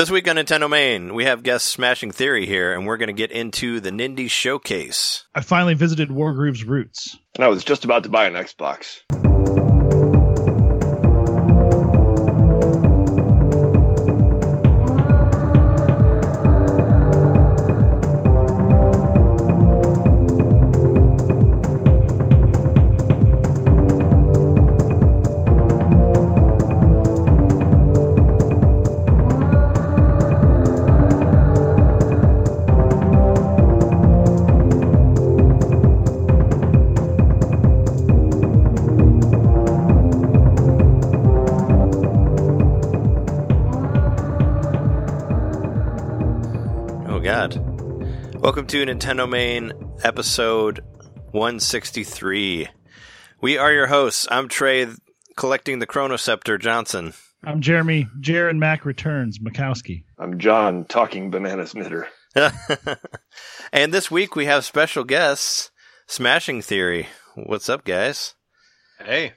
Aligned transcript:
This 0.00 0.10
week 0.10 0.26
on 0.28 0.36
Nintendo 0.36 0.70
Main, 0.70 1.12
we 1.12 1.26
have 1.26 1.42
guest 1.42 1.66
Smashing 1.66 2.10
Theory 2.10 2.46
here, 2.46 2.72
and 2.72 2.86
we're 2.86 2.96
going 2.96 3.08
to 3.08 3.12
get 3.12 3.30
into 3.30 3.80
the 3.80 3.90
Nindie 3.90 4.30
Showcase. 4.30 5.26
I 5.34 5.42
finally 5.42 5.74
visited 5.74 6.08
Wargroove's 6.08 6.64
roots. 6.64 7.18
And 7.34 7.44
I 7.44 7.48
was 7.48 7.62
just 7.62 7.84
about 7.84 8.04
to 8.04 8.08
buy 8.08 8.24
an 8.24 8.32
Xbox. 8.32 9.02
To 48.70 48.86
Nintendo 48.86 49.28
Main 49.28 49.72
episode 50.04 50.78
163. 51.32 52.68
We 53.40 53.58
are 53.58 53.72
your 53.72 53.88
hosts. 53.88 54.28
I'm 54.30 54.46
Trey, 54.48 54.86
collecting 55.36 55.80
the 55.80 55.88
Chronoscepter 55.88 56.60
Johnson. 56.60 57.14
I'm 57.42 57.60
Jeremy. 57.60 58.06
Joe 58.20 58.48
and 58.48 58.60
Mac 58.60 58.84
returns. 58.84 59.40
Mikowski. 59.40 60.04
I'm 60.20 60.38
John, 60.38 60.84
talking 60.84 61.30
bananas 61.32 61.74
knitter. 61.74 62.06
and 63.72 63.92
this 63.92 64.08
week 64.08 64.36
we 64.36 64.44
have 64.46 64.64
special 64.64 65.02
guests, 65.02 65.72
Smashing 66.06 66.62
Theory. 66.62 67.08
What's 67.34 67.68
up, 67.68 67.84
guys? 67.84 68.34
Hey, 69.04 69.32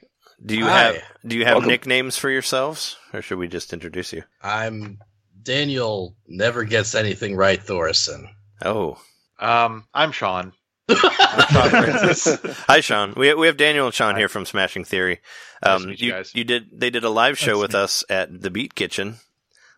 Do 0.46 0.56
you 0.56 0.66
Hi. 0.66 0.78
have 0.82 0.96
do 1.26 1.36
you 1.36 1.44
have 1.44 1.54
Welcome. 1.54 1.70
nicknames 1.70 2.16
for 2.16 2.30
yourselves, 2.30 2.96
or 3.12 3.20
should 3.20 3.38
we 3.38 3.48
just 3.48 3.72
introduce 3.72 4.12
you? 4.12 4.22
I'm 4.42 4.98
Daniel. 5.42 6.14
Never 6.28 6.62
gets 6.62 6.94
anything 6.94 7.34
right, 7.34 7.60
Thorson. 7.60 8.28
Oh, 8.64 8.98
um, 9.38 9.84
I'm 9.94 10.12
Sean. 10.12 10.52
I'm 10.88 10.96
Sean 10.96 12.38
hi, 12.68 12.80
Sean. 12.80 13.14
We 13.16 13.32
we 13.34 13.46
have 13.46 13.56
Daniel 13.56 13.86
and 13.86 13.94
Sean 13.94 14.14
Hi. 14.14 14.18
here 14.20 14.28
from 14.28 14.44
Smashing 14.44 14.84
Theory. 14.84 15.20
Um, 15.62 15.86
meet 15.86 16.00
you 16.00 16.06
you 16.08 16.12
guys. 16.12 16.34
you 16.34 16.44
did 16.44 16.68
they 16.72 16.90
did 16.90 17.04
a 17.04 17.10
live 17.10 17.38
show 17.38 17.52
Nice 17.52 17.60
with 17.62 17.72
meet 17.72 17.78
us 17.80 18.04
at 18.10 18.40
the 18.42 18.50
Beat 18.50 18.74
Kitchen 18.74 19.16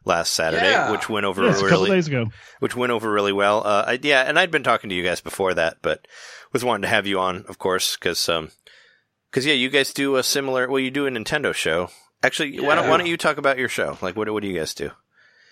last 0.04 0.32
Saturday, 0.32 0.70
Yeah. 0.70 0.90
which 0.90 1.08
went 1.08 1.26
over 1.26 1.44
Yes, 1.44 1.58
a 1.58 1.62
couple 1.62 1.78
really 1.84 1.90
days 1.90 2.08
ago. 2.08 2.26
which 2.58 2.74
went 2.76 2.90
over 2.92 3.10
really 3.10 3.32
well. 3.32 3.64
Uh, 3.64 3.84
I, 3.86 3.98
yeah, 4.02 4.22
and 4.22 4.38
I'd 4.38 4.50
been 4.50 4.64
talking 4.64 4.90
to 4.90 4.96
you 4.96 5.04
guys 5.04 5.20
before 5.20 5.54
that, 5.54 5.78
but 5.82 6.06
was 6.52 6.64
wanting 6.64 6.82
to 6.82 6.88
have 6.88 7.06
you 7.06 7.20
on, 7.20 7.44
of 7.48 7.58
course, 7.58 7.96
because 7.96 8.28
um, 8.28 8.50
because 9.30 9.46
yeah, 9.46 9.54
you 9.54 9.68
guys 9.70 9.92
do 9.92 10.16
a 10.16 10.22
similar. 10.24 10.68
Well, 10.68 10.80
you 10.80 10.90
do 10.90 11.06
a 11.06 11.10
Nintendo 11.10 11.54
show. 11.54 11.90
Actually, 12.22 12.58
why 12.60 12.74
don't 12.74 12.88
why 12.88 12.96
don't 12.96 13.06
you 13.06 13.16
talk 13.16 13.38
about 13.38 13.58
your 13.58 13.68
show? 13.68 13.96
Like, 14.02 14.16
what 14.16 14.28
what 14.30 14.42
do 14.42 14.48
you 14.48 14.58
guys 14.58 14.74
do? 14.74 14.90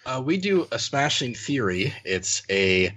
Uh, 0.05 0.21
we 0.25 0.37
do 0.37 0.67
a 0.73 0.79
Smashing 0.81 1.35
Theory. 1.35 1.95
It's 2.05 2.43
a 2.51 2.93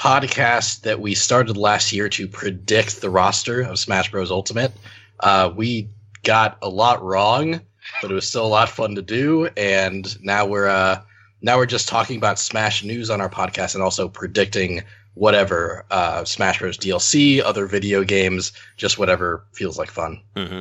podcast 0.00 0.80
that 0.80 0.98
we 0.98 1.14
started 1.14 1.58
last 1.58 1.92
year 1.92 2.08
to 2.08 2.26
predict 2.26 3.02
the 3.02 3.10
roster 3.10 3.60
of 3.60 3.78
Smash 3.78 4.10
Bros. 4.10 4.30
Ultimate. 4.30 4.72
Uh, 5.20 5.52
we 5.54 5.90
got 6.22 6.56
a 6.62 6.68
lot 6.70 7.02
wrong, 7.02 7.60
but 8.00 8.10
it 8.10 8.14
was 8.14 8.26
still 8.26 8.46
a 8.46 8.48
lot 8.48 8.68
of 8.68 8.74
fun 8.74 8.94
to 8.94 9.02
do. 9.02 9.50
And 9.58 10.18
now 10.24 10.46
we're 10.46 10.68
uh, 10.68 11.02
now 11.42 11.58
we're 11.58 11.66
just 11.66 11.86
talking 11.86 12.16
about 12.16 12.38
Smash 12.38 12.82
news 12.82 13.10
on 13.10 13.20
our 13.20 13.28
podcast 13.28 13.74
and 13.74 13.84
also 13.84 14.08
predicting 14.08 14.82
whatever 15.14 15.84
uh, 15.90 16.24
Smash 16.24 16.60
Bros. 16.60 16.78
DLC, 16.78 17.42
other 17.42 17.66
video 17.66 18.02
games, 18.02 18.52
just 18.78 18.98
whatever 18.98 19.44
feels 19.52 19.76
like 19.76 19.90
fun. 19.90 20.22
hmm 20.34 20.60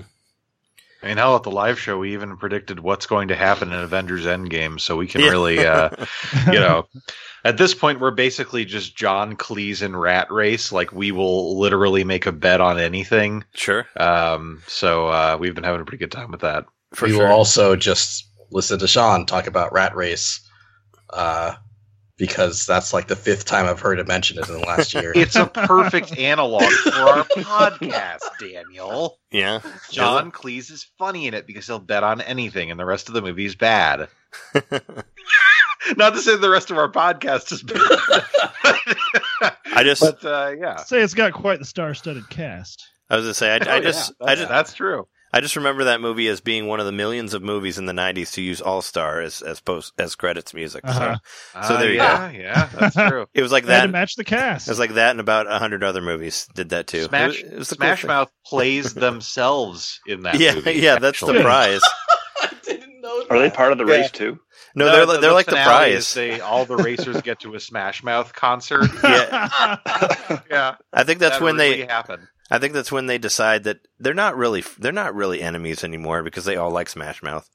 I 1.01 1.07
mean, 1.07 1.15
hell, 1.15 1.37
at 1.37 1.43
the 1.43 1.51
live 1.51 1.79
show, 1.79 1.97
we 1.97 2.11
even 2.11 2.35
predicted 2.35 2.81
what's 2.81 3.05
going 3.05 3.29
to 3.29 3.35
happen 3.37 3.71
in 3.71 3.79
Avengers 3.79 4.25
Endgame, 4.25 4.81
so 4.81 4.97
we 4.97 5.07
can 5.07 5.21
really, 5.21 5.65
uh, 5.65 5.91
you 6.47 6.59
know, 6.59 6.87
at 7.43 7.57
this 7.57 7.73
point, 7.73 7.99
we're 7.99 8.11
basically 8.11 8.65
just 8.65 8.95
John 8.95 9.35
Cleese 9.35 9.81
in 9.81 9.95
Rat 9.95 10.31
Race. 10.31 10.71
Like, 10.71 10.91
we 10.91 11.11
will 11.11 11.57
literally 11.59 12.03
make 12.03 12.25
a 12.25 12.31
bet 12.31 12.61
on 12.61 12.79
anything. 12.79 13.43
Sure, 13.53 13.87
Um, 13.97 14.61
so 14.67 15.07
uh, 15.07 15.37
we've 15.39 15.55
been 15.55 15.63
having 15.63 15.81
a 15.81 15.85
pretty 15.85 15.97
good 16.03 16.11
time 16.11 16.31
with 16.31 16.41
that. 16.41 16.65
for 16.93 17.05
we 17.05 17.11
sure. 17.13 17.27
will 17.27 17.33
also 17.33 17.75
just 17.75 18.27
listen 18.51 18.79
to 18.79 18.87
Sean 18.87 19.25
talk 19.25 19.47
about 19.47 19.71
Rat 19.73 19.95
Race, 19.95 20.41
uh, 21.11 21.55
because 22.17 22.65
that's 22.65 22.91
like 22.93 23.07
the 23.07 23.15
fifth 23.15 23.45
time 23.45 23.65
I've 23.65 23.79
heard 23.79 23.97
it 23.99 24.07
mentioned 24.07 24.39
it 24.39 24.49
in 24.49 24.55
the 24.55 24.65
last 24.67 24.93
year. 24.93 25.13
It's 25.15 25.37
a 25.37 25.45
perfect 25.45 26.17
analog 26.17 26.63
for 26.63 26.91
our 26.91 27.23
podcast, 27.23 28.19
Daniel. 28.39 29.19
yeah, 29.31 29.61
John 29.89 30.31
Cleese 30.31 30.69
is 30.71 30.85
funny 30.97 31.27
in 31.27 31.33
it 31.33 31.47
because 31.47 31.65
he'll 31.67 31.79
bet 31.79 32.03
on 32.03 32.19
anything, 32.21 32.71
and 32.71 32.79
the 32.79 32.85
rest 32.85 33.07
of 33.07 33.13
the 33.13 33.21
movie 33.21 33.45
is 33.45 33.55
bad. 33.55 34.09
Not 35.97 36.13
to 36.13 36.19
say 36.19 36.35
the 36.35 36.49
rest 36.49 36.71
of 36.71 36.77
our 36.77 36.91
podcast 36.91 37.51
is 37.51 37.63
bad, 37.63 37.79
I 39.73 39.83
just 39.83 40.01
but 40.01 40.23
uh, 40.25 40.51
yeah, 40.59 40.77
Say 40.83 41.01
it's 41.01 41.13
got 41.13 41.33
quite 41.33 41.59
the 41.59 41.65
star-studded 41.65 42.29
cast. 42.29 42.85
I 43.09 43.15
was 43.15 43.25
gonna 43.25 43.33
say 43.33 43.51
I, 43.51 43.55
I 43.55 43.77
Oh, 43.77 43.81
just 43.81 44.13
yeah, 44.19 44.25
I 44.25 44.29
that's, 44.35 44.39
just 44.41 44.49
that's 44.49 44.73
true. 44.73 45.07
I 45.31 45.41
just 45.41 45.55
remember 45.55 45.83
that 45.85 46.01
movie 46.01 46.27
as 46.27 46.41
being 46.41 46.65
one 46.65 46.79
of 46.79 46.87
the 46.87 46.91
millions 46.91 47.33
of 47.35 47.43
movies 47.43 47.77
in 47.77 47.85
the 47.85 47.93
'90s 47.93 48.33
to 48.33 48.41
use 48.41 48.61
All 48.61 48.81
Star 48.81 49.21
as 49.21 49.41
as 49.41 49.59
post 49.59 49.93
as 49.97 50.15
credits 50.15 50.53
music. 50.53 50.83
Uh-huh. 50.85 51.17
So 51.53 51.61
So 51.67 51.73
Uh, 51.75 51.79
there 51.79 51.91
you 51.91 51.97
yeah, 51.97 52.31
Yeah, 52.31 52.69
that's 52.73 52.95
true. 53.07 53.27
it 53.33 53.41
was 53.41 53.51
like 53.51 53.65
that. 53.65 53.83
to 53.85 53.91
match 53.91 54.15
the 54.15 54.23
cast. 54.23 54.67
It 54.67 54.71
was 54.71 54.79
like 54.79 54.95
that, 54.95 55.11
and 55.11 55.19
about 55.19 55.47
a 55.47 55.59
hundred 55.59 55.83
other 55.83 56.01
movies 56.01 56.47
did 56.55 56.69
that 56.69 56.87
too. 56.87 57.03
Smash, 57.03 57.39
it 57.39 57.45
was, 57.45 57.53
it 57.53 57.57
was 57.59 57.69
the 57.69 57.75
cool 57.77 58.07
Mouth 58.09 58.31
plays 58.45 58.93
themselves 58.95 59.99
in 60.07 60.23
that 60.23 60.39
Yeah, 60.39 60.55
movie. 60.55 60.73
yeah, 60.73 60.97
that's 60.97 61.19
the 61.21 61.39
prize. 61.41 61.81
I 62.41 62.51
didn't 62.63 63.01
know. 63.01 63.23
Are 63.29 63.39
they 63.39 63.49
part 63.49 63.71
of 63.71 63.77
the 63.77 63.85
Yeah. 63.85 63.93
race 63.93 64.11
too? 64.11 64.39
No, 64.85 64.91
they're 64.91 65.05
the- 65.05 65.17
they're 65.19 65.33
like 65.33 65.45
the 65.45 65.51
prize. 65.53 65.93
is 66.07 66.13
They 66.13 66.39
all 66.39 66.65
the 66.65 66.75
racers 66.77 67.21
get 67.21 67.39
to 67.41 67.55
a 67.55 67.59
Smash 67.59 68.03
Mouth 68.03 68.33
concert. 68.33 68.89
Yeah, 69.03 69.77
yeah, 70.51 70.75
I 70.93 71.03
think 71.03 71.19
that's 71.19 71.37
that 71.37 71.43
when 71.43 71.55
really 71.55 71.81
they. 71.81 71.85
happen. 71.87 72.27
I 72.51 72.57
think 72.57 72.73
that's 72.73 72.91
when 72.91 73.05
they 73.05 73.17
decide 73.19 73.65
that 73.65 73.79
they're 73.99 74.13
not 74.13 74.35
really 74.35 74.63
they're 74.79 74.91
not 74.91 75.13
really 75.13 75.41
enemies 75.41 75.83
anymore 75.83 76.23
because 76.23 76.45
they 76.45 76.55
all 76.55 76.71
like 76.71 76.89
Smash 76.89 77.21
Mouth. 77.21 77.47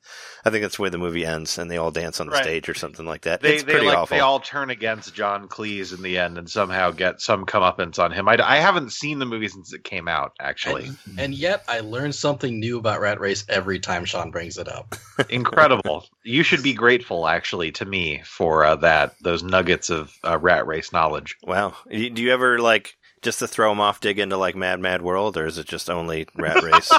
I 0.45 0.51
think 0.51 0.63
that's 0.63 0.79
where 0.79 0.91
the 0.91 0.99
movie 0.99 1.25
ends 1.25 1.59
and 1.59 1.71
they 1.71 1.79
all 1.79 1.91
dance 1.91 2.21
on 2.21 2.27
the 2.27 2.33
Right. 2.33 2.43
stage 2.45 2.69
or 2.69 2.75
something 2.75 3.05
like 3.07 3.23
that. 3.23 3.41
They 3.41 3.55
it's 3.55 3.65
they 3.65 3.73
pretty 3.73 3.87
like 3.87 3.97
awful. 3.99 4.15
they 4.17 4.21
all 4.21 4.41
turn 4.41 4.71
against 4.71 5.15
John 5.15 5.49
Cleese 5.49 5.95
in 5.97 6.03
the 6.03 6.19
end 6.19 6.39
and 6.39 6.49
somehow 6.49 6.91
get 6.91 7.21
some 7.21 7.45
comeuppance 7.47 7.99
on 7.99 8.13
him. 8.13 8.29
I, 8.29 8.37
I 8.41 8.57
haven't 8.57 8.93
seen 8.93 9.19
the 9.19 9.27
movie 9.27 9.49
since 9.49 9.73
it 9.73 9.83
came 9.85 10.07
out. 10.07 10.33
Actually, 10.39 10.87
And, 11.07 11.19
and 11.19 11.35
yet, 11.35 11.65
I 11.67 11.81
learn 11.81 12.13
something 12.13 12.61
new 12.61 12.79
about 12.79 13.01
Rat 13.01 13.19
Race 13.21 13.45
every 13.49 13.81
time 13.81 14.05
Sean 14.05 14.31
brings 14.31 14.59
it 14.59 14.69
up. 14.69 14.95
incredible. 15.31 16.07
you 16.23 16.43
should 16.43 16.63
be 16.63 16.75
grateful, 16.75 17.27
actually, 17.27 17.73
to 17.73 17.85
me 17.85 18.23
for 18.25 18.65
uh, 18.65 18.77
that 18.77 19.15
those 19.23 19.43
nuggets 19.43 19.91
of 19.91 20.13
uh, 20.25 20.39
rat 20.39 20.67
race 20.67 20.93
knowledge. 20.93 21.37
wow. 21.43 21.75
Do 21.91 21.97
you 22.23 22.33
ever 22.33 22.59
like 22.59 22.97
just 23.25 23.41
to 23.41 23.49
throw 23.49 23.71
them 23.71 23.81
off 23.81 23.99
dig 24.01 24.21
into 24.21 24.37
like 24.37 24.55
Mad 24.55 24.79
Mad 24.79 25.03
World 25.03 25.37
or 25.37 25.47
is 25.47 25.59
it 25.59 25.67
just 25.67 25.91
only 25.91 26.29
Rat 26.37 26.63
Race? 26.63 26.93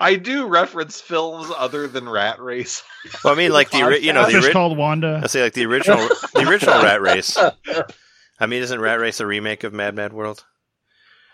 I 0.00 0.16
do 0.16 0.46
reference 0.46 1.00
films 1.00 1.50
other 1.56 1.88
than 1.88 2.08
Rat 2.08 2.38
Race. 2.40 2.82
well, 3.24 3.32
I 3.34 3.36
mean 3.36 3.50
like 3.52 3.70
the 3.70 3.82
ori- 3.82 4.04
you 4.04 4.12
know 4.12 4.30
the 4.30 4.38
ori- 4.42 4.52
called 4.52 4.76
Wanda. 4.76 5.20
I 5.24 5.26
say 5.26 5.42
like 5.42 5.54
the 5.54 5.66
original 5.66 5.98
the 6.34 6.46
original 6.48 6.74
Rat 6.82 7.00
Race. 7.00 7.36
I 8.40 8.46
mean, 8.46 8.62
isn't 8.62 8.80
Rat 8.80 9.00
Race 9.00 9.18
a 9.20 9.26
remake 9.26 9.64
of 9.64 9.72
Mad 9.72 9.96
Mad 9.96 10.12
World? 10.12 10.44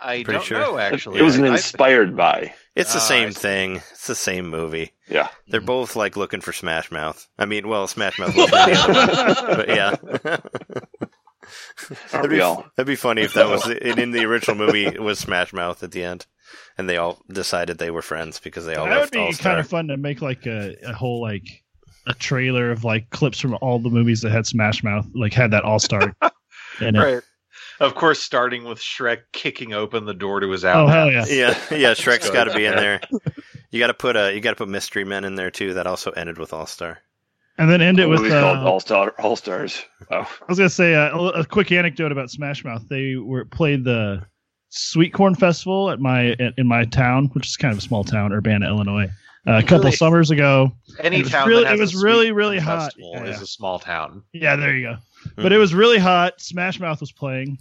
I 0.01 0.23
Pretty 0.23 0.33
don't 0.39 0.45
sure. 0.45 0.59
know 0.61 0.79
actually. 0.79 1.19
it 1.19 1.23
was 1.23 1.37
an 1.37 1.45
I- 1.45 1.49
I- 1.49 1.53
inspired 1.53 2.17
by. 2.17 2.55
It's 2.75 2.93
the 2.93 2.99
Oh, 2.99 3.03
same 3.03 3.31
thing. 3.33 3.77
It's 3.93 4.09
the 4.09 4.15
same 4.17 4.49
movie. 4.51 4.93
Yeah. 5.09 5.29
They're 5.47 5.61
both 5.61 5.95
like 5.97 6.17
looking 6.17 6.41
for 6.41 6.53
Smash 6.53 6.91
Mouth. 6.91 7.27
I 7.39 7.45
mean, 7.47 7.69
well, 7.69 7.87
Smash 7.87 8.19
Mouth 8.19 8.35
was 8.37 8.51
the 8.51 8.57
other 8.57 9.47
one, 9.47 9.57
but 9.57 9.69
yeah. 9.69 10.37
Aren't 12.13 12.13
that'd, 12.13 12.31
be, 12.31 12.39
that'd 12.39 12.87
be 12.87 12.97
funny 12.97 13.23
if 13.23 13.35
that 13.35 13.49
was 13.49 13.69
in, 13.71 13.99
in 13.99 14.11
the 14.11 14.25
original 14.25 14.57
movie. 14.57 14.87
It 14.87 15.03
was 15.03 15.19
Smash 15.19 15.53
Mouth 15.53 15.83
at 15.83 15.93
the 15.93 16.05
end, 16.05 16.27
and 16.79 16.89
they 16.89 16.97
all 16.97 17.21
decided 17.31 17.79
they 17.79 17.91
were 17.91 18.03
friends 18.03 18.41
because 18.41 18.67
they 18.67 18.77
all 18.77 18.87
that 18.87 18.93
would 18.93 19.01
left 19.01 19.13
be 19.13 19.19
All 19.19 19.33
kind 19.33 19.59
of 19.59 19.69
fun 19.69 19.89
to 19.89 19.97
make 19.97 20.23
like 20.23 20.47
a, 20.47 20.77
a 20.87 20.93
whole 20.93 21.21
like 21.21 21.47
a 22.07 22.15
trailer 22.15 22.71
of 22.71 22.85
like 22.85 23.11
clips 23.11 23.41
from 23.41 23.57
all 23.61 23.79
the 23.79 23.91
movies 23.91 24.21
that 24.23 24.33
had 24.33 24.47
Smash 24.47 24.83
Mouth, 24.83 25.07
like 25.15 25.33
had 25.33 25.51
that 25.53 25.65
All 25.65 25.79
Star 25.79 26.15
in 26.81 26.97
it. 26.97 26.99
Right. 26.99 27.23
Of 27.81 27.97
course, 27.97 28.21
starting 28.21 28.65
with 28.65 28.79
Shrek 28.79 29.23
kicking 29.33 29.73
open 29.73 30.05
the 30.05 30.15
door 30.15 30.41
to 30.41 30.49
his 30.51 30.65
Oh 30.65 30.87
hell 30.87 31.11
yeah! 31.11 31.25
Yeah, 31.27 31.59
yeah. 31.73 31.95
Shrek's 31.95 32.29
go 32.29 32.35
got 32.35 32.45
to 32.45 32.55
be 32.55 32.67
in 32.67 32.77
there. 32.77 33.01
there. 33.11 33.21
You 33.71 33.81
got 33.81 33.89
to 33.89 33.95
put 33.95 34.17
a 34.17 34.33
you 34.33 34.41
got 34.41 34.51
to 34.51 34.57
put 34.57 34.69
Mystery 34.69 35.05
Men 35.05 35.25
in 35.25 35.35
there 35.35 35.51
too. 35.51 35.75
That 35.75 35.89
also 35.89 36.13
ended 36.13 36.39
with 36.39 36.53
All 36.53 36.67
Star. 36.67 37.01
And 37.59 37.71
then 37.71 37.81
end 37.81 38.01
it 38.01 38.07
with 38.09 38.31
uh, 38.33 38.63
All 38.65 38.81
Star 38.81 39.15
All 39.21 39.37
Stars. 39.37 39.83
Oh, 40.11 40.17
I 40.21 40.45
was 40.49 40.59
gonna 40.59 40.69
say 40.71 40.95
uh, 40.95 41.17
a, 41.17 41.29
a 41.41 41.45
quick 41.45 41.71
anecdote 41.73 42.11
about 42.13 42.31
Smash 42.31 42.65
Mouth. 42.65 42.83
They 42.89 43.15
were 43.17 43.45
played 43.45 43.85
the 43.85 44.23
Sweet 44.71 45.13
Corn 45.13 45.35
Festival 45.37 45.91
at 45.91 46.01
my 46.01 46.31
at, 46.33 46.55
in 46.59 46.67
my 46.67 46.85
town, 46.85 47.27
which 47.33 47.47
is 47.47 47.57
kind 47.57 47.71
of 47.73 47.79
a 47.79 47.83
small 47.83 48.03
town, 48.03 48.33
Urbana, 48.33 48.67
Illinois. 48.67 49.07
uh, 49.47 49.53
a 49.59 49.63
couple 49.63 49.79
Really? 49.85 49.93
summers 49.93 50.31
ago. 50.33 50.73
Any 51.01 51.19
It 51.19 51.23
was 51.25 51.33
town 51.33 51.49
really- 51.49 51.63
that 51.65 51.71
has 51.71 51.79
it 51.79 51.83
was 51.83 52.03
a 52.03 52.05
really, 52.05 52.33
really 52.33 52.59
hot. 52.59 52.85
festival 52.87 53.13
Yeah. 53.15 53.25
is 53.27 53.41
a 53.43 53.47
small 53.47 53.79
town. 53.79 54.23
Yeah, 54.33 54.57
there 54.57 54.75
you 54.75 54.89
go. 54.89 54.97
Hmm. 55.37 55.43
But 55.43 55.53
it 55.53 55.59
was 55.59 55.75
really 55.75 55.99
hot. 55.99 56.41
Smash 56.41 56.81
Mouth 56.81 57.01
was 57.01 57.13
playing, 57.13 57.59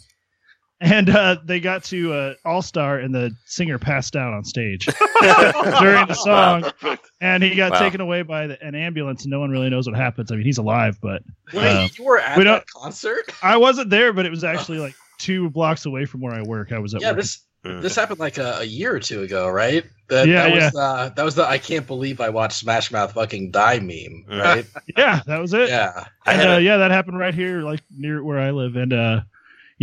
and 0.83 1.09
uh, 1.09 1.37
they 1.45 1.59
got 1.61 1.85
to 1.85 2.13
uh, 2.13 2.33
All 2.45 2.61
Star, 2.61 2.99
and 2.99 3.15
the 3.15 3.33
singer 3.45 3.79
passed 3.79 4.15
out 4.17 4.33
on 4.33 4.43
stage 4.43 4.85
during 5.21 6.07
the 6.07 6.13
song, 6.13 6.63
Perfect. 6.63 7.09
and 7.21 7.41
he 7.41 7.55
got 7.55 7.71
Wow. 7.71 7.79
taken 7.79 8.01
away 8.01 8.21
by 8.21 8.47
the, 8.47 8.61
an 8.61 8.75
ambulance. 8.75 9.23
And 9.23 9.31
no 9.31 9.39
one 9.39 9.49
really 9.49 9.69
knows 9.69 9.87
what 9.87 9.95
happens. 9.95 10.31
I 10.31 10.35
mean, 10.35 10.45
he's 10.45 10.57
alive, 10.57 10.99
but 11.01 11.23
Wait, 11.53 11.65
Uh, 11.65 11.87
you 11.97 12.03
were 12.03 12.19
at 12.19 12.37
we 12.37 12.43
that 12.43 12.49
don't- 12.49 12.69
concert? 12.69 13.31
I 13.41 13.57
wasn't 13.57 13.89
there. 13.89 14.11
But 14.13 14.25
it 14.25 14.29
was 14.29 14.43
actually 14.43 14.79
like 14.79 14.95
two 15.19 15.49
blocks 15.49 15.85
away 15.85 16.05
from 16.05 16.19
where 16.21 16.33
I 16.33 16.41
work. 16.41 16.71
I 16.71 16.79
was 16.79 16.93
at 16.93 17.01
Yeah, 17.01 17.09
work. 17.11 17.17
this 17.17 17.41
this 17.63 17.95
happened 17.95 18.19
like 18.19 18.37
a, 18.37 18.57
a 18.59 18.63
year 18.65 18.93
or 18.93 18.99
two 18.99 19.21
ago, 19.21 19.47
right? 19.47 19.85
That, 20.09 20.27
Yeah, 20.27 20.49
that 20.49 20.53
was 20.53 20.75
uh, 20.75 21.09
that 21.15 21.23
was 21.23 21.35
the 21.35 21.47
I 21.47 21.57
can't 21.59 21.87
believe 21.87 22.19
I 22.19 22.27
watched 22.29 22.57
Smash 22.57 22.91
Mouth 22.91 23.13
fucking 23.13 23.51
die 23.51 23.79
meme, 23.79 24.25
right? 24.37 24.65
yeah, 24.97 25.21
that 25.27 25.39
was 25.39 25.53
it. 25.53 25.69
yeah. 25.69 26.07
And, 26.25 26.41
uh, 26.55 26.57
yeah, 26.57 26.75
that 26.77 26.91
happened 26.91 27.17
right 27.19 27.33
here, 27.33 27.61
like 27.61 27.79
near 27.95 28.21
where 28.21 28.37
I 28.39 28.51
live. 28.51 28.75
And 28.75 28.91
uh, 28.91 29.21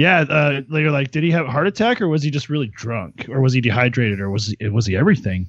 yeah, 0.01 0.21
uh, 0.23 0.63
they 0.73 0.83
were 0.83 0.91
like, 0.91 1.11
did 1.11 1.23
he 1.23 1.31
have 1.33 1.47
a 1.47 1.51
heart 1.51 1.67
attack 1.67 2.01
or 2.01 2.09
was 2.09 2.23
he 2.23 2.31
just 2.31 2.49
really 2.49 2.69
drunk 2.75 3.29
or 3.29 3.41
was 3.41 3.53
he 3.53 3.61
dehydrated 3.61 4.19
or 4.21 4.31
was 4.31 4.55
he, 4.59 4.69
was 4.69 4.87
he 4.87 4.97
everything? 4.97 5.47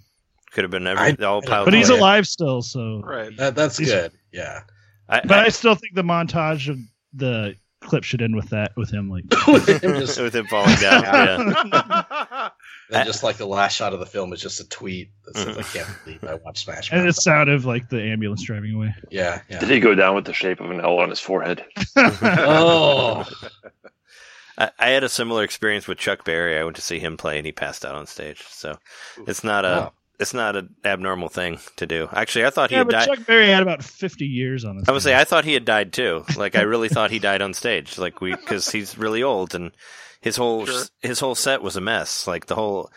Could 0.51 0.65
have 0.65 0.71
been 0.71 0.85
everything. 0.85 1.23
all 1.25 1.41
piled 1.41 1.65
But 1.65 1.73
he's 1.73 1.87
together. 1.87 1.99
alive 2.01 2.27
still, 2.27 2.61
so. 2.61 3.01
Right. 3.05 3.35
That, 3.37 3.55
that's 3.55 3.77
He's- 3.77 3.89
good. 3.91 4.11
Yeah. 4.33 4.63
I, 5.07 5.21
But 5.21 5.39
I 5.39 5.49
still 5.49 5.75
think 5.75 5.95
the 5.95 6.03
montage 6.03 6.67
of 6.69 6.77
the 7.13 7.55
clip 7.81 8.03
should 8.03 8.21
end 8.21 8.35
with 8.35 8.49
that, 8.49 8.71
with 8.77 8.89
him 8.91 9.09
like. 9.09 9.23
With 9.47 9.67
him 9.83 9.93
just, 9.99 10.19
with 10.19 10.35
him 10.35 10.45
falling 10.47 10.75
down. 10.75 11.03
yeah. 11.73 12.49
and 12.93 13.05
just 13.05 13.23
like 13.23 13.37
the 13.37 13.45
last 13.47 13.75
shot 13.75 13.93
of 13.93 13.99
the 13.99 14.05
film 14.05 14.31
is 14.33 14.41
just 14.41 14.59
a 14.59 14.67
tweet 14.69 15.09
that 15.25 15.35
says, 15.37 15.57
"I 15.57 15.63
can't 15.63 15.89
believe 16.05 16.23
I 16.23 16.35
watched 16.35 16.63
Smash 16.65 16.91
and 16.91 17.01
Mouth." 17.05 17.09
it 17.09 17.13
sounded 17.21 17.65
like 17.65 17.89
the 17.89 18.01
ambulance 18.01 18.43
driving 18.43 18.73
away. 18.75 18.93
Yeah, 19.09 19.41
Did 19.49 19.69
he 19.69 19.79
go 19.79 19.95
down 19.95 20.15
with 20.15 20.25
the 20.25 20.33
shape 20.33 20.59
of 20.61 20.69
an 20.69 20.79
L 20.81 20.99
on 20.99 21.09
his 21.09 21.19
forehead? 21.19 21.65
Oh, 21.97 23.25
I, 24.57 24.71
I 24.79 24.89
had 24.89 25.03
a 25.03 25.09
similar 25.09 25.43
experience 25.43 25.87
with 25.87 25.97
Chuck 25.97 26.23
Berry. 26.25 26.57
I 26.57 26.63
went 26.63 26.75
to 26.77 26.81
see 26.81 26.99
him 26.99 27.17
play, 27.17 27.37
and 27.37 27.45
he 27.45 27.51
passed 27.51 27.85
out 27.85 27.95
on 27.95 28.05
stage. 28.07 28.43
So 28.49 28.77
it's 29.27 29.43
not 29.43 29.65
a 29.65 29.67
Wow. 29.67 29.93
it's 30.19 30.33
not 30.33 30.55
an 30.55 30.75
abnormal 30.85 31.29
thing 31.29 31.59
to 31.77 31.85
do. 31.87 32.07
Actually, 32.13 32.45
I 32.45 32.49
thought 32.51 32.69
he 32.69 32.75
yeah, 32.75 32.81
had 32.81 32.87
but 32.87 32.91
died. 32.93 33.07
Chuck 33.17 33.25
Berry 33.25 33.47
had 33.47 33.61
about 33.63 33.83
50 33.83 34.25
years 34.25 34.63
on 34.65 34.77
this. 34.77 34.87
I 34.87 34.91
would 34.91 35.01
say. 35.01 35.15
I 35.15 35.23
thought 35.23 35.45
he 35.45 35.53
had 35.53 35.65
died 35.65 35.93
too. 35.93 36.23
Like 36.37 36.55
I 36.55 36.61
really 36.61 36.89
thought 36.89 37.11
he 37.11 37.19
died 37.19 37.41
on 37.41 37.53
stage. 37.53 37.97
Like 37.97 38.21
we 38.21 38.31
because 38.35 38.69
he's 38.71 38.97
really 38.97 39.23
old 39.23 39.55
and 39.55 39.71
his 40.21 40.35
whole 40.35 40.65
Sure. 40.65 40.83
his 41.01 41.19
whole 41.19 41.35
set 41.35 41.61
was 41.63 41.75
a 41.75 41.81
mess. 41.81 42.27
Like 42.27 42.45
the 42.45 42.55
whole 42.55 42.91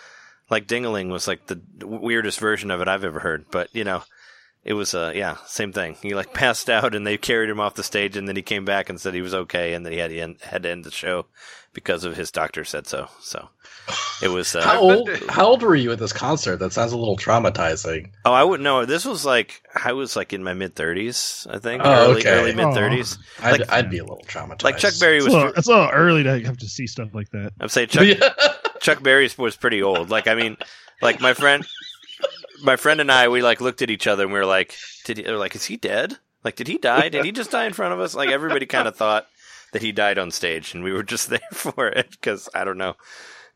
like 0.50 0.66
Dingaling 0.66 1.10
was 1.10 1.26
like 1.26 1.46
the 1.46 1.60
weirdest 1.82 2.38
version 2.38 2.70
of 2.70 2.80
it 2.82 2.88
I've 2.88 3.04
ever 3.04 3.20
heard. 3.20 3.46
But 3.50 3.74
you 3.74 3.84
know, 3.84 4.02
it 4.64 4.74
was 4.74 4.94
uh 4.94 5.12
yeah 5.14 5.36
same 5.46 5.72
thing. 5.72 5.96
He 6.02 6.14
like 6.14 6.32
passed 6.34 6.68
out 6.70 6.94
and 6.94 7.06
they 7.06 7.16
carried 7.16 7.50
him 7.50 7.60
off 7.60 7.74
the 7.74 7.82
stage 7.82 8.16
and 8.16 8.28
then 8.28 8.36
he 8.36 8.42
came 8.42 8.64
back 8.64 8.88
and 8.88 9.00
said 9.00 9.14
he 9.14 9.20
was 9.22 9.34
okay 9.34 9.74
and 9.74 9.84
then 9.84 9.92
he 9.92 9.98
had 9.98 10.10
to 10.10 10.18
end, 10.18 10.36
had 10.42 10.62
to 10.64 10.70
end 10.70 10.84
the 10.84 10.90
show 10.90 11.26
because 11.72 12.04
of 12.04 12.16
his 12.16 12.30
doctor 12.30 12.64
said 12.64 12.86
so. 12.86 13.08
So 13.20 13.48
it 14.22 14.28
was. 14.28 14.54
Uh, 14.54 14.62
how 14.62 14.80
old? 14.80 15.10
How 15.28 15.46
old 15.46 15.62
were 15.62 15.74
you 15.74 15.92
at 15.92 15.98
this 15.98 16.12
concert? 16.12 16.56
That 16.56 16.72
sounds 16.72 16.92
a 16.92 16.96
little 16.96 17.16
traumatizing. 17.16 18.10
Oh, 18.24 18.32
I 18.32 18.42
wouldn't 18.44 18.64
know. 18.64 18.86
This 18.86 19.04
was 19.04 19.26
like 19.26 19.62
I 19.84 19.92
was 19.92 20.16
like 20.16 20.32
in 20.32 20.42
my 20.42 20.54
mid 20.54 20.74
thirties, 20.74 21.46
I 21.50 21.58
think. 21.58 21.82
Oh, 21.84 22.10
early, 22.10 22.20
okay. 22.20 22.30
early 22.30 22.54
mid 22.54 22.72
thirties. 22.72 23.18
I'd, 23.40 23.68
I'd 23.68 23.90
be 23.90 23.98
a 23.98 24.04
little 24.04 24.24
traumatized. 24.26 24.62
Like 24.64 24.78
Chuck 24.78 24.94
Berry 24.98 25.16
It's 25.18 25.26
was. 25.26 25.34
a, 25.34 25.36
little, 25.36 25.52
it's 25.54 25.68
a 25.68 25.70
little 25.70 25.90
early 25.90 26.22
to 26.22 26.40
have 26.44 26.58
to 26.58 26.68
see 26.68 26.86
stuff 26.86 27.10
like 27.12 27.30
that. 27.30 27.52
I'm 27.60 27.68
saying 27.68 27.88
Chuck 27.88 28.06
Yeah. 28.06 28.30
Chuck 28.80 29.02
Berry 29.02 29.28
was 29.36 29.56
pretty 29.56 29.82
old. 29.82 30.10
Like 30.10 30.28
I 30.28 30.34
mean, 30.34 30.56
like 31.02 31.20
my 31.20 31.34
friend, 31.34 31.66
my 32.62 32.76
friend 32.76 33.00
and 33.00 33.10
I, 33.10 33.28
we 33.28 33.42
like 33.42 33.60
looked 33.60 33.82
at 33.82 33.90
each 33.90 34.06
other 34.06 34.24
and 34.24 34.32
we 34.32 34.38
were 34.38 34.46
like, 34.46 34.74
"Did 35.04 35.18
he?" 35.18 35.24
Like, 35.24 35.54
"Is 35.54 35.66
he 35.66 35.76
dead? 35.76 36.18
Like, 36.42 36.56
did 36.56 36.68
he 36.68 36.78
die? 36.78 37.08
Did 37.08 37.24
he 37.24 37.32
just 37.32 37.50
die 37.50 37.66
in 37.66 37.72
front 37.72 37.94
of 37.94 38.00
us?" 38.00 38.14
Like 38.14 38.30
everybody 38.30 38.66
kind 38.66 38.88
of 38.88 38.96
thought 38.96 39.26
that 39.72 39.82
he 39.82 39.92
died 39.92 40.18
on 40.18 40.30
stage, 40.30 40.74
and 40.74 40.84
we 40.84 40.92
were 40.92 41.02
just 41.02 41.28
there 41.30 41.40
for 41.52 41.88
it 41.88 42.10
because 42.10 42.48
I 42.54 42.64
don't 42.64 42.78
know, 42.78 42.94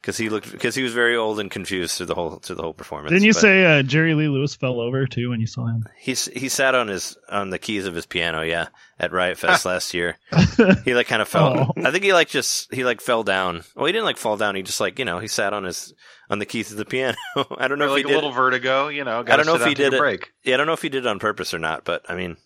because 0.08 0.16
he 0.16 0.30
looked 0.30 0.50
because 0.50 0.74
he 0.74 0.82
was 0.82 0.94
very 0.94 1.14
old 1.14 1.38
and 1.38 1.50
confused 1.50 1.98
through 1.98 2.06
the 2.06 2.14
whole 2.14 2.36
through 2.36 2.56
the 2.56 2.62
whole 2.62 2.72
performance. 2.72 3.10
Didn't 3.12 3.26
you 3.26 3.34
But 3.34 3.40
say 3.40 3.78
uh, 3.78 3.82
Jerry 3.82 4.14
Lee 4.14 4.28
Lewis 4.28 4.54
fell 4.54 4.80
over 4.80 5.06
too 5.06 5.28
when 5.28 5.38
you 5.38 5.46
saw 5.46 5.66
him? 5.66 5.86
he's 5.98 6.24
he 6.24 6.48
sat 6.48 6.74
on 6.74 6.88
his 6.88 7.18
on 7.28 7.50
the 7.50 7.58
keys 7.58 7.84
of 7.84 7.94
his 7.94 8.06
piano? 8.06 8.40
Yeah, 8.40 8.68
at 8.98 9.12
Riot 9.12 9.36
Fest 9.38 9.66
last 9.66 9.92
year. 9.92 10.16
He 10.84 10.94
like 10.94 11.08
kind 11.08 11.20
of 11.20 11.28
fell. 11.28 11.72
Oh. 11.76 11.82
I 11.84 11.90
think 11.90 12.04
he 12.04 12.14
like 12.14 12.28
just 12.28 12.72
he 12.72 12.84
like 12.84 13.02
fell 13.02 13.22
down. 13.22 13.64
Well, 13.76 13.84
he 13.84 13.92
didn't 13.92 14.06
like 14.06 14.16
fall 14.16 14.38
down. 14.38 14.54
He 14.54 14.62
just 14.62 14.80
like 14.80 14.98
you 14.98 15.04
know 15.04 15.18
he 15.18 15.28
sat 15.28 15.52
on 15.52 15.64
his 15.64 15.92
on 16.30 16.38
the 16.38 16.46
keys 16.46 16.70
of 16.72 16.78
the 16.78 16.86
piano. 16.86 17.16
I 17.58 17.68
don't 17.68 17.78
know 17.78 17.84
Or 17.84 17.88
if 17.98 18.04
like 18.04 18.06
he 18.06 18.12
a 18.12 18.14
little 18.14 18.32
vertigo, 18.32 18.88
you 18.88 19.04
know. 19.04 19.20
I 19.26 19.36
don't 19.36 19.44
know 19.46 19.56
if 19.56 19.66
he 19.66 19.74
did 19.74 19.92
a 19.92 19.96
it. 19.96 19.98
break. 19.98 20.32
Yeah, 20.42 20.54
I 20.54 20.56
don't 20.56 20.66
know 20.66 20.72
if 20.72 20.80
he 20.82 20.88
did 20.88 21.04
it 21.04 21.06
on 21.06 21.18
purpose 21.18 21.52
or 21.52 21.58
not. 21.58 21.84
But 21.84 22.06
I 22.08 22.14
mean, 22.14 22.38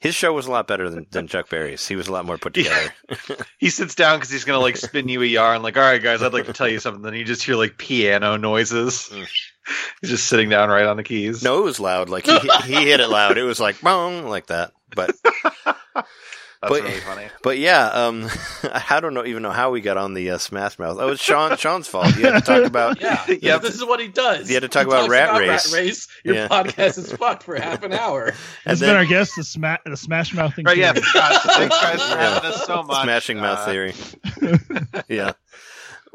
his 0.00 0.14
show 0.14 0.32
was 0.32 0.46
a 0.46 0.50
lot 0.50 0.66
better 0.68 0.88
than, 0.90 1.06
than 1.10 1.26
Chuck 1.26 1.48
Berry's. 1.50 1.86
He 1.86 1.96
was 1.96 2.06
a 2.08 2.12
lot 2.12 2.24
more 2.24 2.38
put 2.38 2.56
Yeah. 2.56 2.88
together. 3.08 3.44
He 3.58 3.70
sits 3.70 3.94
down 3.94 4.18
because 4.18 4.30
he's 4.30 4.44
gonna 4.44 4.60
like 4.60 4.76
spin 4.76 5.08
you 5.08 5.22
a 5.22 5.26
yarn. 5.26 5.62
Like, 5.62 5.76
all 5.76 5.82
right, 5.82 6.02
guys, 6.02 6.22
I'd 6.22 6.32
like 6.32 6.46
to 6.46 6.52
tell 6.52 6.68
you 6.68 6.78
something. 6.78 7.02
Then 7.02 7.14
you 7.14 7.24
just 7.24 7.42
hear 7.42 7.56
like 7.56 7.76
piano 7.78 8.36
noises. 8.36 9.08
Mm. 9.12 9.26
he's 10.00 10.10
just 10.10 10.26
sitting 10.26 10.48
down 10.48 10.68
right 10.68 10.86
on 10.86 10.96
the 10.96 11.02
keys. 11.02 11.42
no, 11.42 11.58
it 11.58 11.64
was 11.64 11.80
loud. 11.80 12.08
Like 12.08 12.26
he 12.26 12.38
he 12.64 12.74
hit 12.88 13.00
it 13.00 13.08
loud. 13.08 13.36
It 13.38 13.42
was 13.44 13.58
like 13.60 13.80
boom 13.80 14.24
like 14.26 14.46
that. 14.46 14.72
But 14.94 15.14
that's 16.60 16.72
but- 16.72 16.82
really 16.82 17.00
funny. 17.00 17.26
but 17.42 17.58
yeah, 17.58 17.86
um, 17.86 18.28
I 18.90 18.98
don't 19.00 19.14
know 19.14 19.24
even 19.24 19.42
know 19.42 19.50
how 19.50 19.70
we 19.70 19.80
got 19.80 19.96
on 19.96 20.14
the 20.14 20.30
uh, 20.30 20.38
Smash 20.38 20.78
Mouth. 20.78 20.96
Oh, 21.00 21.08
it's 21.10 21.22
Sean 21.22 21.56
Sean's 21.58 21.86
fault. 21.88 22.16
You 22.16 22.24
had 22.26 22.34
to 22.34 22.40
talk 22.40 22.64
about. 22.64 23.00
Yeah, 23.00 23.24
Yep. 23.28 23.62
this 23.62 23.74
is 23.74 23.84
what 23.84 24.00
he 24.00 24.08
does. 24.08 24.48
You 24.48 24.54
had 24.56 24.62
to 24.62 24.68
talk 24.68 24.86
He 24.86 24.88
about 24.92 25.00
talks 25.02 25.10
Rat 25.10 25.38
Race. 25.38 25.72
Rat 25.72 25.80
Race. 25.80 26.08
Your 26.24 26.34
Yeah. 26.34 26.48
podcast 26.48 26.98
is 26.98 27.12
fucked 27.12 27.44
for 27.44 27.54
half 27.56 27.82
an 27.82 27.92
hour. 27.92 28.26
And 28.26 28.36
He's 28.72 28.80
then 28.80 28.90
been 28.90 28.96
our 28.96 29.04
guest, 29.06 29.36
the, 29.36 29.44
sma- 29.44 29.78
the 29.84 29.96
Smash 29.96 30.34
Mouth 30.34 30.54
thing. 30.54 30.64
Right? 30.64 30.76
Yeah. 30.76 30.92
Gosh, 30.94 31.42
thanks 31.42 31.80
guys 31.80 32.02
for 32.02 32.08
Yeah. 32.16 32.34
having 32.34 32.50
us 32.50 32.66
so 32.66 32.82
much. 32.82 33.02
Smashing 33.04 33.38
Mouth 33.38 33.58
Uh, 33.60 33.64
Theory. 33.66 33.94
yeah. 35.08 35.32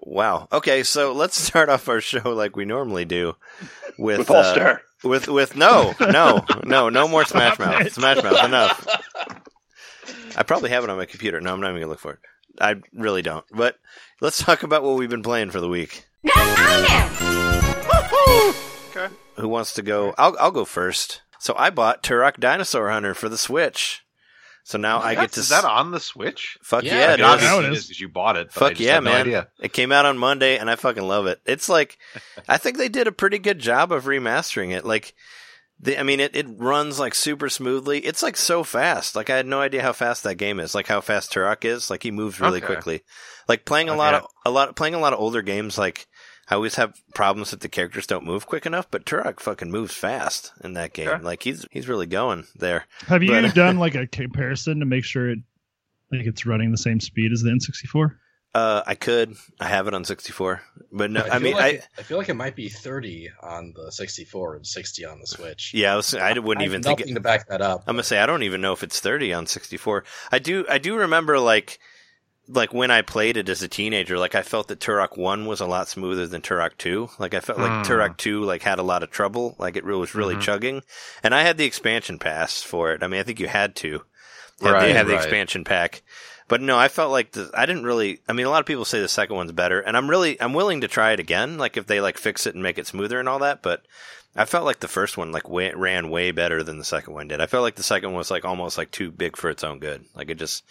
Wow. 0.06 0.50
Okay, 0.51 0.84
so 0.84 1.13
let's 1.13 1.39
start 1.39 1.69
off 1.69 1.88
our 1.88 2.01
show 2.01 2.31
like 2.31 2.56
we 2.57 2.66
normally 2.66 3.06
do 3.06 3.36
with 3.98 4.18
With 4.19 4.31
All 4.31 4.38
uh, 4.38 4.54
Star. 4.54 4.81
with 5.04 5.28
with 5.30 5.56
no, 5.56 5.94
no, 6.00 6.44
no, 6.66 6.89
no 6.89 7.07
more 7.07 7.24
Smash 7.24 7.57
Mouth. 7.60 7.89
Smash 7.94 8.22
Mouth 8.22 8.44
enough. 8.44 8.86
I 10.36 10.44
probably 10.44 10.70
have 10.72 10.84
it 10.84 10.90
on 10.90 10.98
my 10.98 11.06
computer. 11.06 11.40
No, 11.42 11.54
I'm 11.54 11.62
not 11.62 11.70
even 11.70 11.82
gonna 11.82 11.90
look 11.92 12.00
for 12.00 12.14
it. 12.14 12.20
I 12.60 12.76
really 12.94 13.22
don't. 13.22 13.46
But 13.52 13.78
let's 14.22 14.38
talk 14.44 14.64
about 14.64 14.84
what 14.84 14.96
we've 14.96 15.10
been 15.10 15.24
playing 15.24 15.52
for 15.52 15.60
the 15.62 15.70
week. 15.70 16.06
Okay. 18.96 19.10
Who 19.38 19.48
wants 19.48 19.74
to 19.74 19.82
go? 19.82 20.14
I'll 20.18 20.36
I'll 20.40 20.52
go 20.52 20.66
first. 20.66 21.22
So 21.40 21.56
I 21.58 21.70
bought 21.72 22.04
Turok 22.04 22.38
Dinosaur 22.40 22.90
Hunter 22.90 23.14
for 23.14 23.28
the 23.30 23.38
Switch. 23.38 24.06
So 24.66 24.78
now 24.78 25.00
I 25.02 25.14
get 25.16 25.34
to 25.34 25.42
Is 25.42 25.50
that 25.50 25.66
on 25.66 25.92
the 25.92 26.00
Switch? 26.00 26.58
fuck 26.62 26.84
Yeah, 26.84 26.96
yeah, 26.98 27.00
I 27.00 27.13
it 27.13 27.18
mean, 27.18 27.20
is. 27.20 27.25
obviously- 27.25 27.48
Obviously 27.50 27.66
it 27.66 27.68
it 27.68 27.72
is. 27.74 27.77
is 27.80 27.88
because 27.88 28.00
you 28.01 28.10
bought 28.10 28.38
it. 28.38 28.51
Fuck 28.54 28.80
yeah, 28.80 28.94
had 28.94 29.04
no 29.04 29.12
man! 29.25 29.46
It 29.60 29.74
came 29.74 29.92
out 29.92 30.06
on 30.06 30.18
Monday, 30.18 30.58
and 30.58 30.70
I 30.70 30.75
fucking 30.77 31.04
love 31.04 31.25
it. 31.25 31.42
It's 31.46 31.68
like, 31.68 31.98
I 32.48 32.56
think 32.58 32.77
they 32.77 32.88
did 32.88 33.08
a 33.08 33.12
pretty 33.12 33.39
good 33.39 33.60
job 33.60 33.92
of 33.92 34.06
remastering 34.06 34.72
it. 34.72 34.86
Like, 34.86 35.16
the, 35.84 36.00
I 36.00 36.04
mean, 36.04 36.20
it, 36.20 36.36
it 36.36 36.48
runs 36.50 37.00
like 37.00 37.13
super 37.16 37.50
smoothly. 37.50 38.00
It's 38.00 38.24
like 38.24 38.38
so 38.38 38.63
fast. 38.63 39.16
Like 39.16 39.30
I 39.30 39.38
had 39.38 39.46
no 39.46 39.60
idea 39.62 39.82
how 39.82 39.94
fast 39.94 40.24
that 40.24 40.36
game 40.36 40.60
is. 40.60 40.74
Like 40.74 40.88
how 40.88 41.02
fast 41.02 41.32
Turok 41.34 41.66
is. 41.66 41.90
Like 41.90 42.04
he 42.04 42.12
moves 42.12 42.40
really 42.40 42.58
Okay. 42.58 42.66
quickly. 42.68 43.02
Like 43.48 43.66
playing 43.66 43.90
a 43.90 43.96
lot 43.96 44.13
of 44.13 44.25
a 44.46 44.50
lot 44.52 44.75
playing 44.75 44.94
a 44.96 45.00
lot 45.00 45.13
of 45.13 45.20
older 45.20 45.42
games. 45.42 45.78
Like 45.78 46.08
I 46.50 46.56
always 46.56 46.75
have 46.75 46.94
problems 47.16 47.52
that 47.52 47.62
the 47.62 47.70
characters 47.70 48.08
don't 48.08 48.25
move 48.25 48.46
quick 48.48 48.66
enough, 48.66 48.90
but 48.92 49.06
Turok 49.06 49.40
fucking 49.40 49.72
moves 49.72 49.94
fast 49.94 50.52
in 50.63 50.74
that 50.74 50.94
game. 50.94 51.08
Okay. 51.10 51.24
Like 51.24 51.44
he's 51.44 51.66
he's 51.72 51.88
really 51.88 52.08
going 52.08 52.46
there. 52.56 52.86
Have 53.08 53.22
you 53.24 53.30
But- 53.32 53.54
done 53.56 53.78
like 53.78 53.96
a 53.96 54.08
comparison 54.08 54.80
to 54.80 54.86
make 54.86 55.04
sure 55.06 55.30
it 55.30 55.40
like 56.12 56.25
it's 56.25 56.46
running 56.46 56.72
the 56.72 56.78
same 56.78 57.00
speed 57.00 57.32
as 57.32 57.42
the 57.42 57.50
N64? 57.50 58.16
Uh, 58.55 58.83
I 58.86 58.93
could. 58.93 59.36
I 59.60 59.67
have 59.67 59.88
it 59.88 59.95
on 59.95 60.05
64, 60.05 60.62
but 60.91 61.10
no. 61.10 61.22
I, 61.22 61.29
feel 61.31 61.39
mean, 61.39 61.53
like 61.55 61.81
I 61.98 62.01
I 62.01 62.03
feel 62.03 62.19
like 62.19 62.29
it 62.29 62.36
might 62.36 62.55
be 62.55 62.69
30 62.69 63.29
on 63.41 63.74
the 63.75 63.91
64 63.91 64.57
and 64.57 64.67
60 64.67 65.05
on 65.05 65.19
the 65.19 65.25
Switch. 65.25 65.72
yeah, 65.74 65.93
I, 65.93 65.95
was, 65.95 66.13
I 66.13 66.33
wouldn't 66.38 66.62
I 66.62 66.65
even 66.65 66.81
have 66.83 66.86
think. 66.86 67.00
nothing 67.00 67.15
to 67.15 67.22
back 67.22 67.48
that 67.48 67.62
up. 67.62 67.83
I'm 67.88 67.95
gonna 67.95 68.03
say 68.03 68.19
I 68.19 68.27
don't 68.27 68.43
even 68.43 68.62
know 68.62 68.74
if 68.74 68.83
it's 68.83 69.00
30 69.00 69.33
on 69.33 69.48
64. 69.48 70.03
I 70.31 70.38
do 70.38 70.65
I 70.69 70.77
do 70.77 70.95
remember 70.98 71.39
like 71.39 71.79
like 72.48 72.74
when 72.74 72.91
I 72.91 73.01
played 73.01 73.38
it 73.38 73.50
as 73.50 73.63
a 73.63 73.67
teenager, 73.67 74.19
like 74.19 74.36
I 74.36 74.43
felt 74.43 74.67
that 74.67 74.79
Turok 74.79 75.17
1 75.17 75.45
was 75.48 75.60
a 75.62 75.65
lot 75.65 75.88
smoother 75.88 76.27
than 76.27 76.41
Turok 76.43 76.77
2. 76.77 77.10
Like 77.17 77.33
I 77.33 77.39
felt 77.39 77.57
like 77.57 77.86
Hmm. 77.88 77.91
Turok 77.91 78.17
2 78.17 78.43
like 78.43 78.62
had 78.62 78.77
a 78.77 78.83
lot 78.83 79.01
of 79.01 79.10
trouble, 79.10 79.55
like 79.57 79.77
it 79.77 79.83
re- 79.86 79.95
was 79.95 80.13
really 80.13 80.36
Mhm. 80.36 80.41
chugging. 80.41 80.81
And 81.24 81.33
I 81.33 81.41
had 81.41 81.57
the 81.57 81.65
expansion 81.65 82.19
pass 82.19 82.62
for 82.62 82.91
it. 82.93 83.01
I 83.01 83.07
mean, 83.07 83.19
I 83.19 83.24
think 83.24 83.39
you 83.39 83.48
had 83.48 83.75
to. 83.77 84.03
Have, 84.62 84.72
Right, 84.74 84.81
they 84.88 84.93
have 84.93 85.07
the 85.07 85.15
expansion 85.15 85.63
pack. 85.63 86.03
But 86.48 86.62
no, 86.62 86.78
I 86.78 86.88
felt 86.88 87.12
like 87.12 87.32
the, 87.32 87.50
I 87.54 87.66
didn't 87.66 87.86
really. 87.86 88.20
I 88.28 88.34
mean, 88.34 88.46
a 88.46 88.50
lot 88.50 88.60
of 88.60 88.66
people 88.66 88.86
say 88.86 89.00
the 89.00 89.08
second 89.08 89.36
one's 89.36 89.52
better, 89.52 89.80
and 89.80 89.96
I'm 89.96 90.10
really 90.10 90.40
I'm 90.42 90.54
willing 90.54 90.82
to 90.82 90.88
try 90.88 91.12
it 91.12 91.20
again. 91.20 91.58
Like 91.58 91.78
if 91.78 91.88
they 91.88 92.02
like 92.02 92.18
fix 92.18 92.46
it 92.46 92.54
and 92.54 92.64
make 92.64 92.78
it 92.78 92.88
smoother 92.88 93.20
and 93.20 93.30
all 93.30 93.40
that. 93.40 93.62
But 93.62 93.84
I 94.36 94.46
felt 94.46 94.66
like 94.66 94.80
the 94.80 94.88
first 94.88 95.18
one 95.18 95.32
like 95.32 95.48
way, 95.48 95.72
ran 95.74 96.10
way 96.10 96.32
better 96.32 96.64
than 96.64 96.78
the 96.78 96.86
second 96.86 97.14
one 97.14 97.28
did. 97.28 97.40
I 97.40 97.48
felt 97.48 97.64
like 97.64 97.76
the 97.76 97.84
second 97.84 98.10
one 98.10 98.18
was 98.18 98.32
like 98.32 98.46
almost 98.46 98.78
like 98.78 98.92
too 98.92 99.12
big 99.12 99.38
for 99.38 99.50
its 99.50 99.64
own 99.64 99.80
good. 99.80 100.06
Like 100.16 100.30
it 100.30 100.36
just 100.36 100.64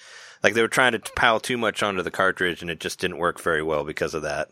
like 0.42 0.54
they 0.54 0.62
were 0.62 0.68
trying 0.68 0.92
to 0.92 0.98
pile 0.98 1.40
too 1.40 1.56
much 1.56 1.82
onto 1.82 2.02
the 2.02 2.10
cartridge, 2.10 2.62
and 2.62 2.70
it 2.70 2.80
just 2.80 3.00
didn't 3.00 3.18
work 3.18 3.40
very 3.40 3.62
well 3.62 3.84
because 3.84 4.14
of 4.14 4.22
that. 4.22 4.50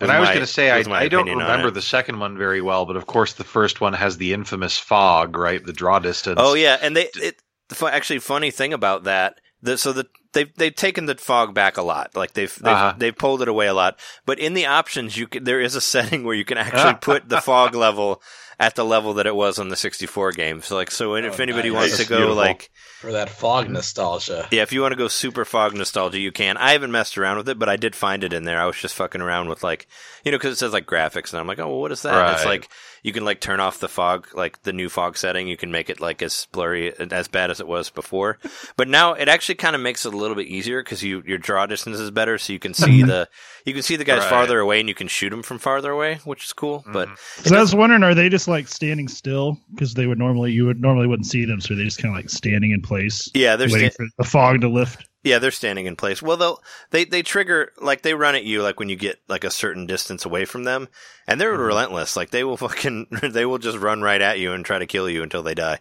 And 0.00 0.12
I 0.12 0.20
was 0.20 0.28
going 0.28 0.40
to 0.40 0.46
say, 0.46 0.70
I, 0.70 0.78
I 0.92 1.08
don't 1.08 1.28
remember 1.28 1.72
the 1.72 1.82
second 1.82 2.20
one 2.20 2.38
very 2.38 2.60
well, 2.60 2.86
but 2.86 2.96
of 2.96 3.06
course 3.06 3.32
the 3.32 3.44
first 3.44 3.80
one 3.80 3.94
has 3.94 4.16
the 4.16 4.32
infamous 4.32 4.78
fog, 4.78 5.36
right? 5.36 5.64
The 5.64 5.72
draw 5.72 5.98
distance. 5.98 6.38
Oh 6.40 6.54
yeah, 6.54 6.78
and 6.80 6.96
they 6.96 7.08
it 7.16 7.42
actually 7.82 8.20
funny 8.20 8.50
thing 8.50 8.72
about 8.72 9.04
that. 9.04 9.40
The, 9.60 9.76
so 9.76 9.92
the 9.92 10.06
they've 10.32 10.54
they've 10.56 10.74
taken 10.74 11.06
the 11.06 11.14
fog 11.16 11.54
back 11.54 11.76
a 11.76 11.82
lot. 11.82 12.14
Like 12.16 12.32
they've 12.34 12.54
they've, 12.56 12.72
Uh-huh. 12.74 12.94
they've 12.96 13.16
pulled 13.16 13.42
it 13.42 13.48
away 13.48 13.66
a 13.66 13.74
lot. 13.74 13.98
But 14.26 14.38
in 14.38 14.54
the 14.54 14.66
options, 14.66 15.16
you 15.16 15.26
can, 15.26 15.44
there 15.44 15.60
is 15.60 15.74
a 15.74 15.80
setting 15.94 16.24
where 16.24 16.34
you 16.36 16.44
can 16.44 16.58
actually 16.58 16.94
put 17.00 17.28
the 17.28 17.40
fog 17.40 17.74
level 17.74 18.22
at 18.60 18.74
the 18.74 18.84
level 18.84 19.14
that 19.14 19.26
it 19.26 19.36
was 19.36 19.60
on 19.60 19.68
the 19.68 19.76
64 19.76 20.32
game. 20.32 20.60
So 20.62 20.74
like 20.74 20.90
so 20.90 21.14
if 21.14 21.38
Oh, 21.38 21.42
anybody 21.42 21.70
nice. 21.70 21.76
wants 21.76 21.96
to 21.98 22.04
go 22.06 22.16
beautiful. 22.16 22.34
like 22.36 22.70
For 23.00 23.12
that 23.12 23.30
fog 23.30 23.70
nostalgia. 23.70 24.48
yeah, 24.50 24.62
if 24.62 24.72
you 24.72 24.80
want 24.82 24.90
to 24.92 24.96
go 24.98 25.06
super 25.08 25.44
fog 25.44 25.74
nostalgia, 25.76 26.18
you 26.18 26.32
can. 26.32 26.56
I 26.56 26.72
haven't 26.72 26.90
messed 26.90 27.16
around 27.16 27.36
with 27.36 27.48
it, 27.48 27.58
but 27.58 27.68
I 27.68 27.76
did 27.76 27.94
find 27.94 28.24
it 28.24 28.32
in 28.32 28.42
there. 28.44 28.60
I 28.60 28.66
was 28.66 28.76
just 28.76 28.96
fucking 28.96 29.20
around 29.20 29.48
with 29.48 29.62
like, 29.62 29.86
you 30.24 30.32
know, 30.32 30.38
because 30.38 30.54
it 30.54 30.58
says 30.58 30.72
like 30.72 30.86
graphics, 30.86 31.32
and 31.32 31.38
I'm 31.40 31.46
like, 31.46 31.60
oh, 31.60 31.68
well, 31.68 31.80
what 31.80 31.92
is 31.92 32.02
that? 32.02 32.14
And 32.14 32.36
It's 32.36 32.44
like 32.44 32.68
you 33.02 33.12
can 33.12 33.24
like 33.24 33.40
turn 33.40 33.60
off 33.60 33.78
the 33.80 33.88
fog, 33.88 34.28
like 34.34 34.62
the 34.62 34.72
new 34.72 34.88
fog 34.88 35.16
setting. 35.16 35.48
You 35.48 35.56
can 35.56 35.70
make 35.70 35.88
it 35.90 36.00
like 36.00 36.22
as 36.22 36.46
blurry, 36.52 36.92
as 36.98 37.28
bad 37.28 37.50
as 37.50 37.60
it 37.60 37.66
was 37.66 37.90
before. 37.90 38.38
But 38.76 38.88
now 38.88 39.14
it 39.14 39.28
actually 39.28 39.56
kind 39.56 39.74
of 39.74 39.82
makes 39.82 40.06
it 40.06 40.14
a 40.14 40.16
little 40.16 40.36
bit 40.36 40.46
easier 40.46 40.82
because 40.82 41.02
you 41.02 41.22
your 41.26 41.38
draw 41.38 41.66
distance 41.66 41.98
is 41.98 42.10
better, 42.10 42.38
so 42.38 42.52
you 42.52 42.58
can 42.60 42.74
see 42.74 43.02
the 43.02 43.28
you 43.64 43.72
can 43.72 43.82
see 43.82 43.96
the 43.96 44.04
guys 44.04 44.20
Right. 44.20 44.30
farther 44.30 44.60
away, 44.60 44.78
and 44.80 44.88
you 44.88 44.94
can 44.94 45.08
shoot 45.08 45.30
them 45.30 45.42
from 45.42 45.58
farther 45.58 45.90
away, 45.90 46.20
which 46.24 46.44
is 46.44 46.52
cool. 46.52 46.84
But 46.92 47.08
Mhm. 47.08 47.46
So 47.48 47.56
I 47.56 47.60
was 47.60 47.74
wondering, 47.74 48.02
are 48.04 48.14
they 48.14 48.28
just 48.28 48.46
like 48.46 48.68
standing 48.68 49.08
still 49.08 49.58
because 49.74 49.94
they 49.94 50.06
would 50.06 50.18
normally 50.18 50.52
you 50.52 50.66
would 50.66 50.80
normally 50.80 51.06
wouldn't 51.08 51.26
see 51.26 51.44
them, 51.44 51.60
so 51.60 51.74
they're 51.74 51.84
just 51.84 51.98
kind 52.00 52.14
of 52.14 52.16
like 52.20 52.30
standing 52.30 52.70
in 52.70 52.82
place, 52.82 53.28
yeah, 53.34 53.56
there's 53.56 53.72
waiting 53.72 53.90
for 53.90 54.06
the 54.18 54.24
fog 54.24 54.60
to 54.60 54.68
lift. 54.68 55.07
Yeah, 55.24 55.38
they're 55.40 55.50
standing 55.50 55.86
in 55.86 55.96
place. 55.96 56.22
Well, 56.22 56.36
they'll 56.36 56.62
they 56.90 57.04
they 57.04 57.22
trigger 57.22 57.72
like 57.80 58.02
they 58.02 58.14
run 58.14 58.34
at 58.36 58.44
you 58.44 58.62
like 58.62 58.78
when 58.78 58.88
you 58.88 58.96
get 58.96 59.20
like 59.28 59.44
a 59.44 59.50
certain 59.50 59.86
distance 59.86 60.24
away 60.24 60.44
from 60.44 60.64
them, 60.64 60.88
and 61.26 61.40
they're 61.40 61.54
Mhm. 61.56 61.66
relentless. 61.66 62.16
Like 62.16 62.30
they 62.30 62.44
will 62.44 62.56
fucking 62.56 63.08
they 63.22 63.44
will 63.44 63.58
just 63.58 63.78
run 63.78 64.00
right 64.02 64.20
at 64.22 64.38
you 64.38 64.52
and 64.52 64.64
try 64.64 64.78
to 64.78 64.86
kill 64.86 65.10
you 65.10 65.22
until 65.22 65.42
they 65.42 65.54
die. 65.54 65.80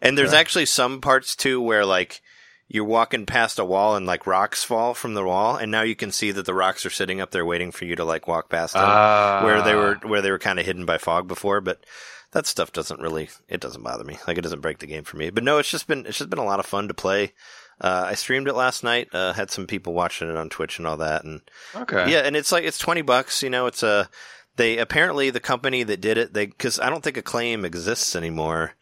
And 0.00 0.18
there's 0.18 0.32
Yeah. 0.32 0.40
actually 0.40 0.66
some 0.66 1.00
parts 1.00 1.36
too 1.36 1.60
where 1.60 1.86
like 1.86 2.22
you're 2.68 2.84
walking 2.84 3.24
past 3.26 3.58
a 3.58 3.64
wall 3.64 3.94
and 3.96 4.06
like 4.06 4.26
rocks 4.26 4.64
fall 4.64 4.94
from 4.94 5.14
the 5.14 5.22
wall, 5.24 5.56
and 5.56 5.70
now 5.70 5.82
you 5.82 5.94
can 5.94 6.10
see 6.10 6.32
that 6.32 6.46
the 6.46 6.54
rocks 6.54 6.84
are 6.84 6.90
sitting 6.90 7.20
up 7.20 7.30
there 7.30 7.44
waiting 7.46 7.70
for 7.70 7.84
you 7.84 7.94
to 7.96 8.04
like 8.04 8.26
walk 8.26 8.48
past 8.48 8.72
them, 8.74 8.82
Ah. 8.84 9.42
where 9.44 9.62
they 9.62 9.74
were 9.76 9.94
where 10.02 10.22
they 10.22 10.30
were 10.30 10.38
kind 10.40 10.58
of 10.58 10.66
hidden 10.66 10.84
by 10.84 10.98
fog 10.98 11.28
before, 11.28 11.60
but. 11.60 11.84
That 12.34 12.46
stuff 12.46 12.72
doesn't 12.72 12.98
really, 12.98 13.28
it 13.46 13.60
doesn't 13.60 13.82
bother 13.82 14.04
me. 14.04 14.18
Like 14.26 14.38
it 14.38 14.40
doesn't 14.40 14.62
break 14.62 14.78
the 14.78 14.86
game 14.86 15.04
for 15.04 15.18
me. 15.18 15.28
But 15.28 15.44
no, 15.44 15.58
it's 15.58 15.68
just 15.68 15.86
been, 15.86 16.06
it's 16.06 16.16
just 16.16 16.30
been 16.30 16.38
a 16.38 16.44
lot 16.46 16.60
of 16.60 16.64
fun 16.64 16.88
to 16.88 16.94
play. 16.94 17.34
Uh, 17.82 18.04
I 18.06 18.14
streamed 18.14 18.46
it 18.48 18.54
last 18.54 18.84
night. 18.84 19.08
Uh, 19.12 19.32
had 19.32 19.50
some 19.50 19.66
people 19.66 19.92
watching 19.92 20.30
it 20.30 20.36
on 20.36 20.48
Twitch 20.48 20.78
and 20.78 20.86
all 20.86 20.96
that, 20.98 21.24
and 21.24 21.40
Okay. 21.74 22.10
yeah, 22.10 22.20
and 22.20 22.36
it's 22.36 22.52
like 22.52 22.64
it's 22.64 22.78
twenty 22.78 23.02
bucks. 23.02 23.42
You 23.42 23.50
know, 23.50 23.66
it's 23.66 23.82
a 23.82 24.08
they 24.56 24.78
apparently 24.78 25.30
the 25.30 25.40
company 25.40 25.82
that 25.82 26.00
did 26.00 26.16
it 26.16 26.32
they 26.32 26.46
because 26.46 26.78
I 26.78 26.88
don't 26.90 27.02
think 27.02 27.16
Acclaim 27.16 27.64
exists 27.64 28.14
anymore. 28.14 28.74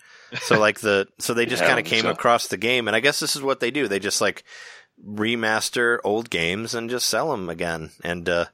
So 0.43 0.61
like 0.61 0.81
the 0.81 1.09
so 1.19 1.33
they 1.35 1.47
just 1.47 1.63
Yeah, 1.63 1.69
kind 1.69 1.81
of 1.81 1.87
came 1.87 2.03
so. 2.03 2.11
across 2.11 2.47
the 2.47 2.57
game, 2.59 2.87
and 2.89 2.95
I 2.97 3.01
guess 3.01 3.19
this 3.21 3.35
is 3.35 3.43
what 3.43 3.61
they 3.61 3.71
do. 3.71 3.89
They 3.89 3.99
just 3.99 4.21
like 4.21 4.45
remaster 5.05 5.99
old 6.05 6.31
games 6.31 6.75
and 6.75 6.91
just 6.91 7.09
sell 7.09 7.31
them 7.31 7.49
again, 7.49 7.91
and 8.05 8.29
uh, 8.29 8.45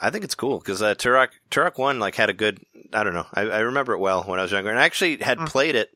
I 0.00 0.10
think 0.10 0.24
it's 0.24 0.34
cool 0.34 0.58
because 0.58 0.82
uh, 0.82 0.94
Turok 0.94 1.28
Turok 1.50 1.78
One 1.78 1.98
like 1.98 2.14
had 2.16 2.30
a 2.30 2.34
good. 2.34 2.60
I 2.92 3.02
don't 3.04 3.14
know. 3.14 3.26
I, 3.34 3.42
I 3.42 3.58
remember 3.60 3.92
it 3.94 3.98
well 4.00 4.24
when 4.24 4.38
I 4.38 4.42
was 4.42 4.52
younger, 4.52 4.70
and 4.70 4.78
I 4.78 4.84
actually 4.84 5.16
had 5.18 5.38
Hmm. 5.38 5.44
played 5.46 5.74
it 5.74 5.90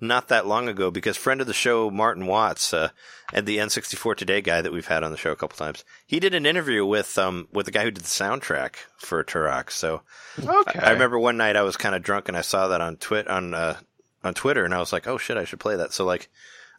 not 0.00 0.28
that 0.28 0.46
long 0.46 0.68
ago 0.68 0.90
because 0.90 1.16
friend 1.16 1.40
of 1.40 1.46
the 1.46 1.52
show 1.52 1.90
Martin 1.90 2.26
Watts 2.26 2.72
uh, 2.72 2.90
and 3.32 3.46
the 3.46 3.58
N64 3.58 4.16
Today 4.16 4.40
guy 4.40 4.60
that 4.62 4.72
we've 4.72 4.86
had 4.86 5.02
on 5.02 5.10
the 5.10 5.16
show 5.16 5.32
a 5.32 5.36
couple 5.36 5.56
times, 5.56 5.84
he 6.06 6.20
did 6.20 6.34
an 6.34 6.46
interview 6.46 6.84
with 6.86 7.18
um 7.18 7.48
with 7.52 7.66
the 7.66 7.72
guy 7.72 7.82
who 7.84 7.90
did 7.90 8.04
the 8.04 8.08
soundtrack 8.08 8.76
for 8.98 9.22
Turok. 9.24 9.70
So 9.70 10.02
Okay. 10.38 10.78
I 10.78 10.90
remember 10.92 11.18
one 11.18 11.36
night 11.36 11.56
I 11.56 11.62
was 11.62 11.76
kind 11.76 11.94
of 11.94 12.02
drunk 12.02 12.28
and 12.28 12.36
I 12.36 12.42
saw 12.42 12.68
that 12.68 12.80
on 12.80 12.96
twit 12.96 13.26
on 13.28 13.54
uh, 13.54 13.76
on 14.22 14.34
Twitter 14.34 14.64
and 14.64 14.74
I 14.74 14.78
was 14.78 14.92
like, 14.92 15.06
oh 15.06 15.18
shit, 15.18 15.36
I 15.36 15.44
should 15.44 15.60
play 15.60 15.76
that. 15.76 15.92
So 15.92 16.04
like, 16.04 16.28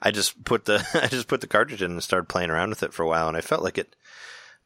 I 0.02 0.12
just 0.12 0.44
put 0.46 0.66
the 0.66 0.86
I 1.04 1.08
just 1.08 1.28
put 1.28 1.42
the 1.42 1.48
cartridge 1.48 1.82
in 1.82 1.92
and 1.92 2.04
started 2.04 2.30
playing 2.30 2.50
around 2.50 2.70
with 2.70 2.84
it 2.84 2.94
for 2.94 3.04
a 3.04 3.08
while, 3.08 3.28
and 3.28 3.36
I 3.36 3.42
felt 3.42 3.64
like 3.64 3.78
it 3.78 3.96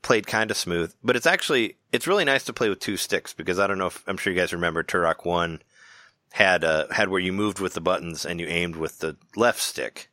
played 0.04 0.28
kind 0.28 0.52
of 0.52 0.58
smooth. 0.58 0.94
But 1.04 1.16
it's 1.16 1.26
actually 1.26 1.78
it's 1.92 2.06
really 2.08 2.26
nice 2.26 2.44
to 2.44 2.54
play 2.54 2.70
with 2.70 2.80
two 2.80 2.98
sticks 2.98 3.34
because 3.34 3.58
I 3.58 3.66
don't 3.66 3.78
know 3.80 3.88
if 3.88 4.04
I'm 4.08 4.18
sure 4.18 4.32
you 4.32 4.40
guys 4.40 4.54
remember 4.54 4.84
Turok 4.84 5.26
One 5.26 5.62
had 6.36 6.64
uh 6.64 6.88
had 6.90 7.10
where 7.10 7.20
you 7.22 7.32
moved 7.32 7.60
with 7.60 7.74
the 7.76 7.82
buttons 7.82 8.26
and 8.26 8.40
you 8.40 8.48
aimed 8.48 8.76
with 8.76 8.98
the 9.00 9.16
left 9.36 9.60
stick. 9.62 10.10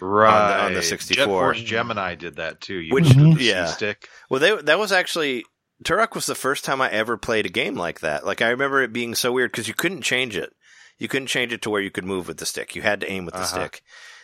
right 0.00 0.64
on 0.66 0.72
the 0.74 0.82
64. 0.82 1.16
Jet 1.16 1.26
Force 1.26 1.60
Gemini 1.62 2.14
did 2.14 2.36
that 2.36 2.60
too. 2.60 2.76
You 2.76 2.94
Which- 2.94 3.16
moved 3.16 3.40
the 3.40 3.44
yeah. 3.46 3.66
stick. 3.66 4.08
Well, 4.30 4.38
they, 4.40 4.54
that 4.62 4.78
was 4.78 4.92
actually 4.92 5.44
Turok 5.82 6.14
was 6.14 6.26
the 6.26 6.34
first 6.36 6.64
time 6.64 6.80
I 6.80 6.90
ever 6.90 7.16
played 7.16 7.46
a 7.46 7.48
game 7.48 7.74
like 7.74 8.00
that. 8.00 8.24
Like 8.24 8.40
I 8.40 8.50
remember 8.50 8.82
it 8.82 8.92
being 8.92 9.14
so 9.16 9.32
weird 9.32 9.50
because 9.50 9.66
you 9.68 9.74
couldn't 9.74 10.02
change 10.02 10.36
it. 10.36 10.52
You 10.98 11.08
couldn't 11.08 11.26
change 11.28 11.52
it 11.52 11.60
to 11.62 11.70
where 11.70 11.82
you 11.82 11.90
could 11.90 12.04
move 12.04 12.28
with 12.28 12.36
the 12.38 12.46
stick. 12.46 12.76
You 12.76 12.82
had 12.82 13.00
to 13.00 13.10
aim 13.10 13.24
with 13.24 13.34
the 13.34 13.40
Uh-huh. 13.40 13.48
stick. 13.58 13.82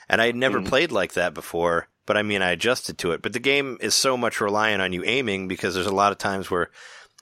And 0.08 0.22
I 0.22 0.26
had 0.26 0.36
never 0.36 0.60
Mhm. 0.60 0.68
played 0.68 0.92
like 0.92 1.14
that 1.14 1.34
before. 1.34 1.88
But 2.06 2.16
I 2.16 2.22
mean, 2.22 2.42
I 2.42 2.50
adjusted 2.50 2.96
to 2.98 3.10
it. 3.12 3.22
But 3.22 3.32
the 3.32 3.38
game 3.40 3.76
is 3.80 3.94
so 3.94 4.16
much 4.16 4.40
reliant 4.40 4.82
on 4.82 4.92
you 4.92 5.02
aiming 5.04 5.48
because 5.48 5.74
there's 5.74 5.86
a 5.86 5.94
lot 5.94 6.12
of 6.12 6.18
times 6.18 6.50
where 6.50 6.70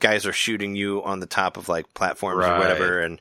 guys 0.01 0.27
are 0.27 0.33
shooting 0.33 0.75
you 0.77 1.03
on 1.03 1.21
the 1.21 1.27
top 1.27 1.57
of 1.57 1.69
like 1.69 1.93
platforms 1.95 2.45
or 2.45 2.59
whatever, 2.59 3.01
and 3.01 3.21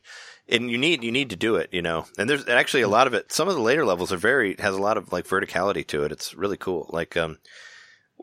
and 0.50 0.70
you 0.70 0.78
need 0.78 1.04
you 1.04 1.12
need 1.12 1.30
to 1.32 1.36
do 1.36 1.56
it, 1.56 1.70
you 1.72 1.82
know. 1.82 2.06
And 2.18 2.30
there's 2.30 2.48
actually 2.48 2.84
a 2.84 2.88
lot 2.88 3.08
of 3.08 3.14
it. 3.14 3.32
Some 3.32 3.48
of 3.48 3.56
the 3.56 3.62
later 3.62 3.86
levels 3.86 4.12
are 4.12 4.18
very 4.18 4.56
has 4.60 4.76
a 4.76 4.82
lot 4.82 4.98
of 4.98 5.12
like 5.12 5.28
verticality 5.28 5.86
to 5.88 6.04
it. 6.04 6.12
It's 6.12 6.34
really 6.34 6.58
cool. 6.58 6.90
Like 6.90 7.18
um, 7.18 7.38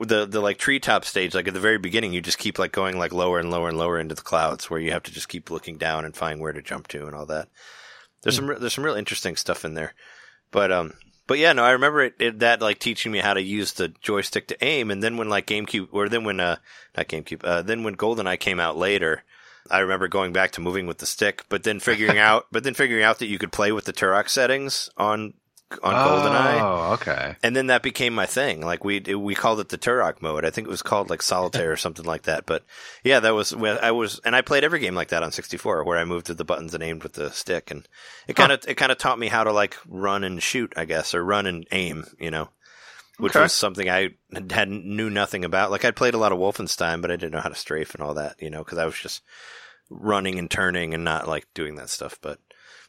the 0.01 0.27
the 0.27 0.41
like 0.41 0.59
treetop 0.59 1.05
stage, 1.05 1.35
like 1.35 1.49
at 1.49 1.55
the 1.55 1.61
very 1.61 1.79
beginning, 1.79 2.13
you 2.13 2.21
just 2.21 2.39
keep 2.39 2.59
like 2.59 2.73
going 2.73 2.99
like 2.99 3.13
lower 3.13 3.39
and 3.39 3.51
lower 3.51 3.69
and 3.69 3.79
lower 3.79 3.99
into 3.99 4.15
the 4.15 4.23
clouds, 4.23 4.71
where 4.71 4.81
you 4.81 4.93
have 4.93 5.03
to 5.05 5.13
just 5.13 5.29
keep 5.29 5.51
looking 5.51 5.77
down 5.77 6.05
and 6.05 6.17
find 6.17 6.41
where 6.41 6.53
to 6.53 6.63
jump 6.63 6.89
to 6.89 7.07
and 7.07 7.15
all 7.15 7.27
that. 7.27 7.49
There's 8.23 8.37
some 8.37 8.49
re- 8.49 8.59
there's 8.59 8.73
some 8.73 8.85
real 8.85 8.95
interesting 8.95 9.37
stuff 9.37 9.65
in 9.65 9.75
there, 9.75 9.95
but 10.51 10.73
um, 10.73 10.95
but 11.27 11.39
yeah, 11.39 11.53
no, 11.53 11.63
I 11.65 11.73
remember 11.73 12.03
it, 12.03 12.15
it 12.19 12.39
that 12.41 12.63
like 12.63 12.79
teaching 12.79 13.13
me 13.13 13.19
how 13.19 13.35
to 13.35 13.43
use 13.43 13.73
the 13.73 13.89
joystick 13.89 14.49
to 14.49 14.65
aim, 14.65 14.91
and 14.91 15.03
then 15.03 15.17
when 15.17 15.29
like 15.29 15.47
GameCube 15.47 15.89
or 15.93 16.09
then 16.09 16.25
when 16.25 16.41
uh 16.41 16.57
not 16.97 17.09
GameCube, 17.09 17.45
uh 17.45 17.63
then 17.63 17.83
when 17.83 17.97
GoldenEye 17.97 18.41
came 18.41 18.61
out 18.61 18.77
later. 18.77 19.25
I 19.71 19.81
remember 19.81 20.09
going 20.09 20.33
back 20.33 20.53
to 20.53 20.61
moving 20.61 20.87
with 20.87 20.99
the 20.99 21.07
stick, 21.07 21.45
but 21.49 21.63
then 21.63 21.81
figuring 21.81 22.19
out, 22.31 22.47
but 22.53 22.65
then 22.65 22.75
figuring 22.75 23.05
out 23.05 23.19
that 23.19 23.27
you 23.27 23.39
could 23.39 23.53
play 23.53 23.73
with 23.73 23.85
the 23.85 23.93
Turok 23.93 24.29
settings 24.29 24.91
on 24.97 25.35
on 25.83 25.95
GoldenEye. 25.95 26.61
Oh, 26.61 26.93
okay. 26.95 27.37
And 27.43 27.57
then 27.57 27.69
that 27.69 27.83
became 27.83 28.15
my 28.15 28.27
thing. 28.27 28.61
Like 28.61 28.85
we 28.85 29.01
we 29.01 29.35
called 29.35 29.61
it 29.61 29.71
the 29.71 29.79
Turok 29.79 30.23
mode. 30.23 30.45
I 30.45 30.51
think 30.51 30.67
it 30.67 30.71
was 30.71 30.83
called 30.83 31.11
like 31.11 31.23
Solitaire 31.23 31.73
or 31.73 31.77
something 31.77 32.05
like 32.05 32.23
that. 32.23 32.47
But 32.47 32.65
yeah, 33.03 33.21
that 33.21 33.35
was 33.35 33.55
when 33.55 33.79
I 33.79 33.91
was, 33.91 34.21
and 34.25 34.37
I 34.37 34.43
played 34.43 34.65
every 34.65 34.81
game 34.81 34.95
like 34.95 35.09
that 35.09 35.23
on 35.23 35.33
64, 35.33 35.85
where 35.85 35.99
I 35.99 36.05
moved 36.05 36.27
to 36.27 36.35
the 36.35 36.45
buttons 36.45 36.75
and 36.75 36.83
aimed 36.83 37.03
with 37.03 37.15
the 37.15 37.31
stick, 37.31 37.71
and 37.71 37.89
it 38.29 38.37
kind 38.37 38.53
of 38.53 38.61
it 38.69 38.75
kind 38.75 38.93
of 38.93 38.99
taught 38.99 39.19
me 39.19 39.29
how 39.29 39.45
to 39.45 39.53
like 39.53 39.77
run 39.89 40.25
and 40.25 40.43
shoot, 40.43 40.73
I 40.77 40.85
guess, 40.85 41.15
or 41.15 41.25
run 41.25 41.47
and 41.47 41.67
aim. 41.73 42.05
You 42.19 42.31
know, 42.31 42.51
which 43.19 43.33
Okay. 43.35 43.43
was 43.43 43.53
something 43.53 43.89
I 43.89 44.11
had 44.51 44.69
knew 44.71 45.11
nothing 45.11 45.45
about. 45.45 45.71
Like 45.71 45.85
I'd 45.85 45.97
played 45.97 46.15
a 46.15 46.19
lot 46.19 46.33
of 46.33 46.39
Wolfenstein, 46.39 47.01
but 47.01 47.11
I 47.11 47.17
didn't 47.17 47.33
know 47.33 47.41
how 47.41 47.49
to 47.49 47.55
strafe 47.55 47.95
and 47.95 48.03
all 48.03 48.15
that. 48.15 48.37
You 48.41 48.51
know, 48.51 48.65
because 48.65 48.79
I 48.79 48.87
was 48.87 48.97
just 48.99 49.23
running 49.91 50.39
and 50.39 50.51
turning 50.51 50.95
and 50.95 51.05
not 51.05 51.29
like 51.29 51.47
doing 51.55 51.77
that 51.77 51.91
stuff. 51.91 52.19
But 52.21 52.39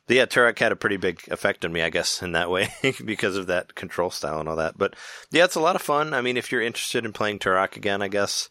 but 0.08 0.15
yeah, 0.15 0.25
Turok 0.25 0.60
had 0.60 0.72
a 0.72 0.75
pretty 0.75 0.98
big 0.98 1.22
effect 1.29 1.65
on 1.65 1.74
me, 1.74 1.82
I 1.82 1.89
guess, 1.89 2.22
in 2.22 2.34
that 2.34 2.50
way 2.51 2.70
because 3.03 3.36
of 3.38 3.48
that 3.48 3.75
control 3.75 4.10
style 4.12 4.39
and 4.39 4.48
all 4.50 4.55
that. 4.58 4.77
But 4.77 4.96
yeah, 5.32 5.46
it's 5.46 5.55
a 5.55 5.60
lot 5.62 5.75
of 5.75 5.82
fun. 5.82 6.13
I 6.13 6.22
mean, 6.22 6.38
if 6.38 6.51
you're 6.51 6.62
interested 6.62 7.05
in 7.05 7.13
playing 7.13 7.39
Turok 7.39 7.75
again, 7.75 8.01
I 8.01 8.08
guess 8.08 8.50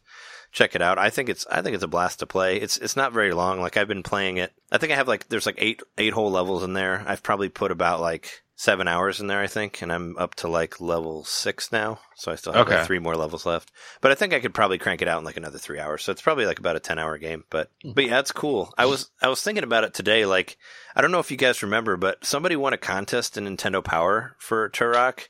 check 0.53 0.77
it 0.77 0.83
out. 0.83 0.99
I 0.99 1.11
think 1.11 1.29
it's 1.29 1.47
I 1.51 1.63
think 1.63 1.75
it's 1.75 1.83
a 1.85 1.89
blast 1.89 2.21
to 2.21 2.27
play. 2.27 2.57
It's 2.59 2.77
it's 2.79 2.97
not 2.97 3.13
very 3.13 3.33
long. 3.33 3.61
Like 3.61 3.77
I've 3.77 3.89
been 3.89 4.03
playing 4.05 4.37
it. 4.37 4.53
I 4.71 4.79
think 4.79 4.93
I 4.93 4.97
have 4.97 5.09
like 5.09 5.29
there's 5.29 5.47
like 5.47 5.59
eight 5.59 5.83
eight 5.99 6.13
whole 6.13 6.31
levels 6.31 6.63
in 6.63 6.73
there. 6.75 7.03
I've 7.07 7.23
probably 7.23 7.49
put 7.49 7.73
about 7.73 8.01
like 8.01 8.44
seven 8.57 8.87
hours 8.87 9.21
in 9.21 9.27
there, 9.27 9.41
I 9.41 9.47
think, 9.47 9.83
and 9.83 9.93
I'm 9.93 10.17
up 10.17 10.35
to 10.37 10.49
like 10.49 10.81
level 10.81 11.25
six 11.25 11.73
now. 11.73 11.99
So 12.17 12.31
I 12.31 12.37
still 12.37 12.53
have 12.53 12.69
like 12.69 12.87
three 12.87 13.01
more 13.01 13.17
levels 13.17 13.45
left. 13.45 13.73
But 14.01 14.13
I 14.13 14.15
think 14.15 14.33
I 14.33 14.41
could 14.41 14.55
probably 14.55 14.79
crank 14.79 15.03
it 15.03 15.09
out 15.09 15.19
in 15.19 15.25
like 15.25 15.37
another 15.37 15.59
three 15.59 15.81
hours. 15.81 16.05
So 16.05 16.13
it's 16.13 16.23
probably 16.23 16.47
like 16.47 16.59
about 16.59 16.77
a 16.77 16.81
ten 16.81 16.99
hour 16.99 17.19
game. 17.19 17.45
But 17.51 17.71
hmm. 17.83 17.93
but 17.93 18.07
yeah, 18.07 18.21
it's 18.21 18.33
cool. 18.33 18.73
I 18.79 18.87
was 18.87 19.11
I 19.21 19.29
was 19.29 19.43
thinking 19.43 19.65
about 19.65 19.85
it 19.85 19.95
today. 19.95 20.25
Like 20.25 20.57
I 20.95 21.03
don't 21.03 21.11
know 21.11 21.19
if 21.19 21.31
you 21.31 21.37
guys 21.37 21.63
remember, 21.63 21.97
but 21.97 22.25
somebody 22.25 22.57
won 22.57 22.73
a 22.73 22.79
contest 22.79 23.37
in 23.37 23.45
Nintendo 23.45 23.83
Power 23.83 24.37
for 24.39 24.71
Turok. 24.71 25.29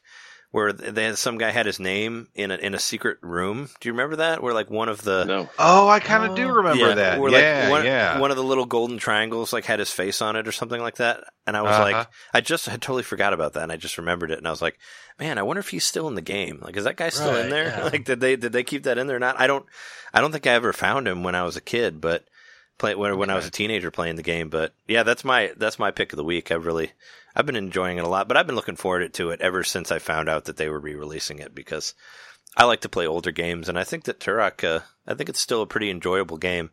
Where 0.55 0.73
they 0.73 1.03
had 1.03 1.19
some 1.19 1.37
guy 1.37 1.51
had 1.51 1.67
his 1.67 1.81
name 1.81 2.29
in 2.33 2.53
a 2.53 2.55
in 2.55 2.75
a 2.75 2.79
secret 2.79 3.19
room. 3.23 3.71
Do 3.81 3.89
you 3.89 3.93
remember 3.93 4.15
that? 4.17 4.41
Where 4.41 4.55
like 4.55 4.71
one 4.71 4.89
of 4.89 5.03
the 5.03 5.25
No. 5.25 5.49
Oh, 5.59 5.89
I 5.89 5.99
kind 5.99 6.23
of 6.31 6.37
do 6.37 6.47
remember 6.49 6.91
yeah, 6.91 6.95
that. 6.95 7.19
Where 7.21 7.33
yeah, 7.33 7.63
like 7.63 7.71
one, 7.73 7.85
yeah. 7.85 8.21
one 8.21 8.31
of 8.31 8.37
the 8.37 8.45
little 8.45 8.65
golden 8.65 8.99
triangles 8.99 9.53
like 9.53 9.65
had 9.65 9.81
his 9.81 9.91
face 9.91 10.23
on 10.23 10.37
it 10.37 10.47
or 10.47 10.53
something 10.53 10.81
like 10.81 10.99
that. 10.99 11.25
And 11.45 11.57
I 11.57 11.63
was 11.63 11.73
Uh-huh. 11.73 11.83
like, 11.83 12.07
I 12.33 12.41
just 12.41 12.67
had 12.67 12.81
totally 12.81 13.03
forgot 13.03 13.33
about 13.33 13.55
that, 13.55 13.65
and 13.65 13.73
I 13.73 13.77
just 13.77 13.99
remembered 13.99 14.31
it, 14.31 14.39
and 14.39 14.47
I 14.47 14.51
was 14.53 14.63
like, 14.63 14.79
man, 15.19 15.39
I 15.39 15.43
wonder 15.43 15.59
if 15.59 15.71
he's 15.71 15.85
still 15.85 16.07
in 16.07 16.15
the 16.15 16.21
game. 16.23 16.61
Like, 16.63 16.77
is 16.77 16.85
that 16.85 16.97
guy 16.97 17.09
still 17.09 17.35
in 17.35 17.51
there? 17.51 17.67
yeah. 17.67 17.83
Like, 17.93 18.05
did 18.05 18.21
they 18.21 18.37
did 18.37 18.53
they 18.53 18.63
keep 18.63 18.85
that 18.85 18.97
in 18.97 19.09
there 19.09 19.17
or 19.17 19.19
not? 19.19 19.41
I 19.41 19.49
don't, 19.49 19.67
I 20.13 20.21
don't 20.21 20.31
think 20.31 20.47
I 20.47 20.53
ever 20.53 20.73
found 20.73 21.09
him 21.09 21.25
when 21.25 21.35
I 21.35 21.43
was 21.43 21.57
a 21.57 21.61
kid, 21.61 22.01
but 22.01 22.27
play 22.79 22.95
when 22.95 23.19
when 23.19 23.29
I 23.29 23.35
was 23.35 23.47
a 23.47 23.51
teenager 23.51 23.91
playing 23.91 24.15
the 24.15 24.23
game. 24.23 24.51
But 24.51 24.73
yeah, 24.87 25.03
that's 25.03 25.25
my 25.25 25.51
that's 25.57 25.81
my 25.81 25.91
pick 25.91 26.13
of 26.13 26.17
the 26.17 26.23
week. 26.25 26.53
I've 26.53 26.65
really 26.65 26.93
I've 27.35 27.47
been 27.47 27.57
enjoying 27.57 27.99
it 27.99 28.05
a 28.05 28.09
lot, 28.09 28.29
but 28.29 28.37
I've 28.37 28.47
been 28.47 28.57
looking 28.57 28.77
forward 28.77 29.13
to 29.15 29.31
it 29.31 29.41
ever 29.41 29.65
since 29.65 29.91
I 29.91 29.99
found 29.99 30.29
out 30.29 30.45
that 30.45 30.57
they 30.57 30.69
were 30.69 30.79
re-releasing 30.79 31.39
it 31.41 31.55
because 31.55 31.95
I 32.57 32.65
like 32.65 32.83
to 32.83 32.89
play 32.89 33.07
older 33.07 33.33
games, 33.33 33.69
and 33.69 33.79
I 33.79 33.85
think 33.85 34.05
that 34.05 34.21
Turok, 34.21 34.63
uh, 34.63 34.81
I 35.07 35.15
think 35.15 35.29
it's 35.29 35.41
still 35.41 35.63
a 35.63 35.67
pretty 35.67 35.91
enjoyable 35.91 36.37
game. 36.39 36.71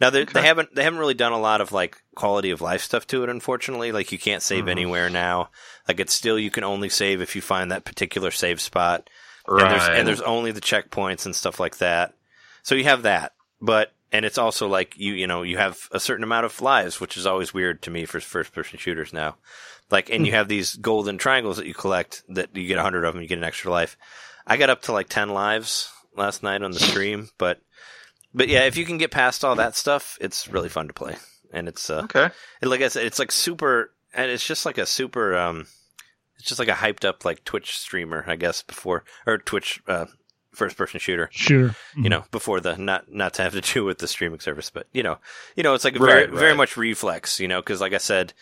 Now 0.00 0.10
they, 0.10 0.22
Okay. 0.22 0.32
they 0.34 0.42
haven't 0.42 0.74
they 0.74 0.82
haven't 0.82 0.98
really 0.98 1.14
done 1.14 1.32
a 1.32 1.38
lot 1.40 1.60
of 1.60 1.70
like 1.72 2.02
quality 2.16 2.50
of 2.50 2.60
life 2.60 2.82
stuff 2.82 3.06
to 3.08 3.22
it. 3.22 3.28
Unfortunately, 3.30 3.92
like 3.92 4.10
you 4.12 4.18
can't 4.18 4.42
save 4.42 4.64
Mhm. 4.64 4.70
anywhere 4.70 5.08
now. 5.08 5.50
Like 5.86 6.00
it's 6.00 6.12
still 6.12 6.38
you 6.38 6.50
can 6.50 6.64
only 6.64 6.88
save 6.88 7.20
if 7.22 7.36
you 7.36 7.40
find 7.42 7.70
that 7.70 7.84
particular 7.84 8.30
save 8.32 8.60
spot. 8.60 9.08
And 9.46 9.56
Right. 9.60 9.70
there's 9.70 9.88
and 9.88 10.06
there's 10.08 10.20
only 10.20 10.50
the 10.50 10.60
checkpoints 10.60 11.24
and 11.24 11.34
stuff 11.36 11.60
like 11.60 11.78
that. 11.78 12.14
So 12.62 12.74
you 12.74 12.84
have 12.84 13.02
that, 13.02 13.32
but 13.60 13.92
and 14.10 14.24
it's 14.24 14.38
also 14.38 14.66
like 14.68 14.94
you 14.96 15.14
you 15.14 15.26
know 15.28 15.42
you 15.42 15.56
have 15.58 15.88
a 15.92 16.00
certain 16.00 16.24
amount 16.24 16.46
of 16.46 16.60
lives, 16.60 17.00
which 17.00 17.16
is 17.16 17.26
always 17.26 17.54
weird 17.54 17.80
to 17.82 17.90
me 17.90 18.04
for 18.04 18.18
first 18.20 18.52
person 18.52 18.78
shooters 18.78 19.12
now. 19.12 19.36
Like 19.92 20.10
and 20.10 20.26
you 20.26 20.32
have 20.32 20.48
these 20.48 20.74
golden 20.74 21.18
triangles 21.18 21.58
that 21.58 21.66
you 21.66 21.74
collect 21.74 22.22
that 22.30 22.56
you 22.56 22.66
get 22.66 22.78
a 22.78 22.82
hundred 22.82 23.04
of 23.04 23.12
them, 23.14 23.22
you 23.22 23.28
get 23.28 23.38
an 23.38 23.44
extra 23.44 23.70
life. 23.70 23.96
I 24.46 24.56
got 24.56 24.70
up 24.70 24.82
to 24.82 24.92
like 24.92 25.08
ten 25.08 25.28
lives 25.28 25.92
last 26.16 26.42
night 26.42 26.62
on 26.62 26.72
the 26.72 26.80
stream, 26.80 27.28
but 27.38 27.60
but 28.34 28.48
yeah, 28.48 28.64
if 28.64 28.76
you 28.76 28.86
can 28.86 28.98
get 28.98 29.10
past 29.10 29.44
all 29.44 29.54
that 29.56 29.76
stuff, 29.76 30.16
it's 30.20 30.48
really 30.48 30.70
fun 30.70 30.88
to 30.88 30.94
play, 30.94 31.16
and 31.52 31.68
it's 31.68 31.90
uh, 31.90 32.02
okay. 32.04 32.30
and 32.62 32.70
like 32.70 32.80
I 32.80 32.88
said, 32.88 33.04
it's 33.04 33.18
like 33.18 33.30
super, 33.30 33.92
and 34.14 34.30
it's 34.30 34.46
just 34.46 34.64
like 34.64 34.78
a 34.78 34.86
super, 34.86 35.36
um, 35.36 35.66
it's 36.38 36.48
just 36.48 36.58
like 36.58 36.68
a 36.68 36.72
hyped 36.72 37.04
up 37.04 37.26
like 37.26 37.44
Twitch 37.44 37.76
streamer, 37.76 38.24
I 38.26 38.36
guess, 38.36 38.62
before 38.62 39.04
or 39.26 39.36
Twitch 39.36 39.82
uh, 39.86 40.06
first 40.52 40.76
person 40.78 41.00
shooter. 41.00 41.28
Sure. 41.32 41.76
You 41.94 42.08
know, 42.08 42.24
before 42.30 42.60
the 42.60 42.76
not 42.78 43.12
not 43.12 43.34
to 43.34 43.42
have 43.42 43.52
to 43.52 43.60
do 43.74 43.84
with 43.84 43.98
the 43.98 44.08
streaming 44.08 44.40
service, 44.40 44.70
but 44.70 44.86
you 44.92 45.02
know, 45.02 45.18
you 45.54 45.62
know, 45.62 45.74
it's 45.74 45.84
like 45.84 45.96
a 45.96 45.98
very 45.98 46.22
Right, 46.22 46.30
right. 46.30 46.38
very 46.38 46.54
much 46.54 46.78
reflex, 46.78 47.38
you 47.38 47.48
know, 47.48 47.60
because 47.60 47.80
like 47.82 47.92
I 47.92 47.98
said, 47.98 48.32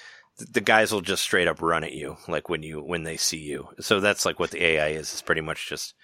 the 0.51 0.61
guys 0.61 0.93
will 0.93 1.01
just 1.01 1.23
straight 1.23 1.49
up 1.49 1.63
run 1.63 1.85
at 1.85 1.93
you 1.93 2.17
like 2.29 2.49
when 2.49 2.63
you 2.63 2.81
when 2.83 3.05
they 3.05 3.17
see 3.17 3.39
you. 3.39 3.69
So 3.81 4.01
that's 4.01 4.25
like 4.25 4.39
what 4.39 4.51
the 4.51 4.65
AI 4.65 4.89
is. 4.89 5.13
It's 5.13 5.23
pretty 5.23 5.41
much 5.41 5.69
just 5.69 5.95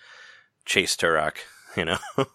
chase 0.65 0.97
Turok, 0.97 1.37
you 1.77 1.85
know. 1.85 1.99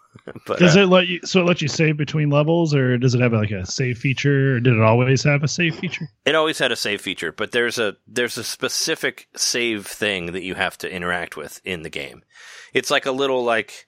but 0.45 0.59
Does 0.59 0.75
uh, 0.75 0.81
it 0.81 0.85
let 0.87 1.07
you? 1.07 1.19
So 1.23 1.41
it 1.41 1.45
lets 1.45 1.61
you 1.61 1.67
save 1.67 1.97
between 1.97 2.29
levels, 2.29 2.73
or 2.73 2.97
does 2.97 3.15
it 3.15 3.21
have 3.21 3.33
like 3.33 3.51
a 3.51 3.65
save 3.65 3.97
feature? 3.97 4.55
Or 4.55 4.59
did 4.59 4.73
it 4.73 4.81
always 4.81 5.23
have 5.23 5.43
a 5.43 5.47
save 5.47 5.75
feature? 5.75 6.09
It 6.25 6.35
always 6.35 6.59
had 6.59 6.71
a 6.71 6.75
save 6.75 7.01
feature, 7.01 7.31
but 7.31 7.51
there's 7.51 7.77
a 7.77 7.95
there's 8.07 8.37
a 8.37 8.43
specific 8.43 9.27
save 9.35 9.85
thing 9.87 10.33
that 10.33 10.43
you 10.43 10.55
have 10.55 10.77
to 10.79 10.91
interact 10.91 11.37
with 11.37 11.61
in 11.63 11.83
the 11.83 11.89
game. 11.89 12.23
It's 12.73 12.91
like 12.91 13.05
a 13.05 13.11
little 13.11 13.43
like 13.43 13.87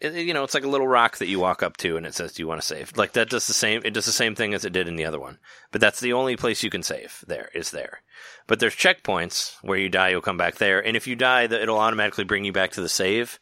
it- 0.00 0.14
you 0.14 0.34
know, 0.34 0.44
it's 0.44 0.54
like 0.54 0.64
a 0.64 0.68
little 0.68 0.86
rock 0.88 1.18
that 1.18 1.28
you 1.28 1.38
walk 1.40 1.62
up 1.62 1.76
to 1.78 1.96
and 1.96 2.04
it 2.06 2.14
says, 2.14 2.32
"Do 2.32 2.42
you 2.42 2.46
want 2.48 2.60
to 2.60 2.66
save?" 2.66 2.96
Like 2.96 3.12
that 3.12 3.30
does 3.30 3.46
the 3.46 3.52
same. 3.54 3.82
It 3.84 3.94
does 3.94 4.06
the 4.06 4.12
same 4.12 4.34
thing 4.34 4.54
as 4.54 4.64
it 4.64 4.72
did 4.72 4.88
in 4.88 4.96
the 4.96 5.04
other 5.04 5.20
one. 5.20 5.38
But 5.72 5.80
that's 5.80 6.00
the 6.00 6.12
only 6.12 6.36
place 6.36 6.62
you 6.62 6.70
can 6.70 6.82
save. 6.82 7.24
There 7.26 7.50
is 7.54 7.70
there. 7.70 8.02
But 8.46 8.60
there's 8.60 8.74
checkpoints 8.76 9.56
where 9.62 9.78
you 9.78 9.88
die, 9.88 10.10
you'll 10.10 10.20
come 10.20 10.36
back 10.36 10.56
there, 10.56 10.84
and 10.84 10.96
if 10.96 11.06
you 11.06 11.16
die, 11.16 11.42
it'll 11.44 11.78
automatically 11.78 12.24
bring 12.24 12.44
you 12.44 12.52
back 12.52 12.72
to 12.72 12.80
the 12.80 12.88
save. 12.88 13.38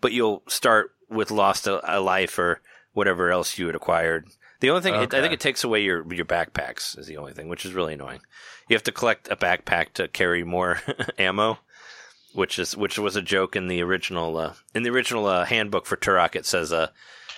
But 0.00 0.12
you'll 0.12 0.42
start 0.48 0.90
with 1.08 1.30
lost 1.30 1.66
a, 1.66 1.96
a 1.96 2.00
life 2.00 2.38
or 2.38 2.60
whatever 2.92 3.30
else 3.30 3.58
you 3.58 3.66
had 3.66 3.76
acquired. 3.76 4.26
The 4.60 4.70
only 4.70 4.80
thing 4.82 4.94
it, 4.94 5.12
I 5.14 5.20
think 5.20 5.34
it 5.34 5.40
takes 5.40 5.64
away 5.64 5.82
your 5.82 6.10
your 6.12 6.24
backpacks 6.24 6.98
is 6.98 7.06
the 7.06 7.18
only 7.18 7.34
thing, 7.34 7.48
which 7.48 7.66
is 7.66 7.74
really 7.74 7.92
annoying. 7.94 8.20
You 8.68 8.74
have 8.74 8.82
to 8.84 8.92
collect 8.92 9.28
a 9.30 9.36
backpack 9.36 9.92
to 9.94 10.08
carry 10.08 10.44
more 10.44 10.80
ammo, 11.18 11.58
which 12.36 12.58
is 12.58 12.76
which 12.76 12.98
was 12.98 13.16
a 13.16 13.22
joke 13.22 13.56
in 13.56 13.66
the 13.68 13.82
original 13.82 14.36
uh, 14.36 14.52
in 14.74 14.82
the 14.82 14.90
original 14.90 15.26
uh, 15.26 15.44
handbook 15.44 15.86
for 15.86 15.96
Turok. 15.96 16.36
It 16.36 16.46
says 16.46 16.72
uh, 16.72 16.88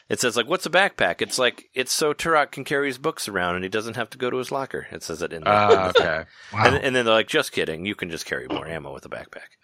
it 0.08 0.20
says 0.20 0.36
like 0.36 0.48
what's 0.48 0.66
a 0.66 0.70
backpack? 0.70 1.22
It's 1.22 1.38
like 1.38 1.70
it's 1.74 1.92
so 1.92 2.12
Turok 2.12 2.50
can 2.50 2.64
carry 2.64 2.88
his 2.88 2.98
books 2.98 3.28
around 3.28 3.54
and 3.54 3.64
he 3.64 3.70
doesn't 3.70 3.96
have 3.96 4.10
to 4.10 4.18
go 4.18 4.30
to 4.30 4.36
his 4.38 4.50
locker. 4.52 4.86
It 4.90 5.02
says 5.02 5.22
it 5.22 5.32
in 5.32 5.42
the, 5.44 5.50
Ah, 5.50 5.88
okay. 5.90 6.24
Wow. 6.52 6.64
and, 6.66 6.76
and 6.76 6.96
then 6.96 7.04
they're 7.04 7.14
like, 7.14 7.28
just 7.28 7.52
kidding. 7.52 7.86
You 7.86 7.94
can 7.94 8.10
just 8.10 8.26
carry 8.26 8.46
more 8.48 8.66
ammo 8.66 8.92
with 8.92 9.06
a 9.06 9.08
backpack. 9.08 9.56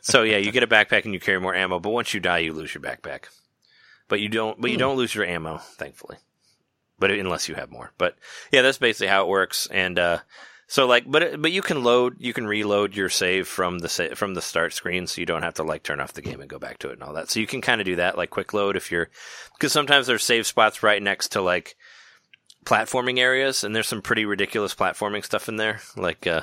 so 0.00 0.22
yeah, 0.22 0.38
you 0.38 0.50
get 0.52 0.62
a 0.62 0.66
backpack 0.66 1.04
and 1.04 1.12
you 1.14 1.20
carry 1.20 1.40
more 1.40 1.54
ammo, 1.54 1.78
but 1.78 1.90
once 1.90 2.12
you 2.14 2.20
die, 2.20 2.38
you 2.38 2.52
lose 2.52 2.74
your 2.74 2.82
backpack. 2.82 3.24
But 4.08 4.20
you 4.20 4.28
don't. 4.30 4.58
But 4.60 4.70
you 4.70 4.76
Hmm. 4.76 4.80
don't 4.80 4.96
lose 4.96 5.14
your 5.14 5.26
ammo, 5.26 5.58
thankfully. 5.58 6.16
But 6.98 7.10
unless 7.12 7.48
you 7.48 7.54
have 7.54 7.70
more. 7.70 7.92
But 7.98 8.16
yeah, 8.50 8.62
that's 8.62 8.78
basically 8.78 9.06
how 9.08 9.22
it 9.24 9.28
works. 9.28 9.68
And 9.70 9.98
uh, 9.98 10.18
so 10.70 10.86
like, 10.86 11.10
but 11.10 11.40
but 11.40 11.50
you 11.50 11.62
can 11.62 11.82
load, 11.82 12.16
you 12.18 12.34
can 12.34 12.46
reload 12.46 12.94
your 12.94 13.08
save 13.08 13.48
from 13.48 13.78
the 13.78 13.88
sa- 13.88 14.14
from 14.14 14.34
the 14.34 14.42
start 14.42 14.74
screen, 14.74 15.06
so 15.06 15.18
you 15.18 15.26
don't 15.26 15.42
have 15.42 15.54
to 15.54 15.62
like 15.62 15.82
turn 15.82 15.98
off 15.98 16.12
the 16.12 16.20
game 16.20 16.40
and 16.42 16.50
go 16.50 16.58
back 16.58 16.78
to 16.78 16.90
it 16.90 16.92
and 16.92 17.02
all 17.02 17.14
that. 17.14 17.30
So 17.30 17.40
you 17.40 17.46
can 17.46 17.62
kind 17.62 17.80
of 17.80 17.86
do 17.86 17.96
that, 17.96 18.18
like 18.18 18.28
quick 18.28 18.52
load 18.52 18.76
if 18.76 18.92
you're, 18.92 19.08
because 19.54 19.72
sometimes 19.72 20.06
there's 20.06 20.22
save 20.22 20.46
spots 20.46 20.82
right 20.82 21.02
next 21.02 21.28
to 21.28 21.40
like 21.40 21.74
platforming 22.66 23.18
areas, 23.18 23.64
and 23.64 23.74
there's 23.74 23.88
some 23.88 24.02
pretty 24.02 24.26
ridiculous 24.26 24.74
platforming 24.74 25.24
stuff 25.24 25.48
in 25.48 25.56
there. 25.56 25.80
Like, 25.96 26.26
uh, 26.26 26.42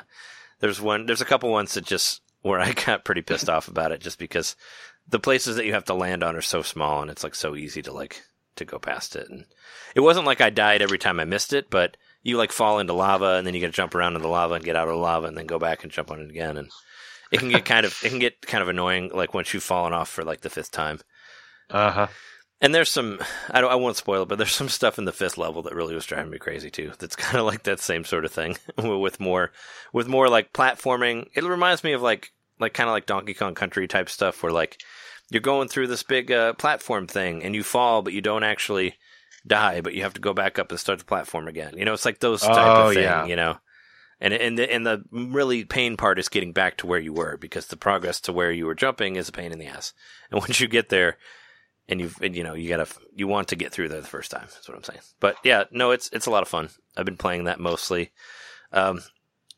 there's 0.59 0.81
one, 0.81 1.05
there's 1.05 1.21
a 1.21 1.25
couple 1.25 1.51
ones 1.51 1.75
that 1.75 1.85
just 1.85 2.21
where 2.41 2.59
I 2.59 2.71
got 2.85 3.05
pretty 3.05 3.21
pissed 3.21 3.47
off 3.47 3.67
about 3.67 3.91
it, 3.91 4.01
just 4.01 4.17
because 4.17 4.55
the 5.07 5.19
places 5.19 5.55
that 5.55 5.67
you 5.67 5.73
have 5.73 5.85
to 5.85 5.93
land 5.93 6.23
on 6.23 6.35
are 6.35 6.41
so 6.41 6.63
small, 6.63 7.03
and 7.03 7.11
it's 7.11 7.23
like 7.23 7.35
so 7.35 7.55
easy 7.55 7.83
to 7.83 7.93
like 7.93 8.23
to 8.55 8.65
go 8.65 8.79
past 8.79 9.15
it. 9.15 9.29
And 9.29 9.45
it 9.93 9.99
wasn't 9.99 10.25
like 10.25 10.41
I 10.41 10.49
died 10.49 10.81
every 10.81 10.97
time 10.97 11.19
I 11.19 11.25
missed 11.25 11.53
it, 11.53 11.69
but 11.69 11.95
you 12.25 12.37
like 12.37 12.51
fall 12.51 12.79
into 12.79 12.91
lava, 12.91 13.35
and 13.35 13.45
then 13.45 13.53
you 13.53 13.61
got 13.61 13.67
to 13.67 13.73
jump 13.73 13.93
around 13.93 14.15
in 14.15 14.21
the 14.23 14.27
lava 14.27 14.55
and 14.55 14.65
get 14.65 14.75
out 14.75 14.87
of 14.87 14.95
the 14.95 14.99
lava, 14.99 15.27
and 15.27 15.37
then 15.37 15.45
go 15.45 15.59
back 15.59 15.83
and 15.83 15.91
jump 15.93 16.09
on 16.09 16.19
it 16.19 16.29
again, 16.29 16.57
and 16.57 16.71
it 17.31 17.39
can 17.39 17.49
get 17.49 17.65
kind 17.73 17.85
of 17.85 17.95
it 18.03 18.09
can 18.09 18.19
get 18.19 18.41
kind 18.41 18.63
of 18.63 18.67
annoying, 18.67 19.11
like 19.13 19.35
once 19.35 19.53
you've 19.53 19.63
fallen 19.63 19.93
off 19.93 20.09
for 20.09 20.23
like 20.25 20.41
the 20.41 20.49
fifth 20.49 20.71
time. 20.71 20.99
Uh 21.69 21.91
huh. 21.91 22.07
And 22.61 22.73
there's 22.73 22.89
some 22.89 23.19
I 23.51 23.61
don't 23.61 23.71
I 23.71 23.75
won't 23.75 23.95
spoil 23.95 24.23
it, 24.23 24.27
but 24.27 24.39
there's 24.39 24.51
some 24.51 24.69
stuff 24.69 24.97
in 24.97 25.05
the 25.05 25.11
fifth 25.11 25.37
level 25.37 25.61
that 25.61 25.75
really 25.75 25.93
was 25.93 26.07
driving 26.07 26.31
me 26.31 26.39
crazy 26.39 26.71
too. 26.71 26.93
That's 26.97 27.15
kind 27.15 27.37
of 27.37 27.45
like 27.45 27.63
that 27.63 27.79
same 27.79 28.03
sort 28.03 28.25
of 28.25 28.31
thing 28.31 28.57
with 28.77 29.19
more 29.19 29.51
with 29.93 30.07
more 30.07 30.27
like 30.27 30.51
platforming. 30.51 31.27
It 31.35 31.43
reminds 31.43 31.83
me 31.83 31.93
of 31.93 32.01
like 32.01 32.31
like 32.59 32.73
kind 32.73 32.89
of 32.89 32.93
like 32.93 33.05
Donkey 33.05 33.35
Kong 33.35 33.53
Country 33.53 33.87
type 33.87 34.09
stuff 34.09 34.41
where 34.41 34.51
like 34.51 34.81
you're 35.29 35.41
going 35.41 35.67
through 35.67 35.87
this 35.87 36.03
big 36.03 36.31
uh, 36.31 36.53
platform 36.53 37.05
thing 37.05 37.43
and 37.43 37.53
you 37.53 37.63
fall, 37.63 38.01
but 38.01 38.13
you 38.13 38.21
don't 38.21 38.43
actually 38.43 38.95
die, 39.45 39.81
but 39.81 39.93
you 39.93 40.03
have 40.03 40.13
to 40.15 40.21
go 40.21 40.33
back 40.33 40.57
up 40.59 40.71
and 40.71 40.79
start 40.79 40.99
the 40.99 41.05
platform 41.05 41.47
again. 41.47 41.75
You 41.77 41.85
know, 41.85 41.93
it's 41.93 42.05
like 42.05 42.19
those 42.19 42.41
type 42.41 42.51
Oh, 42.55 42.87
of 42.89 42.93
thing. 42.93 43.03
yeah. 43.03 43.25
You 43.25 43.35
know. 43.35 43.57
And 44.21 44.33
and 44.33 44.57
the, 44.57 44.71
and 44.73 44.85
the 44.85 45.03
really 45.11 45.65
pain 45.65 45.97
part 45.97 46.19
is 46.19 46.29
getting 46.29 46.53
back 46.53 46.77
to 46.77 46.87
where 46.87 46.99
you 46.99 47.11
were 47.11 47.35
because 47.37 47.67
the 47.67 47.75
progress 47.75 48.21
to 48.21 48.33
where 48.33 48.51
you 48.51 48.65
were 48.65 48.73
jumping 48.73 49.17
is 49.17 49.27
a 49.27 49.33
pain 49.33 49.51
in 49.51 49.59
the 49.59 49.67
ass. 49.67 49.93
And 50.31 50.39
once 50.39 50.59
you 50.59 50.67
get 50.67 50.87
there, 50.89 51.17
and 51.89 51.99
you've 51.99 52.17
and, 52.21 52.35
you 52.35 52.43
know 52.43 52.53
you 52.53 52.69
gotta 52.69 52.87
you 53.13 53.27
want 53.27 53.49
to 53.49 53.55
get 53.57 53.71
through 53.73 53.89
there 53.89 54.01
the 54.01 54.07
first 54.07 54.31
time. 54.31 54.47
That's 54.53 54.67
what 54.69 54.77
I'm 54.77 54.83
saying. 54.83 55.01
But 55.19 55.35
yeah, 55.43 55.65
no, 55.69 55.91
it's 55.91 56.09
it's 56.13 56.25
a 56.27 56.31
lot 56.31 56.43
of 56.43 56.47
fun. 56.47 56.69
I've 56.95 57.05
been 57.05 57.17
playing 57.17 57.43
that 57.43 57.59
mostly. 57.59 58.11
Um, 58.71 59.01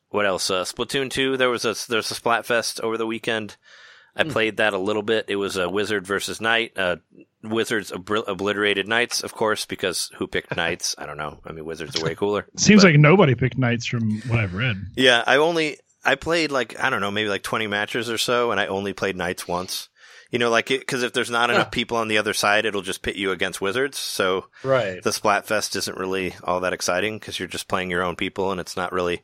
what 0.09 0.25
else? 0.25 0.49
Uh, 0.49 0.63
Splatoon 0.63 1.09
two. 1.11 1.37
There 1.37 1.49
was 1.49 1.63
a 1.63 1.75
there's 1.87 2.11
a 2.11 2.15
Splatfest 2.15 2.81
over 2.81 2.97
the 2.97 3.05
weekend. 3.07 3.57
I 4.17 4.23
Hmm. 4.23 4.31
played 4.31 4.57
that 4.57 4.73
a 4.73 4.77
little 4.77 5.03
bit. 5.03 5.25
It 5.27 5.35
was 5.35 5.55
a 5.57 5.69
wizard 5.69 6.05
versus 6.07 6.41
knight. 6.41 6.73
Uh, 6.75 6.97
wizards 7.43 7.91
obri- 7.91 8.27
obliterated 8.27 8.87
knights, 8.87 9.21
of 9.23 9.33
course, 9.33 9.65
because 9.65 10.09
who 10.17 10.27
picked 10.27 10.55
knights? 10.57 10.95
I 10.97 11.05
don't 11.05 11.17
know. 11.17 11.39
I 11.45 11.51
mean, 11.53 11.65
wizards 11.65 11.95
are 11.99 12.03
way 12.03 12.15
cooler. 12.15 12.47
Seems 12.57 12.83
But- 12.83 12.91
like 12.93 12.99
nobody 12.99 13.35
picked 13.35 13.57
knights 13.57 13.85
from 13.85 14.21
what 14.27 14.39
I've 14.39 14.53
read. 14.53 14.77
yeah, 14.95 15.23
I 15.25 15.37
only 15.37 15.77
I 16.03 16.15
played 16.15 16.51
like 16.51 16.79
I 16.81 16.89
don't 16.89 17.01
know, 17.01 17.11
maybe 17.11 17.29
like 17.29 17.43
20 17.43 17.67
matches 17.67 18.09
or 18.09 18.17
so 18.17 18.51
and 18.51 18.59
I 18.59 18.67
only 18.67 18.93
played 18.93 19.15
knights 19.15 19.47
once. 19.47 19.89
You 20.31 20.39
know, 20.39 20.49
like 20.49 20.65
cuz 20.87 21.03
if 21.03 21.13
there's 21.13 21.29
not 21.31 21.49
enough 21.49 21.71
people 21.71 21.95
on 21.97 22.07
the 22.09 22.17
other 22.17 22.33
side, 22.33 22.65
it'll 22.65 22.81
just 22.81 23.01
pit 23.01 23.15
you 23.15 23.31
against 23.31 23.61
wizards. 23.61 23.97
So 23.97 24.47
Right. 24.63 25.01
the 25.01 25.11
Splatfest 25.11 25.75
isn't 25.75 25.97
really 25.97 26.33
all 26.43 26.59
that 26.61 26.73
exciting 26.73 27.19
cuz 27.19 27.39
you're 27.39 27.47
just 27.47 27.67
playing 27.69 27.91
your 27.91 28.03
own 28.03 28.15
people 28.15 28.51
and 28.51 28.59
it's 28.59 28.75
not 28.75 28.91
really 28.91 29.21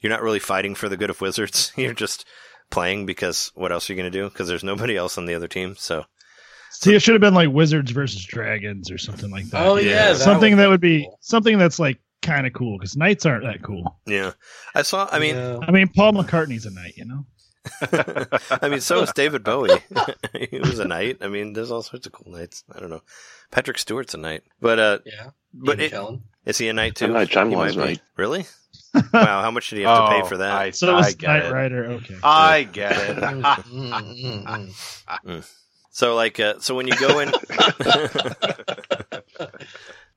you're 0.00 0.10
not 0.12 0.22
really 0.22 0.38
fighting 0.38 0.74
for 0.74 0.88
the 0.90 0.96
good 0.96 1.08
of 1.10 1.20
wizards. 1.22 1.72
You're 1.76 1.94
just 1.94 2.26
playing 2.70 3.06
because 3.06 3.50
what 3.54 3.72
else 3.72 3.88
are 3.88 3.92
you 3.92 3.96
going 4.00 4.10
to 4.10 4.18
do 4.18 4.28
cuz 4.30 4.48
there's 4.48 4.64
nobody 4.64 4.96
else 4.96 5.16
on 5.18 5.26
the 5.26 5.34
other 5.34 5.48
team. 5.48 5.74
So 5.76 6.04
See, 6.70 6.94
it 6.94 7.00
should 7.00 7.14
have 7.14 7.20
been 7.22 7.34
like 7.34 7.48
wizards 7.50 7.90
versus 7.92 8.24
dragons 8.24 8.90
or 8.90 8.98
something 8.98 9.30
like 9.30 9.46
that. 9.50 9.64
Oh 9.66 9.76
Yeah. 9.76 9.90
yeah, 9.90 10.12
that 10.12 10.16
something 10.18 10.56
that 10.56 10.68
would 10.68 10.80
be 10.80 11.04
cool. 11.04 11.18
something 11.22 11.58
that's 11.58 11.78
like 11.78 11.98
kind 12.22 12.46
of 12.46 12.52
cool 12.52 12.76
because 12.78 12.96
knights 12.96 13.24
aren't 13.24 13.44
that 13.44 13.62
cool. 13.62 13.98
yeah. 14.06 14.32
I 14.74 14.82
saw 14.82 15.08
I 15.10 15.18
mean 15.18 15.36
Yeah. 15.36 15.58
I 15.66 15.70
mean, 15.70 15.88
Paul 15.88 16.12
McCartney's 16.12 16.66
a 16.66 16.70
knight, 16.70 16.94
you 16.96 17.04
know. 17.06 17.24
I 18.62 18.68
mean, 18.68 18.80
so 18.80 19.02
is 19.02 19.12
David 19.12 19.42
Bowie. 19.42 19.70
he 20.50 20.58
was 20.60 20.78
a 20.78 20.84
knight. 20.86 21.18
I 21.20 21.26
mean, 21.28 21.52
there's 21.52 21.70
all 21.72 21.82
sorts 21.82 22.06
of 22.06 22.12
cool 22.12 22.32
knights. 22.32 22.62
I 22.72 22.78
don't 22.78 22.90
know. 22.90 23.02
Patrick 23.50 23.78
Stewart's 23.78 24.14
a 24.14 24.18
knight, 24.18 24.42
but 24.60 24.78
uh, 24.78 24.98
yeah. 25.04 25.30
but 25.52 25.78
Ian 25.78 25.86
it, 25.86 25.90
Kellen. 25.90 26.22
is 26.44 26.58
he 26.58 26.68
a 26.68 26.72
knight 26.72 26.94
too? 26.94 27.06
A 27.06 27.08
knight, 27.08 27.28
John 27.28 27.50
He 27.50 27.56
Wall's 27.56 27.76
might 27.76 27.82
be. 27.82 27.88
knight. 27.88 28.00
Really? 28.16 28.46
Wow, 29.12 29.42
how 29.42 29.50
much 29.50 29.70
did 29.70 29.76
he 29.76 29.82
have 29.82 30.06
to 30.08 30.14
pay 30.14 30.22
Oh, 30.22 30.24
for 30.26 30.36
that? 30.38 30.52
I, 30.52 30.70
So 30.70 30.92
I 30.92 30.96
was 30.96 31.14
get 31.14 31.28
Knight 31.28 31.44
it. 31.46 31.52
Rider. 31.52 31.84
Okay. 31.92 32.16
I 32.22 32.62
get 32.64 32.92
it. 32.92 33.16
Mm, 33.16 34.44
mm, 34.44 34.72
mm. 35.24 35.52
So 35.90 36.14
like, 36.14 36.38
uh, 36.38 36.58
so 36.58 36.74
when 36.74 36.86
you 36.88 36.94
go 36.96 37.20
in, 37.20 37.32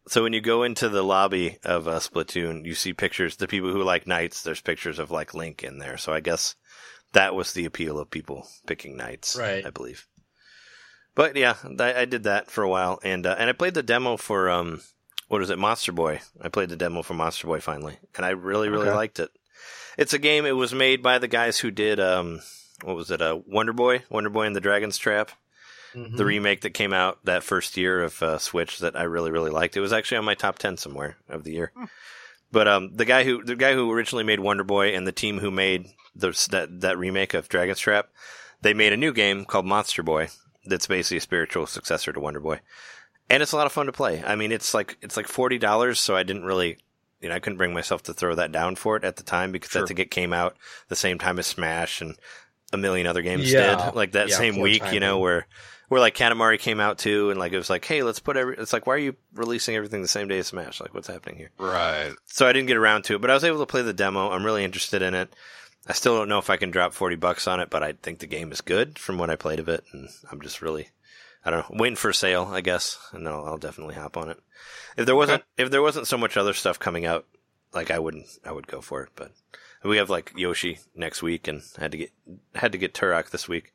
so 0.07 0.23
when 0.23 0.33
you 0.33 0.41
go 0.41 0.63
into 0.63 0.89
the 0.89 1.03
lobby 1.03 1.57
of 1.63 1.87
uh, 1.87 1.99
Splatoon, 1.99 2.65
you 2.65 2.73
see 2.73 2.91
pictures. 2.93 3.37
The 3.37 3.47
people 3.47 3.71
who 3.71 3.83
like 3.83 4.05
knights, 4.05 4.43
there's 4.43 4.59
pictures 4.61 4.99
of 4.99 5.09
like 5.09 5.33
Link 5.33 5.63
in 5.63 5.77
there. 5.77 5.97
So 5.97 6.11
I 6.13 6.19
guess 6.19 6.55
that 7.13 7.33
was 7.33 7.53
the 7.53 7.63
appeal 7.65 7.97
of 7.97 8.11
people 8.11 8.45
picking 8.67 8.97
knights, 8.97 9.37
Right. 9.39 9.65
I 9.65 9.69
believe. 9.69 10.05
But 11.15 11.35
yeah, 11.37 11.55
I, 11.79 12.01
I 12.01 12.05
did 12.05 12.23
that 12.23 12.51
for 12.51 12.63
a 12.63 12.69
while, 12.69 12.99
and 13.03 13.25
uh, 13.25 13.35
and 13.37 13.49
I 13.49 13.53
played 13.53 13.73
the 13.73 13.81
demo 13.83 14.17
for 14.17 14.49
um, 14.49 14.81
what 15.29 15.41
is 15.41 15.49
it, 15.49 15.57
Monster 15.57 15.93
Boy? 15.93 16.19
I 16.41 16.49
played 16.49 16.67
the 16.69 16.75
demo 16.75 17.01
for 17.01 17.13
Monster 17.13 17.47
Boy 17.47 17.61
finally, 17.61 17.97
and 18.17 18.25
I 18.25 18.31
really 18.31 18.67
really 18.69 18.87
Okay. 18.89 18.95
liked 18.95 19.19
it. 19.19 19.29
It's 19.97 20.13
a 20.13 20.19
game. 20.19 20.45
It 20.45 20.51
was 20.57 20.73
made 20.73 21.01
by 21.01 21.17
the 21.19 21.27
guys 21.27 21.59
who 21.59 21.71
did 21.71 21.99
um, 22.01 22.41
what 22.83 22.95
was 22.97 23.09
it? 23.11 23.21
Uh, 23.21 23.39
Wonder 23.47 23.73
Boy, 23.73 24.03
Wonder 24.09 24.29
Boy 24.29 24.43
and 24.45 24.55
the 24.55 24.61
Dragon's 24.61 24.97
Trap. 24.97 25.31
Mhm. 25.95 26.17
the 26.17 26.25
remake 26.25 26.61
that 26.61 26.75
came 26.75 26.93
out 26.93 27.17
that 27.25 27.41
first 27.43 27.75
year 27.75 28.03
of 28.03 28.21
uh, 28.21 28.37
Switch 28.37 28.77
that 28.77 28.95
I 28.95 29.03
really 29.03 29.31
really 29.31 29.49
liked. 29.49 29.75
It 29.75 29.79
was 29.81 29.91
actually 29.91 30.17
on 30.19 30.25
my 30.25 30.35
top 30.35 30.59
ten 30.59 30.77
somewhere 30.77 31.17
of 31.27 31.43
the 31.43 31.51
year. 31.51 31.71
But 32.51 32.67
um, 32.67 32.95
the 32.95 33.05
guy 33.05 33.23
who 33.23 33.43
the 33.43 33.55
guy 33.55 33.73
who 33.73 33.91
originally 33.91 34.23
made 34.23 34.39
Wonder 34.39 34.63
Boy 34.63 34.95
and 34.95 35.07
the 35.07 35.11
team 35.11 35.39
who 35.39 35.49
made 35.49 35.87
those, 36.15 36.45
that 36.47 36.81
that 36.81 36.99
remake 36.99 37.33
of 37.33 37.49
Dragon's 37.49 37.79
Trap, 37.79 38.09
they 38.61 38.75
made 38.75 38.93
a 38.93 38.97
new 38.97 39.11
game 39.11 39.45
called 39.45 39.65
Monster 39.65 40.03
Boy. 40.03 40.29
That's 40.63 40.85
basically 40.85 41.17
a 41.17 41.21
spiritual 41.21 41.65
successor 41.65 42.13
to 42.13 42.19
Wonder 42.19 42.39
Boy, 42.39 42.59
and 43.29 43.43
it's 43.43 43.51
a 43.51 43.55
lot 43.55 43.65
of 43.65 43.71
fun 43.71 43.85
to 43.87 43.91
play. 43.91 44.23
I 44.25 44.35
mean, 44.35 44.51
it's 44.51 44.73
like 44.73 44.97
it's 45.01 45.17
like 45.17 45.27
forty 45.27 45.57
dollars, 45.57 45.99
so 45.99 46.15
I 46.15 46.23
didn't 46.23 46.45
really. 46.45 46.77
You 47.21 47.27
know, 47.27 47.35
I 47.35 47.39
couldn't 47.39 47.57
bring 47.57 47.73
myself 47.73 48.03
to 48.03 48.13
throw 48.13 48.33
that 48.35 48.53
down 48.53 48.77
for 48.77 48.95
it 48.95 49.03
at 49.03 49.17
the 49.17 49.23
time 49.23 49.51
because 49.51 49.75
I 49.75 49.85
think 49.85 49.99
it 49.99 50.09
came 50.09 50.31
out 50.31 50.55
the 50.87 50.95
same 50.95 51.17
time 51.19 51.37
as 51.37 51.47
Smash 51.47 51.99
and 51.99 52.15
a 52.71 52.77
million 52.77 53.07
other 53.07 53.21
games 53.21 53.51
Yeah. 53.51 53.75
did. 53.87 53.93
Like 53.95 54.13
that 54.13 54.29
Yeah, 54.29 54.37
same 54.37 54.57
week, 54.57 54.93
you 54.93 55.01
know, 55.01 55.19
where 55.19 55.45
where 55.89 55.99
like 55.99 56.15
Katamari 56.15 56.57
came 56.57 56.79
out 56.79 56.97
too, 56.97 57.29
and 57.29 57.37
like 57.37 57.51
it 57.51 57.57
was 57.57 57.69
like, 57.69 57.83
hey, 57.83 58.03
let's 58.03 58.19
put 58.21 58.37
every. 58.37 58.55
It's 58.57 58.71
like, 58.71 58.87
why 58.87 58.93
are 58.93 58.99
you 58.99 59.15
releasing 59.33 59.75
everything 59.75 60.01
the 60.01 60.07
same 60.07 60.29
day 60.29 60.39
as 60.39 60.47
Smash? 60.47 60.79
Like, 60.79 60.93
what's 60.93 61.09
happening 61.09 61.35
here? 61.35 61.51
Right. 61.57 62.13
So 62.27 62.47
I 62.47 62.53
didn't 62.53 62.67
get 62.67 62.77
around 62.77 63.03
to 63.05 63.15
it, 63.15 63.21
but 63.21 63.29
I 63.29 63.33
was 63.33 63.43
able 63.43 63.59
to 63.59 63.65
play 63.65 63.81
the 63.81 63.91
demo. 63.91 64.29
I'm 64.31 64.45
really 64.45 64.63
interested 64.63 65.01
in 65.01 65.13
it. 65.13 65.35
I 65.87 65.93
still 65.93 66.15
don't 66.17 66.29
know 66.29 66.39
if 66.39 66.49
I 66.49 66.55
can 66.55 66.71
drop 66.71 66.93
forty 66.93 67.17
bucks 67.17 67.47
on 67.49 67.59
it, 67.59 67.69
but 67.69 67.83
I 67.83 67.93
think 68.01 68.19
the 68.19 68.27
game 68.27 68.51
is 68.53 68.61
good 68.61 68.97
from 68.97 69.17
what 69.17 69.29
I 69.29 69.35
played 69.35 69.59
of 69.59 69.67
it, 69.67 69.83
and 69.91 70.07
I'm 70.31 70.39
just 70.41 70.61
really, 70.61 70.87
I 71.45 71.51
don't 71.51 71.69
know, 71.69 71.77
waiting 71.79 71.95
for 71.95 72.11
sale, 72.11 72.49
I 72.51 72.61
guess, 72.61 72.97
and 73.13 73.25
then 73.25 73.33
I'll, 73.33 73.45
I'll 73.45 73.57
definitely 73.57 73.95
hop 73.95 74.17
on 74.17 74.29
it. 74.29 74.39
If 74.97 75.05
there 75.05 75.15
wasn't, 75.15 75.43
if 75.57 75.71
there 75.71 75.81
wasn't 75.81 76.07
so 76.07 76.17
much 76.17 76.35
other 76.35 76.53
stuff 76.53 76.79
coming 76.79 77.05
out, 77.05 77.25
like 77.73 77.91
I 77.91 77.99
wouldn't, 77.99 78.27
I 78.43 78.51
would 78.51 78.67
go 78.67 78.81
for 78.81 79.03
it. 79.03 79.09
But 79.15 79.31
we 79.83 79.97
have 79.97 80.09
like 80.09 80.33
Yoshi 80.35 80.79
next 80.95 81.21
week, 81.23 81.47
and 81.47 81.61
I 81.77 81.81
had 81.81 81.91
to 81.91 81.97
get 81.97 82.11
had 82.55 82.71
to 82.73 82.77
get 82.77 82.93
Turok 82.93 83.29
this 83.29 83.47
week, 83.47 83.73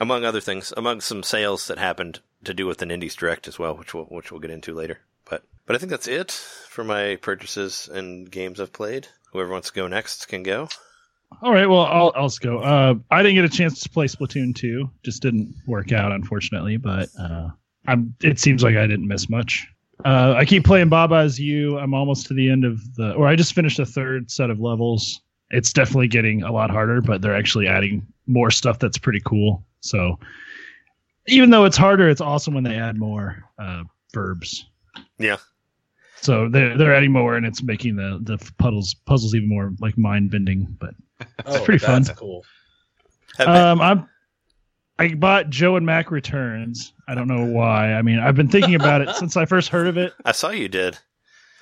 among 0.00 0.24
other 0.24 0.40
things, 0.40 0.72
among 0.76 1.00
some 1.00 1.22
sales 1.22 1.68
that 1.68 1.78
happened 1.78 2.20
to 2.44 2.54
do 2.54 2.66
with 2.66 2.82
an 2.82 2.90
Indies 2.90 3.14
Direct 3.14 3.46
as 3.46 3.58
well, 3.58 3.76
which 3.76 3.94
we'll 3.94 4.06
which 4.06 4.32
we'll 4.32 4.40
get 4.40 4.50
into 4.50 4.74
later. 4.74 5.00
But 5.24 5.44
but 5.66 5.76
I 5.76 5.78
think 5.78 5.90
that's 5.90 6.08
it 6.08 6.32
for 6.32 6.82
my 6.82 7.16
purchases 7.16 7.88
and 7.92 8.30
games 8.30 8.60
I've 8.60 8.72
played. 8.72 9.06
Whoever 9.32 9.50
wants 9.50 9.68
to 9.68 9.74
go 9.74 9.86
next 9.86 10.26
can 10.26 10.42
go. 10.42 10.68
All 11.40 11.52
right, 11.52 11.66
well, 11.66 11.86
I'll 11.86 12.12
I'll 12.14 12.28
just 12.28 12.40
go. 12.40 12.58
Uh, 12.58 12.94
I 13.10 13.22
didn't 13.22 13.36
get 13.36 13.44
a 13.44 13.48
chance 13.48 13.80
to 13.80 13.88
play 13.88 14.06
Splatoon 14.06 14.54
2. 14.54 14.90
Just 15.02 15.22
didn't 15.22 15.54
work 15.66 15.92
out, 15.92 16.12
unfortunately. 16.12 16.76
But 16.76 17.08
uh, 17.18 17.48
I'm. 17.86 18.14
It 18.22 18.38
seems 18.38 18.62
like 18.62 18.76
I 18.76 18.86
didn't 18.86 19.08
miss 19.08 19.28
much. 19.28 19.66
Uh, 20.04 20.34
I 20.36 20.44
keep 20.44 20.64
playing 20.64 20.88
Baba 20.88 21.20
Is 21.20 21.38
You. 21.38 21.78
I'm 21.78 21.94
almost 21.94 22.26
to 22.26 22.34
the 22.34 22.50
end 22.50 22.64
of 22.64 22.94
the, 22.96 23.12
or 23.14 23.26
I 23.28 23.36
just 23.36 23.54
finished 23.54 23.76
the 23.76 23.86
third 23.86 24.30
set 24.30 24.50
of 24.50 24.60
levels. 24.60 25.20
It's 25.50 25.72
definitely 25.72 26.08
getting 26.08 26.42
a 26.42 26.50
lot 26.50 26.70
harder, 26.70 27.00
but 27.00 27.22
they're 27.22 27.36
actually 27.36 27.68
adding 27.68 28.06
more 28.26 28.50
stuff 28.50 28.78
that's 28.78 28.98
pretty 28.98 29.20
cool. 29.20 29.64
So 29.80 30.18
even 31.28 31.50
though 31.50 31.64
it's 31.64 31.76
harder, 31.76 32.08
it's 32.08 32.20
awesome 32.20 32.54
when 32.54 32.64
they 32.64 32.76
add 32.76 32.96
more 32.96 33.44
uh, 33.58 33.84
verbs. 34.12 34.66
Yeah. 35.18 35.36
So 36.16 36.48
they're 36.48 36.76
they're 36.76 36.94
adding 36.94 37.12
more, 37.12 37.36
and 37.36 37.44
it's 37.44 37.62
making 37.62 37.96
the 37.96 38.18
the 38.22 38.38
puzzles 38.58 38.94
puzzles 38.94 39.34
even 39.34 39.48
more 39.48 39.72
like 39.80 39.98
mind 39.98 40.30
bending. 40.30 40.76
But 40.78 40.94
Oh, 41.46 41.64
pretty 41.64 41.84
fun. 41.84 42.02
that's 42.02 42.18
cool. 42.18 42.44
Um, 43.38 43.80
I'm. 43.80 44.08
I 44.98 45.14
bought 45.14 45.48
Joe 45.50 45.76
and 45.76 45.86
Mac 45.86 46.10
Returns. 46.10 46.92
I 47.08 47.14
don't 47.14 47.26
know 47.26 47.44
why. 47.46 47.94
I 47.94 48.02
mean, 48.02 48.18
I've 48.18 48.36
been 48.36 48.48
thinking 48.48 48.74
about 48.74 49.00
it 49.00 49.10
since 49.16 49.36
I 49.36 49.46
first 49.46 49.68
heard 49.68 49.86
of 49.86 49.96
it. 49.96 50.12
I 50.24 50.32
saw 50.32 50.50
you 50.50 50.68
did. 50.68 50.98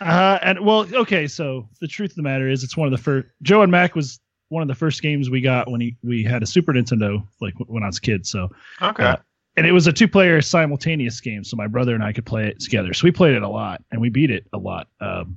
Uh, 0.01 0.39
and 0.43 0.65
well, 0.65 0.87
okay. 0.95 1.27
So 1.27 1.69
the 1.81 1.87
truth 1.87 2.11
of 2.11 2.17
the 2.17 2.23
matter 2.23 2.49
is, 2.49 2.65
it's 2.65 2.77
one 2.77 2.87
of 2.87 2.93
the 2.93 2.99
first. 2.99 3.29
Joe 3.43 3.63
and 3.63 3.71
Mac 3.71 3.95
was 3.95 4.21
one 4.49 4.63
of 4.63 4.69
the 4.69 4.75
first 4.75 5.01
games 5.01 5.31
we 5.31 5.41
got 5.41 5.71
when 5.71 5.81
he, 5.81 5.97
we 6.03 6.25
had 6.25 6.43
a 6.43 6.47
Super 6.47 6.73
Nintendo, 6.73 7.25
like 7.41 7.55
when 7.67 7.83
I 7.83 7.87
was 7.87 7.99
a 7.99 8.01
kid. 8.01 8.27
So, 8.27 8.51
Okay. 8.83 9.05
Uh, 9.05 9.17
and 9.57 9.67
it 9.67 9.73
was 9.73 9.87
a 9.87 9.93
two-player 9.93 10.41
simultaneous 10.43 11.21
game, 11.21 11.45
so 11.45 11.57
my 11.57 11.67
brother 11.67 11.95
and 11.95 12.03
I 12.03 12.13
could 12.13 12.25
play 12.25 12.47
it 12.47 12.61
together. 12.61 12.95
So 12.95 13.05
we 13.05 13.11
played 13.11 13.35
it 13.35 13.43
a 13.43 13.49
lot, 13.49 13.83
and 13.91 14.01
we 14.01 14.09
beat 14.09 14.31
it 14.31 14.47
a 14.53 14.59
lot. 14.59 14.89
Um, 15.01 15.37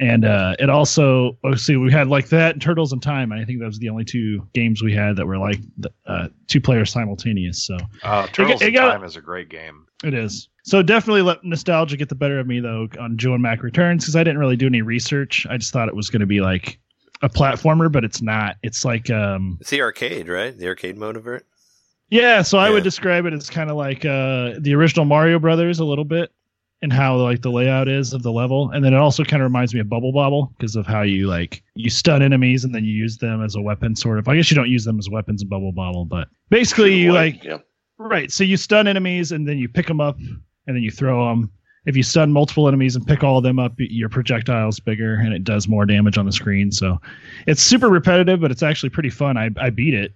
and 0.00 0.24
uh, 0.24 0.54
it 0.58 0.68
also, 0.70 1.38
oh, 1.44 1.54
see, 1.54 1.76
we 1.76 1.92
had 1.92 2.08
like 2.08 2.28
that 2.28 2.54
and 2.54 2.62
Turtles 2.62 2.92
in 2.92 3.00
Time. 3.00 3.30
And 3.32 3.40
I 3.40 3.44
think 3.44 3.60
that 3.60 3.66
was 3.66 3.78
the 3.78 3.88
only 3.88 4.04
two 4.04 4.46
games 4.52 4.82
we 4.82 4.92
had 4.92 5.16
that 5.16 5.26
were 5.26 5.38
like 5.38 5.60
the, 5.78 5.90
uh, 6.06 6.28
two 6.48 6.60
players 6.60 6.90
simultaneous. 6.90 7.64
So 7.66 7.76
uh, 8.02 8.26
Turtles 8.28 8.60
it 8.62 8.68
in 8.68 8.74
got- 8.74 8.90
Time 8.90 9.04
is 9.04 9.16
a 9.16 9.20
great 9.20 9.48
game. 9.48 9.86
it 10.02 10.12
is. 10.14 10.48
So 10.64 10.82
definitely 10.82 11.22
let 11.22 11.44
nostalgia 11.44 11.96
get 11.96 12.08
the 12.08 12.14
better 12.14 12.40
of 12.40 12.46
me 12.46 12.58
though 12.58 12.88
on 12.98 13.16
Joe 13.18 13.34
and 13.34 13.42
Mac 13.42 13.62
Returns 13.62 14.02
because 14.04 14.16
I 14.16 14.24
didn't 14.24 14.38
really 14.38 14.56
do 14.56 14.66
any 14.66 14.82
research. 14.82 15.46
I 15.50 15.58
just 15.58 15.72
thought 15.72 15.88
it 15.88 15.94
was 15.96 16.08
going 16.10 16.20
to 16.20 16.26
be 16.26 16.40
like 16.40 16.78
a 17.22 17.28
platformer, 17.28 17.90
but 17.92 18.02
it's 18.04 18.20
not. 18.22 18.56
It's 18.62 18.84
like 18.84 19.10
um 19.10 19.58
It's 19.60 19.70
the 19.70 19.82
arcade, 19.82 20.26
right? 20.28 20.56
The 20.56 20.66
arcade 20.68 20.96
mode 20.98 21.16
of 21.16 21.26
it. 21.28 21.44
yeah. 22.10 22.42
So 22.42 22.58
I 22.58 22.68
Yeah. 22.68 22.74
would 22.74 22.82
describe 22.84 23.26
it 23.26 23.32
as 23.34 23.48
kind 23.50 23.70
of 23.70 23.76
like 23.76 24.04
uh 24.04 24.54
the 24.58 24.74
original 24.74 25.04
Mario 25.04 25.38
Brothers 25.38 25.78
a 25.80 25.84
little 25.84 26.04
bit 26.04 26.32
and 26.84 26.92
how 26.92 27.16
like 27.16 27.40
the 27.40 27.50
layout 27.50 27.88
is 27.88 28.12
of 28.12 28.22
the 28.22 28.30
level, 28.30 28.70
and 28.70 28.84
then 28.84 28.92
it 28.92 28.98
also 28.98 29.24
kind 29.24 29.42
of 29.42 29.46
reminds 29.46 29.72
me 29.72 29.80
of 29.80 29.88
Bubble 29.88 30.12
Bobble 30.12 30.52
because 30.56 30.76
of 30.76 30.86
how 30.86 31.00
you 31.00 31.26
like 31.26 31.62
you 31.74 31.88
stun 31.88 32.22
enemies 32.22 32.62
and 32.62 32.74
then 32.74 32.84
you 32.84 32.92
use 32.92 33.16
them 33.16 33.42
as 33.42 33.54
a 33.56 33.60
weapon. 33.60 33.96
Sort 33.96 34.18
of. 34.18 34.28
I 34.28 34.36
guess 34.36 34.50
you 34.50 34.54
don't 34.54 34.68
use 34.68 34.84
them 34.84 34.98
as 34.98 35.08
weapons 35.08 35.42
in 35.42 35.48
Bubble 35.48 35.72
Bobble, 35.72 36.04
but 36.04 36.28
basically 36.50 36.94
you 36.94 37.12
like 37.12 37.42
yeah. 37.42 37.58
Right. 37.98 38.30
So 38.30 38.44
you 38.44 38.58
stun 38.58 38.86
enemies 38.86 39.32
and 39.32 39.48
then 39.48 39.56
you 39.56 39.68
pick 39.68 39.86
them 39.86 40.00
up 40.00 40.18
and 40.18 40.76
then 40.76 40.82
you 40.82 40.90
throw 40.90 41.26
them. 41.28 41.50
If 41.86 41.96
you 41.96 42.02
stun 42.02 42.32
multiple 42.32 42.68
enemies 42.68 42.96
and 42.96 43.06
pick 43.06 43.24
all 43.24 43.38
of 43.38 43.44
them 43.44 43.58
up, 43.58 43.72
your 43.78 44.10
projectile's 44.10 44.78
bigger 44.78 45.14
and 45.14 45.32
it 45.32 45.44
does 45.44 45.68
more 45.68 45.86
damage 45.86 46.18
on 46.18 46.26
the 46.26 46.32
screen. 46.32 46.70
So 46.70 47.00
it's 47.46 47.62
super 47.62 47.88
repetitive, 47.88 48.40
but 48.40 48.50
it's 48.50 48.62
actually 48.62 48.90
pretty 48.90 49.10
fun. 49.10 49.36
I, 49.38 49.50
I 49.58 49.70
beat 49.70 49.94
it 49.94 50.12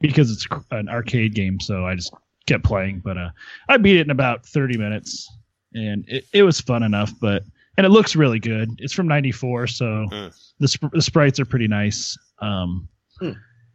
because 0.00 0.30
it's 0.30 0.46
an 0.70 0.88
arcade 0.88 1.34
game. 1.34 1.60
So 1.60 1.84
I 1.84 1.94
just 1.94 2.12
kept 2.46 2.64
playing. 2.64 3.00
But 3.04 3.18
uh, 3.18 3.30
I 3.68 3.76
beat 3.76 3.96
it 3.96 4.02
in 4.06 4.10
about 4.10 4.46
30 4.46 4.78
minutes 4.78 5.28
and 5.74 6.04
it, 6.08 6.24
it 6.32 6.42
was 6.42 6.60
fun 6.60 6.82
enough. 6.82 7.12
But 7.20 7.44
and 7.76 7.86
it 7.86 7.90
looks 7.90 8.14
really 8.16 8.38
good. 8.38 8.70
It's 8.78 8.92
from 8.92 9.08
94. 9.08 9.66
So 9.68 9.84
Mm. 10.10 10.34
the, 10.58 10.68
sp- 10.68 10.92
the 10.92 11.02
sprites 11.02 11.40
are 11.40 11.44
pretty 11.46 11.68
nice. 11.68 12.16
Um, 12.40 12.88
Hmm. 13.20 13.32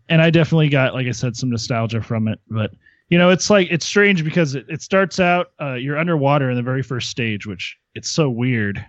And 0.10 0.22
I 0.22 0.30
definitely 0.30 0.70
got, 0.70 0.94
like 0.94 1.08
I 1.08 1.12
said, 1.12 1.36
some 1.36 1.50
nostalgia 1.50 2.02
from 2.02 2.28
it. 2.28 2.40
But 2.50 2.72
you 3.10 3.18
know 3.20 3.30
it's 3.30 3.52
like 3.52 3.68
it's 3.70 3.86
strange 3.86 4.24
because 4.24 4.56
it, 4.56 4.66
it 4.68 4.82
starts 4.82 5.20
out 5.20 5.52
uh, 5.62 5.74
you're 5.76 5.98
underwater 6.00 6.50
in 6.50 6.56
the 6.56 6.64
very 6.64 6.82
first 6.82 7.12
stage 7.12 7.46
which 7.46 7.78
it's 7.94 8.10
so 8.10 8.28
weird 8.32 8.84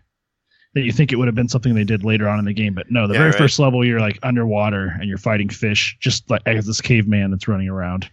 that 0.74 0.84
you 0.84 0.90
think 0.92 1.12
it 1.12 1.16
would 1.16 1.28
have 1.28 1.34
been 1.34 1.50
something 1.50 1.74
they 1.74 1.84
did 1.84 2.02
later 2.02 2.26
on 2.26 2.38
in 2.38 2.46
the 2.46 2.54
game 2.54 2.72
but 2.72 2.90
no 2.90 3.06
the 3.06 3.12
Yeah, 3.12 3.18
very 3.18 3.30
right. 3.32 3.38
first 3.38 3.58
level 3.58 3.84
you're 3.84 4.00
like 4.00 4.18
underwater 4.22 4.96
and 4.98 5.04
you're 5.06 5.18
fighting 5.18 5.50
fish 5.50 5.98
just 6.00 6.30
like 6.30 6.40
as 6.46 6.64
this 6.64 6.80
caveman 6.80 7.30
that's 7.30 7.46
running 7.46 7.68
around 7.68 8.08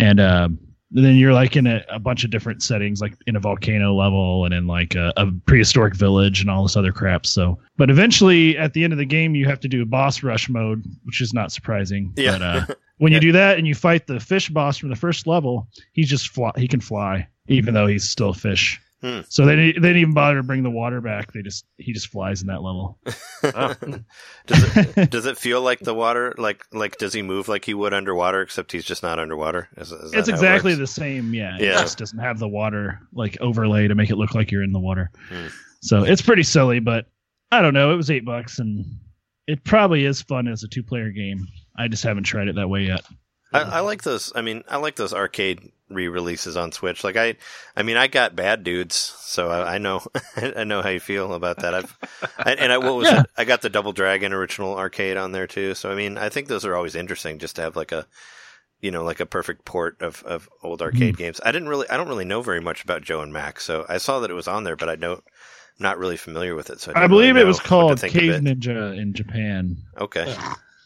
and 0.00 0.18
um, 0.18 0.58
then 0.94 1.16
you're 1.16 1.32
like 1.32 1.56
in 1.56 1.66
a, 1.66 1.82
a 1.90 1.98
bunch 1.98 2.22
of 2.24 2.30
different 2.30 2.62
settings 2.62 3.00
like 3.00 3.14
in 3.26 3.34
a 3.36 3.40
volcano 3.40 3.94
level 3.94 4.44
and 4.44 4.52
in 4.52 4.66
like 4.66 4.94
a, 4.94 5.12
a 5.16 5.26
prehistoric 5.46 5.94
village 5.96 6.40
and 6.40 6.50
all 6.50 6.62
this 6.62 6.76
other 6.76 6.92
crap 6.92 7.24
so 7.26 7.58
but 7.76 7.88
eventually 7.90 8.56
at 8.58 8.72
the 8.74 8.84
end 8.84 8.92
of 8.92 8.98
the 8.98 9.04
game 9.04 9.34
you 9.34 9.46
have 9.46 9.60
to 9.60 9.68
do 9.68 9.82
a 9.82 9.86
boss 9.86 10.22
rush 10.22 10.48
mode 10.48 10.84
which 11.04 11.20
is 11.20 11.32
not 11.32 11.50
surprising 11.52 12.12
Yeah. 12.16 12.32
but 12.38 12.42
uh 12.42 12.74
when 12.98 13.12
you 13.12 13.18
do 13.20 13.32
that 13.32 13.58
and 13.58 13.66
you 13.66 13.74
fight 13.74 14.06
the 14.06 14.20
fish 14.20 14.48
boss 14.48 14.78
from 14.78 14.88
the 14.88 14.94
first 14.94 15.26
level, 15.26 15.66
he's 15.92 16.08
just 16.08 16.28
fly. 16.28 16.52
He 16.56 16.68
can 16.68 16.80
fly, 16.80 17.26
even 17.48 17.74
though 17.74 17.88
he's 17.88 18.08
still 18.08 18.28
a 18.28 18.34
fish. 18.34 18.80
Hmm. 19.02 19.20
So 19.28 19.44
they 19.44 19.56
they 19.56 19.72
didn't 19.72 19.96
even 19.96 20.14
bother 20.14 20.36
to 20.36 20.42
bring 20.44 20.62
the 20.62 20.70
water 20.70 21.00
back. 21.00 21.32
They 21.32 21.42
just 21.42 21.64
he 21.76 21.92
just 21.92 22.06
flies 22.08 22.40
in 22.40 22.46
that 22.48 22.62
level. 22.62 22.98
Oh. 23.42 23.74
does 24.46 24.76
it 24.76 25.10
does 25.10 25.26
it 25.26 25.36
feel 25.38 25.60
like 25.60 25.80
the 25.80 25.92
water 25.94 26.34
like 26.38 26.64
like 26.72 26.98
does 26.98 27.12
he 27.12 27.20
move 27.22 27.48
like 27.48 27.64
he 27.64 27.74
would 27.74 27.92
underwater 27.92 28.40
except 28.42 28.70
he's 28.70 28.84
just 28.84 29.02
not 29.02 29.18
underwater? 29.18 29.68
Is, 29.76 29.90
is 29.90 30.12
it's 30.12 30.28
how 30.28 30.32
it 30.32 30.36
exactly 30.36 30.74
the 30.76 30.86
same. 30.86 31.34
Yeah, 31.34 31.56
it 31.56 31.62
Yeah. 31.62 31.80
just 31.80 31.98
doesn't 31.98 32.18
have 32.20 32.38
the 32.38 32.48
water 32.48 33.00
like 33.12 33.36
overlay 33.40 33.88
to 33.88 33.94
make 33.96 34.10
it 34.10 34.16
look 34.16 34.34
like 34.36 34.52
you're 34.52 34.62
in 34.62 34.72
the 34.72 34.80
water. 34.80 35.10
Hmm. 35.28 35.48
So 35.80 36.04
it's 36.04 36.22
pretty 36.22 36.44
silly, 36.44 36.78
but 36.78 37.06
I 37.50 37.60
don't 37.60 37.74
know. 37.74 37.92
It 37.92 37.96
was 37.96 38.08
eight 38.10 38.24
bucks, 38.24 38.60
and 38.60 38.84
it 39.48 39.64
probably 39.64 40.04
is 40.04 40.22
fun 40.22 40.46
as 40.46 40.62
a 40.62 40.68
two 40.68 40.84
player 40.84 41.10
game. 41.10 41.44
I 41.76 41.88
just 41.88 42.04
haven't 42.04 42.22
tried 42.22 42.46
it 42.46 42.54
that 42.54 42.68
way 42.68 42.82
yet. 42.84 43.04
I, 43.52 43.60
I 43.60 43.80
like 43.80 44.02
those. 44.02 44.32
I 44.34 44.42
mean, 44.42 44.64
I 44.68 44.78
like 44.78 44.96
those 44.96 45.12
arcade 45.14 45.72
re-releases 45.90 46.56
on 46.56 46.72
Switch. 46.72 47.04
Like 47.04 47.16
I, 47.16 47.36
I 47.76 47.82
mean, 47.82 47.96
I 47.96 48.06
got 48.06 48.34
Bad 48.34 48.64
Dudes, 48.64 48.96
so 48.96 49.50
I, 49.50 49.74
I 49.74 49.78
know, 49.78 50.02
I 50.36 50.64
know 50.64 50.82
how 50.82 50.88
you 50.88 51.00
feel 51.00 51.34
about 51.34 51.58
that. 51.58 51.74
I've, 51.74 51.98
I, 52.38 52.52
and 52.54 52.72
I 52.72 52.78
what 52.78 52.96
was 52.96 53.10
Yeah. 53.10 53.20
it? 53.20 53.26
I 53.36 53.44
got 53.44 53.62
the 53.62 53.68
Double 53.70 53.92
Dragon 53.92 54.32
original 54.32 54.76
arcade 54.76 55.16
on 55.16 55.32
there 55.32 55.46
too. 55.46 55.74
So 55.74 55.90
I 55.90 55.94
mean, 55.94 56.16
I 56.18 56.28
think 56.28 56.48
those 56.48 56.64
are 56.64 56.74
always 56.76 56.94
interesting, 56.94 57.38
just 57.38 57.56
to 57.56 57.62
have 57.62 57.76
like 57.76 57.92
a, 57.92 58.06
you 58.80 58.90
know, 58.90 59.04
like 59.04 59.20
a 59.20 59.26
perfect 59.26 59.64
port 59.64 60.00
of 60.00 60.22
of 60.24 60.48
old 60.62 60.80
mm-hmm. 60.80 60.86
arcade 60.86 61.16
games. 61.16 61.40
I 61.44 61.52
didn't 61.52 61.68
really, 61.68 61.88
I 61.90 61.96
don't 61.96 62.08
really 62.08 62.24
know 62.24 62.42
very 62.42 62.60
much 62.60 62.82
about 62.82 63.02
Joe 63.02 63.20
and 63.20 63.32
Mac, 63.32 63.60
so 63.60 63.84
I 63.88 63.98
saw 63.98 64.20
that 64.20 64.30
it 64.30 64.34
was 64.34 64.48
on 64.48 64.64
there, 64.64 64.76
but 64.76 64.88
I 64.88 64.96
don't. 64.96 65.22
Not 65.78 65.98
really 65.98 66.18
familiar 66.18 66.54
with 66.54 66.68
it, 66.68 66.80
so 66.80 66.92
I, 66.94 67.04
I 67.04 67.06
believe 67.06 67.34
really 67.34 67.46
it 67.46 67.48
was 67.48 67.58
called 67.58 67.98
Cave 67.98 68.30
it. 68.30 68.44
Ninja 68.44 68.96
in 68.96 69.14
Japan. 69.14 69.78
Okay, 69.98 70.32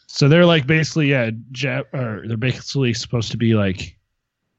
So 0.07 0.27
they're 0.27 0.45
like 0.45 0.65
basically 0.67 1.09
yeah, 1.11 1.29
Jap- 1.51 1.93
or 1.93 2.27
they're 2.27 2.37
basically 2.37 2.93
supposed 2.93 3.31
to 3.31 3.37
be 3.37 3.53
like 3.55 3.95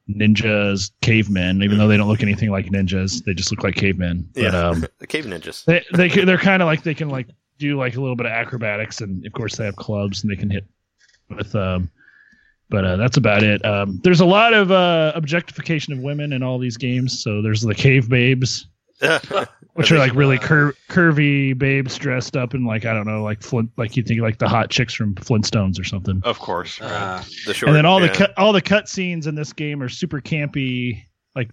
ninjas, 0.08 0.90
cavemen, 1.02 1.62
even 1.62 1.78
though 1.78 1.88
they 1.88 1.96
don't 1.96 2.08
look 2.08 2.22
anything 2.22 2.50
like 2.50 2.66
ninjas. 2.66 3.24
They 3.24 3.34
just 3.34 3.50
look 3.50 3.62
like 3.64 3.74
cavemen. 3.74 4.28
But 4.34 4.42
Yeah. 4.42 4.68
um, 4.68 4.84
the 4.98 5.06
Cave 5.08 5.24
Ninjas. 5.26 5.64
they 5.64 5.84
they 5.94 6.08
they're 6.24 6.38
kind 6.38 6.62
of 6.62 6.66
like 6.66 6.82
they 6.82 6.94
can 6.94 7.08
like 7.08 7.28
do 7.58 7.76
like 7.76 7.96
a 7.96 8.00
little 8.00 8.16
bit 8.16 8.26
of 8.26 8.32
acrobatics, 8.32 9.00
and 9.00 9.26
of 9.26 9.32
course 9.32 9.56
they 9.56 9.64
have 9.64 9.76
clubs 9.76 10.22
and 10.22 10.30
they 10.30 10.36
can 10.36 10.50
hit 10.50 10.66
with 11.28 11.54
um 11.54 11.90
But 12.70 12.84
uh, 12.84 12.96
that's 12.96 13.16
about 13.16 13.42
it. 13.42 13.64
Um, 13.64 14.00
there's 14.04 14.20
a 14.20 14.26
lot 14.26 14.52
of 14.54 14.70
uh, 14.70 15.12
objectification 15.14 15.92
of 15.94 16.00
women 16.00 16.32
in 16.34 16.42
all 16.42 16.58
these 16.58 16.76
games. 16.76 17.22
So 17.22 17.40
there's 17.42 17.62
the 17.62 17.74
cave 17.74 18.08
babes, 18.10 18.66
which 19.74 19.92
are 19.92 19.98
like 19.98 20.14
really 20.14 20.38
cur- 20.38 20.74
curvy 20.88 21.56
babes 21.56 21.96
dressed 21.96 22.36
up 22.36 22.54
in 22.54 22.64
like 22.64 22.84
I 22.84 22.92
don't 22.92 23.06
know, 23.06 23.22
like 23.22 23.42
Flint, 23.42 23.70
like 23.76 23.96
you 23.96 24.02
think 24.02 24.20
like 24.20 24.38
the 24.38 24.48
hot 24.48 24.70
chicks 24.70 24.94
from 24.94 25.14
Flintstones 25.14 25.78
or 25.78 25.84
something. 25.84 26.20
Of 26.24 26.38
course. 26.40 26.80
right. 26.80 26.90
Uh, 26.90 27.22
the 27.46 27.54
short, 27.54 27.68
and 27.68 27.76
then 27.76 27.86
all 27.86 28.00
yeah. 28.00 28.08
the 28.08 28.14
cut 28.14 28.38
all 28.38 28.52
the 28.52 28.62
cut 28.62 28.88
scenes 28.88 29.26
in 29.26 29.34
this 29.34 29.52
game 29.52 29.82
are 29.82 29.88
super 29.88 30.20
campy. 30.20 31.04
Like 31.36 31.50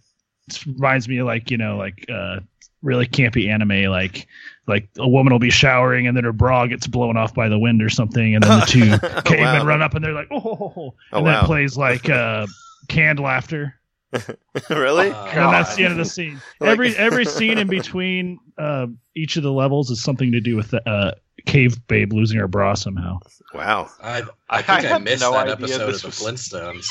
reminds 0.66 1.08
me 1.08 1.20
of 1.20 1.28
like 1.28 1.52
you 1.52 1.58
know 1.58 1.78
like 1.78 2.06
uh, 2.10 2.40
really 2.82 3.06
campy 3.06 3.48
anime. 3.48 3.92
Like 3.92 4.28
like 4.68 4.90
a 4.98 5.08
woman 5.08 5.32
will 5.32 5.40
be 5.40 5.52
showering 5.52 6.08
and 6.08 6.18
then 6.18 6.24
her 6.24 6.34
bra 6.34 6.66
gets 6.66 6.88
blown 6.88 7.18
off 7.18 7.34
by 7.34 7.48
the 7.48 7.60
wind 7.60 7.84
or 7.84 7.90
something, 7.90 8.34
and 8.34 8.44
then 8.44 8.60
the 8.62 8.66
two 8.66 8.80
cavemen 9.24 9.62
wow. 9.62 9.66
run 9.66 9.82
up 9.82 9.94
and 9.94 10.04
they're 10.04 10.14
like 10.14 10.30
oh, 10.32 10.74
Oh, 10.76 10.94
and 11.12 11.26
wow. 11.26 11.42
that 11.42 11.46
plays 11.46 11.78
like 11.78 12.10
uh, 12.10 12.48
canned 12.88 13.20
laughter. 13.20 13.76
really? 14.70 15.10
Uh, 15.12 15.26
And 15.26 15.54
that's 15.54 15.76
the 15.76 15.84
end 15.84 15.94
of 15.94 15.98
the 15.98 16.06
scene. 16.06 16.42
Like- 16.60 16.70
every 16.72 16.96
every 16.98 17.26
scene 17.38 17.58
in 17.58 17.68
between 17.68 18.40
uh, 18.58 18.88
each 19.16 19.38
of 19.38 19.44
the 19.44 19.52
levels 19.52 19.90
is 19.92 20.02
something 20.04 20.32
to 20.32 20.40
do 20.42 20.56
with 20.56 20.72
the 20.72 20.88
uh, 20.90 21.12
cave 21.46 21.86
babe 21.88 22.12
losing 22.14 22.40
her 22.40 22.48
bra 22.48 22.74
somehow. 22.74 23.20
Wow. 23.54 23.90
I, 24.02 24.20
I 24.22 24.24
I 24.50 24.62
think 24.62 24.80
I, 24.80 24.82
had 24.94 25.04
missed 25.04 25.22
no 25.22 25.32
that 25.32 25.42
idea 25.48 25.54
episode 25.54 25.88
this 25.88 26.04
of 26.04 26.18
the 26.18 26.24
was- 26.26 26.38
Flintstones. 26.40 26.86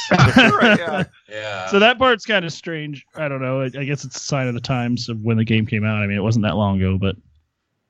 Right, 0.53 0.79
yeah. 0.79 1.05
Yeah. 1.29 1.67
So 1.69 1.79
that 1.79 1.99
part's 1.99 2.25
kind 2.27 2.45
of 2.45 2.53
strange. 2.53 3.05
I 3.17 3.29
don't 3.29 3.43
know. 3.43 3.61
I, 3.63 3.65
I 3.65 3.85
guess 3.85 4.05
it's 4.05 4.17
a 4.17 4.21
sign 4.21 4.47
of 4.49 4.55
the 4.55 4.61
times 4.61 5.09
of 5.09 5.21
when 5.21 5.37
the 5.37 5.45
game 5.45 5.67
came 5.67 5.85
out. 5.85 6.03
I 6.03 6.07
mean, 6.07 6.17
it 6.17 6.23
wasn't 6.23 6.45
that 6.45 6.57
long 6.57 6.79
ago, 6.81 6.99
but 6.99 7.17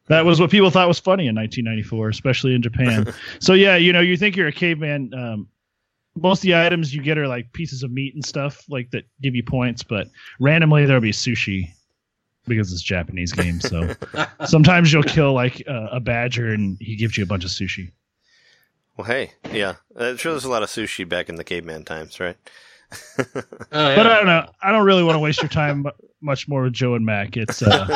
that 0.09 0.25
was 0.25 0.41
what 0.41 0.51
people 0.51 0.71
thought 0.71 0.87
was 0.89 0.99
funny 0.99 1.27
in 1.29 1.35
1994, 1.35 2.09
especially 2.11 2.55
in 2.55 2.63
Japan. 2.63 3.13
so 3.41 3.53
yeah, 3.55 3.77
you 3.77 3.93
know, 3.93 4.01
you 4.01 4.17
think 4.17 4.37
you're 4.37 4.49
a 4.49 4.53
caveman. 4.53 5.13
Um, 5.15 5.49
most 6.17 6.39
of 6.39 6.43
the 6.43 6.57
items 6.57 6.95
you 6.95 7.03
get 7.03 7.19
are 7.19 7.27
like 7.29 7.53
pieces 7.53 7.83
of 7.83 7.91
meat 7.91 8.15
and 8.15 8.25
stuff 8.25 8.63
like 8.69 8.91
that 8.93 9.05
give 9.23 9.35
you 9.35 9.43
points, 9.43 9.83
but 9.83 10.07
randomly 10.41 10.87
there'll 10.87 11.01
be 11.03 11.13
sushi 11.13 11.69
because 12.47 12.73
it's 12.73 12.83
a 12.83 12.85
Japanese 12.85 13.33
game. 13.33 13.61
So 13.61 13.95
sometimes 14.47 14.93
you'll 14.93 15.03
kill 15.03 15.33
like 15.33 15.63
uh, 15.69 15.89
a 15.93 16.01
badger 16.01 16.51
and 16.53 16.77
he 16.81 16.97
gives 16.97 17.17
you 17.17 17.25
a 17.25 17.27
bunch 17.27 17.45
of 17.45 17.51
sushi. 17.51 17.93
Well, 18.97 19.07
hey, 19.07 19.33
yeah. 19.53 19.75
I'm 19.99 20.17
sure 20.19 20.33
there's 20.33 20.45
a 20.45 20.51
lot 20.51 20.63
of 20.63 20.69
sushi 20.69 21.09
back 21.09 21.29
in 21.29 21.35
the 21.35 21.43
caveman 21.45 21.85
times, 21.85 22.21
right? 22.21 22.37
Oh, 23.19 23.89
yeah. 23.89 23.97
But 23.97 24.07
I 24.07 24.17
don't 24.19 24.27
know. 24.27 24.49
I 24.63 24.71
don't 24.71 24.85
really 24.85 25.03
want 25.03 25.17
to 25.17 25.19
waste 25.19 25.43
your 25.43 25.49
time 25.49 25.85
much 26.21 26.47
more 26.47 26.63
with 26.63 26.75
Joe 26.75 26.95
and 26.95 27.05
Mac. 27.05 27.37
It's 27.37 27.61
uh, 27.61 27.87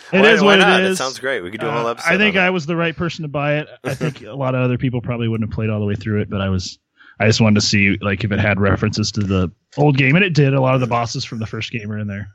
It 0.12 0.20
why, 0.20 0.30
is 0.30 0.40
why 0.42 0.46
what 0.46 0.58
it 0.58 0.62
not? 0.62 0.82
is. 0.82 0.98
sounds 0.98 1.18
great. 1.18 1.40
We 1.42 1.50
could 1.50 1.60
do 1.60 1.66
a 1.66 1.72
whole 1.72 1.86
Uh, 1.88 1.92
episode. 1.92 2.12
I 2.12 2.18
think 2.18 2.36
I 2.36 2.46
it. 2.46 2.50
was 2.50 2.64
the 2.66 2.76
right 2.76 2.94
person 2.94 3.22
to 3.22 3.28
buy 3.28 3.56
it. 3.56 3.68
I 3.82 3.94
think 3.94 4.22
a 4.22 4.32
lot 4.34 4.54
of 4.54 4.60
other 4.60 4.78
people 4.78 5.00
probably 5.00 5.26
wouldn't 5.26 5.50
have 5.50 5.54
played 5.54 5.70
all 5.70 5.80
the 5.80 5.86
way 5.86 5.96
through 5.96 6.20
it, 6.20 6.30
but 6.30 6.40
I 6.40 6.50
was. 6.50 6.78
I 7.20 7.26
just 7.26 7.40
wanted 7.40 7.60
to 7.60 7.66
see 7.66 7.96
like 8.00 8.24
if 8.24 8.32
it 8.32 8.40
had 8.40 8.60
references 8.60 9.12
to 9.12 9.20
the 9.20 9.50
old 9.76 9.96
game, 9.96 10.16
and 10.16 10.24
it 10.24 10.34
did. 10.34 10.54
A 10.54 10.60
lot 10.60 10.74
of 10.74 10.80
the 10.80 10.86
bosses 10.86 11.24
from 11.24 11.38
the 11.38 11.46
first 11.46 11.70
game 11.70 11.90
are 11.90 11.98
in 11.98 12.08
there. 12.08 12.28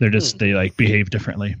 They're 0.00 0.10
just 0.10 0.38
they 0.38 0.52
like 0.52 0.76
behave 0.76 1.10
differently. 1.10 1.56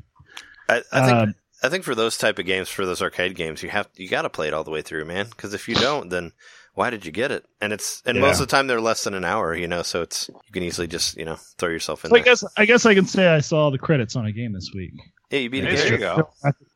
I, 0.68 0.82
I 0.92 1.06
think 1.06 1.18
Um, 1.18 1.34
I 1.62 1.68
think 1.68 1.84
for 1.84 1.94
those 1.94 2.18
type 2.18 2.38
of 2.38 2.46
games, 2.46 2.68
for 2.68 2.84
those 2.84 3.00
arcade 3.00 3.34
games, 3.34 3.62
you 3.62 3.68
have 3.70 3.88
you 3.94 4.08
got 4.08 4.22
to 4.22 4.30
play 4.30 4.48
it 4.48 4.54
all 4.54 4.64
the 4.64 4.70
way 4.70 4.82
through, 4.82 5.04
man. 5.04 5.26
Because 5.28 5.54
if 5.54 5.68
you 5.68 5.74
don't, 5.74 6.10
then 6.10 6.32
why 6.74 6.90
did 6.90 7.06
you 7.06 7.12
get 7.12 7.32
it? 7.32 7.46
And 7.60 7.72
it's 7.72 8.02
and 8.04 8.20
most 8.20 8.40
of 8.40 8.48
the 8.48 8.50
time 8.50 8.66
they're 8.66 8.80
less 8.80 9.04
than 9.04 9.14
an 9.14 9.24
hour, 9.24 9.54
you 9.54 9.66
know. 9.66 9.82
So 9.82 10.02
it's 10.02 10.28
you 10.28 10.52
can 10.52 10.62
easily 10.62 10.86
just 10.86 11.16
you 11.16 11.24
know 11.24 11.36
throw 11.58 11.70
yourself 11.70 12.04
in 12.04 12.10
So 12.10 12.16
I 12.16 12.20
guess 12.20 12.44
I 12.56 12.66
guess 12.66 12.84
I 12.84 12.94
can 12.94 13.06
say 13.06 13.28
I 13.28 13.40
saw 13.40 13.70
the 13.70 13.78
credits 13.78 14.16
on 14.16 14.26
a 14.26 14.32
game 14.32 14.52
this 14.52 14.70
week. 14.74 14.92
Yeah, 15.30 15.40
you 15.40 15.50
beat 15.50 15.64
a 15.64 15.68
Hey, 15.68 15.76
there 15.76 15.92
you 15.92 15.98
go. 15.98 16.28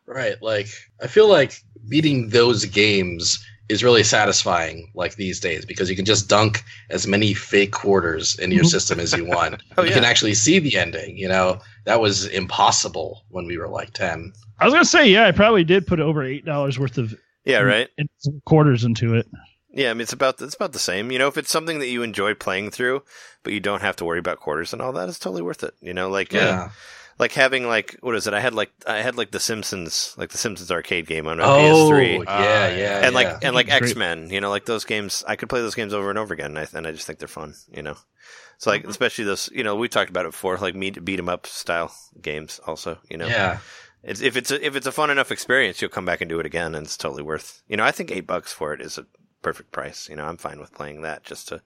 Right. 0.06 0.42
Like, 0.42 0.66
I 1.00 1.06
feel 1.06 1.28
like 1.28 1.62
beating 1.88 2.30
those 2.30 2.64
games 2.64 3.44
is 3.70 3.84
really 3.84 4.02
satisfying, 4.02 4.90
like 4.94 5.14
these 5.14 5.38
days, 5.40 5.64
because 5.64 5.88
you 5.88 5.96
can 5.96 6.04
just 6.04 6.28
dunk 6.28 6.64
as 6.90 7.06
many 7.06 7.32
fake 7.34 7.72
quarters 7.72 8.38
into 8.38 8.56
your 8.56 8.64
system 8.64 8.98
as 9.00 9.12
you 9.12 9.24
want. 9.24 9.62
Oh, 9.78 9.82
you 9.82 9.88
yeah. 9.90 9.94
can 9.94 10.04
actually 10.04 10.34
see 10.34 10.58
the 10.58 10.76
ending. 10.76 11.16
You 11.16 11.28
know, 11.28 11.60
that 11.86 12.00
was 12.00 12.26
impossible 12.26 13.24
when 13.30 13.46
we 13.46 13.56
were 13.56 13.68
like 13.68 13.92
10. 13.94 14.32
I 14.58 14.64
was 14.64 14.74
gonna 14.74 14.84
say 14.84 15.08
yeah, 15.08 15.26
I 15.26 15.32
probably 15.32 15.64
did 15.64 15.86
put 15.86 16.00
over 16.00 16.22
eight 16.22 16.44
dollars 16.44 16.78
worth 16.78 16.98
of 16.98 17.14
Yeah, 17.44 17.60
right. 17.60 17.88
in- 17.96 18.08
quarters 18.44 18.84
into 18.84 19.14
it. 19.14 19.26
Yeah, 19.72 19.90
I 19.90 19.94
mean 19.94 20.02
it's 20.02 20.12
about 20.12 20.42
it's 20.42 20.54
about 20.56 20.72
the 20.72 20.78
same. 20.80 21.10
You 21.12 21.18
know, 21.20 21.28
if 21.28 21.38
it's 21.38 21.50
something 21.50 21.78
that 21.78 21.86
you 21.88 22.02
enjoy 22.02 22.34
playing 22.34 22.72
through, 22.72 23.02
but 23.44 23.52
you 23.52 23.60
don't 23.60 23.82
have 23.82 23.96
to 23.96 24.04
worry 24.04 24.18
about 24.18 24.40
quarters 24.40 24.72
and 24.72 24.82
all 24.82 24.92
that, 24.94 25.08
it's 25.08 25.18
totally 25.20 25.42
worth 25.42 25.62
it. 25.62 25.74
You 25.80 25.94
know, 25.94 26.10
like 26.10 26.34
uh, 26.34 26.38
Yeah. 26.38 26.70
Like 27.20 27.32
having 27.32 27.68
like 27.68 27.96
what 28.00 28.16
is 28.16 28.26
it? 28.26 28.34
I 28.34 28.40
had 28.40 28.54
like 28.54 28.72
I 28.86 29.02
had 29.02 29.16
like 29.16 29.30
the 29.30 29.38
Simpsons, 29.38 30.14
like 30.18 30.30
the 30.30 30.38
Simpsons 30.38 30.70
arcade 30.72 31.06
game 31.06 31.28
on 31.28 31.38
my 31.38 31.44
Oh, 31.44 31.90
PS3. 31.90 32.14
yeah, 32.18 32.24
Ah, 32.26 32.40
yeah. 32.40 32.76
yeah. 32.76 33.06
and 33.06 33.14
like 33.14 33.26
yeah. 33.28 33.38
and 33.42 33.54
like 33.54 33.68
X 33.70 33.94
Men, 33.94 34.30
you 34.30 34.40
know, 34.40 34.50
like 34.50 34.64
those 34.64 34.84
games. 34.84 35.22
I 35.28 35.36
could 35.36 35.48
play 35.48 35.60
those 35.60 35.74
games 35.76 35.94
over 35.94 36.10
and 36.10 36.18
over 36.18 36.34
again, 36.34 36.56
and 36.56 36.58
I, 36.58 36.66
and 36.76 36.86
I 36.86 36.90
just 36.92 37.06
think 37.06 37.18
they're 37.20 37.28
fun. 37.28 37.54
You 37.72 37.82
know, 37.82 37.96
so 38.58 38.70
like 38.70 38.84
especially 38.84 39.24
those. 39.24 39.48
You 39.52 39.62
know, 39.62 39.76
we 39.76 39.88
talked 39.88 40.10
about 40.10 40.24
it 40.26 40.32
before, 40.32 40.56
like 40.58 40.74
meet 40.74 41.04
beat 41.04 41.18
'em 41.20 41.28
up 41.28 41.46
style 41.46 41.94
games. 42.20 42.58
Also, 42.66 42.98
you 43.08 43.16
know, 43.16 43.26
yeah. 43.26 43.58
it's 44.02 44.20
if 44.22 44.36
it's 44.36 44.50
a, 44.50 44.66
if 44.66 44.74
it's 44.74 44.86
a 44.86 44.92
fun 44.92 45.10
enough 45.10 45.30
experience, 45.30 45.80
you'll 45.80 45.90
come 45.90 46.06
back 46.06 46.20
and 46.20 46.28
do 46.28 46.40
it 46.40 46.46
again, 46.46 46.74
and 46.74 46.86
it's 46.86 46.96
totally 46.96 47.22
worth. 47.22 47.62
You 47.68 47.76
know, 47.76 47.84
I 47.84 47.92
think 47.92 48.10
eight 48.10 48.26
bucks 48.26 48.52
for 48.52 48.72
it 48.72 48.80
is 48.80 48.96
a 48.98 49.06
perfect 49.42 49.72
price. 49.72 50.08
You 50.08 50.16
know, 50.16 50.24
I'm 50.24 50.36
fine 50.36 50.58
with 50.58 50.72
playing 50.74 51.02
that 51.02 51.22
just 51.24 51.48
to 51.48 51.60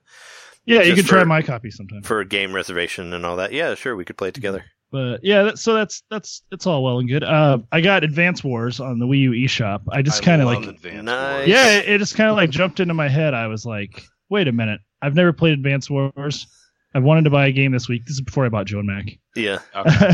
Yeah, 0.65 0.81
you 0.81 0.95
Just 0.95 1.07
can 1.07 1.17
try 1.17 1.23
my 1.23 1.41
copy 1.43 1.69
sometime. 1.71 2.01
for 2.01 2.19
a 2.19 2.25
game 2.25 2.53
reservation 2.53 3.13
and 3.13 3.25
all 3.25 3.35
that. 3.37 3.51
Yeah, 3.53 3.75
sure, 3.75 3.95
we 3.95 4.03
could 4.05 4.17
play 4.17 4.29
it 4.29 4.33
together. 4.33 4.65
But 4.95 5.25
yeah, 5.25 5.43
that, 5.43 5.59
so 5.59 5.73
that's 5.73 6.03
that's 6.09 6.43
it's 6.53 6.65
all 6.65 6.81
well 6.85 6.99
and 6.99 7.09
good. 7.09 7.21
Uh, 7.21 7.57
I 7.73 7.81
got 7.81 8.05
Advance 8.05 8.45
Wars 8.45 8.79
on 8.79 8.97
the 8.97 9.05
Wii 9.05 9.19
U 9.19 9.31
eShop. 9.31 9.81
I 9.91 10.01
just 10.01 10.23
kind 10.23 10.41
of 10.41 10.47
like 10.47 10.65
Advance 10.65 11.03
Nice. 11.03 11.37
Wars. 11.39 11.47
yeah, 11.49 11.67
it, 11.79 11.89
it 11.89 11.97
just 11.97 12.15
kind 12.15 12.29
of 12.29 12.37
like 12.37 12.49
jumped 12.49 12.79
into 12.79 12.93
my 12.93 13.09
head. 13.09 13.33
I 13.33 13.47
was 13.47 13.65
like, 13.65 14.03
wait 14.29 14.47
a 14.47 14.53
minute, 14.53 14.79
I've 15.01 15.13
never 15.13 15.33
played 15.33 15.51
Advance 15.51 15.89
Wars. 15.89 16.47
I 16.93 16.99
wanted 16.99 17.25
to 17.25 17.29
buy 17.29 17.47
a 17.47 17.51
game 17.51 17.73
this 17.73 17.89
week. 17.89 18.05
This 18.05 18.13
is 18.15 18.21
before 18.21 18.45
I 18.45 18.49
bought 18.49 18.67
Joe 18.67 18.79
and 18.79 18.87
Mac. 18.87 19.19
Yeah, 19.35 19.59
Okay. 19.75 20.11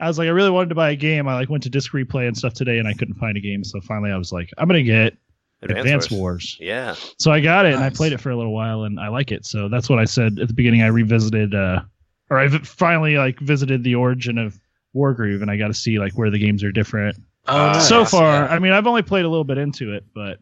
I 0.00 0.08
was 0.08 0.16
like, 0.18 0.28
I 0.28 0.30
really 0.30 0.48
wanted 0.50 0.70
to 0.70 0.74
buy 0.74 0.92
a 0.92 0.96
game. 0.96 1.28
I 1.28 1.34
like 1.34 1.50
went 1.50 1.62
to 1.64 1.68
Disc 1.68 1.92
Replay 1.92 2.26
and 2.26 2.34
stuff 2.34 2.54
today, 2.54 2.78
and 2.78 2.88
I 2.88 2.94
couldn't 2.94 3.16
find 3.16 3.36
a 3.36 3.40
game. 3.40 3.62
So 3.64 3.82
finally, 3.82 4.10
I 4.10 4.16
was 4.16 4.32
like, 4.32 4.48
I'm 4.56 4.66
gonna 4.66 4.82
get 4.82 5.14
Advance, 5.60 6.10
Wars. 6.10 6.56
Yeah, 6.58 6.94
So 7.18 7.30
I 7.30 7.40
got 7.40 7.66
it, 7.66 7.74
and 7.74 7.84
I 7.84 7.90
played 7.90 8.14
it 8.14 8.20
for 8.22 8.30
a 8.30 8.36
little 8.36 8.54
while, 8.54 8.84
and 8.84 8.98
I 8.98 9.08
like 9.08 9.30
it. 9.30 9.44
So 9.44 9.68
that's 9.68 9.90
what 9.90 9.98
I 9.98 10.06
said 10.06 10.38
at 10.38 10.48
the 10.48 10.54
beginning. 10.54 10.80
I 10.80 10.86
revisited, 10.86 11.54
uh, 11.54 11.82
or 12.30 12.38
I 12.38 12.48
v- 12.48 12.58
finally 12.58 13.16
like 13.16 13.38
visited 13.40 13.82
the 13.84 13.94
origin 13.96 14.38
of 14.38 14.58
Wargroove, 14.94 15.42
and 15.42 15.50
I 15.50 15.56
got 15.56 15.68
to 15.68 15.74
see 15.74 15.98
like 15.98 16.12
where 16.14 16.30
the 16.30 16.38
games 16.38 16.62
are 16.64 16.72
different. 16.72 17.16
Oh, 17.46 17.56
Uh, 17.56 17.80
so 17.80 18.04
far, 18.04 18.44
Yeah. 18.44 18.46
I 18.54 18.58
mean, 18.58 18.72
I've 18.72 18.86
only 18.86 19.02
played 19.02 19.24
a 19.24 19.28
little 19.28 19.44
bit 19.44 19.58
into 19.58 19.92
it, 19.94 20.04
but 20.14 20.38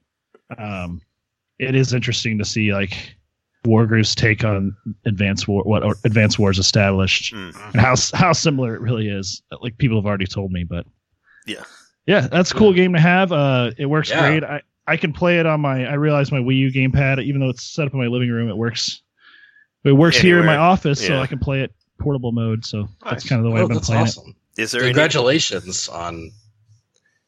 um, 0.58 1.00
it 1.58 1.74
is 1.74 1.92
interesting 1.92 2.38
to 2.38 2.44
see 2.44 2.72
like 2.72 3.16
Wargroove's 3.66 4.14
take 4.14 4.44
on 4.44 4.74
Advance 5.04 5.46
War, 5.48 5.62
what 5.64 5.82
or 5.82 5.94
Advance 6.04 6.38
Wars 6.38 6.58
established, 6.58 7.34
Mm. 7.34 7.72
and 7.72 7.80
how 7.80 7.94
how 8.14 8.32
similar 8.32 8.74
it 8.74 8.80
really 8.80 9.08
is. 9.08 9.42
Like 9.60 9.76
people 9.78 9.98
have 9.98 10.06
already 10.06 10.26
told 10.26 10.52
me, 10.52 10.64
but 10.64 10.86
Yeah. 11.46 11.64
yeah, 12.06 12.28
that's 12.28 12.50
a 12.50 12.54
cool 12.54 12.72
game 12.72 12.92
to 12.94 13.00
have. 13.00 13.32
Uh, 13.32 13.70
it 13.76 13.86
works 13.86 14.10
Yeah. 14.10 14.20
great. 14.28 14.44
I 14.44 14.62
I 14.86 14.96
can 14.96 15.12
play 15.12 15.38
it 15.38 15.44
on 15.46 15.60
my. 15.60 15.84
I 15.86 15.94
realize 15.94 16.32
my 16.32 16.38
Wii 16.38 16.56
U 16.56 16.72
gamepad, 16.72 17.22
even 17.22 17.40
though 17.40 17.50
it's 17.50 17.62
set 17.62 17.86
up 17.86 17.92
in 17.92 17.98
my 17.98 18.06
living 18.06 18.30
room, 18.30 18.48
it 18.48 18.56
works. 18.56 19.02
It 19.84 19.92
works 19.92 20.16
here 20.18 20.38
in 20.40 20.46
my 20.46 20.52
Anywhere. 20.54 20.68
office, 20.70 21.06
so 21.06 21.18
I 21.20 21.26
can 21.26 21.38
play 21.38 21.60
it 21.62 21.72
portable 21.98 22.32
mode. 22.32 22.64
So 22.64 22.88
that's 23.04 23.28
kind 23.28 23.40
of 23.40 23.44
the 23.44 23.50
way 23.50 23.60
Oh, 23.60 23.64
I've 23.64 23.68
been 23.70 23.80
playing 23.80 24.02
awesome. 24.02 24.34
is 24.56 24.70
there 24.72 24.82
any 24.82 24.90
Congratulations 24.90 25.88
on 25.88 26.32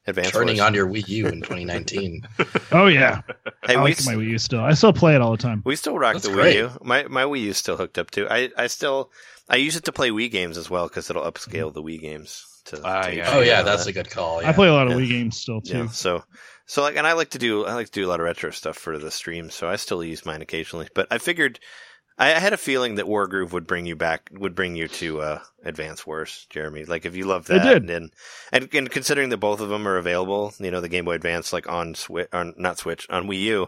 advanced 0.07 0.33
turning 0.33 0.57
Wars? 0.57 0.61
on 0.67 0.75
your 0.75 0.87
Wii 0.87 1.07
U 1.09 1.27
in 1.27 1.43
2019. 1.43 2.23
Oh 2.73 2.87
yeah, 2.87 3.23
Hey, 3.65 3.75
I 3.75 3.83
we 3.83 3.91
like 3.91 4.05
my 4.05 4.15
Wii 4.15 4.29
U 4.31 4.39
still. 4.39 4.61
I 4.61 4.75
still 4.75 4.93
play 4.93 5.15
it 5.15 5.21
all 5.21 5.33
the 5.33 5.37
time. 5.43 5.63
We 5.65 5.77
still 5.77 5.99
rock 5.99 6.15
That's 6.15 6.27
the 6.27 6.33
great. 6.33 6.57
Wii 6.57 6.59
U. 6.59 6.71
My 6.83 7.05
my 7.09 7.25
Wii 7.25 7.41
U's 7.43 7.57
still 7.59 7.77
hooked 7.77 7.99
up 7.99 8.11
too. 8.11 8.27
I 8.31 8.51
I 8.57 8.67
still 8.69 9.11
I 9.49 9.57
use 9.57 9.77
it 9.77 9.85
to 9.85 9.93
play 9.93 10.11
Wii 10.11 10.31
games 10.31 10.57
as 10.57 10.71
well 10.71 10.87
because 10.89 11.11
it'll 11.11 11.25
upscale 11.31 11.73
the 11.73 11.83
Wii 11.83 12.01
games. 12.01 12.47
To, 12.67 12.81
Ah, 12.85 13.03
to 13.07 13.17
yeah. 13.17 13.31
Oh 13.35 13.41
yeah, 13.41 13.59
and 13.61 13.67
that's 13.67 13.85
that. 13.85 13.91
a 13.91 13.93
good 13.93 14.11
call. 14.11 14.45
I 14.45 14.53
play 14.53 14.69
a 14.69 14.73
lot 14.73 14.87
of 14.87 14.93
Yeah. 14.93 14.99
Wii 15.05 15.09
games 15.09 15.37
still 15.37 15.61
too. 15.61 15.79
yeah. 15.79 15.89
So 15.89 16.23
so 16.67 16.83
like, 16.83 16.97
and 16.97 17.07
I 17.07 17.15
like 17.15 17.31
to 17.31 17.39
do 17.39 17.65
I 17.65 17.75
like 17.75 17.87
to 17.87 17.93
do 17.93 18.07
a 18.07 18.09
lot 18.09 18.21
of 18.21 18.25
retro 18.25 18.51
stuff 18.51 18.77
for 18.79 18.97
the 18.99 19.11
stream. 19.11 19.51
So 19.51 19.69
I 19.69 19.77
still 19.77 20.05
use 20.05 20.25
mine 20.25 20.43
occasionally. 20.43 20.89
But 20.95 21.09
I 21.11 21.19
figured 21.19 21.59
I, 22.21 22.35
I 22.35 22.39
had 22.39 22.53
a 22.53 22.57
feeling 22.59 22.95
that 22.97 23.07
Wargroove 23.07 23.53
would 23.53 23.67
bring 23.67 23.87
you 23.87 23.97
back 23.97 24.31
would 24.33 24.55
bring 24.55 24.77
you 24.77 24.87
to 24.89 25.21
uh, 25.23 25.39
Advance 25.65 26.07
Wars, 26.07 26.47
Jeremy. 26.51 26.85
Like 26.85 27.05
if 27.07 27.17
you 27.17 27.25
love 27.25 27.51
It 27.51 27.55
that, 27.63 27.81
did. 27.87 27.91
and 27.91 28.13
and 28.53 28.69
and 28.73 28.91
considering 28.91 29.31
that 29.31 29.39
both 29.39 29.61
of 29.61 29.71
them 29.71 29.89
are 29.89 29.97
available, 29.97 30.53
you 30.61 30.71
know, 30.71 30.81
the 30.81 30.89
Game 30.89 31.07
Boy 31.07 31.15
Advance 31.15 31.53
like 31.53 31.69
on 31.69 31.95
Switch, 31.95 32.29
on 32.33 32.55
not 32.57 32.79
Switch, 32.79 33.09
on 33.11 33.27
Wii 33.27 33.41
U. 33.43 33.67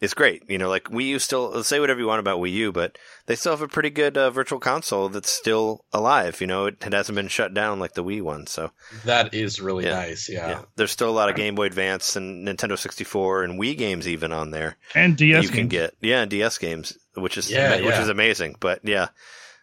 It's 0.00 0.14
great, 0.14 0.44
you 0.48 0.56
know. 0.56 0.70
Like 0.70 0.84
Wii 0.84 1.08
U 1.08 1.18
still 1.18 1.62
say 1.62 1.78
whatever 1.78 2.00
you 2.00 2.06
want 2.06 2.20
about 2.20 2.38
Wii 2.40 2.52
U, 2.52 2.72
but 2.72 2.96
they 3.26 3.36
still 3.36 3.52
have 3.52 3.60
a 3.60 3.68
pretty 3.68 3.90
good 3.90 4.16
uh, 4.16 4.30
virtual 4.30 4.58
console 4.58 5.10
that's 5.10 5.28
still 5.28 5.84
alive. 5.92 6.40
You 6.40 6.46
know, 6.46 6.64
it, 6.66 6.76
it 6.86 6.94
hasn't 6.94 7.16
been 7.16 7.28
shut 7.28 7.52
down 7.52 7.78
like 7.78 7.92
the 7.92 8.02
Wii 8.02 8.22
one. 8.22 8.46
So 8.46 8.70
That 9.04 9.34
is 9.34 9.60
really 9.60 9.84
Yeah. 9.84 9.90
nice. 9.96 10.26
Yeah. 10.30 10.48
yeah, 10.48 10.62
there's 10.76 10.90
still 10.90 11.10
a 11.10 11.12
lot 11.12 11.28
of 11.28 11.36
Game 11.36 11.54
Boy 11.54 11.66
Advance 11.66 12.16
and 12.16 12.48
Nintendo 12.48 12.78
64 12.78 13.42
and 13.42 13.60
Wii 13.60 13.76
games 13.76 14.08
even 14.08 14.32
on 14.32 14.52
there 14.52 14.78
And 14.94 15.18
DS 15.18 15.42
you 15.42 15.50
can 15.50 15.68
get. 15.68 15.92
Yeah, 16.00 16.22
and 16.22 16.30
DS 16.30 16.56
games, 16.56 16.96
which 17.20 17.38
is 17.38 17.50
Yeah, 17.50 17.76
which 17.76 17.84
yeah. 17.86 18.02
is 18.02 18.08
amazing. 18.08 18.56
But 18.60 18.80
yeah, 18.84 19.08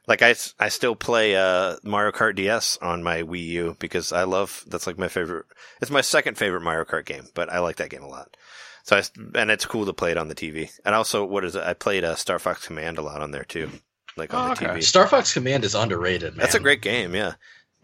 like 0.08 0.22
I, 0.22 0.36
I 0.60 0.70
still 0.70 0.96
play 0.96 1.36
uh, 1.36 1.76
Mario 1.84 2.12
Kart 2.12 2.36
DS 2.36 2.78
on 2.82 3.04
my 3.04 3.24
Wii 3.24 3.46
U 3.48 3.76
because 3.80 4.12
I 4.14 4.24
love 4.24 4.64
that's 4.68 4.88
like 4.88 4.98
my 4.98 5.08
favorite. 5.08 5.46
It's 5.82 5.92
my 5.92 6.02
second 6.02 6.38
favorite 6.38 6.62
Mario 6.62 6.86
Kart 6.86 7.06
game, 7.06 7.26
but 7.34 7.52
I 7.52 7.60
like 7.60 7.78
that 7.78 7.90
game 7.90 8.04
a 8.04 8.08
lot. 8.08 8.36
So 8.84 8.96
I, 8.96 9.04
and 9.36 9.52
it's 9.52 9.66
cool 9.66 9.86
to 9.86 9.92
play 9.94 10.12
it 10.12 10.18
on 10.18 10.30
the 10.30 10.36
TV. 10.36 10.70
And 10.86 10.96
also, 10.96 11.26
what 11.26 11.44
is 11.44 11.56
it? 11.58 11.64
I 11.64 11.74
played 11.74 12.06
uh, 12.06 12.16
Star 12.16 12.40
Fox 12.40 12.66
Command 12.66 12.98
a 12.98 13.02
lot 13.02 13.22
on 13.22 13.32
there 13.32 13.44
too, 13.44 13.70
like 14.16 14.34
on 14.34 14.52
Oh, 14.52 14.56
the 14.56 14.66
okay. 14.66 14.80
TV. 14.80 14.84
Star 14.84 15.08
Fox 15.08 15.34
Command 15.34 15.66
is 15.66 15.76
underrated, 15.76 16.38
man. 16.38 16.44
That's 16.44 16.56
a 16.56 16.60
great 16.62 16.82
game. 16.82 17.14
Yeah. 17.14 17.34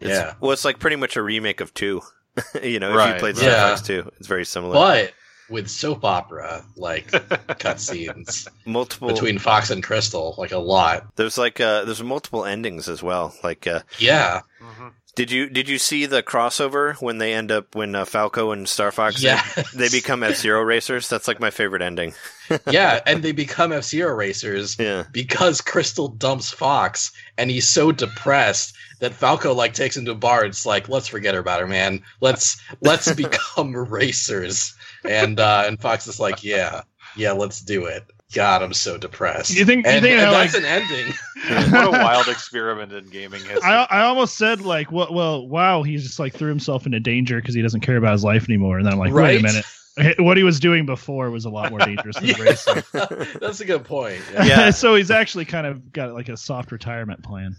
It's, 0.00 0.08
Yeah. 0.10 0.32
Well, 0.40 0.52
it's 0.52 0.64
like 0.64 0.78
pretty 0.78 0.96
much 0.96 1.16
a 1.16 1.22
remake 1.22 1.60
of 1.60 1.74
two. 1.74 2.00
you 2.62 2.80
know, 2.80 2.98
if 2.98 3.14
you 3.14 3.20
played 3.20 3.36
right. 3.36 3.36
Star 3.36 3.50
Yeah. 3.50 3.68
Fox 3.68 3.82
two, 3.82 4.10
it's 4.18 4.26
very 4.26 4.46
similar. 4.46 4.72
but 4.74 5.12
with 5.50 5.68
soap 5.68 6.04
opera 6.04 6.64
like 6.76 7.10
cutscenes 7.58 8.48
multiple 8.64 9.08
between 9.08 9.38
Fox 9.38 9.70
and 9.70 9.82
Krystal, 9.84 10.36
like 10.38 10.52
a 10.52 10.58
lot. 10.58 11.06
there's 11.16 11.38
like 11.38 11.60
uh 11.60 11.84
there's 11.84 12.02
multiple 12.02 12.44
endings 12.44 12.88
as 12.88 13.02
well. 13.02 13.34
Like 13.42 13.66
uh 13.66 13.80
Yeah, 13.98 14.40
Mhm. 14.62 14.92
did 15.14 15.30
you 15.30 15.48
did 15.50 15.68
you 15.68 15.78
see 15.78 16.06
the 16.06 16.22
crossover 16.22 16.94
when 17.00 17.18
they 17.18 17.34
end 17.34 17.52
up 17.52 17.74
when 17.74 17.94
uh, 17.94 18.04
Falco 18.04 18.52
and 18.52 18.68
Star 18.68 18.90
Fox 18.92 19.20
they- 19.20 19.28
yeah, 19.28 19.44
they 19.74 19.88
become 19.88 20.22
F 20.22 20.36
Zero 20.36 20.62
racers? 20.62 21.08
That's 21.08 21.28
like 21.28 21.40
my 21.40 21.50
favorite 21.50 21.82
ending. 21.82 22.14
yeah, 22.70 23.00
and 23.06 23.22
they 23.22 23.32
become 23.32 23.72
F 23.72 23.84
Zero 23.84 24.14
racers 24.14 24.76
Yeah. 24.78 25.04
because 25.12 25.60
Krystal 25.60 26.16
dumps 26.18 26.50
Fox, 26.50 27.12
and 27.38 27.50
he's 27.50 27.68
so 27.68 27.92
depressed 27.92 28.74
that 29.00 29.12
Falco 29.14 29.52
like 29.54 29.74
takes 29.74 29.96
him 29.96 30.04
to 30.06 30.12
a 30.12 30.14
bar. 30.14 30.40
And 30.40 30.48
it's 30.50 30.64
like, 30.66 30.88
let's 30.88 31.08
forget 31.08 31.34
about 31.34 31.60
her, 31.60 31.66
man. 31.66 32.02
Let's 32.20 32.56
let's 32.80 33.12
become 33.24 33.76
racers. 33.76 34.74
And 35.04 35.38
uh, 35.38 35.64
and 35.66 35.80
Fox 35.80 36.06
is 36.06 36.18
like, 36.18 36.42
yeah, 36.44 36.82
yeah, 37.16 37.32
let's 37.32 37.60
do 37.60 37.86
it. 37.86 38.04
God, 38.34 38.62
I'm 38.62 38.72
so 38.72 38.98
depressed. 38.98 39.54
You 39.54 39.64
think- 39.64 39.86
you 39.86 39.92
think 39.92 40.06
and 40.06 40.32
that's 40.32 40.54
like- 40.54 40.62
an 40.62 40.66
ending. 40.66 41.12
what 41.72 41.86
a 41.86 41.90
wild 41.90 42.26
experiment 42.28 42.92
in 42.92 43.08
gaming 43.10 43.40
history. 43.40 43.60
I, 43.62 43.84
I 43.84 44.00
almost 44.04 44.36
said 44.36 44.60
like, 44.62 44.90
well, 44.90 45.12
well, 45.12 45.46
wow, 45.46 45.82
he 45.82 45.96
just 45.98 46.18
like 46.18 46.34
threw 46.34 46.48
himself 46.48 46.86
into 46.86 46.98
danger 47.00 47.40
because 47.40 47.54
he 47.54 47.62
doesn't 47.62 47.82
care 47.82 47.96
about 47.96 48.12
his 48.12 48.24
life 48.24 48.48
anymore. 48.48 48.78
And 48.78 48.86
then 48.86 48.94
I'm 48.94 48.98
like, 48.98 49.12
wait 49.12 49.40
a 49.40 49.42
minute, 49.42 50.18
what 50.18 50.36
he 50.36 50.42
was 50.42 50.58
doing 50.58 50.86
before 50.86 51.30
was 51.30 51.44
a 51.44 51.50
lot 51.50 51.70
more 51.70 51.78
dangerous 51.80 52.16
than 52.18 52.34
racing. 52.40 52.82
that's 53.40 53.60
a 53.60 53.64
good 53.64 53.84
point. 53.84 54.20
Yeah. 54.32 54.70
so 54.70 54.94
he's 54.96 55.10
actually 55.12 55.44
kind 55.44 55.66
of 55.66 55.92
got 55.92 56.12
like 56.14 56.28
a 56.28 56.36
soft 56.36 56.72
retirement 56.72 57.22
plan. 57.22 57.54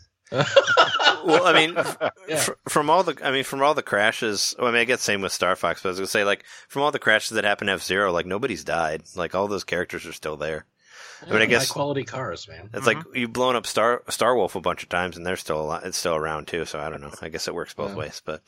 Well, 1.25 1.45
I 1.45 1.53
mean, 1.53 1.73
Yeah. 2.27 2.37
fr- 2.37 2.51
from 2.67 2.89
all 2.89 3.03
the, 3.03 3.17
I 3.23 3.31
mean, 3.31 3.43
from 3.43 3.61
all 3.61 3.73
the 3.73 3.83
crashes. 3.83 4.55
Well, 4.57 4.67
I 4.67 4.71
mean, 4.71 4.81
I 4.81 4.85
guess 4.85 5.01
same 5.01 5.21
with 5.21 5.31
Star 5.31 5.55
Fox. 5.55 5.81
But 5.81 5.89
I 5.89 5.91
was 5.91 5.99
gonna 5.99 6.07
say, 6.07 6.23
like, 6.23 6.43
from 6.67 6.81
all 6.83 6.91
the 6.91 6.99
crashes 6.99 7.31
that 7.35 7.43
happened 7.43 7.67
to 7.69 7.73
F 7.73 7.83
Zero, 7.83 8.11
like 8.11 8.25
nobody's 8.25 8.63
died. 8.63 9.03
Like 9.15 9.35
all 9.35 9.47
those 9.47 9.63
characters 9.63 10.05
are 10.05 10.13
still 10.13 10.37
there. 10.37 10.65
I 11.25 11.31
mean, 11.31 11.41
I 11.41 11.45
guess- 11.45 11.69
high 11.69 11.73
quality 11.73 12.03
cars, 12.03 12.47
man. 12.47 12.69
It's 12.73 12.85
like 12.85 12.97
mm-hmm. 12.97 13.15
you've 13.15 13.33
blown 13.33 13.55
up 13.55 13.65
Star 13.65 14.03
Star 14.09 14.35
Wolf 14.35 14.55
a 14.55 14.61
bunch 14.61 14.83
of 14.83 14.89
times, 14.89 15.17
and 15.17 15.25
they're 15.25 15.35
still 15.37 15.59
a 15.59 15.63
lot, 15.63 15.83
it's 15.85 15.97
still 15.97 16.15
around 16.15 16.47
too. 16.47 16.65
So 16.65 16.79
I 16.79 16.89
don't 16.89 17.01
know. 17.01 17.11
I 17.21 17.29
guess 17.29 17.47
it 17.47 17.55
works 17.55 17.73
both 17.73 17.91
Yeah. 17.91 17.97
ways. 17.97 18.21
But 18.23 18.41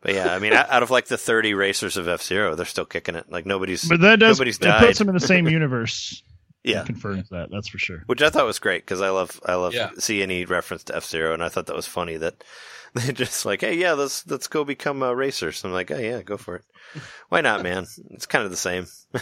but 0.00 0.14
yeah, 0.14 0.34
I 0.34 0.38
mean, 0.38 0.52
out 0.52 0.70
out 0.70 0.82
of 0.82 0.90
like 0.90 1.06
the 1.06 1.18
thirty 1.18 1.54
racers 1.54 1.96
of 1.96 2.08
F 2.08 2.22
Zero, 2.22 2.54
they're 2.54 2.64
still 2.66 2.84
kicking 2.86 3.14
it. 3.14 3.30
Like 3.30 3.46
nobody's 3.46 3.84
But 3.88 4.00
that 4.00 4.18
does 4.18 4.38
Nobody's 4.38 4.58
it 4.58 4.78
puts 4.80 4.98
them 4.98 5.08
in 5.08 5.14
the 5.14 5.20
same 5.20 5.48
universe. 5.48 6.22
Yeah. 6.64 6.84
Confirms 6.84 7.28
that. 7.30 7.48
That's 7.50 7.68
for 7.68 7.78
sure. 7.78 8.02
Which 8.06 8.22
I 8.22 8.30
thought 8.30 8.46
was 8.46 8.58
great 8.58 8.82
because 8.82 9.00
I 9.00 9.10
love 9.10 9.40
I 9.44 9.54
love 9.54 9.74
Yeah. 9.74 9.90
see 9.98 10.22
any 10.22 10.44
reference 10.44 10.84
to 10.84 10.96
F 10.96 11.04
Zero, 11.04 11.34
and 11.34 11.42
I 11.42 11.48
thought 11.48 11.66
that 11.66 11.76
was 11.76 11.86
funny 11.86 12.16
that 12.18 12.42
they 12.94 13.12
just 13.12 13.44
like, 13.46 13.60
hey, 13.60 13.76
yeah, 13.76 13.92
let's 13.92 14.26
let's 14.26 14.48
go 14.48 14.64
become 14.64 15.02
uh, 15.02 15.12
racers. 15.12 15.64
I'm 15.64 15.72
like, 15.72 15.90
oh 15.90 15.98
yeah, 15.98 16.22
go 16.22 16.36
for 16.36 16.56
it. 16.56 16.64
Why 17.28 17.42
not, 17.42 17.62
man? 17.62 17.86
It's 18.10 18.26
kind 18.26 18.44
of 18.44 18.50
the 18.50 18.56
same. 18.56 18.86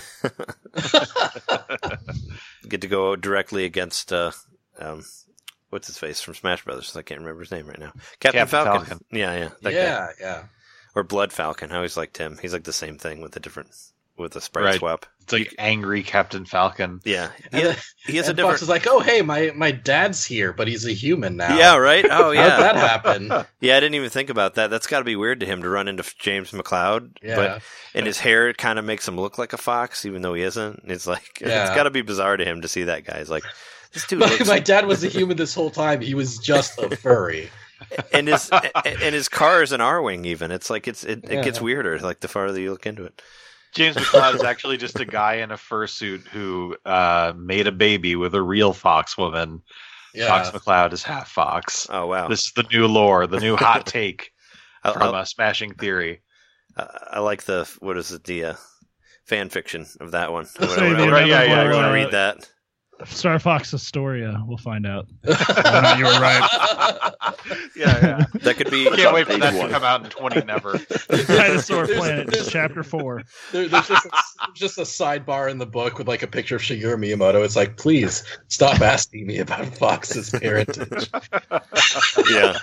Get 2.68 2.80
to 2.82 2.88
go 2.88 3.16
directly 3.16 3.64
against 3.64 4.12
uh, 4.12 4.32
um, 4.78 5.02
what's 5.70 5.86
his 5.86 5.98
face 5.98 6.20
from 6.20 6.34
Smash 6.34 6.64
Brothers? 6.64 6.96
I 6.96 7.02
can't 7.02 7.20
remember 7.20 7.40
his 7.42 7.52
name 7.52 7.66
right 7.66 7.78
now. 7.78 7.92
Captain, 8.20 8.40
Captain 8.40 8.46
Falcon. 8.48 8.86
Falcon. 8.86 9.04
Yeah, 9.12 9.34
yeah, 9.36 9.48
that 9.62 9.70
guy. 9.70 9.76
yeah, 9.76 10.08
yeah. 10.20 10.42
Or 10.94 11.02
Blood 11.02 11.32
Falcon. 11.32 11.72
I 11.72 11.76
always 11.76 11.96
liked 11.96 12.18
him. 12.18 12.38
He's 12.40 12.52
like 12.52 12.64
the 12.64 12.72
same 12.72 12.98
thing 12.98 13.20
with 13.20 13.36
a 13.36 13.40
different 13.40 13.70
with 14.16 14.34
a 14.36 14.40
sprite 14.40 14.64
Right. 14.64 14.78
swap. 14.78 15.06
It's 15.22 15.32
like 15.32 15.54
angry 15.58 16.04
Captain 16.04 16.44
Falcon. 16.44 17.00
Yeah, 17.04 17.30
And, 17.50 17.54
he, 17.62 17.66
then- 17.68 17.76
he 18.06 18.16
has 18.18 18.26
a 18.26 18.30
and 18.30 18.36
different. 18.36 18.52
Fox 18.54 18.62
is 18.62 18.68
like, 18.68 18.86
oh 18.86 19.00
hey, 19.00 19.22
my 19.22 19.50
my 19.56 19.72
dad's 19.72 20.24
here, 20.24 20.52
but 20.52 20.68
he's 20.68 20.86
a 20.86 20.92
human 20.92 21.36
now. 21.36 21.56
yeah, 21.56 21.76
right. 21.76 22.04
Oh 22.04 22.26
How'd 22.26 22.34
yeah, 22.36 22.56
that 22.58 22.76
happen? 22.76 23.28
Yeah, 23.60 23.76
I 23.76 23.80
didn't 23.80 23.94
even 23.96 24.10
think 24.10 24.30
about 24.30 24.54
that. 24.54 24.70
That's 24.70 24.86
got 24.86 25.00
to 25.00 25.04
be 25.04 25.16
weird 25.16 25.40
to 25.40 25.46
him 25.46 25.62
to 25.62 25.68
run 25.68 25.88
into 25.88 26.04
James 26.20 26.52
McCloud. 26.52 27.16
Yeah. 27.22 27.34
But 27.36 27.62
and 27.94 28.06
his 28.06 28.18
hair 28.20 28.52
kind 28.52 28.78
of 28.78 28.84
makes 28.84 29.06
him 29.08 29.18
look 29.18 29.36
like 29.38 29.52
a 29.52 29.56
fox, 29.58 30.06
even 30.06 30.22
though 30.22 30.34
he 30.34 30.42
isn't. 30.42 30.82
It's 30.84 31.06
like 31.08 31.38
Yeah. 31.40 31.66
it's 31.66 31.74
got 31.74 31.84
to 31.84 31.90
be 31.90 32.02
bizarre 32.02 32.36
to 32.36 32.44
him 32.44 32.62
to 32.62 32.68
see 32.68 32.84
that 32.84 33.04
guy. 33.04 33.18
He's 33.18 33.30
like 33.30 33.42
this 33.92 34.06
dude 34.06 34.20
my, 34.20 34.26
looks, 34.28 34.46
my 34.46 34.60
dad 34.60 34.86
was 34.86 35.02
a 35.02 35.08
human 35.08 35.36
this 35.36 35.54
whole 35.54 35.70
time. 35.70 36.00
He 36.02 36.14
was 36.14 36.38
just 36.38 36.78
a 36.78 36.94
furry. 36.96 37.50
and 38.12 38.28
his 38.28 38.48
and 38.50 39.14
his 39.14 39.28
car 39.28 39.62
is 39.62 39.72
an 39.72 39.80
Arwing. 39.80 40.24
Even 40.26 40.50
it's 40.52 40.70
like 40.70 40.86
it's 40.86 41.02
it, 41.02 41.24
it 41.24 41.42
gets 41.44 41.60
weirder. 41.60 41.98
Like 41.98 42.20
the 42.20 42.28
farther 42.28 42.60
you 42.60 42.70
look 42.70 42.86
into 42.86 43.04
it. 43.04 43.20
James 43.76 43.96
McCloud 43.96 44.34
is 44.34 44.42
actually 44.42 44.78
just 44.78 44.98
a 44.98 45.04
guy 45.04 45.34
in 45.34 45.50
a 45.50 45.56
fursuit 45.56 46.26
who 46.28 46.76
uh, 46.86 47.34
made 47.36 47.66
a 47.66 47.72
baby 47.72 48.16
with 48.16 48.34
a 48.34 48.42
real 48.42 48.72
fox 48.72 49.18
woman. 49.18 49.62
Yeah. 50.14 50.28
Fox 50.28 50.50
McCloud 50.50 50.94
is 50.94 51.02
half 51.02 51.28
fox. 51.28 51.86
Oh 51.90 52.06
wow, 52.06 52.28
This 52.28 52.46
is 52.46 52.52
the 52.52 52.64
new 52.72 52.86
lore, 52.86 53.26
the 53.26 53.38
new 53.38 53.54
hot 53.54 53.84
take 53.86 54.32
from 54.82 55.14
I, 55.14 55.20
uh, 55.20 55.24
Smashing 55.24 55.74
Theory. 55.74 56.22
I, 56.74 57.08
I 57.12 57.20
like 57.20 57.44
the 57.44 57.70
what 57.80 57.98
is 57.98 58.12
it 58.12 58.24
the 58.24 58.44
uh, 58.46 58.54
fan 59.26 59.50
fiction 59.50 59.84
of 60.00 60.12
that 60.12 60.32
one. 60.32 60.46
I 60.58 60.64
want 60.64 60.98
the 60.98 61.10
right, 61.10 61.26
yeah, 61.26 61.42
yeah, 61.44 61.64
to 61.64 61.92
read 61.92 62.12
that. 62.12 62.50
Star 63.04 63.38
Fox 63.38 63.74
Astoria. 63.74 64.42
We'll 64.46 64.56
find 64.56 64.86
out. 64.86 65.06
Oh, 65.28 65.80
not, 65.82 65.98
you 65.98 66.04
were 66.04 66.10
right. 66.20 67.12
Yeah, 67.76 67.98
yeah. 68.02 68.24
That 68.42 68.56
could 68.56 68.70
be. 68.70 68.84
Can't 68.96 69.12
wait 69.14 69.26
for 69.26 69.36
that 69.36 69.54
one. 69.54 69.66
to 69.68 69.72
come 69.74 69.84
out 69.84 70.02
in 70.04 70.10
20 70.10 70.42
never. 70.44 70.72
Dinosaur 71.08 71.86
There's- 71.86 71.98
Planet, 72.00 72.26
there's- 72.28 72.48
Chapter 72.50 72.82
Four. 72.82 73.22
There, 73.52 73.68
there's 73.68 73.86
just 73.88 74.06
a, 74.06 74.10
just 74.54 74.78
a 74.78 74.82
sidebar 74.82 75.50
in 75.50 75.58
the 75.58 75.66
book 75.66 75.98
with 75.98 76.08
like 76.08 76.22
a 76.22 76.26
picture 76.26 76.56
of 76.56 76.62
Shigeru 76.62 76.96
Miyamoto. 76.96 77.44
It's 77.44 77.54
like, 77.56 77.76
please 77.76 78.24
stop 78.48 78.80
asking 78.80 79.26
me 79.26 79.38
about 79.38 79.66
Fox's 79.66 80.30
parentage. 80.30 81.10
Yeah. 82.30 82.56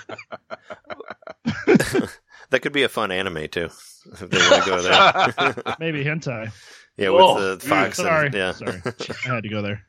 that 2.50 2.60
could 2.62 2.72
be 2.72 2.82
a 2.82 2.88
fun 2.88 3.10
anime 3.12 3.48
too. 3.48 3.66
If 3.66 4.18
they 4.30 4.38
want 4.38 4.64
to 4.64 4.70
go 4.70 4.82
there. 4.82 5.76
Maybe 5.78 6.04
hentai. 6.04 6.50
yeah, 6.96 7.08
Oh, 7.08 7.34
with 7.52 7.60
the 7.62 7.68
fox. 7.68 7.96
Sorry, 7.98 8.26
And, 8.26 8.34
yeah. 8.34 8.52
sorry. 8.52 8.82
I 8.84 9.34
had 9.34 9.42
to 9.44 9.48
go 9.48 9.62
there. 9.62 9.82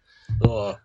Ugh. 0.44 0.78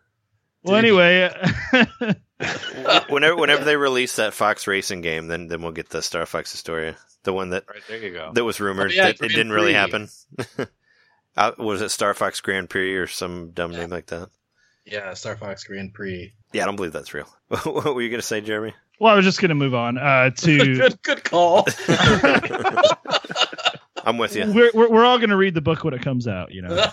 Well, 0.62 0.76
anyway, 0.76 1.30
whenever 3.08 3.36
whenever 3.36 3.64
they 3.64 3.76
release 3.76 4.16
that 4.16 4.34
Fox 4.34 4.66
racing 4.66 5.00
game, 5.00 5.26
then 5.26 5.46
then 5.46 5.62
we'll 5.62 5.72
get 5.72 5.88
the 5.88 6.02
Star 6.02 6.26
Fox 6.26 6.54
Astoria, 6.54 6.96
the 7.22 7.32
one 7.32 7.50
that 7.50 7.64
Right, 7.68 7.82
there 7.88 7.98
you 7.98 8.12
go. 8.12 8.32
that 8.34 8.44
was 8.44 8.60
rumored 8.60 8.90
Oh, 8.90 8.94
yeah, 8.94 9.06
that 9.06 9.22
it 9.22 9.28
didn't 9.28 9.52
really 9.52 9.72
happen. 9.72 10.08
uh, 11.36 11.52
was 11.58 11.80
it 11.80 11.88
Star 11.90 12.12
Fox 12.12 12.40
Grand 12.42 12.68
Prix 12.68 12.94
or 12.94 13.06
some 13.06 13.50
dumb 13.52 13.72
name 13.72 13.88
like 13.88 14.06
that? 14.06 14.28
Yeah, 14.84 15.14
Star 15.14 15.36
Fox 15.36 15.64
Grand 15.64 15.94
Prix. 15.94 16.32
Yeah, 16.52 16.64
I 16.64 16.66
don't 16.66 16.76
believe 16.76 16.92
that's 16.92 17.14
real. 17.14 17.28
what 17.48 17.94
were 17.94 18.02
you 18.02 18.10
gonna 18.10 18.20
say, 18.20 18.42
Jeremy? 18.42 18.74
well, 19.00 19.14
I 19.14 19.16
was 19.16 19.24
just 19.24 19.40
going 19.40 19.48
to 19.48 19.54
move 19.54 19.74
on 19.74 19.96
uh, 19.96 20.28
to. 20.28 20.74
good, 20.76 21.02
good 21.02 21.24
call. 21.24 21.66
I'm 24.04 24.18
with 24.18 24.36
you. 24.36 24.52
We're, 24.52 24.70
we're 24.74 24.90
we're 24.90 25.04
all 25.06 25.16
going 25.18 25.30
to 25.30 25.36
read 25.36 25.54
the 25.54 25.62
book 25.62 25.84
when 25.84 25.94
it 25.94 26.02
comes 26.02 26.28
out, 26.28 26.52
you 26.52 26.60
know. 26.62 26.84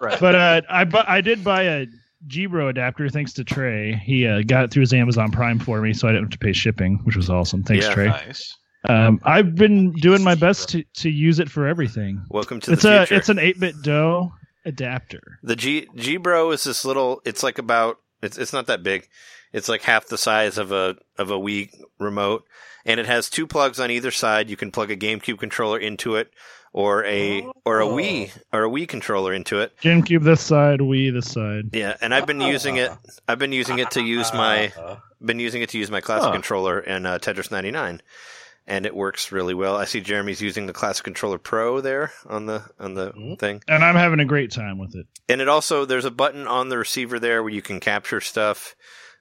Right. 0.00 0.18
But 0.20 0.34
uh, 0.34 0.62
I 0.68 0.84
bu- 0.84 1.02
I 1.06 1.20
did 1.20 1.42
buy 1.44 1.62
a 1.62 1.86
Gbro 2.26 2.68
adapter 2.68 3.08
thanks 3.08 3.32
to 3.34 3.44
Trey. 3.44 3.94
He 4.04 4.26
uh, 4.26 4.42
got 4.46 4.64
it 4.64 4.70
through 4.70 4.80
his 4.82 4.92
Amazon 4.92 5.30
Prime 5.30 5.58
for 5.58 5.80
me, 5.80 5.92
so 5.92 6.08
I 6.08 6.12
didn't 6.12 6.24
have 6.24 6.30
to 6.32 6.38
pay 6.38 6.52
shipping, 6.52 7.00
which 7.04 7.16
was 7.16 7.30
awesome. 7.30 7.62
Thanks, 7.62 7.86
Yeah. 7.86 7.94
Trey. 7.94 8.06
Nice. 8.08 8.56
Um, 8.88 9.20
I've 9.24 9.54
been 9.56 9.92
doing 9.92 10.22
my 10.22 10.34
best 10.36 10.68
to, 10.70 10.84
to 10.94 11.10
use 11.10 11.40
it 11.40 11.50
for 11.50 11.66
everything. 11.66 12.24
Welcome 12.30 12.60
to 12.60 12.72
It's 12.72 12.82
the 12.82 13.02
a 13.02 13.06
future. 13.06 13.18
it's 13.18 13.28
an 13.28 13.36
8BitDo 13.38 14.30
adapter. 14.64 15.38
The 15.42 15.56
G 15.56 15.88
G 15.96 16.16
Bro 16.16 16.52
is 16.52 16.64
this 16.64 16.84
little. 16.84 17.20
It's 17.24 17.42
like 17.42 17.58
about. 17.58 17.98
It's 18.22 18.38
it's 18.38 18.52
not 18.52 18.66
that 18.66 18.82
big. 18.82 19.08
It's 19.52 19.68
like 19.68 19.82
half 19.82 20.06
the 20.08 20.18
size 20.18 20.58
of 20.58 20.72
a 20.72 20.96
of 21.18 21.30
a 21.30 21.38
Wii 21.38 21.70
remote, 21.98 22.44
and 22.84 23.00
it 23.00 23.06
has 23.06 23.28
two 23.30 23.46
plugs 23.46 23.80
on 23.80 23.90
either 23.90 24.10
side. 24.10 24.50
You 24.50 24.56
can 24.56 24.70
plug 24.70 24.90
a 24.90 24.96
GameCube 24.96 25.38
controller 25.38 25.78
into 25.78 26.16
it, 26.16 26.30
or 26.72 27.04
a 27.04 27.46
or 27.64 27.80
a 27.80 27.86
Oh. 27.86 27.94
Wii 27.96 28.30
or 28.52 28.64
a 28.64 28.68
Wii 28.68 28.88
controller 28.88 29.32
into 29.32 29.60
it. 29.60 29.72
GameCube 29.82 30.22
this 30.24 30.40
side, 30.40 30.80
Wii 30.80 31.12
this 31.12 31.30
side. 31.30 31.70
Yeah, 31.72 31.96
and 32.00 32.14
I've 32.14 32.26
been 32.26 32.40
using 32.40 32.76
it. 32.76 32.90
I've 33.26 33.38
been 33.38 33.52
using 33.52 33.78
it 33.78 33.90
to 33.92 34.02
use 34.02 34.32
my 34.32 34.72
been 35.24 35.38
using 35.40 35.62
it 35.62 35.70
to 35.70 35.78
use 35.78 35.90
my 35.90 36.00
classic 36.00 36.26
Huh. 36.26 36.32
controller 36.32 36.78
in 36.80 37.04
uh, 37.06 37.18
Tetris 37.18 37.50
99, 37.50 38.00
and 38.66 38.86
it 38.86 38.94
works 38.94 39.32
really 39.32 39.54
well. 39.54 39.76
I 39.76 39.84
see 39.84 40.00
Jeremy's 40.00 40.40
using 40.40 40.66
the 40.66 40.72
classic 40.72 41.04
controller 41.04 41.38
Pro 41.38 41.80
there 41.80 42.12
on 42.26 42.46
the 42.46 42.62
on 42.78 42.94
the 42.94 43.12
Mhm. 43.12 43.38
thing. 43.38 43.62
And 43.66 43.82
I'm 43.84 43.96
having 43.96 44.20
a 44.20 44.24
great 44.24 44.50
time 44.52 44.78
with 44.78 44.94
it. 44.94 45.06
And 45.28 45.40
it 45.40 45.48
also 45.48 45.84
there's 45.84 46.04
a 46.04 46.10
button 46.10 46.46
on 46.46 46.68
the 46.68 46.78
receiver 46.78 47.18
there 47.18 47.42
where 47.42 47.52
you 47.52 47.62
can 47.62 47.80
capture 47.80 48.20
stuff. 48.20 48.74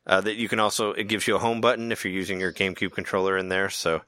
Uh, 0.06 0.22
that 0.22 0.36
you 0.38 0.48
can 0.48 0.58
also 0.60 0.92
it 0.94 1.10
gives 1.10 1.28
you 1.28 1.36
a 1.36 1.40
home 1.40 1.60
button 1.60 1.92
if 1.92 2.06
you're 2.06 2.14
using 2.14 2.40
your 2.40 2.54
GameCube 2.54 2.94
controller 2.94 3.38
in 3.38 3.50
there. 3.50 3.70
So 3.70 4.02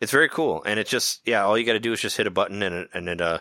it's 0.00 0.12
very 0.12 0.28
cool. 0.28 0.62
And 0.64 0.78
it 0.80 0.86
just 0.86 1.20
yeah, 1.26 1.44
all 1.44 1.56
you 1.58 1.64
got 1.64 1.72
to 1.74 1.80
do 1.80 1.92
is 1.92 2.00
just 2.00 2.16
hit 2.16 2.26
a 2.26 2.30
button 2.30 2.62
and 2.62 2.74
it 2.74 2.88
and 2.94 3.08
it 3.08 3.20
uh 3.20 3.38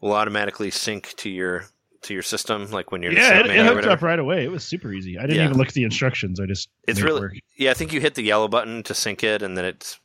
will 0.00 0.12
automatically 0.12 0.70
sync 0.70 1.14
to 1.18 1.28
your 1.30 1.64
to 2.02 2.14
your 2.14 2.22
system 2.22 2.70
like 2.70 2.92
when 2.92 3.02
you're 3.02 3.12
Yeah, 3.12 3.40
it, 3.40 3.46
it 3.46 3.66
hooked 3.66 3.86
up 3.86 4.02
right 4.02 4.18
away. 4.18 4.44
It 4.44 4.50
was 4.52 4.64
super 4.64 4.92
easy. 4.92 5.18
I 5.18 5.22
didn't 5.22 5.36
Yeah. 5.36 5.44
even 5.46 5.56
look 5.58 5.68
at 5.68 5.74
the 5.74 5.82
instructions. 5.84 6.38
I 6.40 6.46
just 6.46 6.68
It's 6.86 7.00
made 7.00 7.04
it 7.06 7.08
really 7.08 7.20
work. 7.22 7.32
yeah. 7.56 7.70
I 7.72 7.74
think 7.74 7.92
you 7.92 8.00
hit 8.00 8.14
the 8.14 8.22
yellow 8.22 8.46
button 8.48 8.82
to 8.84 8.94
sync 8.94 9.24
it, 9.24 9.42
and 9.42 9.56
then 9.58 9.64
it's 9.64 9.98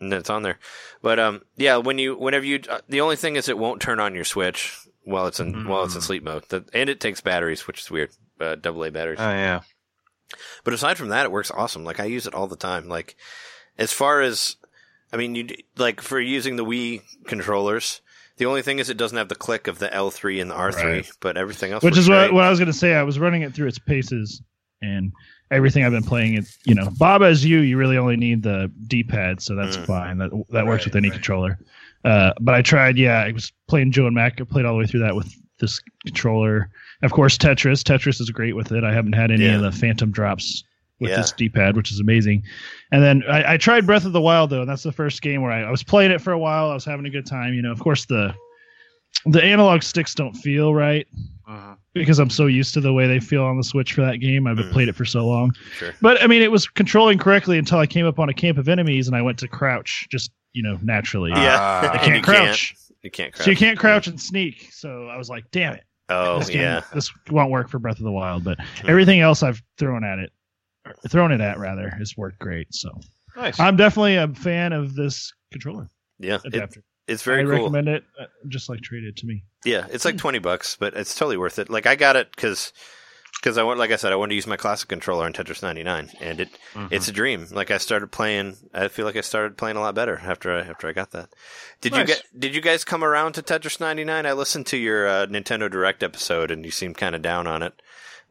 and 0.00 0.12
it's 0.12 0.30
on 0.30 0.42
there. 0.42 0.58
But 1.02 1.18
um, 1.18 1.42
yeah, 1.56 1.76
when 1.76 1.98
you 1.98 2.16
whenever 2.16 2.44
you 2.46 2.60
uh, 2.68 2.80
the 2.88 3.00
only 3.02 3.16
thing 3.16 3.36
is 3.36 3.48
it 3.48 3.58
won't 3.58 3.82
turn 3.82 4.00
on 4.00 4.14
your 4.14 4.24
Switch 4.24 4.74
while 5.02 5.26
it's 5.26 5.38
in 5.38 5.68
while 5.68 5.84
it's 5.84 5.94
in 5.94 6.00
Mm. 6.00 6.04
sleep 6.04 6.22
mode. 6.22 6.48
That, 6.48 6.68
and 6.74 6.88
it 6.88 6.98
takes 6.98 7.20
batteries, 7.20 7.66
which 7.66 7.80
is 7.80 7.90
weird. 7.90 8.10
Uh, 8.40 8.54
double 8.54 8.82
A 8.84 8.90
batteries. 8.90 9.20
Oh 9.20 9.30
yeah. 9.30 9.60
But 10.64 10.72
aside 10.74 10.96
from 10.96 11.08
that, 11.10 11.26
it 11.26 11.30
works 11.32 11.50
awesome. 11.50 11.84
Like 11.84 12.00
I 12.00 12.04
use 12.06 12.26
it 12.26 12.34
all 12.34 12.46
the 12.46 12.56
time. 12.56 12.88
Like 12.88 13.14
as 13.78 13.92
far 13.92 14.20
as, 14.22 14.56
I 15.14 15.16
mean, 15.16 15.34
you 15.36 15.48
like 15.78 16.00
for 16.00 16.20
using 16.20 16.56
the 16.56 16.64
Wii 16.64 17.00
controllers. 17.26 18.00
The 18.36 18.46
only 18.46 18.62
thing 18.62 18.80
is 18.80 18.90
it 18.90 18.96
doesn't 18.96 19.16
have 19.16 19.28
the 19.28 19.36
click 19.36 19.68
of 19.68 19.78
the 19.78 19.86
L3 19.88 20.40
and 20.42 20.50
the 20.50 20.56
R3, 20.56 20.84
Right. 20.84 21.10
but 21.20 21.36
everything 21.36 21.70
else. 21.70 21.84
Which 21.84 21.96
is 21.96 22.08
what, 22.08 22.32
what 22.32 22.42
I 22.44 22.50
was 22.50 22.58
going 22.58 22.66
to 22.72 22.76
say. 22.76 22.94
I 22.94 23.04
was 23.04 23.18
running 23.20 23.42
it 23.42 23.54
through 23.54 23.68
its 23.68 23.78
paces 23.78 24.42
and 24.82 25.12
everything 25.52 25.84
I've 25.84 25.92
been 25.92 26.02
playing. 26.02 26.34
It, 26.34 26.46
you 26.64 26.74
know, 26.74 26.90
Baba 26.98 27.26
Is 27.26 27.44
You, 27.44 27.60
you 27.60 27.76
really 27.78 27.96
only 27.96 28.16
need 28.16 28.42
the 28.42 28.72
D-pad, 28.88 29.40
so 29.40 29.54
that's 29.54 29.76
Mm. 29.76 29.86
fine. 29.86 30.18
That 30.18 30.30
that 30.50 30.66
works 30.66 30.84
with 30.84 30.96
any 30.96 31.10
right. 31.10 31.14
controller. 31.14 31.58
Uh, 32.04 32.32
but 32.40 32.54
I 32.56 32.62
tried. 32.62 32.98
Yeah, 32.98 33.18
I 33.22 33.30
was 33.30 33.52
playing 33.68 33.92
Joe 33.92 34.06
and 34.06 34.16
Mac. 34.16 34.40
I 34.40 34.44
played 34.44 34.64
all 34.64 34.72
the 34.74 34.80
way 34.80 34.86
through 34.86 35.00
that 35.00 35.14
with 35.14 35.32
this 35.60 35.80
controller. 36.04 36.68
Of 37.02 37.12
course, 37.12 37.38
Tetris. 37.38 37.84
Tetris 37.84 38.20
is 38.20 38.30
great 38.30 38.56
with 38.56 38.72
it. 38.72 38.82
I 38.82 38.92
haven't 38.92 39.12
had 39.14 39.30
any 39.30 39.44
Yeah. 39.44 39.56
of 39.56 39.62
the 39.62 39.70
phantom 39.72 40.10
drops 40.10 40.64
with 41.04 41.10
Yeah. 41.12 41.18
this 41.18 41.32
D-pad, 41.32 41.76
which 41.76 41.92
is 41.92 42.00
amazing. 42.00 42.42
And 42.92 43.02
then 43.02 43.22
I, 43.28 43.54
I 43.54 43.56
tried 43.56 43.86
Breath 43.86 44.04
of 44.04 44.12
the 44.12 44.20
Wild 44.20 44.50
though, 44.50 44.60
and 44.62 44.68
that's 44.68 44.82
the 44.82 44.92
first 44.92 45.22
game 45.22 45.42
where 45.42 45.52
I, 45.52 45.62
I 45.62 45.70
was 45.70 45.82
playing 45.82 46.10
it 46.10 46.20
for 46.20 46.32
a 46.32 46.38
while. 46.38 46.70
I 46.70 46.74
was 46.74 46.84
having 46.84 47.06
a 47.06 47.10
good 47.10 47.26
time. 47.26 47.54
You 47.54 47.62
know, 47.62 47.70
of 47.72 47.78
course 47.80 48.04
the 48.06 48.34
the 49.26 49.42
analog 49.42 49.82
sticks 49.82 50.14
don't 50.14 50.34
feel 50.34 50.74
right 50.74 51.06
Mhm. 51.48 51.76
because 51.94 52.18
I'm 52.18 52.30
so 52.30 52.46
used 52.46 52.74
to 52.74 52.80
the 52.80 52.92
way 52.92 53.06
they 53.06 53.20
feel 53.20 53.44
on 53.44 53.56
the 53.56 53.62
Switch 53.64 53.92
for 53.92 54.00
that 54.02 54.16
game. 54.16 54.46
I've 54.46 54.56
Mm. 54.58 54.72
played 54.72 54.88
it 54.88 54.96
for 54.96 55.04
so 55.04 55.26
long. 55.26 55.54
Sure. 55.78 55.94
But 56.02 56.22
I 56.22 56.26
mean, 56.26 56.42
it 56.42 56.50
was 56.50 56.66
controlling 56.66 57.18
correctly 57.18 57.56
until 57.58 57.78
I 57.78 57.86
came 57.86 58.06
up 58.06 58.18
on 58.18 58.28
a 58.28 58.34
camp 58.34 58.58
of 58.58 58.68
enemies 58.68 59.06
and 59.06 59.16
I 59.16 59.22
went 59.22 59.38
to 59.38 59.48
crouch 59.48 60.06
just, 60.10 60.30
you 60.52 60.62
know, 60.62 60.78
naturally. 60.82 61.30
Yeah. 61.30 61.56
Ah. 61.58 61.90
I 61.92 61.98
can't 61.98 62.16
you 62.16 62.22
crouch. 62.22 62.74
You 63.02 63.10
can't 63.10 63.32
crouch. 63.32 63.44
So 63.44 63.50
you 63.50 63.56
can't 63.56 63.78
crouch 63.78 64.06
and 64.08 64.20
sneak. 64.20 64.68
So 64.72 65.06
I 65.08 65.16
was 65.16 65.28
like, 65.30 65.44
damn 65.52 65.74
it. 65.74 65.84
Oh 66.10 66.38
this 66.40 66.48
game- 66.50 66.60
yeah. 66.62 66.80
This 66.92 67.10
won't 67.30 67.50
work 67.50 67.68
for 67.70 67.78
Breath 67.78 67.98
of 67.98 68.04
the 68.04 68.12
Wild. 68.12 68.44
But 68.44 68.58
everything 68.86 69.20
else 69.20 69.42
I've 69.42 69.62
thrown 69.78 70.04
at 70.04 70.18
it, 70.18 70.30
or 70.30 70.32
thrown 71.08 71.32
it 71.32 71.40
at 71.40 71.58
rather, 71.58 71.90
has 71.90 72.14
worked 72.16 72.38
great. 72.38 72.72
So 72.74 72.90
Nice. 73.36 73.58
I'm 73.58 73.76
definitely 73.76 74.16
a 74.16 74.28
fan 74.28 74.72
of 74.72 74.94
this 74.94 75.32
controller 75.50 75.90
Yeah. 76.18 76.36
It, 76.44 76.54
adapter. 76.54 76.84
it's 77.08 77.22
very 77.22 77.40
I 77.40 77.44
cool. 77.44 77.52
recommend 77.52 77.88
it, 77.88 78.04
uh, 78.20 78.26
just 78.48 78.68
like 78.68 78.80
traded 78.80 79.16
to 79.18 79.26
me. 79.26 79.44
Yeah, 79.64 79.86
it's 79.90 80.04
like 80.04 80.18
twenty 80.18 80.38
bucks, 80.38 80.76
but 80.78 80.94
it's 80.94 81.14
totally 81.14 81.36
worth 81.36 81.58
it. 81.58 81.68
Like 81.70 81.86
I 81.86 81.96
got 81.96 82.16
it 82.16 82.30
because 82.34 82.72
because 83.40 83.58
I 83.58 83.64
want, 83.64 83.80
like 83.80 83.90
I 83.90 83.96
said, 83.96 84.12
I 84.12 84.16
wanted 84.16 84.30
to 84.30 84.34
use 84.36 84.46
my 84.46 84.56
classic 84.56 84.88
controller 84.88 85.24
on 85.24 85.32
Tetris 85.32 85.62
99, 85.62 86.10
and 86.20 86.40
it 86.40 86.48
Mhm. 86.74 86.92
it's 86.92 87.08
a 87.08 87.12
dream. 87.12 87.46
Like 87.50 87.70
I 87.72 87.78
started 87.78 88.12
playing, 88.12 88.56
I 88.72 88.86
feel 88.88 89.04
like 89.04 89.16
I 89.16 89.22
started 89.22 89.58
playing 89.58 89.76
a 89.76 89.80
lot 89.80 89.94
better 89.96 90.18
after 90.22 90.52
I 90.56 90.60
after 90.60 90.86
I 90.88 90.92
got 90.92 91.10
that. 91.10 91.30
Did 91.80 91.96
you 91.96 92.04
get 92.04 92.22
Did 92.38 92.54
you 92.54 92.60
guys 92.60 92.84
come 92.84 93.02
around 93.02 93.32
to 93.32 93.42
Tetris 93.42 93.80
99? 93.80 94.24
I 94.26 94.32
listened 94.32 94.66
to 94.66 94.76
your 94.76 95.08
uh, 95.08 95.26
Nintendo 95.26 95.68
Direct 95.70 96.02
episode, 96.04 96.50
and 96.52 96.64
you 96.64 96.70
seemed 96.70 96.96
kind 96.96 97.14
of 97.16 97.22
down 97.22 97.46
on 97.48 97.62
it 97.62 97.72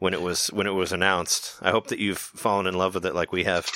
when 0.04 0.14
it 0.14 0.22
was 0.22 0.48
when 0.48 0.68
it 0.68 0.72
was 0.72 0.92
announced. 0.92 1.56
I 1.62 1.72
hope 1.72 1.88
that 1.88 1.98
you've 1.98 2.18
fallen 2.18 2.68
in 2.68 2.74
love 2.74 2.94
with 2.94 3.06
it 3.06 3.16
like 3.16 3.32
we 3.32 3.46
have. 3.46 3.72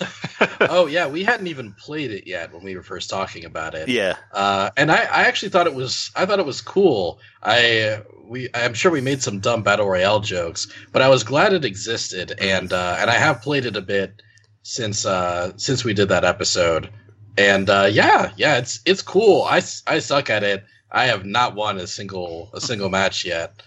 oh 0.60 0.84
yeah, 0.86 1.06
we 1.06 1.24
hadn't 1.24 1.46
even 1.46 1.72
played 1.72 2.10
it 2.10 2.26
yet 2.26 2.52
when 2.52 2.62
we 2.62 2.76
were 2.76 2.82
first 2.82 3.08
talking 3.08 3.46
about 3.46 3.74
it. 3.74 3.88
Yeah, 3.88 4.16
Uh, 4.32 4.68
and 4.76 4.92
I, 4.92 4.98
I 5.04 5.22
actually 5.22 5.48
thought 5.48 5.66
it 5.66 5.74
was 5.74 6.10
I 6.14 6.26
thought 6.26 6.38
it 6.38 6.44
was 6.44 6.60
cool. 6.60 7.20
I 7.42 8.02
we 8.22 8.50
I'm 8.52 8.74
sure 8.74 8.92
we 8.92 9.00
made 9.00 9.22
some 9.22 9.40
dumb 9.40 9.62
battle 9.62 9.88
royale 9.88 10.20
jokes, 10.20 10.68
but 10.92 11.00
I 11.00 11.08
was 11.08 11.24
glad 11.24 11.54
it 11.54 11.64
existed, 11.64 12.34
and 12.38 12.70
uh, 12.70 12.96
and 12.98 13.08
I 13.08 13.14
have 13.14 13.40
played 13.40 13.64
it 13.64 13.74
a 13.74 13.80
bit 13.80 14.20
since 14.62 15.06
uh, 15.06 15.52
since 15.56 15.84
we 15.84 15.94
did 15.94 16.10
that 16.10 16.22
episode. 16.22 16.90
And 17.38 17.70
uh, 17.70 17.88
yeah, 17.90 18.32
yeah, 18.36 18.58
it's 18.58 18.80
it's 18.84 19.00
cool. 19.00 19.44
I, 19.44 19.62
I 19.86 20.00
suck 20.00 20.28
at 20.28 20.42
it. 20.42 20.66
I 20.90 21.06
have 21.06 21.24
not 21.24 21.54
won 21.54 21.78
a 21.78 21.86
single 21.86 22.50
a 22.52 22.60
single 22.60 22.90
match 22.90 23.24
yet. 23.24 23.62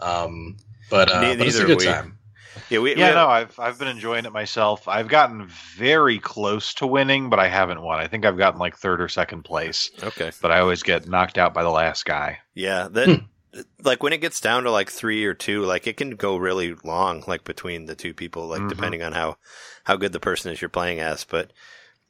Um, 0.00 0.56
but, 0.90 1.10
uh, 1.10 1.20
Ne- 1.20 1.36
but 1.36 1.46
it's 1.46 1.58
a 1.58 1.64
good 1.64 1.78
we. 1.78 1.84
time. 1.84 2.18
yeah, 2.70 2.78
we, 2.78 2.94
we 2.94 3.00
yeah, 3.00 3.06
have- 3.06 3.14
no, 3.16 3.28
I've 3.28 3.58
I've 3.58 3.78
been 3.78 3.88
enjoying 3.88 4.24
it 4.24 4.32
myself. 4.32 4.88
I've 4.88 5.08
gotten 5.08 5.46
very 5.76 6.18
close 6.18 6.74
to 6.74 6.86
winning, 6.86 7.30
but 7.30 7.38
I 7.38 7.48
haven't 7.48 7.80
won. 7.82 8.00
I 8.00 8.08
think 8.08 8.24
I've 8.24 8.38
gotten 8.38 8.58
like 8.60 8.76
third 8.76 9.00
or 9.00 9.08
second 9.08 9.42
place, 9.44 9.90
okay. 10.02 10.30
but 10.42 10.50
I 10.52 10.60
always 10.60 10.82
get 10.82 11.08
knocked 11.08 11.38
out 11.38 11.54
by 11.54 11.62
the 11.62 11.70
last 11.70 12.04
guy. 12.04 12.38
Yeah, 12.54 12.88
that 12.92 13.22
like 13.82 14.02
when 14.02 14.12
it 14.12 14.20
gets 14.20 14.40
down 14.40 14.64
to 14.64 14.70
like 14.70 14.90
three 14.90 15.24
or 15.24 15.34
two, 15.34 15.64
like 15.64 15.86
it 15.86 15.96
can 15.96 16.10
go 16.16 16.36
really 16.36 16.74
long, 16.84 17.24
like 17.26 17.44
between 17.44 17.86
the 17.86 17.94
two 17.94 18.12
people, 18.14 18.46
like 18.46 18.60
Mhm. 18.60 18.68
depending 18.68 19.02
on 19.02 19.12
how 19.12 19.36
how 19.84 19.96
good 19.96 20.12
the 20.12 20.20
person 20.20 20.52
is 20.52 20.60
you're 20.60 20.68
playing 20.68 21.00
as. 21.00 21.24
But 21.24 21.52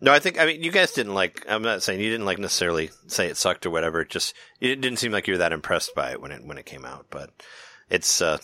no, 0.01 0.13
I 0.13 0.19
think 0.19 0.39
I 0.41 0.47
mean 0.47 0.63
you 0.63 0.73
guys 0.73 0.93
didn't 0.93 1.15
like. 1.15 1.45
I'm 1.49 1.63
not 1.63 1.83
saying 1.83 2.01
you 2.01 2.11
didn't 2.11 2.27
like 2.27 2.39
necessarily 2.39 2.91
say 3.07 3.29
it 3.29 3.37
sucked 3.37 3.67
or 3.67 3.71
whatever. 3.71 4.01
It 4.01 4.11
just 4.11 4.35
it 4.61 4.81
didn't 4.81 4.99
seem 4.99 5.13
like 5.13 5.27
you 5.29 5.35
were 5.35 5.39
that 5.39 5.53
impressed 5.53 5.95
by 5.95 6.11
it 6.13 6.21
when 6.21 6.33
it 6.33 6.45
when 6.45 6.59
it 6.59 6.67
came 6.67 6.85
out. 6.85 7.07
But 7.11 7.31
it's 7.89 8.21
uh, 8.21 8.39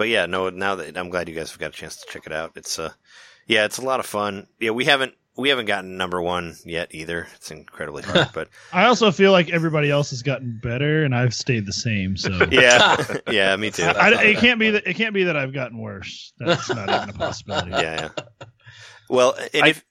but 0.00 0.08
yeah, 0.08 0.24
no. 0.24 0.48
Now 0.48 0.76
that 0.76 0.96
I'm 0.96 1.10
glad 1.10 1.28
you 1.28 1.34
guys 1.34 1.50
have 1.50 1.58
got 1.58 1.74
a 1.74 1.76
chance 1.76 1.96
to 1.98 2.06
check 2.10 2.22
it 2.24 2.32
out. 2.32 2.52
It's 2.56 2.78
uh, 2.78 2.90
yeah, 3.46 3.66
it's 3.66 3.76
a 3.76 3.82
lot 3.82 4.00
of 4.00 4.06
fun. 4.06 4.46
Yeah, 4.58 4.70
we 4.70 4.86
haven't 4.86 5.12
we 5.36 5.50
haven't 5.50 5.66
gotten 5.66 5.98
number 5.98 6.22
one 6.22 6.56
yet 6.64 6.94
either. 6.94 7.28
It's 7.34 7.50
incredibly 7.50 8.02
hard, 8.02 8.28
but 8.34 8.48
I 8.72 8.86
also 8.86 9.10
feel 9.10 9.30
like 9.30 9.50
everybody 9.50 9.90
else 9.90 10.08
has 10.08 10.22
gotten 10.22 10.58
better 10.62 11.04
and 11.04 11.14
I've 11.14 11.34
stayed 11.34 11.66
the 11.66 11.74
same. 11.74 12.16
So 12.16 12.30
yeah, 12.50 12.96
yeah, 13.30 13.54
me 13.56 13.70
too. 13.70 13.82
I, 13.82 14.22
it 14.22 14.38
can't 14.38 14.58
be 14.58 14.70
that 14.70 14.86
it 14.86 14.94
can't 14.94 15.12
be 15.12 15.24
that 15.24 15.36
I've 15.36 15.52
gotten 15.52 15.76
worse. 15.76 16.32
That's 16.38 16.70
not 16.70 16.88
even 16.88 17.10
a 17.10 17.18
possibility. 17.18 17.72
yeah, 17.72 18.08
yeah. 18.16 18.44
Well, 19.10 19.36
and 19.52 19.64
I- 19.64 19.68
if 19.68 19.84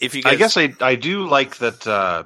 if 0.00 0.14
you 0.16 0.24
guys, 0.24 0.32
I 0.32 0.36
guess 0.36 0.56
I 0.56 0.74
I 0.80 0.96
do 0.96 1.28
like 1.28 1.58
that. 1.58 1.86
Uh, 1.86 2.24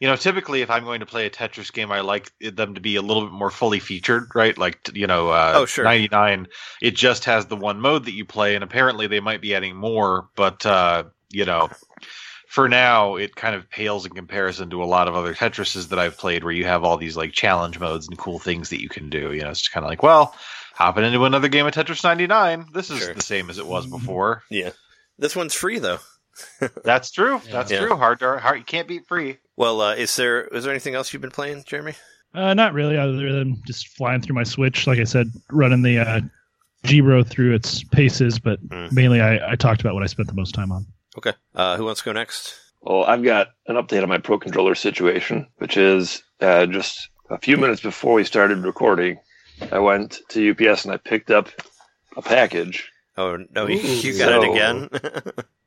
you 0.00 0.08
know, 0.08 0.16
typically 0.16 0.62
if 0.62 0.70
I'm 0.70 0.84
going 0.84 1.00
to 1.00 1.06
play 1.06 1.26
a 1.26 1.30
Tetris 1.30 1.72
game, 1.72 1.92
I 1.92 2.00
like 2.00 2.32
them 2.40 2.74
to 2.74 2.80
be 2.80 2.96
a 2.96 3.02
little 3.02 3.24
bit 3.24 3.32
more 3.32 3.50
fully 3.50 3.78
featured, 3.78 4.30
right? 4.34 4.56
Like 4.58 4.90
you 4.94 5.06
know, 5.06 5.28
uh, 5.28 5.52
Oh, 5.54 5.66
sure. 5.66 5.84
99. 5.84 6.48
It 6.82 6.96
just 6.96 7.26
has 7.26 7.46
the 7.46 7.56
one 7.56 7.80
mode 7.80 8.06
that 8.06 8.14
you 8.14 8.24
play, 8.24 8.54
and 8.54 8.64
apparently 8.64 9.06
they 9.06 9.20
might 9.20 9.40
be 9.42 9.54
adding 9.54 9.76
more, 9.76 10.28
but 10.34 10.64
uh, 10.66 11.04
you 11.30 11.44
know. 11.44 11.68
For 12.48 12.68
now, 12.68 13.14
it 13.14 13.36
kind 13.36 13.54
of 13.54 13.70
pales 13.70 14.04
in 14.06 14.10
comparison 14.12 14.70
to 14.70 14.82
a 14.82 14.84
lot 14.84 15.06
of 15.06 15.14
other 15.14 15.34
Tetrises 15.34 15.90
that 15.90 16.00
I've 16.00 16.18
played, 16.18 16.42
where 16.42 16.52
you 16.52 16.64
have 16.64 16.82
all 16.82 16.96
these 16.96 17.16
like 17.16 17.30
challenge 17.32 17.78
modes 17.78 18.08
and 18.08 18.18
cool 18.18 18.40
things 18.40 18.70
that 18.70 18.80
you 18.82 18.88
can 18.88 19.08
do. 19.08 19.32
You 19.32 19.42
know, 19.42 19.50
it's 19.50 19.68
kind 19.68 19.84
of 19.86 19.88
like, 19.88 20.02
well, 20.02 20.34
hopping 20.74 21.04
into 21.04 21.24
another 21.24 21.46
game 21.46 21.64
of 21.64 21.72
Tetris 21.74 22.02
99. 22.02 22.66
This 22.74 22.90
is 22.90 22.98
Sure. 22.98 23.14
the 23.14 23.22
same 23.22 23.50
as 23.50 23.58
it 23.58 23.66
was 23.68 23.86
before. 23.86 24.42
yeah, 24.50 24.70
this 25.16 25.36
one's 25.36 25.54
free 25.54 25.78
though. 25.78 26.00
That's 26.84 27.10
true. 27.10 27.40
Yeah. 27.46 27.52
That's 27.52 27.70
Yeah. 27.72 27.80
true. 27.80 27.96
Hard, 27.96 28.18
to, 28.20 28.38
hard. 28.38 28.58
You 28.58 28.64
can't 28.64 28.88
beat 28.88 29.06
free. 29.06 29.38
Well, 29.56 29.80
uh, 29.80 29.94
is 29.94 30.14
there 30.16 30.44
is 30.48 30.64
there 30.64 30.72
anything 30.72 30.94
else 30.94 31.12
you've 31.12 31.22
been 31.22 31.30
playing, 31.30 31.64
Jeremy? 31.66 31.94
Uh, 32.34 32.54
not 32.54 32.72
really, 32.74 32.96
other 32.96 33.32
than 33.32 33.60
just 33.66 33.88
flying 33.88 34.20
through 34.20 34.36
my 34.36 34.44
Switch. 34.44 34.86
Like 34.86 34.98
I 35.00 35.04
said, 35.04 35.32
running 35.50 35.82
the 35.82 35.98
uh, 35.98 36.20
G-Bro 36.84 37.24
through 37.24 37.54
its 37.54 37.82
paces, 37.84 38.38
but 38.38 38.60
Mm. 38.68 38.92
mainly 38.92 39.20
I, 39.20 39.52
I 39.52 39.56
talked 39.56 39.80
about 39.80 39.94
what 39.94 40.02
I 40.02 40.06
spent 40.06 40.28
the 40.28 40.34
most 40.34 40.54
time 40.54 40.70
on. 40.72 40.86
Okay, 41.18 41.32
uh, 41.56 41.76
who 41.76 41.84
wants 41.84 42.00
to 42.00 42.04
go 42.04 42.12
next? 42.12 42.54
Well, 42.82 43.04
I've 43.04 43.22
got 43.24 43.48
an 43.66 43.76
update 43.76 44.02
on 44.02 44.08
my 44.08 44.18
Pro 44.18 44.38
Controller 44.38 44.74
situation, 44.76 45.46
which 45.58 45.76
is 45.76 46.22
uh, 46.40 46.66
just 46.66 47.10
a 47.28 47.38
few 47.38 47.56
minutes 47.56 47.82
before 47.82 48.14
we 48.14 48.24
started 48.24 48.58
recording, 48.58 49.18
I 49.72 49.78
went 49.80 50.20
to 50.30 50.50
UPS 50.52 50.84
and 50.84 50.94
I 50.94 50.96
picked 50.96 51.30
up 51.30 51.48
a 52.16 52.22
package. 52.22 52.90
Oh 53.18 53.38
no, 53.50 53.66
you, 53.66 53.78
you 53.80 54.16
got 54.16 54.28
So- 54.28 54.42
it 54.42 54.50
again. 54.50 54.88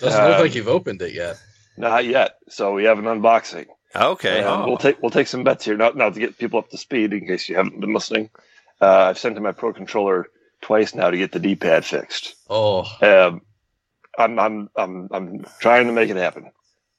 Doesn't 0.00 0.24
look 0.24 0.34
Um, 0.36 0.40
like 0.42 0.54
you've 0.54 0.68
opened 0.68 1.02
it 1.02 1.12
yet. 1.14 1.40
Not 1.76 2.04
yet, 2.06 2.36
so 2.48 2.72
we 2.74 2.84
have 2.84 2.98
an 2.98 3.04
unboxing. 3.06 3.66
okay, 3.94 4.42
Uh, 4.42 4.50
Oh. 4.62 4.66
We'll 4.66 4.76
take 4.78 5.00
we'll 5.02 5.10
take 5.10 5.26
some 5.28 5.44
bets 5.44 5.64
here 5.64 5.76
now. 5.76 5.90
Now 5.90 6.10
to 6.10 6.20
get 6.20 6.38
people 6.38 6.58
up 6.58 6.68
to 6.70 6.78
speed, 6.78 7.12
in 7.12 7.26
case 7.26 7.48
you 7.48 7.56
haven't 7.56 7.80
been 7.80 7.92
listening, 7.94 8.30
uh, 8.80 8.86
I've 9.10 9.18
sent 9.18 9.36
in 9.36 9.42
my 9.42 9.52
Pro 9.52 9.72
Controller 9.72 10.26
twice 10.60 10.94
now 10.94 11.10
to 11.10 11.16
get 11.16 11.30
the 11.32 11.38
D-pad 11.38 11.84
fixed. 11.84 12.34
Oh, 12.50 12.84
Um, 13.00 13.42
I'm 14.18 14.38
I'm 14.38 14.70
I'm 14.76 15.08
I'm 15.12 15.44
trying 15.60 15.86
to 15.86 15.92
make 15.92 16.10
it 16.10 16.16
happen. 16.16 16.50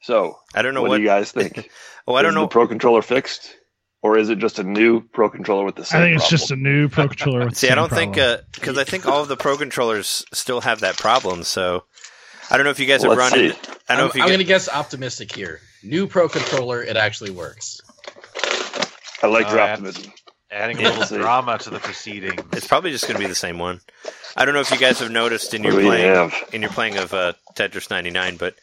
So, 0.02 0.38
I 0.56 0.62
don't 0.62 0.74
know 0.74 0.82
what, 0.82 0.92
what. 0.92 0.98
do 0.98 1.04
you 1.04 1.10
guys 1.10 1.34
think? 1.34 1.70
oh, 2.08 2.16
I 2.16 2.22
don't 2.22 2.30
is 2.32 2.36
know. 2.36 2.42
the 2.44 2.48
Pro 2.48 2.66
Controller 2.70 3.02
fixed, 3.02 3.54
or 4.02 4.18
is 4.18 4.30
it 4.30 4.38
just 4.40 4.58
a 4.58 4.64
new 4.64 5.02
Pro 5.02 5.30
Controller 5.30 5.66
with 5.66 5.76
the 5.76 5.84
same? 5.84 6.00
I 6.00 6.04
same? 6.06 6.08
think 6.12 6.16
it's 6.22 6.24
problem? 6.30 6.40
just 6.40 6.52
a 6.52 6.56
new 6.56 6.88
Pro 6.88 7.08
Controller. 7.10 7.40
With 7.42 7.50
the 7.50 7.56
See, 7.56 7.70
I 7.70 7.76
don't 7.76 7.90
think 7.92 8.16
problem. 8.16 8.40
because 8.54 8.78
I 8.78 8.86
think 8.86 9.06
all 9.06 9.22
of 9.22 9.28
the 9.28 9.36
Pro 9.36 9.58
controllers 9.58 10.24
still 10.34 10.62
have 10.62 10.80
that 10.80 10.96
problem. 10.98 11.44
So 11.44 11.84
I 12.50 12.58
don't 12.58 12.64
know 12.64 12.72
if 12.72 12.80
you 12.80 12.86
guys 12.86 13.02
have 13.04 13.10
let's 13.12 13.20
run 13.20 13.32
see. 13.32 13.48
it. 13.48 13.70
I 13.90 13.96
don't 13.96 13.98
know 13.98 14.04
I'm, 14.06 14.10
if 14.10 14.16
you. 14.16 14.22
I'm 14.22 14.28
guys- 14.28 14.30
going 14.30 14.40
to 14.40 14.44
guess 14.46 14.70
optimistic 14.70 15.34
here. 15.34 15.60
New 15.84 16.08
Pro 16.08 16.28
Controller, 16.28 16.82
it 16.84 16.98
actually 16.98 17.32
works. 17.32 17.80
I 19.22 19.28
like 19.28 19.48
Oh, 19.48 19.52
your 19.52 19.60
optimism. 19.62 20.12
Adding 20.52 20.80
a 20.80 20.90
little 20.90 21.18
drama 21.20 21.58
to 21.60 21.70
the 21.70 21.80
proceedings. 21.80 22.42
It's 22.54 22.68
probably 22.68 22.92
just 22.92 23.04
going 23.06 23.16
to 23.16 23.20
be 23.22 23.28
the 23.28 23.36
same 23.36 23.60
one. 23.60 23.82
I 24.36 24.46
don't 24.46 24.56
know 24.56 24.62
if 24.62 24.72
you 24.72 24.78
guys 24.78 25.00
have 25.00 25.12
noticed 25.12 25.54
in 25.54 25.62
your 25.64 25.74
do 25.74 25.78
we 25.78 25.84
playing 25.84 26.06
have? 26.16 26.34
in 26.54 26.62
your 26.62 26.72
playing 26.72 26.98
of 26.98 27.14
uh, 27.14 27.34
Tetris 27.56 27.90
99, 27.92 28.38
but 28.38 28.56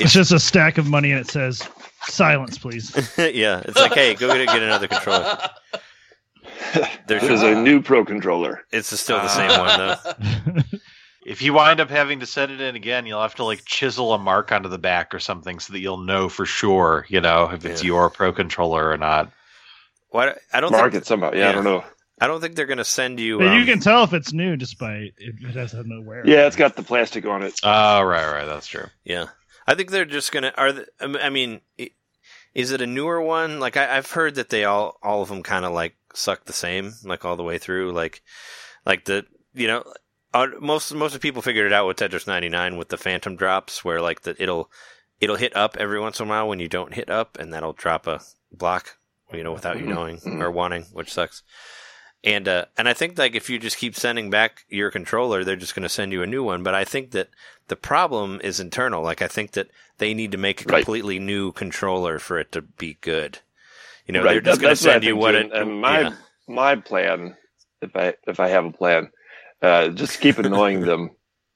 it's 0.00 0.12
just 0.12 0.32
a 0.32 0.38
stack 0.40 0.78
of 0.78 0.86
money 0.86 1.10
and 1.10 1.20
it 1.20 1.28
says 1.28 1.62
"silence, 2.06 2.56
please." 2.58 2.94
yeah, 3.18 3.60
it's 3.64 3.76
like, 3.76 3.92
hey, 3.92 4.14
go 4.14 4.28
get, 4.32 4.46
get 4.46 4.62
another 4.62 4.88
controller. 4.88 5.38
There's 7.06 7.22
There's 7.22 7.42
a 7.42 7.54
new 7.60 7.82
Pro 7.82 8.04
Controller. 8.04 8.64
it's 8.72 8.98
still 8.98 9.18
the 9.18 9.28
same 9.28 9.50
one 9.58 9.78
though. 9.78 10.62
if 11.28 11.42
you 11.42 11.52
wind 11.52 11.78
up 11.78 11.90
having 11.90 12.20
to 12.20 12.26
send 12.26 12.50
it 12.52 12.60
in 12.60 12.74
again, 12.74 13.04
you'll 13.04 13.20
have 13.20 13.34
to 13.34 13.44
like 13.44 13.62
chisel 13.66 14.14
a 14.14 14.18
mark 14.18 14.50
onto 14.50 14.70
the 14.70 14.78
back 14.78 15.14
or 15.14 15.20
something 15.20 15.58
so 15.58 15.74
that 15.74 15.80
you'll 15.80 15.98
know 15.98 16.30
for 16.30 16.46
sure, 16.46 17.04
you 17.08 17.20
know, 17.20 17.50
if 17.52 17.66
it's 17.66 17.82
Yeah. 17.82 17.88
your 17.88 18.10
pro 18.10 18.32
controller 18.32 18.88
or 18.88 18.96
not. 18.96 19.30
What 20.08 20.38
I 20.54 20.60
don't 20.60 20.72
Mark 20.72 20.92
think 20.92 21.02
it 21.02 21.06
somehow. 21.06 21.32
Yeah, 21.32 21.40
yeah. 21.40 21.48
I 21.50 21.52
don't 21.52 21.64
know. 21.64 21.84
I 22.18 22.26
don't 22.28 22.40
think 22.40 22.56
they're 22.56 22.64
going 22.64 22.78
to 22.78 22.84
send 22.84 23.20
you. 23.20 23.38
But 23.38 23.52
you 23.52 23.60
um, 23.60 23.66
can 23.66 23.80
tell 23.80 24.04
if 24.04 24.14
it's 24.14 24.32
new 24.32 24.56
just 24.56 24.78
by 24.78 25.10
if 25.18 25.44
it 25.44 25.54
has 25.54 25.74
no 25.74 26.00
wear. 26.00 26.26
Yeah, 26.26 26.46
it's 26.46 26.56
got 26.56 26.76
the 26.76 26.82
plastic 26.82 27.26
on 27.26 27.42
it. 27.42 27.60
Oh, 27.62 28.02
right, 28.02 28.32
right, 28.32 28.46
that's 28.46 28.66
true. 28.66 28.86
Yeah, 29.04 29.26
I 29.66 29.74
think 29.74 29.90
they're 29.90 30.06
just 30.06 30.32
gonna. 30.32 30.52
Are 30.56 30.72
the, 30.72 30.86
um, 31.00 31.16
I 31.20 31.28
mean, 31.28 31.60
is 32.54 32.72
it 32.72 32.80
a 32.80 32.86
newer 32.86 33.20
one? 33.20 33.60
Like 33.60 33.76
I, 33.76 33.98
I've 33.98 34.10
heard 34.10 34.36
that 34.36 34.48
they 34.48 34.64
all 34.64 34.96
all 35.02 35.20
of 35.20 35.28
them 35.28 35.42
kind 35.42 35.66
of 35.66 35.72
like 35.72 35.94
suck 36.14 36.46
the 36.46 36.54
same, 36.54 36.94
like 37.04 37.26
all 37.26 37.36
the 37.36 37.42
way 37.44 37.58
through. 37.58 37.92
Like, 37.92 38.22
like 38.86 39.04
the 39.04 39.26
you 39.54 39.68
know, 39.68 39.84
uh, 40.34 40.46
most 40.60 40.92
most 40.94 41.14
of 41.14 41.20
people 41.20 41.42
figured 41.42 41.66
it 41.66 41.72
out 41.72 41.86
with 41.86 41.96
Tetris 41.98 42.26
99 42.26 42.76
with 42.76 42.88
the 42.88 42.96
phantom 42.96 43.36
drops, 43.36 43.84
where 43.84 44.00
like 44.00 44.22
the 44.22 44.34
it'll 44.42 44.70
it'll 45.20 45.36
hit 45.36 45.56
up 45.56 45.76
every 45.78 46.00
once 46.00 46.20
in 46.20 46.26
a 46.26 46.28
while 46.28 46.48
when 46.48 46.60
you 46.60 46.68
don't 46.68 46.94
hit 46.94 47.10
up, 47.10 47.36
and 47.38 47.52
that'll 47.52 47.72
drop 47.72 48.06
a 48.06 48.20
block, 48.52 48.98
you 49.32 49.42
know, 49.42 49.52
without 49.52 49.78
you 49.80 49.86
knowing 49.86 50.20
or 50.40 50.50
wanting, 50.50 50.84
which 50.92 51.12
sucks. 51.12 51.42
And 52.24 52.48
uh, 52.48 52.66
and 52.76 52.88
I 52.88 52.94
think 52.94 53.16
like 53.16 53.34
if 53.36 53.48
you 53.48 53.58
just 53.58 53.78
keep 53.78 53.94
sending 53.94 54.28
back 54.28 54.64
your 54.68 54.90
controller, 54.90 55.44
they're 55.44 55.56
just 55.56 55.74
going 55.74 55.84
to 55.84 55.88
send 55.88 56.12
you 56.12 56.22
a 56.22 56.26
new 56.26 56.42
one. 56.42 56.62
But 56.62 56.74
I 56.74 56.84
think 56.84 57.12
that 57.12 57.28
the 57.68 57.76
problem 57.76 58.40
is 58.42 58.58
internal. 58.60 59.02
Like 59.02 59.22
I 59.22 59.28
think 59.28 59.52
that 59.52 59.68
they 59.98 60.14
need 60.14 60.32
to 60.32 60.38
make 60.38 60.62
a 60.62 60.64
Right. 60.64 60.78
completely 60.84 61.18
new 61.20 61.52
controller 61.52 62.18
for 62.18 62.38
it 62.38 62.50
to 62.52 62.62
be 62.62 62.98
good. 63.00 63.38
You 64.06 64.14
know, 64.14 64.24
Right, 64.24 64.32
they're 64.32 64.40
just 64.40 64.60
going 64.60 64.74
to 64.74 64.82
that's 64.82 64.84
what 64.84 64.92
send 64.94 65.04
you 65.04 65.16
what 65.16 65.34
it. 65.36 65.44
And- 65.44 65.52
and 65.52 65.80
my- 65.80 66.00
yeah. 66.00 66.12
My 66.48 66.76
plan, 66.76 67.36
if 67.82 67.94
I 67.94 68.14
if 68.26 68.40
I 68.40 68.48
have 68.48 68.64
a 68.64 68.72
plan, 68.72 69.10
uh, 69.62 69.88
just 69.88 70.20
keep 70.20 70.38
annoying 70.38 70.80
them 70.80 71.10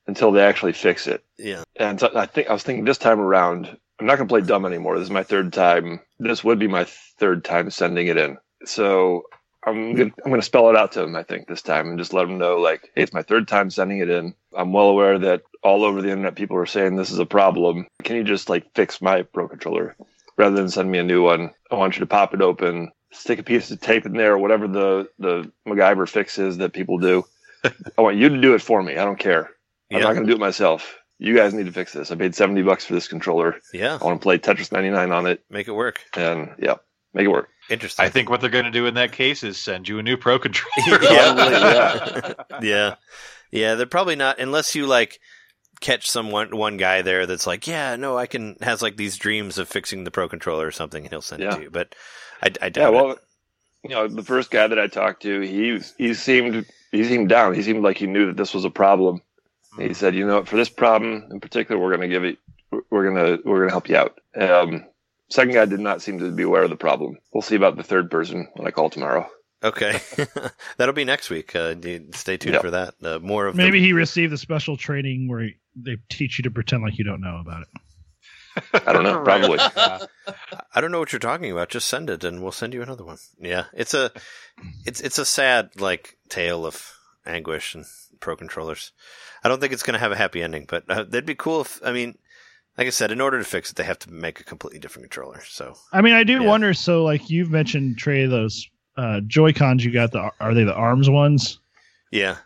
until 0.07 0.32
they 0.32 0.42
actually 0.42 0.72
fix 0.72 1.07
it. 1.07 1.24
yeah, 1.38 1.62
And 1.76 2.00
so 2.00 2.11
I 2.14 2.26
think 2.26 2.48
I 2.48 2.53
was 2.53 2.62
thinking 2.62 2.84
this 2.84 2.98
time 2.98 3.20
around, 3.20 3.76
I'm 4.00 4.07
not 4.07 4.16
going 4.16 4.28
to 4.28 4.32
play 4.32 4.40
dumb 4.40 4.66
anymore. 4.66 4.98
This 4.98 5.07
is 5.07 5.12
my 5.12 5.22
third 5.22 5.53
time. 5.53 6.00
This 6.18 6.42
would 6.42 6.59
be 6.59 6.66
my 6.68 6.84
third 7.18 7.44
time 7.44 7.70
sending 7.70 8.09
it 8.09 8.16
in. 8.16 8.36
So 8.64 9.24
I'm 9.64 9.94
gonna 9.94 10.11
I'm 10.24 10.30
gonna 10.30 10.42
spell 10.42 10.70
it 10.70 10.76
out 10.76 10.92
to 10.92 11.00
them. 11.00 11.14
I 11.14 11.22
think 11.22 11.46
this 11.46 11.62
time 11.62 11.88
and 11.88 11.98
just 11.98 12.12
let 12.12 12.26
them 12.26 12.38
know 12.38 12.57
like, 12.57 12.90
hey, 12.94 13.03
it's 13.03 13.12
my 13.12 13.22
third 13.22 13.46
time 13.46 13.70
sending 13.70 13.98
it 13.98 14.11
in. 14.11 14.34
I'm 14.57 14.72
well 14.72 14.88
aware 14.88 15.18
that 15.20 15.42
all 15.62 15.84
over 15.84 16.03
the 16.03 16.09
internet 16.11 16.34
people 16.34 16.57
are 16.57 16.66
saying 16.66 16.96
this 16.96 17.11
is 17.11 17.18
a 17.18 17.26
problem. 17.26 17.86
Can 18.03 18.16
you 18.16 18.24
just 18.24 18.48
like 18.48 18.72
fix 18.74 19.00
my 19.00 19.22
pro 19.22 19.48
controller 19.48 19.94
rather 20.36 20.57
than 20.57 20.68
send 20.68 20.90
me 20.90 20.98
a 20.98 21.05
new 21.05 21.22
one? 21.22 21.50
I 21.70 21.76
want 21.76 21.94
you 21.94 22.00
to 22.00 22.07
pop 22.07 22.34
it 22.34 22.42
open, 22.42 22.90
stick 23.12 23.38
a 23.38 23.44
piece 23.44 23.70
of 23.70 23.80
tape 23.80 24.05
in 24.05 24.14
there, 24.14 24.36
whatever 24.36 24.66
the 24.66 25.09
the 25.20 25.50
MacGyver 25.66 26.09
fix 26.09 26.38
is 26.38 26.59
that 26.59 26.72
people 26.72 26.98
do. 26.98 27.24
I 27.98 28.02
want 28.02 28.16
you 28.16 28.28
to 28.28 28.40
do 28.40 28.54
it 28.54 28.62
for 28.62 28.82
me. 28.82 28.92
I 28.96 29.04
don't 29.04 29.18
care. 29.18 29.50
I'm 29.90 29.98
Yeah. 29.98 30.04
not 30.04 30.14
going 30.14 30.26
to 30.26 30.30
do 30.32 30.36
it 30.36 30.40
myself. 30.40 30.96
You 31.18 31.36
guys 31.36 31.54
need 31.54 31.66
to 31.66 31.72
fix 31.72 31.92
this. 31.92 32.10
I 32.10 32.16
paid 32.16 32.34
70 32.34 32.62
bucks 32.62 32.84
for 32.84 32.94
this 32.94 33.06
controller. 33.06 33.56
yeah, 33.72 33.98
I 34.00 34.04
want 34.04 34.20
to 34.20 34.22
play 34.22 34.38
Tetris 34.38 34.72
99 34.72 35.12
on 35.12 35.26
it 35.26 35.44
make 35.50 35.68
it 35.68 35.72
work. 35.72 36.00
and 36.16 36.50
yeah, 36.58 36.74
make 37.14 37.24
it 37.26 37.28
work. 37.28 37.48
Interesting. 37.70 38.04
I 38.04 38.08
think 38.08 38.28
what 38.28 38.40
they're 38.40 38.50
going 38.50 38.64
to 38.64 38.70
do 38.72 38.86
in 38.86 38.94
that 38.94 39.12
case 39.12 39.44
is 39.44 39.56
send 39.56 39.88
you 39.88 39.98
a 40.00 40.02
new 40.02 40.16
pro 40.16 40.38
controller. 40.40 40.98
yeah. 41.10 42.32
yeah. 42.60 42.94
Yeah, 43.52 43.74
they're 43.76 43.86
probably 43.86 44.16
not 44.16 44.40
unless 44.40 44.74
you 44.74 44.86
like 44.86 45.20
catch 45.80 46.08
someone 46.08 46.56
one 46.56 46.76
guy 46.76 47.02
there 47.02 47.26
that's 47.26 47.46
like, 47.46 47.66
yeah, 47.66 47.96
no, 47.96 48.16
I 48.16 48.26
can 48.26 48.56
has 48.62 48.82
like 48.82 48.96
these 48.96 49.16
dreams 49.16 49.58
of 49.58 49.68
fixing 49.68 50.04
the 50.04 50.10
pro 50.10 50.28
controller 50.28 50.66
or 50.66 50.70
something, 50.72 51.04
and 51.04 51.10
he'll 51.12 51.22
send 51.22 51.42
it 51.42 51.50
to 51.52 51.62
you. 51.62 51.70
But 51.70 51.94
I, 52.42 52.46
I 52.60 52.64
Yeah, 52.66 52.68
doubt 52.70 52.94
well, 52.94 53.10
it. 53.12 53.18
you 53.84 53.90
know, 53.90 54.08
the 54.08 54.22
first 54.24 54.50
guy 54.50 54.66
that 54.66 54.78
I 54.78 54.86
talked 54.86 55.22
to, 55.22 55.40
he 55.42 55.80
he 55.98 56.14
seemed 56.14 56.66
he 56.93 57.05
seemed 57.05 57.28
down. 57.28 57.55
He 57.55 57.62
seemed 57.62 57.82
like 57.82 57.97
he 57.99 58.07
knew 58.07 58.26
that 58.26 58.36
this 58.36 58.55
was 58.55 58.64
a 58.64 58.70
problem. 58.70 59.20
He 59.78 59.95
said, 59.95 60.14
you 60.14 60.26
know, 60.26 60.45
for 60.45 60.57
this 60.57 60.68
problem 60.68 61.24
in 61.30 61.40
particular, 61.40 61.80
we're 61.80 61.97
going 61.97 62.03
to 62.03 62.14
give 62.14 62.24
it, 62.24 62.38
we're 62.90 63.11
going 63.11 63.16
to 63.16 63.43
we're 63.49 63.61
going 63.61 63.68
to 63.68 63.72
help 63.72 63.88
you 63.88 63.97
out. 63.97 64.18
Um, 64.38 64.84
second 65.30 65.55
guy 65.55 65.64
did 65.64 65.80
not 65.80 66.03
seem 66.03 66.18
to 66.18 66.30
be 66.30 66.43
aware 66.43 66.62
of 66.62 66.68
the 66.70 66.76
problem. 66.76 67.16
We'll 67.32 67.40
see 67.43 67.57
about 67.57 67.76
the 67.76 67.82
third 67.82 68.11
person 68.11 68.49
when 68.55 68.66
I 68.66 68.70
call 68.70 68.90
tomorrow. 68.90 69.28
Okay, 69.64 69.99
that'll 70.76 70.93
be 70.93 71.05
next 71.05 71.30
week. 71.30 71.55
Uh, 71.57 71.74
stay 72.12 72.36
tuned 72.36 72.55
Yeah. 72.57 72.61
for 72.61 72.70
that. 72.72 72.95
Uh, 73.03 73.18
more 73.20 73.47
of 73.47 73.55
Maybe 73.55 73.80
he 73.80 73.93
received 73.95 74.32
the 74.32 74.36
special 74.38 74.76
training 74.76 75.28
where 75.28 75.49
they 75.76 75.97
teach 76.11 76.38
you 76.38 76.43
to 76.43 76.51
pretend 76.51 76.82
like 76.82 76.99
you 76.99 77.05
don't 77.05 77.20
know 77.22 77.38
about 77.40 77.62
it. 77.62 77.68
I 78.86 78.92
don't 78.92 79.05
know, 79.05 79.22
probably. 79.24 79.59
The, 79.74 80.09
I 80.74 80.80
don't 80.80 80.90
know 80.92 80.98
what 80.98 81.12
you're 81.12 81.18
talking 81.20 81.50
about. 81.50 81.68
Just 81.70 81.88
send 81.88 82.09
it, 82.11 82.24
and 82.24 82.42
we'll 82.42 82.53
send 82.53 82.74
you 82.74 82.82
another 82.82 83.05
one. 83.05 83.18
Yeah, 83.40 83.64
it's 83.74 83.94
a, 83.94 84.11
it's 84.86 85.00
it's 85.00 85.18
a 85.18 85.24
sad 85.24 85.70
like 85.80 86.16
tale 86.28 86.64
of 86.66 86.94
anguish 87.26 87.74
and 87.74 87.84
pro 88.20 88.36
controllers. 88.36 88.92
I 89.44 89.48
don't 89.48 89.61
think 89.61 89.72
it's 89.72 89.82
going 89.82 89.94
to 89.94 90.00
have 90.00 90.12
a 90.12 90.16
happy 90.16 90.42
ending, 90.42 90.66
but 90.68 90.84
uh, 90.88 91.03
that'd 91.05 91.26
be 91.26 91.34
cool 91.34 91.62
if 91.62 91.80
I 91.84 91.92
mean, 91.92 92.16
like 92.78 92.86
I 92.86 92.90
said, 92.90 93.11
in 93.12 93.20
order 93.20 93.38
to 93.38 93.44
fix 93.44 93.70
it, 93.70 93.76
they 93.76 93.84
have 93.84 93.98
to 94.00 94.12
make 94.12 94.40
a 94.40 94.44
completely 94.44 94.78
different 94.78 95.11
controller. 95.11 95.42
So 95.48 95.74
I 95.92 96.00
mean, 96.03 96.14
I 96.14 96.24
do 96.24 96.34
Yeah. 96.34 96.46
wonder. 96.48 96.72
So, 96.74 97.05
like 97.05 97.28
you've 97.30 97.50
mentioned, 97.50 97.98
Trey, 97.98 98.26
those 98.26 98.68
uh, 98.96 99.20
Joy 99.26 99.53
Cons 99.53 99.84
you 99.84 99.92
got 99.92 100.12
the 100.12 100.30
are 100.40 100.55
they 100.55 100.64
the 100.64 100.74
arms 100.74 101.09
ones? 101.11 101.59
yeah, 102.11 102.36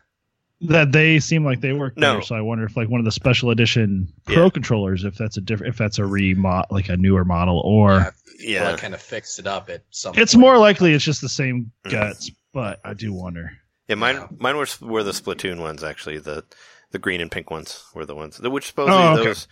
That 0.63 0.91
they 0.93 1.21
seem 1.21 1.45
like 1.45 1.61
they 1.61 1.73
work 1.75 1.97
No. 1.99 2.15
better. 2.15 2.25
So 2.27 2.35
I 2.35 2.41
wonder 2.41 2.65
if 2.65 2.77
like 2.77 2.89
one 2.89 2.99
of 3.01 3.05
the 3.05 3.13
special 3.13 3.51
edition 3.51 4.09
Pro 4.25 4.45
Yeah. 4.45 4.51
controllers, 4.51 5.05
if 5.05 5.15
that's 5.17 5.37
a 5.37 5.41
different, 5.43 5.75
if 5.75 5.79
that's 5.79 5.99
a 5.99 6.03
remod, 6.03 6.71
like 6.71 6.89
a 6.89 6.97
newer 6.97 7.25
model, 7.27 7.61
or 7.65 8.15
yeah. 8.39 8.71
like 8.71 8.81
kind 8.81 8.95
of 8.95 9.03
fixed 9.03 9.39
it 9.39 9.47
up 9.47 9.69
at 9.69 9.83
some. 9.91 10.15
it's 10.17 10.33
point. 10.35 10.41
more 10.41 10.57
likely 10.59 10.95
it's 10.95 11.05
just 11.05 11.21
the 11.21 11.29
same 11.29 11.73
Mhm. 11.85 11.91
guts. 11.91 12.31
But 12.55 12.81
I 12.85 12.95
do 12.95 13.13
wonder. 13.13 13.51
Yeah, 13.87 13.97
mine 13.97 14.15
Yeah. 14.17 14.27
mine 14.39 14.57
were 14.57 14.67
were 14.81 15.03
the 15.03 15.11
Splatoon 15.11 15.59
ones 15.61 15.85
actually. 15.85 16.19
The 16.19 16.45
the 16.91 16.99
green 16.99 17.21
and 17.21 17.31
pink 17.31 17.51
ones 17.51 17.85
were 17.95 18.07
the 18.07 18.15
ones 18.15 18.39
the- 18.39 18.49
which 18.49 18.69
supposedly 18.69 18.99
Oh, 18.99 19.15
okay. 19.17 19.25
those 19.25 19.47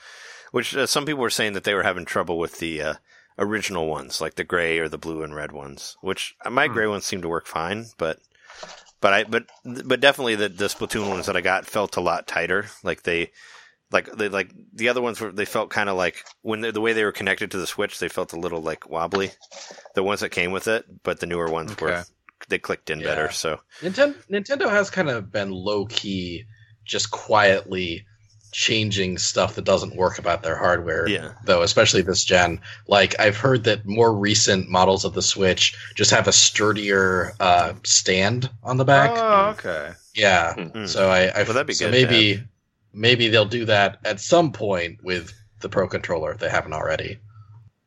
which 0.52 0.74
uh, 0.74 0.86
some 0.86 1.04
people 1.04 1.20
were 1.20 1.28
saying 1.30 1.52
that 1.52 1.64
they 1.64 1.74
were 1.74 1.82
having 1.82 2.06
trouble 2.06 2.38
with 2.38 2.60
the 2.60 2.80
uh, 2.80 2.94
original 3.38 3.88
ones, 3.88 4.20
like 4.22 4.36
the 4.36 4.44
gray 4.44 4.78
or 4.78 4.88
the 4.88 4.96
blue 4.96 5.22
and 5.22 5.34
red 5.34 5.52
ones. 5.52 5.96
Which 6.00 6.34
uh, 6.46 6.50
my 6.50 6.66
Hmm. 6.68 6.72
gray 6.72 6.86
ones 6.86 7.04
seem 7.04 7.20
to 7.20 7.28
work 7.28 7.46
fine, 7.46 7.86
but 7.98 8.20
but 9.04 9.12
I 9.12 9.24
but 9.24 9.44
but 9.84 10.00
definitely 10.00 10.34
the 10.34 10.48
the 10.48 10.64
Splatoon 10.64 11.10
ones 11.10 11.26
that 11.26 11.36
I 11.36 11.42
got 11.42 11.66
felt 11.66 11.98
a 11.98 12.00
lot 12.00 12.26
tighter. 12.26 12.64
Like 12.82 13.02
they. 13.02 13.32
Like 13.92 14.10
they 14.16 14.28
like 14.28 14.50
the 14.72 14.88
other 14.88 15.02
ones 15.02 15.20
were 15.20 15.30
they 15.30 15.44
felt 15.44 15.70
kind 15.70 15.88
of 15.88 15.96
like 15.96 16.24
when 16.42 16.62
they, 16.62 16.72
the 16.72 16.80
way 16.80 16.94
they 16.94 17.04
were 17.04 17.12
connected 17.12 17.50
to 17.52 17.58
the 17.58 17.66
switch 17.66 18.00
they 18.00 18.08
felt 18.08 18.32
a 18.32 18.40
little 18.40 18.60
like 18.60 18.88
wobbly, 18.90 19.30
the 19.94 20.02
ones 20.02 20.20
that 20.20 20.30
came 20.30 20.50
with 20.50 20.66
it. 20.66 20.84
But 21.04 21.20
the 21.20 21.26
newer 21.26 21.48
ones 21.48 21.70
Okay. 21.72 21.84
were 21.84 22.04
they 22.48 22.58
clicked 22.58 22.90
in 22.90 23.02
better. 23.02 23.30
So 23.30 23.60
Nintendo 23.82 24.16
Nintendo 24.28 24.68
has 24.70 24.90
kind 24.90 25.10
of 25.10 25.30
been 25.30 25.50
low 25.52 25.84
key, 25.86 26.44
just 26.84 27.12
quietly 27.12 28.04
changing 28.54 29.18
stuff 29.18 29.56
that 29.56 29.64
doesn't 29.64 29.96
work 29.96 30.18
about 30.20 30.44
their 30.44 30.56
hardware. 30.56 31.08
yeah, 31.08 31.32
Though, 31.44 31.62
especially 31.62 32.02
this 32.02 32.24
gen, 32.24 32.60
like 32.86 33.18
I've 33.18 33.36
heard 33.36 33.64
that 33.64 33.84
more 33.84 34.14
recent 34.14 34.68
models 34.68 35.04
of 35.04 35.12
the 35.12 35.22
Switch 35.22 35.76
just 35.96 36.12
have 36.12 36.28
a 36.28 36.32
sturdier 36.32 37.32
uh, 37.40 37.74
stand 37.82 38.48
on 38.62 38.76
the 38.76 38.84
back. 38.84 39.10
Oh, 39.12 39.50
okay. 39.58 39.92
yeah, 40.14 40.54
Mm. 40.54 40.88
so 40.88 41.10
I, 41.10 41.26
I 41.26 41.42
Well, 41.42 41.54
that'd 41.54 41.66
be 41.66 41.74
so 41.74 41.90
good 41.90 41.92
to 41.92 42.06
maybe 42.06 42.44
maybe 42.92 43.28
they'll 43.28 43.44
do 43.44 43.64
that 43.64 43.98
at 44.04 44.20
some 44.20 44.52
point 44.52 45.02
with 45.02 45.32
the 45.60 45.68
Pro 45.68 45.88
controller 45.88 46.30
if 46.30 46.38
they 46.38 46.48
haven't 46.48 46.74
already. 46.74 47.18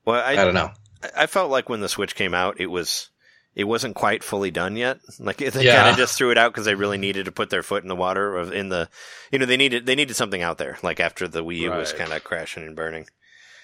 Well, 0.03 0.21
I, 0.21 0.33
I, 0.33 0.35
don't 0.35 0.53
know. 0.53 0.71
I 1.15 1.27
felt 1.27 1.49
like 1.49 1.69
when 1.69 1.79
the 1.79 1.87
Switch 1.89 2.13
came 2.13 2.33
out, 2.33 2.59
it 2.59 2.67
was 2.67 3.09
it 3.57 3.63
wasn't 3.63 3.95
quite 3.95 4.23
fully 4.23 4.51
done 4.51 4.77
yet. 4.77 4.99
Like 5.19 5.37
they 5.53 5.65
Yeah. 5.65 5.77
kind 5.81 5.89
of 5.89 5.97
just 5.97 6.15
threw 6.17 6.29
it 6.31 6.37
out 6.37 6.53
because 6.53 6.65
they 6.65 6.75
really 6.75 6.99
needed 6.99 7.25
to 7.25 7.31
put 7.31 7.49
their 7.49 7.63
foot 7.63 7.81
in 7.81 7.89
the 7.89 7.95
water 7.95 8.37
of 8.37 8.53
in 8.53 8.69
the, 8.69 8.87
you 9.31 9.39
know, 9.39 9.47
they 9.47 9.57
needed 9.57 9.85
they 9.87 9.95
needed 9.95 10.15
something 10.15 10.41
out 10.43 10.59
there. 10.59 10.77
Like 10.83 10.99
after 10.99 11.27
the 11.27 11.43
Wii 11.43 11.57
U 11.61 11.71
was 11.71 11.91
kind 11.91 12.13
of 12.13 12.23
crashing 12.23 12.65
and 12.65 12.75
burning. 12.75 13.07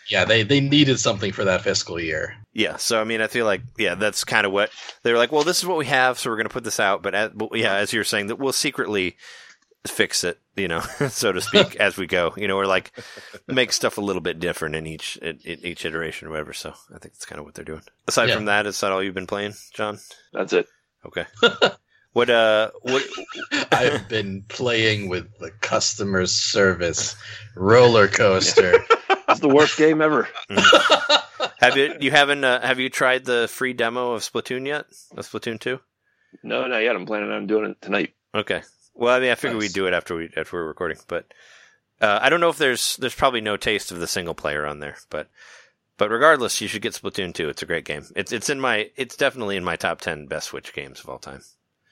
Yeah, 0.10 0.26
they 0.26 0.44
they 0.44 0.60
needed 0.60 1.00
something 1.00 1.32
for 1.32 1.46
that 1.46 1.62
fiscal 1.62 2.00
year. 2.00 2.36
Yeah, 2.52 2.76
so 2.76 3.00
I 3.00 3.04
mean, 3.06 3.22
I 3.22 3.28
feel 3.28 3.46
like 3.46 3.62
yeah, 3.78 3.96
that's 3.96 4.24
kind 4.26 4.46
of 4.46 4.52
what 4.52 4.72
they're 5.04 5.18
like. 5.18 5.32
Well, 5.32 5.44
this 5.44 5.60
is 5.60 5.66
what 5.66 5.78
we 5.78 5.86
have, 5.86 6.20
so 6.20 6.30
we're 6.30 6.36
going 6.36 6.48
to 6.48 6.54
put 6.54 6.66
this 6.66 6.80
out. 6.80 7.02
But, 7.02 7.38
but 7.38 7.56
yeah, 7.56 7.76
as 7.76 7.94
you're 7.94 8.04
saying, 8.04 8.28
that 8.28 8.38
we'll 8.38 8.52
secretly 8.52 9.16
fix 9.88 10.24
it, 10.24 10.40
you 10.56 10.68
know, 10.68 10.80
so 11.10 11.32
to 11.32 11.42
speak, 11.42 11.76
as 11.80 11.98
we 11.98 12.08
go. 12.08 12.34
You 12.38 12.48
know, 12.48 12.58
or 12.58 12.66
like 12.66 12.92
make 13.48 13.72
stuff 13.74 13.98
a 13.98 14.02
little 14.02 14.22
bit 14.22 14.40
different 14.40 14.76
in 14.76 14.88
each 14.88 15.18
in, 15.18 15.40
in 15.44 15.60
each 15.66 15.86
iteration 15.86 16.28
or 16.28 16.32
whatever. 16.32 16.54
So 16.54 16.70
I 16.90 17.00
think 17.00 17.14
that's 17.14 17.26
kind 17.26 17.40
of 17.40 17.46
what 17.46 17.54
they're 17.56 17.66
doing. 17.66 17.82
Aside 18.08 18.30
Yeah. 18.30 18.36
from 18.36 18.46
that, 18.46 18.66
is 18.68 18.80
that 18.82 18.92
all 18.92 19.04
you've 19.04 19.14
been 19.14 19.28
playing, 19.28 19.54
John? 19.74 20.00
That's 20.32 20.54
it. 20.54 20.68
Okay. 21.06 21.26
what 22.14 22.30
uh 22.30 22.72
what 22.82 23.04
I've 23.72 24.08
been 24.08 24.46
playing 24.48 25.10
with 25.10 25.28
the 25.40 25.52
customer 25.52 26.26
service 26.28 27.16
roller 27.56 28.08
coaster. 28.08 28.86
It's 29.28 29.40
the 29.40 29.50
worst 29.50 29.78
game 29.78 30.02
ever. 30.02 30.28
have 31.60 31.76
you 31.78 31.96
you 32.00 32.12
haven't 32.12 32.44
uh, 32.44 32.62
have 32.66 32.80
you 32.80 32.90
tried 32.90 33.26
the 33.26 33.48
free 33.50 33.74
demo 33.74 34.14
of 34.14 34.22
Splatoon 34.22 34.66
yet? 34.68 34.86
Of 35.18 35.28
Splatoon 35.30 35.60
two? 35.60 35.80
No, 36.44 36.68
not 36.68 36.80
yet. 36.80 36.96
I'm 36.96 37.06
planning 37.06 37.32
on 37.32 37.48
doing 37.48 37.72
it 37.72 37.82
tonight. 37.82 38.14
Okay. 38.36 38.62
Well, 38.96 39.16
I 39.16 39.20
mean, 39.20 39.32
I 39.32 39.36
figured 39.36 39.60
Nice. 39.60 39.70
we'd 39.70 39.74
do 39.76 39.88
it 39.88 39.94
after 39.94 40.16
we 40.16 40.30
after 40.38 40.58
we're 40.58 40.68
recording, 40.68 40.98
but 41.08 41.26
uh, 42.02 42.20
I 42.22 42.30
don't 42.30 42.40
know 42.42 42.50
if 42.50 42.58
there's 42.58 42.96
there's 42.98 43.16
probably 43.16 43.42
no 43.42 43.58
taste 43.58 43.92
of 43.92 44.00
the 44.00 44.08
single 44.08 44.34
player 44.36 44.66
on 44.66 44.80
there, 44.80 44.98
but 45.10 45.30
but 45.98 46.10
regardless, 46.10 46.60
you 46.62 46.68
should 46.68 46.82
get 46.82 46.94
Splatoon 46.94 47.34
2. 47.34 47.50
It's 47.50 47.62
a 47.62 47.66
great 47.68 47.86
game. 47.86 48.06
It's 48.16 48.32
it's 48.32 48.50
in 48.50 48.60
my 48.60 48.90
it's 48.96 49.16
definitely 49.16 49.58
in 49.58 49.64
my 49.64 49.76
top 49.76 50.02
ten 50.02 50.26
best 50.28 50.48
Switch 50.50 50.74
games 50.74 51.00
of 51.00 51.10
all 51.10 51.20
time. 51.20 51.42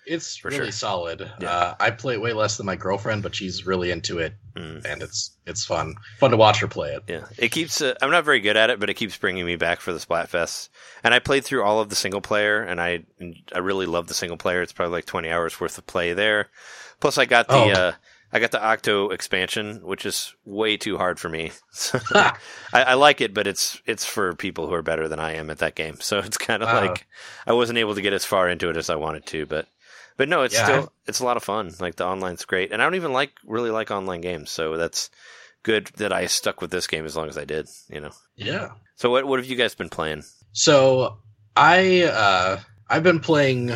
it's 0.08 0.44
really 0.44 0.58
sure. 0.58 0.72
solid. 0.72 1.32
Yeah. 1.40 1.50
Uh, 1.50 1.76
I 1.80 1.92
play 1.92 2.16
it 2.16 2.22
way 2.22 2.34
less 2.34 2.58
than 2.58 2.66
my 2.66 2.76
girlfriend, 2.76 3.22
but 3.24 3.36
she's 3.36 3.66
really 3.68 3.92
into 3.92 4.18
it, 4.20 4.34
Mm. 4.56 4.84
and 4.86 5.02
it's 5.02 5.38
it's 5.48 5.64
fun. 5.66 5.96
Fun 6.20 6.32
to 6.32 6.38
watch 6.38 6.60
her 6.60 6.68
play 6.68 6.94
it. 6.94 7.04
Yeah, 7.08 7.26
it 7.38 7.50
keeps. 7.50 7.82
Uh, 7.82 7.94
I'm 8.02 8.12
not 8.12 8.26
very 8.26 8.42
good 8.42 8.58
at 8.58 8.70
it, 8.70 8.80
but 8.80 8.90
it 8.90 8.96
keeps 8.96 9.16
bringing 9.18 9.46
me 9.46 9.56
back 9.56 9.80
for 9.80 9.94
the 9.94 10.00
Splatfest. 10.00 10.70
And 11.04 11.14
I 11.14 11.20
played 11.20 11.46
through 11.46 11.64
all 11.64 11.80
of 11.80 11.90
the 11.90 11.96
single 11.96 12.22
player, 12.22 12.62
and 12.62 12.82
I 12.82 13.06
I 13.54 13.60
really 13.60 13.86
love 13.86 14.08
the 14.08 14.14
single 14.16 14.38
player. 14.38 14.62
It's 14.62 14.74
probably 14.74 14.94
like 14.94 15.06
20 15.06 15.30
hours 15.30 15.60
worth 15.60 15.78
of 15.78 15.86
play 15.88 16.14
there. 16.14 16.50
Plus, 17.02 17.18
I 17.18 17.26
got 17.26 17.48
the 17.50 17.54
Oh. 17.56 17.70
uh, 17.72 17.94
I 18.34 18.40
got 18.40 18.52
the 18.52 18.64
Octo 18.66 19.10
expansion, 19.10 19.82
which 19.84 20.06
is 20.06 20.34
way 20.46 20.78
too 20.78 20.98
hard 20.98 21.20
for 21.20 21.28
me. 21.28 21.52
I, 22.14 22.34
I 22.74 22.94
like 22.94 23.20
it, 23.20 23.34
but 23.34 23.46
it's 23.48 23.82
it's 23.86 24.06
for 24.06 24.34
people 24.36 24.68
who 24.68 24.74
are 24.74 24.82
better 24.82 25.10
than 25.10 25.20
I 25.20 25.34
am 25.34 25.50
at 25.50 25.58
that 25.58 25.76
game. 25.76 25.98
So 26.00 26.20
it's 26.20 26.38
kind 26.38 26.64
of 26.64 26.70
Wow. 26.70 26.82
like 26.82 27.08
I 27.46 27.52
wasn't 27.54 27.80
able 27.80 27.96
to 27.96 28.02
get 28.02 28.14
as 28.14 28.24
far 28.24 28.48
into 28.48 28.70
it 28.70 28.78
as 28.78 28.90
I 28.90 28.96
wanted 28.96 29.26
to, 29.28 29.46
but. 29.46 29.68
But 30.18 30.30
no, 30.30 30.44
it's 30.44 30.54
Yeah, 30.54 30.64
still 30.66 30.76
I've- 30.84 30.88
it's 31.08 31.20
a 31.20 31.26
lot 31.26 31.38
of 31.38 31.44
fun. 31.44 31.74
Like 31.80 31.96
the 31.96 32.04
online's 32.06 32.46
great, 32.46 32.72
and 32.72 32.82
I 32.82 32.86
don't 32.86 32.96
even 32.96 33.12
like 33.14 33.32
really 33.44 33.72
like 33.72 33.90
online 33.92 34.22
games, 34.22 34.52
so 34.52 34.78
that's 34.78 35.10
good 35.64 35.88
that 35.98 36.12
I 36.14 36.28
stuck 36.28 36.62
with 36.62 36.70
this 36.70 36.86
game 36.86 37.06
as 37.06 37.16
long 37.16 37.28
as 37.28 37.38
I 37.38 37.46
did. 37.46 37.68
You 37.90 38.02
know. 38.02 38.12
Yeah. 38.36 38.72
So 38.98 39.10
what 39.10 39.26
what 39.26 39.40
have 39.40 39.48
you 39.50 39.56
guys 39.56 39.74
been 39.74 39.90
playing? 39.90 40.24
So 40.52 41.18
I 41.56 42.04
uh, 42.04 42.60
I've 42.88 43.04
been 43.04 43.20
playing 43.22 43.72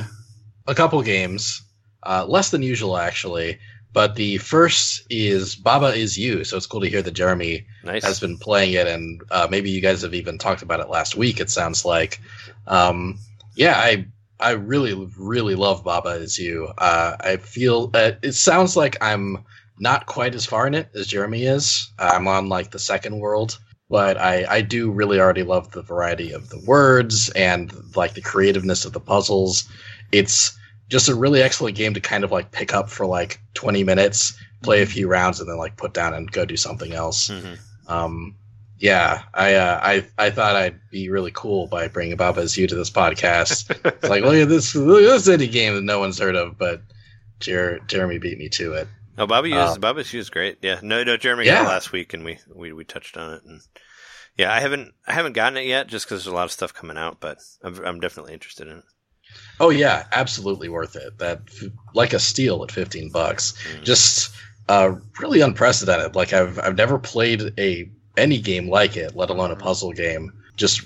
a 0.67 0.75
couple 0.75 1.01
games, 1.01 1.63
uh, 2.05 2.25
less 2.27 2.51
than 2.51 2.61
usual 2.61 2.97
actually. 2.97 3.59
But 3.93 4.15
the 4.15 4.39
first 4.39 5.07
is 5.09 5.55
Baba 5.55 5.93
is 5.95 6.17
You, 6.17 6.43
so 6.43 6.57
it's 6.57 6.65
cool 6.67 6.81
to 6.81 6.89
hear 6.89 7.01
that 7.01 7.11
Jeremy 7.11 7.65
Nice. 7.85 8.03
has 8.03 8.19
been 8.19 8.37
playing 8.37 8.73
it, 8.73 8.87
and 8.87 9.21
uh, 9.31 9.47
maybe 9.49 9.69
you 9.69 9.79
guys 9.79 10.01
have 10.01 10.13
even 10.13 10.37
talked 10.37 10.61
about 10.61 10.81
it 10.81 10.89
last 10.89 11.15
week. 11.15 11.39
It 11.39 11.49
sounds 11.49 11.85
like, 11.85 12.19
um, 12.67 13.17
yeah, 13.55 13.75
I 13.77 14.05
I 14.37 14.51
really 14.51 15.09
really 15.17 15.55
love 15.55 15.85
Baba 15.85 16.09
is 16.09 16.37
You. 16.37 16.73
Uh, 16.77 17.15
I 17.21 17.37
feel 17.37 17.89
uh, 17.93 18.11
it 18.21 18.33
sounds 18.33 18.75
like 18.75 18.97
I'm 19.01 19.45
not 19.79 20.07
quite 20.07 20.35
as 20.35 20.45
far 20.45 20.67
in 20.67 20.73
it 20.73 20.89
as 20.93 21.07
Jeremy 21.07 21.43
is. 21.43 21.89
I'm 21.97 22.27
on 22.27 22.49
like 22.49 22.71
the 22.71 22.79
second 22.79 23.19
world, 23.19 23.57
but 23.89 24.17
I 24.17 24.45
I 24.49 24.61
do 24.61 24.91
really 24.91 25.21
already 25.21 25.43
love 25.43 25.71
the 25.71 25.81
variety 25.81 26.33
of 26.33 26.49
the 26.49 26.59
words 26.59 27.29
and 27.29 27.71
like 27.95 28.13
the 28.13 28.21
creativeness 28.21 28.83
of 28.83 28.91
the 28.91 28.99
puzzles. 28.99 29.69
It's 30.11 30.57
just 30.89 31.09
a 31.09 31.15
really 31.15 31.41
excellent 31.41 31.75
game 31.75 31.93
to 31.93 31.99
kind 32.01 32.23
of 32.23 32.31
like 32.31 32.51
pick 32.51 32.73
up 32.73 32.89
for 32.89 33.05
like 33.05 33.39
20 33.55 33.83
minutes, 33.83 34.37
play 34.63 34.81
a 34.81 34.85
few 34.85 35.07
rounds, 35.07 35.39
and 35.39 35.49
then 35.49 35.57
like 35.57 35.77
put 35.77 35.93
down 35.93 36.13
and 36.13 36.31
go 36.31 36.45
do 36.45 36.57
something 36.57 36.93
else. 36.93 37.29
Mhm. 37.29 37.57
Um, 37.87 38.35
yeah, 38.77 39.23
I, 39.33 39.53
uh, 39.55 39.79
I 39.81 40.05
I 40.17 40.29
thought 40.29 40.55
I'd 40.55 40.79
be 40.91 41.09
really 41.09 41.31
cool 41.33 41.67
by 41.67 41.87
bringing 41.87 42.17
Baba 42.17 42.41
Is 42.41 42.57
You 42.57 42.67
to 42.67 42.75
this 42.75 42.89
podcast. 42.91 43.69
it's 43.85 44.03
like, 44.09 44.23
look 44.23 44.35
at 44.35 44.49
this, 44.49 44.75
look 44.75 45.01
at 45.01 45.07
this 45.07 45.27
indie 45.29 45.51
game 45.51 45.75
that 45.75 45.83
no 45.83 45.99
one's 45.99 46.19
heard 46.19 46.35
of, 46.35 46.57
but 46.57 46.81
Jer- 47.39 47.79
Jeremy 47.87 48.17
beat 48.17 48.37
me 48.37 48.49
to 48.49 48.73
it. 48.73 48.87
Oh, 49.17 49.25
Bobby 49.25 49.53
Uh, 49.53 49.71
is 49.71 49.77
Bobby 49.77 50.01
is 50.13 50.29
great. 50.29 50.57
Yeah, 50.61 50.79
no, 50.83 51.03
no, 51.05 51.15
Jeremy 51.15 51.45
Yeah. 51.45 51.55
got 51.63 51.65
it 51.65 51.69
last 51.69 51.91
week, 51.93 52.13
and 52.13 52.25
we, 52.25 52.37
we 52.53 52.73
we 52.73 52.83
touched 52.83 53.15
on 53.17 53.33
it, 53.35 53.43
and 53.45 53.61
yeah, 54.37 54.53
I 54.53 54.59
haven't 54.59 54.93
I 55.07 55.13
haven't 55.13 55.33
gotten 55.33 55.57
it 55.57 55.65
yet, 55.67 55.87
just 55.87 56.05
because 56.05 56.23
there's 56.25 56.31
a 56.33 56.35
lot 56.35 56.43
of 56.45 56.51
stuff 56.51 56.73
coming 56.73 56.97
out, 56.97 57.21
but 57.21 57.37
I'm 57.63 57.79
I'm 57.85 57.99
definitely 58.01 58.33
interested 58.33 58.67
in 58.67 58.79
it. 58.79 58.83
Oh 59.59 59.69
yeah, 59.69 60.05
absolutely 60.11 60.69
worth 60.69 60.95
it. 60.95 61.17
That 61.19 61.41
like 61.93 62.13
a 62.13 62.19
steal 62.19 62.63
at 62.63 62.71
fifteen 62.71 63.09
bucks. 63.09 63.53
Mm. 63.77 63.83
Just 63.83 64.35
uh, 64.67 64.95
really 65.19 65.41
unprecedented. 65.41 66.15
Like 66.15 66.33
I've 66.33 66.59
I've 66.59 66.75
never 66.77 66.97
played 66.99 67.53
a 67.57 67.89
any 68.17 68.39
game 68.39 68.69
like 68.69 68.97
it, 68.97 69.15
let 69.15 69.29
alone 69.29 69.51
a 69.51 69.55
puzzle 69.55 69.93
game. 69.93 70.31
Just 70.57 70.81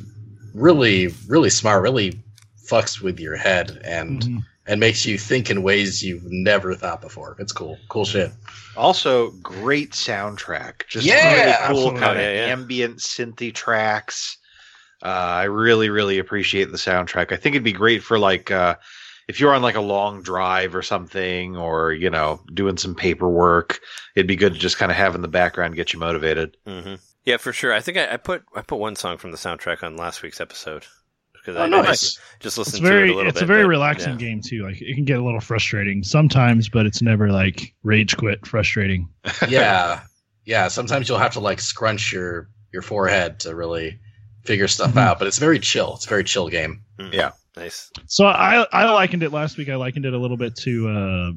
really 0.54 1.08
really 1.28 1.50
smart. 1.50 1.82
Really 1.84 2.20
fucks 2.68 3.02
with 3.02 3.20
your 3.20 3.36
head 3.36 3.82
and 3.84 4.22
Mhm. 4.22 4.43
and 4.68 4.80
makes 4.80 5.06
you 5.06 5.18
think 5.18 5.50
in 5.50 5.64
ways 5.64 6.04
you've 6.04 6.26
never 6.26 6.76
thought 6.76 7.02
before. 7.02 7.36
It's 7.39 7.52
cool. 7.52 7.78
Cool 7.89 8.06
shit. 8.06 8.32
Also, 8.78 9.32
great 9.41 9.91
soundtrack. 9.91 10.88
Just 10.88 11.06
Yeah, 11.08 11.68
really 11.70 11.82
cool 11.82 11.91
kind 12.00 12.18
of 12.20 12.24
Yeah, 12.24 12.32
yeah. 12.45 12.52
ambient 12.54 13.00
synthy 13.00 13.54
tracks. 13.54 14.38
Uh, 15.04 15.08
I 15.08 15.43
really, 15.45 15.89
really 15.89 16.20
appreciate 16.20 16.72
the 16.72 16.78
soundtrack. 16.78 17.32
I 17.32 17.38
think 17.38 17.56
it'd 17.56 17.64
be 17.64 17.72
great 17.72 18.04
for 18.04 18.20
like 18.20 18.52
uh, 18.52 18.76
if 19.28 19.39
you're 19.39 19.54
on 19.54 19.62
like 19.62 19.76
a 19.76 19.82
long 19.82 20.22
drive 20.24 20.76
or 20.76 20.82
something, 20.82 21.56
or 21.56 21.93
you 21.93 22.10
know, 22.10 22.41
doing 22.54 22.78
some 22.78 22.95
paperwork. 22.95 23.80
It'd 24.16 24.28
be 24.28 24.36
good 24.36 24.54
to 24.54 24.60
just 24.60 24.78
kind 24.78 24.91
of 24.91 24.97
have 24.97 25.16
in 25.16 25.22
the 25.22 25.28
background, 25.28 25.76
get 25.76 25.93
you 25.93 26.00
motivated. 26.00 26.58
hmm 26.68 26.95
Yeah, 27.26 27.38
for 27.38 27.54
sure. 27.54 27.74
I 27.74 27.80
think 27.80 27.97
I, 27.97 28.14
I 28.14 28.18
put 28.18 28.43
I 28.56 28.62
put 28.62 28.80
one 28.80 28.95
song 28.95 29.18
from 29.18 29.32
the 29.32 29.38
soundtrack 29.38 29.84
on 29.84 29.95
last 29.95 30.22
week's 30.24 30.41
episode 30.41 30.86
because 31.34 31.56
Oh, 31.56 31.62
I, 31.62 31.66
I 31.66 31.70
nice. 31.70 32.02
just, 32.02 32.20
just 32.41 32.58
listened 32.58 32.82
It's 32.82 32.89
very 32.89 33.08
to 33.08 33.12
it 33.12 33.14
a 33.14 33.16
little 33.16 33.30
it's 33.30 33.39
bit. 33.39 33.43
a 33.43 33.47
very 33.47 33.64
but, 33.64 33.70
relaxing 33.70 34.14
yeah. 34.14 34.18
game 34.28 34.41
too. 34.41 34.64
Like 34.68 34.82
it 34.82 34.95
can 34.95 35.06
get 35.06 35.20
a 35.20 35.24
little 35.24 35.39
frustrating 35.39 36.04
sometimes, 36.04 36.68
but 36.68 36.86
it's 36.86 37.02
never 37.02 37.32
like 37.32 37.74
rage 37.84 38.18
quit 38.18 38.45
frustrating. 38.45 39.08
yeah, 39.47 40.02
yeah. 40.45 40.68
Sometimes 40.68 41.08
you'll 41.08 41.20
have 41.20 41.34
to 41.34 41.39
like 41.39 41.62
scrunch 41.62 42.12
your 42.12 42.50
your 42.74 42.82
forehead 42.82 43.39
to 43.41 43.56
really 43.56 44.00
figure 44.50 44.68
stuff 44.68 44.93
Mhm. 44.93 44.97
out, 45.02 45.20
but 45.20 45.28
it's 45.28 45.38
very 45.38 45.60
chill. 45.60 45.93
It's 45.95 46.06
a 46.08 46.10
very 46.10 46.24
chill 46.24 46.50
game. 46.50 46.82
Mhm. 47.00 47.14
Yeah. 47.14 47.32
nice. 47.56 47.91
So 48.08 48.26
I 48.26 48.66
I 48.72 48.89
likened 48.91 49.22
it 49.22 49.32
last 49.32 49.58
week. 49.58 49.70
I 49.70 49.76
likened 49.76 50.06
it 50.06 50.14
a 50.14 50.18
little 50.18 50.38
bit 50.38 50.56
to. 50.66 50.89
Uh, 50.89 51.32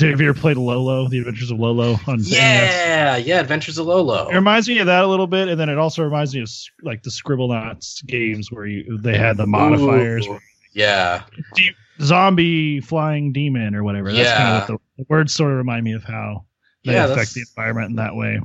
have 0.00 0.20
you 0.20 0.28
ever 0.30 0.38
played 0.38 0.56
Lolo? 0.56 1.06
The 1.08 1.18
Adventures 1.18 1.50
of 1.52 1.58
Lolo 1.60 1.92
on 2.08 2.16
NES? 2.18 2.32
Yeah, 2.32 3.16
yeah. 3.18 3.40
Adventures 3.40 3.78
of 3.78 3.86
Lolo. 3.86 4.28
It 4.28 4.34
reminds 4.34 4.66
me 4.68 4.78
of 4.80 4.86
that 4.86 5.04
a 5.04 5.06
little 5.06 5.26
bit, 5.28 5.48
and 5.48 5.60
then 5.60 5.68
it 5.68 5.78
also 5.78 6.02
reminds 6.02 6.34
me 6.34 6.40
of 6.42 6.50
like 6.82 7.02
the 7.04 7.10
Scribblenauts 7.10 8.04
games 8.06 8.50
where 8.50 8.66
you 8.66 8.98
they 8.98 9.16
had 9.16 9.36
the 9.36 9.46
modifiers, 9.46 10.26
Ooh, 10.26 10.40
yeah, 10.72 11.22
Deep- 11.54 11.76
zombie 12.02 12.80
flying 12.80 13.30
demon 13.32 13.74
or 13.76 13.84
whatever. 13.84 14.12
That's 14.12 14.28
kind 14.30 14.48
Yeah. 14.48 14.54
of 14.64 14.68
what 14.70 14.80
the, 14.96 15.02
the 15.02 15.06
words 15.08 15.32
sort 15.32 15.52
of 15.52 15.58
remind 15.58 15.84
me 15.84 15.92
of 15.92 16.02
how 16.02 16.44
they 16.84 16.94
yeah. 16.94 17.06
affect 17.06 17.34
the 17.34 17.44
environment 17.48 17.90
in 17.90 17.96
that 17.96 18.16
way. 18.16 18.40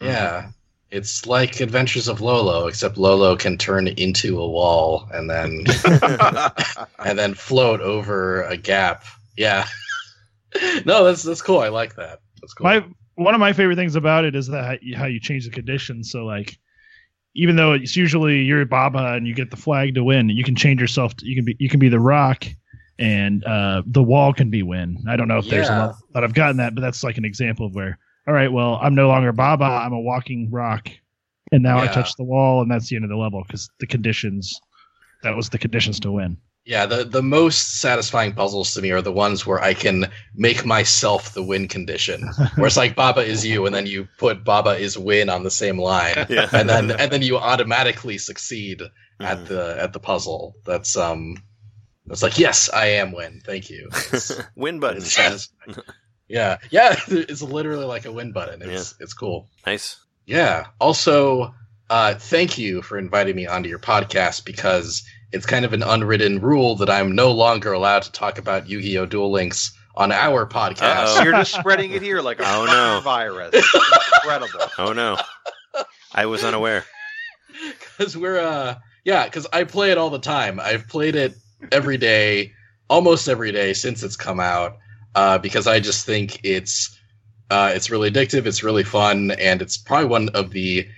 yeah. 0.00 0.50
It's 0.94 1.26
like 1.26 1.60
Adventures 1.60 2.06
of 2.06 2.20
Lolo, 2.20 2.68
except 2.68 2.96
Lolo 2.96 3.34
can 3.34 3.58
turn 3.58 3.88
into 3.88 4.40
a 4.40 4.48
wall 4.48 5.08
and 5.12 5.28
then 5.28 5.64
and 7.04 7.18
then 7.18 7.34
float 7.34 7.80
over 7.80 8.44
a 8.44 8.56
gap. 8.56 9.04
Yeah. 9.36 9.66
no, 10.86 11.02
that's 11.02 11.24
that's 11.24 11.42
cool. 11.42 11.58
I 11.58 11.68
like 11.68 11.96
that. 11.96 12.20
That's 12.40 12.54
cool. 12.54 12.64
My 12.64 12.86
one 13.16 13.34
of 13.34 13.40
my 13.40 13.52
favorite 13.52 13.74
things 13.74 13.96
about 13.96 14.24
it 14.24 14.36
is 14.36 14.46
that 14.46 14.78
how 14.96 15.06
you 15.06 15.18
change 15.18 15.46
the 15.46 15.50
conditions. 15.50 16.12
So 16.12 16.24
like, 16.24 16.56
even 17.34 17.56
though 17.56 17.72
it's 17.72 17.96
usually 17.96 18.42
you're 18.42 18.64
Baba 18.64 19.14
and 19.14 19.26
you 19.26 19.34
get 19.34 19.50
the 19.50 19.56
flag 19.56 19.96
to 19.96 20.04
win, 20.04 20.28
you 20.28 20.44
can 20.44 20.54
change 20.54 20.80
yourself. 20.80 21.16
To, 21.16 21.26
you 21.26 21.34
can 21.34 21.44
be 21.44 21.56
you 21.58 21.68
can 21.68 21.80
be 21.80 21.88
the 21.88 21.98
Rock, 21.98 22.46
and 23.00 23.44
uh, 23.44 23.82
the 23.84 24.02
wall 24.02 24.32
can 24.32 24.48
be 24.48 24.62
win. 24.62 25.02
I 25.08 25.16
don't 25.16 25.26
know 25.26 25.38
if 25.38 25.48
there's 25.48 25.68
a 25.68 25.76
lot 25.76 25.96
that 26.12 26.22
I've 26.22 26.34
gotten 26.34 26.58
that, 26.58 26.76
but 26.76 26.82
that's 26.82 27.02
like 27.02 27.18
an 27.18 27.24
example 27.24 27.66
of 27.66 27.74
where. 27.74 27.98
All 28.26 28.34
right, 28.34 28.50
well, 28.50 28.78
I'm 28.82 28.94
no 28.94 29.08
longer 29.08 29.32
Baba. 29.32 29.64
I'm 29.64 29.92
a 29.92 30.00
walking 30.00 30.50
rock, 30.50 30.88
and 31.52 31.62
now 31.62 31.78
I 31.78 31.86
touch 31.88 32.16
the 32.16 32.24
wall, 32.24 32.62
and 32.62 32.70
that's 32.70 32.88
the 32.88 32.96
end 32.96 33.04
of 33.04 33.10
the 33.10 33.16
level 33.16 33.42
because 33.46 33.68
the 33.80 33.86
conditions. 33.86 34.58
That 35.22 35.36
was 35.36 35.48
the 35.50 35.58
conditions 35.58 36.00
to 36.00 36.12
win. 36.12 36.36
Yeah, 36.66 36.86
the, 36.86 37.04
the 37.04 37.22
most 37.22 37.80
satisfying 37.80 38.32
puzzles 38.32 38.72
to 38.74 38.80
me 38.82 38.90
are 38.90 39.02
the 39.02 39.12
ones 39.12 39.46
where 39.46 39.60
I 39.62 39.74
can 39.74 40.06
make 40.34 40.64
myself 40.64 41.34
the 41.34 41.42
win 41.42 41.68
condition. 41.68 42.22
Where 42.56 42.66
it's 42.66 42.76
like 42.78 42.94
Baba 42.96 43.20
is 43.20 43.44
you, 43.44 43.66
and 43.66 43.74
then 43.74 43.84
you 43.86 44.08
put 44.16 44.44
Baba 44.44 44.70
is 44.70 44.96
win 44.96 45.28
on 45.28 45.42
the 45.42 45.50
same 45.50 45.78
line. 45.78 46.14
Yeah. 46.30 46.48
And 46.52 46.66
then 46.68 46.90
and 46.90 47.10
then 47.12 47.20
you 47.20 47.36
automatically 47.36 48.16
succeed 48.16 48.80
at 49.20 49.38
Mhm. 49.40 49.46
the 49.48 49.76
at 49.78 49.92
the 49.92 50.00
puzzle. 50.00 50.56
That's 50.64 50.96
um 50.96 51.36
that's 52.06 52.22
like, 52.22 52.38
yes, 52.38 52.70
I 52.70 52.86
am 52.86 53.12
win. 53.12 53.42
Thank 53.44 53.68
you. 53.68 53.90
Win 54.56 54.80
button. 54.80 55.02
It's 56.28 56.38
satisfying. 56.38 56.60
yeah. 56.70 56.90
Yeah, 56.90 56.96
it's 57.28 57.42
literally 57.42 57.84
like 57.86 58.04
a 58.06 58.12
win 58.12 58.32
button. 58.32 58.62
It's 58.62 58.94
it's 59.00 59.14
cool. 59.14 59.48
Nice. 59.66 59.96
Yeah. 60.26 60.66
Also, 60.80 61.54
uh, 61.90 62.14
thank 62.14 62.56
you 62.58 62.82
for 62.82 62.96
inviting 62.98 63.36
me 63.36 63.46
onto 63.46 63.68
your 63.68 63.78
podcast 63.78 64.44
because 64.44 65.02
it's 65.32 65.46
kind 65.46 65.64
of 65.64 65.72
an 65.72 65.82
unwritten 65.82 66.40
rule 66.40 66.76
that 66.76 66.88
I'm 66.88 67.14
no 67.14 67.30
longer 67.32 67.72
allowed 67.72 68.02
to 68.02 68.12
talk 68.12 68.38
about 68.38 68.68
Yu-Gi-Oh! 68.68 69.06
Duel 69.06 69.30
Links 69.32 69.76
on 69.96 70.12
our 70.12 70.46
podcast. 70.46 71.16
Uh-oh. 71.16 71.22
You're 71.24 71.32
just 71.32 71.54
spreading 71.54 71.90
it 71.92 72.02
here 72.02 72.20
like 72.20 72.40
a 72.40 72.44
Oh, 72.46 72.64
no. 72.64 73.00
virus. 73.02 73.54
Incredible. 74.22 74.60
Oh 74.78 74.92
no, 74.92 75.16
I 76.14 76.26
was 76.26 76.42
unaware. 76.44 76.84
Because 77.96 78.16
we're, 78.16 78.38
uh, 78.40 78.74
yeah, 79.04 79.24
because 79.26 79.46
I 79.52 79.62
play 79.64 79.92
it 79.92 79.98
all 79.98 80.10
the 80.10 80.18
time. 80.18 80.58
I've 80.58 80.88
played 80.88 81.14
it 81.14 81.34
every 81.70 81.96
day, 81.98 82.52
almost 82.90 83.28
every 83.28 83.52
day 83.52 83.74
since 83.74 84.02
it's 84.02 84.16
come 84.16 84.40
out, 84.40 84.76
uh, 85.14 85.38
because 85.38 85.66
I 85.66 85.80
just 85.80 86.06
think 86.06 86.40
it's, 86.44 86.98
uh, 87.50 87.72
it's 87.74 87.90
really 87.90 88.10
addictive. 88.10 88.46
It's 88.46 88.62
really 88.62 88.84
fun, 88.84 89.30
and 89.32 89.62
it's 89.62 89.76
probably 89.76 90.08
one 90.08 90.28
of 90.30 90.50
the 90.50 90.88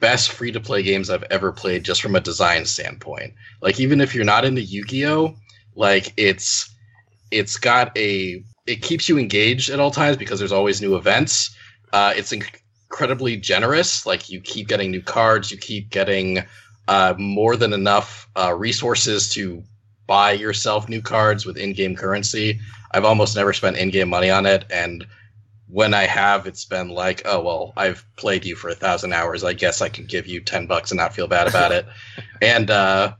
best 0.00 0.32
free 0.32 0.52
to 0.52 0.60
play 0.60 0.82
games 0.82 1.10
I've 1.10 1.24
ever 1.24 1.52
played, 1.52 1.84
just 1.84 2.00
from 2.00 2.16
a 2.16 2.20
design 2.20 2.64
standpoint. 2.64 3.34
Like 3.60 3.78
even 3.80 4.00
if 4.00 4.14
you're 4.14 4.24
not 4.24 4.44
into 4.44 4.62
Yu-Gi-Oh, 4.62 5.36
like 5.74 6.12
it's, 6.16 6.74
it's 7.30 7.58
got 7.58 7.96
a, 7.98 8.42
it 8.66 8.82
keeps 8.82 9.08
you 9.08 9.18
engaged 9.18 9.68
at 9.68 9.80
all 9.80 9.90
times 9.90 10.16
because 10.16 10.38
there's 10.38 10.52
always 10.52 10.80
new 10.80 10.96
events. 10.96 11.54
Uh, 11.92 12.14
it's 12.16 12.32
incredibly 12.32 13.36
generous. 13.36 14.06
Like 14.06 14.30
you 14.30 14.40
keep 14.40 14.68
getting 14.68 14.90
new 14.90 15.02
cards, 15.02 15.50
you 15.50 15.58
keep 15.58 15.90
getting 15.90 16.44
uh, 16.88 17.14
more 17.18 17.56
than 17.56 17.72
enough 17.72 18.28
uh, 18.36 18.54
resources 18.54 19.28
to 19.34 19.62
buy 20.06 20.32
yourself 20.32 20.88
new 20.88 21.02
cards 21.02 21.44
with 21.44 21.56
in-game 21.56 21.94
currency. 21.94 22.58
I've 22.90 23.04
almost 23.04 23.36
never 23.36 23.52
spent 23.52 23.76
in-game 23.76 24.08
money 24.08 24.30
on 24.30 24.46
it, 24.46 24.64
and 24.70 25.06
when 25.68 25.94
I 25.94 26.02
have, 26.06 26.46
it's 26.46 26.64
been 26.64 26.88
like, 26.88 27.22
oh 27.24 27.40
well, 27.40 27.72
I've 27.76 28.04
played 28.16 28.44
you 28.44 28.56
for 28.56 28.68
a 28.70 28.74
thousand 28.74 29.12
hours. 29.12 29.44
I 29.44 29.52
guess 29.52 29.80
I 29.80 29.88
can 29.88 30.04
give 30.04 30.26
you 30.26 30.40
ten 30.40 30.66
bucks 30.66 30.90
and 30.90 30.98
not 30.98 31.14
feel 31.14 31.28
bad 31.28 31.46
about 31.46 31.70
it. 31.72 31.86
and 32.42 32.70
uh, 32.70 33.14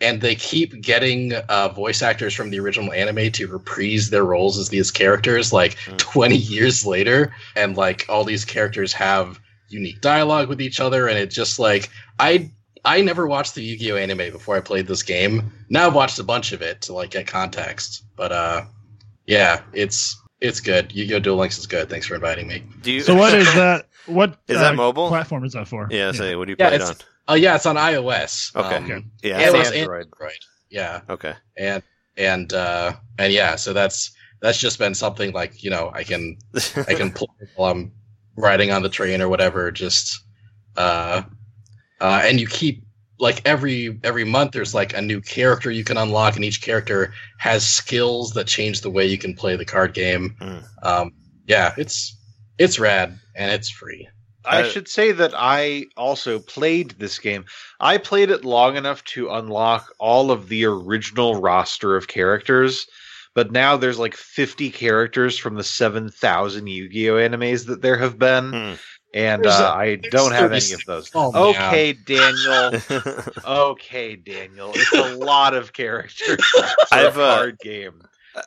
and 0.00 0.20
they 0.20 0.34
keep 0.34 0.82
getting 0.82 1.32
uh, 1.48 1.68
voice 1.68 2.02
actors 2.02 2.34
from 2.34 2.50
the 2.50 2.60
original 2.60 2.92
anime 2.92 3.32
to 3.32 3.46
reprise 3.46 4.10
their 4.10 4.24
roles 4.24 4.58
as 4.58 4.68
these 4.68 4.90
characters, 4.90 5.52
like 5.52 5.76
Mm. 5.86 5.96
twenty 5.96 6.36
years 6.36 6.84
later, 6.84 7.34
and 7.56 7.76
like 7.76 8.04
all 8.10 8.24
these 8.24 8.44
characters 8.44 8.92
have 8.92 9.40
unique 9.70 10.02
dialogue 10.02 10.48
with 10.50 10.60
each 10.60 10.80
other, 10.80 11.08
and 11.08 11.18
it 11.18 11.30
just 11.30 11.58
like 11.58 11.88
I. 12.18 12.50
I 12.86 13.00
never 13.00 13.26
watched 13.26 13.54
the 13.54 13.62
Yu-Gi-Oh 13.62 13.96
anime 13.96 14.30
before 14.30 14.58
I 14.58 14.60
played 14.60 14.86
this 14.86 15.02
game. 15.02 15.50
Now 15.70 15.86
I've 15.86 15.94
watched 15.94 16.18
a 16.18 16.22
bunch 16.22 16.52
of 16.52 16.60
it 16.60 16.82
to 16.82 16.92
like 16.92 17.12
get 17.12 17.26
context. 17.26 18.04
But 18.14 18.30
uh 18.30 18.64
yeah, 19.26 19.62
it's 19.72 20.20
it's 20.40 20.60
good. 20.60 20.92
Yu-Gi-Oh! 20.92 21.20
Duel 21.20 21.36
Links 21.36 21.58
is 21.58 21.66
good. 21.66 21.88
Thanks 21.88 22.06
for 22.06 22.14
inviting 22.14 22.46
me. 22.48 22.62
Do 22.82 22.92
you? 22.92 23.00
So 23.00 23.14
what 23.14 23.34
is 23.34 23.46
that? 23.54 23.86
What 24.06 24.38
Is 24.48 24.58
that 24.58 24.74
mobile? 24.76 25.08
platform 25.08 25.44
is 25.44 25.54
that 25.54 25.66
for? 25.66 25.88
Yeah. 25.90 26.12
Say, 26.12 26.36
what 26.36 26.44
do 26.46 26.50
you 26.52 26.56
Yeah, 26.58 26.68
play 26.68 26.76
it 26.76 26.82
on? 26.82 26.94
Oh 27.28 27.34
yeah, 27.34 27.54
it's 27.56 27.64
on 27.64 27.76
iOS. 27.76 28.54
Okay. 28.54 28.76
Um, 28.76 28.84
Okay. 28.84 29.04
Yeah. 29.22 29.38
and 29.38 29.54
And 29.54 29.56
it's 29.56 29.70
Android. 29.72 30.06
Android. 30.12 30.32
Yeah, 30.68 31.00
Okay. 31.08 31.34
and 31.56 31.82
and 32.18 32.52
uh 32.52 32.92
and 33.18 33.32
yeah, 33.32 33.56
so 33.56 33.72
that's 33.72 34.12
that's 34.42 34.58
just 34.58 34.78
been 34.78 34.94
something 34.94 35.32
like 35.32 35.62
you 35.64 35.70
know 35.70 35.90
I 35.94 36.04
can 36.04 36.36
I 36.86 36.94
can 36.94 37.10
play 37.18 37.28
while 37.56 37.70
I'm 37.70 37.92
riding 38.36 38.70
on 38.72 38.82
the 38.82 38.90
train 38.90 39.22
or 39.22 39.28
whatever. 39.30 39.70
Just 39.70 40.20
uh, 40.76 41.22
uh, 42.00 42.20
and 42.24 42.38
you 42.40 42.46
keep 42.46 42.83
like 43.18 43.42
every 43.44 43.98
every 44.02 44.24
month 44.24 44.52
there's 44.52 44.74
like 44.74 44.94
a 44.94 45.02
new 45.02 45.20
character 45.20 45.70
you 45.70 45.84
can 45.84 45.96
unlock, 45.96 46.36
and 46.36 46.44
each 46.44 46.62
character 46.62 47.14
has 47.38 47.66
skills 47.66 48.32
that 48.32 48.46
change 48.46 48.80
the 48.80 48.90
way 48.90 49.06
you 49.06 49.18
can 49.18 49.34
play 49.34 49.56
the 49.56 49.64
card 49.64 49.94
game. 49.94 50.36
Mm. 50.40 50.64
Um, 50.82 51.12
yeah, 51.46 51.74
it's 51.76 52.16
it's 52.58 52.78
rad 52.78 53.18
and 53.34 53.52
it's 53.52 53.70
free. 53.70 54.08
I 54.46 54.62
Uh, 54.62 54.68
should 54.68 54.88
say 54.88 55.12
that 55.12 55.32
I 55.34 55.86
also 55.96 56.38
played 56.38 56.90
this 56.98 57.18
game. 57.18 57.46
I 57.80 57.96
played 57.98 58.30
it 58.30 58.44
long 58.44 58.76
enough 58.76 59.02
to 59.04 59.30
unlock 59.30 59.90
all 59.98 60.30
of 60.30 60.48
the 60.48 60.66
original 60.66 61.40
roster 61.40 61.96
of 61.96 62.08
characters, 62.08 62.86
but 63.34 63.52
now 63.52 63.76
there's 63.78 63.98
like 63.98 64.14
50 64.14 64.70
characters 64.70 65.38
from 65.38 65.54
the 65.54 65.64
7,000 65.64 66.66
Yu-Gi-Oh 66.66 67.14
animes 67.14 67.66
that 67.66 67.80
there 67.80 67.96
have 67.96 68.18
been, 68.18 68.52
Hmm. 68.52 68.74
And 69.14 69.44
There's 69.44 69.54
uh, 69.54 69.72
a- 69.74 69.78
I 69.78 69.96
don't 69.96 70.32
have 70.32 70.52
any 70.52 70.72
of 70.72 70.84
those. 70.86 71.10
Oh, 71.14 71.32
man. 71.32 71.68
Okay, 71.68 71.92
Daniel. 71.92 72.72
Okay, 73.46 74.16
Daniel. 74.16 74.72
It's 74.74 74.92
a 74.92 75.14
lot 75.16 75.54
of 75.54 75.72
characters 75.72 76.40
I've, 76.92 77.16
a 77.16 77.22
uh, 77.22 77.36
card 77.36 77.58
game, 77.60 78.02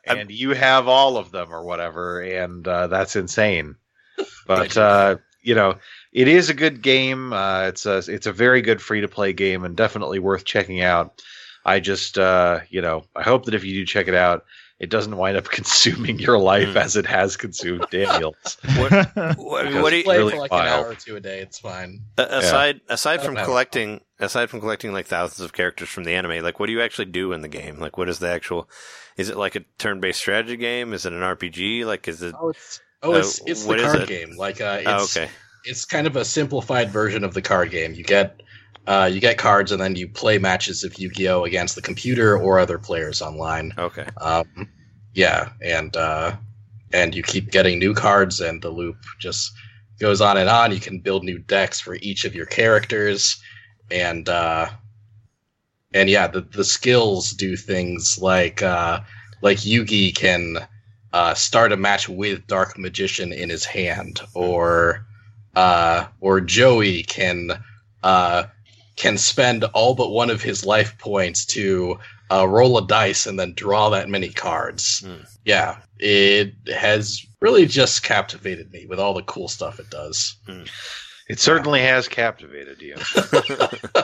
I'm- 0.07 0.18
and 0.20 0.32
you 0.32 0.51
have 0.51 0.88
all 0.88 1.18
of 1.18 1.32
them 1.32 1.51
or 1.51 1.63
whatever, 1.63 2.22
and 2.22 2.68
uh, 2.68 2.88
that's 2.88 3.15
insane. 3.15 3.76
But 4.47 4.76
uh, 4.78 5.18
you 5.41 5.55
know, 5.55 5.76
it 6.13 6.28
is 6.28 6.49
a 6.49 6.53
good 6.53 6.82
game. 6.82 7.34
Uh, 7.34 7.63
it's 7.68 7.86
a 7.86 7.97
it's 7.97 8.28
a 8.28 8.32
very 8.32 8.61
good 8.61 8.82
free 8.82 9.01
to 9.01 9.07
play 9.07 9.34
game, 9.34 9.63
and 9.65 9.76
definitely 9.76 10.20
worth 10.20 10.45
checking 10.45 10.82
out. 10.82 11.22
I 11.65 11.80
just 11.82 12.18
uh, 12.18 12.61
you 12.70 12.82
know, 12.82 13.03
I 13.15 13.24
hope 13.24 13.45
that 13.45 13.53
if 13.53 13.63
you 13.65 13.74
do 13.74 13.86
check 13.86 14.07
it 14.07 14.15
out, 14.15 14.45
it 14.80 14.89
doesn't 14.89 15.15
wind 15.17 15.38
up 15.38 15.45
consuming 15.49 16.19
your 16.19 16.38
life 16.38 16.69
Mm. 16.69 16.75
as 16.75 16.95
it 16.95 17.05
has 17.05 17.36
consumed 17.38 17.86
Daniel's. 17.91 18.57
what, 18.78 18.91
what, 19.38 19.73
what 19.73 19.89
do 19.89 19.97
you, 19.97 20.03
play 20.03 20.17
really 20.17 20.32
for 20.34 20.38
like 20.39 20.51
wild. 20.51 20.65
an 20.67 20.73
hour 20.73 20.89
or 20.91 20.95
two 20.95 21.15
a 21.15 21.19
day. 21.19 21.39
It's 21.39 21.59
fine. 21.59 22.01
A- 22.17 22.38
aside 22.38 22.82
aside 22.89 23.21
from 23.21 23.34
know. 23.36 23.45
collecting 23.45 24.01
aside 24.19 24.49
from 24.49 24.59
collecting 24.59 24.93
like 24.93 25.05
thousands 25.07 25.41
of 25.41 25.53
characters 25.53 25.89
from 25.89 26.03
the 26.03 26.11
anime 26.11 26.43
like 26.43 26.59
what 26.59 26.65
do 26.67 26.71
you 26.73 26.82
actually 26.82 27.05
do 27.05 27.34
in 27.34 27.41
the 27.41 27.47
game 27.47 27.80
like 27.80 27.97
what 27.97 28.09
is 28.09 28.17
the 28.19 28.28
actual 28.30 28.67
is 29.15 29.30
it 29.30 29.38
like 29.38 29.55
a 29.55 29.59
turn-based 29.78 30.19
strategy 30.19 30.57
game 30.57 30.91
is 30.91 31.05
it 31.05 31.13
an 31.13 31.19
rpg 31.19 31.86
like 31.86 32.07
is 32.07 32.23
it 32.23 32.34
Oh, 32.39 32.49
it's 32.49 32.80
oh, 33.03 33.13
Uh, 33.13 33.17
it's 33.19 33.41
it's 33.45 33.61
the 33.61 33.67
what 33.67 33.80
is 33.80 33.86
card 33.86 34.01
it? 34.01 34.09
game. 34.09 34.36
Like 34.36 34.59
uh, 34.59 34.78
it's 34.82 34.88
oh, 35.17 35.21
okay 35.21 35.30
it's 35.65 35.86
kind 35.86 36.07
of 36.07 36.15
a 36.15 36.23
simplified 36.25 36.89
version 36.89 37.23
of 37.25 37.34
the 37.34 37.41
card 37.41 37.69
game. 37.71 37.93
You 37.93 38.03
get 38.03 38.41
uh, 38.88 39.09
you 39.11 39.19
get 39.19 39.38
cards 39.38 39.71
and 39.71 39.81
then 39.81 39.95
you 39.95 40.07
play 40.07 40.38
matches 40.38 40.83
of 40.83 40.97
Yu-Gi-Oh 40.97 41.43
against 41.43 41.75
the 41.75 41.81
computer 41.81 42.38
or 42.38 42.57
other 42.57 42.79
players 42.79 43.21
online. 43.21 43.73
okay 43.77 44.07
Um, 44.19 44.69
yeah, 45.13 45.49
and 45.61 45.95
uh, 45.97 46.35
and 46.93 47.13
you 47.13 47.23
keep 47.23 47.51
getting 47.51 47.79
new 47.79 47.93
cards, 47.93 48.39
and 48.39 48.61
the 48.61 48.69
loop 48.69 48.97
just 49.19 49.51
goes 49.99 50.21
on 50.21 50.38
and 50.38 50.49
on. 50.49 50.71
You 50.71 50.79
can 50.79 50.99
build 50.99 51.23
new 51.23 51.39
decks 51.39 51.79
for 51.79 51.95
each 52.01 52.23
of 52.23 52.35
your 52.35 52.45
characters, 52.45 53.41
and 53.91 54.29
uh, 54.29 54.69
and 55.93 56.09
yeah, 56.09 56.27
the 56.27 56.41
the 56.41 56.63
skills 56.63 57.31
do 57.31 57.57
things 57.57 58.19
like 58.21 58.61
uh, 58.61 58.99
like 59.41 59.57
Yugi 59.57 60.15
can 60.15 60.57
uh, 61.11 61.33
start 61.33 61.71
a 61.71 61.77
match 61.77 62.07
with 62.07 62.45
Dark 62.47 62.77
Magician 62.77 63.33
in 63.33 63.49
his 63.49 63.65
hand, 63.65 64.21
or 64.35 65.05
uh, 65.55 66.05
or 66.21 66.41
Joey 66.41 67.03
can 67.03 67.51
uh, 68.03 68.43
can 68.98 69.18
spend 69.18 69.64
all 69.64 69.95
but 69.95 70.10
one 70.10 70.30
of 70.30 70.41
his 70.41 70.66
life 70.66 70.98
points 70.98 71.45
to 71.45 72.00
uh, 72.30 72.48
roll 72.48 72.78
a 72.78 72.86
dice 72.86 73.26
and 73.26 73.39
then 73.39 73.54
draw 73.54 73.89
that 73.89 74.10
many 74.10 74.30
cards. 74.30 75.00
Hmm. 75.06 75.24
Yeah, 75.45 75.78
it 76.00 76.54
has 76.76 77.26
really 77.39 77.66
just 77.66 78.04
captivated 78.04 78.72
me 78.72 78.86
with 78.88 79.00
all 79.00 79.14
the 79.14 79.24
cool 79.24 79.48
stuff 79.48 79.80
it 79.80 79.89
does. 79.89 80.36
It 81.30 81.39
certainly 81.39 81.82
has 81.82 82.08
captivated 82.08 82.82
you. 82.82 82.95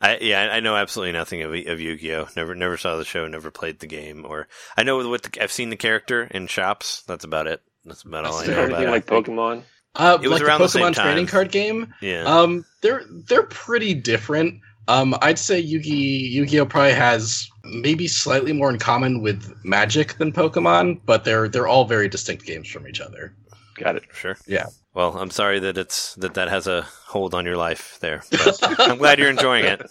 I, 0.00 0.18
yeah, 0.20 0.42
I 0.42 0.56
I 0.56 0.60
know 0.60 0.76
absolutely 0.76 1.12
nothing 1.12 1.42
of, 1.42 1.52
of 1.52 1.80
Yu-Gi-Oh. 1.80 2.28
Never, 2.36 2.54
never 2.54 2.76
saw 2.76 2.96
the 2.96 3.04
show. 3.04 3.26
Never 3.26 3.50
played 3.50 3.78
the 3.78 3.86
game. 3.86 4.24
Or 4.26 4.48
I 4.76 4.82
know 4.82 5.08
what 5.08 5.22
the, 5.22 5.42
I've 5.42 5.52
seen 5.52 5.70
the 5.70 5.76
character 5.76 6.24
in 6.30 6.46
shops. 6.46 7.02
That's 7.06 7.24
about 7.24 7.46
it. 7.46 7.62
That's 7.84 8.02
about 8.02 8.24
all 8.24 8.38
I 8.38 8.46
know 8.46 8.52
about 8.52 8.82
anything 8.82 8.90
like 8.90 9.06
Pokemon? 9.06 9.62
Uh, 9.96 10.18
It 10.22 10.28
was 10.28 10.40
like 10.40 10.48
around 10.48 10.58
the 10.60 10.64
the 10.66 10.68
same 10.70 10.82
Pokemon 10.82 10.94
trading 10.94 11.26
time. 11.26 11.32
card 11.32 11.50
game. 11.52 11.94
yeah. 12.00 12.24
Um, 12.24 12.64
they're 12.80 13.02
they're 13.28 13.44
pretty 13.44 13.94
different. 13.94 14.60
Um, 14.86 15.14
I'd 15.22 15.38
say 15.38 15.62
Yugi 15.62 16.30
Yu-Gi-Oh 16.30 16.66
probably 16.66 16.92
has 16.92 17.48
maybe 17.64 18.06
slightly 18.06 18.52
more 18.52 18.68
in 18.68 18.78
common 18.78 19.22
with 19.22 19.54
Magic 19.64 20.14
than 20.18 20.30
Pokemon, 20.32 21.00
but 21.06 21.24
they're 21.24 21.48
they're 21.48 21.66
all 21.68 21.84
very 21.86 22.08
distinct 22.08 22.44
games 22.44 22.68
from 22.68 22.86
each 22.86 23.00
other. 23.00 23.34
Got 23.76 23.96
it. 23.96 24.04
sure. 24.12 24.36
yeah. 24.46 24.66
Well, 24.92 25.16
I'm 25.18 25.30
sorry 25.30 25.58
that 25.58 25.76
it's 25.76 26.14
that 26.16 26.34
that 26.34 26.48
has 26.48 26.68
a 26.68 26.82
hold 27.06 27.34
on 27.34 27.44
your 27.44 27.56
life 27.56 27.98
there. 28.00 28.22
But 28.30 28.58
I'm 28.80 28.98
glad 28.98 29.18
you're 29.18 29.30
enjoying 29.30 29.64
it. 29.64 29.82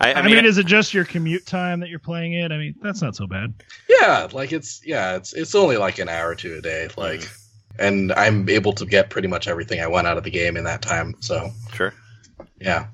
I, 0.00 0.12
I, 0.12 0.14
I, 0.18 0.22
mean, 0.22 0.34
mean, 0.36 0.44
is 0.44 0.58
it 0.58 0.66
just 0.66 0.92
your 0.92 1.06
commute 1.06 1.46
time 1.46 1.80
that 1.80 1.88
you're 1.88 1.98
playing 1.98 2.34
it? 2.34 2.52
I 2.52 2.58
mean, 2.58 2.74
that's 2.82 3.00
not 3.00 3.16
so 3.16 3.26
bad. 3.26 3.54
Yeah, 3.88 4.28
like 4.32 4.52
it's 4.52 4.82
yeah, 4.84 5.16
it's 5.16 5.32
it's 5.32 5.54
only 5.54 5.78
like 5.78 5.98
an 5.98 6.10
hour 6.10 6.28
or 6.30 6.34
two 6.34 6.56
a 6.56 6.60
day, 6.60 6.88
like, 6.98 7.30
and 7.80 8.12
I'm 8.12 8.48
able 8.48 8.72
to 8.74 8.86
get 8.86 9.10
pretty 9.10 9.26
much 9.26 9.48
everything 9.48 9.80
I 9.80 9.88
want 9.88 10.06
out 10.06 10.16
of 10.16 10.24
the 10.24 10.30
game 10.30 10.56
in 10.56 10.64
that 10.64 10.82
time. 10.82 11.16
So 11.20 11.50
sure. 11.72 11.92
yeah, 12.60 12.86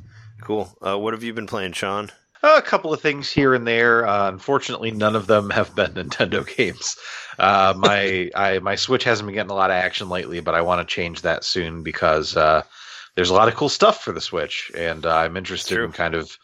Cool. 0.47 0.73
Uh, 0.81 0.97
what 0.97 1.13
have 1.13 1.25
you 1.25 1.33
been 1.35 1.49
playing, 1.49 1.73
Sean? 1.73 2.13
a 2.41 2.63
couple 2.63 2.93
of 2.93 3.01
things 3.01 3.33
here 3.33 3.53
and 3.53 3.67
there. 3.67 4.07
Uh, 4.07 4.29
unfortunately, 4.29 4.93
none 4.93 5.17
of 5.17 5.27
them 5.27 5.51
have 5.51 5.75
been 5.75 5.91
Nintendo 5.95 6.47
games. 6.57 6.97
Uh, 7.37 7.75
my 7.77 8.31
I, 8.37 8.61
my 8.61 8.77
Switch 8.77 9.03
hasn't 9.03 9.27
been 9.27 9.35
getting 9.35 9.51
a 9.51 9.57
lot 9.57 9.71
of 9.71 9.75
action 9.75 10.09
lately, 10.09 10.39
but 10.39 10.55
I 10.55 10.61
want 10.61 10.87
to 10.87 10.95
change 10.95 11.23
that 11.23 11.43
soon 11.43 11.83
because 11.83 12.37
uh, 12.37 12.63
there's 13.17 13.31
a 13.31 13.35
lot 13.35 13.49
of 13.49 13.57
cool 13.57 13.69
stuff 13.69 14.05
for 14.05 14.13
the 14.13 14.21
Switch, 14.21 14.71
and 14.77 15.05
uh, 15.05 15.17
I'm 15.17 15.37
interested 15.37 15.81
in 15.81 15.91
kind 15.91 16.15
of 16.15 16.39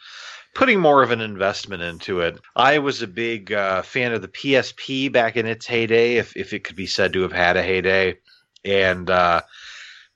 putting 0.53 0.81
more 0.81 1.05
of 1.05 1.13
an 1.13 1.21
investment 1.21 1.83
into 1.83 2.21
it. 2.23 2.41
I 2.57 2.79
was 2.79 3.03
a 3.03 3.07
big 3.07 3.53
uh, 3.53 3.83
fan 3.83 4.13
of 4.13 4.21
the 4.21 4.27
PSP 4.29 5.13
back 5.13 5.37
in 5.37 5.47
its 5.47 5.67
heyday, 5.67 6.17
if 6.17 6.37
if 6.37 6.53
it 6.53 6.65
could 6.65 6.75
be 6.75 6.87
said 6.87 7.13
to 7.13 7.23
have 7.23 7.33
had 7.33 7.57
a 7.57 7.63
heyday, 7.63 8.19
and 8.65 9.09
uh, 9.11 9.43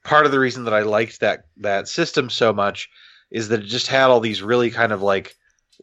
part 0.05 0.27
of 0.27 0.33
the 0.33 0.39
reason 0.39 0.65
that 0.65 0.75
I 0.75 0.83
liked 0.83 1.21
that 1.21 1.45
that 1.59 1.89
system 1.89 2.31
so 2.31 2.53
much 2.53 2.89
is 3.31 3.49
that 3.49 3.61
it 3.61 3.67
just 3.67 3.89
had 3.89 4.05
all 4.11 4.21
these 4.21 4.43
really 4.43 4.71
kind 4.71 4.93
of 4.93 5.03
like 5.03 5.35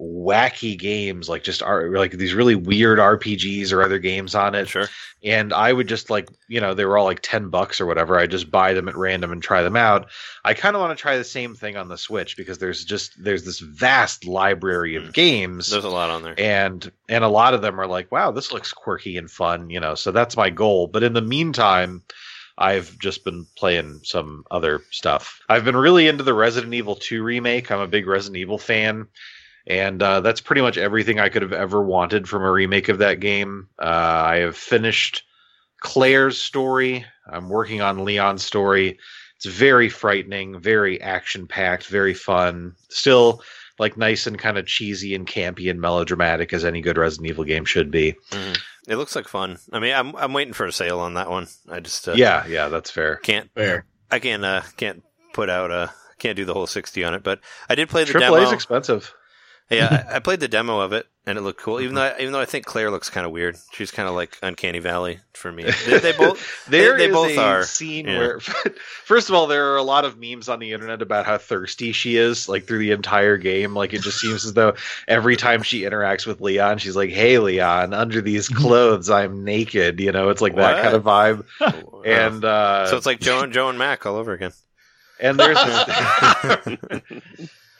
wacky 0.01 0.75
games 0.77 1.29
like 1.29 1.43
just 1.43 1.61
are 1.61 1.89
like 1.95 2.11
these 2.13 2.33
really 2.33 2.55
weird 2.55 2.97
RPGs 2.97 3.71
or 3.71 3.83
other 3.83 3.99
games 3.99 4.33
on 4.33 4.55
it 4.55 4.67
Sure. 4.67 4.87
and 5.23 5.53
I 5.53 5.71
would 5.71 5.87
just 5.87 6.09
like 6.09 6.27
you 6.47 6.59
know 6.59 6.73
they 6.73 6.85
were 6.85 6.97
all 6.97 7.05
like 7.05 7.19
10 7.21 7.49
bucks 7.49 7.79
or 7.79 7.85
whatever 7.85 8.17
I 8.17 8.25
just 8.25 8.49
buy 8.49 8.73
them 8.73 8.89
at 8.89 8.97
random 8.97 9.31
and 9.31 9.43
try 9.43 9.61
them 9.61 9.75
out 9.75 10.09
I 10.43 10.55
kind 10.55 10.75
of 10.75 10.81
want 10.81 10.97
to 10.97 11.01
try 11.01 11.15
the 11.17 11.23
same 11.23 11.53
thing 11.53 11.77
on 11.77 11.89
the 11.89 11.97
Switch 11.97 12.35
because 12.35 12.57
there's 12.57 12.83
just 12.83 13.23
there's 13.23 13.45
this 13.45 13.59
vast 13.59 14.25
library 14.25 14.95
of 14.95 15.03
Mm. 15.03 15.13
games 15.13 15.69
There's 15.69 15.83
a 15.83 15.89
lot 15.89 16.09
on 16.09 16.23
there. 16.23 16.33
and 16.39 16.91
and 17.07 17.23
a 17.23 17.29
lot 17.29 17.53
of 17.53 17.61
them 17.61 17.79
are 17.79 17.85
like 17.87 18.11
wow 18.11 18.31
this 18.31 18.51
looks 18.51 18.73
quirky 18.73 19.15
and 19.17 19.29
fun 19.29 19.69
you 19.69 19.79
know 19.79 19.93
so 19.93 20.11
that's 20.11 20.35
my 20.35 20.49
goal 20.49 20.87
but 20.87 21.03
in 21.03 21.13
the 21.13 21.21
meantime 21.21 22.01
I've 22.57 22.97
just 22.99 23.23
been 23.23 23.45
playing 23.55 24.01
some 24.03 24.45
other 24.51 24.81
stuff. 24.91 25.39
I've 25.49 25.65
been 25.65 25.75
really 25.75 26.07
into 26.07 26.23
the 26.23 26.33
Resident 26.33 26.73
Evil 26.73 26.95
2 26.95 27.23
remake. 27.23 27.71
I'm 27.71 27.79
a 27.79 27.87
big 27.87 28.07
Resident 28.07 28.37
Evil 28.37 28.57
fan. 28.57 29.07
And 29.65 30.03
uh, 30.03 30.19
that's 30.19 30.41
pretty 30.41 30.61
much 30.61 30.77
everything 30.77 31.19
I 31.19 31.29
could 31.29 31.41
have 31.41 31.53
ever 31.53 31.81
wanted 31.81 32.27
from 32.27 32.43
a 32.43 32.51
remake 32.51 32.89
of 32.89 32.97
that 32.99 33.19
game. 33.19 33.69
Uh, 33.79 33.85
I 34.25 34.35
have 34.37 34.57
finished 34.57 35.23
Claire's 35.79 36.37
story. 36.37 37.05
I'm 37.27 37.49
working 37.49 37.81
on 37.81 38.03
Leon's 38.03 38.43
story. 38.43 38.99
It's 39.37 39.45
very 39.45 39.89
frightening, 39.89 40.59
very 40.59 41.01
action 41.01 41.47
packed, 41.47 41.87
very 41.87 42.13
fun. 42.13 42.75
Still 42.89 43.41
like 43.79 43.97
nice 43.97 44.27
and 44.27 44.37
kind 44.37 44.57
of 44.57 44.65
cheesy 44.67 45.15
and 45.15 45.25
campy 45.27 45.69
and 45.69 45.81
melodramatic 45.81 46.53
as 46.53 46.63
any 46.65 46.81
good 46.81 46.97
Resident 46.97 47.27
Evil 47.29 47.43
game 47.43 47.65
should 47.65 47.89
be. 47.91 48.15
Mhm. 48.31 48.59
It 48.87 48.97
looks 48.97 49.15
like 49.15 49.27
fun. 49.27 49.57
I 49.71 49.79
mean, 49.79 49.93
I'm 49.93 50.15
I'm 50.15 50.33
waiting 50.33 50.53
for 50.53 50.65
a 50.65 50.71
sale 50.71 50.99
on 50.99 51.13
that 51.15 51.29
one. 51.29 51.47
I 51.69 51.79
just 51.79 52.07
uh, 52.07 52.13
Yeah, 52.13 52.45
yeah, 52.47 52.67
that's 52.69 52.91
fair. 52.91 53.15
can't 53.17 53.49
Fair. 53.55 53.85
I 54.11 54.19
can't 54.19 54.43
uh, 54.45 54.61
can't 54.77 55.03
put 55.33 55.49
out 55.49 55.71
uh 55.71 55.87
can't 56.19 56.35
do 56.35 56.45
the 56.45 56.53
whole 56.53 56.67
sixty 56.67 57.03
on 57.03 57.13
it. 57.13 57.23
But 57.23 57.39
I 57.69 57.75
did 57.75 57.89
play 57.89 58.03
the 58.03 58.11
Triple 58.11 58.35
demo. 58.35 58.45
A's 58.47 58.51
expensive. 58.53 59.13
yeah, 59.69 60.05
I, 60.11 60.17
I 60.17 60.19
played 60.19 60.39
the 60.41 60.47
demo 60.47 60.79
of 60.81 60.93
it 60.93 61.07
and 61.25 61.37
it 61.37 61.41
looked 61.41 61.61
cool. 61.61 61.79
Even 61.79 61.95
though 61.95 62.01
I, 62.03 62.19
even 62.19 62.33
though 62.33 62.39
I 62.41 62.45
think 62.45 62.65
Claire 62.65 62.91
looks 62.91 63.09
kind 63.09 63.25
of 63.25 63.31
weird. 63.31 63.55
She's 63.71 63.91
kind 63.91 64.09
of 64.09 64.15
like 64.15 64.37
Uncanny 64.41 64.79
Valley 64.79 65.19
for 65.33 65.51
me. 65.51 65.63
They, 65.87 65.99
they 65.99 66.11
both 66.11 66.65
There 66.69 66.97
they 66.97 67.05
is 67.07 67.13
both 67.13 67.37
are, 67.37 67.63
scene 67.63 68.07
yeah. 68.07 68.17
where, 68.17 68.39
first 69.05 69.29
of 69.29 69.35
all, 69.35 69.47
there 69.47 69.71
are 69.73 69.77
a 69.77 69.83
lot 69.83 70.03
of 70.05 70.17
memes 70.19 70.49
on 70.49 70.59
the 70.59 70.71
internet 70.73 71.01
about 71.01 71.25
how 71.25 71.37
thirsty 71.37 71.91
she 71.93 72.17
is, 72.17 72.49
like 72.49 72.65
through 72.65 72.79
the 72.79 72.91
entire 72.91 73.37
game. 73.37 73.73
Like 73.73 73.93
it 73.93 74.01
just 74.01 74.19
seems 74.19 74.43
as 74.45 74.53
though 74.53 74.73
every 75.07 75.35
time 75.37 75.63
she 75.63 75.81
interacts 75.83 76.25
with 76.27 76.41
Leon, 76.41 76.77
she's 76.79 76.95
like, 76.95 77.09
"Hey, 77.11 77.37
Leon, 77.39 77.93
under 77.93 78.21
these 78.21 78.49
clothes, 78.49 79.09
I'm 79.09 79.43
naked." 79.43 79.99
You 79.99 80.11
know, 80.11 80.29
it's 80.29 80.41
like 80.41 80.55
that 80.55 80.83
kind 80.83 80.95
of 80.95 81.03
vibe. 81.03 81.45
Uh, 81.61 81.71
And 82.05 82.43
uh, 82.43 82.87
so 82.87 82.97
it's 82.97 83.05
like 83.05 83.19
Joe 83.21 83.41
and 83.41 83.53
Joe 83.53 83.69
and 83.69 83.77
Mac 83.79 84.05
all 84.05 84.17
over 84.17 84.33
again. 84.33 84.51
and 85.21 85.39
there's 85.39 85.57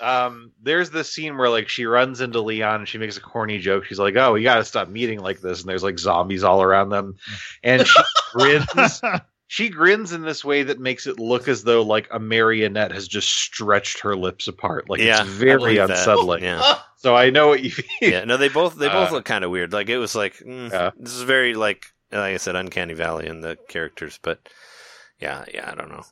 um 0.04 0.51
there's 0.62 0.89
this 0.89 1.12
scene 1.12 1.38
where 1.38 1.49
like 1.49 1.70
she 1.70 1.86
runs 1.86 2.22
into 2.22 2.41
Leon 2.41 2.82
and 2.82 2.88
she 2.88 2.97
makes 2.97 3.18
a 3.18 3.22
corny 3.22 3.58
joke. 3.60 3.86
She's 3.86 3.99
like, 3.99 4.16
"Oh, 4.16 4.34
we 4.34 4.43
got 4.43 4.56
to 4.56 4.66
stop 4.66 4.89
meeting 4.89 5.20
like 5.20 5.39
this." 5.41 5.62
And 5.62 5.70
there's 5.70 5.84
like 5.84 5.97
zombies 5.97 6.43
all 6.43 6.62
around 6.62 6.89
them, 6.89 7.16
and 7.64 7.88
she 7.88 8.01
grins. 8.34 9.01
She 9.47 9.70
grins 9.70 10.14
in 10.14 10.24
this 10.24 10.43
way 10.43 10.64
that 10.64 10.80
makes 10.80 11.06
it 11.06 11.20
look 11.20 11.47
as 11.47 11.64
though 11.64 11.84
like 11.84 12.08
a 12.10 12.18
marionette 12.18 12.91
has 12.91 13.08
just 13.08 13.30
stretched 13.30 13.99
her 13.99 14.16
lips 14.16 14.47
apart. 14.47 14.89
Like 14.89 14.99
Yeah, 14.99 15.22
it's 15.22 15.30
very 15.30 15.58
believe 15.76 15.82
unsettling. 15.91 16.41
Yeah, 16.43 16.80
So 16.95 17.16
I 17.16 17.30
know 17.30 17.49
what 17.49 17.62
you 17.62 17.70
mean. 18.01 18.12
yeah. 18.14 18.24
No, 18.24 18.38
they 18.38 18.49
both 18.49 18.76
they 18.78 18.88
both 18.88 19.12
Uh, 19.12 19.16
look 19.16 19.26
kind 19.26 19.43
of 19.43 19.51
weird. 19.51 19.72
Like 19.72 19.89
it 19.89 19.99
was 19.99 20.16
like 20.16 20.38
mm, 20.38 20.72
Yeah. 20.72 20.89
this 20.97 21.14
is 21.14 21.22
very 21.22 21.54
like 21.54 21.86
like 22.12 22.34
I 22.34 22.38
said, 22.38 22.56
Uncanny 22.56 22.95
Valley 22.95 23.28
in 23.28 23.41
the 23.41 23.56
characters. 23.68 24.18
But 24.24 24.39
yeah, 25.20 25.45
yeah, 25.54 25.70
I 25.72 25.76
don't 25.76 25.89
know. 25.91 26.04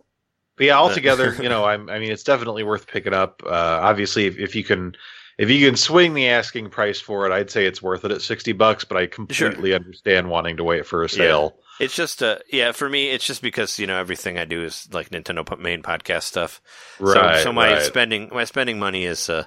But 0.61 0.67
yeah, 0.67 0.77
altogether, 0.77 1.35
you 1.41 1.49
know, 1.49 1.65
I'm, 1.65 1.89
I 1.89 1.97
mean, 1.97 2.11
it's 2.11 2.21
definitely 2.21 2.61
worth 2.61 2.85
picking 2.85 3.15
up. 3.15 3.41
Uh, 3.43 3.49
obviously, 3.49 4.27
if, 4.27 4.37
if 4.37 4.55
you 4.55 4.63
can, 4.63 4.93
if 5.39 5.49
you 5.49 5.65
can 5.67 5.75
swing 5.75 6.13
the 6.13 6.27
asking 6.27 6.69
price 6.69 7.01
for 7.01 7.25
it, 7.25 7.31
I'd 7.31 7.49
say 7.49 7.65
it's 7.65 7.81
worth 7.81 8.05
it 8.05 8.11
at 8.11 8.21
sixty 8.21 8.51
bucks. 8.51 8.83
But 8.83 8.97
I 8.97 9.07
completely 9.07 9.73
understand 9.73 10.29
wanting 10.29 10.57
to 10.57 10.63
wait 10.63 10.85
for 10.85 11.03
a 11.03 11.09
sale. 11.09 11.55
It's 11.79 11.95
just 11.95 12.21
uh 12.21 12.37
yeah 12.53 12.73
for 12.73 12.87
me 12.87 13.09
it's 13.09 13.25
just 13.25 13.41
because 13.41 13.79
you 13.79 13.87
know 13.87 13.97
everything 13.97 14.37
I 14.37 14.45
do 14.45 14.63
is 14.63 14.87
like 14.93 15.09
Nintendo 15.09 15.57
main 15.57 15.81
podcast 15.81 16.23
stuff. 16.25 16.61
Right. 16.99 17.37
so, 17.37 17.45
so 17.45 17.53
my 17.53 17.73
right. 17.73 17.81
spending 17.81 18.29
my 18.31 18.43
spending 18.43 18.77
money 18.77 19.05
is 19.05 19.31
uh 19.31 19.45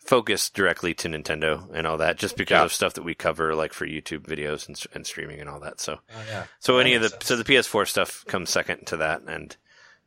focused 0.00 0.54
directly 0.54 0.92
to 0.94 1.08
Nintendo 1.08 1.68
and 1.72 1.86
all 1.86 1.98
that 1.98 2.16
just 2.16 2.36
because 2.36 2.56
Yeah. 2.58 2.64
of 2.64 2.72
stuff 2.72 2.94
that 2.94 3.04
we 3.04 3.14
cover 3.14 3.54
like 3.54 3.72
for 3.72 3.86
YouTube 3.86 4.26
videos 4.26 4.66
and, 4.66 4.82
and 4.92 5.06
streaming 5.06 5.38
and 5.38 5.48
all 5.48 5.60
that. 5.60 5.80
So 5.80 6.00
Oh, 6.12 6.22
yeah. 6.28 6.44
so 6.58 6.74
That 6.74 6.80
any 6.80 6.94
of 6.94 7.02
the 7.02 7.10
makes 7.10 7.26
so 7.28 7.36
the 7.36 7.44
PS4 7.44 7.86
stuff 7.86 8.24
comes 8.26 8.50
second 8.50 8.88
to 8.88 8.96
that 8.96 9.22
and 9.28 9.56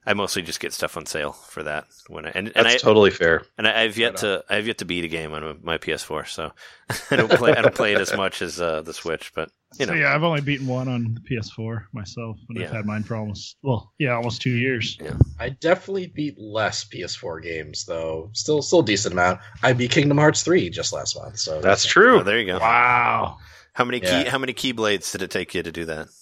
I 0.05 0.13
mostly 0.13 0.41
just 0.41 0.59
get 0.59 0.73
stuff 0.73 0.97
on 0.97 1.05
sale 1.05 1.31
for 1.31 1.63
that 1.63 1.85
when 2.07 2.25
I 2.25 2.29
and, 2.29 2.47
and 2.55 2.65
That's 2.65 2.75
I 2.75 2.77
totally 2.77 3.11
fair. 3.11 3.43
and 3.57 3.67
I, 3.67 3.83
I've 3.83 3.97
yet 3.97 4.13
Right 4.13 4.17
to 4.19 4.43
I've 4.49 4.67
yet 4.67 4.79
to 4.79 4.85
beat 4.85 5.05
a 5.05 5.07
game 5.07 5.33
on 5.33 5.59
my 5.61 5.77
PS4 5.77 6.27
so 6.27 6.51
I 7.11 7.15
don't 7.15 7.31
play 7.31 7.51
I 7.51 7.61
don't 7.61 7.75
play 7.75 7.93
it 7.93 8.01
as 8.01 8.15
much 8.15 8.41
as 8.41 8.59
uh, 8.59 8.81
the 8.81 8.93
Switch 8.93 9.31
but 9.33 9.51
you 9.79 9.85
know 9.85 9.93
so 9.93 9.99
yeah, 9.99 10.13
I've 10.13 10.23
only 10.23 10.41
beaten 10.41 10.67
one 10.67 10.87
on 10.89 11.13
the 11.13 11.21
PS4 11.21 11.85
myself, 11.93 12.37
and 12.49 12.61
I've 12.61 12.71
had 12.71 12.85
mine 12.85 13.03
for 13.03 13.15
almost 13.15 13.55
well, 13.63 13.93
yeah, 13.97 14.15
almost 14.15 14.41
two 14.41 14.51
years. 14.51 14.97
Yeah, 15.01 15.13
I 15.39 15.49
definitely 15.49 16.07
beat 16.07 16.37
less 16.37 16.83
PS4 16.83 17.41
games 17.41 17.85
though. 17.85 18.31
Still, 18.33 18.61
still 18.61 18.79
a 18.79 18.85
decent 18.85 19.13
amount. 19.13 19.39
I 19.63 19.71
beat 19.71 19.91
Kingdom 19.91 20.17
Hearts 20.17 20.43
3 20.43 20.69
just 20.71 20.91
last 20.91 21.15
month. 21.15 21.39
So 21.39 21.61
That's 21.61 21.85
oh, 21.85 21.89
true. 21.89 22.23
there 22.23 22.39
you 22.39 22.47
go 22.47 22.59
Wow. 22.59 23.37
How 23.73 23.85
many 23.85 23.99
key 24.01 24.07
Yeah. 24.07 24.29
how 24.29 24.37
many 24.37 24.53
keyblades 24.53 25.11
did 25.11 25.21
it 25.21 25.31
take 25.31 25.53
you 25.55 25.63
to 25.63 25.71
do 25.71 25.85
that? 25.85 26.07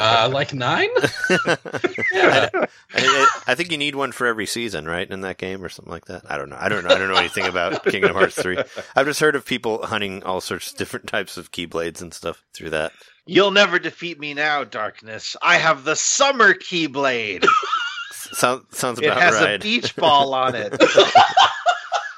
Uh, 0.00 0.28
like 0.32 0.52
nine? 0.52 0.88
I, 1.30 2.48
I, 2.94 3.28
I 3.48 3.54
think 3.54 3.70
you 3.70 3.78
need 3.78 3.94
one 3.94 4.12
for 4.12 4.26
every 4.26 4.46
season, 4.46 4.86
right? 4.86 5.08
In 5.08 5.20
that 5.22 5.38
game 5.38 5.64
or 5.64 5.68
something 5.68 5.92
like 5.92 6.06
that. 6.06 6.22
I 6.28 6.36
don't 6.36 6.48
know. 6.50 6.56
I 6.58 6.68
don't 6.68 6.84
know. 6.84 6.90
I 6.94 6.98
don't 6.98 7.08
know 7.08 7.16
anything 7.18 7.46
about 7.46 7.84
Kingdom 7.84 8.12
Hearts 8.12 8.40
3. 8.40 8.58
I've 8.96 9.06
just 9.06 9.20
heard 9.20 9.36
of 9.36 9.44
people 9.46 9.84
hunting 9.86 10.22
all 10.24 10.40
sorts 10.40 10.72
of 10.72 10.78
different 10.78 11.06
types 11.06 11.36
of 11.36 11.52
keyblades 11.52 12.00
and 12.02 12.12
stuff 12.12 12.42
through 12.54 12.70
that. 12.70 12.92
You'll 13.26 13.50
never 13.52 13.78
defeat 13.78 14.18
me 14.18 14.34
now, 14.34 14.64
darkness. 14.64 15.36
I 15.42 15.56
have 15.58 15.84
the 15.84 15.96
summer 15.96 16.54
keyblade. 16.54 17.46
Sound, 18.12 18.64
sounds 18.70 18.98
about 18.98 19.16
right. 19.16 19.18
It 19.18 19.22
has 19.22 19.34
right. 19.42 19.54
a 19.54 19.58
beach 19.58 19.94
ball 19.96 20.34
on 20.34 20.54
it. 20.54 20.74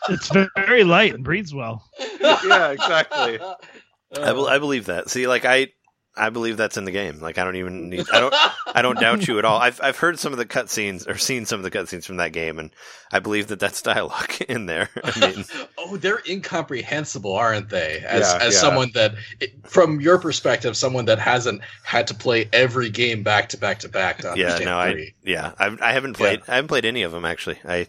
It's 0.09 0.33
very 0.57 0.83
light 0.83 1.15
and 1.15 1.23
breathes 1.23 1.55
well. 1.55 1.85
yeah, 2.21 2.71
exactly. 2.71 3.39
I, 4.15 4.33
bel 4.33 4.47
uh. 4.47 4.51
I 4.51 4.59
believe 4.59 4.87
that. 4.87 5.11
See, 5.11 5.27
like 5.27 5.45
I, 5.45 5.69
I 6.17 6.29
believe 6.31 6.57
that's 6.57 6.77
in 6.77 6.85
the 6.85 6.91
game. 6.91 7.21
Like 7.21 7.39
I 7.39 7.45
don't 7.45 7.57
even 7.57 7.89
need. 7.89 8.07
I 8.13 8.21
don't. 8.21 8.35
I 8.75 8.83
don't 8.83 8.99
doubt 8.99 9.27
you 9.27 9.39
at 9.39 9.45
all. 9.45 9.59
I've 9.59 9.81
I've 9.83 9.99
heard 9.99 10.19
some 10.19 10.33
of 10.33 10.39
the 10.39 10.47
cutscenes 10.47 11.09
or 11.09 11.17
seen 11.17 11.47
some 11.47 11.59
of 11.59 11.65
the 11.65 11.71
cutscenes 11.71 12.05
from 12.05 12.17
that 12.17 12.33
game, 12.33 12.59
and 12.59 12.71
I 13.11 13.19
believe 13.19 13.49
that 13.49 13.61
that's 13.61 13.81
dialogue 13.83 14.33
in 14.49 14.67
there. 14.67 14.91
I 15.03 15.21
mean, 15.21 15.45
oh, 15.79 15.97
they're 15.97 16.23
incomprehensible, 16.29 17.35
aren't 17.35 17.71
they? 17.71 18.03
As 18.07 18.33
Yeah, 18.33 18.39
as 18.43 18.55
yeah. 18.55 18.61
someone 18.61 18.91
that, 18.95 19.15
from 19.65 20.01
your 20.01 20.19
perspective, 20.19 20.77
someone 20.77 21.07
that 21.07 21.19
hasn't 21.19 21.63
had 21.85 22.07
to 22.09 22.15
play 22.15 22.49
every 22.53 22.91
game 22.91 23.23
back 23.23 23.49
to 23.51 23.59
back 23.59 23.79
to 23.81 23.89
back 23.89 24.19
to 24.19 24.35
yeah, 24.37 24.59
no, 24.59 24.79
I 24.79 24.93
three. 24.93 25.15
yeah, 25.23 25.53
I've, 25.59 25.81
I 25.81 25.93
haven't 25.93 26.15
played. 26.15 26.43
I 26.49 26.57
haven't 26.57 26.69
played 26.69 26.85
any 26.85 27.03
of 27.03 27.13
them 27.13 27.25
actually. 27.25 27.59
I 27.65 27.87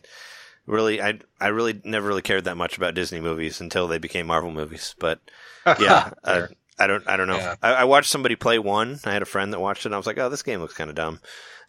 really, 0.66 1.02
I 1.02 1.20
I 1.40 1.48
really 1.48 1.80
never 1.84 2.08
really 2.08 2.22
cared 2.22 2.46
that 2.46 2.58
much 2.58 2.78
about 2.78 2.96
Disney 2.96 3.20
movies 3.20 3.62
until 3.62 3.88
they 3.88 3.98
became 3.98 4.28
Marvel 4.28 4.52
movies. 4.52 4.96
But 5.00 5.20
yeah, 5.80 6.12
I, 6.24 6.48
I 6.80 6.88
don't, 6.88 7.08
I 7.08 7.18
don't 7.18 7.28
know. 7.28 7.38
Yeah. 7.38 7.56
I, 7.62 7.74
I 7.74 7.84
watched 7.84 8.10
somebody 8.10 8.36
play 8.36 8.60
one. 8.60 9.00
I 9.06 9.14
had 9.14 9.22
a 9.22 9.26
friend 9.26 9.54
that 9.54 9.60
watched 9.60 9.86
it. 9.86 9.88
and 9.88 9.96
I 9.96 9.98
was 9.98 10.08
like, 10.08 10.18
oh, 10.18 10.30
this 10.30 10.44
game 10.44 10.60
looks 10.60 10.74
kind 10.74 10.90
of 10.90 10.96
dumb. 10.96 11.20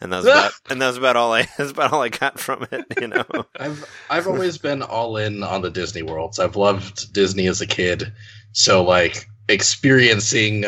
And 0.00 0.12
that 0.12 0.18
was 0.18 0.26
about, 0.26 0.52
and 0.70 0.82
that 0.82 0.88
was 0.88 0.96
about 0.96 1.16
all 1.16 1.32
I, 1.32 1.42
that's 1.58 1.70
about 1.70 1.92
all 1.92 2.02
I 2.02 2.08
got 2.08 2.38
from 2.38 2.66
it, 2.70 2.84
you 3.00 3.08
know. 3.08 3.24
I've 3.56 3.88
I've 4.10 4.26
always 4.26 4.58
been 4.58 4.82
all 4.82 5.16
in 5.16 5.42
on 5.42 5.62
the 5.62 5.70
Disney 5.70 6.02
worlds. 6.02 6.38
I've 6.38 6.56
loved 6.56 7.12
Disney 7.12 7.46
as 7.46 7.60
a 7.60 7.66
kid, 7.66 8.12
so 8.52 8.82
like 8.82 9.28
experiencing 9.48 10.64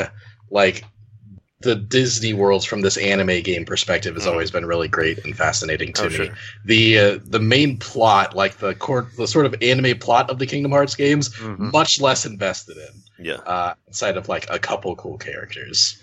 like 0.50 0.84
the 1.66 1.74
Disney 1.76 2.32
worlds 2.32 2.64
from 2.64 2.80
this 2.80 2.96
anime 2.96 3.42
game 3.42 3.64
perspective 3.66 4.14
has 4.14 4.24
Mm. 4.24 4.30
always 4.30 4.50
been 4.50 4.64
really 4.64 4.88
great 4.88 5.22
and 5.24 5.36
fascinating 5.36 5.92
to 5.94 6.02
Oh, 6.02 6.08
me. 6.08 6.14
sure. 6.14 6.28
The 6.64 6.98
uh, 6.98 7.18
the 7.24 7.40
main 7.40 7.76
plot, 7.78 8.34
like 8.34 8.56
the 8.58 8.74
core, 8.74 9.10
the 9.18 9.26
sort 9.28 9.44
of 9.46 9.54
anime 9.60 9.98
plot 9.98 10.30
of 10.30 10.38
the 10.38 10.46
Kingdom 10.46 10.72
Hearts 10.72 10.94
games, 10.94 11.28
Mhm. 11.34 11.72
much 11.72 12.00
less 12.00 12.24
invested 12.24 12.78
in. 12.78 13.24
Yeah. 13.26 13.34
Uh, 13.34 13.74
inside 13.88 14.16
of 14.16 14.28
like 14.28 14.46
a 14.50 14.58
couple 14.58 14.96
cool 14.96 15.18
characters. 15.18 15.96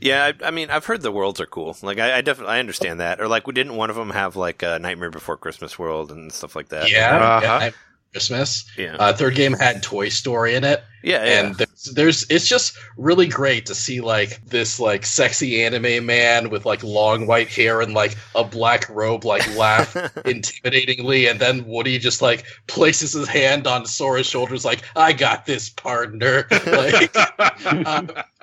Yeah, 0.00 0.32
I, 0.40 0.46
I 0.46 0.50
mean, 0.50 0.70
I've 0.70 0.86
heard 0.86 1.02
the 1.02 1.12
worlds 1.12 1.40
are 1.40 1.46
cool. 1.46 1.76
Like, 1.82 1.98
I, 1.98 2.16
I 2.18 2.20
definitely 2.22 2.54
I 2.54 2.58
understand 2.60 3.00
that. 3.00 3.20
Or 3.20 3.28
like, 3.28 3.46
we 3.46 3.52
didn't 3.52 3.76
one 3.76 3.90
of 3.90 3.96
them 3.96 4.10
have 4.10 4.34
like 4.34 4.62
a 4.62 4.78
Nightmare 4.78 5.10
Before 5.10 5.36
Christmas 5.36 5.78
world 5.78 6.10
and 6.10 6.32
stuff 6.32 6.56
like 6.56 6.70
that? 6.70 6.90
yeah, 6.90 7.16
Uh-huh. 7.16 7.40
yeah, 7.42 7.52
I- 7.66 7.72
Christmas. 8.12 8.64
yeah, 8.76 8.96
Uh, 8.98 9.12
third 9.12 9.34
game 9.34 9.52
had 9.52 9.82
Toy 9.82 10.08
Story 10.08 10.54
in 10.54 10.64
it. 10.64 10.82
yeah, 11.02 11.24
yeah. 11.24 11.40
and 11.40 11.54
there's, 11.56 11.84
there's 11.94 12.30
it's 12.30 12.46
just 12.46 12.76
really 12.96 13.26
great 13.26 13.66
to 13.66 13.74
see 13.74 14.00
like 14.00 14.44
this 14.44 14.78
like 14.78 15.06
sexy 15.06 15.62
anime 15.62 16.04
man 16.04 16.50
with 16.50 16.66
like 16.66 16.82
long 16.82 17.26
white 17.26 17.48
hair 17.48 17.80
and 17.80 17.94
like 17.94 18.16
a 18.34 18.44
black 18.44 18.86
robe 18.90 19.24
like 19.24 19.56
laugh 19.56 19.94
intimidatingly 19.94 21.30
and 21.30 21.40
then 21.40 21.64
woody 21.66 21.98
just 21.98 22.20
like 22.20 22.44
places 22.66 23.14
his 23.14 23.28
hand 23.28 23.66
on 23.66 23.86
sora's 23.86 24.26
shoulders 24.26 24.62
like 24.62 24.82
i 24.94 25.10
got 25.10 25.46
this 25.46 25.70
partner 25.70 26.46
like 26.66 27.10
uh, 27.16 28.02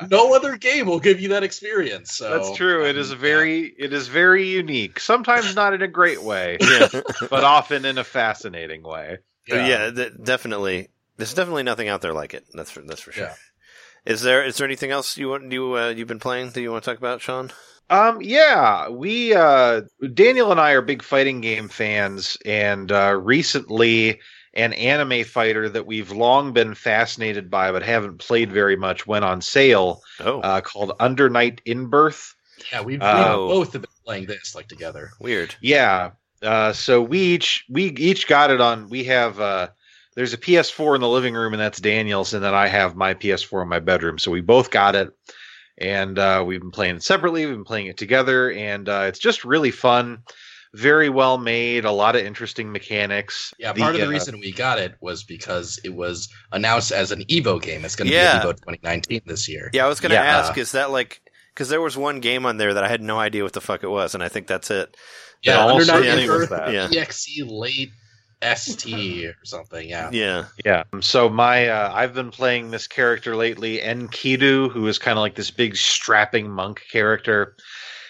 no 0.10 0.34
other 0.34 0.58
game 0.58 0.88
will 0.88 1.00
give 1.00 1.20
you 1.20 1.30
that 1.30 1.44
experience 1.44 2.14
so 2.18 2.30
That's 2.32 2.58
true. 2.58 2.86
It 2.86 2.98
is 2.98 3.12
very, 3.12 3.74
it 3.78 3.94
is 3.94 4.08
very 4.08 4.48
unique. 4.48 5.00
Sometimes 5.00 5.56
not 5.56 5.74
in 5.74 5.82
a 5.82 5.88
great 5.88 6.22
way, 6.24 6.58
yeah. 6.60 6.88
but 7.30 7.44
often 7.44 7.86
in 7.86 7.98
a 7.98 8.04
fascinating 8.04 8.84
way. 8.84 9.20
Yeah, 9.56 9.92
th- 9.92 10.14
definitely. 10.24 10.90
There's 11.18 11.34
definitely 11.34 11.64
nothing 11.64 11.88
out 11.88 12.02
there 12.02 12.14
like 12.14 12.34
it. 12.34 12.46
That's 12.54 12.72
for 12.72 12.82
that's 12.82 13.02
for 13.02 13.12
sure. 13.12 13.26
Yeah. 13.26 13.34
Is 14.06 14.22
there 14.22 14.44
is 14.46 14.58
there 14.58 14.66
anything 14.68 14.92
else 14.92 15.18
you 15.18 15.30
want 15.30 15.52
you 15.52 15.76
uh, 15.78 15.90
you've 15.90 16.08
been 16.08 16.20
playing 16.20 16.52
that 16.52 16.62
you 16.62 16.72
want 16.72 16.84
to 16.84 16.90
talk 16.90 16.98
about, 16.98 17.22
Sean? 17.22 17.52
Um, 17.90 18.22
yeah, 18.22 18.90
we 18.90 19.34
uh, 19.34 19.82
Daniel 20.14 20.52
and 20.52 20.60
I 20.60 20.72
are 20.72 20.82
big 20.82 21.02
fighting 21.02 21.40
game 21.42 21.70
fans, 21.70 22.38
and 22.46 22.92
uh, 22.92 23.18
recently 23.22 24.20
an 24.54 24.74
anime 24.74 25.24
fighter 25.24 25.70
that 25.70 25.86
we've 25.86 26.12
long 26.12 26.52
been 26.52 26.74
fascinated 26.74 27.50
by 27.50 27.72
but 27.72 27.84
haven't 27.84 28.18
played 28.18 28.52
very 28.52 28.76
much 28.76 29.06
went 29.06 29.24
on 29.24 29.40
sale 29.40 30.02
Oh, 30.20 30.40
uh, 30.42 30.62
called 30.62 30.94
Under 31.00 31.30
Night 31.30 31.62
in 31.66 31.88
Birth. 31.88 32.34
yeah 32.72 32.82
we've, 32.82 33.00
we 33.00 33.06
both 33.08 33.74
have 33.74 33.84
been 33.84 33.92
playing 34.04 34.26
this 34.26 34.56
like 34.56 34.68
together 34.68 35.12
weird. 35.20 35.54
Yeah. 35.62 36.12
Uh, 36.42 36.74
so 36.74 37.02
we 37.02 37.20
each 37.20 37.66
we 37.70 37.86
each 37.86 38.28
got 38.28 38.52
it 38.52 38.62
on. 38.62 38.90
We 38.90 39.06
have 39.06 39.40
uh, 39.40 39.70
there's 40.16 40.34
a 40.34 40.38
PS4 40.38 40.96
in 40.96 41.02
the 41.02 41.10
living 41.10 41.34
room, 41.34 41.54
and 41.54 41.62
that's 41.62 41.80
Daniel's, 41.80 42.34
and 42.34 42.44
then 42.44 42.54
I 42.54 42.68
have 42.68 42.96
my 42.96 43.14
PS4 43.14 43.64
in 43.64 43.70
my 43.70 43.80
bedroom. 43.80 44.18
So 44.20 44.32
we 44.32 44.42
both 44.42 44.70
got 44.72 44.96
it, 44.96 45.10
and 45.78 46.18
uh, 46.20 46.44
we've 46.46 46.62
been 46.62 46.72
playing 46.72 46.98
it 46.98 47.04
separately. 47.04 47.46
We've 47.46 47.56
been 47.56 47.64
playing 47.64 47.88
it 47.88 47.98
together, 47.98 48.52
and 48.52 48.88
uh, 48.88 49.06
it's 49.08 49.20
just 49.20 49.46
really 49.46 49.72
fun. 49.72 50.20
very 50.74 51.10
well 51.10 51.38
made, 51.40 51.86
a 51.86 51.92
lot 51.92 52.16
of 52.16 52.24
interesting 52.24 52.72
mechanics. 52.72 53.54
Yeah, 53.58 53.74
part 53.74 53.96
of 53.96 54.02
the 54.02 54.08
uh, 54.08 54.12
reason 54.12 54.38
we 54.40 54.52
got 54.52 54.78
it 54.80 54.96
was 55.02 55.24
because 55.24 55.80
it 55.84 55.94
was 55.96 56.30
announced 56.52 56.92
as 56.92 57.12
an 57.12 57.24
Evo 57.26 57.60
game. 57.60 57.84
It's 57.86 57.96
going 57.96 58.08
to 58.08 58.14
Yeah. 58.14 58.38
be 58.40 58.48
Evo 58.48 58.52
2019 58.52 59.22
this 59.26 59.48
year. 59.48 59.72
Yeah, 59.74 59.86
I 59.86 59.88
was 59.88 60.00
gonna 60.00 60.16
Yeah. 60.16 60.24
ask, 60.24 60.58
is 60.58 60.74
that 60.74 60.92
like 60.92 61.22
because 61.54 61.70
there 61.70 61.82
was 61.82 61.98
one 61.98 62.20
game 62.20 62.46
on 62.46 62.58
there 62.58 62.74
that 62.76 62.84
I 62.84 62.90
had 62.90 63.02
no 63.02 63.18
idea 63.18 63.44
what 63.44 63.54
the 63.54 63.62
fuck 63.62 63.84
it 63.84 63.90
was, 63.90 64.14
and 64.14 64.22
I 64.24 64.30
think 64.30 64.46
that's 64.46 64.70
it. 64.70 64.96
Yeah, 65.44 65.60
almost 65.60 65.90
Under 65.90 66.04
Night 66.04 66.10
certainly 66.10 66.30
was 66.30 66.52
Emperor 66.52 66.58
that. 66.58 66.94
Yeah. 66.94 67.02
EXE 67.02 67.42
late 67.46 67.92
ST 68.42 69.26
or 69.26 69.36
something. 69.44 69.90
Yeah. 69.90 70.10
Yeah, 70.12 70.46
Yeah. 70.64 70.84
So 71.02 71.30
my 71.30 71.68
uh, 71.70 71.92
I've 71.94 72.14
been 72.14 72.32
playing 72.32 72.72
this 72.72 72.88
character 72.88 73.36
lately, 73.36 73.80
Enkidu, 73.80 74.72
who 74.72 74.88
is 74.88 75.00
kind 75.00 75.18
of 75.18 75.22
like 75.22 75.36
this 75.36 75.52
big 75.52 75.76
strapping 75.76 76.50
monk 76.50 76.84
character. 76.92 77.56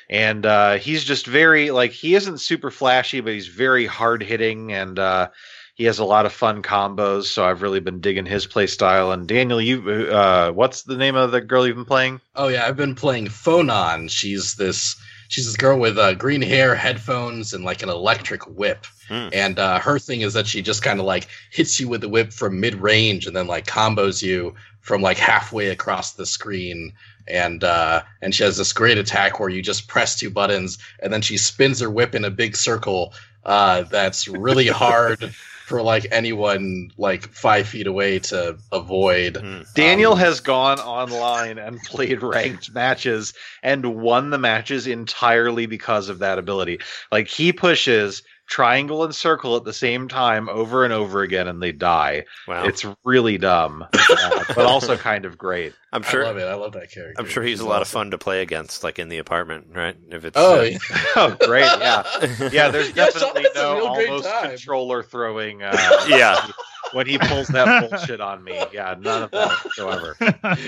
And 0.09 0.45
uh, 0.45 0.78
he's 0.78 1.03
just 1.03 1.28
very 1.28 1.71
like 1.71 1.91
he 1.91 2.15
isn't 2.15 2.39
super 2.39 2.71
flashy, 2.71 3.21
but 3.21 3.34
he's 3.34 3.47
very 3.47 3.86
hard 3.86 4.23
hitting 4.23 4.71
and 4.73 4.99
uh, 4.99 5.30
he 5.75 5.84
has 5.84 5.99
a 5.99 6.05
lot 6.05 6.25
of 6.25 6.34
fun 6.34 6.61
combos. 6.63 7.25
So 7.25 7.45
I've 7.45 7.61
really 7.61 7.80
been 7.80 8.01
digging 8.01 8.25
his 8.25 8.45
play 8.45 8.67
style. 8.67 9.11
And 9.11 9.28
Daniel, 9.28 9.61
you 9.61 9.89
uh, 10.09 10.51
what's 10.51 10.84
the 10.84 10.97
name 10.97 11.15
of 11.15 11.32
the 11.32 11.41
girl 11.41 11.67
you've 11.67 11.75
been 11.75 11.86
playing? 11.86 12.19
Oh 12.36 12.47
yeah, 12.47 12.65
I've 12.65 12.78
been 12.78 12.95
playing 12.95 13.28
Phonon. 13.28 14.09
She's 14.09 14.55
this 14.55 14.95
she's 15.28 15.45
this 15.45 15.55
girl 15.55 15.80
with 15.80 15.97
uh, 15.97 16.13
green 16.13 16.41
hair, 16.41 16.75
headphones, 16.75 17.53
and 17.53 17.63
like 17.63 17.84
an 17.84 17.89
electric 17.89 18.47
whip. 18.47 18.86
Hmm. 19.07 19.30
And 19.34 19.59
uh, 19.59 19.80
her 19.80 19.99
thing 19.99 20.21
is 20.21 20.34
that 20.34 20.47
she 20.47 20.61
just 20.61 20.84
kind 20.84 20.99
of 20.99 21.05
like 21.05 21.28
hits 21.51 21.80
you 21.80 21.88
with 21.88 22.01
the 22.01 22.09
whip 22.09 22.34
from 22.34 22.59
mid 22.59 22.75
range, 22.75 23.28
and 23.28 23.36
then 23.36 23.47
like 23.47 23.65
combos 23.65 24.21
you 24.21 24.55
from 24.82 25.01
like 25.01 25.17
halfway 25.17 25.67
across 25.67 26.13
the 26.13 26.25
screen. 26.25 26.93
And 27.28 27.63
uh, 27.63 28.03
and 28.21 28.34
she 28.34 28.43
has 28.43 28.57
this 28.57 28.73
great 28.73 28.97
attack 28.97 29.39
where 29.39 29.49
you 29.49 29.61
just 29.61 29.88
press 29.88 30.17
two 30.17 30.30
buttons, 30.30 30.78
and 31.01 31.11
then 31.11 31.21
she 31.21 31.38
spins 31.38 31.80
her 31.82 31.89
whip 31.89 32.15
in 32.15 32.25
a 32.25 32.32
big 32.32 32.55
circle. 32.55 33.13
Uh, 33.45 33.84
that's 33.84 34.28
really 34.28 34.67
hard 34.67 35.34
for 35.68 35.82
like 35.82 36.07
anyone 36.11 36.89
like 36.97 37.28
five 37.28 37.68
feet 37.68 37.88
away 37.88 38.20
to 38.20 38.57
avoid. 38.72 39.36
Hmm. 39.36 39.63
Daniel 39.76 40.13
Um, 40.13 40.20
has 40.20 40.39
gone 40.39 40.80
online 40.80 41.57
and 41.57 41.78
played 41.84 42.24
ranked 42.24 42.74
matches 42.74 43.34
and 43.61 43.86
won 43.97 44.30
the 44.30 44.38
matches 44.38 44.88
entirely 44.88 45.65
because 45.65 46.07
of 46.07 46.20
that 46.20 46.39
ability. 46.39 46.80
Like 47.11 47.28
he 47.28 47.51
pushes 47.51 48.24
triangle 48.47 49.03
and 49.03 49.13
circle 49.13 49.55
at 49.57 49.63
the 49.65 49.73
same 49.73 50.07
time 50.07 50.47
over 50.49 50.83
and 50.85 50.93
over 50.93 51.21
again 51.21 51.47
and 51.47 51.61
they 51.61 51.71
die. 51.71 52.23
wow. 52.47 52.63
It's 52.65 52.85
really 53.03 53.37
dumb, 53.37 53.85
uh, 53.93 54.43
but 54.55 54.65
also 54.65 54.95
kind 54.97 55.25
of 55.25 55.37
great. 55.37 55.73
I'm 55.91 56.01
sure. 56.03 56.21
I 56.23 56.25
sure. 56.27 56.33
love 56.33 56.37
it. 56.37 56.43
I 56.47 56.53
love 56.55 56.71
that 56.73 56.91
character. 56.91 57.15
I'm 57.21 57.27
sure 57.27 57.43
he's 57.43 57.57
She's 57.57 57.65
a 57.65 57.67
lot 57.67 57.81
of 57.81 57.87
fun 57.87 58.11
to 58.11 58.17
play 58.17 58.41
against, 58.41 58.83
like 58.83 58.99
in 58.99 59.09
the 59.09 59.17
apartment, 59.19 59.67
right? 59.73 59.95
If 60.09 60.25
it's 60.25 60.37
Oh, 60.37 60.59
uh, 60.59 60.63
yeah. 60.63 60.77
Oh, 61.15 61.37
great! 61.45 61.63
Yeah, 61.79 62.03
yeah. 62.51 62.69
There's 62.69 62.91
definitely 62.93 63.43
has 63.43 63.51
a 63.55 63.59
no 63.59 63.87
almost 63.87 64.29
controller 64.43 65.03
throwing. 65.03 65.63
Uh, 65.63 65.75
Yeah. 66.07 66.45
when 66.93 67.05
he 67.07 67.17
pulls 67.17 67.47
that 67.49 67.89
bullshit 67.89 68.21
on 68.21 68.43
me, 68.43 68.61
yeah, 68.71 68.95
none 68.99 69.23
of 69.23 69.31
that 69.31 69.49
whatsoever. 69.63 70.15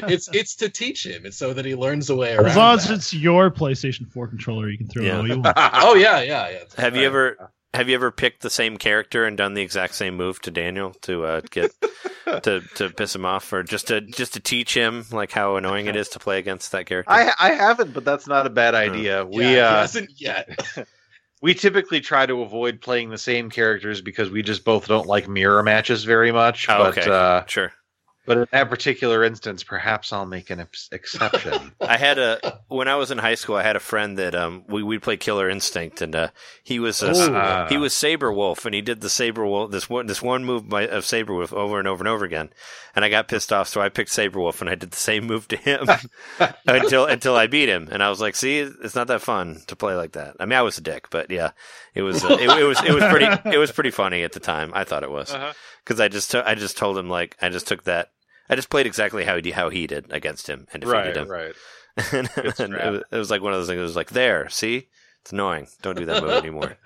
it's 0.09 0.27
it's 0.33 0.55
to 0.57 0.67
teach 0.69 1.05
him. 1.05 1.25
It's 1.25 1.37
so 1.37 1.53
that 1.53 1.63
he 1.65 1.75
learns 1.75 2.07
the 2.07 2.15
way 2.15 2.33
around. 2.35 2.47
as 2.47 2.57
long 2.57 2.75
as 2.77 2.89
it's 2.89 3.13
your 3.13 3.49
PlayStation 3.51 4.09
4 4.11 4.27
controller, 4.27 4.67
you 4.69 4.77
can 4.77 4.87
throw 4.87 5.03
Yeah. 5.03 5.15
it 5.15 5.17
all 5.19 5.27
you 5.27 5.39
want. 5.41 5.53
oh 5.57 5.95
yeah, 5.95 6.21
yeah, 6.21 6.49
yeah. 6.49 6.59
Have 6.77 6.95
you 6.95 7.03
ever 7.03 7.51
have 7.73 7.89
you 7.89 7.95
ever 7.95 8.11
picked 8.11 8.41
the 8.41 8.49
same 8.49 8.77
character 8.77 9.25
and 9.25 9.37
done 9.37 9.53
the 9.53 9.61
exact 9.61 9.95
same 9.95 10.15
move 10.15 10.41
to 10.41 10.51
Daniel 10.51 10.93
to 11.01 11.23
uh, 11.25 11.41
get 11.49 11.71
to 12.43 12.61
to 12.75 12.89
piss 12.89 13.15
him 13.15 13.25
off, 13.25 13.51
or 13.53 13.63
just 13.63 13.87
to 13.87 14.01
just 14.01 14.33
to 14.33 14.39
teach 14.39 14.73
him 14.73 15.05
like 15.11 15.31
how 15.31 15.55
annoying 15.55 15.85
it 15.87 15.95
is 15.95 16.09
to 16.09 16.19
play 16.19 16.39
against 16.39 16.71
that 16.71 16.85
character? 16.85 17.11
I 17.11 17.31
I 17.39 17.51
haven't, 17.51 17.93
but 17.93 18.05
that's 18.05 18.27
not 18.27 18.47
a 18.47 18.49
bad 18.49 18.75
idea. 18.75 19.19
Yeah, 19.19 19.23
we 19.23 19.43
he 19.43 19.59
uh, 19.59 19.81
hasn't 19.81 20.19
yet. 20.19 20.59
we 21.41 21.53
typically 21.53 22.01
try 22.01 22.25
to 22.25 22.41
avoid 22.41 22.81
playing 22.81 23.09
the 23.09 23.17
same 23.17 23.49
characters 23.49 24.01
because 24.01 24.29
we 24.29 24.41
just 24.41 24.65
both 24.65 24.87
don't 24.87 25.07
like 25.07 25.27
mirror 25.27 25.63
matches 25.63 26.03
very 26.03 26.31
much. 26.31 26.67
Oh, 26.69 26.77
but 26.79 26.97
okay. 26.97 27.09
uh, 27.09 27.45
sure. 27.45 27.71
But 28.29 28.37
in 28.37 28.47
that 28.51 28.69
particular 28.69 29.23
instance, 29.23 29.63
perhaps 29.63 30.13
I'll 30.13 30.27
make 30.27 30.51
an 30.51 30.59
exception. 30.91 31.71
I 31.81 31.97
had 31.97 32.19
a 32.19 32.59
when 32.67 32.87
I 32.87 32.93
was 32.95 33.09
in 33.09 33.17
high 33.17 33.33
school. 33.33 33.55
I 33.55 33.63
had 33.63 33.75
a 33.75 33.79
friend 33.79 34.19
that 34.19 34.35
um 34.35 34.65
we 34.67 34.83
we'd 34.83 35.01
play 35.01 35.17
Killer 35.17 35.49
Instinct, 35.49 35.99
and 36.03 36.15
uh, 36.15 36.29
he 36.63 36.77
was 36.77 37.01
Ooh. 37.01 37.07
Uh, 37.35 37.67
he 37.69 37.77
was 37.77 37.91
Sabrewulf, 37.95 38.65
and 38.67 38.75
he 38.75 38.81
did 38.81 39.01
the 39.01 39.07
Sabrewulf 39.07 39.71
this 39.71 39.89
one 39.89 40.05
this 40.05 40.21
one 40.21 40.45
move 40.45 40.69
by, 40.69 40.85
of 40.87 41.05
Sabrewulf 41.05 41.51
over 41.53 41.79
and 41.79 41.87
over 41.87 42.01
and 42.03 42.07
over 42.07 42.23
again. 42.23 42.51
And 42.95 43.03
I 43.03 43.09
got 43.09 43.27
pissed 43.27 43.51
off, 43.51 43.67
so 43.67 43.81
I 43.81 43.89
picked 43.89 44.11
Sabrewulf, 44.11 44.61
and 44.61 44.69
I 44.69 44.75
did 44.75 44.91
the 44.91 44.97
same 44.97 45.25
move 45.25 45.47
to 45.47 45.57
him 45.57 45.87
until 46.67 47.05
until 47.05 47.35
I 47.35 47.47
beat 47.47 47.67
him. 47.69 47.87
And 47.91 48.03
I 48.03 48.09
was 48.11 48.21
like, 48.21 48.35
"See, 48.35 48.59
it's 48.59 48.93
not 48.95 49.07
that 49.07 49.21
fun 49.21 49.61
to 49.65 49.75
play 49.75 49.95
like 49.95 50.11
that." 50.11 50.35
I 50.39 50.45
mean, 50.45 50.57
I 50.57 50.61
was 50.61 50.77
a 50.77 50.81
dick, 50.81 51.09
but 51.09 51.31
yeah, 51.31 51.51
it 51.95 52.03
was 52.03 52.23
uh, 52.23 52.37
it, 52.39 52.59
it 52.59 52.63
was 52.65 52.79
it 52.83 52.93
was 52.93 53.03
pretty 53.05 53.25
it 53.49 53.57
was 53.57 53.71
pretty 53.71 53.91
funny 53.91 54.21
at 54.21 54.33
the 54.33 54.39
time. 54.39 54.71
I 54.75 54.83
thought 54.83 55.03
it 55.03 55.09
was 55.11 55.33
Uh-huh. 55.33 55.53
because 55.83 55.99
I 55.99 56.09
just 56.09 56.29
took 56.31 56.45
I 56.45 56.53
just 56.55 56.77
told 56.77 56.95
him 56.95 57.09
like 57.09 57.35
I 57.41 57.49
just 57.49 57.67
took 57.67 57.85
that. 57.85 58.11
I 58.49 58.55
just 58.55 58.69
played 58.69 58.87
exactly 58.87 59.23
how 59.23 59.37
he 59.37 59.51
how 59.51 59.69
he 59.69 59.87
did 59.87 60.11
against 60.11 60.47
him 60.47 60.67
and 60.73 60.81
defeated 60.81 61.15
right, 61.15 61.17
him. 61.17 61.27
right. 61.27 61.55
and, 62.13 62.29
and 62.59 62.73
it, 62.73 62.91
was, 62.91 63.03
it 63.11 63.17
was 63.17 63.31
like 63.31 63.41
one 63.41 63.53
of 63.53 63.59
those 63.59 63.67
things. 63.67 63.79
It 63.79 63.83
was 63.83 63.95
like, 63.95 64.09
there, 64.09 64.47
see, 64.49 64.87
it's 65.21 65.31
annoying. 65.31 65.67
Don't 65.81 65.97
do 65.97 66.05
that 66.05 66.23
move 66.23 66.31
anymore. 66.43 66.77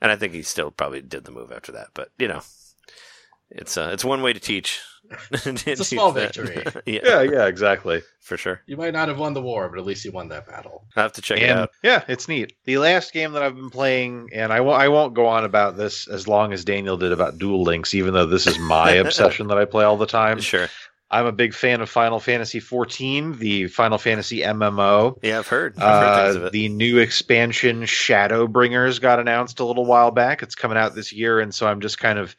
and 0.00 0.10
I 0.10 0.16
think 0.16 0.32
he 0.32 0.42
still 0.42 0.70
probably 0.70 1.02
did 1.02 1.24
the 1.24 1.30
move 1.30 1.52
after 1.52 1.72
that. 1.72 1.88
But 1.94 2.10
you 2.18 2.28
know, 2.28 2.42
it's 3.50 3.76
uh, 3.76 3.90
it's 3.92 4.04
one 4.04 4.22
way 4.22 4.32
to 4.32 4.40
teach. 4.40 4.80
It's 5.32 5.80
a 5.80 5.84
small 5.84 6.12
victory. 6.12 6.62
yeah, 6.86 7.00
Yeah, 7.02 7.22
yeah, 7.22 7.46
exactly. 7.46 8.02
for 8.20 8.36
sure. 8.36 8.60
You 8.66 8.76
might 8.76 8.92
not 8.92 9.08
have 9.08 9.18
won 9.18 9.32
the 9.32 9.42
war, 9.42 9.68
but 9.68 9.80
at 9.80 9.84
least 9.84 10.04
you 10.04 10.12
won 10.12 10.28
that 10.28 10.46
battle. 10.46 10.84
I 10.94 11.02
have 11.02 11.14
to 11.14 11.22
check 11.22 11.40
it 11.40 11.50
out. 11.50 11.70
yeah, 11.82 12.04
it's 12.06 12.28
neat. 12.28 12.52
The 12.64 12.78
last 12.78 13.12
game 13.12 13.32
that 13.32 13.42
I've 13.42 13.56
been 13.56 13.70
playing, 13.70 14.28
and 14.32 14.52
I 14.52 14.60
won't, 14.60 14.80
I 14.80 14.86
won't 14.86 15.14
go 15.14 15.26
on 15.26 15.44
about 15.44 15.76
this 15.76 16.06
as 16.06 16.28
long 16.28 16.52
as 16.52 16.64
Daniel 16.64 16.96
did 16.96 17.10
about 17.10 17.38
Duel 17.38 17.62
Links, 17.62 17.92
even 17.92 18.14
though 18.14 18.26
this 18.26 18.46
is 18.46 18.56
my 18.60 18.92
obsession 18.92 19.48
that 19.48 19.58
I 19.58 19.64
play 19.64 19.84
all 19.84 19.96
the 19.96 20.06
time. 20.06 20.38
Sure. 20.38 20.68
I'm 21.10 21.26
a 21.26 21.32
big 21.32 21.54
fan 21.54 21.80
of 21.80 21.90
Final 21.90 22.20
Fantasy 22.20 22.60
14, 22.60 23.38
the 23.38 23.66
Final 23.66 23.98
Fantasy 23.98 24.42
MMO. 24.42 25.18
Yeah, 25.22 25.40
I've 25.40 25.48
heard. 25.48 25.78
I've 25.78 26.02
heard 26.02 26.24
things 26.24 26.36
of 26.36 26.42
Uh, 26.42 26.46
it. 26.46 26.52
the 26.52 26.68
new 26.68 26.98
expansion 26.98 27.82
Shadowbringers 27.82 29.00
got 29.00 29.18
announced 29.18 29.60
a 29.60 29.64
little 29.64 29.84
while 29.84 30.10
back. 30.12 30.42
It's 30.42 30.54
coming 30.54 30.78
out 30.78 30.94
this 30.94 31.12
year, 31.12 31.40
and 31.40 31.54
so 31.54 31.66
I'm 31.66 31.80
just 31.80 31.98
kind 31.98 32.18
of 32.18 32.36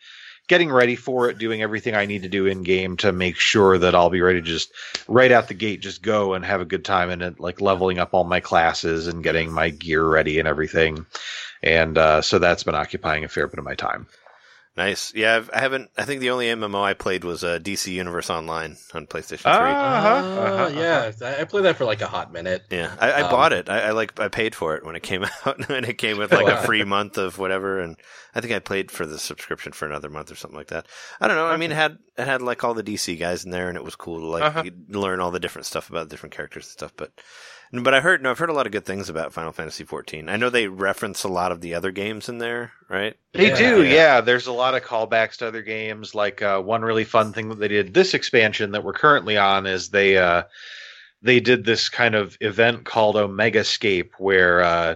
getting 0.47 0.71
ready 0.71 0.95
for 0.95 1.29
it, 1.29 1.37
doing 1.37 1.61
everything 1.61 1.95
I 1.95 2.05
need 2.05 2.23
to 2.23 2.29
do 2.29 2.45
in 2.45 2.63
game 2.63 2.97
to 2.97 3.11
make 3.11 3.37
sure 3.37 3.77
that 3.77 3.95
I'll 3.95 4.09
be 4.09 4.21
ready 4.21 4.41
to 4.41 4.47
just 4.47 4.71
right 5.07 5.31
out 5.31 5.47
the 5.47 5.53
gate, 5.53 5.81
just 5.81 6.01
go 6.01 6.33
and 6.33 6.43
have 6.45 6.59
a 6.61 6.65
good 6.65 6.83
time 6.83 7.09
in 7.09 7.21
it, 7.21 7.39
like 7.39 7.61
leveling 7.61 7.99
up 7.99 8.13
all 8.13 8.23
my 8.25 8.39
classes 8.41 9.07
and 9.07 9.23
getting 9.23 9.51
my 9.51 9.69
gear 9.69 10.03
ready 10.05 10.39
and 10.39 10.47
everything. 10.47 11.05
And 11.63 11.97
uh, 11.97 12.21
so 12.21 12.39
that's 12.39 12.63
been 12.63 12.75
occupying 12.75 13.23
a 13.23 13.29
fair 13.29 13.47
bit 13.47 13.59
of 13.59 13.65
my 13.65 13.75
time. 13.75 14.07
Nice. 14.77 15.13
Yeah, 15.13 15.35
I've, 15.35 15.49
I 15.53 15.59
haven't. 15.59 15.89
I 15.97 16.05
think 16.05 16.21
the 16.21 16.29
only 16.29 16.45
MMO 16.45 16.81
I 16.81 16.93
played 16.93 17.25
was 17.25 17.43
uh, 17.43 17.59
DC 17.59 17.91
Universe 17.91 18.29
Online 18.29 18.77
on 18.93 19.05
PlayStation 19.05 19.41
3. 19.41 19.51
Ah. 19.51 20.17
Uh-huh, 20.17 20.39
uh-huh, 20.39 20.79
yeah, 20.79 21.11
I 21.21 21.41
I 21.41 21.43
played 21.43 21.65
that 21.65 21.75
for 21.75 21.83
like 21.83 21.99
a 21.99 22.07
hot 22.07 22.31
minute. 22.31 22.63
Yeah, 22.69 22.95
I, 22.97 23.11
I 23.11 23.21
Um, 23.23 23.31
bought 23.31 23.51
it. 23.51 23.69
I, 23.69 23.87
I 23.87 23.91
like 23.91 24.17
I 24.17 24.29
paid 24.29 24.55
for 24.55 24.75
it 24.77 24.85
when 24.85 24.95
it 24.95 25.03
came 25.03 25.25
out, 25.45 25.69
and 25.69 25.85
it 25.85 25.97
came 25.97 26.17
with 26.17 26.31
like 26.31 26.47
a 26.47 26.55
free 26.63 26.85
month 26.85 27.17
of 27.17 27.37
whatever. 27.37 27.81
And 27.81 27.97
I 28.33 28.39
think 28.39 28.53
I 28.53 28.59
played 28.59 28.91
for 28.91 29.05
the 29.05 29.19
subscription 29.19 29.73
for 29.73 29.85
another 29.85 30.09
month 30.09 30.31
or 30.31 30.35
something 30.35 30.57
like 30.57 30.67
that. 30.69 30.87
I 31.19 31.27
don't 31.27 31.35
know. 31.35 31.47
I 31.47 31.57
mean, 31.57 31.71
it 31.71 31.75
had 31.75 31.97
it 32.17 32.25
had 32.25 32.41
like 32.41 32.63
all 32.63 32.73
the 32.73 32.81
DC 32.83 33.19
guys 33.19 33.43
in 33.43 33.51
there, 33.51 33.67
and 33.67 33.75
it 33.77 33.83
was 33.83 33.97
cool 33.97 34.21
to 34.21 34.27
like 34.27 34.43
Uh-huh. 34.43 34.63
learn 34.87 35.19
all 35.19 35.31
the 35.31 35.39
different 35.41 35.65
stuff 35.65 35.89
about 35.89 36.07
the 36.07 36.13
different 36.13 36.33
characters 36.33 36.63
and 36.67 36.71
stuff. 36.71 36.93
But 36.95 37.11
but 37.71 37.93
I 37.93 38.01
heard 38.01 38.21
no, 38.21 38.31
I've 38.31 38.39
heard 38.39 38.49
a 38.49 38.53
lot 38.53 38.65
of 38.65 38.71
good 38.71 38.85
things 38.85 39.09
about 39.09 39.33
Final 39.33 39.51
Fantasy 39.51 39.83
14. 39.83 40.27
I 40.29 40.35
know 40.37 40.49
they 40.49 40.67
reference 40.67 41.23
a 41.23 41.29
lot 41.29 41.51
of 41.51 41.61
the 41.61 41.73
other 41.73 41.91
games 41.91 42.27
in 42.29 42.37
there, 42.37 42.73
right? 42.89 43.15
They 43.33 43.49
Yeah. 43.49 43.55
do, 43.57 43.83
Yeah. 43.83 43.93
yeah. 43.93 44.21
There's 44.21 44.47
a 44.47 44.51
lot 44.51 44.75
of 44.75 44.83
callbacks 44.83 45.37
to 45.37 45.47
other 45.47 45.61
games. 45.61 46.13
Like 46.13 46.41
uh, 46.41 46.61
one 46.61 46.81
really 46.81 47.05
fun 47.05 47.31
thing 47.33 47.49
that 47.49 47.59
they 47.59 47.67
did 47.69 47.93
this 47.93 48.13
expansion 48.13 48.71
that 48.71 48.83
we're 48.83 48.93
currently 48.93 49.37
on 49.37 49.65
is 49.65 49.89
they 49.89 50.17
uh, 50.17 50.43
they 51.21 51.39
did 51.39 51.65
this 51.65 51.87
kind 51.89 52.15
of 52.15 52.37
event 52.41 52.83
called 52.85 53.15
Omega 53.15 53.61
Omegascape, 53.61 54.09
where 54.17 54.61
uh, 54.61 54.95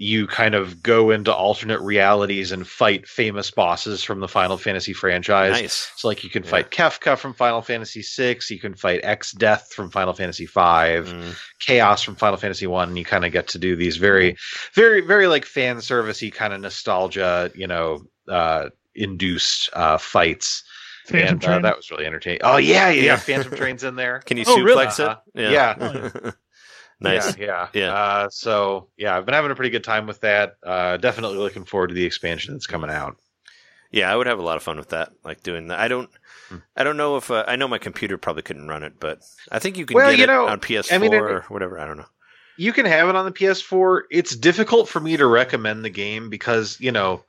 you 0.00 0.28
kind 0.28 0.54
of 0.54 0.80
go 0.80 1.10
into 1.10 1.34
alternate 1.34 1.80
realities 1.80 2.52
and 2.52 2.68
fight 2.68 3.08
famous 3.08 3.50
bosses 3.50 4.04
from 4.04 4.20
the 4.20 4.28
Final 4.28 4.56
Fantasy 4.56 4.92
franchise. 4.92 5.60
Nice. 5.60 5.90
So, 5.96 6.06
like, 6.06 6.22
you 6.22 6.30
can 6.30 6.44
Yeah. 6.44 6.50
fight 6.50 6.70
Kefka 6.70 7.18
from 7.18 7.34
Final 7.34 7.62
Fantasy 7.62 8.02
VI, 8.02 8.38
you 8.48 8.60
can 8.60 8.74
fight 8.74 9.02
Exdeath 9.02 9.72
from 9.72 9.90
Final 9.90 10.12
Fantasy 10.14 10.46
V, 10.46 10.52
Mm. 10.54 11.34
Chaos 11.58 12.02
from 12.04 12.14
Final 12.14 12.36
Fantasy 12.38 12.68
One. 12.68 12.90
And 12.90 12.96
you 12.98 13.04
kind 13.04 13.24
of 13.24 13.32
get 13.32 13.48
to 13.48 13.58
do 13.58 13.74
these 13.74 13.96
very, 13.96 14.36
very, 14.72 15.00
very 15.00 15.26
like 15.26 15.44
fan 15.44 15.78
servicey 15.78 16.32
kind 16.32 16.52
of 16.52 16.60
nostalgia, 16.60 17.50
you 17.56 17.66
know, 17.66 18.06
uh, 18.28 18.68
induced 18.94 19.68
uh, 19.72 19.98
fights. 19.98 20.62
Phantom 21.06 21.28
and 21.28 21.44
uh, 21.44 21.46
Train. 21.48 21.62
that 21.62 21.76
was 21.76 21.90
really 21.90 22.04
entertaining. 22.06 22.40
Oh 22.44 22.58
yeah, 22.58 22.88
yeah, 22.90 23.02
Yeah. 23.02 23.16
Phantom 23.16 23.50
Train's 23.56 23.82
in 23.82 23.96
there. 23.96 24.20
Can 24.26 24.36
you 24.36 24.44
Oh, 24.46 24.60
really? 24.60 24.84
suplex 24.86 25.00
Uh-huh. 25.00 25.16
it? 25.34 25.50
Yeah. 25.50 26.30
nice. 27.00 27.36
Yeah, 27.38 27.68
yeah, 27.74 27.80
Yeah. 27.86 27.94
Uh, 27.94 28.28
so 28.30 28.88
yeah, 28.96 29.16
I've 29.16 29.24
been 29.26 29.34
having 29.34 29.50
a 29.50 29.54
pretty 29.54 29.70
good 29.70 29.84
time 29.84 30.06
with 30.06 30.20
that. 30.20 30.56
Uh, 30.62 30.96
definitely 30.96 31.38
looking 31.38 31.64
forward 31.64 31.88
to 31.88 31.94
the 31.94 32.04
expansion 32.04 32.54
that's 32.54 32.66
coming 32.66 32.90
out. 32.90 33.16
Yeah, 33.90 34.12
I 34.12 34.16
would 34.16 34.26
have 34.26 34.38
a 34.38 34.42
lot 34.42 34.56
of 34.56 34.62
fun 34.62 34.76
with 34.76 34.90
that, 34.90 35.12
like 35.24 35.42
doing 35.42 35.68
that. 35.68 35.78
I 35.78 35.88
don't, 35.88 36.10
Hmm. 36.50 36.56
I 36.76 36.84
don't 36.84 36.96
know 36.96 37.16
if 37.18 37.30
uh, 37.30 37.44
I 37.46 37.56
know 37.56 37.68
my 37.68 37.78
computer 37.78 38.16
probably 38.18 38.42
couldn't 38.42 38.68
run 38.68 38.82
it, 38.82 38.94
but 39.00 39.20
I 39.52 39.58
think 39.58 39.76
you 39.76 39.84
can 39.86 39.94
Well, 39.96 40.10
get 40.10 40.18
you 40.18 40.24
it 40.24 40.28
know, 40.28 40.46
on 40.48 40.60
PS4 40.60 40.92
I 40.92 40.98
mean, 40.98 41.12
it- 41.12 41.20
or 41.22 41.42
whatever. 41.48 41.78
I 41.78 41.86
don't 41.86 41.98
know. 41.98 42.06
you 42.56 42.72
can 42.72 42.86
have 42.86 43.08
it 43.08 43.16
on 43.16 43.24
the 43.26 43.32
PS4. 43.32 44.02
It's 44.10 44.34
difficult 44.34 44.88
for 44.88 44.98
me 45.00 45.16
to 45.18 45.26
recommend 45.26 45.84
the 45.84 45.90
game 45.90 46.28
because 46.30 46.78
you 46.80 46.90
know, 46.92 47.22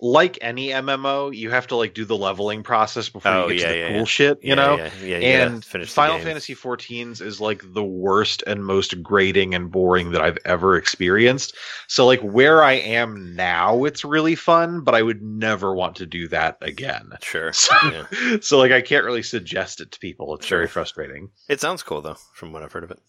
like 0.00 0.38
any 0.40 0.68
MMO, 0.68 1.34
you 1.34 1.50
have 1.50 1.66
to 1.68 1.76
like 1.76 1.92
do 1.94 2.04
the 2.04 2.16
leveling 2.16 2.62
process 2.62 3.08
before 3.08 3.32
Oh, 3.32 3.48
you 3.48 3.54
get 3.54 3.62
yeah, 3.62 3.68
to 3.68 3.72
the 3.74 3.78
yeah, 3.80 3.88
cool 3.88 3.96
yeah. 3.98 4.04
shit. 4.04 4.38
You 4.42 4.48
Yeah, 4.50 4.54
know, 4.54 4.76
yeah, 4.76 4.90
yeah, 5.00 5.18
you 5.18 5.24
and 5.24 5.64
finish 5.64 5.90
Final. 5.90 6.18
Fantasy 6.20 6.54
XIV's 6.54 7.20
is 7.20 7.40
like 7.40 7.62
the 7.74 7.82
worst 7.82 8.44
and 8.46 8.64
most 8.64 9.02
grating 9.02 9.54
and 9.54 9.70
boring 9.70 10.12
that 10.12 10.22
I've 10.22 10.38
ever 10.44 10.76
experienced. 10.76 11.56
So 11.88 12.06
like 12.06 12.20
where 12.20 12.62
I 12.62 12.74
am 12.74 13.34
now, 13.34 13.84
it's 13.84 14.04
really 14.04 14.36
fun, 14.36 14.82
but 14.82 14.94
I 14.94 15.02
would 15.02 15.20
never 15.22 15.74
want 15.74 15.96
to 15.96 16.06
do 16.06 16.28
that 16.28 16.58
again. 16.60 17.10
Sure. 17.22 17.52
So, 17.52 17.74
Yeah. 17.82 18.36
so 18.40 18.58
like 18.58 18.70
I 18.72 18.80
can't 18.80 19.04
really 19.04 19.22
suggest 19.22 19.80
it 19.80 19.90
to 19.92 19.98
people. 19.98 20.34
It's 20.36 20.46
very 20.46 20.68
frustrating. 20.68 21.30
It 21.48 21.60
sounds 21.60 21.82
cool 21.82 22.00
though, 22.02 22.16
from 22.34 22.52
what 22.52 22.62
I've 22.62 22.72
heard 22.72 22.84
of 22.84 22.90
it. 22.92 23.00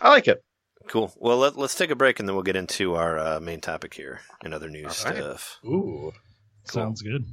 I 0.00 0.08
like 0.08 0.26
it. 0.26 0.42
Cool. 0.88 1.12
Well, 1.16 1.38
let, 1.38 1.56
let's 1.56 1.76
take 1.76 1.90
a 1.92 1.94
break 1.94 2.18
and 2.18 2.28
then 2.28 2.34
we'll 2.34 2.42
get 2.42 2.56
into 2.56 2.94
our 2.96 3.16
uh, 3.16 3.40
main 3.40 3.60
topic 3.60 3.94
here 3.94 4.20
and 4.42 4.52
other 4.52 4.68
news 4.68 5.04
All 5.04 5.12
right. 5.12 5.16
stuff. 5.22 5.58
Ooh. 5.64 6.12
Sounds 6.64 7.02
good. 7.02 7.26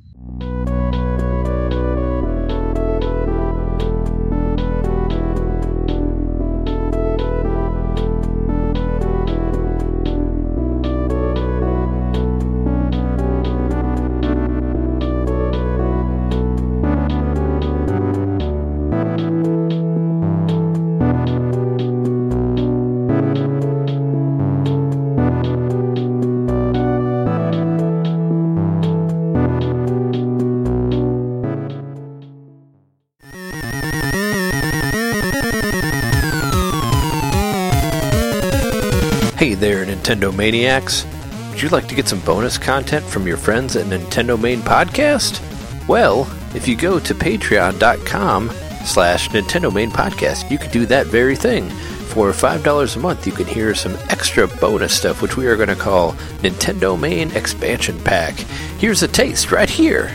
Nintendo 40.19 40.35
Maniacs! 40.35 41.05
Would 41.49 41.61
you 41.61 41.69
like 41.69 41.87
to 41.87 41.95
get 41.95 42.09
some 42.09 42.19
bonus 42.21 42.57
content 42.57 43.05
from 43.05 43.25
your 43.25 43.37
friends 43.37 43.77
at 43.77 43.85
Nintendo 43.85 44.39
Main 44.39 44.59
Podcast? 44.59 45.39
Well, 45.87 46.29
if 46.53 46.67
you 46.67 46.75
go 46.75 46.99
to 46.99 47.15
patreon.com 47.15 48.49
slash 48.83 49.29
Nintendo 49.29 49.73
Main 49.73 49.91
Podcast, 49.91 50.51
you 50.51 50.57
can 50.57 50.71
do 50.71 50.85
that 50.87 51.07
very 51.07 51.37
thing. 51.37 51.69
For 52.09 52.31
$5 52.31 52.95
a 52.95 52.99
month, 52.99 53.27
you 53.27 53.31
can 53.31 53.45
hear 53.45 53.73
some 53.73 53.95
extra 54.09 54.45
bonus 54.45 54.93
stuff, 54.93 55.21
which 55.21 55.37
we 55.37 55.47
are 55.47 55.55
going 55.55 55.69
to 55.69 55.75
call 55.75 56.13
Nintendo 56.41 56.99
Main 56.99 57.31
Expansion 57.31 57.97
Pack. 57.99 58.33
Here's 58.77 59.03
a 59.03 59.07
taste 59.07 59.53
right 59.53 59.69
here. 59.69 60.13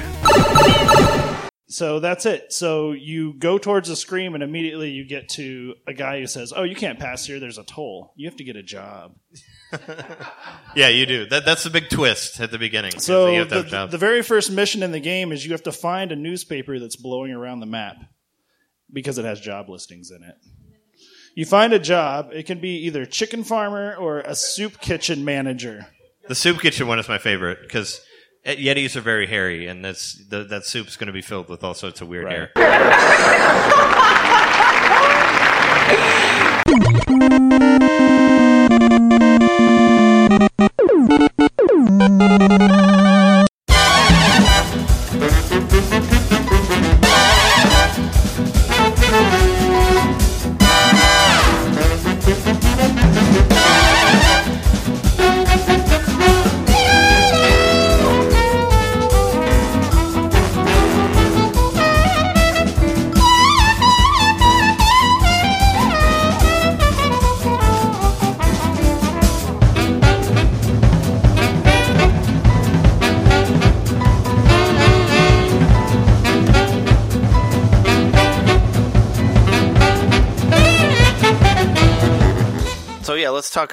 So 1.74 1.98
that's 1.98 2.24
it. 2.24 2.52
So 2.52 2.92
you 2.92 3.34
go 3.34 3.58
towards 3.58 3.88
the 3.88 3.96
scream, 3.96 4.34
and 4.34 4.44
immediately 4.44 4.90
you 4.90 5.04
get 5.04 5.28
to 5.30 5.74
a 5.88 5.92
guy 5.92 6.20
who 6.20 6.28
says, 6.28 6.52
"Oh, 6.54 6.62
you 6.62 6.76
can't 6.76 7.00
pass 7.00 7.26
here. 7.26 7.40
There's 7.40 7.58
a 7.58 7.64
toll. 7.64 8.12
You 8.14 8.28
have 8.28 8.36
to 8.36 8.44
get 8.44 8.54
a 8.54 8.62
job." 8.62 9.16
Yeah, 10.76 10.88
you 10.88 11.06
do. 11.06 11.26
That, 11.26 11.44
that's 11.44 11.62
the 11.62 11.70
big 11.70 11.88
twist 11.88 12.40
at 12.40 12.50
the 12.50 12.58
beginning. 12.58 12.98
So 12.98 13.28
you 13.28 13.38
have 13.40 13.48
to 13.48 13.62
have 13.62 13.70
the, 13.70 13.86
the 13.92 13.98
very 13.98 14.22
first 14.22 14.50
mission 14.50 14.82
in 14.82 14.90
the 14.90 14.98
game 14.98 15.30
is 15.30 15.44
you 15.44 15.52
have 15.52 15.62
to 15.64 15.72
find 15.72 16.10
a 16.10 16.16
newspaper 16.16 16.80
that's 16.80 16.96
blowing 16.96 17.30
around 17.30 17.60
the 17.60 17.66
map 17.66 17.96
because 18.92 19.16
it 19.18 19.24
has 19.24 19.40
job 19.40 19.68
listings 19.68 20.10
in 20.10 20.24
it. 20.24 20.34
You 21.36 21.44
find 21.44 21.72
a 21.72 21.78
job. 21.78 22.30
It 22.32 22.46
can 22.46 22.60
be 22.60 22.86
either 22.86 23.06
chicken 23.06 23.44
farmer 23.44 23.94
or 23.94 24.18
a 24.20 24.34
soup 24.34 24.80
kitchen 24.80 25.24
manager. 25.24 25.86
The 26.26 26.34
soup 26.34 26.60
kitchen 26.60 26.88
one 26.88 26.98
is 26.98 27.08
my 27.08 27.18
favorite 27.18 27.58
because 27.62 28.00
Uh, 28.46 28.50
Yetis 28.50 28.94
are 28.94 29.00
very 29.00 29.26
hairy, 29.26 29.66
and 29.68 29.82
that's 29.84 30.14
the, 30.14 30.44
that 30.44 30.66
soup's 30.66 30.96
going 30.96 31.06
to 31.06 31.12
be 31.14 31.22
filled 31.22 31.48
with 31.48 31.64
all 31.64 31.72
sorts 31.74 32.00
of 32.02 32.08
weird 32.08 32.24
Right. 32.26 32.50
hair. 32.54 33.74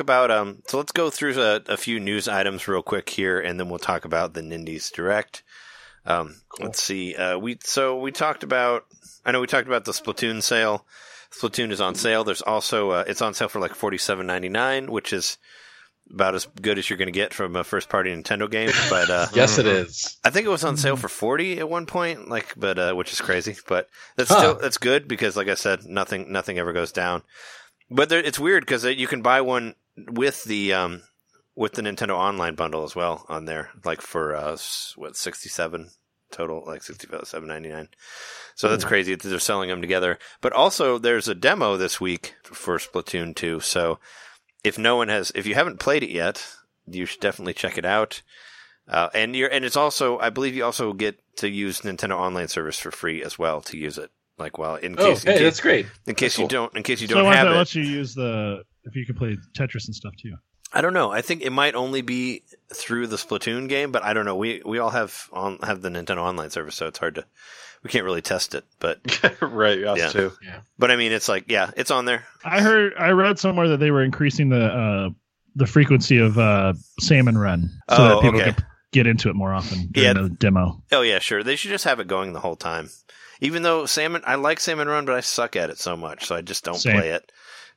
about 0.02 0.30
um. 0.32 0.62
So 0.68 0.78
let's 0.78 0.92
go 0.92 1.10
through 1.10 1.40
a, 1.42 1.62
a 1.68 1.78
few 1.78 2.00
news 2.00 2.28
items 2.28 2.68
real 2.68 2.82
quick 2.84 3.10
here, 3.10 3.40
and 3.40 3.58
then 3.60 3.70
we'll 3.70 3.80
talk 3.80 4.04
about 4.04 4.34
the 4.34 4.42
Nindies 4.42 4.92
Direct. 4.92 5.44
Um, 6.06 6.42
let's 6.60 6.82
see. 6.84 7.16
Uh, 7.16 7.38
we 7.38 7.58
so 7.64 8.00
we 8.00 8.12
talked 8.12 8.44
about. 8.44 8.86
I 9.26 9.32
know 9.32 9.40
we 9.40 9.48
talked 9.48 9.68
about 9.68 9.86
the 9.86 9.92
Splatoon 9.94 10.42
sale. 10.44 10.86
Splatoon 11.32 11.72
is 11.72 11.80
on 11.80 11.96
sale. 11.96 12.24
There's 12.26 12.42
also 12.42 12.90
uh, 12.92 13.04
it's 13.08 13.22
on 13.22 13.34
sale 13.34 13.48
for 13.48 13.60
like 13.62 13.76
forty 13.76 13.98
seven 13.98 14.28
ninety 14.28 14.50
nine, 14.50 14.92
which 14.92 15.14
is 15.14 15.38
about 16.12 16.36
as 16.36 16.46
good 16.62 16.78
as 16.78 16.90
you're 16.90 16.98
going 16.98 17.06
to 17.08 17.12
get 17.14 17.34
from 17.34 17.56
a 17.56 17.64
first 17.64 17.88
party 17.88 18.10
Nintendo 18.10 18.50
game. 18.52 18.72
But 18.90 19.10
uh, 19.10 19.28
Yes, 19.34 19.58
it 19.60 19.66
is. 19.68 20.18
I 20.26 20.30
think 20.32 20.46
it 20.46 20.50
was 20.50 20.64
on 20.66 20.76
sale 20.76 20.98
for 20.98 21.08
forty 21.08 21.60
at 21.60 21.70
one 21.70 21.86
point, 21.86 22.28
like, 22.28 22.54
but 22.58 22.78
uh, 22.80 22.94
which 22.96 23.14
is 23.14 23.22
crazy. 23.22 23.56
But 23.68 23.88
that's 24.18 24.30
Huh. 24.30 24.38
still 24.40 24.56
that's 24.56 24.78
good 24.80 25.08
because, 25.08 25.38
like 25.38 25.48
I 25.48 25.54
said, 25.56 25.86
nothing 25.86 26.32
nothing 26.32 26.58
ever 26.60 26.74
goes 26.74 26.92
down. 26.92 27.22
But 27.90 28.10
there, 28.10 28.20
it's 28.20 28.40
weird 28.40 28.64
because 28.66 28.84
you 28.86 29.08
can 29.08 29.22
buy 29.22 29.42
one 29.42 29.76
with 29.98 30.44
the 30.46 30.74
um 30.74 31.02
with 31.56 31.74
the 31.74 31.82
Nintendo 31.82 32.12
Online 32.16 32.56
bundle 32.56 32.84
as 32.84 32.96
well 32.96 33.26
on 33.30 33.46
there, 33.46 33.70
like 33.84 34.02
for 34.02 34.36
uh 34.36 34.54
s- 34.54 34.94
what 34.96 35.16
sixty 35.16 35.50
seven 35.50 35.90
total, 36.32 36.64
like 36.66 36.82
sixty 36.84 37.08
seven 37.24 37.48
ninety 37.48 37.70
nine. 37.70 37.90
So 38.56 38.70
that's 38.70 38.86
crazy 38.86 39.16
that 39.16 39.28
they're 39.28 39.40
selling 39.40 39.70
them 39.70 39.82
together. 39.82 40.20
But 40.40 40.54
also, 40.54 40.98
there's 40.98 41.28
a 41.28 41.36
demo 41.36 41.78
this 41.78 42.00
week 42.00 42.36
for 42.44 42.78
Splatoon 42.78 43.36
two. 43.36 43.60
So 43.60 44.00
if 44.64 44.78
no 44.78 44.96
one 44.96 45.08
has, 45.10 45.32
if 45.36 45.46
you 45.48 45.56
haven't 45.56 45.80
played 45.80 46.04
it 46.04 46.12
yet, 46.12 46.46
you 46.86 47.06
should 47.06 47.20
definitely 47.22 47.54
check 47.54 47.78
it 47.78 47.86
out. 47.86 48.22
Uh, 48.88 49.10
and 49.14 49.36
you're, 49.36 49.50
and 49.50 49.64
it's 49.66 49.76
also, 49.78 50.20
I 50.20 50.30
believe 50.30 50.54
you 50.56 50.64
also 50.66 50.92
get 50.94 51.18
to 51.38 51.50
use 51.50 51.82
Nintendo 51.82 52.18
Online 52.18 52.48
service 52.48 52.78
for 52.78 52.92
free 52.92 53.24
as 53.24 53.40
well 53.40 53.62
to 53.62 53.78
use 53.78 53.98
it. 53.98 54.12
Like, 54.38 54.58
well, 54.58 54.76
in 54.76 54.96
Oh, 55.00 55.04
case, 55.10 55.24
in 55.24 55.34
case, 55.34 55.42
that's 55.42 55.60
great. 55.62 55.86
in 56.08 56.16
case 56.16 56.34
that's 56.34 56.38
you 56.40 56.42
cool. 56.44 56.48
don't, 56.50 56.76
in 56.78 56.84
case 56.84 57.02
you 57.02 57.08
don't 57.08 57.20
I 57.20 57.24
wonder 57.24 57.38
have 57.38 57.48
that 57.48 57.54
it. 57.54 57.58
lets 57.58 57.76
you 57.76 57.84
use 57.84 58.14
the 58.16 58.64
if 58.84 58.96
you 58.96 59.06
can 59.06 59.16
play 59.16 59.38
Tetris 59.54 59.86
and 59.88 59.96
stuff 59.96 60.14
too. 60.22 60.36
I 60.74 60.80
don't 60.82 60.94
know. 60.94 61.12
I 61.12 61.22
think 61.22 61.42
it 61.42 61.50
might 61.52 61.76
only 61.76 62.02
be 62.02 62.44
through 62.74 63.08
the 63.08 63.18
Splatoon 63.18 63.68
game, 63.68 63.92
but 63.92 64.04
I 64.04 64.14
don't 64.14 64.24
know. 64.26 64.38
We 64.38 64.62
we 64.66 64.80
all 64.80 64.90
have 64.92 65.28
on 65.34 65.60
have 65.64 65.82
the 65.82 65.90
Nintendo 65.90 66.20
Online 66.20 66.50
service, 66.50 66.76
so 66.76 66.88
it's 66.88 67.00
hard 67.00 67.16
to. 67.16 67.26
We 67.84 67.90
can't 67.90 68.06
really 68.06 68.22
test 68.22 68.54
it, 68.56 68.64
but 68.80 69.00
right, 69.42 69.84
us 69.84 69.98
Yeah. 69.98 70.10
too. 70.10 70.32
but 70.78 70.92
I 70.92 70.96
mean, 70.96 71.12
it's 71.12 71.28
like 71.28 71.46
yeah, 71.52 71.72
it's 71.76 71.92
on 71.92 72.06
there. 72.06 72.26
I 72.46 72.62
heard 72.62 72.94
I 72.98 73.10
read 73.10 73.38
somewhere 73.40 73.68
that 73.70 73.78
they 73.78 73.92
were 73.92 74.04
increasing 74.04 74.50
the 74.50 74.66
uh, 74.66 75.10
the 75.56 75.66
frequency 75.66 76.18
of 76.20 76.38
uh, 76.38 76.74
salmon 77.02 77.38
run 77.38 77.70
so 77.90 77.96
Oh, 77.98 78.08
that 78.10 78.22
people 78.22 78.40
okay. 78.40 78.54
could 78.54 78.64
get 78.94 79.08
into 79.08 79.30
it 79.30 79.36
more 79.36 79.54
often 79.54 79.88
during 79.92 80.16
Yeah. 80.16 80.22
the 80.24 80.30
demo. 80.30 80.82
Oh 80.94 81.02
yeah, 81.02 81.20
sure. 81.20 81.44
They 81.44 81.56
should 81.58 81.72
just 81.72 81.84
have 81.86 82.00
it 82.00 82.08
going 82.08 82.32
the 82.34 82.40
whole 82.40 82.56
time. 82.56 82.90
Even 83.42 83.64
though 83.64 83.88
salmon, 83.88 84.22
I 84.26 84.36
like 84.36 84.60
salmon 84.60 84.88
run, 84.88 85.06
but 85.06 85.16
I 85.16 85.22
suck 85.22 85.56
at 85.56 85.72
it 85.72 85.80
so 85.80 85.98
much, 85.98 86.26
so 86.28 86.36
I 86.36 86.42
just 86.42 86.64
don't 86.64 86.76
Same. 86.76 86.96
play 86.98 87.10
it. 87.10 87.32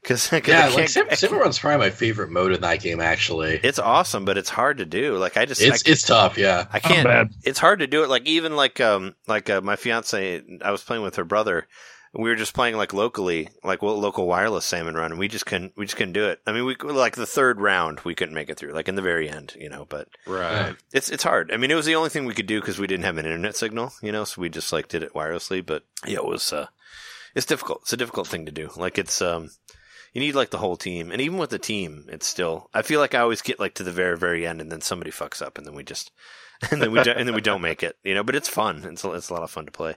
Because 0.04 0.30
Yeah, 0.46 0.68
like 0.68 0.88
Sim- 0.90 1.08
Simmer 1.14 1.38
Run's 1.38 1.58
probably 1.58 1.78
my 1.86 1.90
favorite 1.90 2.30
mode 2.30 2.52
in 2.52 2.60
that 2.60 2.80
game. 2.82 3.00
Actually, 3.00 3.58
it's 3.62 3.78
awesome, 3.78 4.24
but 4.26 4.36
it's 4.36 4.50
hard 4.50 4.78
to 4.78 4.84
do. 4.84 5.16
Like 5.16 5.36
I 5.38 5.46
just 5.46 5.62
it's 5.62 5.82
I, 5.88 5.90
it's 5.90 6.02
tough. 6.02 6.36
Yeah, 6.38 6.66
I 6.70 6.78
can't. 6.78 7.04
bad. 7.08 7.30
It's 7.42 7.58
hard 7.58 7.78
to 7.80 7.86
do 7.86 8.04
it. 8.04 8.10
Like 8.10 8.26
even 8.26 8.54
like 8.54 8.80
um 8.80 9.14
like 9.26 9.48
uh, 9.48 9.62
my 9.62 9.76
fiance, 9.76 10.42
I 10.62 10.70
was 10.70 10.82
playing 10.84 11.02
with 11.02 11.16
her 11.16 11.24
brother. 11.24 11.66
and 12.12 12.22
We 12.22 12.28
were 12.28 12.36
just 12.36 12.52
playing 12.52 12.76
like 12.76 12.92
locally, 12.92 13.48
like 13.64 13.80
well, 13.80 13.98
local 13.98 14.26
wireless 14.26 14.66
salmon 14.66 14.94
run, 14.94 15.10
and 15.12 15.18
we 15.18 15.26
just 15.26 15.46
couldn't. 15.46 15.72
We 15.74 15.86
just 15.86 15.96
couldn't 15.96 16.12
do 16.12 16.26
it. 16.28 16.40
I 16.46 16.52
mean, 16.52 16.66
we 16.66 16.76
like 16.76 17.16
the 17.16 17.24
third 17.26 17.58
round, 17.60 18.00
we 18.00 18.14
couldn't 18.14 18.34
make 18.34 18.50
it 18.50 18.58
through. 18.58 18.72
Like 18.74 18.88
in 18.88 18.96
the 18.96 19.00
very 19.02 19.30
end, 19.30 19.54
you 19.58 19.70
know. 19.70 19.86
But 19.88 20.08
Right. 20.26 20.76
it's 20.92 21.08
it's 21.08 21.22
hard. 21.24 21.50
I 21.50 21.56
mean, 21.56 21.70
it 21.70 21.76
was 21.76 21.86
the 21.86 21.96
only 21.96 22.10
thing 22.10 22.26
we 22.26 22.34
could 22.34 22.46
do 22.46 22.60
because 22.60 22.78
we 22.78 22.86
didn't 22.86 23.06
have 23.06 23.16
an 23.16 23.24
internet 23.24 23.56
signal, 23.56 23.94
you 24.02 24.12
know. 24.12 24.24
So 24.24 24.42
we 24.42 24.50
just 24.50 24.70
like 24.70 24.88
did 24.88 25.02
it 25.02 25.14
wirelessly. 25.14 25.64
But 25.64 25.84
yeah, 26.06 26.18
it 26.18 26.26
was 26.26 26.52
uh, 26.52 26.66
it's 27.34 27.46
difficult. 27.46 27.80
It's 27.84 27.92
a 27.94 27.96
difficult 27.96 28.28
thing 28.28 28.44
to 28.44 28.52
do. 28.52 28.68
Like 28.76 28.98
it's 28.98 29.22
um, 29.22 29.48
you 30.14 30.20
need 30.20 30.34
like 30.34 30.50
the 30.50 30.58
whole 30.58 30.76
team, 30.76 31.10
and 31.12 31.20
even 31.20 31.36
with 31.38 31.50
the 31.50 31.58
team, 31.58 32.06
it's 32.08 32.26
still. 32.26 32.70
I 32.72 32.80
feel 32.82 33.00
like 33.00 33.14
I 33.14 33.20
always 33.20 33.42
get 33.42 33.60
like 33.60 33.74
to 33.74 33.82
the 33.82 33.92
very 33.92 34.16
very 34.16 34.46
end, 34.46 34.60
and 34.62 34.72
then 34.72 34.80
somebody 34.80 35.10
fucks 35.10 35.42
up, 35.42 35.58
and 35.58 35.66
then 35.66 35.74
we 35.74 35.84
just, 35.84 36.10
and 36.70 36.80
then 36.80 36.92
we 36.92 37.02
do, 37.02 37.10
and 37.10 37.28
then 37.28 37.34
we 37.34 37.40
don't 37.42 37.60
make 37.60 37.82
it. 37.82 37.96
You 38.02 38.14
know, 38.14 38.22
but 38.24 38.34
it's 38.36 38.48
fun. 38.48 38.82
It's 38.84 39.04
a, 39.04 39.10
it's 39.12 39.28
a 39.28 39.34
lot 39.34 39.42
of 39.42 39.50
fun 39.50 39.66
to 39.66 39.72
play. 39.72 39.96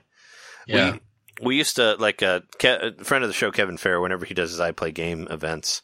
Yeah. 0.66 0.92
We, 0.92 1.00
we 1.40 1.56
used 1.56 1.76
to 1.76 1.94
like 1.94 2.22
uh, 2.22 2.40
Ke- 2.58 2.64
a 2.82 3.04
friend 3.04 3.24
of 3.24 3.30
the 3.30 3.34
show, 3.34 3.50
Kevin 3.52 3.76
Fair. 3.78 4.00
Whenever 4.00 4.24
he 4.26 4.34
does 4.34 4.50
his 4.50 4.60
I 4.60 4.72
Play 4.72 4.90
Game 4.90 5.28
events, 5.30 5.82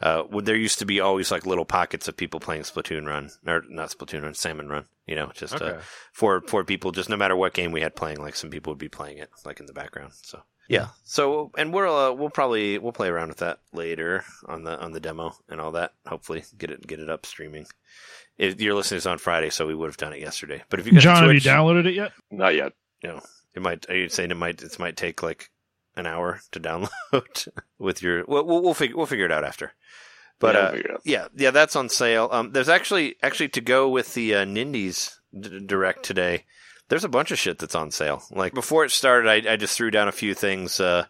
uh, 0.00 0.22
would- 0.30 0.46
there 0.46 0.54
used 0.56 0.78
to 0.78 0.86
be 0.86 1.00
always 1.00 1.30
like 1.32 1.44
little 1.46 1.64
pockets 1.64 2.06
of 2.06 2.16
people 2.16 2.38
playing 2.40 2.62
Splatoon 2.62 3.06
Run 3.06 3.30
or 3.46 3.64
not 3.68 3.90
Splatoon 3.90 4.22
Run, 4.22 4.34
Salmon 4.34 4.68
Run. 4.68 4.84
You 5.06 5.16
know, 5.16 5.32
just 5.34 5.60
uh, 5.60 5.64
Okay. 5.64 5.78
for 6.12 6.40
for 6.46 6.62
people. 6.64 6.92
Just 6.92 7.08
no 7.10 7.16
matter 7.16 7.34
what 7.36 7.52
game 7.54 7.72
we 7.72 7.80
had 7.82 7.96
playing, 7.96 8.20
like 8.22 8.36
some 8.36 8.50
people 8.50 8.70
would 8.70 8.78
be 8.78 8.88
playing 8.88 9.18
it 9.18 9.30
like 9.44 9.58
in 9.60 9.66
the 9.66 9.72
background. 9.74 10.12
So 10.22 10.42
yeah. 10.68 10.88
So 11.04 11.50
and 11.56 11.72
we'll 11.72 11.94
uh, 11.96 12.12
we'll 12.12 12.30
probably 12.30 12.78
we'll 12.78 12.92
play 12.92 13.08
around 13.08 13.28
with 13.28 13.38
that 13.38 13.58
later 13.72 14.24
on 14.46 14.64
the 14.64 14.78
on 14.80 14.92
the 14.92 15.00
demo 15.00 15.34
and 15.48 15.60
all 15.60 15.72
that. 15.72 15.92
Hopefully 16.06 16.44
get 16.58 16.70
it 16.70 16.86
get 16.86 17.00
it 17.00 17.08
up 17.10 17.26
streaming. 17.26 17.66
If 18.36 18.60
you're 18.60 18.74
listening 18.74 18.96
to 19.00 19.04
this 19.04 19.06
on 19.06 19.18
Friday, 19.18 19.50
so 19.50 19.66
we 19.66 19.74
would 19.74 19.86
have 19.86 19.96
done 19.96 20.12
it 20.12 20.20
yesterday. 20.20 20.62
But 20.68 20.80
if 20.80 20.86
you 20.86 20.92
got 20.92 21.02
John, 21.02 21.22
have 21.22 21.32
you 21.32 21.40
downloaded 21.40 21.86
it 21.86 21.94
yet? 21.94 22.12
Not 22.30 22.54
yet. 22.54 22.72
you 23.02 23.10
know, 23.10 23.20
it 23.54 23.62
might. 23.62 23.88
Are 23.88 23.96
you 23.96 24.08
saying 24.08 24.30
it 24.30 24.36
might? 24.36 24.62
It 24.62 24.78
might 24.78 24.96
take 24.96 25.22
like 25.22 25.50
an 25.96 26.06
hour 26.06 26.40
to 26.50 26.60
download 27.12 27.48
with 27.78 28.02
your. 28.02 28.24
We'll 28.26 28.44
we'll, 28.44 28.62
we'll 28.62 28.74
figure 28.74 28.96
we'll 28.96 29.06
figure 29.06 29.26
it 29.26 29.32
out 29.32 29.44
after. 29.44 29.72
But 30.40 30.56
Yeah, 30.56 30.60
I'll 30.60 30.66
uh, 30.66 30.94
out. 30.94 31.00
yeah, 31.04 31.28
yeah, 31.36 31.50
that's 31.52 31.76
on 31.76 31.88
sale. 31.88 32.28
Um, 32.32 32.50
there's 32.50 32.68
actually 32.68 33.14
actually 33.22 33.50
to 33.50 33.60
go 33.60 33.88
with 33.88 34.14
the 34.14 34.34
uh, 34.34 34.44
Nindies 34.44 35.16
d- 35.38 35.64
direct 35.64 36.02
today. 36.02 36.44
There's 36.88 37.04
a 37.04 37.08
bunch 37.08 37.30
of 37.30 37.38
shit 37.38 37.58
that's 37.58 37.74
on 37.74 37.90
sale. 37.90 38.22
Like 38.30 38.54
before 38.54 38.84
it 38.84 38.90
started, 38.90 39.28
I, 39.28 39.52
I 39.52 39.56
just 39.56 39.76
threw 39.76 39.90
down 39.90 40.08
a 40.08 40.12
few 40.12 40.34
things. 40.34 40.80
Uh, 40.80 41.06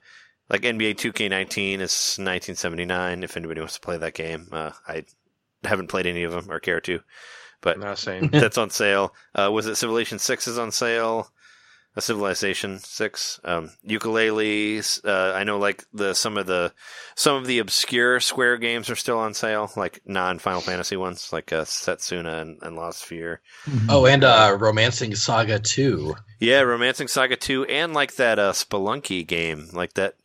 like 0.49 0.63
NBA 0.63 0.97
2K19 0.97 1.75
is 1.75 2.17
1979. 2.19 3.23
If 3.23 3.37
anybody 3.37 3.61
wants 3.61 3.75
to 3.75 3.81
play 3.81 3.97
that 3.97 4.15
game, 4.15 4.49
uh, 4.53 4.71
I 4.87 5.05
haven't 5.65 5.89
played 5.89 6.07
any 6.07 6.23
of 6.23 6.33
them 6.33 6.51
or 6.51 6.61
care 6.61 6.81
to. 6.83 7.01
But 7.61 7.79
that's 8.33 8.59
on 8.59 8.71
sale. 8.71 9.15
Uh, 9.35 9.51
was 9.53 9.67
it 9.67 9.77
Civilization 9.77 10.19
Six 10.19 10.47
is 10.47 10.59
on 10.59 10.71
sale? 10.71 11.31
A 11.97 12.01
Civilization 12.01 12.81
Six, 12.81 13.39
um, 13.45 13.71
Yooka-Laylee's. 13.87 15.01
Uh, 15.05 15.33
I 15.37 15.45
know, 15.45 15.59
like 15.59 15.85
the 15.93 16.15
some 16.15 16.37
of 16.37 16.47
the 16.47 16.73
some 17.15 17.37
of 17.37 17.47
the 17.47 17.61
obscure 17.61 18.19
Square 18.21 18.59
games 18.59 18.91
are 18.91 18.97
still 18.97 19.19
on 19.19 19.33
sale, 19.35 19.71
like 19.77 20.01
non 20.05 20.39
Final 20.39 20.61
Fantasy 20.61 20.97
ones, 20.97 21.33
like 21.33 21.53
uh, 21.53 21.63
Setsuna 21.65 22.43
and, 22.43 22.59
and 22.63 22.75
Lost 22.77 23.05
Sphear. 23.09 23.39
Oh, 23.89 24.07
and 24.07 24.25
uh, 24.25 24.57
Romancing 24.59 25.15
Saga 25.15 25.59
2. 25.61 26.15
Yeah, 26.41 26.61
Romancing 26.63 27.07
Saga 27.09 27.37
Two, 27.37 27.65
and 27.67 27.95
like 27.95 28.17
that 28.17 28.39
uh, 28.39 28.53
Spelunky 28.53 29.25
game, 29.27 29.69
like 29.73 29.95
that 29.95 30.17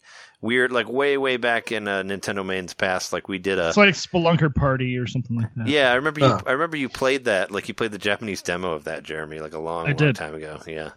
weird, 0.41 0.71
like 0.71 0.89
way 0.89 1.17
way 1.17 1.37
back 1.37 1.71
in 1.71 1.87
uh, 1.87 2.01
Nintendo 2.01 2.45
Main's 2.45 2.73
past, 2.73 3.13
like 3.13 3.27
we 3.27 3.37
did 3.37 3.59
a 3.59 3.67
It's 3.69 3.77
like 3.77 3.93
Spelunker 3.93 4.53
Party 4.53 4.97
or 4.97 5.05
something 5.05 5.37
like 5.37 5.53
that. 5.55 5.67
Yeah, 5.67 5.91
I 5.91 5.95
remember 5.95 6.21
you. 6.21 6.27
Huh. 6.27 6.41
I 6.47 6.51
remember 6.53 6.77
you 6.77 6.89
played 6.89 7.25
that. 7.25 7.51
Like 7.51 7.67
you 7.67 7.73
played 7.73 7.91
the 7.91 7.97
Japanese 7.97 8.41
demo 8.41 8.73
of 8.73 8.85
that, 8.85 9.03
Jeremy, 9.03 9.39
like 9.39 9.53
a 9.53 9.59
long, 9.59 9.83
I 9.85 9.89
long 9.89 9.95
did. 9.97 10.15
time 10.15 10.33
ago. 10.33 10.61
Yeah, 10.67 10.91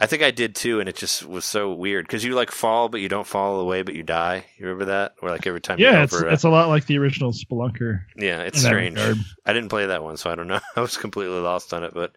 I 0.00 0.06
think 0.06 0.22
I 0.22 0.30
did 0.30 0.54
too, 0.54 0.78
and 0.78 0.88
it 0.88 0.94
just 0.94 1.26
was 1.26 1.44
so 1.44 1.72
weird 1.72 2.06
because 2.06 2.22
you 2.24 2.34
like 2.34 2.52
fall, 2.52 2.88
but 2.88 3.00
you 3.00 3.08
don't 3.08 3.26
fall 3.26 3.58
away, 3.58 3.82
but 3.82 3.94
you 3.96 4.04
die. 4.04 4.44
You 4.56 4.66
remember 4.66 4.84
that? 4.86 5.14
Or 5.20 5.28
like 5.30 5.46
every 5.46 5.60
time. 5.60 5.78
Yeah, 5.80 5.98
you 5.98 6.04
it's 6.04 6.14
over, 6.14 6.28
a- 6.28 6.32
it's 6.32 6.44
a 6.44 6.48
lot 6.50 6.68
like 6.68 6.86
the 6.86 6.98
original 6.98 7.32
Spelunker. 7.32 8.02
yeah, 8.16 8.42
it's 8.42 8.60
strange. 8.62 8.98
I 8.98 9.52
didn't 9.52 9.70
play 9.70 9.86
that 9.86 10.04
one, 10.04 10.16
so 10.16 10.30
I 10.30 10.36
don't 10.36 10.46
know. 10.46 10.60
I 10.76 10.80
was 10.80 10.96
completely 10.96 11.40
lost 11.40 11.74
on 11.74 11.82
it, 11.82 11.94
but 11.94 12.12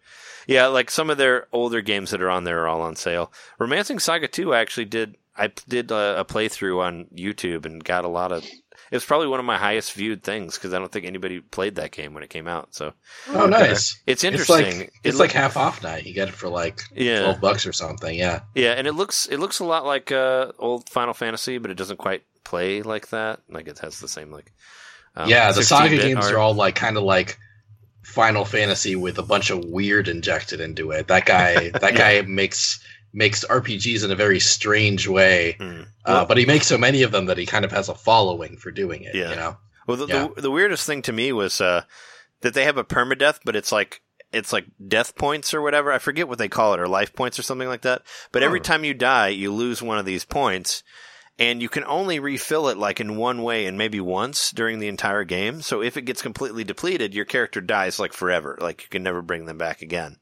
yeah, 0.47 0.67
like 0.67 0.91
some 0.91 1.09
of 1.09 1.17
their 1.17 1.47
older 1.51 1.81
games 1.81 2.11
that 2.11 2.21
are 2.21 2.29
on 2.29 2.43
there 2.43 2.61
are 2.63 2.67
all 2.67 2.81
on 2.81 2.95
sale. 2.95 3.33
Romancing 3.57 3.97
Saga 3.99 4.27
Two, 4.27 4.53
I 4.53 4.59
actually 4.59 4.85
did. 4.85 5.17
I 5.35 5.47
did 5.67 5.89
a, 5.91 6.19
a 6.19 6.25
playthrough 6.25 6.83
on 6.83 7.05
YouTube 7.15 7.65
and 7.65 7.83
got 7.83 8.05
a 8.05 8.09
lot 8.09 8.31
of. 8.31 8.45
It 8.91 8.95
was 8.95 9.05
probably 9.05 9.27
one 9.27 9.39
of 9.39 9.45
my 9.45 9.57
highest 9.57 9.93
viewed 9.93 10.21
things 10.21 10.55
because 10.55 10.73
I 10.73 10.77
don't 10.79 10.91
think 10.91 11.05
anybody 11.05 11.39
played 11.39 11.75
that 11.75 11.91
game 11.91 12.13
when 12.13 12.23
it 12.23 12.29
came 12.29 12.47
out. 12.47 12.75
So 12.75 12.91
Oh, 13.29 13.45
nice. 13.47 13.71
it's 13.71 14.01
It's 14.05 14.23
interesting. 14.25 14.79
like 14.79 14.93
it's 15.03 15.17
look- 15.17 15.29
like 15.29 15.31
half 15.31 15.55
off 15.57 15.81
now. 15.81 15.95
You 15.95 16.13
get 16.13 16.27
it 16.27 16.33
for 16.35 16.49
like 16.49 16.81
Yeah. 16.93 17.21
twelve 17.21 17.39
bucks 17.41 17.65
or 17.65 17.71
something. 17.73 18.13
Yeah. 18.17 18.41
yeah, 18.53 18.71
and 18.73 18.85
it 18.87 18.91
looks 18.93 19.27
it 19.27 19.37
looks 19.39 19.59
a 19.59 19.63
lot 19.65 19.85
like 19.85 20.11
uh, 20.11 20.51
old 20.59 20.89
Final 20.89 21.13
Fantasy, 21.13 21.57
but 21.57 21.71
it 21.71 21.77
doesn't 21.77 21.97
quite 21.97 22.23
play 22.43 22.81
like 22.81 23.09
that. 23.09 23.39
Like 23.49 23.67
it 23.69 23.79
has 23.79 23.99
the 24.01 24.09
same 24.09 24.29
like. 24.29 24.51
um, 25.15 25.29
yeah, 25.29 25.51
the 25.53 25.63
Saga 25.63 25.95
games 25.97 26.25
art. 26.25 26.33
are 26.33 26.39
all 26.39 26.53
like 26.53 26.75
kind 26.75 26.97
of 26.97 27.03
like 27.03 27.37
Final 28.03 28.43
Fantasy 28.45 28.95
with 28.97 29.17
a 29.19 29.23
bunch 29.23 29.51
of 29.51 29.63
weird 29.63 30.07
injected 30.09 30.59
into 30.59 30.91
it. 30.91 31.07
That 31.07 31.25
guy, 31.25 31.69
that 31.79 31.95
guy 31.95 32.21
makes 32.23 32.83
makes 33.13 33.43
RPGs 33.45 34.03
in 34.05 34.11
a 34.11 34.15
very 34.15 34.39
strange 34.39 35.07
way, 35.07 35.55
Hmm. 35.59 35.81
uh, 36.05 36.25
but 36.25 36.37
he 36.37 36.45
makes 36.45 36.67
so 36.67 36.77
many 36.77 37.01
of 37.03 37.11
them 37.11 37.25
that 37.25 37.37
he 37.37 37.45
kind 37.45 37.65
of 37.65 37.71
has 37.71 37.89
a 37.89 37.95
following 37.95 38.57
for 38.57 38.71
doing 38.71 39.03
it. 39.03 39.15
Yeah. 39.15 39.29
You 39.31 39.35
know. 39.35 39.57
Well, 39.87 39.97
the, 39.97 40.07
Yeah. 40.07 40.27
the, 40.35 40.41
the 40.43 40.51
weirdest 40.51 40.85
thing 40.85 41.01
to 41.03 41.11
me 41.11 41.31
was 41.33 41.59
uh, 41.59 41.83
that 42.41 42.53
they 42.53 42.63
have 42.65 42.77
a 42.77 42.83
permadeath, 42.83 43.39
but 43.43 43.55
it's 43.55 43.71
like 43.71 44.01
it's 44.31 44.53
like 44.53 44.65
death 44.87 45.15
points 45.15 45.53
or 45.53 45.61
whatever. 45.61 45.91
I 45.91 45.97
forget 45.99 46.27
what 46.29 46.37
they 46.37 46.47
call 46.47 46.73
it, 46.73 46.79
or 46.79 46.87
life 46.87 47.13
points 47.13 47.37
or 47.37 47.43
something 47.43 47.67
like 47.67 47.81
that. 47.81 48.03
But 48.31 48.43
every 48.43 48.59
Oh. 48.61 48.63
time 48.63 48.85
you 48.85 48.93
die, 48.93 49.27
you 49.27 49.51
lose 49.53 49.81
one 49.81 49.97
of 49.97 50.05
these 50.05 50.23
points, 50.23 50.83
and 51.37 51.61
you 51.61 51.67
can 51.67 51.83
only 51.83 52.17
refill 52.19 52.69
it 52.69 52.77
like 52.77 53.01
in 53.01 53.17
one 53.17 53.43
way 53.43 53.65
and 53.65 53.77
maybe 53.77 53.99
once 53.99 54.51
during 54.51 54.79
the 54.79 54.87
entire 54.87 55.25
game. 55.25 55.61
So 55.61 55.81
if 55.81 55.97
it 55.97 56.03
gets 56.03 56.21
completely 56.21 56.63
depleted, 56.63 57.13
your 57.13 57.25
character 57.25 57.59
dies 57.59 57.99
like 57.99 58.13
forever. 58.13 58.57
Like 58.61 58.83
you 58.83 58.87
can 58.89 59.03
never 59.03 59.21
bring 59.21 59.45
them 59.47 59.57
back 59.57 59.81
again. 59.81 60.15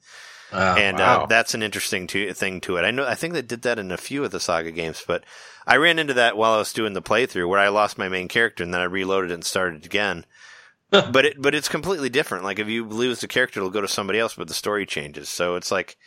Uh, 0.51 0.76
and 0.77 0.99
wow. 0.99 1.23
uh, 1.23 1.26
that's 1.27 1.53
an 1.53 1.61
interesting 1.63 2.07
to, 2.07 2.34
thing 2.34 2.59
to 2.61 2.77
it. 2.77 2.84
I 2.84 2.91
know. 2.91 3.05
I 3.05 3.15
think 3.15 3.34
they 3.34 3.41
did 3.41 3.61
that 3.63 3.77
in 3.80 3.91
a 3.91 3.97
few 3.97 4.23
of 4.23 4.31
the 4.31 4.39
Saga 4.39 4.71
games, 4.71 5.03
but 5.05 5.23
I 5.67 5.77
ran 5.77 5.99
into 5.99 6.15
that 6.15 6.38
while 6.38 6.53
I 6.53 6.57
was 6.57 6.73
doing 6.73 6.93
the 6.93 7.01
playthrough, 7.01 7.47
where 7.47 7.59
I 7.59 7.67
lost 7.69 7.97
my 7.97 8.09
main 8.09 8.27
character 8.27 8.63
and 8.63 8.73
then 8.73 8.81
I 8.81 8.85
reloaded 8.85 9.31
and 9.31 9.43
started 9.43 9.85
again. 9.85 10.26
but 10.89 11.23
it, 11.26 11.39
but 11.39 11.53
it's 11.53 11.69
completely 11.69 12.09
different. 12.09 12.43
Like 12.43 12.57
if 12.57 12.67
you 12.67 12.84
lose 12.88 13.21
the 13.21 13.27
character, 13.27 13.59
it'll 13.59 13.69
go 13.69 13.81
to 13.81 13.88
somebody 13.88 14.17
else, 14.17 14.34
but 14.34 14.47
the 14.47 14.55
story 14.55 14.88
changes. 14.88 15.30
So 15.30 15.55
it's 15.55 15.71
like 15.71 15.97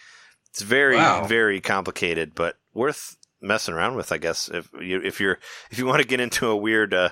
it's 0.51 0.63
very 0.63 0.97
Wow. 0.97 1.25
very 1.25 1.61
complicated, 1.61 2.35
but 2.35 2.57
worth 2.75 3.17
messing 3.41 3.75
around 3.75 3.95
with, 3.95 4.11
I 4.11 4.19
guess. 4.19 4.49
If 4.49 4.69
you 4.81 5.01
if 5.01 5.21
you're 5.21 5.39
if 5.71 5.79
you 5.79 5.87
want 5.87 6.03
to 6.03 6.09
get 6.09 6.19
into 6.19 6.49
a 6.49 6.57
weird 6.57 6.93
uh, 6.95 7.11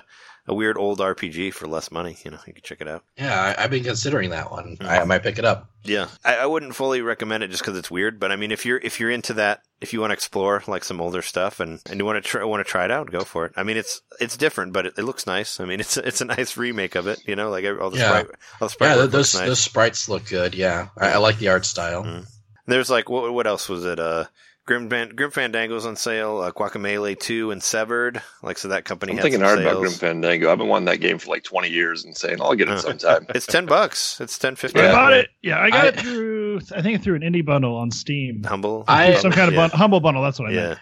a 0.51 0.53
weird 0.53 0.77
old 0.77 0.99
RPG 0.99 1.53
for 1.53 1.65
less 1.65 1.89
money, 1.91 2.17
you 2.25 2.29
know, 2.29 2.37
you 2.45 2.53
can 2.53 2.61
check 2.61 2.81
it 2.81 2.87
out. 2.87 3.03
yeah, 3.17 3.55
I, 3.57 3.63
I've 3.63 3.71
been 3.71 3.83
considering 3.85 4.31
that 4.31 4.51
one. 4.51 4.75
Mhm. 4.77 4.85
I, 4.85 4.99
I 4.99 5.03
might 5.05 5.23
pick 5.23 5.39
it 5.39 5.45
up. 5.45 5.69
Yeah, 5.83 6.07
I, 6.25 6.35
I 6.37 6.45
wouldn't 6.45 6.75
fully 6.75 7.01
recommend 7.01 7.41
it 7.43 7.49
just 7.51 7.63
because 7.63 7.77
it's 7.77 7.89
weird. 7.89 8.19
But 8.19 8.31
I 8.31 8.35
mean, 8.35 8.51
if 8.51 8.65
you're 8.65 8.77
if 8.77 8.99
you're 8.99 9.09
into 9.09 9.33
that, 9.35 9.63
if 9.79 9.93
you 9.93 9.99
want 10.01 10.11
to 10.11 10.13
explore 10.15 10.61
like 10.67 10.83
some 10.83 10.99
older 11.01 11.21
stuff 11.23 11.59
and, 11.59 11.79
and 11.89 11.97
you 11.99 12.05
want 12.05 12.23
to 12.23 12.29
try 12.29 12.43
want 12.43 12.63
to 12.63 12.69
try 12.69 12.85
it 12.85 12.91
out, 12.91 13.09
go 13.11 13.21
for 13.21 13.45
it. 13.45 13.53
I 13.55 13.63
mean, 13.63 13.77
it's 13.77 14.01
it's 14.19 14.37
different, 14.37 14.73
but 14.73 14.85
it, 14.85 14.93
it 14.97 15.03
looks 15.03 15.25
nice. 15.25 15.59
I 15.59 15.65
mean, 15.65 15.79
it's 15.79 15.95
it's 15.97 16.21
a 16.21 16.25
nice 16.25 16.55
remake 16.57 16.95
of 16.95 17.07
it. 17.07 17.25
You 17.25 17.35
know, 17.35 17.49
like 17.49 17.65
all 17.65 17.89
the 17.89 17.97
Yeah. 17.97 18.09
sprite, 18.09 18.27
all 18.59 18.67
the 18.67 18.69
sprite 18.69 18.97
Yeah, 18.97 19.05
those 19.07 19.33
nice. 19.33 19.47
those 19.47 19.59
sprites 19.59 20.07
look 20.09 20.25
good. 20.27 20.53
Yeah, 20.53 20.89
I, 20.97 21.13
I 21.13 21.17
like 21.17 21.39
the 21.39 21.47
art 21.47 21.65
style. 21.65 22.03
Mhm. 22.03 22.27
There's 22.67 22.89
like 22.91 23.09
what 23.09 23.33
what 23.33 23.47
else 23.47 23.67
was 23.69 23.85
it? 23.85 23.99
Uh, 23.99 24.25
Grim 24.67 24.87
Ban- 24.89 25.09
Grim 25.15 25.31
Fandango's 25.31 25.85
on 25.85 25.95
sale. 25.95 26.37
Uh, 26.39 26.51
Guacamelee 26.51 27.19
two 27.19 27.51
and 27.51 27.61
Severed. 27.61 28.21
Like 28.43 28.57
so, 28.57 28.67
that 28.67 28.85
company. 28.85 29.13
I'm 29.13 29.17
had 29.17 29.23
thinking 29.23 29.39
some 29.39 29.47
hard 29.47 29.59
sales. 29.59 29.71
about 29.71 29.79
Grim 29.81 29.91
Fandango. 29.93 30.51
I've 30.51 30.57
been 30.59 30.67
wanting 30.67 30.85
that 30.85 30.97
game 31.01 31.17
for 31.17 31.29
like 31.31 31.43
20 31.43 31.69
years 31.69 32.05
and 32.05 32.15
saying 32.15 32.39
I'll 32.41 32.53
get 32.55 32.69
it 32.69 32.79
sometime. 32.79 33.25
It's 33.29 33.47
ten 33.47 33.65
bucks. 33.65 34.21
It's 34.21 34.37
ten 34.37 34.55
fifty. 34.55 34.79
I 34.79 34.83
Yeah. 34.85 34.91
bought 34.91 35.13
it. 35.13 35.29
Yeah, 35.41 35.59
I 35.59 35.69
got 35.71 35.85
I- 35.85 35.87
it 35.87 35.99
through. 35.99 36.59
I 36.75 36.81
think 36.81 36.99
it 36.99 37.01
through 37.03 37.15
an 37.15 37.21
indie 37.21 37.45
bundle 37.45 37.75
on 37.75 37.89
Steam. 37.91 38.43
Humble. 38.43 38.85
I- 38.87 39.15
Some 39.15 39.31
kind 39.31 39.47
of 39.47 39.55
yeah. 39.55 39.67
bun- 39.69 39.77
humble 39.77 39.99
bundle. 39.99 40.21
That's 40.23 40.39
what 40.39 40.49
I 40.49 40.53
Yeah. 40.53 40.67
meant. 40.67 40.79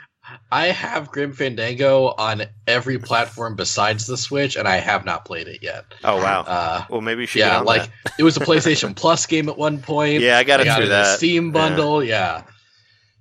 I 0.51 0.67
have 0.67 1.09
Grim 1.09 1.33
Fandango 1.33 2.09
on 2.17 2.43
every 2.67 2.99
platform 2.99 3.55
besides 3.55 4.05
the 4.05 4.15
Switch, 4.17 4.55
and 4.57 4.67
I 4.67 4.75
have 4.77 5.03
not 5.03 5.25
played 5.25 5.47
it 5.47 5.63
yet. 5.63 5.85
Oh 6.03 6.17
wow. 6.17 6.41
Uh, 6.41 6.83
well, 6.89 7.01
maybe 7.01 7.21
you 7.21 7.27
should. 7.27 7.39
get 7.39 7.47
yeah, 7.51 7.59
on 7.59 7.65
like 7.65 7.83
that. 8.03 8.13
it 8.19 8.23
was 8.23 8.37
a 8.37 8.41
PlayStation 8.41 8.95
Plus 8.95 9.25
game 9.25 9.49
at 9.49 9.57
one 9.57 9.79
point. 9.79 10.21
Yeah, 10.21 10.37
I 10.37 10.43
got 10.43 10.59
it 10.59 10.65
got 10.65 10.75
through 10.75 10.83
it 10.83 10.87
in 10.87 10.91
a 10.91 10.95
that. 11.03 11.17
Steam 11.17 11.51
bundle. 11.51 12.03
Yeah, 12.03 12.37
Yeah, 12.37 12.43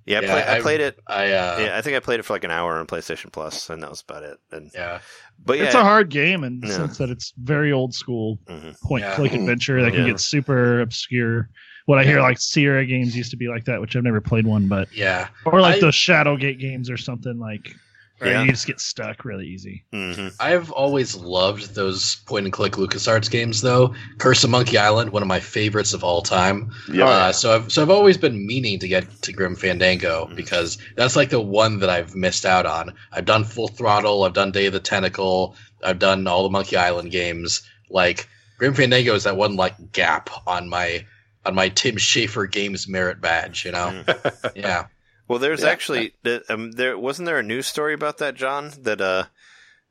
I, 0.07 0.11
Yeah, 0.11 0.19
play, 0.21 0.43
I 0.43 0.57
I- 0.57 0.61
played 0.61 0.81
it. 0.81 0.99
I 1.07 1.25
uh, 1.33 1.59
Yeah, 1.59 1.77
I 1.77 1.81
think 1.81 1.95
I 1.95 1.99
played 1.99 2.19
it 2.19 2.23
for 2.23 2.33
like 2.33 2.43
an 2.43 2.51
hour 2.51 2.77
on 2.77 2.87
PlayStation 2.87 3.31
Plus, 3.31 3.69
and 3.69 3.83
that 3.83 3.89
was 3.89 4.01
about 4.01 4.23
it. 4.23 4.37
And 4.51 4.71
yeah. 4.73 4.99
but 5.45 5.57
yeah, 5.57 5.65
It's 5.65 5.75
a 5.75 5.83
hard 5.83 6.09
game 6.09 6.43
in 6.43 6.59
the 6.61 6.67
Yeah. 6.67 6.73
sense 6.77 6.97
that 6.97 7.09
it's 7.09 7.33
very 7.37 7.71
old 7.71 7.93
school 7.93 8.39
Mhm. 8.47 8.79
point 8.81 9.03
Yeah. 9.03 9.15
click 9.15 9.33
adventure 9.33 9.81
that 9.83 9.91
can 9.91 10.01
Yeah. 10.05 10.11
get 10.11 10.19
super 10.19 10.81
obscure. 10.81 11.49
What 11.85 11.97
I 11.99 12.03
hear 12.03 12.21
like 12.21 12.39
Sierra 12.39 12.85
games 12.85 13.15
used 13.17 13.31
to 13.31 13.37
be 13.37 13.47
like 13.47 13.65
that, 13.65 13.81
which 13.81 13.95
I've 13.95 14.03
never 14.03 14.21
played 14.21 14.45
one, 14.45 14.67
but 14.67 14.87
Yeah, 14.95 15.27
or 15.45 15.59
like 15.61 15.75
I- 15.77 15.79
those 15.79 15.95
Shadowgate 15.95 16.59
games 16.59 16.89
or 16.89 16.97
something 16.97 17.37
like 17.39 17.75
where 18.19 18.31
Yeah. 18.31 18.43
you 18.43 18.51
just 18.51 18.67
get 18.67 18.79
stuck 18.79 19.25
really 19.25 19.47
easy. 19.47 19.83
hmm 19.91 20.27
I've 20.39 20.71
always 20.71 21.15
loved 21.15 21.73
those 21.75 22.15
point 22.27 22.45
and 22.45 22.53
click 22.53 22.73
LucasArts 22.73 23.29
games, 23.31 23.61
though. 23.61 23.93
Curse 24.17 24.43
of 24.43 24.49
Monkey 24.49 24.77
Island, 24.77 25.11
one 25.11 25.21
of 25.21 25.27
my 25.27 25.39
favorites 25.39 25.93
of 25.93 26.03
all 26.03 26.21
time. 26.21 26.71
Yeah. 26.91 27.05
Uh, 27.05 27.31
so 27.31 27.55
I've 27.55 27.71
so 27.71 27.81
I've 27.81 27.89
always 27.89 28.17
been 28.17 28.45
meaning 28.45 28.79
to 28.79 28.87
get 28.87 29.21
to 29.23 29.31
Grim 29.33 29.55
Fandango 29.55 30.27
Mhm. 30.31 30.35
because 30.35 30.77
that's 30.95 31.15
like 31.15 31.29
the 31.29 31.39
one 31.41 31.79
that 31.79 31.89
I've 31.89 32.15
missed 32.15 32.45
out 32.45 32.65
on. 32.65 32.93
I've 33.11 33.25
done 33.25 33.43
Full 33.43 33.67
Throttle, 33.69 34.23
I've 34.23 34.33
done 34.33 34.51
Day 34.51 34.65
of 34.67 34.73
the 34.73 34.79
Tentacle, 34.79 35.55
I've 35.83 35.99
done 35.99 36.27
all 36.27 36.43
the 36.43 36.49
Monkey 36.49 36.75
Island 36.77 37.11
games. 37.11 37.61
Like 37.89 38.27
Grim 38.57 38.73
Fandango 38.73 39.15
is 39.15 39.23
that 39.23 39.37
one 39.37 39.55
like 39.55 39.91
gap 39.93 40.29
on 40.45 40.69
my 40.69 41.05
on 41.45 41.55
my 41.55 41.69
Tim 41.69 41.95
Schafer 41.95 42.51
Games 42.51 42.87
merit 42.89 43.21
badge, 43.21 43.63
you 43.63 43.71
know? 43.71 44.03
yeah. 44.55 44.87
Well, 45.29 45.39
there's 45.39 45.61
Yeah. 45.61 45.69
actually 45.69 46.13
um, 46.49 46.71
there 46.73 46.97
wasn't 46.97 47.27
there 47.27 47.39
a 47.39 47.43
news 47.43 47.67
story 47.67 47.93
about 47.93 48.17
that, 48.17 48.35
John? 48.35 48.73
That 48.81 48.99
uh, 48.99 49.23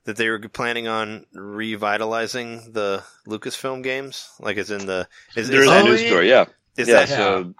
that 0.05 0.17
they 0.17 0.29
were 0.29 0.41
planning 0.41 0.89
on 0.89 1.25
revitalizing 1.33 2.73
the 2.73 3.03
Lucasfilm 3.27 3.83
games? 3.83 4.29
Like, 4.41 4.57
is 4.57 4.71
in 4.71 4.87
the 4.87 5.07
is, 5.37 5.49
There 5.49 5.61
is 5.61 5.67
is 5.67 5.71
that, 5.73 5.87
a 5.87 5.89
news 5.89 6.07
story, 6.07 6.29
yeah. 6.29 6.47
is 6.77 6.89
yeah, 6.89 6.95
that 7.05 7.09
so 7.09 7.55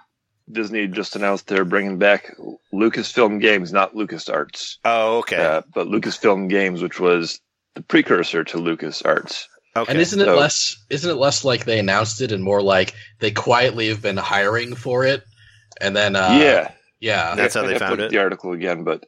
Disney 0.51 0.87
just 0.87 1.15
announced 1.15 1.47
they're 1.47 1.63
bringing 1.65 1.97
back 1.99 2.35
Lucasfilm 2.73 3.39
Games, 3.39 3.71
not 3.71 3.93
LucasArts, 3.93 4.77
oh 4.85 5.19
okay 5.19 5.37
uh, 5.37 5.61
but 5.73 5.87
Lucasfilm 5.87 6.49
Games, 6.49 6.81
which 6.81 6.99
was 6.99 7.39
the 7.75 7.81
precursor 7.83 8.43
to 8.43 8.57
LucasArts. 8.57 9.45
okay 9.75 9.91
And 9.91 10.01
isn't 10.01 10.19
it 10.19 10.25
So- 10.25 10.35
less? 10.35 10.75
Isn't 10.89 11.11
it 11.11 11.15
less 11.15 11.45
like 11.45 11.65
they 11.65 11.79
announced 11.79 12.21
it 12.21 12.31
and 12.31 12.43
more 12.43 12.61
like 12.61 12.93
they 13.19 13.31
quietly 13.31 13.87
have 13.89 14.01
been 14.01 14.17
hiring 14.17 14.75
for 14.75 15.05
it, 15.05 15.23
and 15.79 15.95
then 15.95 16.15
uh, 16.15 16.37
yeah, 16.41 16.71
yeah, 16.99 17.35
That's 17.35 17.53
how 17.55 17.61
I'd 17.61 17.67
they 17.67 17.73
have 17.73 17.81
to 17.81 17.87
found 17.87 18.01
it? 18.01 18.11
The 18.11 18.17
article 18.19 18.51
again, 18.53 18.83
but 18.83 19.05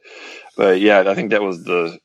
but 0.56 0.80
yeah, 0.80 1.04
I 1.06 1.14
think 1.14 1.30
that 1.30 1.42
was 1.42 1.64
the 1.64 1.98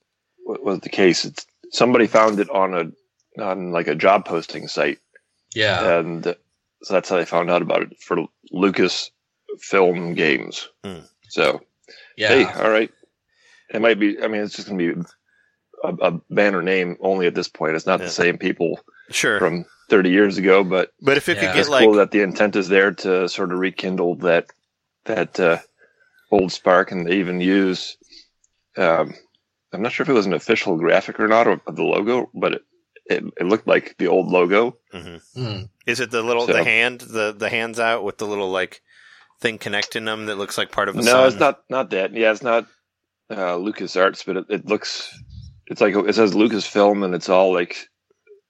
what 0.44 0.64
was 0.64 0.80
the 0.80 0.90
case. 0.90 1.26
It's 1.26 1.46
somebody 1.72 2.08
found 2.08 2.40
it 2.40 2.50
on 2.50 2.74
a 2.74 3.42
on 3.42 3.72
like 3.72 3.88
a 3.88 3.96
job 3.96 4.26
posting 4.26 4.68
site, 4.68 5.00
yeah. 5.56 6.00
and 6.00 6.24
so 6.84 6.94
that's 6.94 7.10
how 7.10 7.18
they 7.18 7.26
found 7.26 7.50
out 7.50 7.62
about 7.62 7.84
it 7.84 8.00
for 8.00 8.26
Lucas 8.52 9.12
Film 9.60 10.14
Games. 10.14 10.70
Hmm. 10.84 11.00
So 11.30 11.62
yeah. 12.16 12.30
hey, 12.30 12.46
all 12.46 12.70
right, 12.70 12.92
it 13.74 13.82
might 13.82 14.00
be. 14.00 14.22
I 14.22 14.28
mean, 14.28 14.42
it's 14.42 14.56
just 14.56 14.68
gonna 14.68 14.78
be 14.78 15.02
a, 15.84 15.90
a 16.02 16.12
banner 16.30 16.62
name 16.62 16.98
only 17.02 17.28
at 17.28 17.36
this 17.36 17.48
point. 17.48 17.76
It's 17.76 17.86
not 17.86 18.00
Yeah. 18.00 18.06
the 18.08 18.12
same 18.12 18.38
people 18.38 18.80
sure 19.10 19.40
from 19.40 19.66
30 19.90 20.10
years 20.10 20.38
ago, 20.38 20.64
but 20.64 20.92
but 21.02 21.18
if 21.18 21.30
it 21.30 21.38
Yeah. 21.38 21.42
could 21.44 21.54
get 21.54 21.60
it's 21.62 21.70
like 21.70 21.86
cool 21.86 21.94
that 21.96 22.12
the 22.12 22.22
intent 22.22 22.56
is 22.56 22.68
there 22.70 22.92
to 22.92 23.30
sort 23.30 23.52
of 23.52 23.60
rekindle 23.60 24.16
that 24.18 24.48
that 25.06 25.40
uh, 25.40 25.60
old 26.32 26.52
spark, 26.52 26.92
and 26.92 27.08
they 27.08 27.18
even 27.18 27.42
use. 27.42 27.98
Um, 28.78 29.14
I'm 29.74 29.82
not 29.82 29.92
sure 29.92 30.04
if 30.04 30.10
it 30.10 30.14
was 30.14 30.26
an 30.26 30.34
official 30.34 30.78
graphic 30.78 31.20
or 31.20 31.28
not 31.28 31.48
of 31.48 31.62
of 31.68 31.76
the 31.76 31.84
logo, 31.84 32.30
but 32.34 32.54
it, 32.54 32.62
it, 33.06 33.24
it 33.40 33.44
looked 33.46 33.68
like 33.68 33.96
the 33.98 34.08
old 34.08 34.28
logo. 34.28 34.78
Mhm. 34.94 35.22
Hmm. 35.36 35.62
is 35.86 36.00
it 36.00 36.12
the 36.12 36.22
little 36.24 36.46
So- 36.48 36.54
the 36.54 36.64
hand 36.64 37.02
the 37.02 37.34
the 37.38 37.50
hands 37.50 37.80
out 37.80 38.04
with 38.04 38.18
the 38.18 38.28
little 38.28 38.50
like 38.52 38.82
thing 39.40 39.58
connecting 39.58 40.06
them 40.06 40.26
that 40.28 40.38
looks 40.38 40.58
like 40.58 40.72
part 40.72 40.90
of 40.90 40.96
a 40.96 41.02
no, 41.02 41.04
sun? 41.12 41.28
it's 41.28 41.40
not 41.40 41.64
not 41.70 41.90
that. 41.92 42.14
Yeah, 42.14 42.32
it's 42.32 42.44
not 42.44 42.66
uh, 43.30 43.56
LucasArts, 43.58 44.26
but 44.26 44.38
it, 44.38 44.46
it 44.50 44.66
looks. 44.66 45.14
It's 45.68 45.82
like 45.82 45.96
it 45.96 46.16
says 46.16 46.34
Lucasfilm, 46.34 47.04
and 47.04 47.14
it's 47.14 47.28
all 47.30 47.54
like 47.54 47.88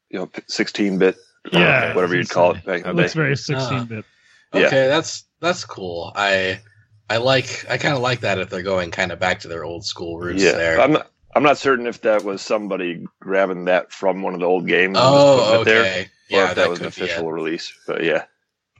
you 0.09 0.19
know 0.19 0.29
16 0.47 0.99
bit, 0.99 1.17
Yeah, 1.51 1.95
whatever 1.95 2.15
you'd 2.15 2.29
call 2.29 2.51
it. 2.51 2.63
Back 2.63 2.85
It 2.85 2.95
looks 2.95 3.13
day. 3.13 3.19
very 3.19 3.35
16 3.35 3.85
bit. 3.85 4.05
Yeah. 4.53 4.67
Okay, 4.67 4.87
that's 4.87 5.25
that's 5.41 5.65
cool. 5.65 6.13
I 6.15 6.61
I 7.09 7.17
like 7.17 7.65
I 7.69 7.77
kind 7.77 7.95
of 7.95 8.01
like 8.01 8.21
that 8.21 8.39
if 8.39 8.49
they're 8.49 8.61
going 8.63 8.91
kind 8.91 9.11
of 9.11 9.19
back 9.19 9.39
to 9.41 9.47
their 9.47 9.63
old 9.63 9.85
school 9.85 10.19
roots 10.19 10.43
yeah, 10.43 10.51
there. 10.53 10.79
I'm 10.81 10.93
not. 10.93 11.11
I'm 11.35 11.43
not 11.43 11.57
certain 11.59 11.85
if 11.85 12.01
that 12.01 12.23
was 12.23 12.41
somebody 12.41 13.05
grabbing 13.19 13.65
that 13.65 13.91
from 13.91 14.23
one 14.23 14.33
of 14.33 14.39
the 14.39 14.47
old 14.47 14.65
games. 14.67 14.97
and 14.97 15.05
just 15.05 15.05
oh, 15.05 15.37
putting 15.37 15.61
it 15.61 15.65
there, 15.65 15.77
oh, 15.77 15.81
okay. 15.81 16.01
or 16.01 16.07
Yeah, 16.29 16.49
if 16.49 16.55
that, 16.55 16.69
was 16.69 16.79
an 16.79 16.83
be 16.83 16.87
it. 16.87 16.97
official 16.97 17.31
release. 17.31 17.73
But 17.85 18.03
yeah, 18.03 18.25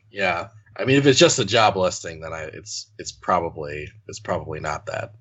Yeah, 0.10 0.48
I 0.76 0.86
mean, 0.86 0.98
if 0.98 1.06
it's 1.06 1.20
just 1.20 1.38
a 1.40 1.46
job 1.46 1.78
listing, 1.78 2.20
then 2.22 2.34
I 2.34 2.44
it's 2.44 2.90
it's 2.98 3.12
probably 3.12 3.90
it's 4.08 4.20
probably 4.20 4.60
not 4.60 4.88
that. 4.88 5.12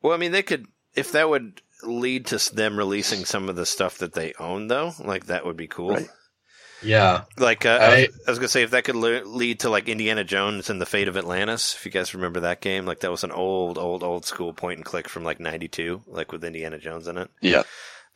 Well, 0.00 0.12
I 0.12 0.16
mean, 0.16 0.32
they 0.32 0.42
could 0.42 0.66
if 0.94 1.12
that 1.12 1.28
would 1.28 1.60
lead 1.82 2.26
to 2.26 2.54
them 2.54 2.76
releasing 2.76 3.24
some 3.24 3.48
of 3.48 3.56
the 3.56 3.66
stuff 3.66 3.98
that 3.98 4.12
they 4.14 4.32
own, 4.38 4.68
though. 4.68 4.92
Like 4.98 5.26
that 5.26 5.44
would 5.44 5.56
be 5.56 5.66
cool. 5.66 5.90
Right. 5.94 6.08
Yeah, 6.86 7.22
Like 7.36 7.66
uh, 7.66 7.78
I, 7.80 7.84
I- 7.84 8.00
was, 8.06 8.20
I 8.26 8.30
was 8.30 8.38
gonna 8.38 8.48
say, 8.48 8.62
if 8.62 8.70
that 8.70 8.84
could 8.84 8.96
le- 8.96 9.24
lead 9.24 9.60
to 9.60 9.70
like 9.70 9.88
Indiana 9.88 10.24
Jones 10.24 10.70
and 10.70 10.80
the 10.80 10.86
Fate 10.86 11.08
of 11.08 11.16
Atlantis, 11.16 11.74
if 11.74 11.84
you 11.84 11.90
guys 11.92 12.14
remember 12.14 12.40
that 12.40 12.60
game, 12.60 12.86
like 12.86 13.00
that 13.00 13.10
was 13.10 13.24
an 13.24 13.32
old, 13.32 13.76
old, 13.78 14.02
old 14.02 14.24
school 14.24 14.52
point 14.52 14.78
and 14.78 14.84
click 14.84 15.08
from 15.08 15.24
like 15.24 15.40
'92, 15.40 16.02
like 16.06 16.32
with 16.32 16.44
Indiana 16.44 16.78
Jones 16.78 17.08
in 17.08 17.18
it. 17.18 17.30
yeah, 17.40 17.62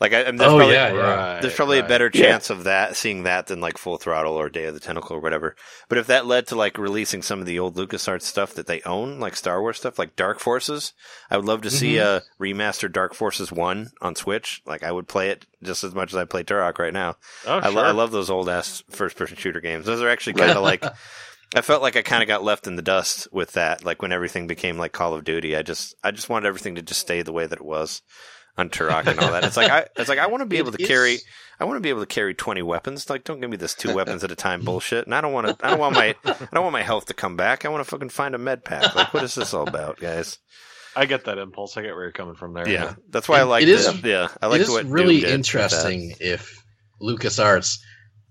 Like 0.00 0.14
I, 0.14 0.22
I 0.22 0.26
mean, 0.26 0.36
there's 0.36 0.50
Oh, 0.50 0.56
probably, 0.56 0.74
yeah, 0.74 0.92
yeah. 0.94 0.98
Right, 1.34 1.42
there's 1.42 1.54
probably 1.54 1.78
a 1.78 1.82
right. 1.82 1.88
better 1.88 2.10
Yeah. 2.12 2.22
chance 2.22 2.48
of 2.48 2.64
that 2.64 2.96
seeing 2.96 3.24
that 3.24 3.48
than 3.48 3.60
like 3.60 3.76
Full 3.76 3.98
Throttle 3.98 4.32
or 4.34 4.48
Day 4.48 4.64
of 4.64 4.72
the 4.74 4.80
Tentacle 4.80 5.16
or 5.16 5.20
whatever. 5.20 5.56
But 5.90 5.98
if 5.98 6.06
that 6.06 6.24
led 6.24 6.46
to 6.48 6.56
like 6.56 6.78
releasing 6.78 7.20
some 7.20 7.38
of 7.40 7.46
the 7.46 7.58
old 7.58 7.76
LucasArts 7.76 8.22
stuff 8.22 8.54
that 8.54 8.66
they 8.66 8.80
own, 8.82 9.20
like 9.20 9.36
Star 9.36 9.60
Wars 9.60 9.76
stuff, 9.76 9.98
like 9.98 10.16
Dark 10.16 10.40
Forces, 10.40 10.94
I 11.30 11.36
would 11.36 11.44
love 11.46 11.60
to 11.62 11.70
see 11.70 11.94
mm-hmm. 11.96 12.24
a 12.42 12.44
remastered 12.44 12.92
Dark 12.92 13.12
Forces 13.14 13.52
One 13.52 13.90
on 14.00 14.16
Switch. 14.16 14.62
Like 14.64 14.82
I 14.82 14.90
would 14.90 15.06
play 15.06 15.28
it 15.30 15.44
just 15.62 15.84
as 15.84 15.94
much 15.94 16.12
as 16.12 16.16
I 16.16 16.24
play 16.24 16.44
Turok 16.44 16.78
right 16.78 16.94
now. 16.94 17.16
Oh, 17.46 17.58
I, 17.58 17.62
sure. 17.64 17.72
lo- 17.72 17.84
I 17.84 17.90
love 17.90 18.10
those 18.10 18.30
old 18.30 18.48
ass 18.48 18.82
first 18.88 19.16
person 19.16 19.36
shooter 19.36 19.60
games. 19.60 19.84
Those 19.84 20.00
are 20.00 20.08
actually 20.08 20.34
kind 20.34 20.52
of 20.52 20.62
like. 20.62 20.84
I 21.52 21.62
felt 21.62 21.82
like 21.82 21.96
I 21.96 22.02
kind 22.02 22.22
of 22.22 22.28
got 22.28 22.44
left 22.44 22.68
in 22.68 22.76
the 22.76 22.82
dust 22.82 23.26
with 23.32 23.54
that. 23.54 23.84
Like 23.84 24.02
when 24.02 24.12
everything 24.12 24.46
became 24.46 24.78
like 24.78 24.92
Call 24.92 25.14
of 25.14 25.24
Duty, 25.24 25.56
I 25.56 25.62
just 25.62 25.96
I 26.02 26.12
just 26.12 26.28
wanted 26.28 26.46
everything 26.46 26.76
to 26.76 26.82
just 26.82 27.00
stay 27.00 27.22
the 27.22 27.32
way 27.32 27.44
that 27.44 27.58
it 27.58 27.64
was 27.64 28.02
on 28.60 28.70
Turok 28.70 29.06
and 29.06 29.18
all 29.18 29.32
that. 29.32 29.44
It's 29.44 29.56
like 29.56 29.70
I 29.70 29.86
it's 29.96 30.08
like 30.08 30.18
I 30.18 30.26
want 30.28 30.42
to 30.42 30.46
be 30.46 30.56
It 30.58 30.60
able 30.60 30.72
to 30.72 30.82
is- 30.82 30.88
carry 30.88 31.18
I 31.58 31.64
want 31.64 31.76
to 31.76 31.80
be 31.80 31.88
able 31.90 32.00
to 32.00 32.06
carry 32.06 32.34
twenty 32.34 32.62
weapons. 32.62 33.10
Like 33.10 33.24
don't 33.24 33.40
give 33.40 33.50
me 33.50 33.56
this 33.56 33.74
two 33.74 33.94
weapons 33.94 34.22
at 34.24 34.30
a 34.30 34.36
time 34.36 34.62
bullshit. 34.64 35.04
And 35.06 35.14
I 35.14 35.20
don't 35.20 35.32
want 35.32 35.46
to. 35.58 35.66
I 35.66 35.70
don't 35.70 35.78
want 35.80 35.94
my 35.94 36.14
I 36.24 36.48
don't 36.52 36.62
want 36.62 36.72
my 36.72 36.82
health 36.82 37.06
to 37.06 37.14
come 37.14 37.36
back. 37.36 37.64
I 37.64 37.68
want 37.68 37.84
to 37.84 37.90
fucking 37.90 38.08
find 38.10 38.34
a 38.34 38.38
med 38.38 38.64
pack. 38.64 38.94
Like 38.94 39.12
what 39.12 39.24
is 39.24 39.34
this 39.34 39.52
all 39.52 39.66
about, 39.68 39.98
guys? 39.98 40.38
I 40.96 41.06
get 41.06 41.26
that 41.26 41.38
impulse. 41.38 41.76
I 41.76 41.82
get 41.82 41.94
where 41.94 42.02
you're 42.04 42.12
coming 42.12 42.34
from 42.34 42.52
there. 42.54 42.68
Yeah, 42.68 42.94
that's 43.10 43.28
why 43.28 43.38
I 43.40 43.42
like 43.44 43.62
it 43.62 43.68
is- 43.68 43.86
it. 43.86 44.04
Yeah, 44.04 44.28
I 44.42 44.46
like 44.46 44.60
it 44.60 44.64
is 44.64 44.70
what 44.70 44.82
Doom 44.84 44.92
really 44.92 45.20
did 45.20 45.30
interesting 45.30 46.14
if 46.20 46.64
LucasArts 47.00 47.78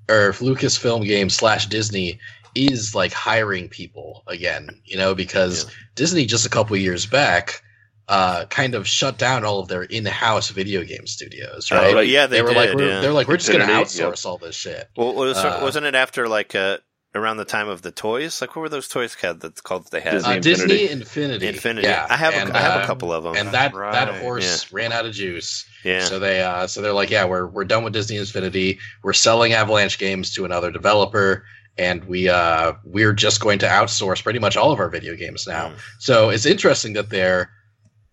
or 0.09 0.29
if 0.29 0.39
Lucasfilm 0.39 1.05
Games 1.05 1.35
slash 1.35 1.67
Disney 1.67 2.19
is 2.55 2.95
like 2.95 3.13
hiring 3.13 3.69
people 3.69 4.23
again, 4.27 4.69
you 4.83 4.97
know, 4.97 5.13
because 5.13 5.65
Yeah. 5.65 5.69
Disney 5.95 6.25
just 6.25 6.45
a 6.45 6.49
couple 6.49 6.75
years 6.77 7.05
back 7.05 7.61
uh, 8.09 8.45
kind 8.45 8.73
of 8.75 8.87
shut 8.87 9.17
down 9.17 9.45
all 9.45 9.59
of 9.59 9.67
their 9.67 9.83
in-house 9.83 10.49
video 10.49 10.83
game 10.83 11.05
studios, 11.07 11.69
Oh, 11.71 11.75
right? 11.77 11.93
right. 11.95 12.07
yeah, 12.07 12.25
they, 12.27 12.41
were 12.41 12.49
did. 12.49 12.57
like, 12.57 12.73
we're, 12.73 12.89
yeah. 12.89 12.99
they're 13.01 13.13
like, 13.13 13.27
we're 13.27 13.37
just 13.37 13.51
going 13.51 13.65
to 13.65 13.71
outsource 13.71 14.23
yep. 14.23 14.25
all 14.25 14.37
this 14.39 14.55
shit. 14.55 14.89
Well, 14.97 15.13
was, 15.13 15.37
Uh, 15.37 15.59
wasn't 15.61 15.85
it 15.85 15.93
after 15.95 16.27
like 16.27 16.55
uh, 16.55 16.79
around 17.13 17.37
the 17.37 17.45
time 17.45 17.69
of 17.69 17.81
the 17.83 17.91
toys? 17.91 18.41
Like, 18.41 18.55
what 18.55 18.63
were 18.63 18.69
those 18.69 18.87
toys 18.87 19.15
called 19.15 19.41
that 19.41 19.61
called 19.63 19.85
that 19.85 19.91
they 19.91 20.01
had? 20.01 20.11
Disney 20.13 20.33
Uh, 20.33 20.39
Disney 20.39 20.63
Infinity. 20.89 20.91
Infinity, 20.91 21.47
Infinity. 21.47 21.87
yeah, 21.87 22.07
I 22.09 22.17
have 22.17 22.33
and, 22.33 22.49
a, 22.49 22.57
I 22.57 22.61
have 22.61 22.81
uh, 22.81 22.83
a 22.83 22.85
couple 22.87 23.13
of 23.13 23.23
them. 23.23 23.35
and 23.35 23.49
that 23.49 23.73
that 23.73 24.09
Right. 24.09 24.21
horse 24.21 24.71
ran 24.73 24.91
out 24.91 25.05
of 25.05 25.13
juice. 25.13 25.65
yeah, 25.85 26.03
So 26.03 26.17
they 26.17 26.41
uh 26.41 26.65
so 26.67 26.81
they're 26.81 26.93
like, 26.93 27.11
yeah, 27.11 27.25
we're 27.25 27.45
we're 27.45 27.63
done 27.65 27.83
with 27.83 27.93
Disney 27.93 28.17
Infinity. 28.17 28.79
We're 29.03 29.13
selling 29.13 29.53
Avalanche 29.53 29.99
games 29.99 30.33
to 30.33 30.45
another 30.45 30.71
developer, 30.71 31.45
and 31.77 32.03
we 32.05 32.27
uh 32.27 32.73
we're 32.83 33.13
just 33.13 33.39
going 33.39 33.59
to 33.59 33.67
outsource 33.67 34.23
pretty 34.23 34.39
much 34.39 34.57
all 34.57 34.71
of 34.71 34.79
our 34.79 34.89
video 34.89 35.15
games 35.15 35.45
now. 35.47 35.69
Mm. 35.69 35.73
So 35.99 36.29
it's 36.29 36.45
interesting 36.47 36.93
that 36.93 37.09
they're 37.11 37.51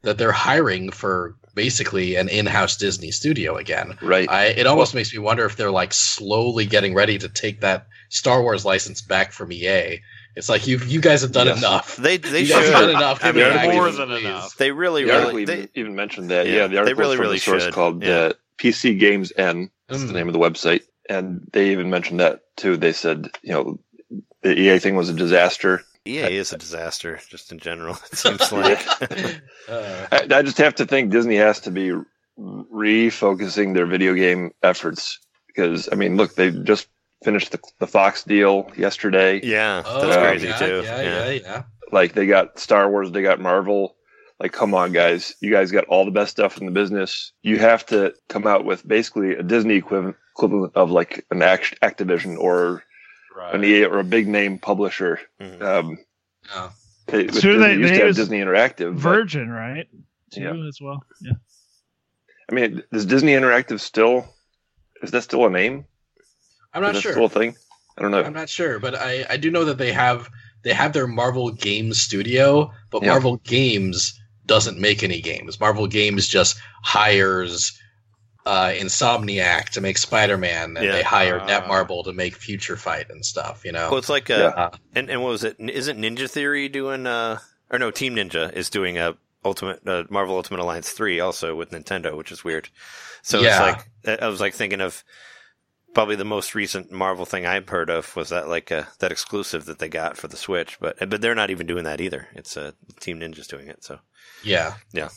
that 0.07 0.19
they're 0.19 0.33
hiring 0.33 0.91
for 0.91 1.37
basically 1.55 2.17
an 2.17 2.29
in-house 2.29 2.77
Disney 2.77 3.11
studio 3.11 3.57
again. 3.57 3.97
right. 4.03 4.29
I 4.31 4.47
it 4.47 4.67
almost 4.67 4.95
makes 4.95 5.13
me 5.13 5.19
wonder 5.19 5.45
if 5.45 5.57
they're 5.57 5.71
like 5.71 5.93
slowly 5.93 6.65
getting 6.67 6.95
ready 6.95 7.19
to 7.19 7.29
take 7.29 7.61
that 7.61 7.87
Star 8.09 8.43
Wars 8.43 8.65
license 8.65 9.03
back 9.03 9.33
from 9.33 9.53
EA. 9.53 10.01
It's 10.37 10.49
like 10.49 10.67
you 10.67 10.79
you 10.79 11.01
guys 11.01 11.23
have 11.23 11.33
done 11.33 11.47
Yes. 11.47 11.59
enough. 11.59 11.97
they 11.97 12.19
they 12.19 12.41
you 12.43 12.49
guys 12.49 12.65
should. 12.65 12.73
have 12.75 12.81
done 12.83 12.91
enough. 12.91 13.25
I 13.25 13.29
Give 13.33 13.37
mean, 13.37 13.55
back, 13.55 13.73
more 13.75 13.85
please. 13.89 13.97
than 13.97 14.11
enough. 14.13 14.57
They 14.57 14.71
really, 14.71 15.05
the 15.05 15.13
really 15.13 15.45
they, 15.47 15.69
even 15.75 15.95
mentioned 15.95 16.31
that. 16.31 16.47
Yeah, 16.47 16.53
Yeah, 16.55 16.63
the 16.67 16.69
they 16.75 16.79
article 16.79 17.01
really, 17.01 17.17
from 17.17 17.23
really 17.25 17.37
the 17.37 17.41
source 17.41 17.65
should. 17.65 17.73
called 17.75 18.03
Yeah. 18.05 18.15
uh, 18.17 18.33
PCGamesN. 18.59 19.71
That's 19.89 20.03
Mm. 20.03 20.07
the 20.09 20.13
name 20.13 20.29
of 20.29 20.33
the 20.35 20.39
website, 20.41 20.83
and 21.09 21.41
they 21.53 21.71
even 21.71 21.91
mentioned 21.91 22.21
that 22.21 22.41
too. 22.57 22.77
They 22.77 22.93
said, 22.93 23.31
you 23.43 23.53
know, 23.53 23.79
the 24.43 24.59
EA 24.59 24.79
thing 24.79 24.95
was 24.97 25.09
a 25.09 25.15
disaster. 25.15 25.83
EA 26.07 26.37
is 26.37 26.53
a 26.53 26.59
disaster, 26.59 27.21
just 27.29 27.53
in 27.53 27.59
general. 27.59 27.97
It 28.13 28.17
seems 28.17 28.53
like. 28.53 28.81
Uh, 29.69 30.07
I, 30.13 30.29
I 30.31 30.43
just 30.43 30.59
have 30.59 30.77
to 30.77 30.87
think 30.87 31.11
Disney 31.11 31.35
has 31.35 31.59
to 31.63 31.73
be 31.73 31.91
refocusing 32.39 33.75
their 33.75 33.87
video 33.87 34.15
game 34.15 34.53
efforts 34.63 35.19
because 35.49 35.89
I 35.91 35.97
mean, 35.97 36.17
look, 36.17 36.37
they 36.37 36.53
just 36.53 36.87
finished 37.25 37.51
the, 37.51 37.59
the 37.81 37.89
Fox 37.89 38.23
deal 38.23 38.71
yesterday. 38.77 39.41
yeah, 39.43 39.83
oh, 39.85 40.07
that's 40.07 40.17
crazy 40.17 40.47
yeah, 40.47 40.59
too. 40.59 40.83
Yeah, 40.85 41.03
yeah, 41.03 41.31
yeah. 41.31 41.63
Like 41.91 42.13
they 42.13 42.27
got 42.27 42.61
Star 42.61 42.89
Wars, 42.89 43.11
they 43.11 43.23
got 43.23 43.41
Marvel. 43.41 43.97
Like, 44.39 44.53
come 44.53 44.75
on, 44.75 44.93
guys, 44.93 45.35
you 45.41 45.51
guys 45.51 45.73
got 45.73 45.87
all 45.87 46.05
the 46.05 46.11
best 46.11 46.31
stuff 46.33 46.59
in 46.59 46.67
the 46.67 46.73
business. 46.73 47.33
You 47.43 47.59
have 47.59 47.87
to 47.87 48.15
come 48.29 48.47
out 48.47 48.65
with 48.65 48.87
basically 48.87 49.33
a 49.35 49.43
Disney 49.43 49.75
equivalent, 49.77 50.17
equivalent 50.37 50.77
of 50.77 50.91
like 50.91 51.25
an 51.31 51.41
Act- 51.43 51.81
Activision 51.81 52.39
or 52.39 52.85
Right. 53.37 53.55
an 53.55 53.65
EA 53.65 53.85
or 53.85 53.99
a 53.99 54.05
big 54.05 54.27
name 54.29 54.59
publisher. 54.59 55.21
Mhm. 55.41 55.61
Um, 55.63 55.99
Yeah. 56.49 56.71
they, 57.07 57.25
with 57.25 57.41
Sure, 57.41 57.53
Disney, 57.53 57.67
they- 57.67 57.75
used 57.81 57.93
they 57.95 57.99
to 57.99 58.07
have 58.07 58.17
Disney 58.17 58.39
Interactive. 58.41 58.95
but- 58.95 59.01
Virgin, 59.01 59.51
right? 59.51 59.87
Too, 60.33 60.41
Yeah. 60.41 60.67
as 60.69 60.79
well. 60.81 61.05
Yeah. 61.21 61.33
I 62.51 62.55
mean, 62.55 62.83
does 62.93 63.05
Disney 63.07 63.33
Interactive 63.33 63.81
still? 63.81 64.27
Is 65.03 65.11
that 65.11 65.23
still 65.23 65.45
a 65.47 65.51
name? 65.51 65.85
I'm 66.73 66.83
not 66.83 66.95
that 66.95 67.03
sure. 67.03 67.13
still 67.13 67.27
a 67.27 67.29
thing? 67.29 67.57
I 67.99 68.03
don't 68.03 68.11
know. 68.11 68.23
I'm 68.23 68.33
not 68.33 68.49
sure, 68.49 68.79
but 68.79 68.95
I, 68.95 69.25
I 69.29 69.37
do 69.37 69.51
know 69.51 69.65
that 69.67 69.79
they 69.79 69.93
have 69.93 70.29
they 70.63 70.73
have 70.73 70.93
their 70.93 71.07
Marvel 71.07 71.51
Games 71.53 72.01
studio, 72.01 72.73
but 72.91 73.03
Yeah. 73.03 73.11
Marvel 73.11 73.37
Games 73.39 74.19
doesn't 74.47 74.79
make 74.81 75.03
any 75.03 75.21
games. 75.21 75.61
Marvel 75.61 75.87
Games 75.87 76.27
just 76.27 76.57
hires 76.83 77.79
uh, 78.47 78.69
Insomniac 78.71 79.71
to 79.71 79.81
make 79.81 79.99
Spider-Man, 79.99 80.77
and 80.77 80.87
Yeah. 80.87 80.93
they 80.93 81.03
hire 81.03 81.41
Ah. 81.41 81.47
Netmarble 81.47 82.05
to 82.05 82.13
make 82.13 82.35
Future 82.37 82.77
Fight 82.77 83.11
and 83.11 83.25
stuff. 83.27 83.65
You 83.65 83.73
know, 83.73 83.91
Well, 83.91 83.99
it's 83.99 84.09
like 84.09 84.31
uh, 84.31 84.35
Yeah. 84.35 84.47
Uh, 84.65 84.71
and 84.95 85.11
and 85.11 85.21
what 85.23 85.31
was 85.31 85.45
it? 85.45 85.57
Isn't 85.59 85.99
Ninja 86.01 86.31
Theory 86.31 86.69
doing? 86.69 87.07
uh 87.07 87.41
Or 87.71 87.79
no, 87.79 87.91
Team 87.91 88.15
Ninja 88.17 88.53
is 88.53 88.71
doing 88.71 88.97
a 88.99 89.17
Ultimate 89.45 89.81
uh, 89.87 90.05
Marvel 90.11 90.37
Ultimate 90.37 90.61
Alliance 90.61 90.91
three 90.91 91.21
also 91.21 91.55
with 91.55 91.71
Nintendo, 91.73 92.17
which 92.17 92.33
is 92.33 92.43
weird. 92.45 92.69
So 93.23 93.41
Yeah. 93.41 93.49
it's 93.51 93.61
like 94.07 94.21
I 94.23 94.29
was 94.29 94.41
like 94.41 94.55
thinking 94.55 94.81
of 94.81 95.03
probably 95.95 96.17
the 96.17 96.25
most 96.25 96.55
recent 96.55 96.93
Marvel 96.93 97.25
thing 97.25 97.47
I've 97.47 97.69
heard 97.69 97.89
of 97.91 98.15
was 98.17 98.29
that 98.29 98.49
like 98.49 98.71
uh, 98.71 98.85
that 99.01 99.11
exclusive 99.13 99.65
that 99.65 99.79
they 99.79 99.89
got 99.89 100.17
for 100.17 100.29
the 100.29 100.37
Switch, 100.37 100.79
but 100.79 100.97
but 101.09 101.21
they're 101.21 101.35
not 101.35 101.51
even 101.51 101.67
doing 101.67 101.85
that 101.85 102.01
either. 102.01 102.29
It's 102.35 102.57
uh, 102.57 102.73
Team 103.01 103.19
Ninja's 103.21 103.47
doing 103.49 103.69
it, 103.69 103.83
so 103.83 103.99
yeah, 104.45 104.75
Yeah. 104.93 105.09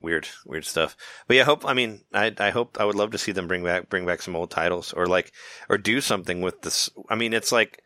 Weird 0.00 0.28
weird 0.46 0.64
stuff. 0.64 0.96
But 1.26 1.36
yeah, 1.36 1.42
I 1.42 1.46
hope 1.46 1.66
I 1.66 1.74
mean 1.74 2.02
I 2.12 2.32
I 2.38 2.50
hope 2.50 2.76
I 2.80 2.84
would 2.84 2.94
love 2.96 3.10
to 3.12 3.18
see 3.18 3.32
them 3.32 3.48
bring 3.48 3.64
back 3.64 3.88
bring 3.88 4.06
back 4.06 4.22
some 4.22 4.36
old 4.36 4.50
titles 4.50 4.92
or 4.92 5.06
like 5.06 5.32
or 5.68 5.78
do 5.78 6.00
something 6.00 6.40
with 6.40 6.62
this. 6.62 6.90
I 7.08 7.14
mean, 7.16 7.32
it's 7.32 7.52
like 7.52 7.82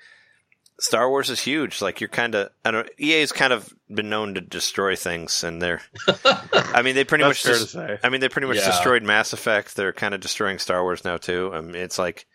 Star 0.80 1.08
Wars 1.08 1.30
is 1.30 1.40
huge. 1.40 1.80
Like 1.80 2.00
you're 2.00 2.08
kind 2.08 2.34
of 2.34 2.50
I 2.64 2.70
don't 2.70 2.88
EA's 2.98 3.32
kind 3.32 3.52
of 3.52 3.72
been 3.88 4.08
known 4.10 4.34
to 4.34 4.40
destroy 4.40 4.96
things, 4.96 5.44
and 5.44 5.60
they're 5.62 5.80
I 6.64 6.82
mean 6.82 6.94
they 6.94 7.04
pretty 7.04 7.24
much 7.24 7.42
fair 7.42 7.54
just. 7.54 7.76
I 7.76 8.08
mean, 8.08 8.20
they 8.20 8.28
pretty 8.28 8.48
much 8.48 8.56
Yeah. 8.56 8.66
destroyed 8.66 9.02
Mass 9.02 9.32
Effect. 9.32 9.76
They're 9.76 9.92
kind 9.92 10.14
of 10.14 10.20
destroying 10.20 10.58
Star 10.58 10.82
Wars 10.82 11.04
now 11.04 11.18
too. 11.18 11.50
I 11.54 11.60
mean, 11.60 11.76
it's 11.76 11.98
like, 11.98 12.26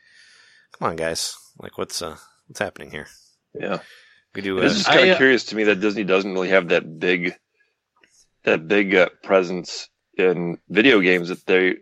come 0.77 0.89
on, 0.89 0.95
guys, 0.95 1.35
like 1.59 1.77
what's 1.77 2.01
uh, 2.01 2.15
what's 2.47 2.59
happening 2.59 2.91
here? 2.91 3.07
Yeah. 3.53 3.79
We 4.35 4.41
do. 4.43 4.59
It's 4.59 4.73
Uh, 4.73 4.77
just 4.77 4.87
kind 4.87 5.09
of 5.09 5.15
uh, 5.15 5.17
curious 5.17 5.45
to 5.45 5.55
me 5.55 5.63
that 5.65 5.79
Disney 5.81 6.03
doesn't 6.03 6.31
really 6.33 6.49
have 6.49 6.67
that 6.69 6.99
big, 6.99 7.33
that 8.47 8.67
big 8.67 8.95
uh, 8.95 9.09
presence 9.23 9.89
in 10.17 10.57
video 10.69 10.99
games 11.01 11.27
that 11.29 11.45
they 11.45 11.75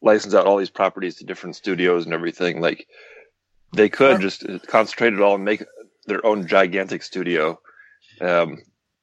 license 0.00 0.34
out 0.34 0.46
all 0.46 0.56
these 0.56 0.70
properties 0.70 1.16
to 1.16 1.24
different 1.24 1.56
studios 1.56 2.04
and 2.04 2.14
everything. 2.14 2.60
Like 2.60 2.86
they 3.74 3.88
could 3.88 4.16
Or- 4.16 4.18
just 4.18 4.44
concentrate 4.68 5.12
it 5.14 5.20
all 5.20 5.34
and 5.34 5.44
make 5.44 5.64
their 6.06 6.24
own 6.24 6.46
gigantic 6.46 7.02
studio 7.02 7.60
um, 8.20 8.58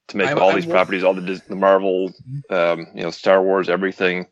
to 0.07 0.17
make 0.17 0.27
I'm- 0.29 0.39
all 0.39 0.49
I'm 0.49 0.55
these 0.55 0.65
wa- 0.65 0.73
properties, 0.73 1.03
all 1.03 1.13
the, 1.13 1.21
Dis- 1.21 1.41
the 1.41 1.55
Marvel, 1.55 2.13
um, 2.49 2.87
you 2.95 3.03
know, 3.03 3.11
Star 3.11 3.43
Wars, 3.43 3.69
everything. 3.69 4.27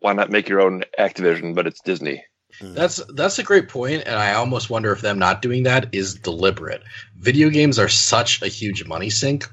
Why 0.00 0.14
not 0.14 0.30
make 0.30 0.48
your 0.48 0.60
own 0.60 0.82
Activision, 0.98 1.54
but 1.54 1.66
it's 1.66 1.80
Disney? 1.82 2.24
That's 2.60 3.00
that's 3.14 3.38
a 3.38 3.42
great 3.42 3.68
point, 3.68 4.02
and 4.04 4.16
I 4.16 4.34
almost 4.34 4.68
wonder 4.68 4.92
if 4.92 5.00
them 5.00 5.18
not 5.18 5.40
doing 5.42 5.62
that 5.62 5.88
is 5.94 6.14
deliberate. 6.16 6.82
Video 7.18 7.48
games 7.48 7.78
are 7.78 7.88
such 7.88 8.42
a 8.42 8.48
huge 8.48 8.84
money 8.84 9.08
sink 9.10 9.44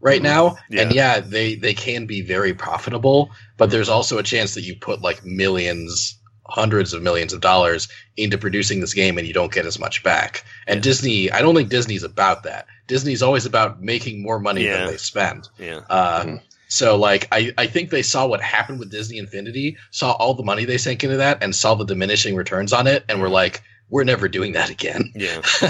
right 0.00 0.22
now, 0.22 0.56
Yeah. 0.70 0.82
and 0.82 0.92
yeah, 0.94 1.20
they 1.20 1.54
they 1.56 1.74
can 1.74 2.06
be 2.06 2.20
very 2.22 2.54
profitable, 2.54 3.30
but 3.56 3.70
there's 3.70 3.88
also 3.88 4.18
a 4.18 4.22
chance 4.22 4.54
that 4.54 4.62
you 4.62 4.76
put 4.76 5.02
like 5.02 5.24
millions, 5.24 6.18
hundreds 6.46 6.92
of 6.92 7.02
millions 7.02 7.32
of 7.32 7.40
dollars 7.40 7.88
into 8.16 8.38
producing 8.38 8.80
this 8.80 8.94
game, 8.94 9.18
and 9.18 9.26
you 9.26 9.34
don't 9.34 9.52
get 9.52 9.66
as 9.66 9.78
much 9.78 10.02
back. 10.02 10.44
And 10.66 10.82
Disney, 10.82 11.30
I 11.30 11.40
don't 11.42 11.54
think 11.54 11.68
Disney's 11.68 12.02
about 12.04 12.42
that. 12.44 12.66
Disney's 12.86 13.22
always 13.22 13.44
about 13.46 13.82
making 13.82 14.22
more 14.22 14.38
money 14.38 14.64
Yeah. 14.64 14.78
than 14.78 14.86
they 14.88 14.96
spend. 14.96 15.48
yeah, 15.58 15.80
Uh, 15.90 16.22
Mhm. 16.24 16.40
So 16.70 16.96
like 16.96 17.28
I, 17.32 17.50
I 17.56 17.66
think 17.66 17.88
they 17.90 18.02
saw 18.02 18.26
what 18.26 18.42
happened 18.42 18.78
with 18.78 18.90
Disney 18.90 19.16
Infinity, 19.18 19.78
saw 19.90 20.12
all 20.12 20.34
the 20.34 20.42
money 20.42 20.66
they 20.66 20.76
sank 20.78 21.02
into 21.02 21.16
that, 21.16 21.42
and 21.42 21.54
saw 21.56 21.74
the 21.74 21.84
diminishing 21.86 22.36
returns 22.36 22.72
on 22.74 22.86
it, 22.86 23.04
and 23.08 23.20
were 23.22 23.30
like, 23.30 23.62
we're 23.90 24.04
never 24.04 24.28
doing 24.28 24.52
that 24.52 24.68
again. 24.68 25.10
yeah, 25.16 25.40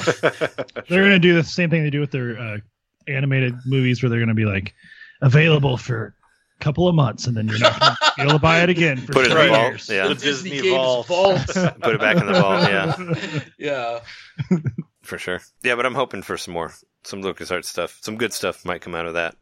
They're 0.89 1.05
going 1.05 1.11
to 1.11 1.19
do 1.21 1.35
the 1.37 1.45
same 1.45 1.71
thing 1.71 1.85
they 1.85 1.91
do 1.91 2.01
with 2.01 2.11
their 2.11 2.37
uh, 2.39 2.59
animated 3.09 3.55
movies, 3.67 4.03
where 4.03 4.11
they're 4.11 4.19
going 4.21 4.29
to 4.29 4.35
be 4.35 4.45
like 4.45 4.75
available 5.23 5.77
for 5.77 6.15
a 6.61 6.65
couple 6.65 6.89
of 6.89 6.95
months, 6.95 7.27
and 7.27 7.37
then 7.37 7.49
you're 7.49 7.59
not 7.59 7.79
going 7.81 7.95
to 7.97 8.13
be 8.17 8.23
able 8.23 8.33
to 8.33 8.39
buy 8.39 8.63
it 8.63 8.69
again 8.69 8.99
for 8.99 9.13
Put 9.13 9.27
it 9.27 9.31
in 9.31 9.37
three 9.37 9.47
the 9.47 9.53
vault. 9.53 9.69
years. 9.73 9.89
Yeah. 9.89 10.09
The 10.09 10.15
Disney, 10.15 10.51
Disney 10.51 10.71
Vault. 10.71 11.07
Vault. 11.07 11.47
put 11.81 11.95
it 11.95 12.01
back 12.01 12.17
in 12.17 12.27
the 12.27 12.41
vault. 12.41 12.69
Yeah, 12.69 13.41
yeah. 13.59 14.01
for 15.03 15.19
sure. 15.19 15.41
Yeah, 15.63 15.75
but 15.77 15.87
I'm 15.87 15.95
hoping 15.95 16.23
for 16.23 16.37
some 16.37 16.55
more, 16.55 16.73
some 17.05 17.23
LucasArts 17.23 17.65
stuff, 17.67 17.99
some 18.03 18.17
good 18.17 18.33
stuff 18.33 18.65
might 18.65 18.81
come 18.81 18.95
out 18.95 19.07
of 19.07 19.15
that. 19.15 19.37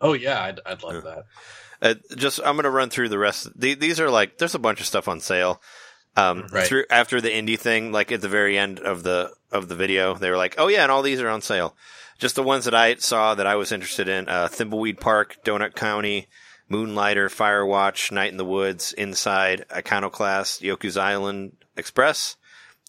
Oh 0.00 0.14
yeah, 0.14 0.42
I'd, 0.42 0.60
I'd 0.66 0.82
love 0.82 1.04
that. 1.04 1.24
Uh, 1.80 1.94
just 2.16 2.38
I'm 2.40 2.54
going 2.54 2.64
to 2.64 2.70
run 2.70 2.90
through 2.90 3.08
the 3.08 3.18
rest. 3.18 3.48
The, 3.58 3.74
these 3.74 3.98
are 4.00 4.10
like 4.10 4.38
there's 4.38 4.54
a 4.54 4.58
bunch 4.60 4.80
of 4.80 4.86
stuff 4.86 5.08
on 5.08 5.20
sale. 5.20 5.60
Um, 6.16 6.46
Right. 6.52 6.66
through 6.66 6.84
after 6.90 7.20
the 7.20 7.30
indie 7.30 7.58
thing, 7.58 7.90
like 7.90 8.12
at 8.12 8.20
the 8.20 8.28
very 8.28 8.58
end 8.58 8.78
of 8.80 9.02
the 9.02 9.32
of 9.50 9.68
the 9.68 9.74
video, 9.74 10.14
they 10.14 10.28
were 10.30 10.36
like, 10.36 10.56
"Oh 10.58 10.68
yeah, 10.68 10.82
and 10.82 10.92
all 10.92 11.02
these 11.02 11.20
are 11.20 11.28
on 11.28 11.40
sale." 11.40 11.74
Just 12.22 12.36
the 12.36 12.42
ones 12.44 12.66
that 12.66 12.74
I 12.74 12.94
saw 12.94 13.34
that 13.34 13.48
I 13.48 13.56
was 13.56 13.72
interested 13.72 14.06
in: 14.08 14.28
uh, 14.28 14.46
Thimbleweed 14.46 15.00
Park, 15.00 15.38
Donut 15.44 15.74
County, 15.74 16.28
Moonlighter, 16.68 17.28
Firewatch, 17.28 18.12
Night 18.12 18.30
in 18.30 18.36
the 18.36 18.44
Woods, 18.44 18.92
Inside, 18.92 19.66
Iconoclast, 19.74 20.62
Yoku's 20.62 20.96
Island 20.96 21.56
Express, 21.76 22.36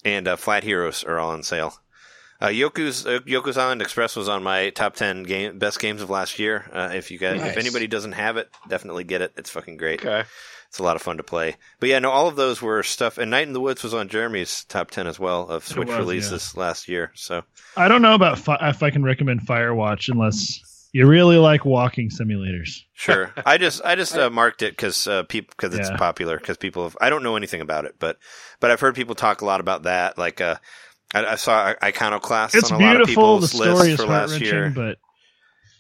and 0.06 0.28
uh, 0.28 0.36
Flat 0.36 0.64
Heroes 0.64 1.04
are 1.04 1.18
all 1.18 1.32
on 1.32 1.42
sale. 1.42 1.74
Uh, 2.40 2.48
Yoku's 2.50 3.08
uh, 3.08 3.22
Yoku's 3.26 3.58
Island 3.58 3.82
Express 3.82 4.16
was 4.16 4.30
on 4.30 4.44
my 4.44 4.70
top 4.70 4.94
ten 4.96 5.24
game 5.24 5.58
best 5.58 5.80
games 5.80 6.04
of 6.04 6.12
last 6.12 6.38
year. 6.38 6.70
Uh, 6.72 6.92
if 6.94 7.10
you 7.10 7.18
guys, 7.18 7.42
Nice. 7.42 7.52
if 7.52 7.58
anybody 7.58 7.88
doesn't 7.88 8.12
have 8.12 8.38
it, 8.38 8.50
definitely 8.70 9.04
get 9.04 9.24
it. 9.24 9.34
It's 9.36 9.50
fucking 9.50 9.78
great. 9.78 10.02
okay. 10.02 10.28
It's 10.74 10.80
a 10.80 10.84
lot 10.84 10.96
of 10.96 11.04
fun 11.04 11.18
to 11.18 11.24
play. 11.24 11.58
But 11.80 11.90
yeah, 11.90 12.00
no, 12.00 12.10
all 12.10 12.28
of 12.28 12.36
those 12.36 12.60
were 12.60 12.82
stuff. 12.82 13.20
And 13.20 13.30
Night 13.30 13.46
in 13.46 13.54
the 13.54 13.60
Woods 13.62 13.84
was 13.84 13.94
on 13.94 14.08
Jeremy's 14.10 14.64
top 14.66 14.90
ten 14.90 15.06
as 15.06 15.20
well 15.20 15.48
of 15.48 15.64
Switch 15.68 15.88
was, 15.88 15.98
releases 16.00 16.58
last 16.58 16.88
year. 16.90 17.12
So 17.14 17.44
I 17.78 17.88
don't 17.88 18.02
know 18.02 18.16
about 18.16 18.40
fi- 18.40 18.58
if 18.70 18.82
I 18.82 18.90
can 18.90 19.04
recommend 19.04 19.42
Firewatch 19.42 20.10
unless 20.12 20.90
you 20.92 21.06
really 21.06 21.38
like 21.38 21.64
walking 21.64 22.10
simulators. 22.10 22.82
sure, 22.94 23.32
I 23.46 23.60
just 23.60 23.84
I 23.86 23.94
just 23.94 24.18
uh, 24.18 24.32
marked 24.32 24.64
it 24.64 24.72
because 24.72 25.06
uh, 25.06 25.22
people 25.22 25.54
because 25.56 25.78
it's 25.78 25.90
Yeah. 25.92 25.96
popular 25.98 26.40
because 26.40 26.58
people 26.58 26.86
have. 26.86 26.98
I 27.00 27.12
don't 27.12 27.22
know 27.22 27.36
anything 27.36 27.62
about 27.62 27.86
it, 27.86 27.94
but 28.00 28.18
but 28.60 28.72
I've 28.72 28.80
heard 28.80 28.96
people 28.96 29.14
talk 29.14 29.42
a 29.42 29.46
lot 29.46 29.60
about 29.60 29.84
that. 29.84 30.18
Like 30.18 30.42
uh, 30.42 30.56
I, 31.14 31.24
I 31.24 31.36
saw 31.36 31.76
Iconoclast 31.84 32.56
It's 32.56 32.72
on 32.72 32.82
a 32.82 32.84
lot 32.84 32.96
of 33.00 33.06
beautiful. 33.06 33.40
The 33.42 33.46
people's 33.48 33.52
story 33.52 33.70
lists 33.74 33.88
is 33.90 33.96
for 34.00 34.06
last 34.12 34.42
year. 34.42 34.72
but 34.76 34.98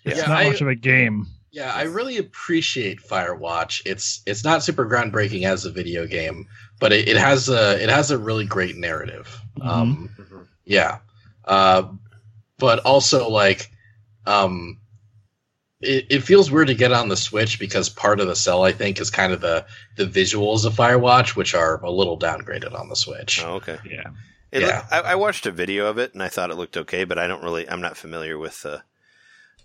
it's 0.05 0.19
Yeah, 0.19 0.27
not 0.27 0.37
I- 0.37 0.49
much 0.51 0.61
of 0.61 0.67
a 0.67 0.75
game. 0.75 1.25
Yeah, 1.53 1.71
I 1.71 1.83
really 1.83 2.17
appreciate 2.17 2.99
Firewatch. 2.99 3.83
It's 3.85 4.23
it's 4.25 4.43
not 4.43 4.63
super 4.63 4.87
groundbreaking 4.89 5.45
as 5.45 5.65
a 5.65 5.71
video 5.71 6.07
game, 6.07 6.47
but 6.79 6.91
it, 6.91 7.07
it 7.07 7.15
has 7.15 7.47
a 7.47 7.81
it 7.81 7.89
has 7.89 8.09
a 8.09 8.17
really 8.17 8.43
great 8.45 8.75
narrative. 8.75 9.39
Um, 9.61 10.09
yeah, 10.65 10.97
uh, 11.45 11.83
but 12.57 12.79
also 12.79 13.29
like, 13.29 13.69
um, 14.25 14.79
it, 15.79 16.07
it 16.09 16.19
feels 16.23 16.49
weird 16.49 16.67
to 16.69 16.73
get 16.73 16.91
on 16.91 17.09
the 17.09 17.15
Switch 17.15 17.59
because 17.59 17.87
part 17.87 18.19
of 18.19 18.25
the 18.25 18.35
sell 18.35 18.63
I 18.63 18.71
think 18.71 18.99
is 18.99 19.11
kind 19.11 19.31
of 19.31 19.39
the 19.41 19.63
the 19.95 20.05
visuals 20.07 20.65
of 20.65 20.73
Firewatch, 20.73 21.35
which 21.35 21.53
are 21.53 21.79
a 21.83 21.91
little 21.91 22.17
downgraded 22.17 22.73
on 22.73 22.89
the 22.89 22.95
Switch. 22.95 23.43
Oh, 23.45 23.57
okay. 23.57 23.77
Yeah. 23.85 24.09
It 24.51 24.63
Yeah. 24.63 24.77
looked- 24.77 24.91
I, 24.91 24.99
I 25.01 25.15
watched 25.15 25.45
a 25.45 25.51
video 25.51 25.85
of 25.85 25.99
it 25.99 26.13
and 26.15 26.23
I 26.23 26.29
thought 26.29 26.49
it 26.49 26.55
looked 26.57 26.77
okay, 26.77 27.03
but 27.03 27.19
I 27.19 27.27
don't 27.27 27.43
really. 27.43 27.69
I'm 27.69 27.81
not 27.81 27.95
familiar 27.95 28.39
with 28.39 28.65
uh, 28.65 28.79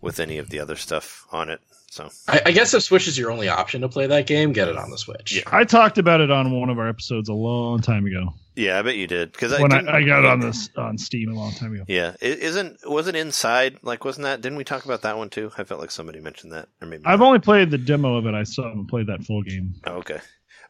with 0.02 0.20
any 0.20 0.36
of 0.36 0.50
the 0.50 0.60
other 0.60 0.76
stuff 0.76 1.26
on 1.32 1.48
it. 1.48 1.62
So 1.90 2.10
I, 2.28 2.42
I 2.46 2.50
guess 2.52 2.74
if 2.74 2.82
Switch 2.82 3.08
is 3.08 3.16
your 3.18 3.30
only 3.30 3.48
option 3.48 3.80
to 3.80 3.88
play 3.88 4.06
that 4.08 4.26
game, 4.26 4.52
get 4.52 4.68
it 4.68 4.76
on 4.76 4.90
the 4.90 4.98
Switch. 4.98 5.34
Yeah. 5.36 5.42
I 5.46 5.64
talked 5.64 5.96
about 5.98 6.20
it 6.20 6.30
on 6.30 6.52
one 6.52 6.68
of 6.68 6.78
our 6.78 6.88
episodes 6.88 7.28
a 7.30 7.34
long 7.34 7.80
time 7.80 8.04
ago. 8.06 8.34
yeah, 8.56 8.78
I 8.78 8.82
bet 8.82 8.96
you 8.96 9.06
did 9.06 9.32
because 9.32 9.58
when 9.58 9.70
didn't- 9.70 9.88
I, 9.88 9.98
I 9.98 10.02
got 10.04 10.20
it 10.20 10.26
on 10.26 10.40
this 10.40 10.68
on 10.76 10.98
Steam 10.98 11.30
a 11.30 11.34
long 11.34 11.52
time 11.52 11.72
ago. 11.74 11.84
Yeah, 11.88 12.14
it 12.20 12.40
isn't 12.40 12.78
wasn't 12.84 13.16
inside 13.16 13.78
like 13.82 14.04
wasn't 14.04 14.24
that? 14.24 14.40
Didn't 14.42 14.58
we 14.58 14.64
talk 14.64 14.84
about 14.84 15.02
that 15.02 15.16
one 15.16 15.30
too? 15.30 15.50
I 15.56 15.64
felt 15.64 15.80
like 15.80 15.90
somebody 15.90 16.20
mentioned 16.20 16.52
that, 16.52 16.68
or 16.82 16.88
maybe 16.88 17.04
I've 17.06 17.20
not. 17.20 17.26
only 17.26 17.38
played 17.38 17.70
the 17.70 17.78
demo 17.78 18.16
of 18.16 18.26
it. 18.26 18.34
I 18.34 18.42
still 18.42 18.64
haven't 18.64 18.88
played 18.88 19.06
that 19.06 19.24
full 19.24 19.42
game. 19.42 19.74
Oh, 19.86 19.94
okay. 19.94 20.18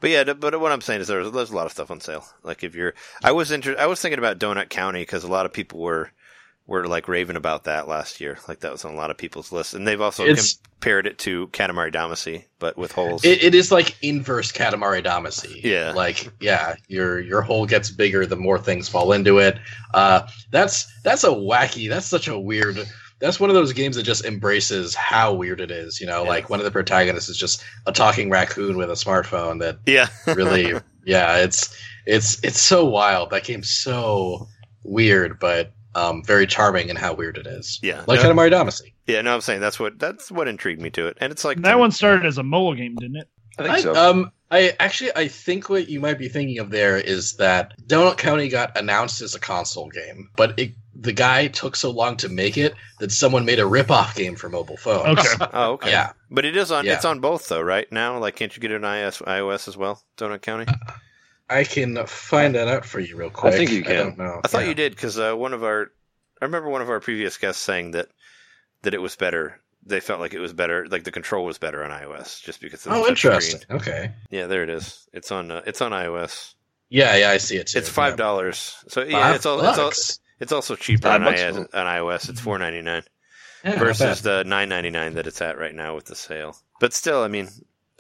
But 0.00 0.10
yeah, 0.10 0.22
but 0.32 0.60
what 0.60 0.70
I'm 0.70 0.80
saying 0.80 1.00
is 1.00 1.08
there's 1.08 1.32
there's 1.32 1.50
a 1.50 1.56
lot 1.56 1.66
of 1.66 1.72
stuff 1.72 1.90
on 1.90 2.00
sale. 2.00 2.24
Like 2.44 2.62
if 2.62 2.76
you're, 2.76 2.94
I 3.24 3.32
was 3.32 3.50
inter- 3.50 3.74
I 3.76 3.86
was 3.86 4.00
thinking 4.00 4.20
about 4.20 4.38
Donut 4.38 4.68
County 4.68 5.02
because 5.02 5.24
a 5.24 5.28
lot 5.28 5.44
of 5.46 5.52
people 5.52 5.80
were 5.80 6.12
were 6.68 6.86
like 6.86 7.08
raving 7.08 7.34
about 7.34 7.64
that 7.64 7.88
last 7.88 8.20
year. 8.20 8.38
Like 8.46 8.60
that 8.60 8.70
was 8.70 8.84
on 8.84 8.92
a 8.92 8.96
lot 8.96 9.10
of 9.10 9.16
people's 9.16 9.50
lists, 9.50 9.74
and 9.74 9.84
they've 9.88 10.00
also 10.00 10.22
It's- 10.24 10.58
compared 10.80 11.08
it 11.08 11.18
to 11.18 11.48
Katamari 11.48 11.92
Damacy, 11.92 12.44
but 12.60 12.76
with 12.78 12.92
holes. 12.92 13.24
It, 13.24 13.42
it 13.42 13.54
is 13.56 13.72
like 13.72 13.96
inverse 14.00 14.52
Katamari 14.52 15.04
Damacy. 15.04 15.60
Yeah. 15.64 15.92
Like 15.92 16.30
yeah, 16.40 16.76
your 16.86 17.18
your 17.20 17.42
hole 17.42 17.66
gets 17.66 17.90
bigger 17.90 18.24
the 18.26 18.36
more 18.36 18.60
things 18.60 18.88
fall 18.88 19.10
into 19.12 19.38
it. 19.38 19.58
Uh, 19.92 20.28
that's 20.52 20.86
that's 21.02 21.24
a 21.24 21.30
wacky. 21.30 21.88
That's 21.88 22.06
such 22.06 22.28
a 22.28 22.38
weird. 22.38 22.78
That's 23.20 23.40
one 23.40 23.50
of 23.50 23.54
those 23.54 23.72
games 23.72 23.96
that 23.96 24.04
just 24.04 24.24
embraces 24.24 24.94
how 24.94 25.34
weird 25.34 25.60
it 25.60 25.72
is. 25.72 26.00
You 26.00 26.06
know, 26.06 26.22
Yeah. 26.22 26.28
like 26.28 26.48
one 26.50 26.60
of 26.60 26.64
the 26.64 26.70
protagonists 26.70 27.28
is 27.28 27.36
just 27.36 27.64
a 27.86 27.90
talking 27.92 28.30
raccoon 28.30 28.76
with 28.76 28.90
a 28.90 28.94
smartphone. 28.94 29.58
That 29.58 29.78
yeah, 29.86 30.06
really, 30.34 30.74
yeah, 31.04 31.38
it's 31.38 31.76
it's 32.06 32.38
it's 32.44 32.60
so 32.60 32.84
wild. 32.84 33.30
That 33.30 33.42
game's 33.42 33.70
so 33.70 34.46
weird, 34.84 35.40
but 35.40 35.72
um, 35.98 36.22
very 36.24 36.46
charming 36.46 36.88
in 36.88 36.96
how 36.96 37.14
weird 37.14 37.36
it 37.38 37.46
is. 37.46 37.78
yeah, 37.82 38.04
Like 38.06 38.22
no, 38.22 38.30
Katamari 38.32 38.52
Damacy. 38.52 38.92
yeah. 39.06 39.20
No, 39.22 39.34
I'm 39.34 39.40
saying 39.40 39.60
that's 39.60 39.80
what 39.80 39.98
that's 39.98 40.30
what 40.30 40.48
intrigued 40.48 40.80
me 40.80 40.90
to 40.90 41.06
it, 41.08 41.18
and 41.20 41.32
it's 41.32 41.44
like 41.44 41.60
that 41.62 41.78
one 41.78 41.90
started 41.90 42.26
as 42.26 42.38
a 42.38 42.42
mobile 42.42 42.74
game, 42.74 42.94
didn't 42.96 43.16
it? 43.16 43.28
I 43.58 43.62
think 43.64 43.74
I, 43.74 43.80
so. 43.80 43.94
Um, 43.94 44.30
I 44.50 44.72
actually 44.80 45.10
I 45.14 45.28
think 45.28 45.68
what 45.68 45.88
you 45.88 46.00
might 46.00 46.18
be 46.18 46.28
thinking 46.28 46.58
of 46.58 46.70
there 46.70 46.96
is 46.96 47.36
that 47.36 47.74
Donut 47.86 48.16
County 48.16 48.48
got 48.48 48.76
announced 48.78 49.20
as 49.20 49.34
a 49.34 49.40
console 49.40 49.88
game, 49.90 50.30
but 50.36 50.58
it, 50.58 50.72
the 50.94 51.12
guy 51.12 51.48
took 51.48 51.76
so 51.76 51.90
long 51.90 52.16
to 52.18 52.28
make 52.28 52.56
it 52.56 52.74
that 53.00 53.12
someone 53.12 53.44
made 53.44 53.58
a 53.58 53.66
rip-off 53.66 54.16
game 54.16 54.36
for 54.36 54.48
mobile 54.48 54.76
phones. 54.76 55.18
Okay. 55.18 55.46
Oh, 55.52 55.72
okay. 55.72 55.90
Yeah. 55.90 56.12
But 56.30 56.44
it 56.44 56.56
is 56.56 56.72
on. 56.72 56.84
Yeah. 56.86 56.94
It's 56.94 57.04
on 57.04 57.20
both 57.20 57.48
though, 57.48 57.60
right 57.60 57.90
now. 57.92 58.18
Like, 58.18 58.36
can't 58.36 58.54
you 58.56 58.60
get 58.60 58.70
it 58.70 58.82
on 58.82 58.90
iOS, 58.90 59.22
iOS 59.22 59.68
as 59.68 59.76
well? 59.76 60.02
Donut 60.16 60.40
County. 60.42 60.66
I 61.50 61.64
can 61.64 62.04
find 62.06 62.54
that 62.54 62.68
out 62.68 62.84
for 62.84 63.00
you 63.00 63.16
real 63.16 63.30
quick. 63.30 63.54
I 63.54 63.56
think 63.56 63.70
you 63.70 63.82
can. 63.82 63.94
don't 63.96 64.18
know. 64.18 64.40
I 64.44 64.48
thought 64.48 64.62
Yeah. 64.62 64.68
you 64.68 64.74
did 64.74 64.94
because 64.94 65.18
uh, 65.18 65.34
one 65.34 65.54
of 65.54 65.64
our, 65.64 65.90
I 66.40 66.44
remember 66.44 66.68
one 66.68 66.82
of 66.82 66.90
our 66.90 67.00
previous 67.00 67.36
guests 67.38 67.62
saying 67.62 67.92
that 67.92 68.08
that 68.82 68.94
it 68.94 69.02
was 69.02 69.16
better 69.16 69.60
they 69.86 70.00
felt 70.00 70.20
like 70.20 70.34
it 70.34 70.40
was 70.40 70.52
better, 70.52 70.86
like 70.88 71.04
the 71.04 71.10
control 71.10 71.46
was 71.46 71.56
better 71.56 71.82
on 71.82 71.90
iOS, 71.90 72.42
just 72.42 72.60
because. 72.60 72.84
Of 72.84 72.92
the 72.92 72.98
Oh, 72.98 73.02
touch 73.04 73.08
interesting. 73.24 73.60
screen. 73.60 73.78
Okay. 73.80 74.12
Yeah, 74.28 74.46
there 74.46 74.62
it 74.62 74.68
is. 74.68 75.08
It's 75.14 75.32
on. 75.32 75.50
Uh, 75.50 75.62
it's 75.66 75.80
on 75.80 75.92
iOS. 75.92 76.54
Yeah, 76.90 77.16
yeah, 77.16 77.30
I 77.30 77.38
see 77.38 77.56
it 77.56 77.68
too. 77.68 77.78
It's 77.78 77.88
five 77.88 78.12
Yeah. 78.12 78.16
dollars. 78.16 78.76
So 78.88 79.02
yeah, 79.02 79.20
Five 79.22 79.36
it's 79.36 79.46
all, 79.46 79.60
it's 79.66 79.78
all, 79.78 79.92
it's 80.40 80.52
also 80.52 80.76
cheaper 80.76 81.08
on, 81.08 81.24
bucks 81.24 81.40
I- 81.40 81.48
on 81.48 81.66
iOS. 81.72 82.28
It's 82.28 82.40
four 82.40 82.58
ninety 82.58 82.82
nine 82.82 83.02
Yeah, 83.64 83.70
not 83.70 83.78
versus 83.78 84.20
bad. 84.20 84.44
the 84.44 84.48
nine 84.48 84.68
ninety 84.68 84.90
nine 84.90 85.14
that 85.14 85.26
it's 85.26 85.40
at 85.40 85.56
right 85.58 85.74
now 85.74 85.94
with 85.94 86.04
the 86.06 86.16
sale. 86.16 86.56
But 86.80 86.92
still, 86.92 87.22
I 87.22 87.28
mean, 87.28 87.48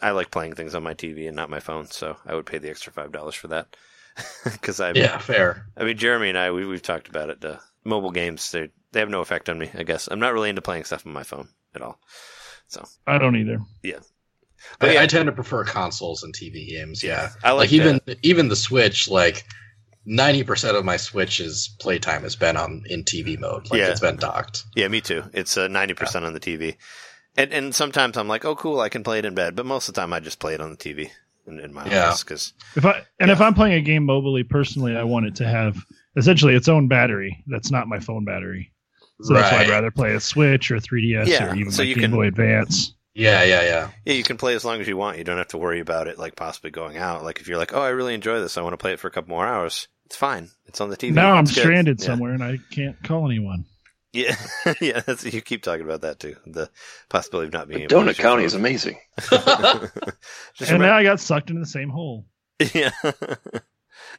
I 0.00 0.12
like 0.12 0.30
playing 0.30 0.54
things 0.54 0.74
on 0.74 0.82
my 0.82 0.94
TV 0.94 1.26
and 1.26 1.36
not 1.36 1.50
my 1.50 1.60
phone, 1.60 1.86
so 1.86 2.16
I 2.24 2.34
would 2.34 2.46
pay 2.46 2.58
the 2.58 2.70
extra 2.70 2.92
five 2.92 3.12
dollars 3.12 3.34
for 3.34 3.48
that. 3.48 3.76
Because 4.44 4.80
I, 4.80 4.92
yeah, 4.92 5.18
fair. 5.18 5.66
I 5.76 5.84
mean, 5.84 5.96
Jeremy 5.96 6.28
and 6.30 6.38
I, 6.38 6.50
we, 6.50 6.66
we've 6.66 6.82
talked 6.82 7.08
about 7.08 7.30
it. 7.30 7.40
The 7.40 7.60
mobile 7.84 8.10
games, 8.10 8.50
they 8.50 8.70
they 8.92 8.98
have 9.00 9.10
no 9.10 9.20
effect 9.20 9.48
on 9.48 9.58
me. 9.58 9.70
I 9.74 9.84
guess 9.84 10.08
I'm 10.08 10.18
not 10.18 10.32
really 10.32 10.50
into 10.50 10.62
playing 10.62 10.84
stuff 10.84 11.06
on 11.06 11.12
my 11.12 11.22
phone 11.22 11.48
at 11.74 11.82
all. 11.82 12.00
So 12.66 12.84
I 13.06 13.18
don't 13.18 13.36
either. 13.36 13.60
But 14.78 14.90
I, 14.90 14.92
yeah. 14.94 15.02
I 15.02 15.06
tend 15.06 15.26
to 15.26 15.32
prefer 15.32 15.64
consoles 15.64 16.22
and 16.22 16.34
TV 16.34 16.68
games. 16.68 17.02
Yeah, 17.02 17.30
I 17.44 17.52
like, 17.52 17.70
like, 17.70 17.72
even 17.72 18.00
even 18.22 18.48
the 18.48 18.56
Switch, 18.56 19.08
like 19.08 19.44
ninety 20.04 20.42
percent 20.42 20.76
of 20.76 20.84
my 20.84 20.96
Switch's 20.96 21.68
playtime 21.78 22.22
has 22.22 22.36
been 22.36 22.56
on 22.56 22.82
in 22.88 23.04
TV 23.04 23.38
mode. 23.38 23.70
Like 23.70 23.80
Yeah. 23.80 23.90
it's 23.90 24.00
been 24.00 24.16
docked. 24.16 24.64
Yeah, 24.74 24.88
me 24.88 25.00
too. 25.00 25.22
It's 25.32 25.56
uh, 25.56 25.68
ninety 25.68 25.94
percent 25.94 26.24
on 26.24 26.32
the 26.32 26.40
TV, 26.40 26.76
and 27.38 27.52
and 27.52 27.74
sometimes 27.74 28.18
I'm 28.18 28.28
like, 28.28 28.44
oh, 28.44 28.54
cool, 28.54 28.80
I 28.80 28.90
can 28.90 29.02
play 29.02 29.18
it 29.18 29.24
in 29.24 29.34
bed. 29.34 29.56
But 29.56 29.64
most 29.64 29.88
of 29.88 29.94
the 29.94 30.00
time, 30.02 30.12
I 30.12 30.20
just 30.20 30.38
play 30.38 30.52
it 30.54 30.60
on 30.60 30.70
the 30.70 30.76
TV 30.76 31.10
in, 31.46 31.58
in 31.60 31.72
my 31.72 31.86
Yeah. 31.86 32.08
office 32.08 32.22
because 32.24 32.52
If 32.76 32.84
I 32.84 33.02
and 33.18 33.30
if 33.30 33.40
I'm 33.40 33.54
playing 33.54 33.74
a 33.74 33.80
game 33.80 34.06
mobily, 34.06 34.46
personally, 34.46 34.94
I 34.96 35.04
want 35.04 35.24
it 35.26 35.36
to 35.36 35.46
have 35.48 35.78
essentially 36.16 36.54
its 36.54 36.68
own 36.68 36.88
battery. 36.88 37.42
That's 37.46 37.70
not 37.70 37.88
my 37.88 38.00
phone 38.00 38.24
battery. 38.26 38.72
So 39.22 39.34
that's 39.34 39.50
why 39.50 39.62
I'd 39.62 39.68
rather 39.70 39.90
play 39.90 40.14
a 40.14 40.20
Switch 40.20 40.70
or 40.70 40.76
3DS 40.76 41.26
Yeah, 41.26 41.50
or 41.50 41.56
even 41.56 41.72
so 41.72 41.82
my 41.82 41.88
you 41.88 41.94
Game 41.94 42.02
can- 42.02 42.10
Boy 42.12 42.26
Advance. 42.26 42.92
Yeah, 43.14 43.42
yeah, 43.42 43.62
yeah. 43.62 43.90
yeah, 44.04 44.12
you 44.12 44.22
can 44.22 44.36
play 44.36 44.54
as 44.54 44.64
long 44.64 44.80
as 44.80 44.86
you 44.86 44.96
want. 44.96 45.18
You 45.18 45.24
don't 45.24 45.38
have 45.38 45.48
to 45.48 45.58
worry 45.58 45.80
about 45.80 46.06
it 46.06 46.18
like 46.20 46.36
possibly 46.36 46.70
going 46.70 46.98
out. 46.98 47.24
Like 47.24 47.40
if 47.40 47.48
you're 47.48 47.58
like, 47.58 47.72
oh, 47.74 47.80
I 47.82 47.88
really 47.88 48.14
enjoy 48.14 48.38
this, 48.38 48.56
I 48.56 48.62
want 48.62 48.74
to 48.74 48.76
play 48.76 48.92
it 48.92 49.00
for 49.00 49.08
a 49.08 49.10
couple 49.10 49.30
more 49.30 49.44
hours. 49.44 49.88
It's 50.06 50.14
fine. 50.14 50.50
It's 50.66 50.80
on 50.80 50.88
the 50.88 50.96
TV. 50.96 51.14
Now 51.14 51.32
I'm 51.34 51.44
good. 51.46 51.54
stranded 51.54 51.98
Yeah. 52.00 52.06
somewhere 52.06 52.32
and 52.32 52.44
I 52.44 52.58
can't 52.70 53.02
call 53.02 53.26
anyone. 53.26 53.64
Yeah, 54.12 54.36
yeah. 54.80 55.00
That's, 55.00 55.24
you 55.24 55.40
keep 55.42 55.62
talking 55.62 55.84
about 55.84 56.00
that 56.02 56.18
too. 56.18 56.36
The 56.46 56.70
possibility 57.08 57.48
of 57.48 57.52
not 57.52 57.68
being 57.68 57.82
able 57.82 57.96
Donut 58.00 58.08
use 58.08 58.18
County 58.18 58.44
is 58.44 58.54
amazing. 58.54 58.98
And 59.30 59.82
remember- 60.60 60.86
now 60.86 60.96
I 60.96 61.02
got 61.02 61.20
sucked 61.20 61.50
into 61.50 61.60
the 61.60 61.66
same 61.66 61.90
hole. 61.90 62.26
yeah. 62.74 62.90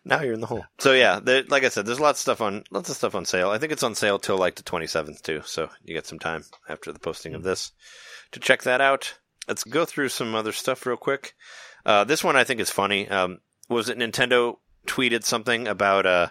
now 0.05 0.21
you're 0.21 0.33
in 0.33 0.39
the 0.41 0.47
hole. 0.47 0.65
So 0.79 0.93
yeah, 0.93 1.19
there, 1.21 1.43
like 1.47 1.63
I 1.63 1.69
said, 1.69 1.85
there's 1.85 1.99
lots 1.99 2.19
of 2.19 2.21
stuff 2.21 2.41
on 2.41 2.63
lots 2.71 2.89
of 2.89 2.95
stuff 2.95 3.15
on 3.15 3.25
sale. 3.25 3.49
I 3.49 3.57
think 3.57 3.71
it's 3.71 3.83
on 3.83 3.95
sale 3.95 4.19
till 4.19 4.37
like 4.37 4.55
the 4.55 4.63
27th 4.63 5.21
too. 5.21 5.41
So 5.45 5.69
you 5.83 5.93
get 5.93 6.05
some 6.07 6.19
time 6.19 6.43
after 6.69 6.91
the 6.93 6.99
posting 6.99 7.33
of 7.33 7.43
this 7.43 7.71
to 8.31 8.39
check 8.39 8.63
that 8.63 8.81
out. 8.81 9.15
Let's 9.47 9.63
go 9.63 9.85
through 9.85 10.09
some 10.09 10.35
other 10.35 10.51
stuff 10.51 10.85
real 10.85 10.97
quick. 10.97 11.33
Uh, 11.85 12.03
this 12.03 12.23
one 12.23 12.35
I 12.35 12.43
think 12.43 12.59
is 12.59 12.69
funny. 12.69 13.09
Um, 13.09 13.39
was 13.67 13.89
it 13.89 13.97
Nintendo 13.97 14.57
tweeted 14.87 15.23
something 15.23 15.67
about 15.67 16.05
uh 16.05 16.27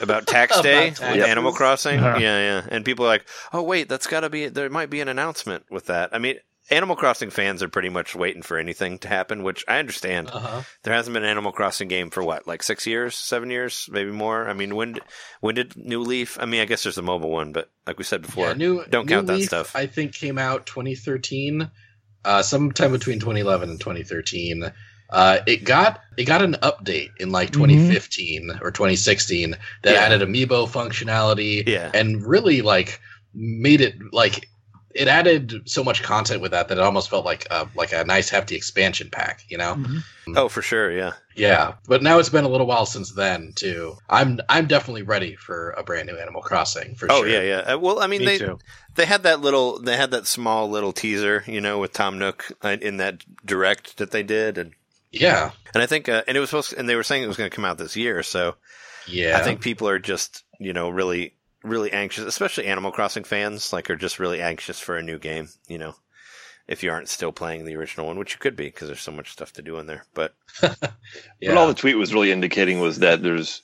about 0.00 0.26
tax 0.26 0.52
About 0.54 0.62
day 0.64 0.88
with 0.90 0.98
taxes. 0.98 1.24
Animal 1.24 1.52
Crossing? 1.52 1.98
Uh-huh. 1.98 2.18
Yeah, 2.18 2.38
yeah. 2.38 2.66
And 2.68 2.84
people 2.84 3.04
are 3.04 3.08
like, 3.08 3.26
"Oh 3.52 3.62
wait, 3.62 3.88
that's 3.88 4.06
got 4.06 4.20
to 4.20 4.30
be 4.30 4.48
there 4.48 4.68
might 4.70 4.90
be 4.90 5.00
an 5.00 5.08
announcement 5.08 5.64
with 5.70 5.86
that." 5.86 6.10
I 6.12 6.18
mean, 6.18 6.36
Animal 6.70 6.96
Crossing 6.96 7.30
fans 7.30 7.62
are 7.62 7.68
pretty 7.68 7.90
much 7.90 8.16
waiting 8.16 8.42
for 8.42 8.58
anything 8.58 8.98
to 8.98 9.08
happen, 9.08 9.44
which 9.44 9.64
I 9.68 9.78
understand. 9.78 10.30
Uh-huh. 10.32 10.62
There 10.82 10.92
hasn't 10.92 11.14
been 11.14 11.22
an 11.22 11.30
Animal 11.30 11.52
Crossing 11.52 11.86
game 11.86 12.10
for 12.10 12.24
what, 12.24 12.46
like 12.46 12.62
six 12.62 12.86
years, 12.86 13.14
seven 13.14 13.50
years, 13.50 13.88
maybe 13.90 14.10
more. 14.10 14.48
I 14.48 14.52
mean, 14.52 14.74
when 14.74 14.98
when 15.40 15.54
did 15.54 15.76
New 15.76 16.00
Leaf? 16.00 16.38
I 16.40 16.44
mean, 16.44 16.60
I 16.60 16.64
guess 16.64 16.82
there's 16.82 16.98
a 16.98 17.02
mobile 17.02 17.30
one, 17.30 17.52
but 17.52 17.70
like 17.86 17.98
we 17.98 18.04
said 18.04 18.22
before, 18.22 18.48
Yeah, 18.48 18.54
new, 18.54 18.84
don't 18.90 19.06
New 19.06 19.14
count 19.14 19.28
that 19.28 19.42
stuff. 19.42 19.76
I 19.76 19.86
think 19.86 20.14
came 20.14 20.38
out 20.38 20.66
2013, 20.66 21.70
uh, 22.24 22.42
sometime 22.42 22.90
between 22.92 23.20
2011 23.20 23.70
and 23.70 23.78
2013. 23.78 24.72
Uh, 25.10 25.38
it 25.46 25.64
got 25.64 26.00
it 26.16 26.24
got 26.24 26.42
an 26.42 26.54
update 26.62 27.10
in 27.20 27.30
like 27.30 27.50
Mm-hmm. 27.52 27.62
2015 27.64 28.50
or 28.62 28.70
2016 28.70 29.56
that 29.82 29.92
Yeah. 29.92 30.00
added 30.00 30.20
amiibo 30.22 30.68
functionality 30.68 31.66
yeah, 31.66 31.90
and 31.94 32.24
really 32.24 32.62
like 32.62 33.00
made 33.34 33.80
it 33.80 33.94
like 34.12 34.48
it 34.94 35.08
added 35.08 35.68
so 35.68 35.84
much 35.84 36.02
content 36.02 36.40
with 36.40 36.52
that 36.52 36.68
that 36.68 36.78
it 36.78 36.82
almost 36.82 37.10
felt 37.10 37.24
like 37.26 37.46
a, 37.50 37.68
like 37.74 37.92
a 37.92 38.02
nice 38.04 38.30
hefty 38.30 38.56
expansion 38.56 39.10
pack, 39.12 39.44
you 39.48 39.58
know? 39.58 39.78
oh 40.34 40.48
for 40.48 40.62
sure, 40.62 40.90
yeah, 40.90 41.12
Yeah, 41.34 41.74
but 41.86 42.02
now 42.02 42.18
it's 42.18 42.30
been 42.30 42.46
a 42.46 42.48
little 42.48 42.66
while 42.66 42.86
since 42.86 43.12
then 43.12 43.52
too. 43.54 43.98
I'm 44.08 44.40
I'm 44.48 44.66
definitely 44.66 45.02
ready 45.02 45.36
for 45.36 45.70
a 45.72 45.82
brand 45.82 46.08
new 46.08 46.16
Animal 46.16 46.40
Crossing 46.40 46.94
for 46.94 47.10
oh 47.12 47.16
sure. 47.18 47.26
Oh 47.26 47.30
yeah, 47.30 47.42
yeah. 47.42 47.74
Uh, 47.74 47.78
well, 47.78 48.00
I 48.00 48.06
mean, 48.06 48.20
Me 48.20 48.24
they 48.24 48.38
too. 48.38 48.58
they 48.94 49.04
had 49.04 49.22
that 49.24 49.40
little, 49.40 49.78
they 49.78 49.96
had 49.98 50.10
that 50.12 50.26
small 50.26 50.70
little 50.70 50.94
teaser, 50.94 51.44
you 51.46 51.60
know, 51.60 51.78
with 51.78 51.92
Tom 51.92 52.18
Nook 52.18 52.50
uh, 52.64 52.78
in 52.80 52.96
that 52.96 53.22
direct 53.44 53.98
that 53.98 54.12
they 54.12 54.22
did, 54.22 54.56
and 54.56 54.72
yeah, 55.20 55.50
and 55.74 55.82
I 55.82 55.86
think, 55.86 56.08
uh, 56.08 56.22
and 56.26 56.36
it 56.36 56.40
was 56.40 56.50
supposed, 56.50 56.72
and 56.72 56.88
they 56.88 56.96
were 56.96 57.02
saying 57.02 57.22
it 57.22 57.28
was 57.28 57.36
going 57.36 57.50
to 57.50 57.54
come 57.54 57.64
out 57.64 57.78
this 57.78 57.96
year, 57.96 58.22
so 58.22 58.56
yeah. 59.06 59.36
I 59.38 59.42
think 59.42 59.60
people 59.60 59.88
are 59.88 59.98
just, 59.98 60.44
you 60.58 60.72
know, 60.72 60.88
really, 60.88 61.34
really 61.62 61.92
anxious, 61.92 62.24
especially 62.24 62.66
Animal 62.66 62.92
Crossing 62.92 63.24
fans, 63.24 63.72
like 63.72 63.90
are 63.90 63.96
just 63.96 64.18
really 64.18 64.40
anxious 64.40 64.80
for 64.80 64.96
a 64.96 65.02
new 65.02 65.18
game, 65.18 65.48
you 65.68 65.78
know, 65.78 65.94
if 66.68 66.82
you 66.82 66.90
aren't 66.90 67.08
still 67.08 67.32
playing 67.32 67.64
the 67.64 67.76
original 67.76 68.06
one, 68.06 68.18
which 68.18 68.32
you 68.32 68.38
could 68.38 68.56
be 68.56 68.66
because 68.66 68.88
there's 68.88 69.00
so 69.00 69.12
much 69.12 69.32
stuff 69.32 69.52
to 69.54 69.62
do 69.62 69.78
in 69.78 69.86
there. 69.86 70.04
But 70.14 70.34
yeah. 70.62 70.74
But 71.40 71.56
all 71.56 71.68
the 71.68 71.74
tweet 71.74 71.96
was 71.96 72.14
really 72.14 72.32
indicating 72.32 72.80
was 72.80 72.98
that 73.00 73.22
there's, 73.22 73.62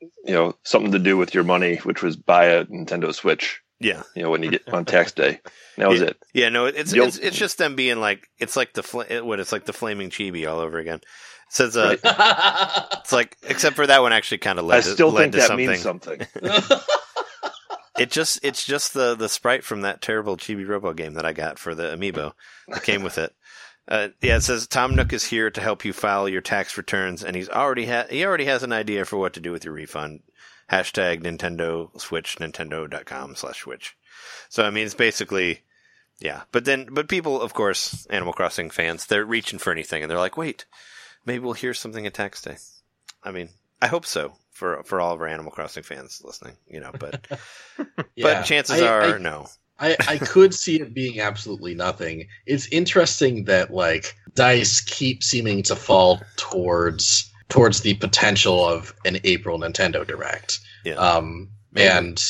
you 0.00 0.34
know, 0.34 0.56
something 0.64 0.92
to 0.92 0.98
do 0.98 1.16
with 1.16 1.34
your 1.34 1.44
money, 1.44 1.76
which 1.76 2.02
was 2.02 2.16
buy 2.16 2.46
a 2.46 2.64
Nintendo 2.64 3.14
Switch. 3.14 3.62
Yeah, 3.80 4.02
You 4.14 4.22
know, 4.22 4.30
when 4.30 4.42
you 4.42 4.50
get 4.50 4.68
on 4.72 4.84
tax 4.84 5.12
day. 5.12 5.40
That 5.78 5.88
was 5.88 6.00
it. 6.02 6.16
yeah, 6.34 6.50
no, 6.50 6.66
it's 6.66 6.92
it's, 6.92 7.16
it's 7.18 7.36
just 7.36 7.56
them 7.58 7.74
being 7.76 7.98
like, 7.98 8.28
it's 8.38 8.54
like 8.56 8.74
the 8.74 8.82
fl- 8.82 9.00
it- 9.00 9.24
what 9.24 9.40
it's 9.40 9.52
like 9.52 9.64
the 9.64 9.72
flaming 9.72 10.10
chibi 10.10 10.48
all 10.50 10.58
over 10.60 10.78
again. 10.78 10.96
It 10.98 11.02
says, 11.48 11.76
uh, 11.76 11.96
Right. 12.04 12.86
it's 13.00 13.12
like, 13.12 13.36
except 13.48 13.76
for 13.76 13.86
that 13.86 14.02
one 14.02 14.12
actually 14.12 14.38
kind 14.38 14.58
of 14.58 14.66
led, 14.66 14.78
I 14.78 14.80
to- 14.82 14.92
still 14.92 15.10
led 15.10 15.32
think 15.32 15.34
that 15.34 15.46
something. 15.48 15.66
means 15.68 15.80
something. 15.82 16.20
It 17.98 18.10
just 18.10 18.40
it's 18.42 18.64
just 18.64 18.94
the 18.94 19.14
the 19.14 19.28
sprite 19.28 19.62
from 19.62 19.82
that 19.82 20.00
terrible 20.00 20.38
Chibi 20.38 20.66
Robo 20.66 20.94
game 20.94 21.14
that 21.14 21.26
I 21.26 21.34
got 21.34 21.58
for 21.58 21.74
the 21.74 21.94
amiibo 21.94 22.32
that 22.68 22.82
came 22.82 23.02
with 23.02 23.18
it. 23.18 23.34
Uh, 23.86 24.08
yeah, 24.22 24.36
it 24.36 24.40
says 24.42 24.66
Tom 24.66 24.94
Nook 24.94 25.12
is 25.12 25.24
here 25.24 25.50
to 25.50 25.60
help 25.60 25.84
you 25.84 25.92
file 25.92 26.26
your 26.26 26.40
tax 26.40 26.78
returns, 26.78 27.22
and 27.22 27.36
he's 27.36 27.50
already 27.50 27.84
ha- 27.84 28.06
he 28.08 28.24
already 28.24 28.46
has 28.46 28.62
an 28.62 28.72
idea 28.72 29.04
for 29.04 29.18
what 29.18 29.34
to 29.34 29.40
do 29.40 29.52
with 29.52 29.66
your 29.66 29.74
refund. 29.74 30.20
Hashtag 30.70 31.22
Nintendo 31.22 31.98
Switch 32.00 32.36
Nintendo.com 32.36 33.34
slash 33.34 33.60
Switch. 33.60 33.96
So 34.48 34.64
I 34.64 34.70
mean, 34.70 34.84
it's 34.86 34.94
basically 34.94 35.60
yeah. 36.20 36.42
But 36.52 36.64
then, 36.64 36.88
but 36.90 37.08
people, 37.08 37.40
of 37.40 37.54
course, 37.54 38.06
Animal 38.06 38.32
Crossing 38.34 38.70
fans, 38.70 39.06
they're 39.06 39.24
reaching 39.24 39.58
for 39.58 39.72
anything, 39.72 40.02
and 40.02 40.10
they're 40.10 40.18
like, 40.18 40.36
wait, 40.36 40.66
maybe 41.24 41.42
we'll 41.42 41.54
hear 41.54 41.74
something 41.74 42.06
at 42.06 42.14
tax 42.14 42.42
day. 42.42 42.56
I 43.22 43.30
mean, 43.32 43.48
I 43.80 43.86
hope 43.86 44.06
so 44.06 44.34
for 44.50 44.82
for 44.84 45.00
all 45.00 45.14
of 45.14 45.20
our 45.20 45.28
Animal 45.28 45.52
Crossing 45.52 45.82
fans 45.82 46.22
listening, 46.24 46.56
you 46.68 46.80
know, 46.80 46.90
but. 46.98 47.26
Yeah. 48.16 48.40
But 48.40 48.42
chances 48.44 48.80
I- 48.82 48.86
are, 48.88 49.02
I- 49.14 49.18
no. 49.18 49.46
I, 49.82 49.96
I 50.06 50.18
could 50.18 50.52
see 50.54 50.78
it 50.78 50.92
being 50.92 51.20
absolutely 51.20 51.74
nothing. 51.74 52.28
It's 52.44 52.66
interesting 52.68 53.44
that 53.44 53.70
like 53.72 54.14
dice 54.34 54.82
keep 54.82 55.22
seeming 55.22 55.62
to 55.62 55.74
fall 55.76 56.20
towards 56.36 57.29
towards 57.50 57.82
the 57.82 57.94
potential 57.94 58.64
of 58.66 58.94
an 59.04 59.18
April 59.24 59.58
Nintendo 59.58 60.06
Direct. 60.06 60.58
Yeah. 60.84 60.94
Um, 60.94 61.50
and 61.76 62.22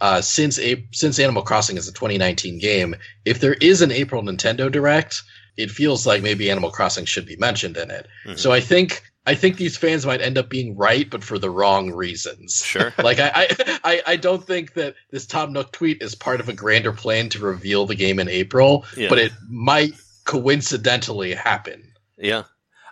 uh, 0.00 0.20
since 0.20 0.58
a- 0.60 0.86
since 0.92 1.18
Animal 1.18 1.42
Crossing 1.42 1.76
is 1.76 1.88
a 1.88 1.92
2019 1.92 2.58
game, 2.58 2.94
if 3.24 3.40
there 3.40 3.54
is 3.54 3.82
an 3.82 3.90
April 3.90 4.22
Nintendo 4.22 4.70
Direct, 4.70 5.22
it 5.56 5.70
feels 5.70 6.06
like 6.06 6.22
maybe 6.22 6.50
Animal 6.50 6.70
Crossing 6.70 7.04
should 7.04 7.26
be 7.26 7.36
mentioned 7.36 7.76
in 7.76 7.90
it. 7.90 8.06
Mhm. 8.26 8.38
So 8.38 8.52
I 8.52 8.60
think 8.60 9.02
I 9.26 9.34
think 9.34 9.56
these 9.58 9.76
fans 9.76 10.06
might 10.06 10.22
end 10.22 10.38
up 10.38 10.48
being 10.48 10.76
right, 10.76 11.08
but 11.10 11.22
for 11.22 11.38
the 11.38 11.50
wrong 11.50 11.90
reasons. 11.92 12.64
Sure. 12.64 12.92
Like 13.02 13.18
I, 13.20 13.48
I, 13.84 14.02
I, 14.06 14.16
don't 14.16 14.42
think 14.46 14.72
that 14.74 14.94
this 15.10 15.26
Tom 15.26 15.52
Nook 15.52 15.72
tweet 15.72 16.00
is 16.02 16.14
part 16.14 16.40
of 16.40 16.48
a 16.48 16.54
grander 16.54 16.92
plan 16.92 17.28
to 17.30 17.38
reveal 17.38 17.84
the 17.84 17.94
game 17.94 18.18
in 18.18 18.28
April, 18.28 18.86
Yeah. 18.96 19.10
but 19.10 19.18
it 19.18 19.32
might 19.48 19.92
coincidentally 20.24 21.34
happen. 21.34 21.92
Yeah. 22.16 22.44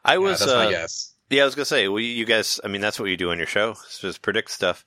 I 0.04 0.12
Yeah, 0.12 0.18
was, 0.18 0.40
that's 0.40 0.52
my 0.52 0.66
uh, 0.66 0.70
guess. 0.70 1.07
Yeah, 1.30 1.42
I 1.42 1.44
was 1.44 1.54
gonna 1.54 1.64
say, 1.64 1.88
well, 1.88 2.00
you 2.00 2.24
guys, 2.24 2.60
I 2.64 2.68
mean, 2.68 2.80
that's 2.80 2.98
what 2.98 3.06
you 3.10 3.16
do 3.16 3.30
on 3.30 3.38
your 3.38 3.46
show, 3.46 3.76
just 4.00 4.22
predict 4.22 4.50
stuff. 4.50 4.84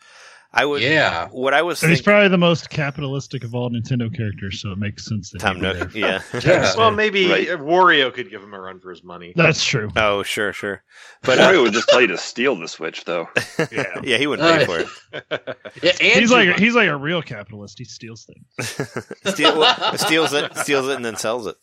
I 0.54 0.66
would, 0.66 0.82
Yeah. 0.82 1.30
what 1.30 1.54
I 1.54 1.62
was 1.62 1.82
And 1.82 1.90
he's 1.90 2.02
probably 2.02 2.28
the 2.28 2.38
most 2.38 2.70
capitalistic 2.70 3.46
of 3.46 3.56
all 3.56 3.70
Nintendo 3.70 4.14
characters, 4.14 4.60
so 4.62 4.74
it 4.74 4.78
makes 4.78 5.06
sense 5.06 5.30
that 5.32 5.40
Tom 5.40 5.62
Nook, 5.62 5.96
yeah. 5.96 6.22
Yeah. 6.44 6.74
Well, 6.76 6.92
maybe 6.92 7.30
Right. 7.30 7.48
Wario 7.48 8.14
could 8.14 8.30
give 8.30 8.44
him 8.44 8.54
a 8.54 8.60
run 8.60 8.82
for 8.82 8.90
his 8.90 9.02
money. 9.02 9.32
That's 9.34 9.64
true. 9.64 9.90
oh, 9.96 10.24
sure, 10.24 10.52
sure. 10.52 10.84
But 11.24 11.40
Wario 11.40 11.60
uh, 11.60 11.62
would 11.64 11.72
just 11.74 11.88
tell 11.88 12.02
you 12.02 12.08
to 12.08 12.18
steal 12.18 12.58
the 12.58 12.68
Switch, 12.68 13.06
though. 13.06 13.30
Yeah. 13.72 14.02
yeah, 14.04 14.18
he 14.18 14.28
wouldn't 14.28 14.46
pay 14.46 14.64
Uh, 14.64 14.86
for 14.86 15.56
Yeah, 15.82 15.92
and 16.02 16.20
He's 16.20 16.32
like 16.34 16.50
Juba. 16.50 16.60
he's 16.60 16.76
like 16.76 16.90
a 16.90 16.98
real 16.98 17.22
capitalist. 17.22 17.78
He 17.80 17.86
steals 17.86 18.26
things. 18.26 19.08
Steal, 19.34 19.58
well, 19.58 19.98
steals 19.98 20.34
it, 20.34 20.58
steals 20.58 20.90
it, 20.90 20.98
and 20.98 21.06
then 21.06 21.16
sells 21.16 21.48
it 21.48 21.56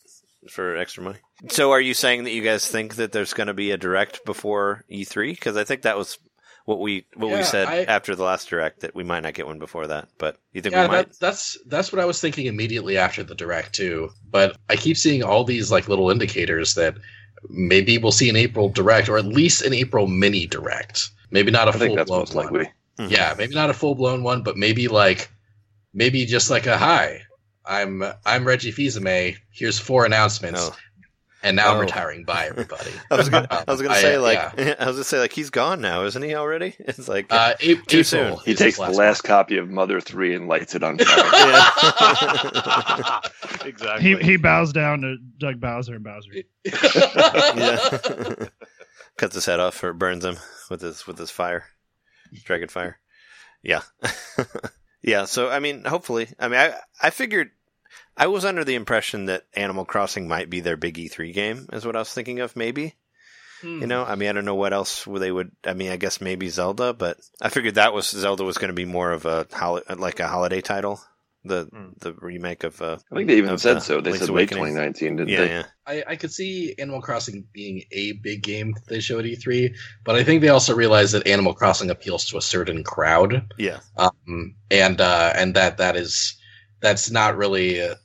for 0.49 0.75
extra 0.77 1.03
money. 1.03 1.19
So, 1.49 1.71
are 1.71 1.81
you 1.81 1.93
saying 1.93 2.23
that 2.23 2.31
you 2.31 2.41
guys 2.43 2.67
think 2.67 2.95
that 2.95 3.11
there's 3.11 3.33
going 3.33 3.47
to 3.47 3.53
be 3.53 3.71
a 3.71 3.77
direct 3.77 4.25
before 4.25 4.83
E3? 4.91 5.31
Because 5.31 5.57
I 5.57 5.63
think 5.63 5.81
that 5.83 5.97
was 5.97 6.17
what 6.65 6.79
we 6.79 7.05
what 7.15 7.31
we 7.31 7.43
said 7.43 7.67
I- 7.67 7.83
after 7.85 8.15
the 8.15 8.23
last 8.23 8.49
direct 8.49 8.81
that 8.81 8.93
we 8.93 9.03
might 9.03 9.21
not 9.21 9.33
get 9.33 9.47
one 9.47 9.59
before 9.59 9.87
that. 9.87 10.09
But 10.17 10.37
you 10.53 10.61
think 10.61 10.73
yeah, 10.75 10.83
we 10.83 10.87
might? 10.89 11.07
that, 11.09 11.19
that's 11.19 11.57
that's 11.65 11.91
what 11.91 11.99
I 12.01 12.05
was 12.05 12.21
thinking 12.21 12.45
immediately 12.45 12.97
after 12.97 13.23
the 13.23 13.35
direct 13.35 13.73
too. 13.73 14.09
But 14.29 14.55
I 14.69 14.75
keep 14.75 14.97
seeing 14.97 15.23
all 15.23 15.43
these 15.43 15.71
like 15.71 15.87
little 15.89 16.09
indicators 16.11 16.75
that 16.75 16.95
maybe 17.49 17.97
we'll 17.97 18.11
see 18.11 18.29
an 18.29 18.35
April 18.35 18.69
direct 18.69 19.09
or 19.09 19.17
at 19.17 19.25
least 19.25 19.61
an 19.63 19.73
April 19.73 20.07
mini 20.07 20.45
direct. 20.45 21.09
Maybe 21.31 21.51
not 21.51 21.67
a 21.67 21.71
I 21.71 21.73
think 21.73 21.89
full 21.89 21.95
that's 21.95 22.07
blown 22.09 22.19
most 22.19 22.35
one. 22.35 22.45
likely. 22.45 22.71
Mhm. 22.99 23.11
Yeah, 23.11 23.33
maybe 23.37 23.55
not 23.55 23.69
a 23.69 23.73
full 23.73 23.95
blown 23.95 24.23
one, 24.23 24.43
but 24.43 24.57
maybe 24.57 24.87
like 24.89 25.29
maybe 25.93 26.25
just 26.25 26.49
like 26.49 26.67
a 26.67 26.77
hi. 26.77 27.21
I'm 27.69 28.03
I'm 28.25 28.45
Reggie 28.45 28.71
Fils-Aimé. 28.71 29.37
Here's 29.51 29.77
four 29.79 30.05
announcements, 30.05 30.59
Oh. 30.61 30.75
and 31.43 31.55
now 31.55 31.71
I'm 31.71 31.77
Oh. 31.77 31.81
retiring. 31.81 32.23
Bye, 32.25 32.47
everybody. 32.49 32.89
I 33.11 33.15
was 33.15 33.29
gonna, 33.29 33.47
Um, 33.51 33.63
I 33.67 33.71
was 33.71 33.81
gonna 33.81 33.93
I, 33.93 34.01
say 34.01 34.17
like 34.17 34.39
yeah. 34.57 34.75
I 34.79 34.85
was 34.87 34.95
gonna 34.95 35.03
say 35.03 35.19
like 35.19 35.31
he's 35.33 35.49
gone 35.51 35.79
now, 35.81 36.03
isn't 36.05 36.21
he 36.23 36.33
already? 36.35 36.75
It's 36.79 37.07
like 37.07 37.27
Uh, 37.31 37.53
A- 37.59 37.75
Too 37.75 37.99
April 37.99 38.03
soon. 38.03 38.37
He 38.45 38.55
takes 38.55 38.75
his 38.75 38.75
the 38.77 38.81
one. 38.83 38.93
last 38.95 39.21
copy 39.21 39.57
of 39.57 39.69
Mother 39.69 40.01
Three 40.01 40.33
and 40.33 40.47
lights 40.47 40.73
it 40.75 40.83
on 40.83 40.97
fire. 40.97 41.05
exactly. 43.65 44.01
He 44.01 44.15
he 44.17 44.37
bows 44.37 44.73
down 44.73 45.01
to 45.01 45.17
Doug 45.37 45.59
Bowser 45.59 45.95
and 45.95 46.03
Bowser. 46.03 46.31
yeah. 47.55 48.47
Cuts 49.17 49.35
his 49.35 49.45
head 49.45 49.59
off 49.59 49.83
or 49.83 49.93
burns 49.93 50.23
him 50.25 50.37
with 50.69 50.81
his 50.81 51.05
with 51.05 51.17
his 51.17 51.29
fire, 51.29 51.65
dragon 52.45 52.69
fire. 52.69 52.97
Yeah, 53.61 53.81
yeah. 55.01 55.25
So 55.25 55.49
I 55.49 55.59
mean, 55.59 55.83
hopefully, 55.83 56.29
I 56.39 56.47
mean, 56.47 56.59
I 56.59 56.75
I 57.01 57.09
figured 57.09 57.51
I 58.19 58.27
was 58.27 58.45
under 58.45 58.63
the 58.63 58.75
impression 58.75 59.25
that 59.25 59.45
Animal 59.55 59.85
Crossing 59.85 60.27
might 60.27 60.49
be 60.49 60.59
their 60.59 60.77
big 60.77 60.97
E3 60.97 61.33
game, 61.33 61.67
is 61.73 61.85
what 61.85 61.95
I 61.95 61.99
was 61.99 62.13
thinking 62.13 62.39
of. 62.41 62.55
Maybe 62.55 62.95
Hmm. 63.61 63.81
you 63.81 63.87
know, 63.87 64.05
I 64.05 64.15
mean, 64.15 64.29
I 64.29 64.31
don't 64.31 64.45
know 64.45 64.55
what 64.55 64.71
else 64.71 65.03
they 65.05 65.31
would. 65.31 65.51
I 65.65 65.73
mean, 65.73 65.91
I 65.91 65.97
guess 65.97 66.21
maybe 66.21 66.47
Zelda, 66.47 66.93
but 66.93 67.17
I 67.41 67.49
figured 67.49 67.75
that 67.75 67.93
was 67.93 68.07
Zelda 68.09 68.45
was 68.45 68.57
going 68.57 68.69
to 68.69 68.73
be 68.73 68.85
more 68.85 69.11
of 69.11 69.25
a 69.25 69.47
hol- 69.51 69.81
like 69.97 70.21
a 70.21 70.29
holiday 70.29 70.61
title, 70.61 71.01
the 71.43 71.65
Hmm. 71.65 71.89
the 71.99 72.13
remake 72.13 72.63
of. 72.63 72.81
Uh, 72.81 72.99
I 73.11 73.15
think 73.15 73.27
they 73.27 73.37
even 73.37 73.51
Of, 73.51 73.59
said 73.61 73.77
uh, 73.77 73.79
so. 73.81 73.99
They 73.99 74.11
Link's 74.11 74.25
said 74.27 74.33
late 74.33 74.49
2019, 74.49 75.17
didn't 75.17 75.29
yeah, 75.29 75.39
they? 75.39 75.49
yeah. 75.49 75.63
I, 75.85 76.03
I 76.07 76.15
could 76.15 76.31
see 76.31 76.73
Animal 76.79 77.01
Crossing 77.01 77.47
being 77.51 77.83
a 77.91 78.13
big 78.13 78.43
game 78.43 78.71
that 78.73 78.87
they 78.87 79.01
showed 79.01 79.25
at 79.25 79.31
E3, 79.31 79.75
but 80.05 80.15
I 80.15 80.23
think 80.23 80.39
they 80.41 80.49
also 80.49 80.73
realized 80.73 81.13
that 81.13 81.27
Animal 81.27 81.53
Crossing 81.53 81.89
appeals 81.89 82.25
to 82.29 82.37
a 82.37 82.41
certain 82.41 82.83
crowd, 82.85 83.51
Yeah, 83.57 83.79
um, 83.97 84.55
and 84.71 85.01
uh, 85.01 85.33
and 85.35 85.53
that 85.55 85.77
that 85.79 85.97
is 85.97 86.37
that's 86.79 87.11
not 87.11 87.35
really 87.35 87.81
uh, 87.81 87.95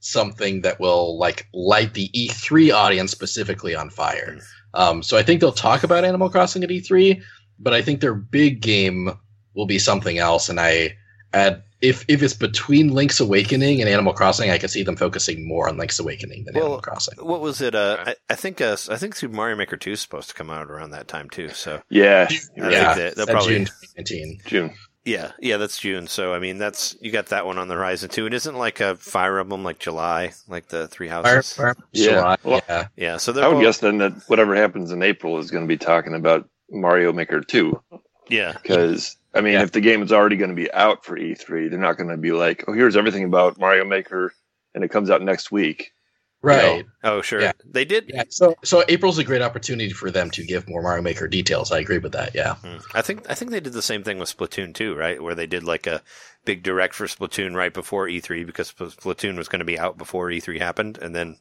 something 0.00 0.62
that 0.62 0.80
will 0.80 1.18
like 1.18 1.46
light 1.52 1.94
the 1.94 2.08
E3 2.14 2.74
audience 2.74 3.10
specifically 3.10 3.74
on 3.74 3.90
fire. 3.90 4.38
Um, 4.74 5.02
so 5.02 5.16
I 5.16 5.22
think 5.22 5.40
they'll 5.40 5.52
talk 5.52 5.82
about 5.84 6.04
Animal 6.04 6.30
Crossing 6.30 6.64
at 6.64 6.70
E3, 6.70 7.22
but 7.58 7.74
I 7.74 7.82
think 7.82 8.00
their 8.00 8.14
big 8.14 8.60
game 8.60 9.10
will 9.54 9.66
be 9.66 9.78
something 9.78 10.18
else. 10.18 10.48
And 10.48 10.58
I, 10.60 10.96
at, 11.32 11.64
if 11.82 12.04
if 12.08 12.22
it's 12.22 12.34
between 12.34 12.88
Link's 12.92 13.20
Awakening 13.20 13.80
and 13.80 13.88
Animal 13.88 14.12
Crossing, 14.12 14.50
I 14.50 14.58
could 14.58 14.70
see 14.70 14.82
them 14.82 14.96
focusing 14.96 15.48
more 15.48 15.68
on 15.68 15.76
Link's 15.78 15.98
Awakening 15.98 16.44
than 16.44 16.54
Well, 16.54 16.64
Animal 16.64 16.80
Crossing. 16.82 17.14
What 17.24 17.40
was 17.40 17.60
it? 17.62 17.74
Uh, 17.74 18.04
I, 18.06 18.14
I 18.28 18.34
think 18.34 18.60
uh, 18.60 18.76
I 18.90 18.96
think 18.96 19.14
Super 19.16 19.34
Mario 19.34 19.56
Maker 19.56 19.76
Two 19.78 19.92
is 19.92 20.00
supposed 20.00 20.28
to 20.28 20.34
come 20.34 20.50
out 20.50 20.70
around 20.70 20.90
that 20.90 21.08
time 21.08 21.30
too. 21.30 21.48
So 21.50 21.80
Yeah, 21.88 22.26
I 22.30 22.34
yeah, 22.70 22.94
think 22.94 22.96
that- 22.96 23.16
they'll 23.16 23.26
probably- 23.26 23.54
June 23.56 23.64
2019. 23.96 24.40
June. 24.46 24.74
Yeah, 25.04 25.32
yeah, 25.40 25.56
that's 25.56 25.78
June. 25.78 26.06
So 26.06 26.34
I 26.34 26.38
mean, 26.38 26.58
that's 26.58 26.96
you 27.00 27.10
got 27.10 27.26
that 27.26 27.46
one 27.46 27.58
on 27.58 27.68
the 27.68 27.74
horizon 27.74 28.08
too. 28.10 28.26
It 28.26 28.34
isn't 28.34 28.54
like 28.54 28.80
a 28.80 28.96
Fire 28.96 29.38
Emblem 29.38 29.64
like 29.64 29.78
July, 29.78 30.32
like 30.48 30.68
the 30.68 30.88
Three 30.88 31.08
Houses. 31.08 31.54
Fire, 31.54 31.74
Yeah. 31.92 32.04
July, 32.10 32.36
Well, 32.44 32.60
yeah. 32.68 32.86
Yeah, 32.96 33.16
so 33.16 33.32
I 33.40 33.48
would 33.48 33.54
both- 33.54 33.62
guess 33.62 33.78
then 33.78 33.98
that 33.98 34.12
whatever 34.28 34.54
happens 34.54 34.90
in 34.92 35.02
April 35.02 35.38
is 35.38 35.50
going 35.50 35.64
to 35.64 35.68
be 35.68 35.76
talking 35.78 36.14
about 36.14 36.48
Mario 36.70 37.12
Maker 37.12 37.40
2. 37.40 37.80
yeah, 38.28 38.52
Because, 38.52 39.16
I 39.34 39.40
mean, 39.40 39.54
Yeah. 39.54 39.62
if 39.62 39.72
the 39.72 39.80
game 39.80 40.02
is 40.02 40.12
already 40.12 40.36
going 40.36 40.50
to 40.50 40.56
be 40.56 40.70
out 40.72 41.04
for 41.04 41.16
E3, 41.16 41.68
they're 41.68 41.78
not 41.78 41.96
going 41.96 42.10
to 42.10 42.16
be 42.16 42.32
like, 42.32 42.64
oh, 42.68 42.72
here's 42.72 42.96
everything 42.96 43.24
about 43.24 43.58
Mario 43.58 43.84
Maker, 43.84 44.32
and 44.74 44.84
it 44.84 44.88
comes 44.88 45.10
out 45.10 45.22
next 45.22 45.50
week. 45.50 45.92
Right. 46.42 46.86
oh 47.04 47.20
sure, 47.20 47.40
Yeah. 47.42 47.52
they 47.66 47.84
did. 47.84 48.10
Yeah. 48.12 48.24
So 48.30 48.54
so 48.64 48.82
April's 48.88 49.18
a 49.18 49.24
great 49.24 49.42
opportunity 49.42 49.92
for 49.92 50.10
them 50.10 50.30
to 50.30 50.44
give 50.44 50.68
more 50.68 50.82
Mario 50.82 51.02
Maker 51.02 51.28
details. 51.28 51.70
I 51.70 51.78
agree 51.80 51.98
with 51.98 52.12
that. 52.12 52.34
Yeah. 52.34 52.54
Hmm. 52.56 52.78
I 52.94 53.02
think 53.02 53.28
I 53.30 53.34
think 53.34 53.50
they 53.50 53.60
did 53.60 53.74
the 53.74 53.82
same 53.82 54.02
thing 54.04 54.18
with 54.18 54.34
Splatoon 54.34 54.74
2, 54.74 54.94
right? 54.94 55.22
Where 55.22 55.34
they 55.34 55.46
did 55.46 55.64
like 55.64 55.86
a 55.86 56.02
big 56.46 56.62
direct 56.62 56.94
for 56.94 57.06
Splatoon 57.06 57.54
right 57.54 57.74
before 57.74 58.06
E3 58.08 58.46
because 58.46 58.72
Splatoon 58.72 59.36
was 59.36 59.48
going 59.48 59.58
to 59.60 59.66
be 59.66 59.78
out 59.78 59.98
before 59.98 60.28
E3 60.28 60.58
happened, 60.58 60.96
and 60.98 61.14
then 61.14 61.36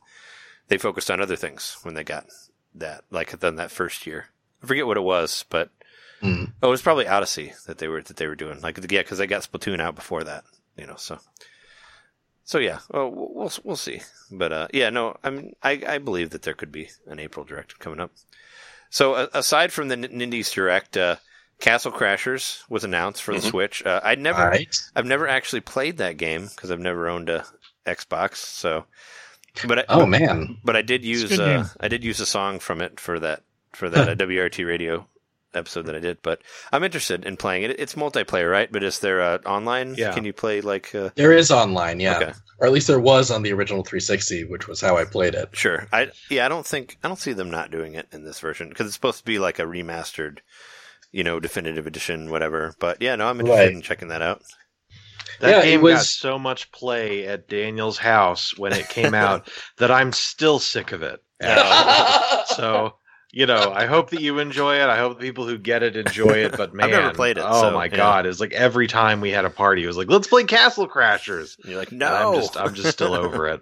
they 0.67 0.77
focused 0.77 1.09
on 1.09 1.21
other 1.21 1.37
things 1.37 1.77
when 1.83 1.93
they 1.93 2.03
got 2.03 2.25
that, 2.75 3.05
like 3.09 3.39
then 3.39 3.55
that 3.55 3.71
first 3.71 4.05
year. 4.05 4.25
I 4.61 4.67
forget 4.67 4.85
what 4.87 4.97
it 4.97 5.01
was, 5.03 5.45
but 5.49 5.69
Mm. 6.21 6.51
oh, 6.61 6.67
it 6.67 6.71
was 6.71 6.81
probably 6.81 7.07
Odyssey 7.07 7.53
that 7.65 7.77
they 7.77 7.87
were 7.87 8.01
that 8.01 8.17
they 8.17 8.27
were 8.27 8.35
doing. 8.35 8.59
Like 8.59 8.77
yeah, 8.91 9.01
because 9.03 9.19
they 9.19 9.27
got 9.27 9.43
Splatoon 9.49 9.79
out 9.79 9.95
before 9.95 10.25
that, 10.25 10.43
you 10.75 10.85
know. 10.85 10.97
So 10.97 11.17
so 12.49 12.57
yeah, 12.57 12.79
well, 12.89 13.11
we'll 13.11 13.29
we'll, 13.35 13.51
we'll 13.63 13.75
see. 13.75 14.01
But 14.31 14.51
uh, 14.51 14.67
yeah, 14.73 14.89
no, 14.89 15.15
I 15.23 15.29
mean, 15.29 15.55
I 15.61 15.83
I 15.87 15.97
believe 15.99 16.31
that 16.31 16.41
there 16.41 16.55
could 16.55 16.71
be 16.71 16.89
an 17.05 17.19
April 17.19 17.45
direct 17.45 17.77
coming 17.77 17.99
up. 17.99 18.09
So 18.89 19.13
uh, 19.13 19.27
aside 19.33 19.71
from 19.71 19.87
the 19.89 19.93
N- 19.93 20.19
Nindies 20.19 20.51
direct, 20.51 20.97
uh, 20.97 21.17
Castle 21.59 21.91
Crashers 21.91 22.63
was 22.67 22.83
announced 22.83 23.21
for 23.21 23.35
the 23.35 23.39
Mhm. 23.41 23.51
Switch. 23.51 23.85
Uh, 23.85 24.01
I'd 24.03 24.17
never, 24.17 24.41
All 24.41 24.49
right. 24.49 24.75
I've 24.95 25.05
never 25.05 25.27
actually 25.27 25.61
played 25.61 25.97
that 25.97 26.17
game 26.17 26.47
because 26.47 26.71
I've 26.71 26.79
never 26.79 27.07
owned 27.07 27.29
a 27.29 27.45
Xbox. 27.85 28.37
So, 28.37 28.85
but 29.67 29.79
I, 29.79 29.85
Oh 29.89 30.07
man. 30.07 30.57
but 30.63 30.75
I 30.75 30.81
did 30.81 31.05
use 31.05 31.37
uh. 31.39 31.67
I 31.79 31.87
did 31.87 32.03
use 32.03 32.19
a 32.19 32.25
song 32.25 32.57
from 32.57 32.81
it 32.81 32.99
for 32.99 33.19
that 33.19 33.43
for 33.73 33.91
that 33.91 34.09
uh, 34.09 34.15
WRT 34.15 34.65
radio 34.65 35.05
episode 35.53 35.85
that 35.87 35.95
I 35.95 35.99
did. 35.99 36.21
But 36.21 36.41
I'm 36.71 36.83
interested 36.83 37.25
in 37.25 37.37
playing 37.37 37.63
it. 37.63 37.79
It's 37.79 37.95
multiplayer, 37.95 38.49
right? 38.51 38.71
But 38.71 38.83
is 38.83 38.99
there 38.99 39.21
uh, 39.21 39.37
online? 39.45 39.95
Yeah. 39.97 40.13
Can 40.13 40.25
you 40.25 40.33
play 40.33 40.61
like? 40.61 40.93
Uh, 40.93 41.09
There 41.15 41.31
is 41.33 41.51
online, 41.51 41.99
yeah. 41.99 42.17
Okay, 42.17 42.31
Or 42.59 42.67
at 42.67 42.73
least 42.73 42.87
there 42.87 42.99
was 42.99 43.31
on 43.31 43.41
the 43.43 43.53
original 43.53 43.83
360, 43.83 44.45
which 44.45 44.67
was 44.67 44.81
how 44.81 44.97
I 44.97 45.05
played 45.05 45.35
it. 45.35 45.49
sure. 45.53 45.87
I 45.93 46.11
yeah, 46.29 46.45
I 46.45 46.49
don't 46.49 46.65
think 46.65 46.97
I 47.03 47.07
don't 47.07 47.19
see 47.19 47.33
them 47.33 47.49
not 47.51 47.71
doing 47.71 47.95
it 47.95 48.07
in 48.11 48.23
this 48.23 48.39
version 48.39 48.69
because 48.69 48.85
it's 48.87 48.95
supposed 48.95 49.19
to 49.19 49.25
be 49.25 49.39
like 49.39 49.59
a 49.59 49.63
remastered, 49.63 50.39
you 51.11 51.23
know, 51.23 51.39
definitive 51.39 51.87
edition, 51.87 52.29
whatever. 52.29 52.73
But 52.79 53.01
yeah, 53.01 53.15
no, 53.15 53.27
I'm 53.27 53.39
interested 53.39 53.63
Right. 53.65 53.73
in 53.73 53.81
checking 53.81 54.09
that 54.09 54.21
out. 54.21 54.43
That 55.41 55.49
Yeah, 55.51 55.59
it 55.59 55.63
game 55.71 55.81
was- 55.81 55.93
got 55.95 56.05
so 56.05 56.37
much 56.39 56.71
play 56.71 57.25
at 57.25 57.47
Daniel's 57.47 57.97
house 57.97 58.57
when 58.57 58.73
it 58.73 58.89
came 58.89 59.13
out 59.13 59.49
that 59.77 59.89
I'm 59.89 60.11
still 60.11 60.59
sick 60.59 60.91
of 60.91 61.01
it. 61.01 61.21
so, 62.47 62.95
you 63.31 63.45
know, 63.45 63.71
I 63.71 63.85
hope 63.85 64.09
that 64.09 64.21
you 64.21 64.39
enjoy 64.39 64.75
it. 64.77 64.89
I 64.89 64.97
hope 64.97 65.19
the 65.19 65.25
people 65.25 65.47
who 65.47 65.57
get 65.57 65.83
it 65.83 65.95
enjoy 65.95 66.43
it. 66.45 66.57
But 66.57 66.73
man, 66.73 66.91
never 66.91 67.13
played 67.13 67.37
it, 67.37 67.43
Oh 67.45 67.61
so, 67.61 67.71
my 67.71 67.85
yeah. 67.85 67.95
god! 67.95 68.25
It's 68.25 68.39
like 68.39 68.53
every 68.53 68.87
time 68.87 69.21
we 69.21 69.29
had 69.31 69.45
a 69.45 69.49
party, 69.49 69.83
it 69.83 69.87
was 69.87 69.97
like, 69.97 70.09
let's 70.09 70.27
play 70.27 70.43
Castle 70.45 70.87
Crashers. 70.87 71.57
And 71.59 71.69
you're 71.71 71.79
like, 71.79 71.91
And 71.91 71.99
no, 71.99 72.07
I'm 72.33 72.35
just, 72.41 72.57
I'm 72.57 72.73
just 72.73 72.91
still 72.91 73.13
over 73.13 73.47
it. 73.47 73.61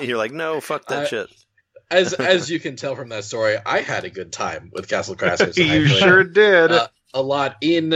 you're 0.02 0.18
like, 0.18 0.32
no, 0.32 0.60
fuck 0.60 0.86
that 0.86 1.02
I- 1.04 1.06
shit. 1.06 1.28
as 1.90 2.12
as 2.14 2.50
you 2.50 2.60
can 2.60 2.76
tell 2.76 2.94
from 2.96 3.08
that 3.10 3.24
story, 3.24 3.56
I 3.64 3.80
had 3.80 4.04
a 4.04 4.10
good 4.10 4.32
time 4.32 4.70
with 4.72 4.88
Castle 4.88 5.16
Crashers. 5.16 5.56
you 5.56 5.88
played 5.88 5.98
sure 6.00 6.24
did. 6.24 6.72
Uh, 6.72 6.88
a 7.14 7.22
lot 7.22 7.56
in 7.60 7.92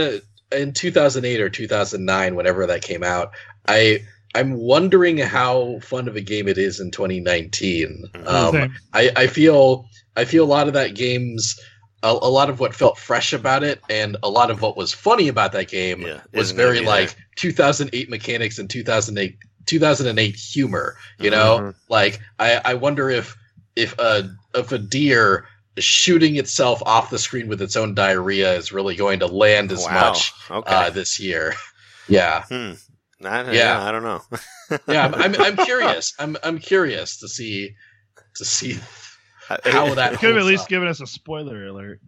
in 0.51 0.73
2008 0.73 1.41
or 1.41 1.49
2009, 1.49 2.35
whenever 2.35 2.67
that 2.67 2.81
came 2.81 3.03
out. 3.03 3.31
I 3.67 3.99
I'm 4.35 4.53
wondering 4.53 5.17
how 5.17 5.79
fun 5.79 6.07
of 6.07 6.15
a 6.15 6.21
game 6.21 6.47
it 6.47 6.57
is 6.57 6.79
in 6.79 6.91
2019. 6.91 8.03
Um, 8.25 8.75
I, 8.93 9.09
I 9.15 9.27
feel 9.27 9.87
I 10.17 10.25
feel 10.25 10.43
a 10.43 10.53
lot 10.57 10.67
of 10.67 10.73
that 10.73 10.95
game's 10.95 11.59
a, 12.03 12.09
a 12.09 12.29
lot 12.29 12.49
of 12.49 12.59
what 12.59 12.75
felt 12.75 12.97
fresh 12.97 13.33
about 13.33 13.63
it 13.63 13.81
and 13.89 14.17
a 14.23 14.29
lot 14.29 14.51
of 14.51 14.61
what 14.61 14.77
was 14.77 14.93
funny 14.93 15.27
about 15.29 15.51
that 15.53 15.69
game 15.69 16.01
Yeah, 16.01 16.21
was 16.33 16.51
very 16.51 16.81
like 16.81 17.15
2008 17.37 18.09
mechanics 18.09 18.59
and 18.59 18.69
2008 18.69 19.37
2008 19.65 20.35
humor 20.35 20.95
you 21.19 21.29
know 21.31 21.59
Mhm. 21.61 21.75
like 21.89 22.19
I, 22.39 22.61
I 22.65 22.73
wonder 22.75 23.09
if 23.09 23.35
if 23.75 23.97
a 23.99 24.29
if 24.55 24.71
a 24.71 24.77
deer 24.77 25.47
shooting 25.79 26.37
itself 26.37 26.81
off 26.85 27.09
the 27.11 27.19
screen 27.19 27.47
with 27.47 27.61
its 27.61 27.75
own 27.75 27.93
diarrhea 27.93 28.55
is 28.55 28.71
really 28.71 28.95
going 28.95 29.19
to 29.19 29.27
land 29.27 29.71
as 29.71 29.85
Wow. 29.85 29.93
much 29.93 30.33
Okay. 30.49 30.71
uh, 30.71 30.89
this 30.89 31.19
year 31.19 31.53
yeah 32.07 32.43
hmm. 32.49 32.73
I, 33.23 33.51
yeah. 33.51 33.81
I 33.83 33.91
don't 33.91 34.03
know. 34.03 34.21
yeah 34.87 35.05
I'm, 35.05 35.15
I'm, 35.15 35.41
I'm 35.41 35.57
curious 35.57 36.13
I'm, 36.19 36.37
I'm 36.43 36.59
curious 36.59 37.17
to 37.19 37.27
see 37.27 37.75
to 38.35 38.45
see 38.45 38.77
how 39.47 39.93
that 39.95 40.13
Could 40.19 40.29
have 40.29 40.37
at 40.37 40.45
least 40.45 40.63
up. 40.63 40.69
given 40.69 40.87
us 40.87 40.99
a 41.01 41.07
spoiler 41.07 41.65
alert. 41.67 41.99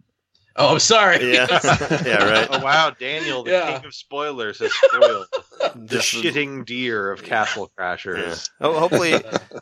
oh 0.56 0.72
I'm 0.74 0.78
sorry 0.80 1.32
Yeah. 1.34 1.46
yeah, 2.04 2.24
right. 2.30 2.48
Oh 2.50 2.60
wow, 2.62 2.90
Daniel, 2.90 3.44
the 3.44 3.52
Yeah. 3.52 3.76
king 3.78 3.86
of 3.86 3.94
spoilers, 3.94 4.58
has 4.58 4.72
spoiled 4.72 5.26
the 5.76 5.98
shitting 5.98 6.64
deer 6.66 7.10
of 7.12 7.22
Castle 7.22 7.70
Crashers. 7.78 8.50
Yeah. 8.60 8.66
Oh, 8.66 8.78
hopefully, 8.78 9.14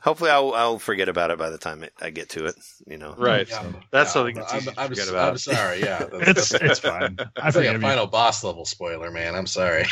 hopefully 0.02 0.30
I'll, 0.30 0.54
I'll 0.54 0.78
forget 0.78 1.08
about 1.08 1.30
it 1.30 1.38
by 1.38 1.50
the 1.50 1.58
time 1.58 1.84
I 2.00 2.10
get 2.10 2.30
to 2.30 2.46
it. 2.46 2.54
You 2.86 2.96
know. 2.98 3.14
Right. 3.18 3.48
Yeah, 3.48 3.62
That's 3.90 4.08
yeah, 4.08 4.12
something 4.12 4.34
that's 4.36 4.52
I'm, 4.52 4.58
easy 4.60 4.70
to 4.72 4.80
I'm, 4.80 4.88
forget 4.88 5.08
I'm, 5.08 5.14
about. 5.14 5.40
sorry 5.40 5.80
yeah 5.80 6.04
that's, 6.10 6.52
It's 6.52 6.54
it's 6.54 6.78
fine. 6.80 7.16
I 7.20 7.22
it's 7.22 7.36
like 7.36 7.46
a 7.46 7.52
forgive 7.52 7.72
you. 7.74 7.80
final 7.80 8.06
boss 8.06 8.42
level 8.42 8.64
spoiler 8.64 9.10
man 9.10 9.34
I'm 9.34 9.46
sorry 9.46 9.84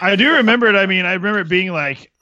I 0.00 0.14
do 0.16 0.32
remember 0.36 0.68
it. 0.68 0.76
I 0.76 0.86
mean, 0.86 1.04
I 1.06 1.14
remember 1.14 1.40
it 1.40 1.48
being 1.48 1.72
like, 1.72 2.12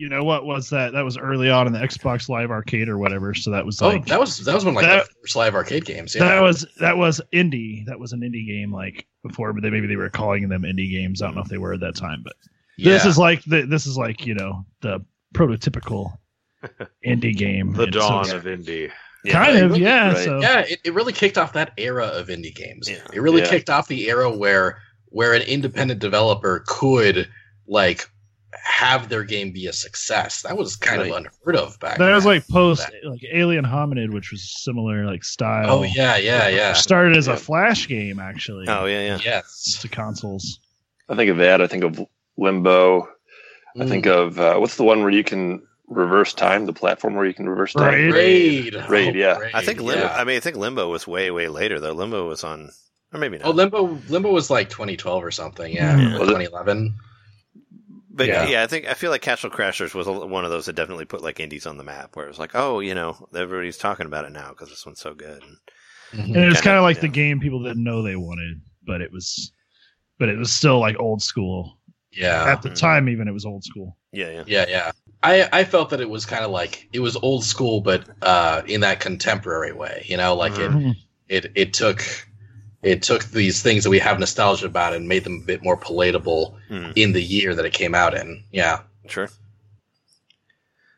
you 0.00 0.08
know 0.08 0.24
what 0.24 0.46
was 0.46 0.70
that? 0.70 0.92
That 0.94 1.02
was 1.04 1.18
early 1.18 1.50
on 1.50 1.66
in 1.66 1.72
the 1.74 1.78
Xbox 1.78 2.28
Live 2.30 2.50
Arcade 2.50 2.88
or 2.88 2.96
whatever. 2.96 3.34
So 3.34 3.50
that 3.50 3.66
was 3.66 3.80
Oh, 3.82 3.98
that 4.06 4.18
was 4.18 4.38
that 4.44 4.54
was 4.54 4.64
one 4.64 4.72
of 4.72 4.76
like 4.76 4.86
that- 4.86 5.06
the 5.08 5.14
first 5.22 5.36
live 5.36 5.54
arcade 5.54 5.84
games. 5.84 6.14
Yeah. 6.14 6.24
that 6.24 6.40
was 6.40 6.66
that 6.80 6.96
was 6.96 7.20
indie. 7.34 7.84
That 7.84 7.98
was 8.00 8.12
an 8.12 8.20
indie 8.20 8.46
game 8.46 8.72
like 8.72 9.06
before, 9.22 9.52
but 9.52 9.62
they, 9.62 9.68
maybe 9.70 9.86
they 9.86 9.96
were 9.96 10.08
calling 10.08 10.48
them 10.48 10.62
indie 10.62 10.90
games. 10.90 11.20
I 11.20 11.26
don't 11.26 11.34
know 11.34 11.42
if 11.42 11.48
they 11.48 11.58
were 11.58 11.74
at 11.74 11.80
that 11.80 11.96
time, 11.96 12.22
but 12.24 12.32
this 12.78 13.04
is 13.04 13.18
like 13.18 13.44
the, 13.44 13.62
this 13.66 13.86
is 13.86 13.98
like 13.98 14.24
you 14.24 14.34
know 14.34 14.64
the 14.80 15.04
prototypical 15.34 16.16
indie 17.06 17.36
game. 17.36 17.74
The 17.74 17.84
And 17.84 17.94
so 17.94 18.00
dawn 18.00 18.30
of 18.30 18.44
indie. 18.44 18.90
kind 19.28 19.58
of 19.58 19.76
yeah. 19.76 20.08
Right. 20.12 20.24
So 20.24 20.40
yeah, 20.40 20.60
it, 20.60 20.80
it 20.84 20.94
really 20.94 21.12
kicked 21.12 21.36
off 21.38 21.52
that 21.52 21.72
era 21.76 22.06
of 22.06 22.28
indie 22.28 22.54
games. 22.54 22.88
Yeah. 22.88 23.02
It 23.12 23.20
really 23.20 23.42
Yeah. 23.42 23.48
kicked 23.50 23.68
off 23.70 23.86
the 23.88 24.08
era 24.08 24.30
where 24.34 24.78
where 25.06 25.34
an 25.34 25.42
independent 25.42 26.00
developer 26.00 26.64
could 26.66 27.28
like 27.66 28.08
have 28.64 29.08
their 29.08 29.24
game 29.24 29.52
be 29.52 29.66
a 29.66 29.72
success. 29.72 30.42
That 30.42 30.56
was 30.56 30.76
kind 30.76 31.00
Right. 31.02 31.10
of 31.10 31.16
unheard 31.16 31.56
of 31.56 31.78
back. 31.80 31.98
that 31.98 32.14
was 32.14 32.24
like 32.26 32.46
post 32.48 32.88
like 33.04 33.20
Alien 33.32 33.64
Hominid, 33.64 34.12
which 34.12 34.30
was 34.30 34.42
similar 34.62 35.06
like 35.06 35.24
style. 35.24 35.70
oh 35.70 35.82
yeah, 35.82 36.16
yeah, 36.16 36.48
yeah. 36.48 36.72
Started 36.74 37.16
as 37.16 37.26
Yeah. 37.26 37.34
a 37.34 37.36
flash 37.36 37.88
game 37.88 38.18
actually. 38.18 38.66
Oh 38.68 38.86
yeah, 38.86 39.00
yeah. 39.06 39.18
Yes. 39.24 39.78
to 39.82 39.88
consoles. 39.88 40.60
I 41.08 41.16
think 41.16 41.30
of 41.30 41.38
that. 41.38 41.60
I 41.60 41.66
think 41.66 41.84
of 41.84 42.00
Limbo. 42.36 43.08
I 43.78 43.86
think 43.86 44.04
Mm. 44.06 44.16
of 44.16 44.40
uh, 44.40 44.56
what's 44.58 44.76
the 44.76 44.84
one 44.84 45.00
where 45.00 45.10
you 45.10 45.22
can 45.24 45.62
reverse 45.88 46.32
time? 46.34 46.66
The 46.66 46.72
platform 46.72 47.14
where 47.14 47.26
you 47.26 47.34
can 47.34 47.48
reverse 47.48 47.72
time. 47.72 48.10
Braid. 48.10 48.72
Braid. 48.72 48.86
Braid, 48.88 49.14
yeah. 49.14 49.38
I 49.54 49.64
think 49.64 49.80
Limbo. 49.80 50.04
yeah. 50.04 50.14
I 50.16 50.24
mean, 50.24 50.36
I 50.36 50.40
think 50.40 50.56
Limbo 50.56 50.88
was 50.88 51.06
way, 51.06 51.30
way 51.30 51.48
later 51.48 51.78
though. 51.80 51.92
Limbo 51.92 52.28
was 52.28 52.42
on, 52.44 52.70
or 53.12 53.18
maybe 53.20 53.38
not. 53.38 53.46
Oh, 53.46 53.50
Limbo. 53.50 53.98
Limbo 54.08 54.30
was 54.32 54.50
like 54.50 54.70
2012 54.70 55.22
or 55.24 55.30
something. 55.30 55.72
Yeah, 55.72 55.96
Yeah. 55.98 56.16
or 56.16 56.20
Was 56.20 56.28
it? 56.30 56.32
2011. 58.10 58.16
But 58.16 58.26
yeah. 58.28 58.46
Yeah. 58.58 58.62
I 58.62 58.66
think 58.66 58.88
I 58.88 58.94
feel 58.94 59.10
like 59.10 59.22
Castle 59.22 59.50
Crashers 59.50 59.94
was 59.94 60.06
one 60.06 60.44
of 60.44 60.50
those 60.50 60.66
that 60.66 60.74
definitely 60.74 61.04
put 61.04 61.22
like 61.22 61.40
indies 61.40 61.66
on 61.66 61.76
the 61.78 61.84
map, 61.84 62.16
where 62.16 62.26
it 62.26 62.28
was 62.28 62.38
like, 62.38 62.52
oh, 62.54 62.80
you 62.80 62.94
know, 62.94 63.28
everybody's 63.34 63.78
talking 63.78 64.06
about 64.06 64.24
it 64.24 64.32
now 64.32 64.50
because 64.50 64.68
this 64.68 64.84
one's 64.84 65.00
so 65.00 65.14
good. 65.14 65.42
And 66.12 66.36
it 66.36 66.46
was 66.46 66.54
Kinda, 66.54 66.62
kind 66.62 66.76
of 66.76 66.82
like 66.82 67.00
the 67.00 67.08
game 67.08 67.38
people 67.40 67.62
didn't 67.62 67.84
know 67.84 68.02
they 68.02 68.16
wanted, 68.16 68.60
but 68.84 69.00
it 69.00 69.12
was, 69.12 69.52
but 70.18 70.28
it 70.28 70.36
was 70.36 70.52
still 70.52 70.80
like 70.80 70.98
old 70.98 71.22
school 71.22 71.78
Yeah. 72.10 72.44
at 72.48 72.62
the 72.62 72.70
time. 72.70 73.08
Even 73.08 73.28
it 73.28 73.32
was 73.32 73.44
old 73.46 73.62
school. 73.64 73.96
Yeah, 74.12 74.30
yeah, 74.30 74.44
Yeah, 74.46 74.66
yeah. 74.68 74.90
I, 75.22 75.48
I 75.52 75.64
felt 75.64 75.90
that 75.90 76.00
it 76.00 76.10
was 76.10 76.26
kind 76.26 76.44
of 76.44 76.50
like 76.50 76.88
it 76.92 76.98
was 77.00 77.14
old 77.16 77.44
school, 77.44 77.80
but 77.80 78.08
uh, 78.22 78.62
in 78.66 78.80
that 78.80 78.98
contemporary 78.98 79.72
way. 79.72 80.04
You 80.08 80.16
know, 80.16 80.34
like 80.34 80.54
Mhm. 80.54 80.96
it, 81.28 81.44
it 81.44 81.52
it 81.54 81.72
took 81.74 82.02
it 82.82 83.02
took 83.02 83.24
these 83.24 83.62
things 83.62 83.84
that 83.84 83.90
we 83.90 83.98
have 83.98 84.18
nostalgia 84.18 84.66
about 84.66 84.94
and 84.94 85.08
made 85.08 85.24
them 85.24 85.40
a 85.42 85.44
bit 85.46 85.62
more 85.62 85.76
palatable 85.76 86.56
Mm. 86.70 86.92
in 86.96 87.12
the 87.12 87.22
year 87.22 87.54
that 87.54 87.64
it 87.64 87.72
came 87.72 87.94
out 87.94 88.14
in. 88.14 88.44
Yeah. 88.52 88.82
sure. 89.08 89.28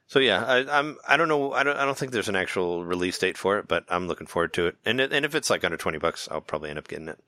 So 0.06 0.18
yeah, 0.18 0.44
I, 0.44 0.78
I'm. 0.78 0.98
I 1.09 1.16
don't 1.16 1.28
know. 1.28 1.52
I 1.54 1.62
don't. 1.62 1.76
I 1.78 1.86
don't 1.86 1.96
think 1.96 2.12
there's 2.12 2.28
an 2.28 2.36
actual 2.36 2.84
release 2.84 3.18
date 3.18 3.38
for 3.38 3.59
it, 3.59 3.66
but 3.66 3.84
I'm 3.88 4.06
looking 4.09 4.26
forward 4.26 4.52
to 4.54 4.66
it. 4.66 4.76
And 4.84 5.00
it, 5.00 5.10
and 5.12 5.24
if 5.24 5.34
it's 5.34 5.48
like 5.48 5.64
under 5.64 5.78
twenty 5.78 5.96
bucks, 5.96 6.28
I'll 6.30 6.42
probably 6.42 6.68
end 6.68 6.78
up 6.78 6.86
getting 6.88 7.09
it. 7.09 7.18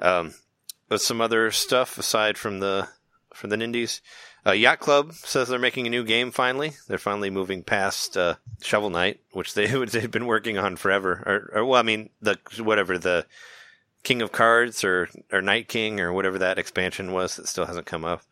Um, 0.00 0.34
with 0.88 1.02
some 1.02 1.20
other 1.20 1.52
stuff 1.52 1.98
aside 1.98 2.36
from 2.36 2.58
the 2.58 2.88
from 3.32 3.50
the 3.50 3.60
indies, 3.62 4.02
uh, 4.44 4.50
Yacht 4.50 4.80
Club 4.80 5.12
says 5.12 5.46
they're 5.48 5.60
making 5.60 5.86
a 5.86 5.90
new 5.90 6.02
game. 6.02 6.32
Finally, 6.32 6.72
they're 6.88 6.98
finally 6.98 7.30
moving 7.30 7.62
past 7.62 8.16
uh, 8.16 8.34
Shovel 8.60 8.90
Knight, 8.90 9.20
which 9.30 9.54
they 9.54 9.66
they've 9.84 10.10
been 10.10 10.26
working 10.26 10.58
on 10.58 10.74
forever. 10.74 11.22
Or, 11.54 11.60
or 11.60 11.64
well, 11.64 11.78
I 11.78 11.82
mean 11.84 12.10
the 12.20 12.38
whatever 12.58 12.98
the 12.98 13.24
King 14.02 14.22
of 14.22 14.32
Cards 14.32 14.82
or 14.84 15.08
or 15.32 15.42
Night 15.42 15.68
King 15.68 16.00
or 16.00 16.12
whatever 16.12 16.38
that 16.38 16.58
expansion 16.58 17.12
was 17.12 17.36
that 17.36 17.48
still 17.48 17.66
hasn't 17.66 17.86
come 17.86 18.04
up. 18.04 18.22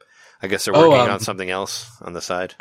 I 0.43 0.47
guess 0.47 0.65
they're 0.65 0.77
Oh, 0.77 0.91
working 0.91 1.09
um, 1.09 1.11
on 1.15 1.21
something 1.21 1.51
else 1.51 1.91
on 2.01 2.13
the 2.13 2.21
side. 2.23 2.55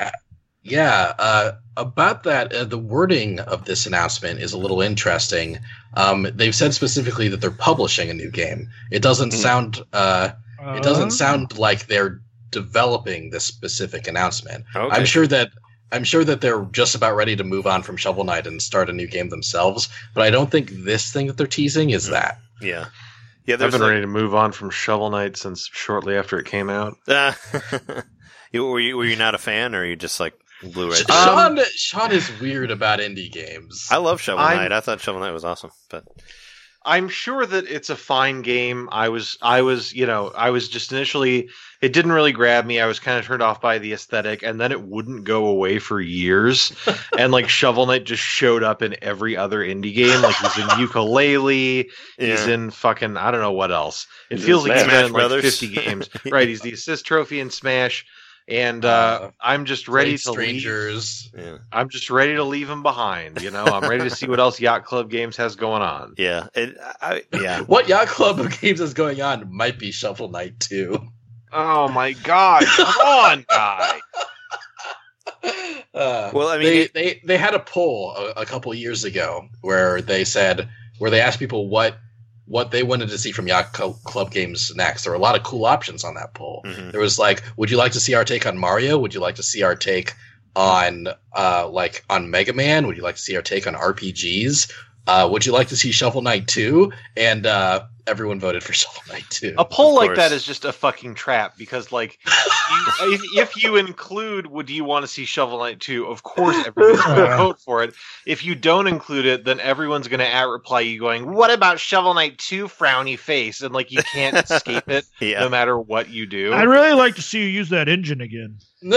Yeah, 0.63 1.13
uh, 1.17 1.51
about 1.77 2.23
that, 2.23 2.51
uh, 2.53 2.65
the 2.65 2.77
wording 2.77 3.39
of 3.39 3.63
this 3.65 3.85
announcement 3.85 4.41
is 4.41 4.51
a 4.51 4.57
little 4.57 4.81
interesting. 4.81 5.59
Um, 5.93 6.27
they've 6.33 6.55
said 6.55 6.73
specifically 6.73 7.29
that 7.29 7.39
they're 7.39 7.51
publishing 7.51 8.09
a 8.09 8.13
new 8.13 8.29
game. 8.29 8.67
It 8.91 9.01
doesn't 9.01 9.33
Hmm. 9.33 9.39
sound 9.39 9.81
uh, 9.93 10.29
it 10.75 10.83
doesn't 10.83 11.07
Uh, 11.09 11.11
sound 11.11 11.57
like 11.57 11.85
they're 11.87 12.19
developing 12.51 13.29
this 13.29 13.45
specific 13.45 14.07
announcement. 14.07 14.65
Okay. 14.75 14.93
I'm 14.95 15.05
sure 15.05 15.27
that 15.27 15.51
I'm 15.91 16.03
sure 16.03 16.23
that 16.23 16.41
they're 16.41 16.65
just 16.71 16.95
about 16.95 17.15
ready 17.15 17.35
to 17.35 17.43
move 17.43 17.65
on 17.67 17.81
from 17.83 17.97
Shovel 17.97 18.23
Knight 18.23 18.45
and 18.47 18.61
start 18.61 18.89
a 18.89 18.93
new 18.93 19.07
game 19.07 19.29
themselves. 19.29 19.89
But 20.13 20.23
I 20.23 20.29
don't 20.29 20.51
think 20.51 20.69
this 20.69 21.11
thing 21.11 21.27
that 21.27 21.37
they're 21.37 21.47
teasing 21.47 21.91
is 21.91 22.07
that. 22.07 22.39
Yeah. 22.61 22.87
Yeah, 23.45 23.53
I've 23.55 23.71
been 23.71 23.79
like- 23.79 23.89
ready 23.89 24.01
to 24.01 24.07
move 24.07 24.35
on 24.35 24.51
from 24.51 24.69
Shovel 24.69 25.09
Knight 25.09 25.37
since 25.37 25.69
shortly 25.71 26.15
after 26.17 26.37
it 26.39 26.45
came 26.45 26.69
out. 26.69 26.97
Uh, 27.07 28.63
were 28.63 28.79
you 28.79 28.97
were 28.97 29.05
you 29.05 29.15
not 29.17 29.35
a 29.35 29.37
fan, 29.37 29.75
or 29.75 29.85
you 29.85 29.95
just 29.95 30.19
like 30.19 30.33
blew 30.63 30.89
right? 30.89 30.97
Sh- 30.97 31.03
through 31.03 31.15
it? 31.15 31.19
Sean 31.19 31.59
Sean 31.75 32.11
is 32.11 32.31
weird 32.39 32.71
about 32.71 32.99
indie 32.99 33.31
games. 33.31 33.87
I 33.91 33.97
love 33.97 34.19
Shovel 34.21 34.43
I'm- 34.43 34.57
Knight. 34.57 34.71
I 34.71 34.79
thought 34.79 35.01
Shovel 35.01 35.21
Knight 35.21 35.31
was 35.31 35.43
awesome, 35.45 35.71
but 35.89 36.05
I'm 36.87 37.09
sure 37.09 37.45
that 37.45 37.67
it's 37.67 37.89
a 37.89 37.95
fine 37.97 38.41
game. 38.41 38.87
I 38.93 39.09
was, 39.09 39.37
I 39.41 39.61
was, 39.61 39.93
you 39.93 40.05
know, 40.05 40.31
I 40.35 40.49
was 40.51 40.69
just 40.69 40.93
initially, 40.93 41.49
it 41.81 41.91
didn't 41.91 42.13
really 42.13 42.31
grab 42.31 42.65
me. 42.65 42.79
I 42.79 42.87
was 42.87 42.97
kind 42.97 43.19
of 43.19 43.25
turned 43.25 43.43
off 43.43 43.59
by 43.59 43.77
the 43.77 43.91
aesthetic, 43.91 44.41
and 44.41 44.59
then 44.59 44.71
it 44.71 44.81
wouldn't 44.81 45.25
go 45.25 45.47
away 45.47 45.79
for 45.79 45.99
years. 45.99 46.71
and 47.17 47.33
like 47.33 47.49
Shovel 47.49 47.85
Knight 47.85 48.05
just 48.05 48.23
showed 48.23 48.63
up 48.63 48.81
in 48.81 48.95
every 49.01 49.35
other 49.35 49.59
indie 49.59 49.93
game. 49.93 50.21
Like 50.21 50.37
he's 50.37 50.57
in 50.57 50.67
Yooka-Laylee, 50.69 51.89
he's 52.17 52.47
in 52.47 52.71
fucking, 52.71 53.17
I 53.17 53.31
don't 53.31 53.41
know 53.41 53.51
what 53.51 53.71
else. 53.71 54.07
It 54.29 54.37
He's 54.37 54.45
feels 54.45 54.65
like 54.65 54.77
he's 54.77 54.87
been 54.87 55.05
in 55.05 55.11
like 55.11 55.27
Brothers. 55.27 55.59
50 55.59 55.75
games. 55.75 56.09
right, 56.31 56.47
he's 56.47 56.61
the 56.61 56.71
assist 56.73 57.05
trophy 57.05 57.41
in 57.41 57.49
Smash. 57.49 58.05
And 58.49 58.85
uh, 58.85 58.87
Uh, 58.89 59.31
I'm 59.41 59.65
just 59.65 59.87
ready 59.89 60.11
Played 60.11 60.19
to 60.21 60.31
leave. 60.31 60.37
strangers. 60.61 61.29
yeah, 61.37 61.57
I'm 61.71 61.89
just 61.89 62.09
ready 62.09 62.35
to 62.35 62.43
leave 62.45 62.69
him 62.69 62.81
behind. 62.81 63.41
You 63.41 63.51
know, 63.51 63.65
I'm 63.65 63.89
ready 63.89 64.03
to 64.07 64.15
see 64.15 64.25
what 64.27 64.39
else 64.39 64.57
Yacht 64.59 64.85
Club 64.85 65.09
Games 65.09 65.35
has 65.35 65.55
going 65.57 65.81
on. 65.81 66.13
yeah, 66.17 66.47
it, 66.55 66.77
I, 67.01 67.23
yeah. 67.33 67.61
What 67.63 67.89
Yacht 67.89 68.07
Club 68.07 68.49
games 68.61 68.79
is 68.79 68.93
going 68.93 69.21
on 69.21 69.53
might 69.53 69.77
be 69.77 69.91
Shovel 69.91 70.29
Knight 70.29 70.59
too. 70.61 70.97
Oh 71.51 71.89
my 71.89 72.13
god! 72.13 72.63
Come 72.75 72.87
on, 73.07 73.45
guy. 73.49 73.99
Uh, 75.93 76.31
Well, 76.33 76.47
I 76.49 76.57
mean, 76.57 76.65
they, 76.65 76.77
it- 76.83 76.93
they 76.93 77.21
they 77.25 77.37
had 77.37 77.53
a 77.53 77.59
poll 77.59 78.13
a, 78.15 78.41
a 78.41 78.45
couple 78.45 78.73
years 78.73 79.03
ago 79.03 79.47
where 79.61 80.01
they 80.01 80.23
said 80.23 80.69
where 80.99 81.11
they 81.11 81.19
asked 81.21 81.39
people 81.39 81.67
what 81.69 81.97
what 82.47 82.71
they 82.71 82.81
wanted 82.83 83.09
to 83.09 83.17
see 83.17 83.31
from 83.31 83.47
Yacht 83.47 83.75
Cl- 83.75 83.99
Club 84.05 84.31
games 84.31 84.71
next. 84.75 85.03
There 85.03 85.11
were 85.11 85.17
a 85.17 85.21
lot 85.21 85.35
of 85.37 85.43
cool 85.43 85.65
options 85.65 86.03
on 86.03 86.15
that 86.15 86.33
poll. 86.33 86.63
Mhm. 86.65 86.91
There 86.91 87.01
was 87.01 87.19
like, 87.19 87.43
would 87.57 87.69
you 87.69 87.77
like 87.77 87.91
to 87.91 87.99
see 87.99 88.13
our 88.13 88.23
take 88.25 88.45
on 88.45 88.57
Mario? 88.57 88.97
Would 88.97 89.13
you 89.13 89.19
like 89.19 89.35
to 89.35 89.43
see 89.43 89.63
our 89.63 89.75
take 89.75 90.13
on 90.55 91.07
uh 91.35 91.67
like 91.69 92.03
on 92.09 92.29
Mega 92.31 92.53
Man? 92.53 92.87
Would 92.87 92.97
you 92.97 93.03
like 93.03 93.15
to 93.15 93.21
see 93.21 93.35
our 93.35 93.41
take 93.41 93.67
on 93.67 93.75
RPGs? 93.75 94.71
Uh, 95.07 95.27
would 95.31 95.45
you 95.45 95.53
like 95.53 95.69
to 95.69 95.77
see 95.77 95.91
Shovel 95.91 96.21
Knight 96.21 96.47
2? 96.47 96.91
And 97.15 97.45
uh, 97.45 97.83
everyone 98.07 98.39
voted 98.39 98.63
for 98.63 98.73
Shovel 98.73 99.01
Knight 99.11 99.25
2. 99.29 99.55
A 99.57 99.65
poll 99.65 99.95
like 99.95 100.15
that 100.15 100.31
is 100.31 100.43
just 100.43 100.65
a 100.65 100.71
fucking 100.71 101.15
trap 101.15 101.57
because, 101.57 101.91
like, 101.91 102.19
you, 102.25 103.13
if, 103.13 103.21
if 103.35 103.63
you 103.63 103.75
include, 103.75 104.47
would 104.47 104.69
you 104.69 104.83
want 104.83 105.03
to 105.03 105.07
see 105.07 105.25
Shovel 105.25 105.59
Knight 105.59 105.79
2? 105.79 106.07
Of 106.07 106.23
course, 106.23 106.55
everyone's 106.65 107.01
going 107.03 107.17
to 107.29 107.37
vote 107.37 107.59
for 107.59 107.83
it. 107.83 107.93
If 108.25 108.43
you 108.43 108.55
don't 108.55 108.87
include 108.87 109.25
it, 109.25 109.43
then 109.45 109.59
everyone's 109.59 110.07
going 110.07 110.19
to 110.19 110.27
at 110.27 110.43
reply 110.47 110.81
you 110.81 110.99
going, 110.99 111.31
"What 111.33 111.51
about 111.51 111.79
Shovel 111.79 112.13
Knight 112.13 112.37
2?" 112.37 112.67
Frowny 112.67 113.17
face, 113.19 113.61
and 113.61 113.73
like 113.73 113.91
you 113.91 114.01
can't 114.03 114.37
escape 114.49 114.87
it 114.89 115.05
Yeah. 115.19 115.41
no 115.41 115.49
matter 115.49 115.77
what 115.79 116.09
you 116.09 116.25
do. 116.25 116.53
I'd 116.53 116.63
really 116.67 116.93
like 116.93 117.15
to 117.15 117.21
see 117.21 117.39
you 117.41 117.45
use 117.47 117.69
that 117.69 117.87
engine 117.89 118.21
again. 118.21 118.57
yeah, 118.81 118.93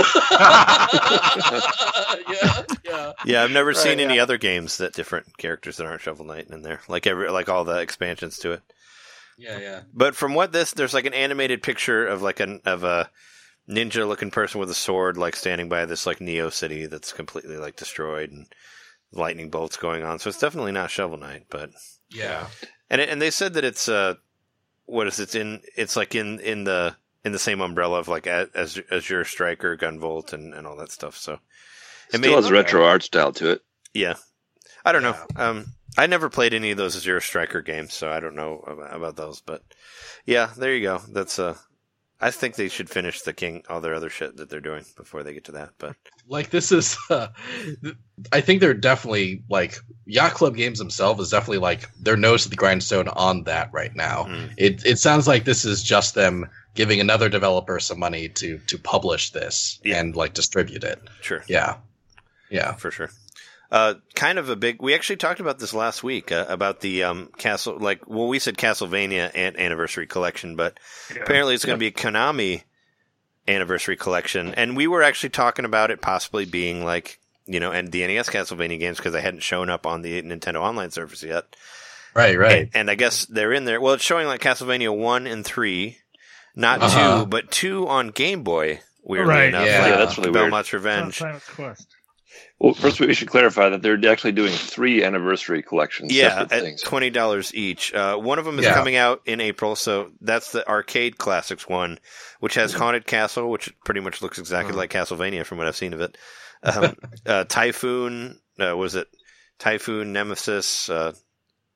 yeah. 2.85 3.13
Yeah, 3.25 3.43
I've 3.45 3.51
never 3.51 3.69
Right, 3.69 3.77
seen 3.77 4.01
any 4.01 4.19
other 4.19 4.37
games 4.39 4.77
that 4.79 4.93
different 4.93 5.37
characters 5.39 5.77
that 5.79 5.87
aren't 5.87 6.03
Shovel 6.03 6.25
Knight 6.27 6.49
in 6.51 6.63
there. 6.63 6.81
Like 6.89 7.07
every 7.07 7.31
like 7.31 7.49
all 7.49 7.65
the 7.65 7.79
expansions 7.79 8.39
to 8.41 8.53
it. 8.53 8.63
Yeah, 9.41 9.59
yeah. 9.59 9.81
But 9.95 10.15
from 10.15 10.35
what 10.35 10.53
this, 10.53 10.73
there's 10.73 10.95
like 10.95 11.07
an 11.07 11.15
animated 11.15 11.63
picture 11.63 12.07
of 12.07 12.21
like 12.23 12.41
an 12.41 12.61
of 12.67 12.85
a 12.85 13.11
ninja 13.69 14.07
looking 14.07 14.31
person 14.31 14.61
with 14.61 14.71
a 14.71 14.75
sword, 14.75 15.17
like 15.17 15.35
standing 15.37 15.69
by 15.69 15.87
this 15.87 16.07
like 16.07 16.21
Neo 16.21 16.51
city 16.51 16.87
that's 16.87 17.13
completely 17.13 17.57
like 17.57 17.77
destroyed 17.77 18.31
and 18.31 18.47
lightning 19.13 19.49
bolts 19.51 19.77
going 19.77 20.03
on. 20.03 20.19
So 20.19 20.29
it's 20.29 20.39
definitely 20.41 20.73
not 20.73 20.91
Shovel 20.91 21.17
Knight, 21.19 21.47
but 21.51 21.71
Yeah. 22.11 22.47
and 22.91 23.01
it, 23.01 23.09
and 23.09 23.21
they 23.23 23.31
said 23.31 23.55
that 23.55 23.65
it's 23.65 23.89
uh 23.89 24.15
what 24.87 25.07
is 25.07 25.19
it? 25.21 25.23
it's 25.25 25.35
in 25.35 25.61
it's 25.77 25.97
like 25.97 26.15
in 26.15 26.39
in 26.41 26.65
the 26.65 26.97
in 27.25 27.33
the 27.33 27.39
same 27.39 27.61
umbrella 27.61 27.99
of 27.99 28.09
like 28.09 28.27
A- 28.27 28.51
as 28.55 28.79
Azure 28.91 29.25
Striker, 29.25 29.77
Gunvolt, 29.77 30.33
and 30.33 30.53
and 30.53 30.67
all 30.67 30.77
that 30.77 30.91
stuff. 30.93 31.17
So 31.17 31.35
It 31.35 31.39
It 31.39 32.19
still 32.19 32.21
may- 32.21 32.37
has 32.37 32.51
retro 32.51 32.85
art 32.85 33.03
style 33.05 33.33
to 33.35 33.51
it. 33.53 33.63
yeah, 33.95 34.15
I 34.85 34.93
don't 34.93 35.03
know. 35.03 35.17
Um, 35.37 35.67
I 36.01 36.07
never 36.07 36.29
played 36.31 36.55
any 36.55 36.71
of 36.71 36.79
those 36.79 36.97
Azure 36.97 37.21
Striker 37.21 37.61
games, 37.63 37.93
so 37.95 38.11
I 38.11 38.21
don't 38.21 38.35
know 38.37 38.59
about, 38.67 38.97
about 38.97 39.17
those. 39.17 39.41
But 39.41 39.63
yeah, 40.25 40.51
there 40.57 40.75
you 40.75 40.83
go. 40.83 41.03
That's 41.09 41.39
uh, 41.39 41.57
I 42.21 42.31
think 42.31 42.55
they 42.55 42.69
should 42.69 42.89
finish 42.91 43.23
the 43.23 43.33
King, 43.33 43.63
all 43.69 43.81
their 43.81 43.95
other 43.95 44.11
shit 44.11 44.37
that 44.37 44.49
they're 44.51 44.61
doing 44.61 44.85
before 44.97 45.23
they 45.23 45.35
get 45.35 45.45
to 45.45 45.53
that. 45.53 45.71
But 45.79 45.97
like 46.27 46.51
this 46.51 46.71
is 46.71 46.97
uh, 47.11 47.29
i 48.33 48.41
think 48.41 48.61
they're 48.61 48.75
definitely 48.75 49.43
like 49.49 49.75
yacht 50.07 50.33
club 50.35 50.55
games 50.55 50.79
themselves 50.79 51.21
is 51.21 51.31
definitely 51.31 51.59
like 51.59 51.89
their 51.99 52.17
nose 52.17 52.45
to 52.45 52.49
the 52.51 52.57
grindstone 52.57 53.09
on 53.09 53.43
that 53.45 53.69
right 53.73 53.97
now 53.97 54.25
Mm. 54.25 54.51
it 54.57 54.85
it 54.87 54.99
sounds 54.99 55.27
like 55.27 55.45
this 55.45 55.65
is 55.65 55.83
just 55.83 56.15
them 56.15 56.49
giving 56.75 57.01
another 57.01 57.29
developer 57.29 57.81
some 57.81 57.99
money 57.99 58.29
to 58.29 58.59
to 58.69 58.79
publish 58.79 59.31
this 59.31 59.81
Yeah. 59.83 59.99
and 59.99 60.15
like 60.15 60.35
distribute 60.35 60.85
it 60.85 61.01
sure, 61.21 61.43
yeah 61.49 61.77
yeah 62.51 62.75
for 62.75 62.91
sure. 62.93 63.11
Uh, 63.71 63.95
kind 64.15 64.39
of 64.39 64.49
a 64.49 64.57
big. 64.57 64.83
We 64.83 64.95
actually 64.95 65.17
talked 65.17 65.39
about 65.41 65.59
this 65.61 65.73
last 65.73 66.03
week 66.03 66.33
uh, 66.33 66.45
about 66.49 66.81
the 66.81 67.05
um, 67.05 67.29
Castle. 67.39 67.79
Like, 67.79 68.09
well, 68.09 68.27
we 68.27 68.39
said 68.41 68.57
Castlevania 68.57 69.31
an- 69.35 69.57
anniversary 69.57 70.07
collection, 70.09 70.57
but 70.57 70.79
apparently 71.11 71.55
it's 71.55 71.65
going 71.65 71.77
to 71.77 71.81
be 71.81 71.87
a 71.87 71.93
Konami 71.93 72.65
anniversary 73.47 73.97
collection, 73.97 74.55
and 74.55 74.77
we 74.77 74.87
were 74.87 75.03
actually 75.03 75.31
talking 75.31 75.65
about 75.65 75.91
it 75.91 76.01
possibly 76.01 76.45
being 76.45 76.85
like 76.85 77.19
you 77.47 77.59
know, 77.59 77.73
and 77.73 77.91
the 77.91 78.07
NES 78.07 78.29
Castlevania 78.29 78.79
games 78.79 78.97
because 78.99 79.13
they 79.13 79.21
hadn't 79.21 79.43
shown 79.43 79.71
up 79.71 79.85
on 79.87 80.03
the 80.03 80.23
Nintendo 80.23 80.61
Online 80.61 80.91
service 80.91 81.23
yet. 81.25 81.57
right 82.15 82.39
right 82.39 82.63
And, 82.63 82.71
and 82.75 82.91
I 82.91 82.95
guess 82.95 83.25
they're 83.27 83.53
in 83.53 83.65
there. 83.65 83.81
Well, 83.81 83.95
it's 83.95 84.05
showing 84.05 84.27
like 84.29 84.41
Castlevania 84.41 84.97
one 84.97 85.27
and 85.27 85.45
three, 85.45 85.99
not 86.55 86.81
Uh-huh. 86.83 87.21
two, 87.21 87.27
but 87.27 87.51
two 87.51 87.89
on 87.89 88.09
Game 88.11 88.45
Boy. 88.45 88.81
Weirdly 89.03 89.29
Right, 89.35 89.49
enough, 89.49 89.67
yeah. 89.67 89.81
like 89.83 89.91
Yeah, 89.91 89.97
that's 89.97 90.19
really 90.19 90.31
weird. 90.31 90.45
Belmont's 90.51 90.73
Revenge. 90.73 91.23
Simon's 92.61 92.77
Quest. 92.77 92.83
Well, 92.83 92.91
first 92.91 93.01
we 93.01 93.15
should 93.15 93.29
clarify 93.29 93.71
that 93.71 93.83
they're 93.83 93.99
actually 94.11 94.33
doing 94.33 94.53
three 94.53 95.03
anniversary 95.03 95.63
collections. 95.63 96.13
Yeah, 96.13 96.43
at 96.43 96.51
things. 96.51 96.83
twenty 96.83 97.11
dollars 97.11 97.55
each. 97.55 97.93
Uh, 97.95 98.17
one 98.17 98.39
of 98.39 98.45
them 98.45 98.59
is 98.59 98.65
Yeah. 98.67 98.75
coming 98.75 98.97
out 98.97 99.23
in 99.27 99.41
April, 99.41 99.77
so 99.77 100.11
that's 100.21 100.53
the 100.53 100.67
arcade 100.69 101.19
classics 101.19 101.69
one, 101.69 101.99
which 102.41 102.55
has 102.55 102.73
Haunted 102.73 103.07
Castle, 103.07 103.51
which 103.51 103.73
pretty 103.85 104.01
much 104.01 104.23
looks 104.23 104.39
exactly 104.39 104.75
like 104.75 104.91
Castlevania 104.91 105.45
from 105.47 105.59
what 105.59 105.67
I've 105.67 105.77
seen 105.77 105.93
of 105.95 106.01
it. 106.01 106.19
Um, 106.63 106.97
uh, 107.27 107.45
Typhoon, 107.45 108.39
uh, 108.59 108.77
was 108.77 108.95
it 108.95 109.09
Typhoon 109.59 110.13
Nemesis, 110.13 110.89
uh, 110.91 111.13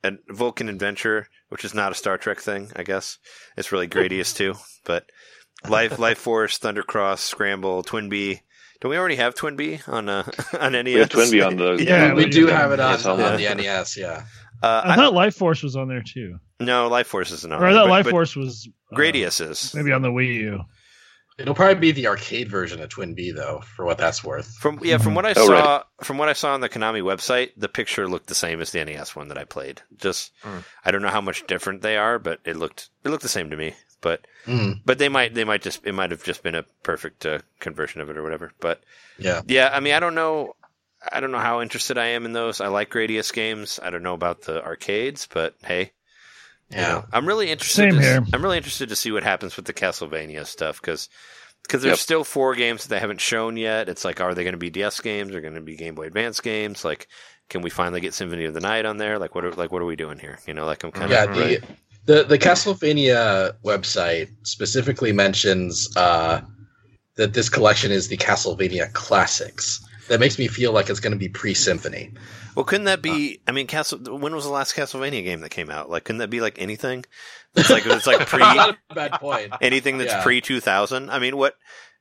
and 0.02 0.18
Vulcan 0.28 0.68
Adventure, 0.68 1.28
which 1.48 1.64
is 1.64 1.72
not 1.74 1.92
a 1.92 1.94
Star 1.94 2.18
Trek 2.18 2.40
thing, 2.40 2.70
I 2.76 2.82
guess. 2.82 3.18
It's 3.56 3.72
really 3.72 3.88
Gradius 3.88 4.36
too, 4.36 4.54
but 4.84 5.06
Life 5.66 5.98
Life 5.98 6.18
Force, 6.18 6.58
Thundercross, 6.58 7.18
Scramble, 7.20 7.82
Twin 7.82 8.10
Bee. 8.10 8.42
Don't 8.84 8.90
we 8.90 8.98
already 8.98 9.16
have 9.16 9.34
Twin 9.34 9.56
Bee 9.56 9.80
on 9.86 10.10
uh, 10.10 10.30
on 10.60 10.72
NES? 10.72 10.84
We 10.84 10.92
have 11.00 11.08
Twin 11.08 11.30
Bee 11.30 11.40
on 11.40 11.56
the. 11.56 11.76
Yeah, 11.82 12.12
we, 12.12 12.24
we 12.24 12.30
do 12.30 12.46
do. 12.48 12.52
have 12.52 12.70
it 12.70 12.80
on, 12.80 12.90
Yes, 12.90 13.06
on 13.06 13.18
on 13.18 13.32
the- 13.40 13.46
the 13.46 13.54
nes 13.54 13.96
yeah 13.96 14.24
Uh, 14.62 14.82
I 14.84 14.92
I 14.92 14.96
thought 14.96 15.14
Life 15.14 15.34
Force 15.36 15.62
was 15.62 15.74
on 15.74 15.88
there 15.88 16.02
too. 16.02 16.38
no, 16.60 16.88
Life 16.88 17.06
Force 17.06 17.30
isn't 17.30 17.50
on. 17.50 17.62
Or 17.62 17.66
I 17.66 17.72
there, 17.72 17.78
thought 17.80 17.84
but- 17.86 17.90
Life 17.90 18.04
but 18.04 18.10
Force 18.10 18.36
was 18.36 18.68
uh, 18.92 18.96
Gradius 18.96 19.40
is. 19.40 19.74
maybe 19.74 19.90
on 19.90 20.02
the 20.02 20.10
Wii 20.10 20.34
U. 20.34 20.60
it'll 21.38 21.54
probably 21.54 21.76
be 21.76 21.92
the 21.92 22.08
arcade 22.08 22.50
version 22.50 22.82
of 22.82 22.90
Twin 22.90 23.14
Bee 23.14 23.30
though 23.32 23.62
for 23.74 23.86
what 23.86 23.96
that's 23.96 24.22
worth 24.22 24.54
From 24.56 24.78
yeah, 24.82 24.98
from 24.98 25.14
what 25.14 25.24
I 25.24 25.30
Oh, 25.30 25.46
saw, 25.46 25.76
right. 25.76 25.82
from 26.02 26.18
what 26.18 26.28
I 26.28 26.34
saw 26.34 26.52
on 26.52 26.60
the 26.60 26.68
Konami 26.68 27.00
website, 27.02 27.52
the 27.56 27.70
picture 27.70 28.06
looked 28.06 28.26
the 28.26 28.34
same 28.34 28.60
as 28.60 28.70
the 28.72 28.84
NES 28.84 29.16
one 29.16 29.28
that 29.28 29.38
I 29.38 29.44
played. 29.44 29.80
Just 29.96 30.30
Hmm. 30.42 30.58
I 30.84 30.90
don't 30.90 31.00
know 31.00 31.08
how 31.08 31.22
much 31.22 31.46
different 31.46 31.80
they 31.80 31.96
are, 31.96 32.18
but 32.18 32.40
it 32.44 32.56
looked 32.56 32.90
it 33.02 33.08
looked 33.08 33.22
the 33.22 33.30
same 33.30 33.48
to 33.48 33.56
me. 33.56 33.72
But 34.04 34.28
Mm, 34.46 34.84
but 34.84 34.98
they 34.98 35.10
might 35.10 35.34
they 35.34 35.44
might 35.44 35.62
just 35.62 35.86
it 35.86 35.94
might 35.94 36.12
have 36.12 36.24
just 36.24 36.42
been 36.44 36.56
a 36.56 36.64
perfect 36.84 37.26
uh, 37.26 37.40
conversion 37.60 38.00
of 38.02 38.10
it 38.10 38.18
or 38.18 38.22
whatever. 38.22 38.52
But 38.60 38.82
yeah 39.18 39.42
yeah, 39.46 39.70
I 39.72 39.80
mean 39.80 39.94
I 39.94 40.00
don't 40.00 40.14
know 40.16 40.54
I 41.12 41.20
don't 41.20 41.32
know 41.32 41.38
how 41.38 41.62
interested 41.62 41.98
I 41.98 42.06
am 42.08 42.26
in 42.26 42.32
those. 42.34 42.60
I 42.60 42.68
like 42.68 42.90
Gradius 42.90 43.32
games. 43.32 43.80
I 43.82 43.90
don't 43.90 44.04
know 44.04 44.14
about 44.14 44.42
the 44.42 44.64
arcades, 44.64 45.28
but 45.32 45.56
hey, 45.64 45.92
you 46.76 46.86
yeah 46.86 46.86
know, 46.86 47.04
I'm 47.12 47.26
really 47.26 47.50
interested. 47.50 47.90
Same 47.90 47.98
to, 48.00 48.00
here. 48.00 48.24
I'm 48.32 48.42
really 48.42 48.56
interested 48.56 48.88
to 48.88 48.96
see 48.96 49.12
what 49.12 49.22
happens 49.22 49.56
with 49.56 49.66
the 49.66 49.72
Castlevania 49.72 50.46
stuff 50.46 50.80
because 50.80 51.08
because 51.62 51.82
there's 51.82 51.96
Yep. 51.96 52.00
still 52.00 52.24
four 52.24 52.54
games 52.56 52.84
that 52.84 52.90
they 52.90 53.00
haven't 53.00 53.20
shown 53.20 53.56
yet. 53.56 53.88
It's 53.88 54.04
like, 54.04 54.20
are 54.20 54.34
they 54.34 54.44
going 54.44 54.54
to 54.54 54.58
be 54.58 54.70
DS 54.70 55.00
games? 55.00 55.34
Are 55.34 55.40
going 55.42 55.54
to 55.54 55.60
be 55.62 55.76
Game 55.76 55.94
Boy 55.94 56.06
Advance 56.06 56.40
games? 56.40 56.84
Like, 56.84 57.08
can 57.50 57.62
we 57.62 57.70
finally 57.70 58.00
get 58.00 58.14
Symphony 58.14 58.44
of 58.46 58.54
the 58.54 58.60
Night 58.60 58.86
on 58.86 58.98
there? 58.98 59.18
Like, 59.18 59.34
what 59.34 59.44
are 59.44 59.52
like 59.52 59.72
what 59.72 59.82
are 59.82 59.86
we 59.86 59.96
doing 59.96 60.18
here? 60.18 60.38
You 60.46 60.54
know, 60.54 60.66
like 60.66 60.84
I'm 60.84 60.92
kind 60.92 61.12
yeah 61.12 61.24
of 61.24 61.32
the, 61.32 61.58
the 62.06 62.24
the 62.24 62.38
castlevania 62.38 63.54
website 63.64 64.28
specifically 64.42 65.12
mentions 65.12 65.94
uh 65.96 66.40
that 67.16 67.32
this 67.32 67.48
collection 67.48 67.90
is 67.92 68.08
the 68.08 68.16
castlevania 68.16 68.92
classics 68.92 69.84
that 70.08 70.20
makes 70.20 70.38
me 70.38 70.48
feel 70.48 70.72
like 70.72 70.90
it's 70.90 71.00
going 71.00 71.12
to 71.12 71.18
be 71.18 71.28
pre-symphony 71.28 72.12
well. 72.54 72.64
Couldn't 72.64 72.84
that 72.84 73.02
be? 73.02 73.40
I 73.46 73.52
mean, 73.52 73.66
Castle. 73.66 73.98
When 73.98 74.34
was 74.34 74.44
the 74.44 74.50
last 74.50 74.76
Castlevania 74.76 75.24
game 75.24 75.40
that 75.40 75.50
came 75.50 75.70
out? 75.70 75.90
Like, 75.90 76.04
couldn't 76.04 76.18
that 76.18 76.30
be 76.30 76.40
like 76.40 76.60
anything? 76.60 77.04
It's 77.56 77.70
like 77.70 77.84
it's 77.86 78.06
like 78.06 78.26
pre 78.28 78.40
not 78.40 78.76
a 78.90 78.94
bad 78.94 79.12
point 79.12 79.52
anything 79.60 79.98
that's 79.98 80.12
Yeah. 80.12 80.22
pre 80.22 80.40
2000. 80.40 81.10
I 81.10 81.18
mean, 81.18 81.36
what? 81.36 81.56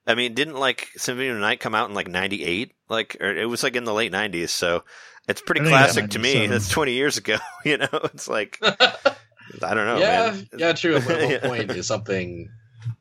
I 0.05 0.15
mean, 0.15 0.33
didn't 0.33 0.55
like 0.55 0.89
Symphony 0.95 1.29
of 1.29 1.35
the 1.35 1.41
Night 1.41 1.59
come 1.59 1.73
out 1.73 1.89
in 1.89 1.95
like 1.95 2.07
98? 2.07 2.73
Like, 2.89 3.17
or 3.21 3.33
it 3.35 3.45
was 3.45 3.63
like 3.63 3.75
in 3.75 3.85
the 3.85 3.93
late 3.93 4.11
90s. 4.11 4.49
So 4.49 4.83
it's 5.27 5.41
pretty 5.41 5.61
I 5.61 5.63
think 5.63 5.73
it's 5.75 5.93
classic 5.93 6.09
to 6.11 6.19
me. 6.19 6.47
That's 6.47 6.69
20 6.69 6.93
years 6.93 7.17
ago. 7.17 7.37
You 7.65 7.77
know, 7.77 7.87
it's 8.13 8.27
like, 8.27 8.61
I 9.61 9.73
don't 9.73 9.85
know. 9.85 9.97
yeah 9.99 10.31
man. 10.31 10.47
yeah 10.57 10.73
true 10.73 10.95
a 10.95 10.99
level 11.07 11.29
Yeah. 11.31 11.39
point 11.39 11.71
is 11.71 11.87
something 11.87 12.49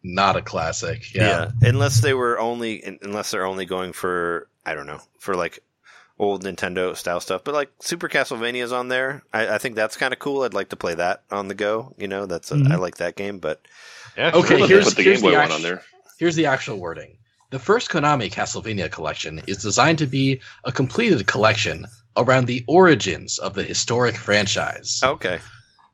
not 0.02 0.36
a 0.36 0.42
classic 0.42 1.12
Yeah. 1.14 1.50
yeah, 1.62 1.68
Unless 1.68 2.00
they 2.00 2.14
were 2.14 2.38
only, 2.38 2.98
unless 3.02 3.30
they're 3.32 3.44
only 3.46 3.64
going 3.66 3.92
for, 3.92 4.48
I 4.64 4.74
don't 4.74 4.86
know, 4.86 5.00
for 5.18 5.34
like 5.34 5.58
old 6.18 6.44
Nintendo 6.44 6.96
style 6.96 7.18
stuff. 7.20 7.42
But 7.42 7.54
like 7.54 7.70
Super 7.80 8.08
Castlevania 8.08 8.62
is 8.62 8.70
on 8.72 8.88
there. 8.88 9.22
I, 9.32 9.54
I 9.56 9.58
think 9.58 9.74
that's 9.74 9.96
kind 9.96 10.12
of 10.12 10.20
cool. 10.20 10.42
I'd 10.42 10.54
like 10.54 10.68
to 10.68 10.76
play 10.76 10.94
that 10.94 11.22
on 11.32 11.48
the 11.48 11.54
go. 11.54 11.94
You 11.98 12.06
know, 12.06 12.26
that's, 12.26 12.52
a, 12.52 12.56
Mhm. 12.56 12.70
I 12.70 12.76
like 12.76 12.98
that 12.98 13.16
game. 13.16 13.38
But 13.38 13.60
Yeah, 14.16 14.30
Okay, 14.34 14.58
sure. 14.58 14.68
here's- 14.68 14.84
Put 14.84 14.96
the 14.96 15.02
here's 15.02 15.20
Game 15.20 15.30
Boy 15.30 15.36
the 15.36 15.42
one 15.42 15.52
on 15.52 15.62
there. 15.62 15.82
Here's 16.18 16.36
the 16.36 16.46
actual 16.46 16.76
wording. 16.78 17.16
The 17.50 17.58
first 17.58 17.90
Konami 17.90 18.30
Castlevania 18.32 18.90
collection 18.90 19.42
is 19.48 19.58
designed 19.62 19.98
to 19.98 20.06
be 20.06 20.40
a 20.64 20.70
completed 20.70 21.26
collection 21.26 21.86
around 22.16 22.46
the 22.46 22.62
origins 22.68 23.38
of 23.38 23.54
the 23.54 23.62
historic 23.64 24.16
franchise. 24.16 25.00
okay. 25.02 25.40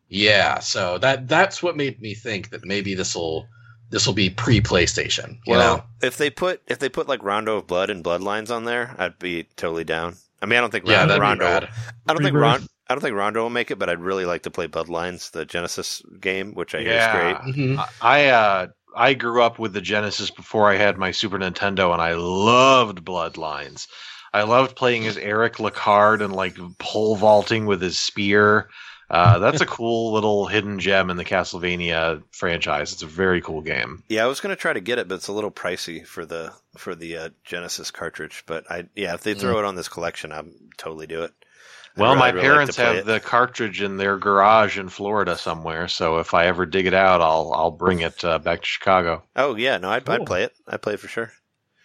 Yeah, 0.09 0.59
so 0.61 0.99
that 0.99 1.29
that's 1.29 1.63
what 1.63 1.77
made 1.77 2.01
me 2.01 2.15
think 2.15 2.51
that 2.51 2.65
maybe 2.65 2.95
this 2.95 3.15
will 3.15 3.47
this 3.91 4.07
will 4.07 4.15
be 4.15 4.31
pre 4.31 4.61
PlayStation. 4.61 5.39
You 5.47 5.53
Well, 5.53 5.77
know, 5.79 5.85
if 6.03 6.17
they 6.17 6.31
put 6.31 6.63
if 6.67 6.79
they 6.79 6.89
put 6.89 7.09
like 7.09 7.23
Rondo 7.23 7.57
of 7.59 7.67
Blood 7.67 7.91
and 7.91 8.03
Bloodlines 8.05 8.51
on 8.55 8.65
there, 8.65 8.95
I'd 8.99 9.19
be 9.19 9.45
totally 9.57 9.85
down. 9.85 10.17
I 10.41 10.47
mean, 10.47 10.59
I 10.59 10.61
don't 10.61 10.71
think 10.71 10.87
yeah, 10.87 11.01
Rondo. 11.01 11.09
that'd 11.09 11.23
Rondo. 11.23 11.47
I 12.07 12.13
don't 12.13 12.23
think 12.23 12.35
Rebirth. 12.35 12.61
Ron, 12.61 12.69
I 12.89 12.95
don't 12.95 13.01
think 13.03 13.17
Rondo 13.17 13.43
will 13.43 13.51
make 13.51 13.71
it, 13.71 13.79
but 13.79 13.91
I'd 13.91 14.01
really 14.01 14.25
like 14.25 14.43
to 14.45 14.51
play 14.51 14.67
Bloodlines, 14.67 15.31
the 15.33 15.45
Genesis 15.45 16.03
game, 16.21 16.55
which 16.55 16.75
I 16.75 16.81
hear 16.81 16.93
Yeah. 16.93 17.31
is 17.47 17.55
great. 17.55 17.55
Mhm. 17.57 17.89
I 18.01 18.27
uh 18.29 18.67
I 18.97 19.13
grew 19.15 19.43
up 19.43 19.59
with 19.59 19.75
the 19.75 19.81
Genesis 19.83 20.31
before 20.31 20.71
I 20.71 20.77
had 20.77 20.97
my 20.97 21.11
Super 21.11 21.39
Nintendo, 21.39 21.93
and 21.93 22.01
I 22.01 22.15
loved 22.15 23.05
Bloodlines. 23.05 23.87
I 24.33 24.43
loved 24.43 24.77
playing 24.77 25.07
as 25.07 25.17
Eric 25.19 25.57
Lecarde 25.57 26.23
and 26.23 26.35
like 26.35 26.57
pole 26.79 27.17
vaulting 27.17 27.67
with 27.67 27.83
his 27.83 27.99
spear. 27.99 28.69
Uh, 29.11 29.39
that's 29.41 29.61
a 29.61 29.67
cool 29.67 30.13
little 30.13 30.47
hidden 30.47 30.79
gem 30.79 31.11
in 31.11 31.17
the 31.17 31.25
Castlevania 31.25 32.23
franchise. 32.31 32.93
It's 32.93 33.03
a 33.03 33.07
very 33.07 33.41
cool 33.41 33.61
game. 33.63 34.03
Yeah, 34.09 34.25
I 34.25 34.27
was 34.27 34.41
gonna 34.41 34.57
try 34.57 34.73
to 34.73 34.81
get 34.81 34.99
it, 34.99 35.09
but 35.09 35.17
it's 35.17 35.29
a 35.29 35.33
little 35.33 35.51
pricey 35.51 36.07
for 36.07 36.25
the 36.27 36.53
for 36.77 36.95
the 36.95 37.17
uh, 37.17 37.29
Genesis 37.45 37.91
cartridge. 37.91 38.45
But 38.47 38.71
I 38.71 38.87
yeah, 38.95 39.15
if 39.15 39.23
they 39.23 39.35
throw 39.35 39.59
it 39.59 39.65
on 39.65 39.75
this 39.77 39.89
collection, 39.89 40.33
I'll 40.33 40.47
totally 40.77 41.07
do 41.07 41.23
it. 41.23 41.33
Well, 41.97 42.11
really- 42.11 42.21
my 42.21 42.29
really 42.31 42.41
like 42.49 42.53
parents 42.53 42.77
to 42.77 42.83
have 42.83 42.97
it. 42.97 43.07
the 43.07 43.19
cartridge 43.19 43.83
in 43.83 43.97
their 43.97 44.19
garage 44.19 44.79
in 44.79 44.89
Florida 44.89 45.37
somewhere, 45.37 45.89
so 45.89 46.19
if 46.19 46.33
I 46.33 46.47
ever 46.47 46.65
dig 46.67 46.87
it 46.87 46.95
out, 46.95 47.21
I'll 47.21 47.53
I'll 47.53 47.71
bring 47.73 48.01
it 48.01 48.23
uh, 48.25 48.39
back 48.39 48.61
to 48.61 48.67
Chicago. 48.67 49.25
Oh 49.35 49.57
yeah, 49.57 49.79
no, 49.79 49.91
I'd, 49.91 50.09
I'd 50.09 50.27
play 50.27 50.45
it. 50.45 50.53
I'd 50.69 50.83
play 50.83 50.95
it 50.95 51.01
for 51.01 51.09
sure. 51.09 51.33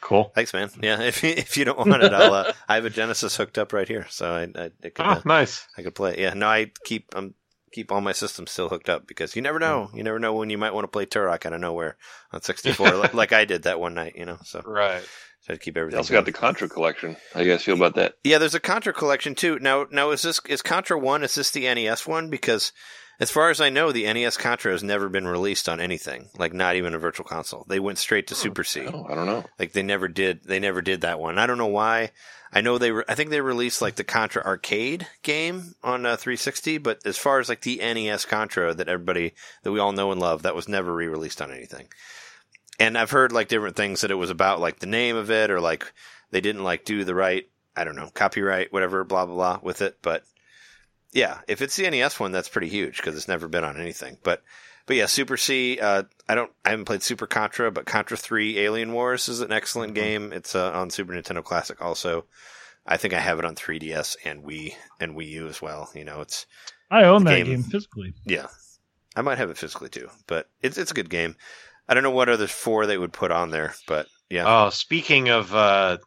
Cool. 0.03 0.31
Thanks, 0.35 0.53
man. 0.53 0.69
Yeah, 0.81 1.01
if 1.01 1.23
you, 1.23 1.30
if 1.30 1.55
you 1.55 1.63
don't 1.63 1.80
want 1.80 2.03
it, 2.03 2.11
I'll. 2.13 2.34
Uh, 2.34 2.51
I 2.67 2.75
have 2.75 2.84
a 2.85 2.89
Genesis 2.89 3.38
hooked 3.38 3.57
up 3.57 3.71
right 3.71 3.88
here, 3.88 4.05
so 4.09 4.30
I 4.30 4.41
I, 4.43 4.69
it 4.84 4.95
could, 4.95 5.05
Oh, 5.05 5.11
uh, 5.11 5.21
nice. 5.23 5.65
I 5.77 5.81
could 5.81 5.95
play. 5.95 6.11
it. 6.13 6.19
Yeah, 6.19 6.34
no, 6.34 6.47
I 6.47 6.71
keep 6.84 7.05
I'm 7.15 7.35
keep 7.71 7.89
all 7.91 8.01
my 8.01 8.11
systems 8.11 8.51
still 8.51 8.67
hooked 8.69 8.89
up 8.89 9.07
because 9.07 9.34
you 9.35 9.41
never 9.41 9.59
know. 9.59 9.89
You 9.93 10.03
never 10.03 10.19
know 10.19 10.34
when 10.34 10.49
you 10.49 10.57
might 10.57 10.73
want 10.73 10.84
to 10.84 10.89
play 10.89 11.05
Turok 11.05 11.45
out 11.45 11.53
of 11.53 11.61
nowhere 11.61 11.95
on 12.34 12.41
64, 12.41 12.91
like, 12.95 13.13
like 13.13 13.31
I 13.34 13.45
did 13.45 13.63
that 13.63 13.80
one 13.80 13.93
night. 13.93 14.15
You 14.17 14.25
know, 14.25 14.38
so, 14.43 14.61
Right. 14.65 15.03
So 15.44 15.53
I'd 15.53 15.61
keep 15.61 15.76
They 15.76 15.82
everything. 15.82 15.98
also 15.99 16.14
got 16.14 16.26
the 16.26 16.32
Contra 16.32 16.68
collection. 16.68 17.15
How 17.34 17.41
you 17.41 17.52
guys 17.52 17.64
feel 17.64 17.76
about 17.76 17.95
that? 17.95 18.15
Yeah, 18.24 18.38
there's 18.38 18.56
a 18.56 18.60
Contra 18.60 18.94
collection 18.94 19.36
too. 19.36 19.60
Now, 19.60 19.86
now 19.91 20.11
is 20.11 20.22
this 20.24 20.40
is 20.48 20.61
Contra 20.61 20.98
one? 20.98 21.24
Is 21.24 21.36
this 21.36 21.52
the 21.52 21.72
NES 21.74 22.07
one? 22.07 22.30
Because 22.30 22.72
as 23.20 23.30
far 23.30 23.49
as 23.52 23.61
I 23.61 23.70
know, 23.70 23.91
the 23.91 24.11
NES 24.11 24.38
Contra 24.38 24.72
has 24.72 24.84
never 24.84 25.07
been 25.07 25.28
released 25.28 25.70
on 25.70 25.80
anything, 25.80 26.30
like 26.38 26.52
not 26.53 26.76
even 26.76 26.95
a 26.95 26.99
Virtual 26.99 27.26
Console. 27.26 27.65
They 27.70 27.80
went 27.80 27.99
straight 27.99 28.28
to 28.28 28.36
Super 28.36 28.64
C. 28.64 28.88
Oh, 28.88 29.06
I 29.10 29.14
don't 29.15 29.28
know. 29.28 29.44
Like 29.60 29.74
they 29.74 29.84
never 29.84 30.07
did. 30.07 30.44
They 30.45 30.60
never 30.60 30.82
did 30.82 31.02
that 31.02 31.20
one. 31.20 31.38
I 31.38 31.45
don't 31.45 31.60
know 31.60 31.68
why. 31.68 32.11
I 32.56 32.61
know 32.61 32.78
they. 32.78 32.91
Re- 32.91 33.03
I 33.07 33.15
think 33.15 33.30
they 33.30 33.41
released 33.41 33.82
like 33.82 33.95
the 33.95 34.03
Contra 34.03 34.44
arcade 34.44 35.07
game 35.24 35.76
on 35.84 36.06
uh, 36.06 36.15
360, 36.15 36.78
but 36.80 36.99
as 37.06 37.18
far 37.18 37.40
as 37.40 37.49
like 37.49 37.61
the 37.61 37.78
NES 37.78 38.26
Contra 38.26 38.74
that 38.76 38.88
everybody 38.88 39.34
that 39.64 39.72
we 39.72 39.80
all 39.80 39.91
know 39.91 40.11
and 40.11 40.22
love, 40.22 40.44
that 40.44 40.56
was 40.56 40.68
never 40.68 40.94
re-released 40.94 41.41
on 41.41 41.52
anything. 41.52 41.88
And 42.79 42.97
I've 42.97 43.11
heard 43.11 43.31
like 43.31 43.47
different 43.47 43.75
things 43.75 44.01
that 44.01 44.11
it 44.11 44.15
was 44.15 44.29
about 44.29 44.59
like 44.59 44.79
the 44.79 44.87
name 44.87 45.15
of 45.15 45.29
it 45.29 45.51
or 45.51 45.59
like 45.61 45.91
they 46.31 46.41
didn't 46.41 46.63
like 46.63 46.85
do 46.85 47.03
the 47.03 47.15
right. 47.15 47.47
I 47.75 47.83
don't 47.83 47.95
know 47.95 48.09
copyright 48.13 48.71
whatever 48.73 49.03
blah 49.03 49.25
blah 49.25 49.35
blah 49.35 49.59
with 49.61 49.81
it, 49.81 49.97
but 50.01 50.23
yeah, 51.11 51.39
if 51.47 51.61
it's 51.61 51.75
the 51.75 51.89
NES 51.89 52.19
one, 52.19 52.31
that's 52.31 52.49
pretty 52.49 52.69
huge 52.69 52.97
because 52.97 53.15
it's 53.15 53.27
never 53.27 53.47
been 53.47 53.63
on 53.63 53.79
anything. 53.79 54.17
But 54.23 54.41
but 54.85 54.95
yeah, 54.95 55.05
Super 55.05 55.37
C. 55.37 55.79
Uh, 55.79 56.03
I 56.27 56.35
don't. 56.35 56.51
I 56.65 56.71
haven't 56.71 56.85
played 56.85 57.03
Super 57.03 57.27
Contra, 57.27 57.71
but 57.71 57.85
Contra 57.85 58.17
Three: 58.17 58.59
Alien 58.59 58.91
Wars 58.93 59.29
is 59.29 59.39
an 59.41 59.51
excellent 59.51 59.93
game. 59.93 60.33
It's 60.33 60.55
uh, 60.55 60.71
on 60.71 60.89
Super 60.89 61.13
Nintendo 61.13 61.43
Classic 61.43 61.81
also. 61.81 62.25
I 62.85 62.97
think 62.97 63.13
I 63.13 63.19
have 63.19 63.39
it 63.39 63.45
on 63.45 63.55
3DS 63.55 64.17
and 64.25 64.43
Wii 64.43 64.73
and 64.99 65.15
Wii 65.15 65.29
U 65.29 65.47
as 65.47 65.61
well. 65.61 65.89
You 65.95 66.03
know, 66.03 66.19
it's 66.19 66.45
I 66.91 67.05
own 67.05 67.23
that 67.23 67.37
Game. 67.37 67.45
game 67.45 67.63
physically. 67.63 68.13
yeah. 68.25 68.47
I 69.15 69.21
might 69.21 69.37
have 69.37 69.49
it 69.51 69.57
physically 69.57 69.89
too, 69.89 70.09
but 70.27 70.49
it's 70.61 70.77
it's 70.77 70.91
a 70.91 70.95
good 70.95 71.09
game. 71.09 71.35
I 71.88 71.93
don't 71.93 72.03
know 72.03 72.11
what 72.11 72.30
other 72.30 72.47
four 72.47 72.85
they 72.85 72.97
would 72.97 73.14
put 73.14 73.31
on 73.31 73.49
there, 73.51 73.73
but 73.88 74.07
yeah. 74.30 74.45
Oh, 74.47 74.69
speaking 74.69 75.30
of 75.30 75.53
uh, 75.53 75.97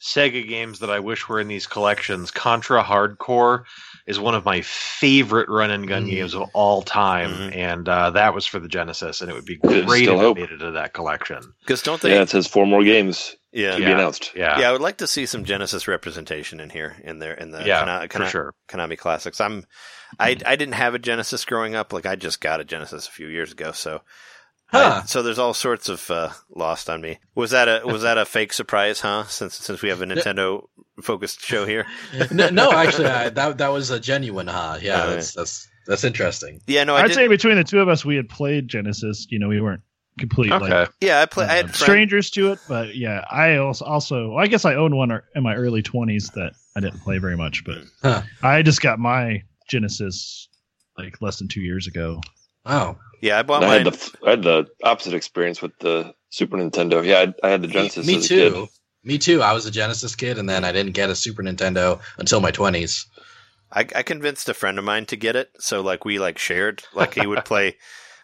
Sega 0.00 0.46
games 0.46 0.80
that 0.80 0.90
I 0.90 0.98
wish 1.00 1.28
were 1.28 1.40
in 1.40 1.48
these 1.48 1.66
collections, 1.66 2.30
Contra 2.30 2.82
Hard 2.82 3.18
Corps 3.18 3.64
is 4.06 4.18
one 4.18 4.34
of 4.34 4.44
my 4.44 4.60
favorite 4.62 5.48
run 5.48 5.70
and 5.70 5.86
gun 5.88 6.06
Mm. 6.06 6.10
games 6.10 6.34
of 6.34 6.50
all 6.54 6.82
time, 6.82 7.30
Mhm. 7.30 7.56
and 7.56 7.88
uh, 7.88 8.10
that 8.10 8.34
was 8.34 8.46
for 8.46 8.58
the 8.58 8.68
Genesis, 8.68 9.20
and 9.20 9.30
it 9.30 9.34
would 9.34 9.44
be 9.44 9.56
great 9.58 10.02
still 10.04 10.14
if 10.16 10.20
hope. 10.20 10.38
it 10.38 10.40
made 10.40 10.50
it 10.50 10.58
to 10.58 10.72
that 10.72 10.92
collection. 10.92 11.38
Because 11.60 11.82
don't 11.82 12.00
they? 12.02 12.14
Yeah, 12.14 12.22
it 12.22 12.30
says 12.30 12.46
four 12.48 12.66
more 12.66 12.82
games 12.82 13.34
yeah. 13.52 13.72
to 13.72 13.76
be 13.76 13.82
Yeah. 13.84 13.90
announced. 13.90 14.32
Yeah, 14.34 14.58
Yeah, 14.58 14.68
I 14.68 14.72
would 14.72 14.80
like 14.80 14.96
to 14.98 15.06
see 15.06 15.24
some 15.24 15.44
Genesis 15.44 15.86
representation 15.88 16.58
in 16.60 16.68
here, 16.70 16.96
in 17.04 17.20
there, 17.20 17.34
in 17.34 17.52
the 17.52 17.62
Yeah, 17.64 17.84
Kana- 18.08 18.26
for 18.26 18.30
sure. 18.30 18.54
Konami 18.68 18.98
classics. 18.98 19.40
I'm, 19.40 19.64
I, 20.18 20.36
I 20.44 20.56
didn't 20.56 20.74
have 20.74 20.94
a 20.94 20.98
Genesis 20.98 21.44
growing 21.44 21.74
up. 21.76 21.92
Like 21.92 22.06
I 22.06 22.16
just 22.16 22.40
got 22.40 22.60
a 22.60 22.64
Genesis 22.64 23.06
a 23.06 23.10
few 23.10 23.28
years 23.28 23.52
ago, 23.52 23.70
so, 23.72 24.02
Huh. 24.72 25.00
I- 25.02 25.06
so 25.06 25.22
there's 25.22 25.38
all 25.38 25.54
sorts 25.54 25.88
of 25.88 26.10
uh, 26.10 26.30
lost 26.54 26.88
on 26.90 27.00
me. 27.00 27.18
Was 27.34 27.50
that 27.50 27.68
a 27.68 27.86
was 27.86 28.02
that 28.02 28.18
a 28.18 28.24
fake 28.24 28.52
surprise, 28.52 29.00
huh? 29.00 29.24
Since 29.26 29.54
since 29.56 29.82
we 29.82 29.88
have 29.90 30.00
a 30.02 30.06
Nintendo 30.06 30.64
focused 31.02 31.40
show 31.44 31.66
here. 31.66 31.86
no, 32.30 32.48
no, 32.48 32.72
actually, 32.72 33.06
I, 33.06 33.28
that 33.30 33.58
that 33.58 33.68
was 33.68 33.90
a 33.90 34.00
genuine 34.00 34.46
huh. 34.46 34.78
Yeah, 34.80 35.04
Oh, 35.04 35.10
that's 35.10 35.32
that's 35.34 35.68
that's 35.86 36.04
interesting. 36.04 36.60
Yeah, 36.66 36.84
no, 36.84 36.94
I 36.94 37.02
I'd 37.02 37.08
did. 37.08 37.14
say 37.14 37.28
between 37.28 37.56
the 37.56 37.64
two 37.64 37.80
of 37.80 37.88
us, 37.88 38.04
we 38.04 38.16
had 38.16 38.28
played 38.28 38.68
Genesis. 38.68 39.26
You 39.30 39.38
know, 39.38 39.48
we 39.48 39.60
weren't 39.60 39.82
complete 40.18 40.52
Okay. 40.52 40.68
like 40.80 40.90
yeah, 41.00 41.20
I 41.20 41.26
play. 41.26 41.44
I 41.46 41.54
had 41.56 41.66
uh, 41.70 41.72
strangers 41.72 42.30
to 42.32 42.52
it, 42.52 42.58
but 42.68 42.94
yeah, 42.96 43.24
I 43.30 43.56
also 43.56 43.84
also 43.84 44.36
I 44.36 44.46
guess 44.46 44.64
I 44.64 44.74
owned 44.74 44.96
one 44.96 45.10
in 45.34 45.42
my 45.42 45.54
early 45.54 45.82
twenties 45.82 46.30
that 46.34 46.52
I 46.76 46.80
didn't 46.80 47.00
play 47.00 47.18
very 47.18 47.36
much, 47.36 47.64
but 47.64 47.78
Huh. 48.02 48.22
I 48.42 48.62
just 48.62 48.80
got 48.80 48.98
my 48.98 49.42
Genesis 49.68 50.48
like 50.96 51.20
less 51.20 51.38
than 51.38 51.48
two 51.48 51.60
years 51.60 51.86
ago. 51.86 52.20
Wow. 52.64 52.96
Yeah, 53.22 53.38
I 53.38 53.42
bought 53.42 53.62
And 53.62 53.72
I 53.72 53.78
had 53.78 53.86
the 53.86 54.18
I 54.26 54.30
had 54.30 54.42
the 54.42 54.66
opposite 54.82 55.14
experience 55.14 55.62
with 55.62 55.78
the 55.78 56.12
Super 56.30 56.56
Nintendo. 56.58 57.04
Yeah, 57.06 57.32
I, 57.42 57.46
I 57.46 57.50
had 57.50 57.62
the 57.62 57.68
Genesis. 57.68 58.04
me 58.04 58.16
as 58.16 58.24
a 58.24 58.28
too. 58.28 58.50
kid. 58.50 58.68
Me 59.04 59.18
too. 59.18 59.40
I 59.42 59.52
was 59.52 59.64
a 59.64 59.70
Genesis 59.70 60.14
kid, 60.16 60.38
and 60.38 60.48
then 60.48 60.64
I 60.64 60.72
didn't 60.72 60.92
get 60.92 61.08
a 61.08 61.14
Super 61.14 61.42
Nintendo 61.42 62.00
until 62.18 62.40
my 62.40 62.50
twenties. 62.50 63.06
I, 63.70 63.86
I 63.94 64.02
convinced 64.02 64.48
a 64.48 64.54
friend 64.54 64.76
of 64.78 64.84
mine 64.84 65.06
to 65.06 65.16
get 65.16 65.36
it. 65.36 65.50
So 65.60 65.80
like 65.82 66.04
we 66.04 66.18
like 66.18 66.36
shared. 66.36 66.82
Like 66.92 67.14
he 67.14 67.26
would 67.26 67.44
play. 67.46 67.76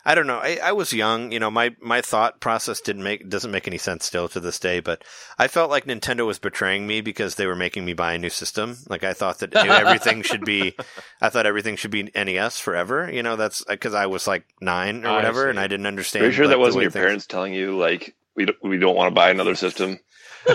I 0.08 0.14
don't 0.14 0.26
know. 0.26 0.38
I, 0.38 0.58
I 0.62 0.72
was 0.72 0.94
young. 0.94 1.32
You 1.32 1.38
know, 1.38 1.50
my 1.50 1.76
my 1.82 2.00
thought 2.00 2.40
process 2.40 2.80
didn't 2.80 3.02
make 3.02 3.28
doesn't 3.28 3.50
make 3.50 3.68
any 3.68 3.76
sense 3.76 4.06
still 4.06 4.26
to 4.30 4.40
this 4.40 4.58
day. 4.58 4.80
But 4.80 5.04
I 5.38 5.48
felt 5.48 5.68
like 5.68 5.84
Nintendo 5.84 6.26
was 6.26 6.38
betraying 6.38 6.86
me 6.86 7.02
because 7.02 7.34
they 7.34 7.46
were 7.46 7.54
making 7.54 7.84
me 7.84 7.92
buy 7.92 8.14
a 8.14 8.18
new 8.18 8.30
system. 8.30 8.78
Like 8.88 9.04
I 9.04 9.12
thought 9.12 9.40
that 9.40 9.54
everything 9.54 10.22
should 10.22 10.46
be. 10.46 10.74
I 11.20 11.28
thought 11.28 11.44
everything 11.44 11.76
should 11.76 11.90
be 11.90 12.10
NES 12.14 12.58
forever. 12.58 13.10
You 13.12 13.22
know, 13.22 13.36
that's 13.36 13.60
uh, 13.68 13.74
because 13.74 13.92
I 13.92 14.06
was 14.06 14.26
like 14.26 14.46
nine 14.62 15.04
or 15.04 15.10
I 15.10 15.16
whatever, 15.16 15.50
and. 15.50 15.60
I 15.60 15.66
didn't 15.66 15.84
understand. 15.84 16.24
Are 16.24 16.28
you 16.28 16.32
sure 16.32 16.46
like, 16.46 16.52
that 16.52 16.58
wasn't 16.58 16.78
way 16.78 16.84
your 16.84 16.90
things- 16.90 17.04
parents 17.04 17.26
telling 17.26 17.52
you 17.52 17.76
like 17.76 18.16
we 18.34 18.46
don't, 18.46 18.58
we 18.62 18.78
don't 18.78 18.96
want 18.96 19.10
to 19.10 19.14
buy 19.14 19.28
another 19.28 19.56
system? 19.56 19.98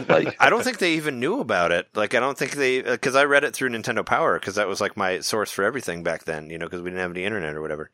Like 0.10 0.36
I 0.40 0.50
don't 0.50 0.64
think 0.64 0.80
they 0.80 0.94
even 0.94 1.20
knew 1.20 1.40
about 1.40 1.72
it. 1.72 1.90
Like, 1.94 2.16
I 2.16 2.20
don't 2.20 2.40
think 2.40 2.54
they 2.54 2.84
uh, 2.84 2.94
because 2.94 3.16
I 3.16 3.26
read 3.26 3.44
it 3.44 3.54
through 3.54 3.70
Nintendo 3.70 4.04
Power 4.04 4.40
because 4.40 4.56
that 4.56 4.68
was 4.68 4.82
like 4.82 4.98
my 4.98 5.20
source 5.20 5.52
for 5.52 5.64
everything 5.64 6.02
back 6.02 6.24
then. 6.24 6.50
You 6.50 6.58
know, 6.58 6.66
because 6.66 6.82
we 6.82 6.90
didn't 6.90 7.02
have 7.02 7.12
any 7.12 7.24
internet 7.24 7.54
or 7.54 7.62
whatever. 7.62 7.92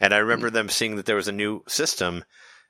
And 0.00 0.14
I 0.14 0.18
remember 0.18 0.50
mm. 0.50 0.54
them 0.54 0.68
seeing 0.68 0.96
that 0.96 1.06
there 1.06 1.16
was 1.16 1.28
a 1.28 1.32
new 1.32 1.62
system, 1.66 2.24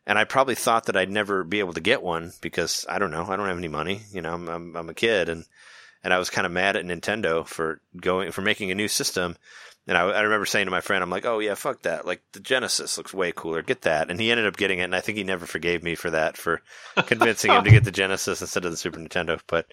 and 0.06 0.18
I 0.18 0.24
probably 0.24 0.55
thought 0.55 0.86
that 0.86 0.96
I'd 0.96 1.10
never 1.10 1.44
be 1.44 1.60
able 1.60 1.74
to 1.74 1.80
get 1.80 2.02
one 2.02 2.32
because 2.40 2.86
I 2.88 2.98
don't 2.98 3.10
know, 3.10 3.26
I 3.28 3.36
don't 3.36 3.48
have 3.48 3.59
any 3.59 3.68
money. 3.68 4.02
You 4.12 4.22
know, 4.22 4.34
I'm 4.34 4.48
I'm, 4.48 4.76
I'm 4.76 4.88
a 4.88 4.94
kid, 4.94 5.28
and 5.28 5.44
and 6.02 6.14
I 6.14 6.18
was 6.18 6.30
kind 6.30 6.46
of 6.46 6.52
mad 6.52 6.76
at 6.76 6.84
Nintendo 6.84 7.46
for 7.46 7.80
going 8.00 8.32
for 8.32 8.42
making 8.42 8.70
a 8.70 8.74
new 8.74 8.88
system. 8.88 9.36
And 9.86 9.96
I, 9.96 10.02
I 10.02 10.20
remember 10.20 10.44
saying 10.44 10.66
to 10.66 10.70
my 10.70 10.82
friend, 10.82 11.02
I'm 11.02 11.10
like, 11.10 11.24
oh 11.24 11.38
yeah, 11.38 11.55
fuck 11.55 11.82
that. 11.82 12.06
Like 12.06 12.22
the 12.32 12.40
Genesis 12.40 12.98
looks 12.98 13.14
way 13.14 13.32
cooler. 13.32 13.62
Get 13.62 13.82
that. 13.82 14.10
And 14.10 14.20
he 14.20 14.30
ended 14.30 14.46
up 14.46 14.56
getting 14.56 14.78
it, 14.78 14.84
and 14.84 14.94
I 14.94 15.00
think 15.00 15.18
he 15.18 15.24
never 15.24 15.46
forgave 15.46 15.82
me 15.82 15.94
for 15.94 16.10
that 16.10 16.36
for 16.36 16.62
convincing 17.06 17.50
him 17.50 17.64
to 17.64 17.70
get 17.70 17.84
the 17.84 17.90
Genesis 17.90 18.40
instead 18.40 18.64
of 18.64 18.70
the 18.70 18.76
Super 18.76 18.98
Nintendo. 18.98 19.40
But 19.46 19.66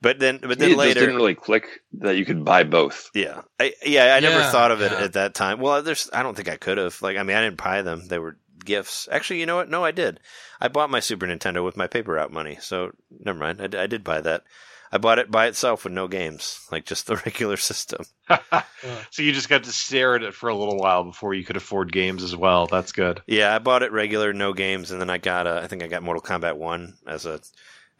but 0.00 0.18
then 0.18 0.38
but 0.38 0.52
it 0.52 0.58
then 0.58 0.68
just 0.70 0.78
later, 0.78 1.00
didn't 1.00 1.16
really 1.16 1.34
click 1.34 1.66
that 1.98 2.16
you 2.16 2.24
could 2.24 2.44
buy 2.44 2.64
both. 2.64 3.10
yeah, 3.14 3.42
I, 3.58 3.74
yeah, 3.84 4.14
I 4.14 4.20
never 4.20 4.40
Yeah, 4.40 4.50
thought 4.50 4.70
of 4.70 4.80
it 4.80 4.92
yeah. 4.92 5.04
at 5.04 5.12
that 5.14 5.34
time. 5.34 5.60
Well, 5.60 5.82
there's, 5.82 6.08
I 6.12 6.22
don't 6.22 6.36
think 6.36 6.48
I 6.48 6.56
could 6.56 6.78
have. 6.78 7.00
Like, 7.02 7.16
I 7.16 7.22
mean, 7.22 7.36
I 7.36 7.42
didn't 7.42 7.62
buy 7.62 7.82
them; 7.82 8.06
they 8.08 8.18
were 8.18 8.38
gifts. 8.64 9.08
Actually, 9.10 9.40
you 9.40 9.46
know 9.46 9.56
what? 9.56 9.70
No, 9.70 9.84
I 9.84 9.90
did. 9.90 10.20
I 10.60 10.68
bought 10.68 10.90
my 10.90 11.00
Super 11.00 11.26
Nintendo 11.26 11.64
with 11.64 11.76
my 11.76 11.86
paper 11.86 12.12
route 12.12 12.32
money. 12.32 12.58
So 12.60 12.92
never 13.24 13.38
mind. 13.38 13.74
I 13.74 13.86
did 13.86 14.04
buy 14.04 14.20
that. 14.20 14.44
I 14.92 14.98
bought 14.98 15.20
it 15.20 15.30
by 15.30 15.46
itself 15.46 15.84
with 15.84 15.92
no 15.92 16.08
games, 16.08 16.66
like 16.72 16.84
just 16.84 17.06
the 17.06 17.16
regular 17.24 17.56
system. 17.56 18.04
so 19.10 19.22
you 19.22 19.32
just 19.32 19.48
got 19.48 19.62
to 19.64 19.72
stare 19.72 20.16
at 20.16 20.24
it 20.24 20.34
for 20.34 20.48
a 20.48 20.54
little 20.56 20.76
while 20.76 21.04
before 21.04 21.32
you 21.32 21.44
could 21.44 21.56
afford 21.56 21.92
games 21.92 22.24
as 22.24 22.34
well. 22.34 22.66
That's 22.66 22.90
good. 22.92 23.22
Yeah, 23.26 23.54
I 23.54 23.60
bought 23.60 23.84
it 23.84 23.92
regular, 23.92 24.32
no 24.32 24.52
games, 24.52 24.90
and 24.90 25.00
then 25.00 25.08
I 25.08 25.18
got, 25.18 25.46
a, 25.46 25.60
I 25.62 25.68
think 25.68 25.84
I 25.84 25.86
got 25.86 26.02
Mortal 26.02 26.22
Kombat 26.22 26.56
One 26.56 26.94
as 27.06 27.24
a 27.24 27.34
as 27.34 27.52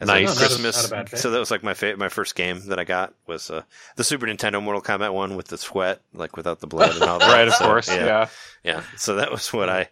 Nice. 0.06 0.22
a 0.22 0.34
Not 0.34 0.36
Christmas. 0.38 0.76
not 0.76 0.86
a 0.86 0.90
bad 0.90 1.10
pick. 1.10 1.18
so 1.18 1.30
that 1.30 1.38
was 1.38 1.50
like 1.50 1.62
my 1.62 1.74
fa- 1.74 1.96
my 1.96 2.08
first 2.08 2.34
game 2.34 2.60
that 2.68 2.78
I 2.78 2.84
got 2.84 3.12
was 3.26 3.50
uh, 3.50 3.62
the 3.96 4.04
Super 4.04 4.26
Nintendo 4.26 4.62
Mortal 4.62 4.82
Kombat 4.82 5.12
One 5.12 5.36
with 5.36 5.48
the 5.48 5.58
sweat, 5.58 6.00
like 6.14 6.36
without 6.36 6.60
the 6.60 6.66
blood 6.66 6.94
and 6.94 7.02
all 7.02 7.18
that. 7.18 7.28
Right, 7.32 7.48
of 7.48 7.54
So, 7.54 7.64
course. 7.66 7.88
yeah. 7.88 8.04
Yeah. 8.06 8.28
Yeah, 8.62 8.82
so 8.96 9.16
that 9.16 9.30
was 9.30 9.52
what 9.52 9.68
I 9.68 9.88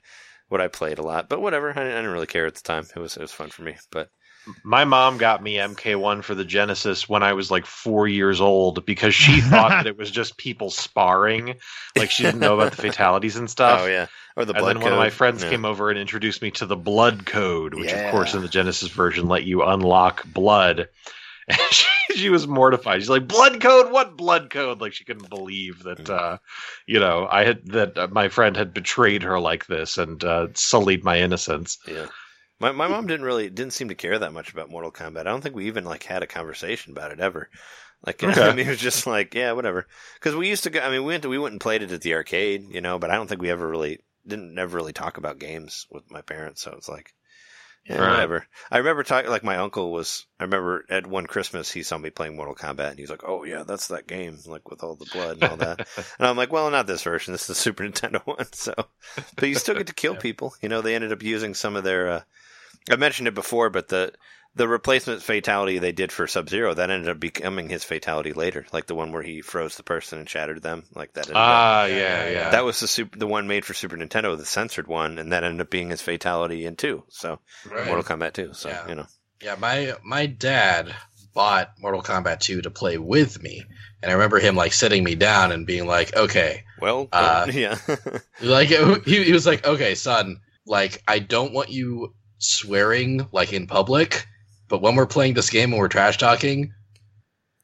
what 0.49 0.61
I 0.61 0.69
played 0.69 0.99
a 0.99 1.03
lot. 1.03 1.29
But 1.29 1.41
whatever, 1.41 1.71
I, 1.77 1.81
I 1.83 1.85
didn't 1.85 2.09
really 2.09 2.27
care 2.27 2.47
at 2.47 2.55
the 2.55 2.63
time. 2.63 2.87
It 2.95 2.99
was 3.01 3.17
it 3.17 3.23
was 3.23 3.33
fun 3.33 3.49
for 3.51 3.63
me. 3.63 3.77
But 3.91 4.11
My 4.63 4.85
mom 4.85 5.19
got 5.19 5.43
me 5.43 5.57
MK1 5.57 6.23
for 6.23 6.35
the 6.35 6.45
Genesis 6.45 7.09
when 7.09 7.23
I 7.23 7.33
was 7.33 7.51
like 7.51 7.67
four 7.67 8.07
years 8.09 8.41
old 8.41 8.85
because 8.87 9.15
she 9.15 9.41
thought 9.41 9.71
that 9.71 9.87
it 9.87 9.97
was 9.99 10.11
just 10.11 10.37
people 10.37 10.71
sparring. 10.71 11.57
Like 11.97 12.11
she 12.11 12.25
didn't 12.25 12.41
know 12.41 12.55
about 12.55 12.71
the 12.71 12.83
fatalities 12.83 13.37
and 13.37 13.49
stuff. 13.59 13.83
oh 13.83 13.87
yeah, 13.87 14.07
or 14.37 14.45
the 14.45 14.55
and 14.55 14.67
then 14.67 14.81
one 14.81 14.93
of 14.93 14.99
my 14.99 15.11
friends 15.11 15.43
Yeah. 15.43 15.51
came 15.51 15.65
over 15.65 15.91
and 15.91 15.99
introduced 15.99 16.41
me 16.43 16.51
to 16.53 16.67
the 16.67 16.77
blood 16.77 17.27
code, 17.27 17.75
which 17.75 17.91
Yeah. 17.93 18.07
of 18.07 18.11
course 18.11 18.35
in 18.35 18.43
the 18.43 18.49
Genesis 18.49 18.89
version 18.89 19.29
let 19.29 19.45
you 19.45 19.63
unlock 19.63 20.25
blood. 20.25 20.89
And 21.51 21.59
she, 21.71 21.87
she 22.15 22.29
was 22.29 22.47
mortified. 22.47 23.01
She's 23.01 23.09
like, 23.09 23.27
"Blood 23.27 23.63
code? 23.63 23.91
What 23.91 24.19
blood 24.19 24.51
code?" 24.51 24.83
Like 24.83 24.93
she 24.93 25.05
couldn't 25.05 25.31
believe 25.31 25.79
Mm. 25.83 25.97
that, 25.97 26.11
uh, 26.11 26.39
you 26.87 27.01
know, 27.01 27.27
I 27.31 27.45
had 27.45 27.65
that 27.69 27.97
uh, 27.97 28.09
my 28.11 28.29
friend 28.29 28.55
had 28.55 28.75
betrayed 28.75 29.23
her 29.23 29.41
like 29.41 29.65
this 29.67 29.97
and 29.97 30.23
uh, 30.23 30.49
sullied 30.53 31.05
my 31.05 31.21
innocence. 31.21 31.79
Yeah. 31.87 32.05
My 32.61 32.73
my 32.73 32.89
mom 32.89 33.07
didn't 33.07 33.27
really 33.27 33.51
didn't 33.51 33.73
seem 33.73 33.89
to 33.89 33.95
care 33.95 34.19
that 34.19 34.33
much 34.33 34.53
about 34.53 34.71
Mortal 34.71 34.91
Kombat. 34.93 35.21
I 35.21 35.25
don't 35.25 35.41
think 35.43 35.55
we 35.55 35.67
even 35.67 35.85
like 35.85 36.03
had 36.03 36.23
a 36.23 36.27
conversation 36.27 36.93
about 36.93 37.13
it 37.13 37.21
ever. 37.21 37.49
Like 38.05 38.23
Okay. 38.25 38.41
I 38.43 38.53
mean, 38.53 38.67
it 38.67 38.71
was 38.71 38.81
just 38.81 39.07
like 39.07 39.35
yeah, 39.35 39.53
whatever. 39.53 39.87
Because 40.15 40.35
we 40.35 40.49
used 40.49 40.65
to 40.65 40.71
go. 40.71 40.81
I 40.81 40.91
mean, 40.91 41.03
we 41.05 41.13
went 41.13 41.23
to, 41.23 41.29
we 41.29 41.39
went 41.39 41.53
and 41.53 41.61
played 41.61 41.83
it 41.83 41.93
at 41.93 42.03
the 42.03 42.15
arcade, 42.15 42.65
you 42.71 42.81
know. 42.81 42.99
But 42.99 43.11
I 43.11 43.15
don't 43.15 43.29
think 43.29 43.41
we 43.41 43.51
ever 43.51 43.67
really 43.69 44.01
didn't 44.27 44.55
never 44.55 44.77
really 44.77 44.93
talk 44.93 45.17
about 45.19 45.39
games 45.39 45.87
with 45.91 46.11
my 46.11 46.21
parents. 46.23 46.63
So 46.63 46.75
it's 46.77 46.89
like. 46.89 47.15
Yeah, 47.89 48.01
Right. 48.01 48.11
whatever. 48.11 48.47
I 48.71 48.79
remember 48.79 49.03
talking 49.03 49.31
like 49.31 49.45
my 49.45 49.57
uncle 49.57 49.93
was. 49.93 50.27
I 50.39 50.43
remember 50.45 50.85
at 50.91 51.07
one 51.07 51.27
Christmas 51.27 51.71
he 51.71 51.83
saw 51.83 51.97
me 51.97 52.11
playing 52.11 52.37
Mortal 52.37 52.55
Kombat 52.55 52.91
and 52.91 52.99
he's 52.99 53.09
like, 53.09 53.23
"Oh 53.27 53.45
yeah, 53.45 53.63
that's 53.63 53.89
that 53.89 54.07
game, 54.07 54.37
like 54.47 54.69
with 54.69 54.83
all 54.83 54.95
the 54.97 55.09
blood 55.11 55.37
and 55.41 55.45
all 55.45 55.57
that." 55.57 55.89
and 56.19 56.29
I'm 56.29 56.37
like, 56.37 56.53
"Well, 56.53 56.71
not 56.71 56.87
this 56.87 57.03
version. 57.05 57.33
This 57.33 57.43
is 57.43 57.47
the 57.47 57.55
Super 57.55 57.85
Nintendo 57.89 58.21
one." 58.27 58.53
So, 58.53 58.75
but 59.37 59.49
you 59.49 59.55
still 59.55 59.75
get 59.77 59.87
to 59.87 59.95
kill 59.95 60.17
people. 60.17 60.53
You 60.61 60.69
know, 60.69 60.83
they 60.83 60.95
ended 60.97 61.13
up 61.13 61.23
using 61.23 61.55
some 61.55 61.77
of 61.77 61.85
their. 61.85 62.11
Uh, 62.11 62.21
I 62.91 62.97
mentioned 62.97 63.29
it 63.29 63.35
before, 63.35 63.71
but 63.71 63.89
the 63.89 64.13
the 64.55 64.67
replacement 64.67 65.23
fatality 65.23 65.79
they 65.79 65.93
did 65.93 66.11
for 66.11 66.27
Sub 66.27 66.49
Zero 66.49 66.75
that 66.75 66.91
ended 66.91 67.09
up 67.09 67.21
becoming 67.21 67.69
his 67.69 67.85
fatality 67.85 68.33
later, 68.33 68.67
like 68.73 68.87
the 68.87 68.95
one 68.95 69.13
where 69.13 69.23
he 69.23 69.41
froze 69.41 69.77
the 69.77 69.83
person 69.83 70.19
and 70.19 70.29
shattered 70.29 70.63
them, 70.63 70.85
like 70.95 71.13
that. 71.15 71.31
Ah, 71.33 71.85
Yeah, 71.85 71.97
yeah, 71.97 72.25
yeah, 72.25 72.33
yeah. 72.33 72.51
that 72.51 72.65
was 72.65 72.81
the 72.81 72.89
super, 72.89 73.17
the 73.19 73.27
one 73.27 73.47
made 73.47 73.65
for 73.65 73.75
Super 73.75 73.97
Nintendo, 73.97 74.37
the 74.37 74.45
censored 74.45 74.89
one, 74.89 75.19
and 75.19 75.33
that 75.33 75.45
ended 75.45 75.61
up 75.61 75.71
being 75.71 75.91
his 75.91 76.01
fatality 76.03 76.65
in 76.67 76.77
two. 76.77 77.05
So 77.09 77.39
Mortal 77.65 78.03
Kombat 78.03 78.33
two. 78.33 78.53
So 78.55 78.71
Yeah. 78.71 78.89
you 78.89 78.95
know, 78.97 79.07
Yeah, 79.43 79.55
my 79.59 79.95
my 80.03 80.27
dad 80.27 80.95
bought 81.35 81.75
Mortal 81.79 82.03
Kombat 82.03 82.41
2 82.41 82.63
to 82.63 82.71
play 82.71 82.99
with 82.99 83.41
me, 83.41 83.63
and 84.03 84.11
I 84.11 84.15
remember 84.15 84.41
him 84.41 84.57
like 84.57 84.73
sitting 84.73 85.05
me 85.05 85.15
down 85.15 85.53
and 85.53 85.67
being 85.67 85.87
like, 85.87 86.17
"Okay, 86.17 86.65
well, 86.81 87.09
Uh, 87.13 87.47
yeah, 87.53 87.77
like 88.41 88.69
he, 89.05 89.23
he 89.25 89.33
was 89.33 89.47
like, 89.47 89.65
okay, 89.65 89.95
son, 89.95 90.41
like 90.67 91.01
I 91.07 91.21
don't 91.21 91.53
want 91.53 91.71
you 91.71 92.15
swearing 92.39 93.29
like 93.33 93.53
in 93.53 93.67
public, 93.67 94.27
but 94.69 94.83
when 94.83 94.97
we're 94.97 95.07
playing 95.07 95.35
this 95.35 95.51
game 95.51 95.73
and 95.73 95.79
we're 95.79 95.89
trash 95.89 96.19
talking, 96.19 96.73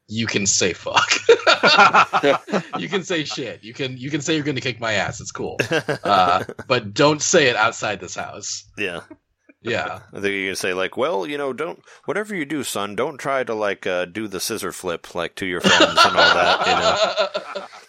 you 0.07 0.27
can 0.27 0.45
say 0.45 0.73
fuck. 0.73 1.09
you 2.79 2.87
can 2.89 3.03
say 3.03 3.23
shit. 3.23 3.63
You 3.63 3.73
can 3.73 3.97
you 3.97 4.11
can 4.11 4.21
say 4.21 4.35
you're 4.35 4.43
going 4.43 4.55
to 4.55 4.61
kick 4.61 4.79
my 4.79 4.93
ass. 4.93 5.19
It's 5.19 5.31
cool, 5.31 5.57
uh, 6.03 6.43
but 6.67 6.93
don't 6.93 7.21
say 7.21 7.47
it 7.47 7.55
outside 7.55 7.99
this 7.99 8.15
house. 8.15 8.65
yeah. 8.77 9.01
Yeah. 9.65 9.99
I 10.13 10.19
think 10.19 10.25
you're 10.33 10.45
gonna 10.47 10.55
say 10.55 10.73
like, 10.73 10.97
well, 10.97 11.25
you 11.27 11.37
know, 11.37 11.53
don't 11.53 11.81
whatever 12.05 12.35
you 12.35 12.45
do, 12.45 12.63
son, 12.63 12.95
don't 12.95 13.17
try 13.17 13.43
to 13.43 13.53
like 13.53 13.85
uh, 13.87 14.05
do 14.05 14.27
the 14.27 14.39
scissor 14.39 14.71
flip 14.71 15.13
like 15.15 15.35
to 15.35 15.45
your 15.45 15.61
friends 15.61 15.81
and 15.83 16.17
all 16.17 16.33
that, 16.33 16.67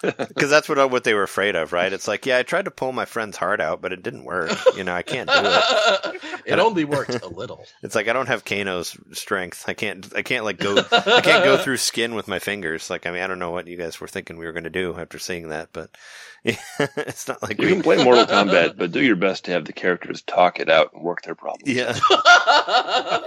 you 0.03 0.09
know, 0.09 0.15
because 0.29 0.51
that's 0.51 0.69
what 0.69 0.91
what 0.91 1.05
they 1.05 1.15
were 1.15 1.23
afraid 1.23 1.57
of, 1.57 1.73
right? 1.73 1.93
It's 1.93 2.09
like, 2.09 2.27
yeah, 2.27 2.39
I 2.39 2.43
tried 2.43 2.67
to 2.67 2.71
pull 2.71 2.93
my 2.93 3.05
friend's 3.05 3.37
heart 3.37 3.61
out, 3.61 3.81
but 3.81 3.93
it 3.93 4.03
didn't 4.03 4.25
work. 4.25 4.51
You 4.77 4.85
know, 4.85 4.95
I 4.95 5.03
can't 5.03 5.29
do 5.29 5.35
it. 5.37 6.23
it 6.47 6.59
only 6.59 6.85
worked 6.85 7.23
a 7.23 7.29
little. 7.29 7.65
It's 7.83 7.95
like 7.95 8.09
I 8.09 8.13
don't 8.13 8.27
have 8.29 8.45
Kano's 8.45 8.97
strength. 9.13 9.65
I 9.69 9.75
can't. 9.75 10.13
I 10.17 10.23
can't 10.23 10.45
like 10.45 10.59
go. 10.59 10.77
I 10.77 11.21
can't 11.21 11.45
go 11.45 11.57
through 11.57 11.77
skin 11.77 12.15
with 12.15 12.27
my 12.29 12.39
fingers. 12.39 12.91
Like 12.91 13.07
I 13.07 13.11
mean, 13.11 13.23
I 13.23 13.27
don't 13.27 13.39
know 13.39 13.51
what 13.51 13.67
you 13.67 13.77
guys 13.77 14.01
were 14.01 14.09
thinking 14.09 14.37
we 14.39 14.47
were 14.47 14.53
going 14.53 14.65
to 14.65 14.71
do 14.71 14.97
after 14.99 15.19
seeing 15.19 15.51
that, 15.51 15.69
but 15.73 15.91
it's 16.45 17.29
not 17.29 17.43
like 17.43 17.61
You 17.61 17.67
we. 17.67 17.73
can 17.75 17.83
play 17.83 18.03
Mortal 18.03 18.25
Kombat, 18.27 18.77
but 18.77 18.93
do 18.93 19.03
your 19.03 19.17
best 19.17 19.45
to 19.47 19.53
have 19.53 19.65
the 19.65 19.73
characters 19.73 20.23
talk 20.23 20.59
it 20.61 20.69
out 20.71 20.93
and 20.95 21.03
work 21.03 21.23
their 21.23 21.35
problems. 21.35 21.66
Yeah, 21.67 21.99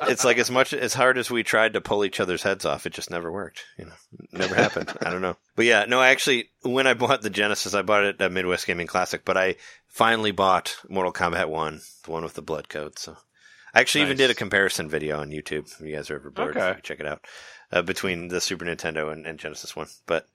it's 0.07 0.23
like 0.23 0.37
as 0.37 0.49
much 0.49 0.73
as 0.73 0.93
hard 0.93 1.17
as 1.17 1.29
we 1.29 1.43
tried 1.43 1.73
to 1.73 1.81
pull 1.81 2.05
each 2.05 2.19
other's 2.19 2.41
heads 2.43 2.63
off, 2.65 2.85
it 2.85 2.93
just 2.93 3.11
never 3.11 3.31
worked. 3.31 3.65
You 3.77 3.85
know, 3.85 3.91
never 4.31 4.55
happened. 4.55 4.91
I 5.01 5.09
don't 5.09 5.21
know, 5.21 5.35
but 5.55 5.65
yeah, 5.65 5.85
no. 5.87 6.01
Actually, 6.01 6.49
when 6.61 6.87
I 6.87 6.93
bought 6.93 7.21
the 7.21 7.29
Genesis, 7.29 7.73
I 7.73 7.81
bought 7.81 8.05
it 8.05 8.21
at 8.21 8.31
Midwest 8.31 8.65
Gaming 8.65 8.87
Classic, 8.87 9.23
but 9.25 9.35
I 9.37 9.55
finally 9.87 10.31
bought 10.31 10.77
Mortal 10.87 11.11
Kombat 11.11 11.49
One, 11.49 11.81
the 12.05 12.11
one 12.11 12.23
with 12.23 12.35
the 12.35 12.41
blood 12.41 12.69
code. 12.69 12.97
So 12.97 13.17
I 13.73 13.81
actually 13.81 14.05
even 14.05 14.17
did 14.17 14.31
a 14.31 14.35
comparison 14.35 14.89
video 14.89 15.19
on 15.19 15.31
YouTube. 15.31 15.71
If 15.73 15.81
you 15.81 15.95
guys 15.95 16.09
are 16.09 16.15
ever 16.15 16.31
bored, 16.31 16.55
Okay. 16.55 16.75
you 16.77 16.81
check 16.81 16.99
it 17.01 17.05
out 17.07 17.25
uh, 17.71 17.81
between 17.81 18.29
the 18.29 18.39
Super 18.39 18.63
Nintendo 18.65 19.11
and, 19.11 19.25
and 19.27 19.37
Genesis 19.37 19.75
One. 19.75 19.87
But 20.05 20.27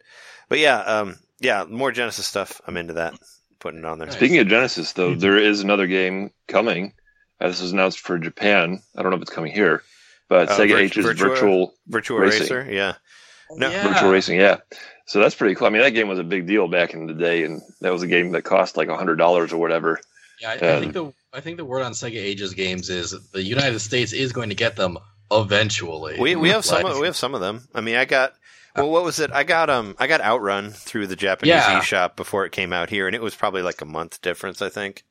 but 0.49 0.59
yeah, 0.59 0.79
um, 0.81 1.17
yeah, 1.41 1.65
more 1.67 1.91
Genesis 1.91 2.27
stuff. 2.27 2.61
I'm 2.67 2.77
into 2.77 2.93
that. 2.95 3.15
Putting 3.61 3.81
it 3.81 3.87
on 3.87 3.99
there. 3.99 4.11
Speaking 4.11 4.39
of 4.41 4.49
Genesis, 4.49 4.93
though, 4.93 5.15
there 5.15 5.39
is 5.39 5.63
another 5.63 5.87
game 5.87 6.33
coming. 6.49 6.93
Uh, 7.41 7.49
this 7.49 7.61
was 7.61 7.73
announced 7.73 8.01
for 8.01 8.19
Japan. 8.19 8.81
I 8.97 9.03
don't 9.03 9.11
know 9.11 9.17
if 9.17 9.23
it's 9.23 9.31
coming 9.31 9.53
here, 9.53 9.83
but 10.29 10.49
Uh, 10.49 10.57
Sega 10.59 10.69
Vir- 10.71 10.79
H's 10.79 11.05
Virtua- 11.05 11.17
virtual 11.17 11.75
Virtual 11.89 12.19
Racing. 12.19 12.41
Racer, 12.43 12.67
yeah. 12.71 12.95
No, 13.51 13.69
Yeah. 13.71 13.87
virtual 13.93 14.11
racing. 14.11 14.41
Yeah, 14.41 14.57
so 15.07 15.21
that's 15.21 15.35
pretty 15.35 15.55
cool. 15.55 15.67
I 15.67 15.71
mean, 15.71 15.83
that 15.83 15.91
game 15.91 16.09
was 16.09 16.19
a 16.19 16.25
big 16.25 16.47
deal 16.47 16.67
back 16.67 16.95
in 16.95 17.07
the 17.07 17.13
day, 17.15 17.43
and 17.45 17.61
that 17.83 17.93
was 17.93 18.03
a 18.03 18.07
game 18.07 18.33
that 18.33 18.43
cost 18.43 18.77
like 18.77 18.89
a 18.89 18.97
hundred 18.97 19.17
dollars 19.17 19.53
or 19.53 19.59
whatever. 19.59 20.01
Yeah, 20.41 20.51
I, 20.51 20.55
I 20.55 20.81
think 20.81 20.95
the 20.95 21.13
I 21.33 21.41
think 21.41 21.59
the 21.59 21.65
word 21.65 21.83
on 21.83 21.93
Sega 21.93 22.17
Ages 22.17 22.55
games 22.55 22.89
is 22.91 23.15
the 23.33 23.43
United 23.43 23.79
States 23.81 24.13
is 24.13 24.33
going 24.33 24.49
to 24.49 24.55
get 24.55 24.77
them 24.77 24.97
eventually. 25.31 26.19
We 26.19 26.37
we 26.37 26.49
have 26.51 26.65
some 26.65 26.83
Like- 26.83 26.93
of, 26.95 26.99
we 27.01 27.07
have 27.07 27.17
some 27.17 27.35
of 27.35 27.41
them. 27.41 27.69
I 27.75 27.81
mean, 27.81 27.97
I 27.97 28.05
got 28.05 28.35
well, 28.77 28.91
what 28.91 29.05
was 29.05 29.21
it? 29.21 29.31
I 29.33 29.45
got 29.45 29.69
um 29.71 29.95
I 29.99 30.07
got 30.07 30.21
Outrun 30.21 30.71
through 30.71 31.07
the 31.09 31.17
Japanese 31.17 31.51
Yeah. 31.55 31.81
eShop 31.81 32.17
before 32.17 32.45
it 32.47 32.53
came 32.53 32.73
out 32.73 32.89
here, 32.91 33.07
and 33.07 33.15
it 33.15 33.23
was 33.23 33.35
probably 33.35 33.63
like 33.63 33.81
a 33.81 33.87
month 33.87 34.21
difference, 34.23 34.63
I 34.63 34.69
think. 34.69 35.05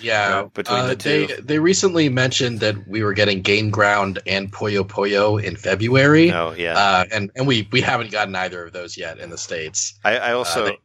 Yeah, 0.00 0.44
between 0.54 0.80
uh, 0.80 0.86
the 0.86 0.96
two. 0.96 1.26
They, 1.26 1.34
they 1.40 1.58
recently 1.58 2.08
mentioned 2.08 2.60
that 2.60 2.86
we 2.86 3.02
were 3.02 3.12
getting 3.14 3.42
Gain 3.42 3.70
Ground 3.70 4.18
and 4.26 4.52
Puyo 4.52 4.86
Puyo 4.86 5.42
in 5.42 5.56
February, 5.56 6.28
No, 6.28 6.52
yeah. 6.52 6.78
uh, 6.78 7.04
and 7.12 7.30
and 7.34 7.46
we 7.46 7.68
we 7.72 7.80
haven't 7.80 8.10
gotten 8.10 8.34
either 8.36 8.66
of 8.66 8.72
those 8.72 8.96
yet 8.96 9.18
in 9.18 9.30
the 9.30 9.38
states. 9.38 9.94
I, 10.04 10.18
I 10.18 10.32
also 10.32 10.66
they- 10.66 10.78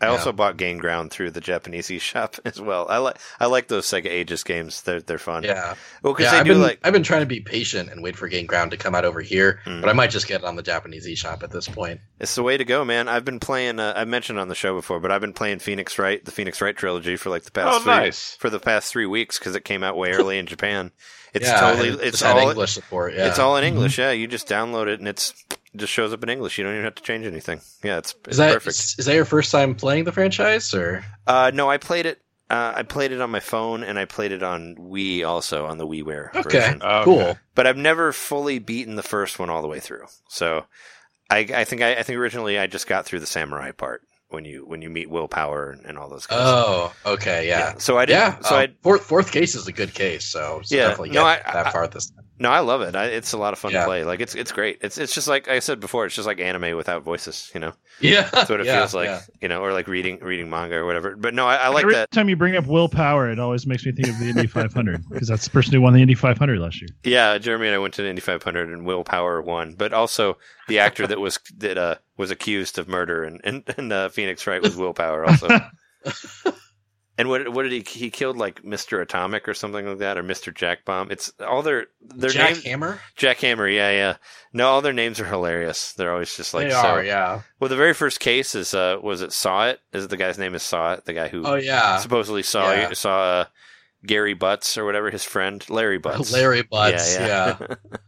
I 0.00 0.06
yeah. 0.06 0.12
also 0.12 0.30
bought 0.32 0.56
Gain 0.56 0.78
Ground 0.78 1.10
through 1.10 1.32
the 1.32 1.40
Japanese 1.40 1.88
eShop 1.88 2.38
as 2.44 2.60
well. 2.60 2.86
I 2.88 2.98
like 2.98 3.18
I 3.40 3.46
like 3.46 3.68
those 3.68 3.86
Sega 3.86 4.06
Ages 4.06 4.44
games. 4.44 4.82
They're 4.82 5.00
they're 5.00 5.18
fun. 5.18 5.42
Yeah, 5.42 5.74
Well, 6.02 6.12
because 6.14 6.26
yeah. 6.26 6.30
they 6.32 6.38
I've 6.38 6.44
do 6.46 6.52
been 6.52 6.62
like 6.62 6.80
I've 6.84 6.92
been 6.92 7.02
trying 7.02 7.22
to 7.22 7.26
be 7.26 7.40
patient 7.40 7.90
and 7.90 8.02
wait 8.02 8.16
for 8.16 8.28
Gain 8.28 8.46
Ground 8.46 8.70
to 8.70 8.76
come 8.76 8.94
out 8.94 9.04
over 9.04 9.20
here, 9.20 9.60
Mm. 9.66 9.80
but 9.80 9.90
I 9.90 9.92
might 9.92 10.10
just 10.10 10.28
get 10.28 10.42
it 10.42 10.44
on 10.46 10.56
the 10.56 10.62
Japanese 10.62 11.06
eShop 11.06 11.42
at 11.42 11.50
this 11.50 11.66
point. 11.68 12.00
It's 12.20 12.34
the 12.34 12.42
way 12.42 12.56
to 12.56 12.64
go, 12.64 12.84
man. 12.84 13.08
I've 13.08 13.24
been 13.24 13.40
playing. 13.40 13.80
Uh, 13.80 13.92
I 13.96 14.04
mentioned 14.04 14.38
on 14.38 14.48
the 14.48 14.54
show 14.54 14.74
before, 14.74 15.00
but 15.00 15.10
I've 15.10 15.20
been 15.20 15.32
playing 15.32 15.58
Phoenix 15.58 15.98
Wright, 15.98 16.24
the 16.24 16.30
Phoenix 16.32 16.60
Wright 16.60 16.76
trilogy, 16.76 17.16
for 17.16 17.30
like 17.30 17.42
the 17.42 17.50
past 17.50 17.68
Oh, 17.74 17.80
three, 17.80 17.92
nice. 17.92 18.36
for 18.36 18.50
the 18.50 18.60
past 18.60 18.92
three 18.92 19.06
weeks 19.06 19.38
because 19.38 19.56
it 19.56 19.64
came 19.64 19.82
out 19.82 19.96
way 19.96 20.12
early 20.12 20.38
in 20.38 20.46
Japan. 20.46 20.92
It's 21.34 21.46
yeah, 21.48 21.60
totally. 21.60 21.88
It's 22.06 22.22
all. 22.22 22.38
English 22.50 22.72
support. 22.72 23.14
Yeah, 23.14 23.28
It's 23.28 23.38
all 23.38 23.56
in 23.56 23.64
English. 23.64 23.98
Yeah, 23.98 24.12
you 24.12 24.26
just 24.28 24.48
download 24.48 24.86
it 24.86 24.98
and 25.00 25.08
it's 25.08 25.34
it 25.74 25.78
just 25.78 25.92
shows 25.92 26.12
up 26.12 26.22
in 26.22 26.28
English. 26.28 26.58
You 26.58 26.64
don't 26.64 26.72
even 26.74 26.84
have 26.84 26.94
to 26.96 27.02
change 27.02 27.26
anything. 27.26 27.60
Yeah, 27.82 27.98
it's, 27.98 28.14
it's 28.20 28.28
Is 28.32 28.36
that 28.38 28.54
perfect. 28.54 28.76
is, 28.76 28.96
is 28.98 29.06
that 29.06 29.14
your 29.14 29.24
first 29.24 29.50
time 29.52 29.74
playing 29.74 30.04
the 30.04 30.12
franchise 30.12 30.72
or? 30.74 31.04
Uh, 31.26 31.50
no, 31.54 31.68
I 31.70 31.76
played 31.78 32.06
it. 32.06 32.20
Uh, 32.50 32.72
I 32.76 32.82
played 32.82 33.12
it 33.12 33.20
on 33.20 33.30
my 33.30 33.40
phone 33.40 33.82
and 33.82 33.98
I 33.98 34.06
played 34.06 34.32
it 34.32 34.42
on 34.42 34.74
Wii 34.76 35.26
also 35.28 35.66
on 35.66 35.76
the 35.76 35.86
WiiWare 35.86 36.34
Okay, 36.34 36.42
version. 36.42 36.82
Okay. 36.82 37.04
cool. 37.04 37.38
But 37.54 37.66
I've 37.66 37.76
never 37.76 38.10
fully 38.12 38.58
beaten 38.58 38.94
the 38.96 39.02
first 39.02 39.38
one 39.38 39.50
all 39.50 39.60
the 39.60 39.68
way 39.68 39.80
through. 39.80 40.06
So 40.30 40.64
I, 41.28 41.40
I 41.54 41.64
think 41.64 41.82
I, 41.82 41.96
I 41.96 42.02
think 42.02 42.18
originally 42.18 42.58
I 42.58 42.66
just 42.66 42.86
got 42.86 43.04
through 43.04 43.20
the 43.20 43.26
samurai 43.26 43.72
part 43.72 44.00
when 44.30 44.46
you 44.46 44.64
when 44.66 44.80
you 44.80 44.88
meet 44.88 45.10
Will 45.10 45.28
Power 45.28 45.70
and, 45.72 45.84
and 45.84 45.98
all 45.98 46.08
those 46.08 46.24
guys. 46.26 46.38
Oh, 46.40 46.94
okay, 47.04 47.46
yeah. 47.46 47.74
So 47.76 47.98
I 47.98 48.06
did. 48.06 48.14
Yeah, 48.14 48.38
So 48.40 48.56
uh, 48.56 48.60
I 48.60 48.68
fourth 48.82 49.02
fourth 49.02 49.30
case 49.30 49.54
is 49.54 49.68
a 49.68 49.72
good 49.72 49.92
case, 49.92 50.24
so, 50.24 50.62
so 50.64 50.74
Yeah, 50.74 50.88
definitely 50.88 51.10
no, 51.10 51.24
I- 51.24 51.42
that 51.52 51.66
I- 51.66 51.70
far 51.70 51.86
this 51.86 52.08
time. 52.08 52.24
No, 52.40 52.50
I 52.50 52.60
love 52.60 52.82
it. 52.82 52.94
I, 52.94 53.06
it's 53.06 53.32
a 53.32 53.38
lot 53.38 53.52
of 53.52 53.58
fun 53.58 53.72
Yeah. 53.72 53.80
to 53.80 53.86
play. 53.86 54.04
Like 54.04 54.20
it's 54.20 54.34
it's 54.34 54.52
great. 54.52 54.78
It's 54.80 54.96
it's 54.98 55.12
just 55.12 55.26
like 55.28 55.48
I 55.48 55.58
said 55.58 55.80
before. 55.80 56.06
It's 56.06 56.14
just 56.14 56.26
like 56.26 56.40
anime 56.40 56.76
without 56.76 57.02
voices. 57.02 57.50
You 57.54 57.60
know. 57.60 57.72
Yeah, 58.00 58.28
That's 58.32 58.48
what 58.48 58.60
it 58.60 58.66
yeah, 58.66 58.78
feels 58.78 58.94
like, 58.94 59.06
yeah. 59.06 59.20
you 59.42 59.48
know, 59.48 59.60
or 59.60 59.72
like 59.72 59.88
reading 59.88 60.20
reading 60.20 60.48
manga 60.48 60.76
or 60.76 60.86
whatever. 60.86 61.16
But 61.16 61.34
no, 61.34 61.48
I, 61.48 61.56
I 61.56 61.68
like 61.68 61.82
Every 61.82 61.94
that. 61.96 62.12
time 62.12 62.28
you 62.28 62.36
bring 62.36 62.54
up 62.54 62.64
Will 62.64 62.88
Power, 62.88 63.28
it 63.28 63.40
always 63.40 63.66
makes 63.66 63.84
me 63.84 63.90
think 63.90 64.06
of 64.08 64.20
the 64.20 64.28
Indy 64.28 64.46
500 64.46 65.08
because 65.10 65.26
that's 65.26 65.46
the 65.46 65.50
person 65.50 65.72
who 65.72 65.80
won 65.80 65.94
the 65.94 66.00
Indy 66.00 66.14
500 66.14 66.60
last 66.60 66.80
year. 66.80 66.90
Yeah, 67.02 67.36
Jeremy 67.38 67.66
and 67.66 67.74
I 67.74 67.78
went 67.78 67.94
to 67.94 68.02
the 68.02 68.08
Indy 68.08 68.20
500 68.20 68.68
and 68.68 68.86
Will 68.86 69.02
Power 69.02 69.42
won, 69.42 69.74
but 69.74 69.92
also 69.92 70.38
the 70.68 70.78
actor 70.78 71.08
that 71.08 71.18
was 71.18 71.40
that 71.56 71.76
uh, 71.76 71.96
was 72.16 72.30
accused 72.30 72.78
of 72.78 72.86
murder 72.86 73.24
and 73.24 73.40
and, 73.42 73.64
and 73.76 73.92
uh, 73.92 74.10
Phoenix 74.10 74.46
Wright 74.46 74.62
was 74.62 74.76
Will 74.76 74.94
Power 74.94 75.24
also. 75.24 75.48
and 77.18 77.28
what 77.28 77.52
what 77.52 77.64
did 77.64 77.72
he 77.72 77.84
he 77.86 78.10
killed 78.10 78.38
like 78.38 78.62
Mr. 78.62 79.02
Atomic 79.02 79.46
or 79.48 79.52
something 79.54 79.84
like 79.86 79.98
that 79.98 80.16
or 80.16 80.22
Mr. 80.22 80.54
Jack 80.54 80.84
Bomb? 80.86 81.10
It's 81.10 81.32
all 81.46 81.62
their 81.62 81.86
their 82.00 82.30
Jack 82.30 82.52
names. 82.54 82.64
Hammer. 82.64 83.00
Jack 83.16 83.38
Hammer, 83.40 83.68
yeah, 83.68 83.90
yeah. 83.90 84.16
No, 84.54 84.68
all 84.68 84.80
their 84.80 84.92
names 84.94 85.20
are 85.20 85.24
hilarious. 85.26 85.92
They're 85.92 86.12
always 86.12 86.34
just 86.34 86.54
like 86.54 86.68
they 86.68 86.72
so. 86.72 86.78
are, 86.78 87.02
yeah. 87.04 87.42
Well, 87.60 87.68
the 87.68 87.76
very 87.76 87.92
first 87.92 88.20
case 88.20 88.54
is 88.54 88.72
uh 88.72 88.98
was 89.02 89.20
it 89.20 89.32
Saw 89.32 89.66
It? 89.66 89.80
Is 89.92 90.04
it 90.04 90.10
the 90.10 90.16
guy's 90.16 90.38
name 90.38 90.54
is 90.54 90.62
Saw 90.62 90.94
It? 90.94 91.04
The 91.04 91.12
guy 91.12 91.28
who 91.28 91.44
Oh 91.44 91.56
yeah, 91.56 91.98
supposedly 91.98 92.42
saw 92.42 92.72
Yeah. 92.72 92.92
saw 92.94 93.20
uh, 93.22 93.44
Gary 94.06 94.34
Butts 94.34 94.78
or 94.78 94.84
whatever 94.84 95.10
his 95.10 95.24
friend 95.24 95.62
Larry 95.68 95.98
Butz. 95.98 96.32
Larry 96.32 96.62
Butz. 96.62 97.18
Yeah, 97.18 97.26
Yeah, 97.26 97.56
yeah. 97.60 97.74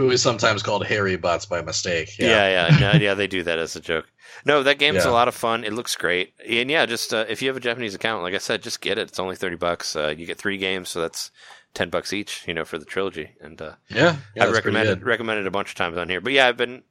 who 0.00 0.10
is 0.10 0.22
sometimes 0.22 0.62
called 0.62 0.86
Harry 0.86 1.16
Butts 1.16 1.46
by 1.46 1.60
mistake. 1.62 2.18
Yeah, 2.18 2.28
Yeah, 2.48 2.48
yeah, 2.48 2.78
no, 2.78 2.98
yeah. 2.98 3.14
They 3.14 3.26
do 3.26 3.42
that 3.42 3.58
as 3.58 3.76
a 3.76 3.80
joke. 3.80 4.06
No, 4.44 4.62
that 4.62 4.78
game's 4.78 5.04
Yeah. 5.04 5.10
a 5.10 5.12
lot 5.12 5.28
of 5.28 5.34
fun. 5.34 5.64
It 5.64 5.72
looks 5.72 5.94
great, 5.96 6.32
and 6.48 6.70
yeah, 6.70 6.86
just 6.86 7.12
uh, 7.12 7.26
if 7.28 7.42
you 7.42 7.48
have 7.48 7.56
a 7.56 7.60
Japanese 7.60 7.94
account, 7.94 8.22
like 8.22 8.34
I 8.34 8.38
said, 8.38 8.62
just 8.62 8.80
get 8.80 8.98
it. 8.98 9.08
It's 9.08 9.18
only 9.18 9.36
thirty 9.36 9.56
bucks. 9.56 9.94
Uh, 9.94 10.14
you 10.16 10.26
get 10.26 10.38
three 10.38 10.56
games, 10.56 10.88
so 10.88 11.00
that's 11.00 11.30
ten 11.74 11.90
bucks 11.90 12.12
each. 12.12 12.44
You 12.48 12.54
know, 12.54 12.64
for 12.64 12.78
the 12.78 12.84
trilogy, 12.84 13.32
and 13.40 13.60
uh, 13.60 13.74
yeah. 13.88 14.16
yeah 14.34 14.44
I've 14.44 14.52
recommended 14.52 15.02
recommended 15.02 15.46
a 15.46 15.50
bunch 15.50 15.68
of 15.68 15.74
times 15.74 15.98
on 15.98 16.08
here. 16.08 16.20
But 16.20 16.32
yeah, 16.32 16.48
I've 16.48 16.56
been 16.56 16.82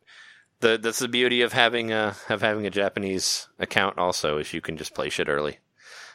the 0.59 0.77
that's 0.77 0.99
the 0.99 1.07
beauty 1.07 1.41
of 1.41 1.53
having 1.53 1.91
a 1.91 2.15
of 2.29 2.41
having 2.41 2.65
a 2.65 2.69
Japanese 2.69 3.47
account. 3.57 3.97
Also, 3.97 4.37
is 4.37 4.53
you 4.53 4.61
can 4.61 4.77
just 4.77 4.93
play 4.93 5.09
shit 5.09 5.29
early. 5.29 5.59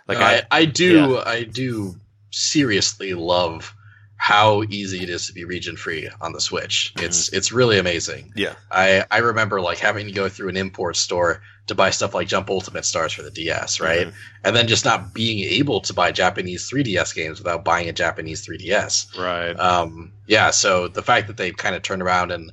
Like 0.07 0.19
No, 0.19 0.25
I, 0.25 0.35
I, 0.35 0.59
I 0.59 0.65
do, 0.67 1.19
I 1.19 1.45
do 1.45 1.97
seriously 2.31 3.15
love 3.15 3.75
how 4.17 4.63
easy 4.71 5.03
it 5.03 5.11
is 5.11 5.27
to 5.27 5.33
be 5.33 5.45
region 5.45 5.77
free 5.77 6.09
on 6.21 6.33
the 6.33 6.41
Switch. 6.41 6.93
It's 6.97 7.29
it's 7.33 7.53
really 7.53 7.79
amazing. 7.79 8.33
yeah, 8.37 8.55
I 8.71 9.05
I 9.11 9.19
remember 9.19 9.61
like 9.61 9.79
having 9.79 10.07
to 10.07 10.13
go 10.13 10.29
through 10.29 10.49
an 10.49 10.57
import 10.57 10.97
store 10.97 11.43
to 11.67 11.75
buy 11.75 11.91
stuff 11.91 12.15
like 12.15 12.29
Jump 12.29 12.51
Ultimate 12.51 12.85
Stars 12.85 13.13
for 13.13 13.23
the 13.23 13.31
DS, 13.31 13.81
right? 13.81 14.13
And 14.45 14.55
then 14.55 14.69
just 14.69 14.85
not 14.85 15.15
being 15.15 15.41
able 15.41 15.81
to 15.81 15.95
buy 15.95 16.13
Japanese 16.13 16.71
3DS 16.71 17.15
games 17.15 17.39
without 17.39 17.65
buying 17.65 17.89
a 17.89 17.93
Japanese 17.93 18.47
3DS. 18.47 19.19
Right. 19.19 19.59
Um, 19.59 20.13
yeah, 20.27 20.51
so 20.51 20.89
the 20.89 21.03
fact 21.03 21.27
that 21.29 21.39
they've 21.39 21.57
kind 21.57 21.75
of 21.75 21.83
turned 21.83 22.03
around 22.03 22.33
and 22.33 22.53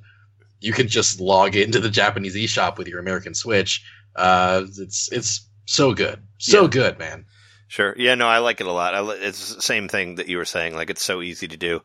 you 0.61 0.71
can 0.71 0.87
just 0.87 1.19
log 1.19 1.55
into 1.57 1.79
the 1.81 1.89
Japanese 1.89 2.35
eShop 2.35 2.77
with 2.77 2.87
your 2.87 2.99
American 2.99 3.33
Switch, 3.33 3.83
uh, 4.15 4.63
it's 4.77 5.11
it's 5.11 5.47
so 5.65 5.93
good, 5.93 6.21
so 6.37 6.63
Yeah. 6.63 6.67
good, 6.69 6.97
man. 6.99 7.25
Sure. 7.71 7.95
Yeah, 7.97 8.15
no, 8.15 8.27
I 8.27 8.39
like 8.39 8.59
it 8.59 8.67
a 8.67 8.71
lot. 8.73 8.93
I 8.93 8.99
li- 8.99 9.15
it's 9.21 9.55
the 9.55 9.61
same 9.61 9.87
thing 9.87 10.15
that 10.15 10.27
you 10.27 10.35
were 10.35 10.43
saying. 10.43 10.75
Like 10.75 10.89
it's 10.89 11.01
so 11.03 11.21
easy 11.21 11.47
to 11.47 11.55
do, 11.55 11.81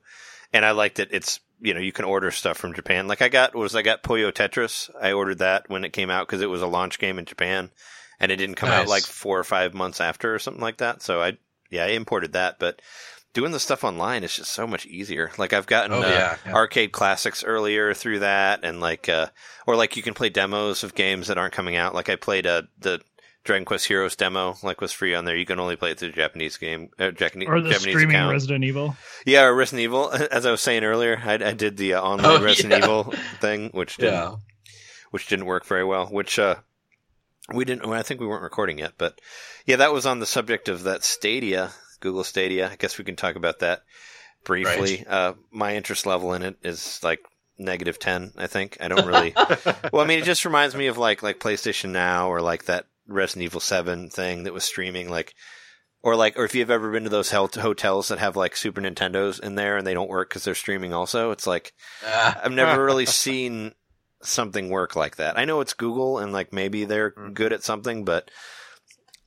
and 0.53 0.65
I 0.65 0.73
like 0.73 0.97
that 0.97 1.11
it's 1.13 1.39
you 1.61 1.75
know 1.75 1.81
you 1.81 1.93
can 1.93 2.05
order 2.05 2.33
stuff 2.33 2.59
from 2.59 2.75
Japan. 2.75 3.07
Like 3.07 3.23
I 3.23 3.29
got 3.29 3.55
was 3.55 3.77
I 3.77 3.83
got 3.83 4.03
Puyo 4.03 4.33
Tetris. 4.33 4.91
I 5.01 5.13
ordered 5.13 5.39
that 5.39 5.71
when 5.71 5.85
it 5.85 5.93
came 5.93 6.11
out 6.11 6.27
because 6.27 6.43
it 6.43 6.51
was 6.51 6.61
a 6.61 6.67
launch 6.67 6.99
game 6.99 7.21
in 7.21 7.25
Japan, 7.25 7.71
and 8.19 8.33
it 8.33 8.37
didn't 8.37 8.57
come 8.57 8.69
out 8.71 8.89
like 8.89 9.05
four 9.05 9.39
or 9.39 9.45
five 9.45 9.75
months 9.75 10.01
after 10.01 10.35
or 10.35 10.41
something 10.41 10.61
like 10.61 10.79
that. 10.79 11.03
So 11.03 11.23
I 11.23 11.39
yeah 11.71 11.85
I 11.85 11.91
imported 11.91 12.33
that, 12.33 12.59
but 12.59 12.83
doing 13.33 13.53
the 13.53 13.61
stuff 13.61 13.85
online 13.85 14.25
is 14.25 14.35
just 14.35 14.51
so 14.51 14.67
much 14.67 14.87
easier. 14.87 15.31
Like 15.39 15.53
I've 15.53 15.67
gotten 15.67 15.93
Oh, 15.93 16.03
uh, 16.03 16.09
yeah, 16.09 16.37
yeah. 16.47 16.53
arcade 16.53 16.91
classics 16.91 17.45
earlier 17.45 17.95
through 17.95 18.19
that, 18.19 18.65
and 18.65 18.81
like 18.81 19.09
uh, 19.09 19.29
or 19.69 19.77
like 19.77 19.97
you 19.97 20.03
can 20.03 20.15
play 20.15 20.31
demos 20.31 20.83
of 20.83 20.97
games 20.97 21.29
that 21.29 21.39
aren't 21.39 21.55
coming 21.55 21.77
out. 21.77 21.95
Like 21.95 22.09
I 22.09 22.17
played 22.17 22.45
uh, 22.45 22.63
the 22.81 23.01
Dragon 23.47 23.65
Quest 23.65 23.87
Heroes 23.87 24.15
demo, 24.17 24.57
like 24.63 24.81
was 24.81 24.93
free 24.93 25.15
on 25.15 25.25
there. 25.25 25.37
You 25.37 25.47
can 25.47 25.59
only 25.59 25.77
play 25.77 25.93
it 25.93 25.99
through 25.99 26.09
the 26.11 26.15
Japanese 26.17 26.57
game, 26.59 26.91
uh, 26.99 27.11
Japanese, 27.13 27.49
Or 27.49 27.61
the 27.61 27.71
Japanese 27.71 27.95
streaming 27.95 28.17
account. 28.17 28.33
Resident 28.33 28.65
Evil. 28.65 28.97
yeah, 29.25 29.45
or 29.45 29.55
Resident 29.55 29.83
Evil. 29.85 30.11
As 30.31 30.45
I 30.45 30.51
was 30.51 30.61
saying 30.61 30.85
earlier, 30.85 31.21
I, 31.25 31.35
I 31.35 31.53
did 31.53 31.77
the 31.77 31.95
uh, 31.95 32.03
online 32.03 32.41
Oh, 32.41 32.45
Resident 32.45 32.73
yeah. 32.81 32.85
Evil 32.85 33.15
thing, 33.41 33.71
which 33.71 33.97
didn't, 33.97 34.13
Yeah. 34.15 34.35
which 35.13 35.27
didn't 35.29 35.47
work 35.47 35.65
very 35.65 35.85
well. 35.85 36.07
Which 36.07 36.39
uh, 36.39 36.57
we 37.55 37.65
didn't. 37.65 37.87
Well, 37.89 37.99
I 37.99 38.03
think 38.03 38.21
we 38.21 38.27
weren't 38.27 38.43
recording 38.43 38.79
yet, 38.79 38.93
but 38.99 39.21
yeah, 39.65 39.77
that 39.77 39.93
was 39.93 40.05
on 40.07 40.19
the 40.21 40.27
subject 40.27 40.69
of 40.69 40.83
that 40.83 41.05
Stadia, 41.05 41.71
Google 42.01 42.25
Stadia. 42.25 42.69
I 42.71 42.77
guess 42.77 42.99
we 42.99 43.05
can 43.05 43.17
talk 43.17 43.37
about 43.37 43.61
that. 43.61 43.83
briefly. 44.45 45.05
Uh, 45.07 45.35
my 45.51 45.75
interest 45.77 46.07
level 46.07 46.33
in 46.35 46.43
it 46.43 46.57
is 46.63 47.01
like 47.03 47.21
negative 47.59 47.99
ten. 47.99 48.33
I 48.37 48.47
think 48.49 48.77
I 48.81 48.89
don't 48.89 49.07
really. 49.07 49.33
well, 49.93 50.03
I 50.03 50.07
mean, 50.07 50.19
it 50.19 50.25
just 50.25 50.45
reminds 50.45 50.75
me 50.75 50.89
of 50.89 50.99
like 50.99 51.23
like 51.23 51.39
PlayStation 51.41 51.91
Now 51.91 52.29
or 52.31 52.41
like 52.41 52.65
that 52.67 52.87
Resident 53.07 53.45
Evil 53.45 53.61
Seven 53.61 54.09
thing 54.11 54.45
that 54.45 54.53
was 54.55 54.65
streaming, 54.65 55.09
like 55.09 55.35
or 56.03 56.15
like 56.17 56.39
or 56.39 56.45
if 56.45 56.55
you've 56.55 56.71
ever 56.71 56.91
been 56.93 57.05
to 57.05 57.09
those 57.11 57.31
hel- 57.31 57.49
hotels 57.53 58.09
that 58.09 58.19
have 58.19 58.37
like 58.37 58.57
Super 58.57 58.81
Nintendos 58.81 59.41
in 59.41 59.55
there 59.55 59.77
and 59.77 59.87
they 59.87 59.95
don't 59.95 60.11
work 60.11 60.29
because 60.29 60.45
they're 60.45 60.55
streaming. 60.55 60.93
Also, 60.93 61.31
it's 61.31 61.47
like 61.47 61.73
Ah, 62.05 62.41
I've 62.45 62.53
never 62.53 62.85
really 62.85 63.07
seen 63.25 63.73
something 64.23 64.71
work 64.71 64.97
like 64.97 65.17
that. 65.17 65.39
I 65.39 65.45
know 65.45 65.61
it's 65.61 65.75
Google 65.75 66.19
and 66.19 66.33
like 66.33 66.53
maybe 66.53 66.85
they're 66.85 67.11
good 67.11 67.53
at 67.53 67.63
something, 67.63 68.05
but 68.05 68.31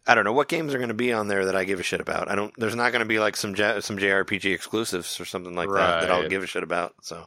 I 0.08 0.16
don't 0.16 0.24
know 0.24 0.34
what 0.34 0.48
games 0.48 0.74
are 0.74 0.78
going 0.80 0.88
to 0.88 0.94
be 0.96 1.14
on 1.14 1.28
there 1.28 1.46
that 1.46 1.56
I 1.56 1.66
give 1.66 1.80
a 1.80 1.84
shit 1.84 2.02
about. 2.02 2.32
I 2.32 2.36
don't. 2.36 2.52
There's 2.58 2.76
not 2.76 2.92
going 2.92 3.02
to 3.02 3.06
be 3.08 3.20
like 3.20 3.36
some 3.38 3.54
J- 3.54 3.82
some 3.82 3.98
JRPG 3.98 4.54
exclusives 4.54 5.20
or 5.20 5.26
something 5.26 5.56
like 5.56 5.70
that 5.70 6.02
that 6.02 6.12
I'll 6.12 6.28
give 6.30 6.44
a 6.44 6.48
shit 6.48 6.64
about. 6.64 6.96
So 7.04 7.26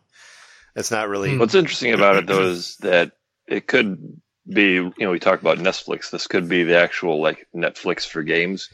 it's 0.75 0.91
not 0.91 1.09
really. 1.09 1.39
What's 1.39 1.55
interesting 1.55 1.93
about 1.93 2.17
it 2.17 2.27
though 2.27 2.43
is 2.43 2.77
that 2.79 3.13
it 3.47 3.69
could 3.69 4.21
be, 4.49 4.75
you 4.75 4.93
know, 4.99 5.11
we 5.11 5.19
talk 5.19 5.41
about 5.41 5.59
Netflix. 5.59 6.11
This 6.11 6.27
could 6.27 6.49
be 6.49 6.65
the 6.65 6.79
actual 6.79 7.21
like 7.21 7.47
Netflix 7.55 8.07
for 8.07 8.23
games. 8.23 8.69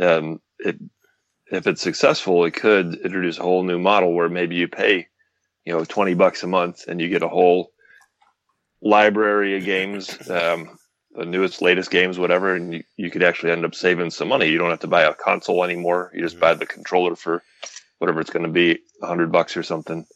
Um, 0.00 0.40
it, 0.58 0.76
if 1.50 1.66
it's 1.66 1.82
successful, 1.82 2.44
it 2.44 2.54
could 2.54 2.94
introduce 2.94 3.38
a 3.38 3.42
whole 3.42 3.62
new 3.62 3.78
model 3.78 4.14
where 4.14 4.28
maybe 4.28 4.56
you 4.56 4.68
pay, 4.68 5.08
you 5.64 5.72
know, 5.72 5.84
twenty 5.84 6.14
bucks 6.14 6.42
a 6.42 6.46
month 6.46 6.88
and 6.88 7.00
you 7.00 7.08
get 7.08 7.22
a 7.22 7.28
whole 7.28 7.72
library 8.80 9.56
of 9.56 9.64
games, 9.64 10.30
um, 10.30 10.78
the 11.14 11.26
newest, 11.26 11.60
latest 11.60 11.90
games, 11.90 12.18
whatever, 12.18 12.54
and 12.56 12.72
you, 12.72 12.82
you 12.96 13.10
could 13.10 13.22
actually 13.22 13.52
end 13.52 13.64
up 13.64 13.74
saving 13.74 14.10
some 14.10 14.28
money. 14.28 14.46
You 14.46 14.58
don't 14.58 14.70
have 14.70 14.80
to 14.80 14.88
buy 14.88 15.02
a 15.02 15.14
console 15.14 15.62
anymore. 15.62 16.10
You 16.14 16.22
just 16.22 16.40
buy 16.40 16.54
the 16.54 16.66
controller 16.66 17.16
for 17.16 17.42
whatever 17.98 18.20
it's 18.20 18.30
going 18.30 18.46
to 18.46 18.50
be, 18.50 18.80
a 19.02 19.06
hundred 19.06 19.30
bucks 19.30 19.56
or 19.56 19.62
something. 19.62 20.06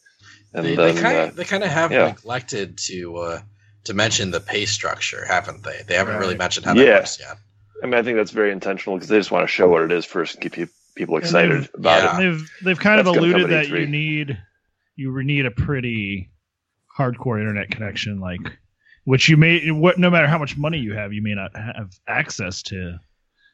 And 0.53 0.65
they, 0.65 0.75
then, 0.75 0.95
they 0.95 1.01
kind 1.01 1.17
uh, 1.17 1.21
of 1.21 1.35
they 1.35 1.43
kind 1.45 1.63
of 1.63 1.69
have 1.69 1.91
yeah. 1.91 2.07
neglected 2.07 2.77
to 2.87 3.17
uh, 3.17 3.41
to 3.85 3.93
mention 3.93 4.31
the 4.31 4.39
pay 4.39 4.65
structure, 4.65 5.25
haven't 5.25 5.63
they? 5.63 5.81
They 5.87 5.95
haven't 5.95 6.17
really 6.17 6.35
mentioned 6.37 6.65
how 6.65 6.73
Yeah. 6.75 6.99
works 6.99 7.19
yet. 7.19 7.37
I 7.81 7.85
mean, 7.85 7.93
I 7.95 8.01
think 8.03 8.17
that's 8.17 8.31
very 8.31 8.51
intentional 8.51 8.95
because 8.97 9.09
they 9.09 9.17
just 9.17 9.31
want 9.31 9.43
to 9.43 9.47
show 9.47 9.67
what 9.69 9.83
it 9.83 9.91
is 9.91 10.03
first 10.05 10.35
and 10.35 10.41
keep 10.43 10.53
pe- 10.53 10.73
people 10.95 11.17
excited 11.17 11.61
they've- 11.63 11.69
about 11.75 12.03
yeah. 12.03 12.17
it. 12.17 12.19
They've 12.31 12.51
they've 12.63 12.79
kind 12.79 12.99
That's 12.99 13.09
of 13.09 13.21
alluded 13.23 13.49
that 13.51 13.67
you 13.69 13.75
E3. 13.75 13.89
need 13.89 14.37
you 14.95 15.23
need 15.23 15.45
a 15.45 15.51
pretty 15.51 16.31
hardcore 16.97 17.39
internet 17.39 17.69
connection, 17.69 18.19
like 18.19 18.39
which 19.03 19.29
you 19.29 19.37
may 19.37 19.69
what 19.71 19.97
no 19.99 20.09
matter 20.09 20.27
how 20.27 20.37
much 20.39 20.57
money 20.57 20.79
you 20.79 20.93
have, 20.95 21.13
you 21.13 21.21
may 21.21 21.35
not 21.35 21.55
have 21.55 21.91
access 22.07 22.61
to 22.63 22.97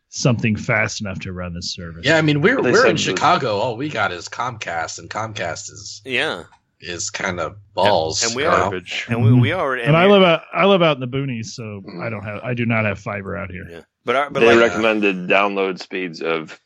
something 0.09 0.55
fast 0.55 1.01
enough 1.01 1.19
to 1.19 1.33
run 1.33 1.53
this 1.53 1.73
service. 1.73 2.05
Yeah, 2.05 2.17
I 2.17 2.21
mean 2.21 2.41
we're 2.41 2.61
They 2.61 2.71
we're 2.71 2.87
in 2.87 2.95
Chicago. 2.97 3.57
All 3.57 3.75
we 3.75 3.89
got 3.89 4.11
is 4.13 4.29
Comcast, 4.29 4.99
and 4.99 5.09
Comcast 5.09 5.69
is 5.71 6.01
yeah, 6.05 6.43
is 6.83 7.09
kind 7.09 7.39
of 7.39 7.55
balls. 7.73 8.23
and 8.23 8.35
we 8.35 8.43
you 8.43 8.49
are- 8.49 8.57
know? 8.57 8.63
Garbage. 8.65 9.05
and 9.09 9.23
we, 9.23 9.33
we 9.33 9.53
already. 9.53 9.83
and 9.83 9.95
I 9.97 10.05
live 10.07 10.23
out 10.23 10.43
I 10.53 10.65
live 10.65 10.81
out 10.81 10.97
in 10.97 11.01
the 11.01 11.07
boonies, 11.17 11.47
so 11.47 11.63
Mhm. 11.63 12.01
I 12.05 12.09
don't 12.09 12.23
have 12.23 12.41
I 12.43 12.53
do 12.53 12.65
not 12.65 12.85
have 12.85 12.99
fiber 12.99 13.35
out 13.37 13.49
here. 13.51 13.65
Yeah, 13.69 13.81
but 14.05 14.15
our, 14.15 14.29
but 14.29 14.41
they 14.41 14.55
like, 14.55 14.69
recommended 14.69 15.27
download 15.27 15.79
speeds 15.79 16.21
of 16.21 16.59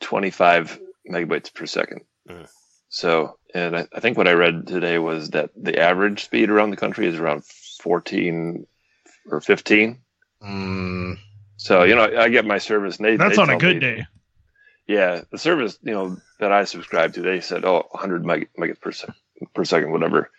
25 0.00 0.78
megabytes 1.10 1.52
per 1.52 1.66
second. 1.66 2.02
Mhm. 2.28 2.48
So, 2.88 3.38
and 3.54 3.76
I, 3.76 3.86
I 3.94 4.00
think 4.00 4.16
what 4.16 4.28
I 4.28 4.32
read 4.32 4.66
today 4.66 4.98
was 4.98 5.30
that 5.30 5.50
the 5.60 5.78
average 5.80 6.24
speed 6.24 6.48
around 6.50 6.70
the 6.70 6.76
country 6.76 7.06
is 7.08 7.18
around 7.18 7.44
14 7.82 8.66
or 9.30 9.40
15. 9.40 9.98
Mm, 10.42 11.18
So, 11.56 11.82
you 11.84 11.94
know, 11.96 12.04
I 12.04 12.28
get 12.28 12.44
my 12.44 12.58
service. 12.58 12.98
And 12.98 13.06
they, 13.06 13.16
That's 13.16 13.36
they 13.36 13.42
on 13.42 13.50
a 13.50 13.58
good 13.58 13.76
me- 13.76 13.80
day. 13.80 14.06
Yeah, 14.86 15.22
the 15.32 15.38
service, 15.38 15.78
you 15.82 15.92
know, 15.92 16.18
that 16.40 16.52
I 16.52 16.64
subscribe 16.64 17.14
to, 17.14 17.22
they 17.22 17.40
said, 17.40 17.64
oh, 17.64 17.86
100 17.92 18.24
meg- 18.24 18.50
megabits 18.58 18.80
per, 18.80 18.92
sec- 18.92 19.14
per 19.54 19.64
second, 19.64 19.92
whatever. 19.92 20.30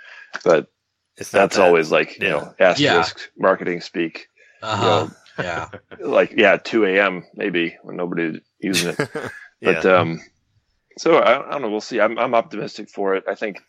But 0.43 0.67
it's 1.17 1.31
that's 1.31 1.55
that- 1.57 1.63
always 1.63 1.91
like, 1.91 2.19
you 2.19 2.27
Yeah. 2.27 2.31
know, 2.33 2.55
asterisk 2.59 3.31
marketing 3.37 3.81
speak. 3.81 4.27
uh-huh. 4.61 5.07
Yeah. 5.37 5.69
Like, 5.99 6.33
yeah, 6.37 6.57
2 6.57 6.85
a.m. 6.85 7.25
maybe 7.35 7.75
when 7.83 7.97
nobody's 7.97 8.39
using 8.59 8.95
it. 8.97 9.09
yeah. 9.59 9.73
But 9.73 9.85
um, 9.85 10.21
so 10.97 11.17
I, 11.17 11.45
I 11.47 11.51
don't 11.51 11.61
know. 11.63 11.69
We'll 11.69 11.81
see. 11.81 11.99
I'm 11.99 12.17
I'm 12.17 12.33
optimistic 12.35 12.89
for 12.89 13.15
it. 13.15 13.23
I 13.27 13.35
think 13.35 13.61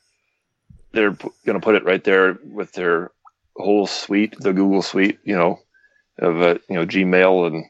they're 0.92 1.12
p- 1.12 1.28
going 1.44 1.58
to 1.58 1.64
put 1.64 1.74
it 1.74 1.84
right 1.84 2.02
there 2.04 2.38
with 2.44 2.72
their 2.72 3.10
whole 3.56 3.86
suite, 3.86 4.36
the 4.38 4.52
Google 4.52 4.82
suite. 4.82 5.18
You 5.24 5.36
know, 5.36 5.58
of 6.18 6.40
uh, 6.40 6.58
you 6.68 6.76
know 6.76 6.86
Gmail 6.86 7.46
and 7.48 7.64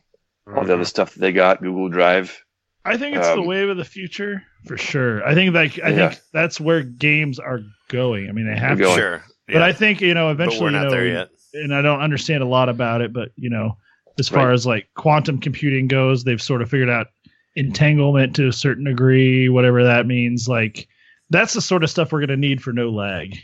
all 0.54 0.64
the 0.64 0.74
other 0.74 0.84
stuff 0.84 1.14
that 1.14 1.20
they 1.20 1.32
got, 1.32 1.62
Google 1.62 1.88
Drive. 1.88 2.38
I 2.86 2.96
think 2.96 3.16
it's 3.16 3.26
the 3.28 3.40
Um, 3.40 3.46
wave 3.46 3.68
of 3.68 3.76
the 3.76 3.84
future 3.84 4.42
for 4.66 4.76
sure. 4.78 5.26
I 5.26 5.34
think 5.34 5.54
like 5.54 5.80
I 5.82 5.90
Yeah. 5.90 6.08
think 6.10 6.20
that's 6.32 6.60
where 6.60 6.82
games 6.82 7.38
are 7.38 7.60
going. 7.88 8.28
I 8.28 8.32
mean, 8.32 8.46
they 8.46 8.56
have 8.56 8.78
to. 8.78 8.84
going. 8.84 8.98
sure, 8.98 9.24
But. 9.48 9.62
I 9.62 9.72
think 9.72 10.00
you 10.00 10.14
know 10.14 10.26
but 10.26 10.32
eventually 10.42 10.60
we're 10.62 10.70
you 10.70 10.76
not 10.76 10.84
know, 10.84 10.90
there 10.90 11.06
yet. 11.06 11.28
and 11.54 11.74
I 11.74 11.82
don't 11.82 12.00
understand 12.00 12.42
a 12.42 12.46
lot 12.46 12.68
about 12.68 13.00
it, 13.00 13.12
but 13.12 13.30
you 13.36 13.50
know, 13.50 13.76
as 14.18 14.28
far 14.28 14.46
Right. 14.48 14.54
as 14.54 14.66
like 14.66 14.88
quantum 14.94 15.38
computing 15.38 15.88
goes, 15.88 16.24
they've 16.24 16.40
sort 16.42 16.62
of 16.62 16.70
figured 16.70 16.88
out 16.90 17.08
entanglement 17.56 18.36
to 18.36 18.48
a 18.48 18.52
certain 18.52 18.84
degree, 18.84 19.48
whatever 19.48 19.84
that 19.84 20.06
means. 20.06 20.48
Like 20.48 20.86
that's 21.30 21.54
the 21.54 21.60
sort 21.60 21.82
of 21.84 21.90
stuff 21.90 22.12
we're 22.12 22.20
going 22.20 22.28
to 22.28 22.36
need 22.36 22.62
for 22.62 22.72
no 22.72 22.90
lag. 22.90 23.36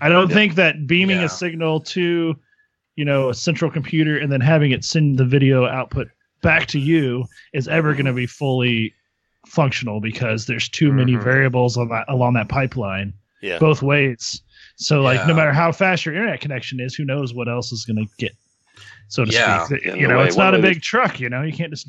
I 0.00 0.08
don't 0.08 0.28
Yeah. 0.28 0.34
think 0.34 0.54
that 0.56 0.86
beaming 0.86 1.18
Yeah. 1.18 1.24
a 1.26 1.28
signal 1.28 1.80
to, 1.80 2.36
you 2.96 3.04
know, 3.04 3.28
a 3.30 3.34
central 3.34 3.70
computer 3.70 4.18
and 4.18 4.30
then 4.30 4.40
having 4.40 4.72
it 4.72 4.84
send 4.84 5.18
the 5.18 5.24
video 5.24 5.66
output 5.66 6.08
back 6.44 6.66
to 6.68 6.78
you 6.78 7.24
is 7.52 7.66
ever 7.66 7.92
going 7.94 8.06
to 8.06 8.12
be 8.12 8.26
fully 8.26 8.94
functional 9.46 10.00
because 10.00 10.46
there's 10.46 10.68
too 10.68 10.92
many 10.92 11.12
Mhm. 11.14 11.22
variables 11.24 11.76
on 11.76 11.88
that 11.88 12.04
along 12.08 12.34
that 12.34 12.48
pipeline 12.48 13.12
Yeah, 13.42 13.58
both 13.58 13.82
ways. 13.82 14.40
So 14.76 15.02
like 15.02 15.26
no 15.26 15.34
matter 15.34 15.52
how 15.52 15.70
fast 15.72 16.06
your 16.06 16.14
internet 16.14 16.40
connection 16.40 16.80
is, 16.80 16.94
who 16.94 17.04
knows 17.04 17.34
what 17.34 17.48
else 17.48 17.70
is 17.72 17.84
going 17.84 17.96
to 17.98 18.06
get, 18.18 18.32
so 19.08 19.24
to 19.24 19.30
Yeah. 19.32 19.64
speak. 19.64 19.84
You 19.84 20.08
know, 20.08 20.18
way- 20.18 20.26
it's 20.26 20.36
not 20.36 20.54
a 20.54 20.58
big 20.58 20.74
they- 20.76 20.80
truck. 20.80 21.20
You 21.20 21.28
know, 21.28 21.42
you 21.42 21.52
can't 21.52 21.70
just 21.70 21.88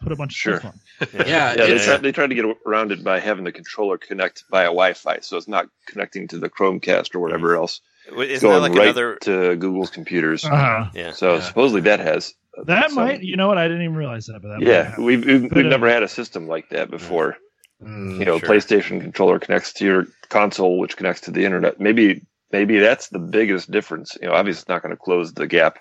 put 0.00 0.12
a 0.12 0.16
bunch 0.16 0.32
of 0.32 0.36
Sure. 0.36 0.60
stuff 0.60 0.74
on. 1.00 1.08
Yeah. 1.26 1.26
Yeah, 1.26 1.54
they 1.56 1.64
it's- 1.72 1.84
tried 1.84 2.02
they 2.02 2.12
tried 2.12 2.28
to 2.30 2.34
get 2.34 2.44
around 2.66 2.90
it 2.92 3.04
by 3.04 3.20
having 3.20 3.44
the 3.44 3.52
controller 3.52 3.98
connect 3.98 4.44
via 4.50 4.66
Wi-Fi, 4.66 5.18
so 5.20 5.36
it's 5.36 5.48
not 5.48 5.66
connecting 5.86 6.26
to 6.28 6.38
the 6.38 6.48
Chromecast 6.48 7.14
or 7.14 7.20
whatever 7.20 7.54
else. 7.56 7.80
Isn't 8.06 8.18
that 8.18 8.40
going 8.40 8.60
like 8.62 8.72
right 8.72 8.82
another? 8.88 9.16
to 9.22 9.56
Google's 9.56 9.90
computers. 9.90 10.44
Uh-huh. 10.44 10.86
Yeah, 10.94 11.12
So 11.12 11.34
Yeah. 11.34 11.40
supposedly 11.40 11.80
that 11.82 12.00
has 12.00 12.34
That 12.66 12.90
some- 12.90 13.04
might, 13.04 13.22
you 13.22 13.36
know 13.36 13.48
what? 13.48 13.58
I 13.58 13.66
didn't 13.68 13.82
even 13.82 13.96
realize 13.96 14.26
that, 14.26 14.40
but 14.42 14.48
that 14.48 14.60
Yeah, 14.62 14.82
happen. 14.90 15.04
we've 15.04 15.24
we've, 15.24 15.42
we've 15.52 15.66
never 15.66 15.88
had 15.88 16.02
a 16.02 16.08
system 16.08 16.46
like 16.46 16.68
that 16.70 16.90
before. 16.90 17.36
Mm, 17.82 18.18
you 18.18 18.24
know, 18.24 18.38
Sure. 18.38 18.48
PlayStation 18.48 19.00
controller 19.00 19.38
connects 19.38 19.72
to 19.74 19.84
your 19.84 20.06
console, 20.28 20.78
which 20.78 20.96
connects 20.96 21.22
to 21.22 21.30
the 21.30 21.44
internet. 21.44 21.80
Maybe 21.80 22.24
maybe 22.52 22.78
that's 22.78 23.08
the 23.08 23.18
biggest 23.18 23.70
difference. 23.70 24.16
You 24.20 24.28
know, 24.28 24.34
obviously 24.34 24.60
it's 24.60 24.68
not 24.68 24.82
going 24.82 24.94
to 24.94 25.00
close 25.02 25.32
the 25.34 25.46
gap 25.46 25.78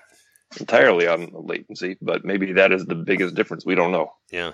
entirely 0.60 1.08
on 1.08 1.30
latency, 1.34 1.98
but 2.02 2.26
maybe 2.26 2.54
that 2.54 2.72
is 2.72 2.86
the 2.86 2.96
biggest 2.96 3.36
difference. 3.36 3.66
We 3.66 3.76
don't 3.76 3.92
know. 3.92 4.12
yeah. 4.32 4.54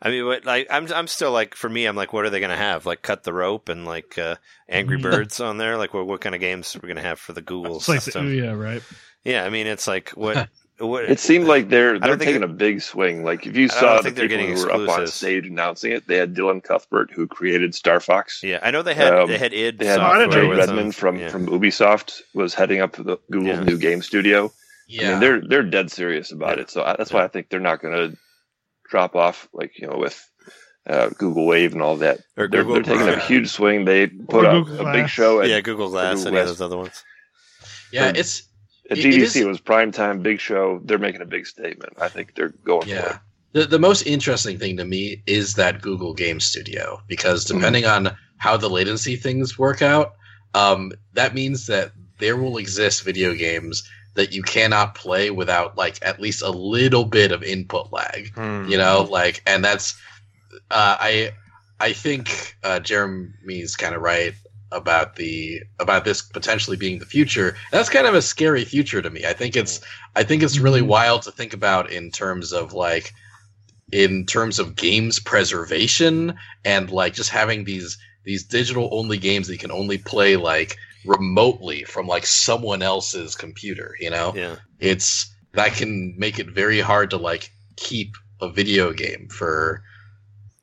I 0.00 0.10
mean, 0.10 0.26
what, 0.26 0.44
like 0.44 0.68
I'm, 0.70 0.86
I'm 0.92 1.08
still 1.08 1.32
like, 1.32 1.56
for 1.56 1.68
me, 1.68 1.84
I'm 1.86 1.96
like, 1.96 2.12
what 2.12 2.24
are 2.24 2.30
they 2.30 2.38
going 2.38 2.50
to 2.50 2.56
have? 2.56 2.86
Like, 2.86 3.02
cut 3.02 3.24
the 3.24 3.32
rope 3.32 3.68
and 3.68 3.84
like 3.84 4.16
uh, 4.16 4.36
Angry 4.68 4.96
Mhm. 4.96 5.02
Birds 5.02 5.40
on 5.40 5.58
there. 5.58 5.76
Like, 5.76 5.92
what, 5.92 6.06
what 6.06 6.20
kind 6.20 6.36
of 6.36 6.40
games 6.40 6.76
are 6.76 6.78
we 6.78 6.86
going 6.86 6.98
to 6.98 7.02
have 7.02 7.18
for 7.18 7.32
the 7.32 7.42
Google 7.42 7.78
It's 7.78 7.88
like, 7.88 7.96
the, 7.98 8.02
system? 8.02 8.32
yeah, 8.32 8.52
right. 8.52 8.80
Yeah, 9.24 9.44
I 9.44 9.50
mean, 9.50 9.66
it's 9.66 9.88
like 9.88 10.10
what, 10.10 10.48
what? 10.86 11.04
It 11.10 11.18
seemed 11.18 11.46
like 11.46 11.68
they're 11.68 11.98
they're 11.98 12.16
taking 12.16 12.42
a 12.42 12.48
big 12.48 12.80
swing. 12.82 13.24
Like 13.24 13.46
if 13.46 13.56
you 13.56 13.68
saw 13.68 13.96
the 13.96 14.04
think 14.04 14.16
people 14.16 14.28
getting 14.28 14.56
who 14.56 14.62
were 14.64 14.72
up 14.72 14.88
on 14.88 15.06
stage 15.08 15.46
announcing 15.46 15.92
it, 15.92 16.06
they 16.06 16.16
had 16.16 16.34
Dylan 16.34 16.62
Cuthbert 16.62 17.10
who 17.12 17.26
created 17.26 17.74
Star 17.74 17.98
Fox. 18.00 18.40
yeah, 18.42 18.60
I 18.62 18.70
know 18.70 18.82
they 18.82 18.94
had 18.94 19.12
Um, 19.14 19.28
they 19.28 19.38
had 19.38 19.52
id 19.52 19.78
They 19.78 19.86
had 19.86 19.98
I 20.00 20.18
didn't 20.18 20.32
software 20.32 20.42
Jay 20.56 20.56
know 20.66 20.72
Raymond 20.72 20.94
from 20.94 21.18
yeah. 21.18 21.28
from 21.30 21.46
Ubisoft 21.46 22.20
was 22.34 22.54
heading 22.54 22.80
up 22.80 22.92
the 22.92 23.18
Google 23.30 23.48
Yeah. 23.54 23.64
new 23.64 23.76
game 23.78 24.02
studio. 24.02 24.46
I 24.46 24.50
yeah. 24.86 25.10
mean, 25.12 25.20
they're 25.20 25.40
they're 25.40 25.62
dead 25.64 25.90
serious 25.90 26.32
about 26.32 26.56
Yeah. 26.56 26.62
it. 26.62 26.70
So 26.70 26.82
I, 26.84 26.96
that's 26.96 27.12
why 27.12 27.24
I 27.24 27.28
think 27.28 27.48
they're 27.48 27.60
not 27.60 27.82
going 27.82 27.94
to 28.12 28.16
drop 28.88 29.16
off 29.16 29.48
like 29.52 29.78
you 29.78 29.86
know 29.88 29.98
with 29.98 30.24
uh, 30.88 31.10
Google 31.18 31.44
Wave 31.46 31.72
and 31.74 31.82
all 31.82 31.96
that. 31.96 32.20
or 32.38 32.48
They're, 32.48 32.64
they're 32.64 32.82
taking 32.82 33.08
a 33.08 33.18
huge 33.20 33.50
swing. 33.50 33.84
They 33.84 34.06
put 34.06 34.46
Or 34.46 34.48
up 34.48 34.68
a 34.68 34.92
big 34.92 35.08
show 35.10 35.42
at, 35.42 35.48
yeah, 35.50 35.60
Google 35.60 35.90
Glass, 35.90 36.18
Google 36.24 36.28
any 36.28 36.40
of 36.40 36.46
those 36.48 36.60
other 36.62 36.78
ones. 36.78 37.04
yeah, 37.92 38.06
um, 38.06 38.16
it's 38.16 38.47
at 38.90 38.98
It- 38.98 39.04
GDC. 39.04 39.40
It 39.42 39.46
was 39.46 39.60
prime 39.60 39.92
time, 39.92 40.20
big 40.22 40.40
show. 40.40 40.80
They're 40.84 40.98
making 40.98 41.20
a 41.22 41.26
big 41.26 41.46
statement. 41.46 41.94
I 42.00 42.08
think 42.08 42.34
they're 42.34 42.54
going 42.64 42.82
for 42.82 42.88
yeah. 42.88 43.14
it. 43.14 43.16
The 43.52 43.64
the 43.66 43.78
most 43.78 44.02
interesting 44.06 44.58
thing 44.58 44.76
to 44.76 44.84
me 44.84 45.22
is 45.26 45.54
that 45.54 45.80
Google 45.80 46.14
Game 46.14 46.40
Studio 46.40 47.00
because 47.08 47.44
Mm-hmm. 47.46 47.58
depending 47.58 47.84
on 47.86 48.16
how 48.36 48.56
the 48.56 48.68
latency 48.70 49.16
things 49.16 49.58
work 49.58 49.82
out, 49.82 50.12
um, 50.54 50.92
that 51.14 51.34
means 51.34 51.66
that 51.66 51.92
there 52.18 52.36
will 52.36 52.58
exist 52.58 53.04
video 53.04 53.34
games 53.34 53.88
that 54.14 54.32
you 54.32 54.42
cannot 54.42 54.94
play 54.96 55.30
without 55.30 55.76
like 55.78 55.98
at 56.02 56.20
least 56.20 56.42
a 56.42 56.50
little 56.50 57.04
bit 57.04 57.30
of 57.32 57.42
input 57.42 57.92
lag. 57.92 58.32
Hmm. 58.34 58.66
you 58.68 58.76
know 58.76 59.06
like 59.10 59.42
and 59.46 59.64
that's 59.64 59.96
uh, 60.70 60.96
i 61.00 61.30
i 61.78 61.92
think 61.92 62.56
uh, 62.64 62.80
jeremy's 62.80 63.76
kind 63.76 63.94
of 63.94 64.02
right 64.02 64.34
about 64.72 65.16
the 65.16 65.60
about 65.80 66.04
this 66.04 66.22
potentially 66.22 66.76
being 66.76 66.98
the 66.98 67.06
future 67.06 67.56
that's 67.72 67.88
kind 67.88 68.06
of 68.06 68.14
a 68.14 68.22
scary 68.22 68.64
future 68.64 69.00
to 69.00 69.10
me 69.10 69.24
i 69.26 69.32
think 69.32 69.56
it's 69.56 69.80
i 70.16 70.22
think 70.22 70.42
it's 70.42 70.58
really 70.58 70.82
Mhm. 70.82 70.86
wild 70.88 71.22
to 71.22 71.30
think 71.30 71.54
about 71.54 71.90
in 71.90 72.10
terms 72.10 72.52
of 72.52 72.72
like 72.74 73.12
in 73.92 74.26
terms 74.26 74.58
of 74.58 74.76
games 74.76 75.18
preservation 75.18 76.34
and 76.64 76.90
like 76.90 77.14
just 77.14 77.30
having 77.30 77.64
these 77.64 77.96
these 78.24 78.44
digital 78.44 78.90
only 78.92 79.16
games 79.16 79.46
that 79.46 79.54
you 79.54 79.58
can 79.58 79.70
only 79.70 79.96
play 79.96 80.36
like 80.36 80.76
remotely 81.06 81.84
from 81.84 82.06
like 82.06 82.26
someone 82.26 82.82
else's 82.82 83.34
computer. 83.34 83.94
You 84.00 84.10
know, 84.10 84.34
Yeah. 84.36 84.56
it's 84.80 85.34
that 85.54 85.72
can 85.74 86.14
make 86.18 86.38
it 86.38 86.50
very 86.50 86.80
hard 86.80 87.08
to 87.10 87.16
like 87.16 87.50
keep 87.76 88.14
a 88.42 88.50
video 88.50 88.92
game 88.92 89.28
for 89.30 89.82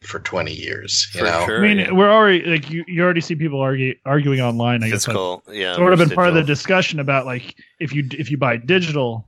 for 0.06 0.20
20 0.20 0.54
years 0.54 1.08
you 1.14 1.20
For 1.20 1.26
know 1.26 1.46
sure. 1.46 1.58
I 1.60 1.68
mean, 1.68 1.80
yeah. 1.80 1.92
we're 1.92 2.12
already 2.12 2.44
like 2.44 2.70
you, 2.70 2.84
you 2.88 3.04
already 3.04 3.22
see 3.22 3.36
people 3.36 3.62
argue, 3.62 3.96
arguing 4.06 4.42
online. 4.42 4.84
I 4.84 4.90
guess 4.90 5.08
like, 5.08 5.16
Physical, 5.16 5.44
yeah. 5.52 5.76
sort 5.76 5.94
of 5.94 6.00
been 6.00 6.08
versus 6.08 6.16
part 6.16 6.30
of 6.30 6.36
the 6.36 6.44
discussion 6.44 7.00
about 7.00 7.26
like 7.26 7.56
if 7.80 7.94
you 7.94 8.08
if 8.12 8.32
you 8.32 8.38
buy 8.38 8.58
digital 8.58 9.28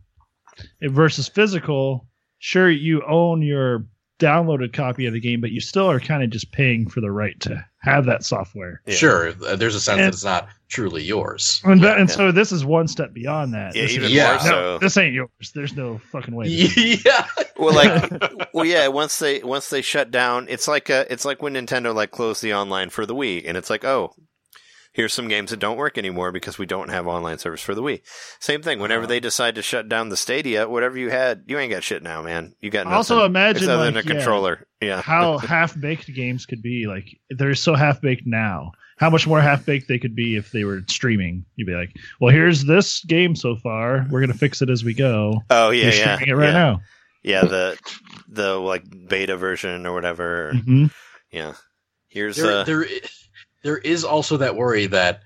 versus 0.81 1.27
physical, 1.27 2.07
sure 2.39 2.69
you 2.69 3.03
own 3.07 3.41
your 3.41 3.85
downloaded 4.19 4.73
copy 4.73 5.05
of 5.05 5.13
the 5.13 5.19
game, 5.19 5.41
but 5.41 5.51
you 5.51 5.59
still 5.59 5.89
are 5.89 5.99
kind 5.99 6.23
of 6.23 6.29
just 6.29 6.51
paying 6.51 6.89
for 6.89 7.01
the 7.01 7.11
right 7.11 7.39
to 7.41 7.63
have 7.87 8.05
that 8.05 8.23
software. 8.23 8.81
Yeah. 8.85 8.95
sure 8.95 9.33
uh, 9.45 9.55
there's 9.55 9.75
a 9.75 9.79
sense 9.79 9.97
And- 9.99 10.05
that 10.05 10.13
it's 10.13 10.23
not 10.23 10.49
truly 10.69 11.01
yours 11.01 11.61
And, 11.63 11.81
that, 11.83 11.97
and 11.97 12.09
Yeah. 12.09 12.15
so 12.15 12.31
this 12.31 12.51
is 12.51 12.65
one 12.65 12.87
step 12.89 13.13
beyond 13.13 13.53
that. 13.53 13.73
Yeah, 13.75 13.83
This 13.83 13.91
even 13.93 14.05
is- 14.05 14.11
Yeah. 14.11 14.39
more 14.43 14.51
no, 14.51 14.77
this 14.79 14.97
ain't 14.97 15.13
yours. 15.13 15.29
There's 15.55 15.73
no 15.75 15.97
fucking 16.11 16.35
way. 16.35 16.47
yeah 17.05 17.25
well, 17.57 17.73
like, 17.73 18.11
well, 18.53 18.65
yeah. 18.65 18.87
Once 18.87 19.17
they 19.19 19.41
once 19.43 19.69
they 19.69 19.81
shut 19.81 20.11
down, 20.11 20.47
it's 20.49 20.67
like 20.67 20.89
uh 20.89 21.05
it's 21.09 21.25
like 21.25 21.41
when 21.41 21.53
Nintendo 21.53 21.93
like 21.95 22.11
closed 22.11 22.41
the 22.43 22.53
online 22.53 22.89
for 22.89 23.05
the 23.05 23.15
Wii, 23.15 23.43
and 23.47 23.57
it's 23.57 23.69
like, 23.69 23.83
oh, 23.85 24.13
here's 24.97 25.13
some 25.13 25.27
games 25.27 25.51
that 25.51 25.59
don't 25.59 25.77
work 25.77 25.95
anymore 25.97 26.31
because 26.31 26.57
we 26.57 26.65
don't 26.65 26.89
have 26.89 27.05
online 27.05 27.37
service 27.37 27.61
for 27.61 27.75
the 27.75 27.83
Wii. 27.83 28.01
Same 28.39 28.63
thing. 28.63 28.79
Whenever 28.79 29.05
they 29.05 29.19
decide 29.19 29.53
to 29.55 29.61
shut 29.61 29.87
down 29.87 30.09
the 30.09 30.17
Stadia, 30.17 30.67
whatever 30.67 30.97
you 30.97 31.11
had, 31.11 31.43
you 31.47 31.59
ain't 31.59 31.71
got 31.71 31.83
shit 31.83 32.01
now, 32.01 32.23
man. 32.23 32.55
You 32.59 32.71
got 32.71 32.85
nothing. 32.85 32.95
Also, 32.97 33.23
imagine 33.23 33.69
other 33.69 33.85
like, 33.85 33.93
than 33.93 34.03
a 34.03 34.07
yeah, 34.07 34.15
controller. 34.19 34.67
Yeah. 34.81 35.01
how 35.01 35.37
half 35.37 35.79
baked 35.79 36.11
games 36.13 36.47
could 36.47 36.63
be. 36.63 36.87
Like 36.87 37.05
they're 37.29 37.55
so 37.55 37.75
half 37.75 38.01
baked 38.01 38.25
now. 38.25 38.71
How 38.97 39.11
much 39.11 39.27
more 39.27 39.39
half 39.39 39.63
baked 39.63 39.87
they 39.87 39.99
could 39.99 40.15
be 40.15 40.35
if 40.35 40.51
they 40.51 40.63
were 40.63 40.81
streaming? 40.87 41.45
You'd 41.55 41.67
be 41.67 41.75
like, 41.75 41.95
"Well, 42.19 42.33
here's 42.33 42.65
this 42.65 43.03
game 43.05 43.35
so 43.35 43.55
far. 43.55 44.07
We're 44.09 44.21
gonna 44.21 44.33
fix 44.33 44.63
it 44.63 44.71
as 44.71 44.83
we 44.83 44.95
go. 44.95 45.43
Oh 45.51 45.69
yeah, 45.69 45.83
You're 45.83 45.93
yeah, 45.93 46.17
it 46.25 46.31
right 46.33 46.47
yeah. 46.47 46.51
now." 46.53 46.81
Yeah, 47.23 47.41
the 47.41 47.77
the 48.27 48.55
like 48.55 48.83
beta 49.07 49.37
version 49.37 49.85
or 49.85 49.93
whatever. 49.93 50.53
hmm 50.53 50.85
Yeah. 51.31 51.53
Here's 52.07 52.37
there, 52.37 52.51
uh 52.59 52.63
there, 52.63 52.85
i- 52.85 53.01
there 53.67 53.77
is 53.83 54.03
also 54.03 54.37
that 54.37 54.55
worry 54.55 54.87
that 54.87 55.19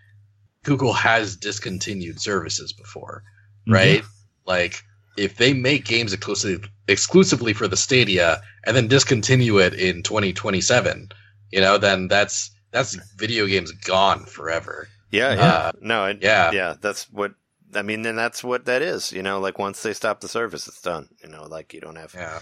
google 0.64 0.94
has 0.94 1.36
discontinued 1.38 2.20
services 2.20 2.74
before 2.74 3.24
Mm-hmm. 3.68 3.74
right 3.74 4.04
like 4.48 4.82
if 5.18 5.38
they 5.38 5.54
make 5.54 5.86
games 5.86 6.14
exclusively 6.14 6.68
exclusively 6.88 7.54
for 7.54 7.68
the 7.68 7.78
stadia 7.78 8.42
and 8.66 8.76
then 8.76 8.88
discontinue 8.88 9.60
it 9.60 9.74
in 9.76 10.02
2027 10.02 11.10
you 11.52 11.62
know 11.62 11.78
then 11.78 12.08
that's 12.08 12.50
that's 12.72 12.96
video 13.18 13.46
games 13.46 13.72
gone 13.72 14.26
forever 14.26 14.88
yeah, 15.12 15.34
yeah. 15.34 15.42
uh, 15.44 15.72
no, 15.82 16.06
I, 16.06 16.18
yeah. 16.22 16.52
yeah, 16.54 16.76
that's 16.80 17.04
what 17.12 17.34
I 17.76 17.82
mean, 17.82 18.02
then 18.02 18.16
that's 18.16 18.44
what 18.46 18.64
that 18.66 18.82
is. 18.82 19.12
You 19.12 19.22
know, 19.22 19.42
like 19.42 19.60
once 19.60 19.84
they 19.84 19.94
stop 19.94 20.22
the 20.22 20.30
service, 20.30 20.68
it's 20.70 20.82
done. 20.82 21.10
You 21.22 21.30
know, 21.30 21.44
like 21.48 21.74
you 21.74 21.82
don't 21.82 21.98
have 21.98 22.14
yeah 22.16 22.40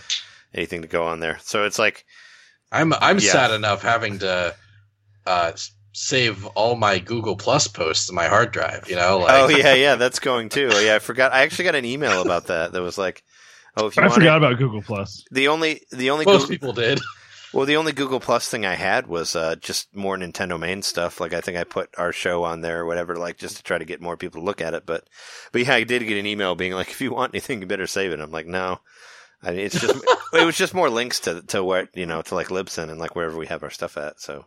anything 0.53 0.84
to 0.84 0.88
go 0.88 1.03
on 1.05 1.19
there. 1.19 1.39
So 1.41 1.65
it's 1.65 1.80
like, 1.80 2.05
i'm 2.71 2.93
i'm 2.93 3.17
Yeah. 3.17 3.31
sad 3.31 3.51
enough 3.51 3.81
having 3.81 4.19
to 4.19 4.55
uh 5.26 5.51
save 5.91 6.45
all 6.48 6.76
my 6.76 6.99
google 6.99 7.36
plus 7.36 7.68
posts 7.68 8.07
to 8.07 8.14
my 8.14 8.28
hard 8.28 8.52
drive 8.52 8.90
you 8.90 8.95
know 8.95 9.20
like 9.20 9.32
oh 9.34 9.49
yeah, 9.49 9.74
yeah, 9.74 9.95
that's 9.95 10.20
going 10.20 10.49
too. 10.49 10.70
Yeah, 10.82 10.95
I 10.95 10.99
forgot. 10.99 11.34
I 11.34 11.41
actually 11.41 11.66
got 11.66 11.76
an 11.76 11.86
email 11.86 12.22
about 12.22 12.48
that. 12.48 12.72
That 12.74 12.82
was 12.82 12.98
like, 12.98 13.24
oh, 13.76 13.88
if 13.88 13.98
you 13.98 14.03
I 14.03 14.06
want 14.06 14.16
forgot 14.16 14.36
it, 14.36 14.45
about 14.45 14.57
Google 14.57 14.82
Plus. 14.82 15.24
the 15.32 15.48
only 15.48 15.82
the 15.91 16.10
only 16.11 16.26
most 16.26 16.48
Google, 16.48 16.49
people 16.49 16.74
did 16.74 16.99
well 17.53 17.66
the 17.66 17.78
only 17.78 17.91
Google 17.91 18.20
Plus 18.20 18.48
thing 18.48 18.66
I 18.66 18.76
had 18.76 19.07
was 19.07 19.36
uh, 19.36 19.56
just 19.56 19.94
more 19.95 20.18
Nintendo 20.18 20.60
main 20.60 20.82
stuff. 20.82 21.20
Like 21.20 21.34
I 21.34 21.41
think 21.41 21.57
I 21.57 21.64
put 21.64 21.90
our 21.98 22.11
show 22.11 22.44
on 22.44 22.61
there 22.61 22.82
or 22.82 22.86
whatever, 22.86 23.16
like 23.16 23.38
just 23.38 23.57
to 23.57 23.64
try 23.64 23.78
to 23.78 23.86
get 23.86 24.02
more 24.02 24.18
people 24.18 24.41
to 24.41 24.45
look 24.45 24.61
at 24.61 24.74
it. 24.74 24.86
But 24.86 25.07
but 25.52 25.66
yeah, 25.66 25.74
I 25.74 25.84
did 25.84 26.07
get 26.07 26.18
an 26.18 26.26
email 26.26 26.56
being 26.56 26.74
like, 26.74 26.90
if 26.90 27.02
you 27.02 27.11
want 27.14 27.34
anything, 27.34 27.61
you 27.61 27.68
better 27.68 27.88
save 27.88 28.11
it. 28.11 28.20
I'm 28.20 28.32
like, 28.32 28.48
no. 28.48 28.80
I 29.41 29.52
mean, 29.52 29.61
it's 29.61 29.80
just 29.80 30.03
it 30.34 30.45
was 30.45 30.57
just 30.57 30.74
more 30.74 30.90
links 30.90 31.22
to 31.22 31.41
to 31.48 31.64
what 31.64 31.90
you 31.95 32.06
know 32.06 32.22
to 32.22 32.36
like 32.36 32.48
Libsyn 32.48 32.90
and 32.90 32.99
like 32.99 33.16
wherever 33.16 33.38
we 33.38 33.48
have 33.48 33.64
our 33.64 33.70
stuff 33.70 33.98
at. 33.98 34.20
So 34.22 34.45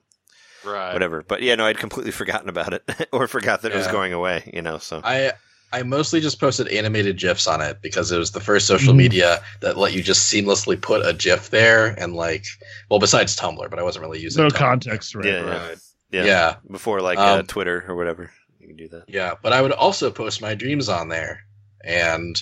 Right. 0.64 0.92
whatever. 0.92 1.22
But 1.26 1.42
yeah, 1.42 1.54
no, 1.54 1.66
I'd 1.66 1.78
completely 1.78 2.12
forgotten 2.22 2.48
about 2.48 2.72
it 2.74 3.08
or 3.12 3.26
forgot 3.26 3.62
that 3.62 3.72
it 3.72 3.76
was 3.76 3.86
going 3.88 4.12
away. 4.12 4.50
You 4.52 4.62
know, 4.62 4.78
so 4.78 5.00
I 5.04 5.32
I 5.74 5.82
mostly 5.84 6.20
just 6.20 6.38
posted 6.38 6.68
animated 6.68 7.16
gifs 7.18 7.46
on 7.46 7.60
it 7.62 7.80
because 7.80 8.12
it 8.12 8.18
was 8.18 8.32
the 8.32 8.40
first 8.40 8.66
social 8.66 8.92
Mhm. 8.92 8.98
media 8.98 9.42
that 9.60 9.78
let 9.78 9.94
you 9.94 10.02
just 10.02 10.30
seamlessly 10.32 10.78
put 10.80 11.06
a 11.06 11.14
gif 11.14 11.48
there 11.50 11.86
and 11.98 12.14
like 12.14 12.44
well 12.90 12.98
besides 13.00 13.34
Tumblr, 13.36 13.68
but 13.70 13.78
I 13.78 13.82
wasn't 13.82 14.04
really 14.04 14.20
using 14.20 14.42
No 14.44 14.50
Tumblr. 14.50 14.56
context, 14.56 15.14
right? 15.14 15.24
Yeah, 15.26 15.40
Right. 15.40 15.78
yeah, 16.10 16.24
Yeah. 16.24 16.56
before 16.70 17.00
like 17.00 17.18
uh, 17.18 17.38
Um, 17.38 17.46
Twitter 17.46 17.84
or 17.88 17.94
whatever, 17.96 18.30
you 18.60 18.66
can 18.68 18.76
do 18.76 18.88
that. 18.88 19.04
Yeah, 19.08 19.34
but 19.42 19.52
I 19.54 19.62
would 19.62 19.72
also 19.72 20.10
post 20.10 20.42
my 20.42 20.54
dreams 20.54 20.88
on 20.90 21.08
there. 21.08 21.44
And 21.84 22.40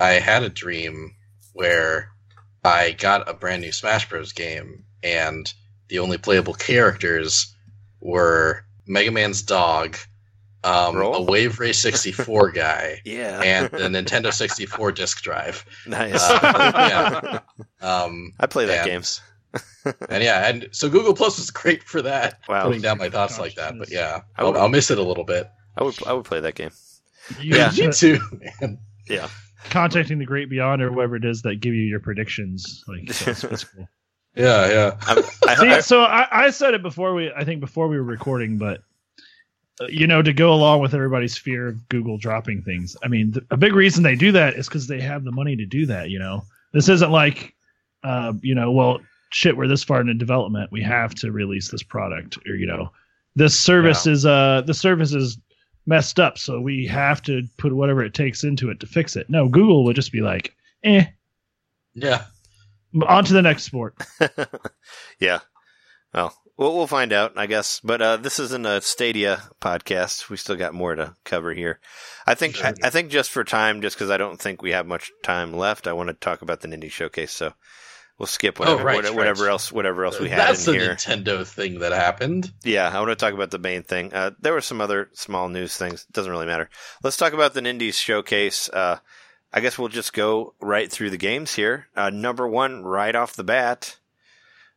I 0.00 0.14
had 0.14 0.42
a 0.42 0.48
dream 0.50 1.14
where 1.54 2.10
I 2.64 2.90
got 2.92 3.28
a 3.28 3.34
brand 3.34 3.62
new 3.62 3.72
Smash 3.72 4.08
Bros. 4.08 4.32
game, 4.32 4.84
and 5.02 5.52
the 5.88 5.98
only 5.98 6.18
playable 6.18 6.54
characters 6.54 7.54
were 8.00 8.64
Mega 8.86 9.10
Man's 9.10 9.42
dog, 9.42 9.96
um, 10.64 10.96
Roll? 10.96 11.14
a 11.16 11.22
Wave 11.22 11.58
Race 11.60 11.78
64 11.78 12.50
guy, 12.52 13.00
Yeah, 13.04 13.40
and 13.42 13.70
the 13.70 13.78
Nintendo 14.02 14.32
64 14.32 14.92
disc 14.92 15.22
drive. 15.22 15.64
nice. 15.86 16.20
Uh, 16.22 16.40
yeah. 16.74 17.38
Um, 17.80 18.32
I 18.40 18.46
play 18.46 18.64
that 18.66 18.88
and- 18.88 19.04
game. 19.04 19.94
and 20.10 20.22
yeah, 20.22 20.48
and 20.48 20.68
so 20.72 20.88
Google 20.90 21.14
Plus 21.14 21.38
was 21.38 21.50
great 21.50 21.82
for 21.84 22.02
that. 22.02 22.40
Wow. 22.48 22.64
Putting 22.64 22.82
down 22.82 22.98
my 22.98 23.08
thoughts 23.08 23.34
Gosh, 23.34 23.40
like 23.40 23.54
that, 23.54 23.78
but 23.78 23.88
yeah, 23.90 24.20
I 24.36 24.44
would- 24.44 24.56
I'll, 24.56 24.62
I'll 24.62 24.68
miss 24.68 24.90
it 24.90 24.98
a 24.98 25.02
little 25.02 25.24
bit. 25.24 25.48
I 25.76 25.84
would 25.84 25.94
I 26.06 26.12
would 26.12 26.24
play 26.24 26.40
that 26.40 26.54
game. 26.56 26.70
You 27.40 27.56
Yeah. 27.56 27.70
Me 27.76 27.90
too. 27.92 28.18
man. 28.60 28.78
Yeah, 29.08 29.28
contacting 29.70 30.18
the 30.18 30.26
Great 30.26 30.50
Beyond 30.50 30.82
or 30.82 30.90
whoever 30.92 31.14
it 31.16 31.24
is 31.24 31.42
that 31.42 31.60
give 31.60 31.72
you 31.72 31.82
your 31.82 32.00
predictions. 32.00 32.84
Like 32.88 33.06
that's, 33.06 33.42
that's 33.42 33.64
cool. 33.64 33.88
Yeah, 34.38 34.68
yeah. 34.68 34.96
I'm, 35.02 35.18
I, 35.48 35.54
See, 35.56 35.68
I, 35.68 35.80
so 35.80 36.02
I, 36.02 36.46
I 36.46 36.50
said 36.50 36.72
it 36.74 36.82
before 36.82 37.12
we, 37.12 37.32
I 37.32 37.44
think 37.44 37.60
before 37.60 37.88
we 37.88 37.96
were 37.96 38.04
recording, 38.04 38.56
but 38.56 38.82
uh, 39.80 39.86
you 39.88 40.06
know, 40.06 40.22
to 40.22 40.32
go 40.32 40.52
along 40.52 40.80
with 40.80 40.94
everybody's 40.94 41.36
fear 41.36 41.68
of 41.68 41.88
Google 41.88 42.18
dropping 42.18 42.62
things. 42.62 42.96
I 43.02 43.08
mean, 43.08 43.32
th- 43.32 43.44
a 43.50 43.56
big 43.56 43.74
reason 43.74 44.04
they 44.04 44.14
do 44.14 44.30
that 44.32 44.54
is 44.54 44.68
because 44.68 44.86
they 44.86 45.00
have 45.00 45.24
the 45.24 45.32
money 45.32 45.56
to 45.56 45.66
do 45.66 45.86
that. 45.86 46.10
You 46.10 46.20
know, 46.20 46.44
this 46.72 46.88
isn't 46.88 47.10
like, 47.10 47.54
uh, 48.04 48.32
you 48.40 48.54
know, 48.54 48.70
well, 48.70 49.00
shit, 49.30 49.56
we're 49.56 49.68
this 49.68 49.84
far 49.84 50.00
into 50.00 50.14
development, 50.14 50.70
we 50.70 50.82
have 50.82 51.14
to 51.16 51.32
release 51.32 51.70
this 51.70 51.82
product, 51.82 52.38
or 52.46 52.54
you 52.54 52.66
know, 52.66 52.92
this 53.34 53.58
service 53.58 54.06
is 54.06 54.24
uh, 54.24 54.62
the 54.66 54.74
service 54.74 55.12
is 55.14 55.36
messed 55.86 56.20
up, 56.20 56.38
so 56.38 56.60
we 56.60 56.86
have 56.86 57.22
to 57.22 57.42
put 57.56 57.72
whatever 57.72 58.04
it 58.04 58.14
takes 58.14 58.44
into 58.44 58.70
it 58.70 58.78
to 58.80 58.86
fix 58.86 59.16
it. 59.16 59.28
No, 59.28 59.48
Google 59.48 59.84
would 59.84 59.96
just 59.96 60.12
be 60.12 60.20
like, 60.20 60.54
eh, 60.84 61.06
Yeah. 61.94 62.24
On 63.06 63.24
to 63.24 63.32
the 63.32 63.42
next 63.42 63.64
sport. 63.64 63.94
yeah. 65.20 65.40
Well, 66.14 66.34
we'll 66.56 66.74
we'll 66.74 66.86
find 66.86 67.12
out, 67.12 67.32
I 67.36 67.46
guess. 67.46 67.80
But 67.80 68.00
uh, 68.02 68.16
this 68.16 68.38
isn't 68.38 68.66
a 68.66 68.80
Stadia 68.80 69.42
podcast. 69.60 70.30
We 70.30 70.36
still 70.36 70.56
got 70.56 70.74
more 70.74 70.94
to 70.94 71.14
cover 71.24 71.52
here. 71.52 71.80
I 72.26 72.34
think 72.34 72.62
I, 72.64 72.72
I 72.82 72.90
think 72.90 73.10
just 73.10 73.30
for 73.30 73.44
time, 73.44 73.82
just 73.82 73.96
because 73.96 74.10
I 74.10 74.16
don't 74.16 74.40
think 74.40 74.62
we 74.62 74.70
have 74.72 74.86
much 74.86 75.10
time 75.22 75.52
left, 75.52 75.86
I 75.86 75.92
want 75.92 76.08
to 76.08 76.14
talk 76.14 76.42
about 76.42 76.60
the 76.60 76.68
Nindie 76.68 76.90
Showcase. 76.90 77.32
So 77.32 77.52
we'll 78.18 78.26
skip 78.26 78.58
whatever 78.58 78.80
Oh, 78.80 78.84
right, 78.84 78.96
whatever, 78.96 79.16
whatever 79.16 79.44
right. 79.44 79.50
else 79.50 79.70
whatever 79.70 80.04
else 80.06 80.18
we 80.18 80.30
had 80.30 80.38
That's 80.40 80.66
in 80.66 80.72
the 80.74 80.80
here. 80.80 80.94
Nintendo 80.94 81.46
thing 81.46 81.80
that 81.80 81.92
happened. 81.92 82.50
Yeah, 82.64 82.88
I 82.88 82.98
want 83.00 83.10
to 83.10 83.16
talk 83.16 83.34
about 83.34 83.50
the 83.50 83.58
main 83.58 83.82
thing. 83.82 84.12
Uh, 84.14 84.30
there 84.40 84.54
were 84.54 84.60
some 84.62 84.80
other 84.80 85.10
small 85.12 85.48
news 85.50 85.76
things. 85.76 86.06
Doesn't 86.12 86.32
really 86.32 86.46
matter. 86.46 86.70
Let's 87.02 87.18
talk 87.18 87.34
about 87.34 87.52
the 87.52 87.60
Nindies 87.60 87.94
showcase. 87.94 88.68
Uh, 88.70 88.98
I 89.52 89.60
guess 89.60 89.78
we'll 89.78 89.88
just 89.88 90.12
go 90.12 90.54
right 90.60 90.90
through 90.90 91.10
the 91.10 91.16
games 91.16 91.54
here. 91.54 91.88
Uh, 91.96 92.10
number 92.10 92.46
one, 92.46 92.82
right 92.82 93.14
off 93.14 93.34
the 93.36 93.44
bat. 93.44 93.96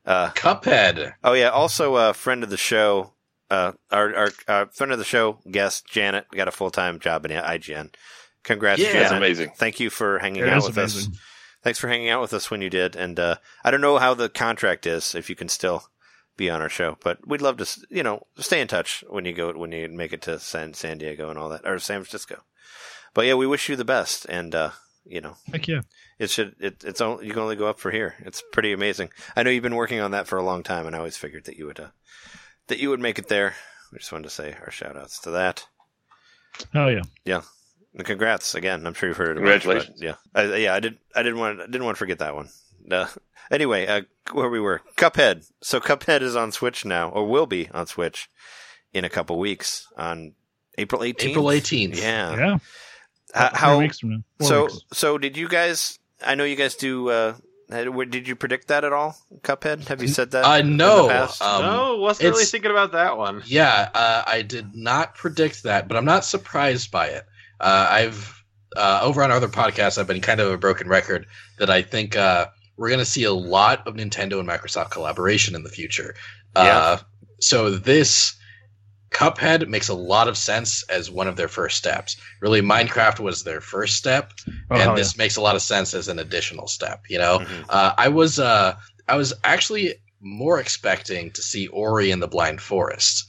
Uh, 0.06 0.30
Cuphead. 0.32 1.14
oh 1.24 1.34
yeah, 1.34 1.50
also 1.50 1.96
a 1.96 2.14
friend 2.14 2.44
of 2.44 2.50
the 2.50 2.58
show, 2.58 3.14
uh, 3.50 3.74
our, 3.92 4.16
our 4.16 4.30
uh, 4.48 4.66
friend 4.68 4.92
of 4.92 4.98
the 4.98 5.06
show 5.06 5.40
guest 5.50 5.86
Janet 5.86 6.26
got 6.32 6.48
a 6.48 6.52
full 6.52 6.72
time 6.72 7.00
job 7.00 7.26
in 7.26 7.32
IGN. 7.32 7.94
Congrats, 8.44 8.82
Yeah, 8.82 8.88
Janet! 8.88 9.02
That's 9.02 9.14
amazing. 9.14 9.52
Thank 9.56 9.80
you 9.80 9.90
for 9.92 10.18
hanging 10.18 10.44
It 10.44 10.50
out 10.50 10.58
is 10.60 10.68
with 10.68 10.78
us 10.80 11.08
thanks 11.62 11.80
for 11.80 11.88
hanging 11.88 12.10
out 12.10 12.22
with 12.22 12.34
us 12.34 12.50
when 12.50 12.62
you 12.62 12.70
did. 12.70 12.96
And 12.96 13.20
uh, 13.20 13.36
I 13.64 13.72
don't 13.72 13.82
know 13.82 13.98
how 13.98 14.14
the 14.14 14.30
contract 14.30 14.86
is 14.86 15.16
if 15.16 15.30
you 15.30 15.36
can 15.36 15.50
still 15.50 15.84
be 16.38 16.50
on 16.50 16.62
our 16.62 16.70
show, 16.70 16.98
but 17.04 17.26
we'd 17.28 17.42
love 17.42 17.58
to, 17.58 17.80
you 17.90 18.04
know, 18.04 18.26
stay 18.38 18.62
in 18.62 18.68
touch 18.68 19.04
when 19.10 19.26
you 19.26 19.34
go 19.34 19.52
when 19.54 19.72
you 19.72 19.88
make 19.90 20.14
it 20.14 20.22
to 20.24 20.40
San 20.40 20.74
San 20.74 20.98
Diego 20.98 21.30
and 21.30 21.38
all 21.38 21.50
that, 21.50 21.62
or 21.66 21.78
San 21.80 22.04
Francisco. 22.04 22.44
But 23.14 23.26
yeah, 23.26 23.34
we 23.34 23.48
wish 23.48 23.70
you 23.70 23.76
the 23.76 23.86
best, 23.86 24.26
and 24.26 24.54
uh, 24.56 24.72
you 25.06 25.22
know, 25.22 25.36
Heck 25.52 25.68
yeah. 25.68 25.82
it 26.20 26.30
should 26.30 26.56
it, 26.60 26.84
it's 26.84 27.02
only, 27.02 27.26
you 27.26 27.34
can 27.34 27.42
only 27.42 27.56
go 27.56 27.68
up 27.68 27.80
for 27.80 27.92
here. 27.92 28.16
It's 28.20 28.44
pretty 28.52 28.72
amazing. 28.72 29.10
I 29.36 29.44
know 29.44 29.50
you've 29.50 29.64
been 29.64 29.76
working 29.76 30.00
on 30.00 30.12
that 30.12 30.28
for 30.28 30.38
a 30.38 30.44
long 30.44 30.64
time, 30.64 30.88
and 30.88 30.96
I 30.96 31.00
always 31.00 31.18
figured 31.18 31.46
that 31.46 31.58
you 31.58 31.66
would 31.66 31.80
uh, 31.80 31.90
that 32.68 32.80
you 32.80 32.90
would 32.90 33.00
make 33.00 33.20
it 33.20 33.28
there. 33.28 33.56
We 33.92 34.00
just 34.00 34.12
wanted 34.12 34.26
to 34.26 34.30
say 34.30 34.56
our 34.62 34.72
shout 34.72 34.96
outs 34.96 35.20
to 35.22 35.32
that. 35.32 35.66
Oh 36.74 36.88
yeah. 37.26 37.42
And 37.94 38.06
congrats 38.06 38.56
again. 38.56 38.88
I'm 38.88 38.94
sure 38.94 39.10
you've 39.10 39.18
heard 39.18 39.32
it. 39.32 39.42
Congratulations. 39.42 40.00
but 40.00 40.06
yeah, 40.06 40.16
I, 40.34 40.56
yeah. 40.56 40.74
I 40.74 40.80
did. 40.80 40.98
I 41.16 41.24
didn't 41.24 41.40
want. 41.40 41.60
I 41.60 41.66
didn't 41.66 41.84
want 41.84 41.96
to 41.96 42.00
forget 42.00 42.20
that 42.20 42.36
one. 42.36 42.50
Uh, 42.90 43.08
anyway, 43.52 43.86
uh, 43.86 44.02
where 44.32 44.50
we 44.50 44.60
were, 44.60 44.82
Cuphead. 44.96 45.52
So 45.62 45.80
Cuphead 45.80 46.22
is 46.22 46.36
on 46.36 46.52
Switch 46.52 46.86
now, 46.86 47.10
or 47.10 47.28
will 47.28 47.46
be 47.46 47.70
on 47.72 47.88
Switch 47.88 48.30
in 48.94 49.04
a 49.04 49.10
couple 49.10 49.38
weeks 49.38 49.88
on 49.98 50.34
April 50.78 51.02
18th. 51.02 51.24
April 51.24 51.46
18th. 51.46 51.98
Yeah. 51.98 52.36
Yeah. 52.36 52.58
Three 53.34 53.48
how? 53.54 53.80
weeks 53.80 54.00
from 54.00 54.10
now. 54.10 54.24
Four 54.40 54.48
So 54.48 54.62
weeks. 54.64 54.80
so 54.94 55.18
did 55.18 55.38
you 55.38 55.48
guys? 55.48 56.00
I 56.26 56.36
know 56.36 56.44
you 56.44 56.56
guys 56.56 56.76
do. 56.76 57.10
Uh, 57.10 57.36
did 57.70 58.28
you 58.28 58.36
predict 58.36 58.68
that 58.68 58.84
at 58.84 58.92
all, 58.92 59.16
Cuphead? 59.44 59.88
Have 59.88 60.02
you 60.02 60.10
said 60.10 60.32
that? 60.32 60.44
Uh, 60.44 60.62
know. 60.62 61.08
no. 61.08 61.30
Um, 61.40 61.62
no, 61.62 61.98
wasn't 61.98 62.32
really 62.32 62.44
thinking 62.46 62.72
about 62.72 62.92
that 62.92 63.18
one. 63.18 63.42
Yeah, 63.46 63.90
uh, 63.94 64.24
I 64.28 64.42
did 64.42 64.76
not 64.76 65.16
predict 65.16 65.64
that, 65.64 65.88
but 65.88 65.96
I'm 65.96 66.06
not 66.06 66.26
surprised 66.26 66.92
by 66.92 67.08
it. 67.08 67.26
Uh, 67.62 67.88
I've 67.90 68.44
uh, 68.76 69.00
over 69.02 69.24
on 69.24 69.32
other 69.32 69.48
podcasts, 69.48 69.98
I've 69.98 70.08
been 70.08 70.22
kind 70.22 70.40
of 70.40 70.52
a 70.52 70.58
broken 70.58 70.88
record 70.88 71.28
that 71.60 71.70
I 71.70 71.82
think 71.82 72.16
uh, 72.16 72.48
we're 72.78 72.90
going 72.90 73.00
to 73.00 73.06
see 73.06 73.24
a 73.24 73.34
lot 73.34 73.86
of 73.88 73.96
Nintendo 73.96 74.40
and 74.40 74.48
Microsoft 74.48 74.92
collaboration 74.92 75.56
in 75.56 75.64
the 75.64 75.70
future. 75.70 76.16
Uh, 76.56 76.98
so 77.40 77.70
this 77.72 78.36
Cuphead 79.12 79.68
makes 79.68 79.90
a 79.90 79.94
lot 79.94 80.28
of 80.28 80.38
sense 80.38 80.84
as 80.84 81.12
one 81.12 81.28
of 81.28 81.36
their 81.36 81.48
first 81.50 81.78
steps. 81.78 82.16
Really, 82.42 82.62
Minecraft 82.62 83.20
was 83.20 83.44
their 83.44 83.60
first 83.62 83.98
step, 83.98 84.32
Oh, 84.48 84.52
and 84.72 84.82
hell 84.82 84.96
this 84.96 85.18
makes 85.18 85.36
a 85.36 85.42
lot 85.42 85.56
of 85.56 85.62
sense 85.62 85.94
as 85.94 86.08
an 86.08 86.18
additional 86.20 86.68
step. 86.68 87.04
You 87.10 87.18
know, 87.18 87.40
Mhm. 87.40 87.66
uh, 87.70 87.94
I 87.98 88.08
was 88.08 88.40
uh, 88.40 88.76
I 89.08 89.16
was 89.18 89.34
actually 89.44 89.96
more 90.22 90.60
expecting 90.60 91.32
to 91.32 91.42
see 91.42 91.68
Ori 91.68 92.12
and 92.12 92.22
the 92.22 92.28
Blind 92.28 92.62
Forest. 92.62 93.26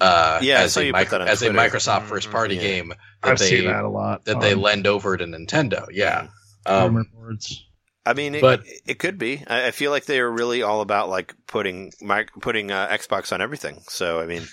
Uh, 0.00 0.38
Yeah, 0.42 0.60
as 0.60 0.76
a, 0.76 0.86
you 0.86 0.92
micro- 0.92 1.20
as 1.20 1.42
a 1.42 1.50
Twitter. 1.50 1.58
Microsoft 1.58 2.02
Mhm, 2.02 2.08
first 2.08 2.30
party 2.30 2.54
yeah. 2.56 2.60
game 2.62 2.88
that 3.22 3.30
I've 3.32 3.38
they 3.38 3.48
seen 3.48 3.66
that 3.66 3.84
a 3.84 3.88
lot. 3.88 4.24
that 4.26 4.40
they 4.40 4.54
lend 4.54 4.86
over 4.86 5.16
to 5.16 5.24
Nintendo. 5.24 5.86
Yeah, 5.90 6.28
um, 6.66 7.06
boards. 7.14 7.64
I 8.06 8.12
mean, 8.12 8.34
it, 8.34 8.40
But- 8.42 8.62
it 8.86 8.98
could 8.98 9.18
be. 9.18 9.42
I, 9.46 9.68
I 9.68 9.70
feel 9.70 9.90
like 9.90 10.04
they 10.04 10.20
are 10.20 10.30
really 10.30 10.62
all 10.62 10.80
about 10.82 11.08
like 11.08 11.34
putting 11.46 11.92
mic- 12.00 12.32
putting 12.40 12.70
uh, 12.70 12.86
Xbox 12.88 13.32
on 13.32 13.40
everything. 13.40 13.82
So 13.88 14.20
I 14.20 14.26
mean, 14.26 14.46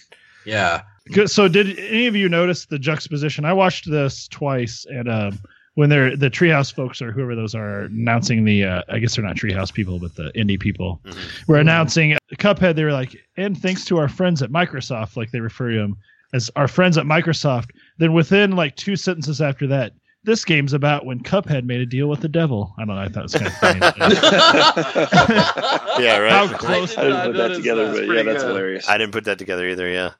yeah. 0.46 0.82
So, 1.26 1.48
did 1.48 1.78
any 1.80 2.06
of 2.08 2.16
you 2.16 2.30
notice 2.30 2.66
the 2.68 2.78
juxtaposition? 2.80 3.44
I 3.46 3.54
watched 3.54 3.90
this 3.90 4.28
twice, 4.28 4.86
and 4.90 5.10
um, 5.10 5.40
when 5.76 5.90
they're 5.90 6.16
the 6.16 6.30
Treehouse 6.30 6.74
folks 6.74 7.02
or 7.02 7.12
whoever 7.12 7.36
those 7.36 7.56
are 7.56 7.82
announcing 7.86 8.44
the, 8.46 8.64
uh, 8.66 8.84
I 8.90 9.00
guess 9.00 9.16
they're 9.16 9.26
not 9.26 9.36
Treehouse 9.36 9.74
people, 9.74 10.00
but 10.00 10.16
the 10.16 10.32
indie 10.36 10.60
people 10.60 11.02
Mhm. 11.06 11.48
were 11.48 11.58
announcing 11.58 12.18
Cuphead. 12.38 12.76
They 12.76 12.84
were 12.84 12.92
like, 12.94 13.16
and 13.38 13.58
thanks 13.58 13.86
to 13.86 13.98
our 13.98 14.08
friends 14.10 14.42
at 14.42 14.52
Microsoft, 14.52 15.18
like 15.18 15.32
they 15.32 15.40
refer 15.40 15.72
to 15.72 15.78
them 15.78 15.98
as 16.34 16.50
our 16.56 16.68
friends 16.68 16.98
at 16.98 17.06
Microsoft. 17.06 17.72
Then 17.98 18.14
within 18.14 18.56
like 18.56 18.76
two 18.76 18.96
sentences 18.96 19.42
after 19.42 19.68
that, 19.68 19.94
this 20.24 20.46
game's 20.46 20.74
about 20.74 21.06
when 21.06 21.20
Cuphead 21.24 21.66
made 21.66 21.82
a 21.82 21.86
deal 21.86 22.08
with 22.08 22.20
the 22.22 22.30
devil. 22.30 22.74
I 22.78 22.86
don't 22.86 22.96
know. 22.96 23.02
I 23.02 23.08
thought 23.08 23.22
it 23.22 23.24
was 23.24 23.34
kind 23.34 23.48
of 23.48 23.54
funny. 23.56 23.80
yeah, 26.04 26.18
right. 26.20 26.32
How 26.32 26.48
close? 26.58 26.98
I 26.98 27.04
didn't 27.04 27.26
put 27.26 27.38
that 27.38 27.54
together, 27.56 27.92
but 27.92 28.06
yeah, 28.08 28.24
that's 28.24 28.44
good. 28.44 28.48
hilarious. 28.50 28.88
I 28.90 28.98
didn't 28.98 29.14
put 29.14 29.26
that 29.26 29.38
together 29.40 29.68
either. 29.68 29.90
Yeah. 29.90 30.12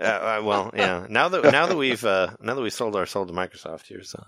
Uh, 0.00 0.04
uh, 0.04 0.42
well, 0.44 0.70
yeah. 0.74 1.06
Now 1.08 1.28
that 1.28 1.44
now 1.52 1.66
that 1.66 1.76
we've 1.76 2.04
uh, 2.04 2.34
now 2.40 2.54
that 2.54 2.62
we 2.62 2.70
sold 2.70 2.96
our 2.96 3.06
soul 3.06 3.26
to 3.26 3.32
Microsoft, 3.32 3.86
here's 3.86 4.14
uh, 4.14 4.24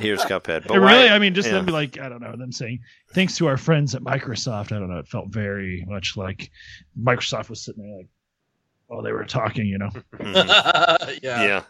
here's 0.00 0.20
Cuphead. 0.22 0.66
But 0.66 0.80
why- 0.80 0.92
really, 0.92 1.08
I 1.08 1.18
mean, 1.18 1.34
just 1.34 1.48
yeah. 1.48 1.54
them 1.54 1.66
be 1.66 1.72
like, 1.72 1.98
I 1.98 2.08
don't 2.08 2.20
know, 2.20 2.36
them 2.36 2.52
saying 2.52 2.80
thanks 3.12 3.36
to 3.38 3.48
our 3.48 3.56
friends 3.56 3.94
at 3.94 4.02
Microsoft. 4.02 4.72
I 4.72 4.78
don't 4.78 4.88
know. 4.90 4.98
It 4.98 5.08
felt 5.08 5.28
very 5.28 5.84
much 5.88 6.16
like 6.16 6.50
Microsoft 7.00 7.50
was 7.50 7.64
sitting 7.64 7.82
there 7.82 7.96
like, 7.96 8.08
while 8.86 9.02
they 9.02 9.12
were 9.12 9.24
talking, 9.24 9.66
you 9.66 9.78
know. 9.78 9.90
Mhm. 10.14 11.18
yeah. 11.22 11.42
yeah, 11.44 11.62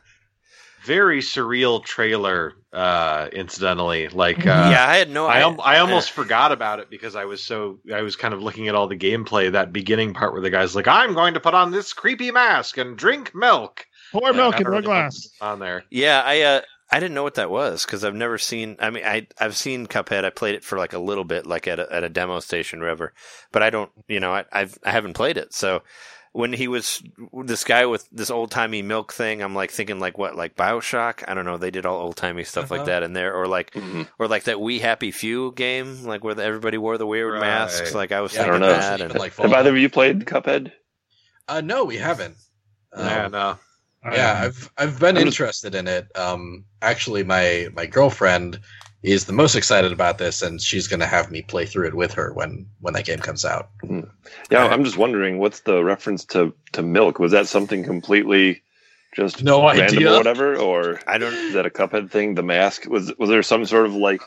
Very 0.85 1.21
surreal 1.21 1.83
trailer, 1.85 2.55
uh, 2.73 3.29
incidentally. 3.33 4.09
Like, 4.09 4.41
uh, 4.41 4.69
yeah. 4.71 4.87
I 4.87 4.97
had 4.97 5.11
no. 5.11 5.27
I, 5.27 5.41
I, 5.41 5.77
I 5.77 5.79
almost 5.81 6.11
forgot 6.11 6.53
about 6.53 6.79
it 6.81 6.91
because 6.91 7.17
I 7.17 7.25
was 7.25 7.43
so 7.43 7.79
I 7.93 8.03
was 8.03 8.17
kind 8.17 8.35
of 8.35 8.43
looking 8.43 8.69
at 8.69 8.75
all 8.75 8.87
the 8.87 8.97
gameplay. 8.97 9.51
That 9.51 9.73
beginning 9.73 10.13
part 10.15 10.33
where 10.33 10.43
the 10.43 10.51
guy's 10.51 10.77
like, 10.77 10.87
"I'm 10.89 11.15
going 11.15 11.35
to 11.35 11.41
put 11.41 11.55
on 11.55 11.71
this 11.71 11.93
creepy 11.93 12.31
mask 12.31 12.77
and 12.79 12.97
drink 12.99 13.35
milk." 13.35 13.87
Pour 14.13 14.33
Like, 14.33 14.35
milk 14.35 14.55
I 14.57 14.61
in 14.61 14.65
don't 14.65 14.73
my 14.73 14.79
really 14.79 14.89
know 14.89 14.89
glass. 14.89 15.29
on 15.41 15.59
there. 15.59 15.85
Yeah, 15.91 16.23
I 16.25 16.43
uh, 16.43 16.61
I 16.91 17.01
didn't 17.01 17.15
know 17.15 17.23
what 17.23 17.35
that 17.35 17.51
was 17.51 17.85
because 17.85 18.05
I've 18.05 18.15
never 18.15 18.39
seen. 18.39 18.77
I 18.79 18.91
mean, 18.91 19.05
I 19.05 19.27
I've 19.41 19.57
seen 19.57 19.87
Cuphead. 19.87 20.25
I 20.25 20.31
played 20.31 20.55
it 20.55 20.65
for 20.65 20.79
like 20.79 20.93
a 20.93 20.99
little 20.99 21.25
bit, 21.25 21.47
like 21.47 21.67
at 21.67 21.79
a, 21.81 21.93
at 21.93 22.05
a 22.05 22.09
demo 22.09 22.41
station, 22.41 22.81
or 22.81 22.85
whatever. 22.85 23.13
But 23.53 23.63
I 23.63 23.71
don't, 23.71 23.91
you 24.09 24.21
know, 24.21 24.33
I 24.35 24.45
I've 24.53 24.79
I 24.85 24.91
haven't 24.91 25.15
played 25.15 25.37
it. 25.39 25.55
So 25.55 25.83
when 26.35 26.53
he 26.53 26.67
was 26.67 27.01
this 27.45 27.63
guy 27.63 27.87
with 27.87 28.09
this 28.11 28.29
old 28.29 28.51
timey 28.51 28.83
milk 28.83 29.13
thing, 29.13 29.41
I'm 29.41 29.55
like 29.55 29.71
thinking 29.71 30.01
like 30.01 30.19
what, 30.19 30.35
like 30.35 30.57
Bioshock? 30.57 31.23
I 31.29 31.33
don't 31.35 31.45
know. 31.45 31.57
They 31.59 31.71
did 31.71 31.87
all 31.87 32.01
old 32.01 32.17
timey 32.17 32.43
stuff 32.43 32.71
like 32.73 32.81
Uh-huh. 32.81 32.87
that 32.91 33.03
in 33.05 33.13
there, 33.13 33.33
or 33.35 33.47
like 33.47 33.71
Mhm. 33.71 34.09
or 34.19 34.27
like 34.27 34.45
that 34.45 34.61
We 34.61 34.81
Happy 34.81 35.13
Few 35.13 35.53
game, 35.53 36.03
like 36.05 36.25
where 36.25 36.39
everybody 36.39 36.77
wore 36.77 36.99
the 36.99 37.07
weird 37.07 37.35
Right. 37.35 37.41
masks. 37.41 37.95
Like 37.95 38.11
I 38.11 38.21
was 38.21 38.35
Yeah, 38.35 38.41
I 38.41 38.45
thinking 38.47 38.61
don't 38.61 38.69
know. 38.69 38.77
that, 38.77 39.01
and 39.01 39.15
like 39.15 39.37
Have 39.37 39.53
either 39.53 39.71
of 39.71 39.79
you 39.79 39.89
played 39.89 40.25
Cuphead? 40.27 40.73
Uh, 41.47 41.61
no, 41.61 41.85
we 41.85 41.97
haven't. 41.99 42.37
Um, 42.93 43.07
yeah, 43.07 43.29
no. 43.29 43.59
yeah, 44.13 44.41
I've 44.45 44.71
I've 44.77 44.99
been 44.99 45.17
I'm 45.17 45.25
just- 45.27 45.39
interested 45.41 45.75
in 45.77 45.87
it. 45.87 46.09
Um, 46.17 46.65
actually, 46.83 47.23
my 47.23 47.69
my 47.75 47.87
girlfriend 47.87 48.59
is 49.13 49.27
the 49.27 49.33
most 49.33 49.55
excited 49.55 49.93
about 49.93 50.19
this, 50.19 50.43
and 50.43 50.61
she's 50.61 50.89
going 50.89 51.01
to 51.01 51.07
have 51.07 51.31
me 51.31 51.43
play 51.43 51.67
through 51.67 51.87
it 51.89 51.95
with 51.95 52.13
her 52.15 52.33
when 52.33 52.67
when 52.81 52.95
that 52.95 53.05
game 53.05 53.19
comes 53.21 53.45
out. 53.45 53.69
Yeah, 54.51 54.67
I'm 54.67 54.85
just 54.85 54.97
wondering 54.97 55.39
what's 55.39 55.61
the 55.61 55.85
reference 55.85 56.25
to 56.27 56.55
to 56.73 56.83
milk? 56.83 57.19
Was 57.19 57.33
that 57.33 57.47
something 57.47 57.85
completely 57.85 58.63
just 59.15 59.43
No 59.45 59.63
random 59.65 59.85
idea. 59.99 60.13
or 60.13 60.17
whatever, 60.17 60.57
or 60.57 61.01
I 61.07 61.19
don't. 61.19 61.33
is 61.35 61.55
that 61.55 61.67
a 61.67 61.71
Cuphead 61.71 62.11
thing? 62.11 62.35
The 62.35 62.43
mask 62.43 62.87
was 62.87 63.13
was 63.19 63.29
there 63.31 63.43
some 63.43 63.65
sort 63.67 63.87
of 63.87 63.95
like 63.95 64.23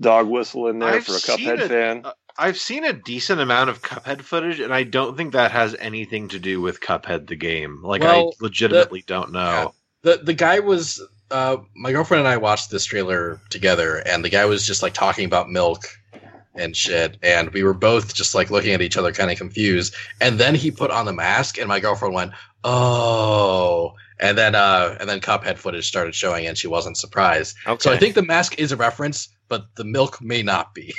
dog 0.00 0.28
whistle 0.28 0.68
in 0.68 0.78
there 0.78 0.90
I've 0.94 1.04
for 1.04 1.12
a 1.12 1.16
Cuphead 1.16 1.60
it. 1.60 1.68
fan? 1.68 2.02
Uh, 2.04 2.12
I've 2.40 2.56
seen 2.56 2.84
a 2.84 2.92
decent 2.92 3.40
amount 3.40 3.68
of 3.68 3.82
Cuphead 3.82 4.22
footage, 4.22 4.60
and 4.60 4.72
I 4.72 4.84
don't 4.84 5.16
think 5.16 5.32
that 5.32 5.50
has 5.50 5.74
anything 5.80 6.28
to 6.28 6.38
do 6.38 6.60
with 6.60 6.80
Cuphead 6.80 7.26
the 7.26 7.34
game. 7.34 7.82
Like, 7.82 8.02
Well, 8.02 8.28
I 8.40 8.44
legitimately 8.44 9.02
don't 9.08 9.32
know. 9.32 9.72
yeah. 10.04 10.12
the 10.16 10.22
the 10.22 10.34
guy 10.34 10.60
was 10.60 11.02
uh 11.30 11.56
my 11.76 11.92
girlfriend 11.92 12.20
and 12.20 12.28
I 12.28 12.36
watched 12.36 12.70
this 12.70 12.84
trailer 12.84 13.40
together 13.50 13.96
and 13.96 14.24
the 14.24 14.28
guy 14.30 14.44
was 14.46 14.66
just 14.66 14.82
like 14.82 14.94
talking 14.94 15.24
about 15.24 15.50
milk 15.50 15.84
and 16.54 16.74
shit 16.76 17.16
and 17.22 17.50
we 17.50 17.62
were 17.62 17.74
both 17.74 18.14
just 18.14 18.34
like 18.34 18.50
looking 18.50 18.72
at 18.72 18.80
each 18.82 18.96
other 18.96 19.12
kind 19.12 19.30
of 19.30 19.38
confused 19.38 19.94
and 20.20 20.38
then 20.38 20.54
he 20.54 20.70
put 20.70 20.90
on 20.90 21.04
the 21.06 21.12
mask 21.12 21.58
and 21.58 21.68
my 21.68 21.78
girlfriend 21.80 22.14
went 22.14 22.32
oh 22.64 23.92
and 24.18 24.36
then 24.36 24.54
uh 24.54 24.96
and 24.98 25.08
then 25.08 25.20
cuphead 25.20 25.58
footage 25.58 25.86
started 25.86 26.14
showing 26.14 26.46
and 26.46 26.56
she 26.58 26.66
wasn't 26.66 26.96
surprised 26.96 27.56
Okay. 27.66 27.78
so 27.80 27.92
i 27.92 27.96
think 27.98 28.14
the 28.14 28.22
mask 28.22 28.58
is 28.58 28.72
a 28.72 28.76
reference 28.76 29.28
but 29.48 29.66
the 29.76 29.84
milk 29.84 30.20
may 30.20 30.42
not 30.42 30.74
be 30.74 30.94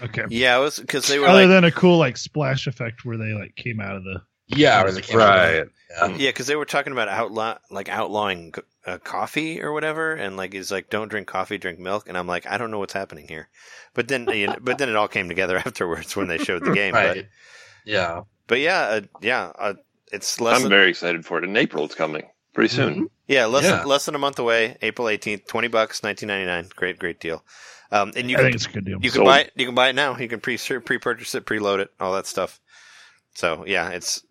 Okay. 0.00 0.24
yeah, 0.30 0.58
it 0.58 0.60
was 0.60 0.80
because 0.80 1.06
they 1.06 1.20
were 1.20 1.28
Other 1.28 1.42
like 1.42 1.48
than 1.48 1.62
a 1.62 1.70
cool 1.70 1.96
like 1.96 2.16
splash 2.16 2.66
effect 2.66 3.04
where 3.04 3.16
they 3.16 3.34
like 3.34 3.54
came 3.54 3.78
out 3.80 3.94
of 3.94 4.02
the. 4.02 4.20
Yeah 4.56 4.82
or 4.82 4.90
the 4.92 5.02
camera 5.02 5.24
Right. 5.26 5.54
yeah. 5.90 6.06
Yeah, 6.16 6.28
because 6.30 6.46
they 6.46 6.56
were 6.56 6.64
talking 6.64 6.92
about 6.92 7.08
outlaw 7.08 7.58
like 7.70 7.88
outlawing 7.88 8.54
uh, 8.86 8.98
coffee 8.98 9.60
or 9.62 9.72
whatever, 9.72 10.12
and 10.14 10.36
like 10.38 10.52
he's 10.54 10.72
like, 10.72 10.88
"Don't 10.90 11.08
drink 11.08 11.26
coffee, 11.28 11.58
drink 11.58 11.78
milk." 11.78 12.08
And 12.08 12.16
I'm 12.16 12.26
like, 12.26 12.46
I 12.46 12.56
don't 12.56 12.70
know 12.70 12.78
what's 12.78 12.94
happening 12.94 13.28
here, 13.28 13.48
but 13.94 14.08
then 14.08 14.26
you 14.28 14.46
know, 14.46 14.56
but 14.60 14.78
then 14.78 14.88
it 14.88 14.96
all 14.96 15.08
came 15.08 15.28
together 15.28 15.56
afterwards 15.64 16.16
when 16.16 16.28
they 16.28 16.38
showed 16.38 16.64
the 16.64 16.72
game. 16.74 16.94
right 16.94 17.14
But 17.16 17.26
yeah 17.84 18.22
but 18.46 18.60
yeah, 18.60 18.80
uh, 18.80 19.00
yeah, 19.20 19.52
uh, 19.58 19.74
it's 20.12 20.40
less. 20.40 20.56
I'm 20.56 20.62
than, 20.62 20.70
very 20.70 20.88
excited 20.90 21.24
for 21.26 21.38
it. 21.38 21.44
In 21.44 21.56
April, 21.56 21.84
it's 21.84 21.94
coming 21.94 22.22
pretty 22.54 22.74
soon. 22.74 23.08
yeah, 23.28 23.46
less 23.46 23.64
Yeah. 23.64 23.76
Than, 23.76 23.86
less 23.88 24.04
than 24.06 24.14
a 24.14 24.18
month 24.18 24.38
away, 24.38 24.76
April 24.82 25.06
18th, 25.08 25.46
twenty 25.46 25.68
bucks, 25.68 26.00
19.99. 26.00 26.74
Great, 26.74 26.98
great 26.98 27.20
deal. 27.20 27.44
Um, 27.90 28.12
and 28.16 28.30
you 28.30 28.36
I 28.36 28.40
can 28.40 28.44
think 28.46 28.54
it's 28.56 28.66
a 28.66 28.70
good 28.70 28.84
deal. 28.86 28.98
you 29.02 29.10
can 29.10 29.18
Sold. 29.18 29.26
buy 29.26 29.40
it. 29.40 29.52
You 29.56 29.66
can 29.66 29.74
buy 29.74 29.88
it 29.90 29.94
now. 29.94 30.16
You 30.16 30.28
can 30.28 30.40
pre 30.40 30.56
pre 30.58 30.98
purchase 30.98 31.34
it, 31.34 31.44
preload 31.46 31.78
it, 31.80 31.90
all 32.00 32.14
that 32.14 32.26
stuff. 32.26 32.58
So 33.34 33.64
yeah, 33.66 33.90
it's. 33.90 34.24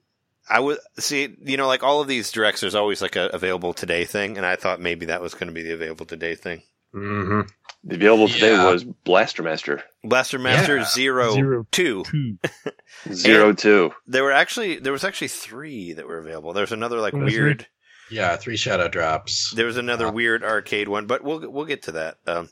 I 0.52 0.60
would 0.60 0.80
see, 1.00 1.36
you 1.44 1.58
know, 1.58 1.68
like 1.68 1.82
all 1.84 2.02
of 2.02 2.08
these 2.08 2.32
directs, 2.32 2.62
there's 2.62 2.76
always 2.76 3.02
like 3.02 3.16
a 3.16 3.28
available 3.28 3.74
today 3.74 4.06
thing, 4.06 4.38
and 4.38 4.46
I 4.46 4.56
thought 4.58 4.82
maybe 4.82 5.06
that 5.08 5.22
was 5.22 5.34
going 5.34 5.48
to 5.48 5.54
be 5.54 5.64
the 5.64 5.74
available 5.74 6.06
today 6.06 6.36
thing. 6.36 6.62
hmm 6.94 7.42
The 7.86 7.96
available 7.96 8.28
today 8.28 8.52
Yeah. 8.52 8.70
was 8.72 8.84
Blaster 8.84 9.44
Master 9.44 9.82
Blaster 10.04 10.38
Master 10.40 10.78
Yeah. 10.78 10.86
Zero, 10.86 11.32
Zero. 11.34 11.68
Two. 11.72 12.04
Two. 12.04 12.38
Zero 13.14 13.54
Two. 13.54 13.94
There 14.08 14.24
were 14.24 14.32
actually 14.34 14.78
there 14.80 14.94
was 14.94 15.04
actually 15.04 15.30
three 15.30 15.94
that 15.94 16.08
were 16.08 16.18
available. 16.20 16.54
There's 16.54 16.72
another 16.74 17.00
like 17.00 17.14
What 17.14 17.24
was 17.24 17.34
weird. 17.34 17.68
yeah 18.12 18.36
three 18.36 18.58
shadow 18.58 18.88
drops 18.90 19.52
There 19.56 19.66
was 19.66 19.78
another 19.78 20.08
Uh, 20.08 20.12
weird 20.12 20.44
arcade 20.44 20.88
one, 20.90 21.08
but 21.08 21.24
we'll 21.24 21.50
we'll 21.50 21.66
get 21.66 21.84
to 21.84 21.94
that. 21.94 22.18
Um, 22.28 22.50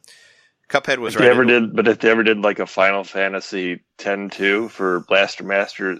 Cuphead 0.69 0.99
was 0.99 1.15
If 1.15 1.21
they 1.21 1.30
ever 1.30 1.41
in- 1.41 1.47
did, 1.47 1.76
but 1.76 1.88
if 1.88 1.99
they 1.99 2.09
ever 2.09 2.23
did 2.23 2.39
like 2.39 2.59
a 2.59 2.65
Final 2.65 3.03
Fantasy 3.03 3.81
X 4.03 4.35
two 4.38 4.69
for 4.69 5.01
Blaster 5.01 5.43
Master 5.43 5.99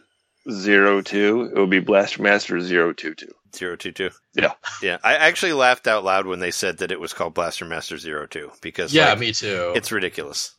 Zero 0.52 1.02
Two, 1.02 1.52
it 1.56 1.60
would 1.60 1.70
be 1.70 1.80
Blaster 1.80 2.22
Master 2.22 2.60
Zero 2.62 2.94
Two 2.94 3.14
Two. 3.16 3.28
Zero 3.56 3.76
two 3.76 3.92
two. 3.92 4.12
Yeah. 4.36 4.54
yeah. 4.84 4.98
I 5.04 5.16
actually 5.16 5.54
laughed 5.54 5.88
out 5.88 6.04
loud 6.04 6.28
when 6.28 6.40
they 6.40 6.52
said 6.52 6.78
that 6.78 6.92
it 6.92 7.00
was 7.00 7.14
called 7.14 7.34
Blaster 7.34 7.66
Master 7.66 7.98
Zero 7.98 8.28
two 8.28 8.52
because 8.62 8.94
yeah 8.94 9.10
like, 9.10 9.20
me 9.20 9.34
too 9.34 9.74
it's 9.76 9.92
ridiculous. 9.92 10.56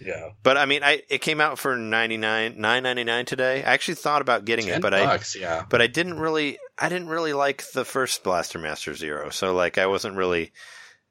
yeah 0.00 0.30
But 0.42 0.56
I 0.58 0.66
mean, 0.66 0.82
I 0.82 1.02
it 1.08 1.20
came 1.20 1.40
out 1.40 1.60
for 1.60 1.76
ninety 1.76 2.16
nine 2.16 2.56
nine 2.60 2.82
ninety 2.82 3.04
nine 3.04 3.26
today. 3.26 3.62
I 3.62 3.72
actually 3.72 3.94
thought 3.94 4.22
about 4.22 4.44
getting 4.44 4.66
it, 4.66 4.72
10 4.72 4.80
but 4.80 4.92
I 4.92 5.20
yeah 5.38 5.64
but 5.68 5.80
I 5.80 5.86
didn't 5.86 6.18
really 6.18 6.58
I 6.76 6.88
didn't 6.88 7.08
really 7.08 7.32
like 7.32 7.62
the 7.74 7.84
first 7.84 8.24
Blaster 8.24 8.58
Master 8.58 8.92
Zero. 8.96 9.30
So 9.30 9.54
like 9.54 9.78
I 9.78 9.86
wasn't 9.86 10.16
really 10.16 10.50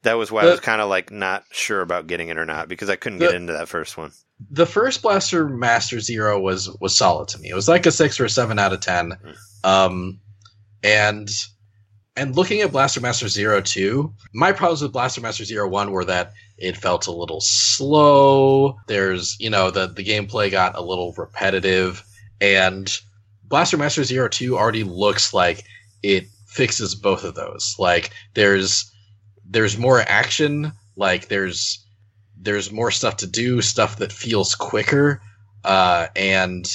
That 0.03 0.15
was 0.17 0.33
why 0.33 0.41
I 0.41 0.45
was 0.47 0.59
kind 0.59 0.81
of 0.81 0.89
like 0.89 1.11
not 1.11 1.45
sure 1.51 1.79
about 1.79 2.07
getting 2.07 2.27
it 2.27 2.37
or 2.37 2.45
not 2.45 2.67
because 2.67 2.89
I 2.89 2.97
couldn't 2.97 3.19
The- 3.19 3.27
get 3.27 3.35
into 3.35 3.53
that 3.53 3.69
first 3.69 3.97
one. 3.97 4.11
The 4.49 4.65
first 4.65 5.01
Blaster 5.01 5.47
Master 5.47 5.99
Zero 5.99 6.39
was 6.39 6.69
was 6.79 6.95
solid 6.95 7.27
to 7.29 7.39
me. 7.39 7.49
It 7.49 7.55
was 7.55 7.67
like 7.67 7.85
a 7.85 7.91
six 7.91 8.19
or 8.19 8.25
a 8.25 8.29
seven 8.29 8.59
out 8.59 8.73
of 8.73 8.79
ten. 8.79 9.13
Um, 9.63 10.19
and 10.83 11.29
and 12.15 12.35
looking 12.35 12.61
at 12.61 12.71
Blaster 12.71 13.01
Master 13.01 13.27
Zero 13.27 13.61
two, 13.61 14.13
my 14.33 14.51
problems 14.51 14.81
with 14.81 14.93
Blaster 14.93 15.21
Master 15.21 15.45
Zero 15.45 15.67
one 15.67 15.91
were 15.91 16.05
that 16.05 16.33
it 16.57 16.77
felt 16.77 17.07
a 17.07 17.11
little 17.11 17.41
slow. 17.41 18.77
There's 18.87 19.37
you 19.39 19.49
know 19.49 19.71
the 19.71 19.87
the 19.87 20.03
gameplay 20.03 20.49
got 20.49 20.77
a 20.77 20.81
little 20.81 21.13
repetitive, 21.17 22.03
and 22.39 22.91
Blaster 23.43 23.77
Master 23.77 24.03
Zero 24.03 24.27
two 24.27 24.57
already 24.57 24.83
looks 24.83 25.33
like 25.33 25.65
it 26.03 26.25
fixes 26.47 26.95
both 26.95 27.23
of 27.23 27.35
those. 27.35 27.75
Like 27.77 28.11
there's 28.33 28.91
there's 29.45 29.77
more 29.77 30.01
action. 30.01 30.71
Like 30.95 31.27
there's 31.27 31.85
there's 32.41 32.71
more 32.71 32.91
stuff 32.91 33.17
to 33.17 33.27
do, 33.27 33.61
stuff 33.61 33.97
that 33.97 34.11
feels 34.11 34.55
quicker, 34.55 35.21
uh, 35.63 36.07
and 36.15 36.65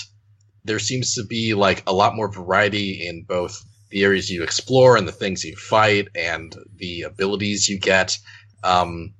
there 0.64 0.78
seems 0.78 1.14
to 1.14 1.24
be 1.24 1.54
like 1.54 1.82
a 1.86 1.92
lot 1.92 2.14
more 2.14 2.30
variety 2.30 3.06
in 3.06 3.24
both 3.24 3.64
the 3.90 4.04
areas 4.04 4.30
you 4.30 4.42
explore 4.42 4.96
and 4.96 5.06
the 5.06 5.12
things 5.12 5.44
you 5.44 5.56
fight 5.56 6.08
and 6.14 6.56
the 6.76 7.02
abilities 7.02 7.68
you 7.68 7.78
get. 7.78 8.18
Um, 8.64 9.14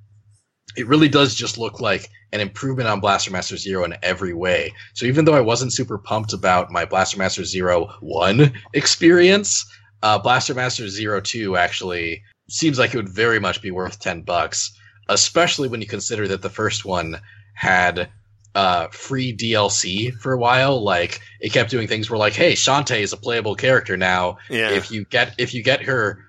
it 0.77 0.87
really 0.87 1.09
does 1.09 1.35
just 1.35 1.59
look 1.59 1.81
like 1.81 2.09
an 2.33 2.41
improvement 2.41 2.89
on 2.89 3.01
Blaster 3.01 3.31
Master 3.31 3.57
Zero 3.57 3.85
in 3.85 3.97
every 4.03 4.35
way. 4.35 4.73
So 4.95 5.07
even 5.07 5.25
though 5.25 5.35
I 5.35 5.41
wasn't 5.41 5.73
super 5.73 5.99
pumped 5.99 6.33
about 6.33 6.71
my 6.71 6.85
Blaster 6.85 7.19
Master 7.19 7.45
Zero 7.45 7.93
one 8.01 8.53
experience, 8.75 9.65
uh, 10.03 10.19
Blaster 10.19 10.55
Master 10.55 10.89
Zero 10.89 11.21
two 11.21 11.57
actually 11.57 12.23
seems 12.49 12.79
like 12.79 12.95
it 12.95 12.97
would 12.97 13.09
very 13.09 13.41
much 13.41 13.63
be 13.63 13.71
worth 13.71 13.99
ten 13.99 14.23
bucks 14.23 14.77
especially 15.09 15.69
when 15.69 15.81
you 15.81 15.87
consider 15.87 16.29
that 16.29 16.43
the 16.43 16.51
first 16.51 16.85
one 16.85 17.17
had 17.55 18.09
uh, 18.55 18.89
free 18.89 19.37
DLC 19.37 20.13
for 20.15 20.33
a 20.33 20.39
while. 20.39 20.83
Like 20.83 21.21
it 21.41 21.53
kept 21.53 21.71
doing 21.71 21.89
things 21.89 22.09
where 22.11 22.19
like, 22.19 22.33
hey, 22.33 22.53
Shantae 22.55 23.01
is 23.01 23.13
a 23.13 23.17
playable 23.17 23.55
character 23.55 23.97
now. 23.97 24.39
Yeah. 24.49 24.71
If 24.71 24.91
you 24.91 25.05
get 25.05 25.35
if 25.39 25.53
you 25.55 25.63
get 25.63 25.83
her 25.83 26.21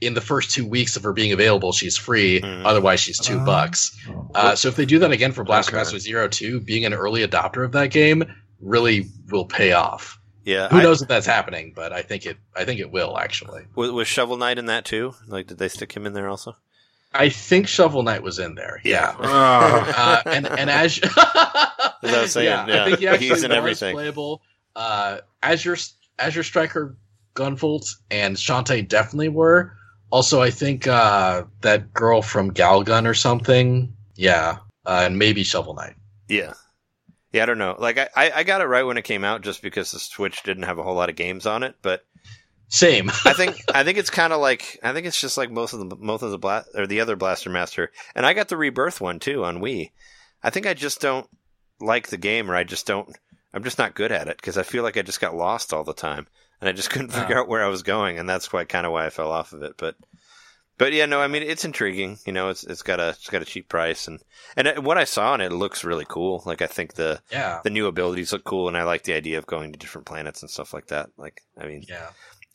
in 0.00 0.14
the 0.14 0.20
first 0.20 0.50
two 0.50 0.66
weeks 0.66 0.96
of 0.96 1.02
her 1.02 1.12
being 1.12 1.32
available, 1.32 1.72
she's 1.72 1.96
free. 1.96 2.40
Mhm. 2.40 2.64
Otherwise, 2.64 3.00
she's 3.00 3.18
two 3.18 3.38
Oh. 3.40 3.44
bucks. 3.44 3.94
Uh, 4.34 4.54
so 4.56 4.68
if 4.68 4.76
they 4.76 4.86
do 4.86 4.98
that 4.98 5.10
again 5.12 5.32
for 5.32 5.44
Blaster 5.44 5.72
Okay. 5.72 5.78
Master 5.80 5.98
Zero 5.98 6.26
Two, 6.28 6.60
being 6.60 6.84
an 6.86 6.94
early 6.94 7.26
adopter 7.26 7.64
of 7.64 7.72
that 7.72 7.90
game 7.90 8.24
really 8.60 9.06
will 9.30 9.44
pay 9.46 9.72
off. 9.72 10.18
yeah. 10.44 10.68
Who 10.68 10.78
I- 10.78 10.82
knows 10.82 11.02
if 11.02 11.08
that's 11.08 11.26
happening, 11.26 11.72
but 11.76 11.92
I 11.92 12.00
think 12.02 12.24
it. 12.26 12.36
I 12.56 12.64
think 12.64 12.80
it 12.80 12.90
will 12.90 13.18
actually. 13.18 13.62
was, 13.74 13.90
was 13.90 14.08
Shovel 14.08 14.36
Knight 14.38 14.58
in 14.58 14.66
that 14.66 14.84
too? 14.86 15.14
Like, 15.28 15.46
did 15.46 15.58
they 15.58 15.68
stick 15.68 15.92
him 15.92 16.06
in 16.06 16.12
there 16.14 16.28
also? 16.28 16.56
I 17.12 17.28
think 17.28 17.66
Shovel 17.66 18.02
Knight 18.02 18.22
was 18.22 18.38
in 18.38 18.54
there. 18.54 18.80
Yeah. 18.84 19.14
Uh, 20.00 20.22
and 20.26 20.46
and 20.46 20.70
as 20.70 21.00
As 22.02 22.14
I 22.14 22.22
was 22.22 22.32
saying, 22.32 22.46
yeah, 22.46 22.66
yeah, 22.66 22.82
I 22.82 22.86
think 22.86 22.98
he 23.00 23.08
actually 23.08 23.28
he's 23.28 23.42
in 23.44 23.52
everything. 23.52 23.94
playable. 23.94 24.42
Uh, 24.74 25.18
Azure 25.42 25.76
Azure 26.18 26.42
Striker, 26.42 26.96
Gunvolt, 27.34 27.86
and 28.10 28.36
Shantae 28.36 28.86
definitely 28.88 29.28
were. 29.28 29.72
Also, 30.10 30.40
I 30.40 30.50
think 30.50 30.86
uh, 30.86 31.44
that 31.60 31.92
girl 31.92 32.22
from 32.22 32.52
Galgun 32.52 33.06
or 33.06 33.14
something. 33.14 33.94
Yeah, 34.16 34.58
uh, 34.86 35.02
and 35.04 35.18
maybe 35.18 35.42
Shovel 35.44 35.74
Knight. 35.74 35.94
Yeah. 36.28 36.54
Yeah, 37.32 37.44
I 37.44 37.46
don't 37.46 37.58
know. 37.58 37.76
Like, 37.78 37.96
I, 37.96 38.08
I, 38.16 38.32
I 38.36 38.42
got 38.42 38.60
it 38.60 38.64
right 38.64 38.82
when 38.82 38.96
it 38.96 39.02
came 39.02 39.22
out 39.22 39.42
just 39.42 39.62
because 39.62 39.92
the 39.92 40.00
Switch 40.00 40.42
didn't 40.42 40.64
have 40.64 40.78
a 40.78 40.82
whole 40.82 40.96
lot 40.96 41.10
of 41.10 41.14
games 41.14 41.46
on 41.46 41.62
it, 41.62 41.76
but 41.80 42.04
Same. 42.70 43.10
I 43.26 43.32
think 43.34 43.62
I 43.74 43.84
think 43.84 43.98
it's 43.98 44.10
kind 44.10 44.32
of 44.32 44.40
like 44.40 44.78
I 44.82 44.92
think 44.92 45.06
it's 45.06 45.20
just 45.20 45.36
like 45.36 45.50
most 45.50 45.74
of 45.74 45.80
the 45.88 45.96
most 45.96 46.22
of 46.22 46.30
the 46.30 46.38
bla- 46.38 46.64
or 46.74 46.86
the 46.86 47.00
other 47.00 47.16
Blaster 47.16 47.50
Master, 47.50 47.90
and 48.14 48.24
I 48.24 48.32
got 48.32 48.48
the 48.48 48.56
Rebirth 48.56 49.00
one 49.00 49.18
too 49.18 49.44
on 49.44 49.58
Wii. 49.60 49.90
I 50.42 50.50
think 50.50 50.66
I 50.66 50.72
just 50.74 51.00
don't 51.00 51.28
like 51.80 52.08
the 52.08 52.16
game, 52.16 52.50
or 52.50 52.54
I 52.54 52.64
just 52.64 52.86
don't. 52.86 53.14
I'm 53.52 53.64
just 53.64 53.78
not 53.78 53.94
good 53.96 54.12
at 54.12 54.28
it 54.28 54.36
because 54.36 54.56
I 54.56 54.62
feel 54.62 54.84
like 54.84 54.96
I 54.96 55.02
just 55.02 55.20
got 55.20 55.34
lost 55.34 55.72
all 55.74 55.82
the 55.82 55.92
time, 55.92 56.28
and 56.60 56.68
I 56.68 56.72
just 56.72 56.90
couldn't 56.92 57.12
figure 57.12 57.36
out 57.38 57.48
where 57.48 57.64
I 57.64 57.68
was 57.68 57.82
going, 57.82 58.18
and 58.18 58.28
that's 58.28 58.48
quite 58.48 58.68
kind 58.68 58.86
of 58.86 58.92
why 58.92 59.04
I 59.04 59.10
fell 59.10 59.32
off 59.32 59.52
of 59.52 59.62
it. 59.64 59.74
But 59.76 59.96
but 60.78 60.92
yeah, 60.92 61.06
no, 61.06 61.20
I 61.20 61.26
mean 61.26 61.42
it's 61.42 61.64
intriguing. 61.64 62.18
You 62.24 62.32
know, 62.32 62.50
it's 62.50 62.62
it's 62.62 62.82
got 62.82 63.00
a 63.00 63.08
it's 63.08 63.28
got 63.28 63.42
a 63.42 63.46
cheap 63.46 63.68
price, 63.68 64.06
and 64.06 64.20
and 64.56 64.68
it- 64.68 64.82
what 64.84 64.96
I 64.96 65.04
saw 65.04 65.32
on 65.32 65.40
it, 65.40 65.50
it 65.50 65.56
looks 65.56 65.82
really 65.82 66.06
cool. 66.08 66.44
Like 66.46 66.62
I 66.62 66.68
think 66.68 66.94
the 66.94 67.20
yeah. 67.32 67.60
the 67.64 67.70
new 67.70 67.86
abilities 67.88 68.32
look 68.32 68.44
cool, 68.44 68.68
and 68.68 68.76
I 68.76 68.84
like 68.84 69.02
the 69.02 69.14
idea 69.14 69.38
of 69.38 69.46
going 69.46 69.72
to 69.72 69.78
different 69.78 70.06
planets 70.06 70.42
and 70.42 70.50
stuff 70.50 70.72
like 70.72 70.86
that. 70.86 71.10
Like 71.16 71.42
I 71.58 71.66
mean 71.66 71.82
Yeah. 71.88 72.10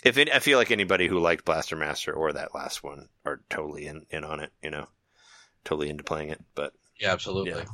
If 0.06 0.18
it, 0.18 0.30
I 0.34 0.40
feel 0.40 0.58
like 0.58 0.72
anybody 0.72 1.08
who 1.08 1.20
liked 1.20 1.44
Blaster 1.46 1.76
Master 1.76 2.14
or 2.14 2.32
that 2.34 2.56
last 2.56 2.84
one 2.84 3.10
are 3.26 3.42
totally 3.50 3.88
in, 3.88 4.06
in 4.10 4.24
on 4.24 4.40
it, 4.40 4.52
you 4.64 4.70
know, 4.70 4.88
totally 5.66 5.90
into 5.90 6.04
playing 6.04 6.30
it. 6.30 6.42
But 6.56 6.74
Yeah. 7.00 7.12
Absolutely. 7.12 7.52
Yeah. 7.52 7.66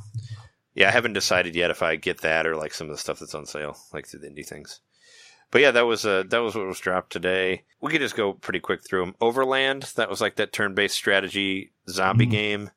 yeah, 0.74 0.88
I 0.88 0.92
haven't 0.92 1.12
decided 1.12 1.54
yet 1.54 1.70
if 1.70 1.82
I 1.82 1.96
get 1.96 2.22
that 2.22 2.46
or 2.46 2.56
like 2.56 2.74
some 2.74 2.88
of 2.88 2.92
the 2.96 2.98
stuff 3.00 3.18
that's 3.20 3.34
on 3.34 3.46
sale, 3.46 3.76
like 3.92 4.06
through 4.08 4.20
the 4.20 4.28
indie 4.28 4.46
things. 4.46 4.80
But 5.50 5.60
yeah, 5.60 5.70
that 5.72 5.82
was 5.86 6.06
uh, 6.06 6.22
that 6.30 6.38
was 6.38 6.54
what 6.54 6.66
was 6.66 6.80
dropped 6.80 7.12
today. 7.12 7.64
We 7.82 7.90
could 7.92 8.00
just 8.00 8.16
go 8.16 8.32
pretty 8.32 8.60
quick 8.60 8.80
through 8.82 9.04
them. 9.04 9.14
Overland, 9.20 9.82
that 9.96 10.08
was 10.08 10.20
like 10.22 10.36
that 10.36 10.50
turn-based 10.54 10.94
strategy 10.96 11.72
zombie 11.90 12.26
Mhm. 12.26 12.30
game 12.30 12.70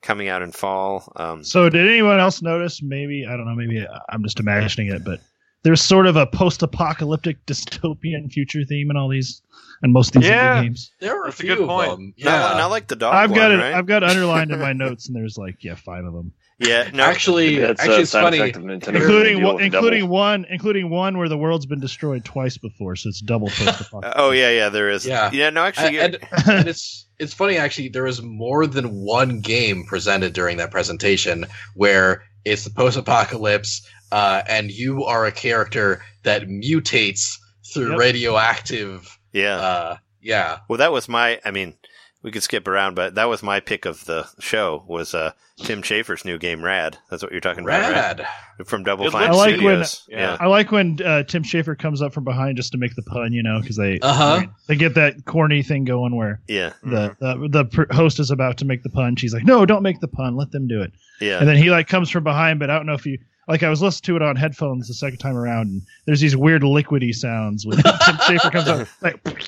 coming 0.00 0.28
out 0.28 0.40
in 0.40 0.50
fall. 0.52 1.12
Um, 1.16 1.44
So, 1.44 1.68
did 1.68 1.86
anyone 1.86 2.18
else 2.18 2.40
notice? 2.40 2.80
Maybe 2.80 3.26
I 3.26 3.36
don't 3.36 3.44
know. 3.44 3.54
Maybe 3.54 3.86
I'm 4.08 4.22
just 4.22 4.40
imagining 4.40 4.88
it, 4.94 5.04
but 5.04 5.20
there's 5.66 5.82
sort 5.82 6.06
of 6.06 6.14
a 6.14 6.26
post-apocalyptic 6.26 7.44
dystopian 7.46 8.30
future 8.32 8.64
theme 8.64 8.88
in 8.90 8.96
all 8.96 9.08
these, 9.08 9.42
and 9.82 9.92
most 9.92 10.14
of 10.14 10.22
these 10.22 10.30
Yeah. 10.30 10.62
games. 10.62 10.92
There 11.00 11.16
were 11.16 11.24
That's 11.24 11.40
a 11.40 11.42
a 11.42 11.46
few 11.46 11.54
good 11.56 11.62
of 11.64 11.68
point. 11.68 11.90
them. 11.90 12.14
not, 12.18 12.30
Yeah. 12.52 12.58
not 12.58 12.70
like 12.70 12.86
the 12.86 12.96
dog 12.96 13.14
I've 13.14 13.34
got 13.34 13.50
one, 13.50 13.58
it. 13.58 13.62
right? 13.62 13.74
I've 13.74 13.86
got 13.86 14.04
underlined 14.04 14.52
in 14.52 14.60
my 14.60 14.72
notes, 14.84 15.08
and 15.08 15.16
there's 15.16 15.36
like 15.36 15.56
yeah, 15.64 15.74
five 15.74 16.04
of 16.04 16.12
them, 16.12 16.32
yeah, 16.58 16.88
no, 16.94 17.02
actually, 17.02 17.58
That's 17.58 17.80
actually, 17.80 17.96
uh, 17.96 18.00
it's 18.00 18.12
funny. 18.12 18.38
effect 18.38 18.56
of 18.56 18.62
Nintendo. 18.62 18.94
including 18.96 19.42
one, 19.42 19.60
including 19.62 20.00
double. 20.02 20.14
one, 20.14 20.46
including 20.48 20.88
one 20.88 21.18
where 21.18 21.28
the 21.28 21.36
world's 21.36 21.66
been 21.66 21.80
destroyed 21.80 22.24
twice 22.24 22.56
before, 22.56 22.96
so 22.96 23.08
it's 23.10 23.20
double 23.20 23.48
post-apocalyptic. 23.50 24.12
oh 24.16 24.30
yeah, 24.30 24.50
yeah, 24.50 24.68
there 24.70 24.88
is. 24.88 25.04
Yeah. 25.04 25.30
yeah. 25.34 25.50
No, 25.50 25.64
actually, 25.64 25.98
and, 25.98 26.16
and 26.48 26.66
it's 26.68 27.06
it's 27.18 27.34
funny 27.34 27.56
actually. 27.58 27.88
There 27.90 28.06
is 28.06 28.22
more 28.22 28.66
than 28.66 28.86
one 29.04 29.40
game 29.40 29.84
presented 29.84 30.32
during 30.32 30.56
that 30.58 30.70
presentation 30.70 31.44
where 31.74 32.22
it's 32.46 32.64
the 32.64 32.70
post-apocalypse, 32.70 33.86
uh, 34.12 34.42
and 34.48 34.70
you 34.70 35.04
are 35.04 35.26
a 35.26 35.32
character 35.32 36.02
that 36.24 36.42
mutates 36.48 37.36
through 37.72 37.90
Yep. 37.90 37.98
radioactive. 37.98 39.18
yeah. 39.32 39.56
Uh, 39.56 39.96
yeah, 40.22 40.58
Well, 40.68 40.78
that 40.78 40.90
was 40.92 41.08
my. 41.08 41.40
I 41.44 41.52
mean, 41.52 41.74
we 42.22 42.32
could 42.32 42.42
skip 42.42 42.66
around, 42.66 42.94
but 42.96 43.14
that 43.14 43.28
was 43.28 43.44
my 43.44 43.60
pick 43.60 43.84
of 43.84 44.04
the 44.06 44.26
show. 44.40 44.84
Was 44.88 45.14
uh, 45.14 45.30
Tim 45.60 45.82
Schafer's 45.82 46.24
new 46.24 46.36
game, 46.36 46.64
Rad. 46.64 46.98
That's 47.10 47.22
what 47.22 47.30
you're 47.30 47.40
talking 47.40 47.62
about, 47.62 47.92
rad. 47.92 48.26
right? 48.58 48.66
From 48.66 48.82
Double 48.82 49.08
Fine 49.08 49.30
looks- 49.30 49.36
I 49.36 49.38
like 49.38 49.60
when- 49.60 49.84
Studios. 49.84 50.06
yeah. 50.08 50.36
I 50.40 50.46
like 50.46 50.72
when 50.72 50.98
uh, 51.04 51.22
Tim 51.22 51.44
Schafer 51.44 51.78
comes 51.78 52.02
up 52.02 52.12
from 52.12 52.24
behind 52.24 52.56
just 52.56 52.72
to 52.72 52.78
make 52.78 52.96
the 52.96 53.02
pun, 53.02 53.32
you 53.32 53.42
know, 53.44 53.60
because 53.60 53.76
they 53.76 54.00
Uh-huh. 54.00 54.42
they 54.66 54.74
get 54.74 54.94
that 54.94 55.24
corny 55.26 55.62
thing 55.62 55.84
going 55.84 56.16
where 56.16 56.40
yeah, 56.48 56.72
the 56.82 57.14
the, 57.20 57.48
the 57.48 57.64
pr- 57.66 57.92
host 57.94 58.18
is 58.18 58.32
about 58.32 58.56
to 58.58 58.64
make 58.64 58.82
the 58.82 58.90
pun. 58.90 59.14
She's 59.14 59.32
like, 59.32 59.44
"No, 59.44 59.64
don't 59.64 59.82
make 59.84 60.00
the 60.00 60.08
pun. 60.08 60.34
Let 60.34 60.50
them 60.50 60.66
do 60.66 60.82
it." 60.82 60.92
yeah, 61.20 61.38
And 61.38 61.46
then 61.48 61.56
he 61.56 61.70
like 61.70 61.86
comes 61.86 62.10
from 62.10 62.24
behind, 62.24 62.58
but 62.58 62.68
I 62.68 62.74
don't 62.76 62.86
know 62.86 62.94
if 62.94 63.06
you 63.06 63.18
like. 63.48 63.62
I 63.62 63.68
was 63.68 63.82
listening 63.82 64.18
to 64.18 64.24
it 64.24 64.28
on 64.28 64.36
headphones 64.36 64.88
the 64.88 64.94
second 64.94 65.18
time 65.18 65.36
around, 65.36 65.68
and 65.68 65.82
there's 66.06 66.20
these 66.20 66.36
weird 66.36 66.62
liquidy 66.62 67.14
sounds 67.14 67.66
when 67.66 67.76
Tim 67.78 67.84
Schafer 67.92 68.52
comes 68.52 68.68
up. 68.68 68.88
Like, 69.02 69.20
and 69.26 69.38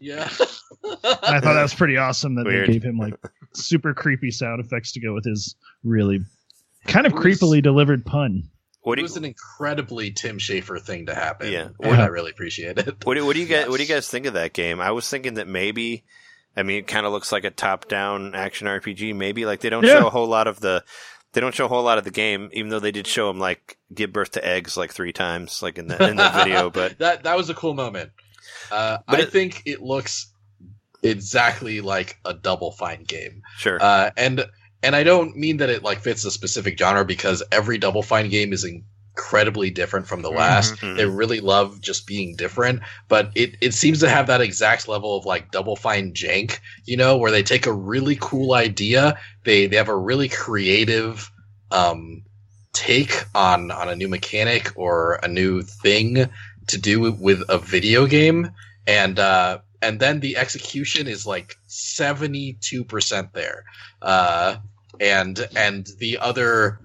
Yeah. 0.00 0.24
I 0.84 1.40
thought 1.40 1.54
that 1.54 1.62
was 1.62 1.74
pretty 1.74 1.96
awesome 1.96 2.34
that 2.36 2.46
Weird. 2.46 2.68
they 2.68 2.72
gave 2.74 2.82
him 2.82 2.98
like 2.98 3.14
super 3.54 3.94
creepy 3.94 4.30
sound 4.30 4.60
effects 4.64 4.92
to 4.92 5.00
go 5.00 5.14
with 5.14 5.24
his 5.24 5.54
really 5.84 6.20
kind 6.86 7.06
of 7.06 7.12
was- 7.12 7.22
creepily 7.24 7.62
delivered 7.62 8.04
pun. 8.04 8.44
What 8.84 8.98
it 8.98 9.02
was 9.02 9.14
you, 9.14 9.18
an 9.20 9.24
incredibly 9.26 10.10
Tim 10.10 10.38
Schafer 10.38 10.80
thing 10.82 11.06
to 11.06 11.14
happen. 11.14 11.52
Yeah. 11.52 11.68
and 11.80 12.02
I 12.02 12.06
really 12.06 12.32
appreciate 12.32 12.78
it. 12.78 13.04
what 13.04 13.14
do, 13.14 13.24
what 13.24 13.34
do 13.34 13.40
you 13.40 13.46
guys 13.46 13.68
what 13.68 13.76
do 13.76 13.82
you 13.84 13.88
guys 13.88 14.08
think 14.08 14.26
of 14.26 14.34
that 14.34 14.52
game? 14.52 14.80
I 14.80 14.90
was 14.90 15.08
thinking 15.08 15.34
that 15.34 15.46
maybe. 15.46 16.02
I 16.56 16.64
mean, 16.64 16.80
it 16.80 16.86
kind 16.86 17.06
of 17.06 17.12
looks 17.12 17.30
like 17.32 17.44
a 17.44 17.50
top-down 17.50 18.34
action 18.34 18.66
RPG. 18.66 19.14
Maybe 19.14 19.46
like 19.46 19.60
they 19.60 19.70
don't 19.70 19.84
Yeah. 19.86 20.00
show 20.00 20.06
a 20.08 20.10
whole 20.10 20.26
lot 20.26 20.46
of 20.48 20.58
the. 20.60 20.82
They 21.32 21.40
don't 21.40 21.54
show 21.54 21.64
a 21.64 21.68
whole 21.68 21.82
lot 21.82 21.98
of 21.98 22.04
the 22.04 22.10
game, 22.10 22.50
even 22.52 22.70
though 22.70 22.78
they 22.80 22.92
did 22.92 23.06
show 23.06 23.30
him 23.30 23.38
like 23.38 23.78
give 23.94 24.12
birth 24.12 24.32
to 24.32 24.46
eggs 24.46 24.76
like 24.76 24.92
three 24.92 25.12
times, 25.12 25.62
like 25.62 25.78
in 25.78 25.86
the 25.88 25.96
in 26.08 26.16
the 26.16 26.28
video. 26.30 26.68
But 26.74 26.98
that 26.98 27.22
that 27.24 27.36
was 27.36 27.48
a 27.50 27.54
cool 27.54 27.74
moment. 27.74 28.10
Uh, 28.70 28.98
But 29.08 29.20
I 29.20 29.22
it- 29.22 29.30
think 29.32 29.62
it 29.64 29.80
looks 29.82 30.32
exactly 31.02 31.80
like 31.80 32.18
a 32.24 32.34
Double 32.34 32.72
Fine 32.72 33.04
game. 33.04 33.42
sure, 33.56 33.78
Uh, 33.82 34.10
and 34.16 34.44
and 34.82 34.94
I 34.96 35.02
don't 35.04 35.36
mean 35.36 35.58
that 35.58 35.70
it 35.70 35.82
like 35.82 36.00
fits 36.00 36.24
a 36.24 36.30
specific 36.30 36.78
genre 36.78 37.04
because 37.04 37.42
every 37.52 37.78
Double 37.78 38.02
Fine 38.02 38.28
game 38.30 38.52
is 38.52 38.64
incredibly 39.16 39.70
different 39.70 40.06
from 40.06 40.22
the 40.22 40.30
last. 40.30 40.74
Mhm. 40.80 40.96
They 40.96 41.06
really 41.06 41.40
love 41.40 41.80
just 41.80 42.06
being 42.06 42.34
different, 42.36 42.80
but 43.08 43.30
it 43.34 43.56
it 43.60 43.74
seems 43.74 44.00
to 44.00 44.08
have 44.08 44.26
that 44.26 44.40
exact 44.40 44.88
level 44.88 45.16
of 45.16 45.26
like 45.26 45.50
Double 45.50 45.76
Fine 45.76 46.12
jank, 46.12 46.58
you 46.84 46.96
know, 46.96 47.16
where 47.16 47.30
they 47.30 47.42
take 47.42 47.66
a 47.66 47.72
really 47.72 48.16
cool 48.20 48.54
idea, 48.54 49.18
they 49.44 49.66
they 49.66 49.76
have 49.76 49.88
a 49.88 49.96
really 49.96 50.28
creative 50.28 51.30
um 51.70 52.22
take 52.72 53.24
on 53.34 53.70
on 53.70 53.88
a 53.88 53.96
new 53.96 54.08
mechanic 54.08 54.72
or 54.76 55.18
a 55.22 55.28
new 55.28 55.62
thing 55.62 56.26
to 56.68 56.78
do 56.78 57.12
with 57.12 57.42
a 57.48 57.58
video 57.58 58.06
game 58.06 58.50
and 58.86 59.18
uh 59.18 59.58
and 59.82 59.98
then 60.00 60.20
the 60.20 60.36
execution 60.36 61.06
is 61.08 61.26
like 61.26 61.56
seventy 61.66 62.56
two 62.60 62.84
percent 62.84 63.32
there, 63.34 63.64
uh, 64.00 64.56
and 65.00 65.48
and 65.56 65.88
the 65.98 66.18
other 66.18 66.78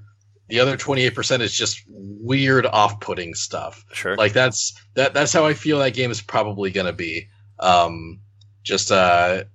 the 0.47 0.59
other 0.59 0.77
twenty 0.77 1.03
eight 1.03 1.15
percent 1.15 1.43
is 1.43 1.53
just 1.53 1.83
weird 1.87 2.65
off 2.65 2.99
putting 2.99 3.33
stuff. 3.33 3.85
Sure. 3.93 4.15
Like 4.15 4.33
that's 4.33 4.73
that 4.95 5.13
that's 5.13 5.33
how 5.33 5.45
I 5.45 5.53
feel 5.53 5.79
that 5.79 5.93
game 5.93 6.11
is 6.11 6.21
probably 6.21 6.71
gonna 6.71 6.93
be. 6.93 7.27
Um, 7.59 8.19
just 8.63 8.91
uh, 8.91 9.45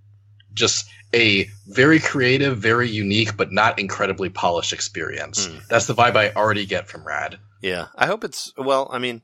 just 0.55 0.89
a 1.14 1.48
very 1.69 2.01
creative, 2.01 2.59
very 2.59 2.89
unique, 2.89 3.36
but 3.36 3.52
not 3.52 3.78
incredibly 3.78 4.28
polished 4.28 4.73
experience. 4.73 5.47
Hmm. 5.47 5.59
That's 5.69 5.86
the 5.86 5.94
vibe 5.94 6.16
I 6.16 6.32
already 6.32 6.66
get 6.66 6.89
from 6.89 7.06
Rad. 7.06 7.39
Yeah, 7.60 7.89
I 7.94 8.06
hope 8.06 8.24
it's 8.24 8.52
well. 8.56 8.89
I 8.90 8.98
mean, 8.98 9.23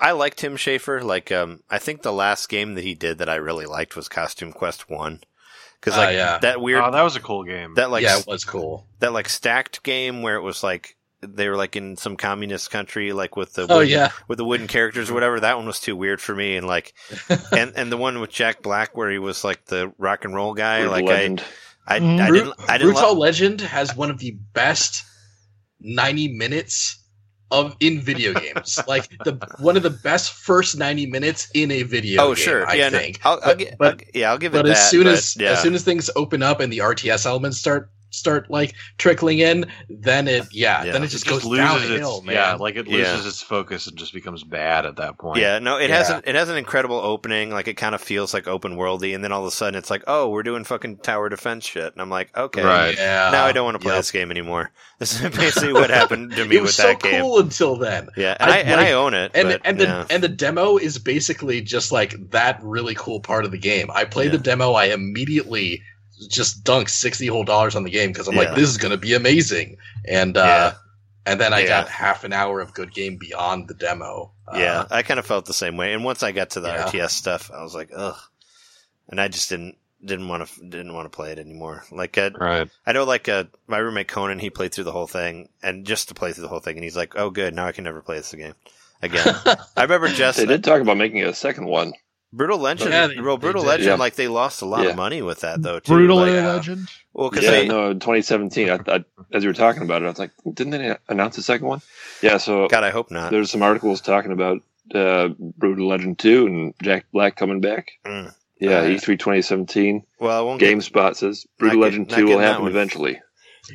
I 0.00 0.12
like 0.12 0.34
Tim 0.34 0.56
Schafer. 0.56 1.02
Like, 1.02 1.32
um, 1.32 1.62
I 1.70 1.78
think 1.78 2.02
the 2.02 2.12
last 2.12 2.48
game 2.48 2.74
that 2.74 2.84
he 2.84 2.94
did 2.94 3.18
that 3.18 3.28
I 3.28 3.36
really 3.36 3.66
liked 3.66 3.96
was 3.96 4.08
Costume 4.08 4.52
Quest 4.52 4.90
One, 4.90 5.20
because 5.84 5.98
Ah, 5.98 6.02
like 6.02 6.14
yeah. 6.14 6.38
that 6.38 6.60
weird 6.60 6.82
oh, 6.82 6.90
that 6.90 7.02
was 7.02 7.16
a 7.16 7.20
cool 7.20 7.44
game. 7.44 7.74
that 7.74 7.90
like 7.90 8.02
yeah, 8.02 8.18
it 8.18 8.26
was 8.26 8.44
cool. 8.44 8.86
that 9.00 9.12
like 9.12 9.28
stacked 9.28 9.82
game 9.82 10.22
where 10.22 10.36
it 10.36 10.42
was 10.42 10.62
like 10.62 10.96
they 11.20 11.48
were 11.48 11.56
like 11.56 11.74
in 11.76 11.96
some 11.96 12.16
communist 12.16 12.70
country, 12.70 13.12
like 13.12 13.34
with 13.36 13.54
the 13.54 13.66
Oh 13.68 13.76
wooden, 13.78 13.90
yeah, 13.90 14.10
with 14.28 14.38
the 14.38 14.44
wooden 14.44 14.66
characters 14.66 15.10
or 15.10 15.14
whatever. 15.14 15.40
That 15.40 15.56
one 15.56 15.66
was 15.66 15.80
too 15.80 15.96
weird 15.96 16.20
for 16.20 16.34
me, 16.34 16.56
and 16.56 16.66
like 16.66 16.94
and 17.52 17.72
and 17.76 17.90
the 17.92 17.96
one 17.96 18.20
with 18.20 18.30
Jack 18.30 18.62
Black 18.62 18.96
where 18.96 19.10
he 19.10 19.18
was 19.18 19.44
like 19.44 19.64
the 19.66 19.92
rock 19.98 20.24
and 20.24 20.34
roll 20.34 20.54
guy. 20.54 20.80
Brutal 20.80 20.92
like 20.92 21.04
Legend. 21.06 21.42
I 21.86 21.94
I. 21.94 21.96
I 21.96 22.28
Brut- 22.28 22.32
didn't 22.32 22.54
I 22.70 22.78
didn't 22.78 22.92
Brutal 22.94 23.12
lo- 23.14 23.18
Legend 23.20 23.60
has 23.62 23.94
one 23.96 24.10
of 24.10 24.18
the 24.18 24.32
best 24.52 25.02
ninety 25.80 26.28
minutes 26.28 27.02
of 27.50 27.76
in 27.80 28.00
video 28.00 28.34
games. 28.34 28.78
like 28.88 29.08
the 29.24 29.38
one 29.58 29.76
of 29.76 29.82
the 29.82 29.90
best 29.90 30.32
first 30.32 30.76
ninety 30.76 31.06
minutes 31.06 31.48
in 31.54 31.70
a 31.70 31.82
video. 31.82 32.22
Oh 32.22 32.34
game, 32.34 32.44
sure, 32.44 32.68
I 32.68 32.74
yeah, 32.74 32.88
no, 32.88 32.98
think. 32.98 33.20
I'll, 33.24 33.40
I'll 33.44 33.56
But- 33.78 34.02
I'll 34.02 34.10
yeah, 34.14 34.30
I'll 34.30 34.38
give 34.38 34.52
but 34.52 34.66
it 34.66 34.70
as 34.70 34.78
that. 34.78 34.90
soon 34.90 35.04
but, 35.04 35.12
as 35.14 35.36
yeah. 35.36 35.50
as 35.52 35.60
soon 35.62 35.74
as 35.74 35.82
things 35.84 36.10
open 36.16 36.42
up 36.42 36.60
and 36.60 36.72
the 36.72 36.78
RTS 36.78 37.26
elements 37.26 37.58
start 37.58 37.90
start 38.14 38.50
like 38.50 38.74
trickling 38.98 39.38
in, 39.38 39.66
then 39.88 40.28
it 40.28 40.44
yeah, 40.52 40.84
Yeah. 40.84 40.92
then 40.92 41.02
it 41.02 41.06
it 41.06 41.08
just, 41.08 41.24
just 41.26 41.42
goes 41.42 41.44
loses 41.44 41.64
downhill, 41.88 42.16
its 42.18 42.26
man. 42.26 42.34
yeah, 42.36 42.54
like 42.54 42.76
it 42.76 42.86
Yeah. 42.86 42.98
loses 43.12 43.26
its 43.26 43.42
focus 43.42 43.86
and 43.86 43.96
just 43.96 44.12
becomes 44.12 44.44
bad 44.44 44.86
at 44.86 44.96
that 44.96 45.18
point. 45.18 45.40
Yeah, 45.40 45.58
no, 45.58 45.78
it 45.78 45.88
Yeah. 45.90 45.96
has 45.98 46.10
an, 46.10 46.22
it 46.24 46.34
has 46.34 46.48
an 46.48 46.56
incredible 46.56 46.96
opening. 46.96 47.50
Like 47.50 47.68
it 47.68 47.74
kind 47.74 47.94
of 47.94 48.00
feels 48.00 48.32
like 48.34 48.46
open 48.48 48.76
worldy, 48.76 49.14
and 49.14 49.22
then 49.24 49.32
all 49.32 49.40
of 49.42 49.46
a 49.48 49.50
sudden 49.50 49.76
it's 49.78 49.90
like, 49.90 50.04
oh, 50.06 50.28
we're 50.28 50.42
doing 50.42 50.64
fucking 50.64 50.98
tower 50.98 51.28
defense 51.28 51.66
shit, 51.66 51.92
and 51.92 52.00
I'm 52.00 52.10
like, 52.10 52.36
okay, 52.36 52.62
Right. 52.62 52.96
yeah. 52.96 53.30
now 53.32 53.44
I 53.44 53.52
don't 53.52 53.64
want 53.64 53.74
to 53.74 53.78
play 53.80 53.92
Yep. 53.94 53.98
this 54.00 54.10
game 54.10 54.30
anymore. 54.30 54.70
This 55.00 55.20
is 55.20 55.36
basically 55.36 55.72
what 55.72 55.90
happened 55.90 56.30
to 56.36 56.44
me 56.46 56.56
It 56.56 56.60
with 56.60 56.68
was 56.68 56.76
so 56.76 56.84
that 56.84 57.02
game. 57.02 57.20
cool 57.20 57.40
until 57.40 57.76
then. 57.76 58.08
Yeah, 58.16 58.36
and 58.38 58.48
I, 58.50 58.54
I 58.54 58.58
and 58.60 58.70
like- 58.76 58.86
I 58.88 58.92
own 58.92 59.12
it. 59.12 59.32
and 59.34 59.48
but, 59.48 59.60
and 59.64 59.78
the 59.78 59.84
yeah. 59.84 60.04
and 60.08 60.22
the 60.22 60.28
demo 60.28 60.76
is 60.78 60.98
basically 60.98 61.60
just 61.62 61.90
like 61.90 62.14
that 62.30 62.60
really 62.62 62.94
cool 62.94 63.18
part 63.20 63.44
of 63.44 63.50
the 63.50 63.58
game. 63.58 63.90
I 63.92 64.04
played 64.04 64.26
Yeah. 64.26 64.38
the 64.38 64.42
demo. 64.44 64.72
I 64.72 64.86
immediately 64.86 65.82
just 66.28 66.64
dunked 66.64 66.90
sixty 66.90 67.26
whole 67.26 67.44
dollars 67.44 67.74
on 67.76 67.84
the 67.84 67.90
game 67.90 68.12
because 68.12 68.28
I'm 68.28 68.34
Yeah. 68.34 68.40
like, 68.42 68.54
this 68.54 68.68
is 68.68 68.76
gonna 68.78 68.96
be 68.96 69.14
amazing. 69.14 69.76
And 70.06 70.36
uh, 70.36 70.44
Yeah. 70.44 70.74
and 71.26 71.40
then 71.40 71.52
I 71.52 71.60
Yeah. 71.60 71.68
got 71.68 71.88
half 71.88 72.24
an 72.24 72.32
hour 72.32 72.60
of 72.60 72.74
good 72.74 72.92
game 72.94 73.16
beyond 73.16 73.68
the 73.68 73.74
demo. 73.74 74.32
Uh, 74.46 74.58
yeah, 74.58 74.84
I 74.90 75.02
kind 75.02 75.18
of 75.18 75.26
felt 75.26 75.46
the 75.46 75.54
same 75.54 75.76
way. 75.76 75.92
And 75.92 76.04
once 76.04 76.22
I 76.22 76.32
got 76.32 76.50
to 76.50 76.60
the 76.60 76.68
Yeah. 76.68 76.84
RTS 76.86 77.10
stuff, 77.12 77.50
I 77.52 77.62
was 77.62 77.74
like, 77.74 77.90
ugh, 77.96 78.16
and 79.08 79.20
I 79.20 79.28
just 79.28 79.48
didn't 79.48 79.76
didn't 80.04 80.28
want 80.28 80.46
to 80.46 80.60
didn't 80.60 80.92
want 80.92 81.06
to 81.10 81.16
play 81.16 81.32
it 81.32 81.38
anymore. 81.38 81.84
Like 81.90 82.18
uh, 82.18 82.30
Right. 82.38 82.68
I 82.86 82.92
know, 82.92 83.04
like 83.04 83.28
uh, 83.28 83.44
my 83.66 83.78
roommate 83.78 84.08
Conan, 84.08 84.38
he 84.38 84.50
played 84.50 84.72
through 84.74 84.84
the 84.84 84.92
whole 84.92 85.06
thing, 85.06 85.48
and 85.62 85.86
just 85.86 86.08
to 86.08 86.14
play 86.14 86.32
through 86.32 86.42
the 86.42 86.48
whole 86.48 86.60
thing, 86.60 86.76
and 86.76 86.84
he's 86.84 86.96
like, 86.96 87.14
"Oh, 87.16 87.30
good, 87.30 87.54
now 87.54 87.66
I 87.66 87.72
can 87.72 87.84
never 87.84 88.02
play 88.02 88.16
this 88.16 88.34
again." 88.34 88.54
Again, 89.02 89.34
I 89.76 89.82
remember 89.82 90.08
just 90.08 90.36
They 90.38 90.46
did 90.46 90.62
talk 90.62 90.80
about 90.82 90.96
making 90.98 91.22
a 91.24 91.32
second 91.34 91.66
one. 91.66 91.94
Brutal 92.36 92.58
Legend. 92.58 92.90
Yeah, 92.92 93.06
they- 93.06 93.20
well, 93.20 93.36
Brutal 93.38 93.62
did. 93.62 93.68
Legend, 93.68 93.86
Yeah. 93.88 93.94
like 93.94 94.14
they 94.16 94.28
lost 94.28 94.62
a 94.62 94.66
lot 94.66 94.82
Yeah. 94.84 94.90
of 94.90 94.96
money 94.96 95.22
with 95.22 95.40
that 95.40 95.62
though. 95.62 95.78
Too. 95.80 95.92
Brutal 95.92 96.16
Like, 96.16 96.32
yeah. 96.32 96.52
Legend. 96.54 96.88
well, 97.12 97.30
because 97.30 97.44
Yeah, 97.44 97.50
they 97.52 97.68
no, 97.68 97.92
2017. 97.94 98.70
I, 98.70 98.78
I, 98.88 99.04
as 99.32 99.42
you 99.44 99.48
were 99.50 99.54
talking 99.54 99.82
about 99.82 100.02
it, 100.02 100.06
I 100.06 100.08
was 100.08 100.18
like, 100.18 100.32
didn't 100.52 100.72
they 100.72 100.96
announce 101.08 101.38
a 101.38 101.42
second 101.42 101.66
one? 101.66 101.80
Yeah, 102.22 102.38
so 102.38 102.68
God, 102.68 102.84
I 102.84 102.90
hope 102.90 103.10
not. 103.10 103.30
there's 103.30 103.50
some 103.50 103.62
articles 103.62 104.00
talking 104.00 104.32
about 104.32 104.62
uh, 104.94 105.28
Brutal 105.38 105.88
Legend 105.88 106.18
2 106.18 106.46
and 106.46 106.74
Jack 106.82 107.06
Black 107.12 107.36
coming 107.36 107.60
back. 107.60 107.92
Mm. 108.06 108.34
Yeah, 108.60 108.80
Alright. 108.80 108.96
E3 109.00 109.18
2017. 109.18 110.04
Well, 110.20 110.38
I 110.38 110.40
won't. 110.42 110.60
Get, 110.60 110.76
GameSpot 110.76 111.16
says 111.16 111.46
Brutal 111.58 111.78
Not 111.80 111.84
Legend 111.86 112.08
get- 112.08 112.18
2 112.18 112.26
will 112.26 112.38
happen 112.38 112.66
eventually. 112.66 113.20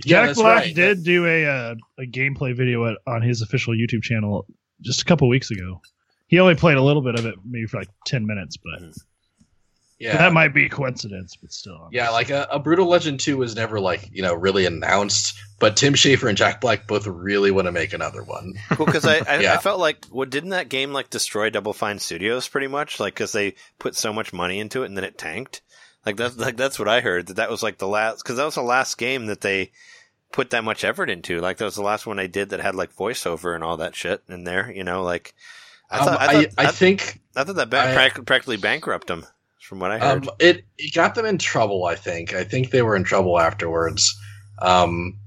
Jack 0.06 0.28
that's 0.28 0.40
Black 0.40 0.66
right. 0.66 0.76
did 0.76 1.04
do 1.04 1.26
a 1.26 1.46
uh, 1.46 1.76
a 1.98 2.04
gameplay 2.04 2.56
video 2.56 2.86
at, 2.86 2.98
on 3.08 3.24
his 3.24 3.42
official 3.42 3.74
YouTube 3.74 4.04
channel 4.04 4.46
just 4.82 5.02
a 5.02 5.06
couple 5.06 5.28
weeks 5.28 5.50
ago. 5.50 5.82
He 6.30 6.40
only 6.40 6.56
played 6.56 6.78
a 6.78 6.82
little 6.82 7.02
bit 7.02 7.16
of 7.16 7.26
it, 7.26 7.36
maybe 7.44 7.66
for 7.66 7.80
like 7.80 7.90
ten 8.06 8.26
minutes, 8.26 8.56
but 8.56 8.82
mhm. 8.82 8.98
Yeah, 10.00 10.16
that 10.16 10.32
might 10.32 10.54
be 10.54 10.66
a 10.66 10.70
coincidence. 10.70 11.36
But 11.36 11.52
still, 11.52 11.90
yeah, 11.92 12.12
like 12.12 12.30
a, 12.30 12.48
a 12.50 12.58
Brutal 12.58 12.88
Legend 12.88 13.20
Two 13.20 13.36
was 13.36 13.54
never 13.54 13.82
like 13.82 14.10
you 14.14 14.22
know 14.22 14.34
really 14.34 14.66
announced, 14.66 15.38
but 15.60 15.76
Tim 15.76 15.94
Schafer 15.94 16.30
and 16.30 16.38
Jack 16.38 16.62
Black 16.62 16.88
both 16.88 17.06
really 17.06 17.52
want 17.52 17.66
to 17.66 17.74
make 17.74 17.92
another 17.92 18.24
one. 18.24 18.54
Well, 18.80 18.86
because 18.86 19.06
I, 19.06 19.18
I, 19.18 19.40
Yeah. 19.42 19.56
I 19.56 19.58
felt 19.58 19.78
like, 19.78 20.06
what 20.06 20.30
didn't 20.30 20.52
that 20.52 20.70
game 20.70 20.94
like 20.94 21.10
destroy 21.10 21.50
Double 21.50 21.74
Fine 21.74 22.00
Studios 22.00 22.48
pretty 22.48 22.68
much? 22.68 23.02
Like, 23.02 23.14
because 23.14 23.34
they 23.34 23.56
put 23.78 23.94
so 23.94 24.14
much 24.14 24.32
money 24.32 24.60
into 24.60 24.84
it 24.84 24.86
and 24.86 24.96
then 24.96 25.04
it 25.04 25.18
tanked. 25.18 25.62
Like 26.06 26.16
that's 26.16 26.38
like 26.38 26.56
that's 26.56 26.80
what 26.80 26.88
I 26.88 27.02
heard. 27.02 27.28
That 27.28 27.36
that 27.36 27.50
was 27.52 27.62
like 27.62 27.78
the 27.78 27.88
last 27.88 28.24
because 28.24 28.38
that 28.38 28.46
was 28.46 28.56
the 28.56 28.62
last 28.62 28.98
game 28.98 29.26
that 29.26 29.42
they 29.42 29.72
put 30.32 30.52
that 30.52 30.64
much 30.64 30.86
effort 30.86 31.10
into. 31.10 31.42
Like 31.42 31.58
that 31.58 31.66
was 31.66 31.76
the 31.76 31.82
last 31.82 32.08
one 32.08 32.16
they 32.16 32.30
did 32.30 32.52
that 32.52 32.62
had 32.62 32.74
like 32.76 32.96
voiceover 32.96 33.54
and 33.54 33.66
all 33.66 33.76
that 33.78 33.96
shit 33.96 34.24
in 34.30 34.46
there. 34.46 34.72
You 34.72 34.86
know, 34.86 35.04
like 35.04 35.34
I 35.90 36.00
Um, 36.00 36.06
thought 36.06 36.20
I, 36.20 36.24
I, 36.26 36.34
thought, 36.34 36.54
I 36.58 36.64
I, 36.66 36.72
think 36.72 37.20
I 37.36 37.44
thought 37.44 37.56
that 37.56 37.70
ba- 37.70 37.80
I- 37.82 38.10
practically 38.22 38.58
bankrupt 38.58 39.08
them, 39.08 39.26
from 39.62 39.80
what 39.80 39.92
I 39.92 40.00
heard. 40.00 40.28
Um, 40.28 40.36
it 40.40 40.66
it 40.78 40.94
got 40.94 41.16
them 41.16 41.26
in 41.26 41.38
trouble. 41.38 41.86
I 41.86 41.96
think. 41.96 42.34
I 42.34 42.44
think 42.44 42.70
they 42.72 42.82
were 42.82 42.96
in 42.96 43.04
trouble 43.04 43.40
afterwards. 43.40 44.16
Um, 44.62 45.18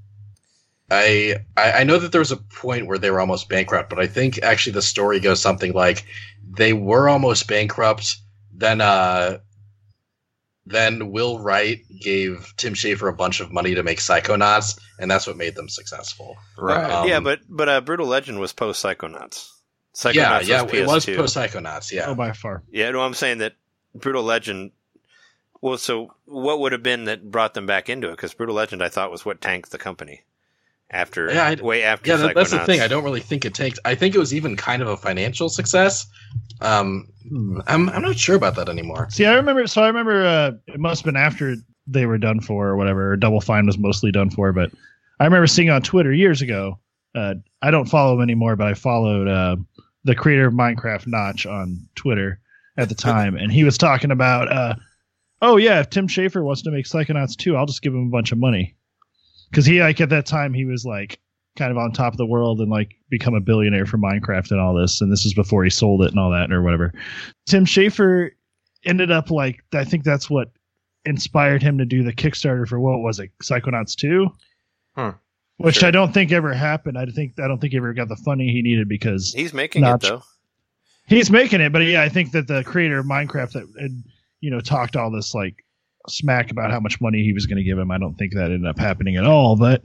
I, 0.91 1.37
I 1.57 1.73
I 1.73 1.85
know 1.85 1.99
that 1.99 2.13
there 2.13 2.21
was 2.21 2.33
a 2.33 2.37
point 2.37 2.87
where 2.87 2.99
they 2.99 3.11
were 3.11 3.21
almost 3.21 3.49
bankrupt, 3.49 3.89
but 3.91 3.99
I 3.99 4.07
think 4.07 4.43
actually 4.43 4.73
the 4.75 4.83
story 4.83 5.21
goes 5.21 5.41
something 5.41 5.73
like 5.73 6.05
they 6.57 6.73
were 6.75 7.09
almost 7.09 7.49
bankrupt. 7.49 8.17
Then 8.55 8.81
uh, 8.81 9.39
then 10.67 11.11
Will 11.11 11.41
Wright 11.41 11.81
gave 12.01 12.53
Tim 12.57 12.75
Schafer 12.75 13.09
a 13.09 13.13
bunch 13.17 13.41
of 13.41 13.53
money 13.53 13.75
to 13.75 13.83
make 13.83 13.99
Psychonauts, 13.99 14.79
and 15.01 15.11
that's 15.11 15.27
what 15.27 15.37
made 15.37 15.55
them 15.57 15.69
successful. 15.69 16.37
Right. 16.57 16.91
um, 16.91 17.09
yeah, 17.09 17.21
but 17.21 17.41
but 17.49 17.69
uh, 17.69 17.81
Brutal 17.81 18.07
Legend 18.07 18.39
was 18.39 18.53
post 18.53 18.85
Psychonauts. 18.85 19.49
Psychonauts 19.95 20.15
yeah, 20.15 20.41
yeah, 20.43 20.63
was 20.63 20.73
it 20.73 20.87
was 20.87 21.07
PS2. 21.07 21.17
post 21.17 21.37
Psychonauts. 21.37 21.93
Yeah, 21.93 22.07
oh, 22.09 22.15
by 22.15 22.33
far. 22.33 22.63
Yeah, 22.71 22.91
no, 22.91 23.01
I'm 23.03 23.15
saying 23.15 23.39
that 23.39 23.55
Brutal 23.95 24.23
Legend. 24.23 24.71
Well, 25.61 25.79
so 25.79 26.15
what 26.25 26.61
would 26.61 26.73
have 26.73 26.83
been 26.83 27.05
that 27.05 27.31
brought 27.31 27.55
them 27.55 27.67
back 27.67 27.89
into 27.89 28.09
it? 28.09 28.13
Because 28.13 28.35
Brutal 28.35 28.55
Legend, 28.55 28.83
I 28.83 28.89
thought, 28.89 29.11
was 29.11 29.25
what 29.25 29.41
tanked 29.41 29.71
the 29.71 29.79
company 29.79 30.23
after 30.91 31.33
Yeah, 31.33 31.45
I- 31.45 31.63
way 31.63 31.83
after. 31.83 32.11
yeah, 32.11 32.17
that, 32.17 32.35
that's 32.35 32.51
the 32.51 32.59
thing. 32.61 32.81
I 32.81 32.89
don't 32.89 33.05
really 33.05 33.21
think 33.21 33.45
it 33.45 33.55
tanked. 33.55 33.79
I 33.85 33.95
think 33.95 34.15
it 34.15 34.19
was 34.19 34.35
even 34.35 34.57
kind 34.57 34.83
of 34.83 34.89
a 34.89 34.97
financial 34.97 35.49
success. 35.49 36.07
Um, 36.61 37.09
I'm 37.67 37.89
I'm 37.91 38.03
not 38.03 38.17
sure 38.17 38.37
about 38.37 38.57
that 38.57 38.69
anymore. 38.69 39.09
See, 39.11 39.27
I 39.27 39.35
remember. 39.35 39.67
So 39.67 39.83
I 39.83 39.87
remember. 39.89 40.25
Uh, 40.25 40.53
it 40.69 40.81
must 40.81 41.03
have 41.05 41.13
been 41.13 41.21
after 41.21 41.57
they 41.87 42.07
were 42.07 42.19
done 42.19 42.41
for 42.41 42.69
or 42.69 42.77
whatever. 42.77 43.13
Or 43.13 43.17
Double 43.17 43.41
Fine 43.41 43.67
was 43.67 43.77
mostly 43.79 44.11
done 44.11 44.31
for, 44.31 44.53
but 44.53 44.71
I 45.21 45.25
remember 45.25 45.47
seeing 45.47 45.71
on 45.71 45.83
Twitter 45.83 46.13
years 46.13 46.41
ago. 46.43 46.79
Uh, 47.15 47.35
I 47.61 47.71
don't 47.71 47.85
follow 47.87 48.15
him 48.15 48.23
anymore, 48.23 48.57
but 48.57 48.67
I 48.67 48.75
followed 48.75 49.29
uh, 49.29 49.57
the 50.05 50.15
creator 50.15 50.47
of 50.47 50.55
Minecraft 50.55 51.07
Notch 51.07 51.47
on 51.47 51.87
Twitter 51.95 52.41
at 52.77 52.89
the 52.89 52.95
time, 52.95 53.37
and 53.37 53.53
he 53.53 53.65
was 53.65 53.79
talking 53.79 54.11
about, 54.11 54.51
uh, 54.51 54.75
oh 55.43 55.57
yeah, 55.57 55.81
if 55.81 55.91
Tim 55.91 56.09
Schafer 56.09 56.43
wants 56.43 56.63
to 56.63 56.71
make 56.71 56.87
Psychonauts 56.87 57.37
2, 57.37 57.57
I'll 57.57 57.67
just 57.67 57.83
give 57.83 57.93
him 57.93 58.07
a 58.07 58.11
bunch 58.11 58.33
of 58.33 58.39
money, 58.39 58.77
because 59.51 59.67
he 59.67 59.81
like 59.81 60.01
at 60.01 60.09
that 60.11 60.27
time 60.27 60.55
he 60.55 60.65
was 60.65 60.85
like 60.85 61.21
kind 61.57 61.71
of 61.71 61.77
on 61.77 61.93
top 61.93 62.15
of 62.15 62.17
the 62.17 62.27
world 62.27 62.61
and 62.61 62.71
like 62.71 62.95
become 63.11 63.35
a 63.35 63.41
billionaire 63.41 63.85
for 63.85 63.99
Minecraft 63.99 64.51
and 64.51 64.61
all 64.61 64.75
this, 64.75 65.01
and 65.01 65.13
this 65.13 65.27
is 65.27 65.35
before 65.35 65.65
he 65.65 65.71
sold 65.71 66.03
it 66.03 66.11
and 66.11 66.19
all 66.19 66.31
that 66.31 66.53
or 66.53 66.63
whatever. 66.63 66.93
Tim 67.47 67.65
Schafer 67.65 68.31
ended 68.85 69.11
up 69.11 69.31
like 69.31 69.63
I 69.73 69.85
think 69.85 70.05
that's 70.05 70.31
what 70.31 70.51
inspired 71.05 71.63
him 71.63 71.79
to 71.79 71.85
do 71.85 72.03
the 72.03 72.13
Kickstarter 72.13 72.67
for 72.67 72.81
what 72.81 73.01
was 73.01 73.19
it, 73.21 73.31
Psychonauts 73.43 73.95
2? 73.97 74.29
Hmm. 74.97 75.11
Which 75.63 75.77
Sure. 75.77 75.89
I 75.89 75.91
don't 75.91 76.13
think 76.13 76.33
ever 76.33 76.53
happened. 76.53 76.99
I 76.99 77.07
think 77.07 77.39
I 77.39 77.49
don't 77.49 77.59
think 77.61 77.73
he 77.73 77.77
ever 77.77 77.93
got 77.95 78.09
the 78.09 78.17
funding 78.17 78.49
he 78.49 78.63
needed 78.63 78.89
because 78.89 79.33
He's 79.33 79.53
making 79.53 79.83
Notch. 79.83 80.05
it 80.05 80.09
though. 80.09 80.23
he's 81.07 81.31
making 81.31 81.61
it. 81.61 81.73
But 81.73 81.81
yeah, 81.83 82.03
I 82.03 82.09
think 82.09 82.33
that 82.33 82.47
the 82.47 82.65
creator 82.65 82.99
of 82.99 83.07
Minecraft 83.07 83.53
that 83.53 83.67
had, 83.81 84.03
you 84.41 84.51
know 84.51 84.61
talked 84.61 84.97
all 84.97 85.11
this 85.11 85.35
like 85.35 85.55
smack 86.09 86.51
about 86.51 86.71
how 86.71 86.81
much 86.81 87.01
money 87.01 87.23
he 87.23 87.33
was 87.33 87.47
going 87.47 87.59
to 87.59 87.63
give 87.65 87.79
him. 87.79 87.91
I 87.91 87.99
don't 87.99 88.15
think 88.15 88.35
that 88.35 88.51
ended 88.51 88.67
up 88.67 88.79
happening 88.79 89.17
at 89.17 89.25
all. 89.25 89.57
But 89.57 89.83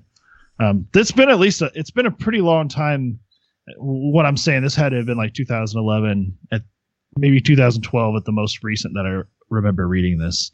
um, 0.60 0.88
it's 0.96 1.12
been 1.12 1.30
at 1.30 1.40
least 1.40 1.62
a, 1.62 1.72
it's 1.76 1.92
been 1.92 2.06
a 2.08 2.12
pretty 2.12 2.42
long 2.42 2.68
time. 2.68 3.20
What 3.78 4.26
I'm 4.26 4.38
saying, 4.38 4.64
this 4.64 4.76
had 4.76 4.90
to 4.90 4.98
have 4.98 5.06
been 5.06 5.18
like 5.18 5.34
2011 5.34 6.38
at 6.52 6.62
maybe 7.18 7.42
2012 7.42 8.16
at 8.16 8.26
the 8.26 8.32
most 8.32 8.64
recent 8.64 8.94
that 8.96 9.06
I 9.06 9.22
remember 9.50 9.88
reading 9.88 10.18
this. 10.18 10.52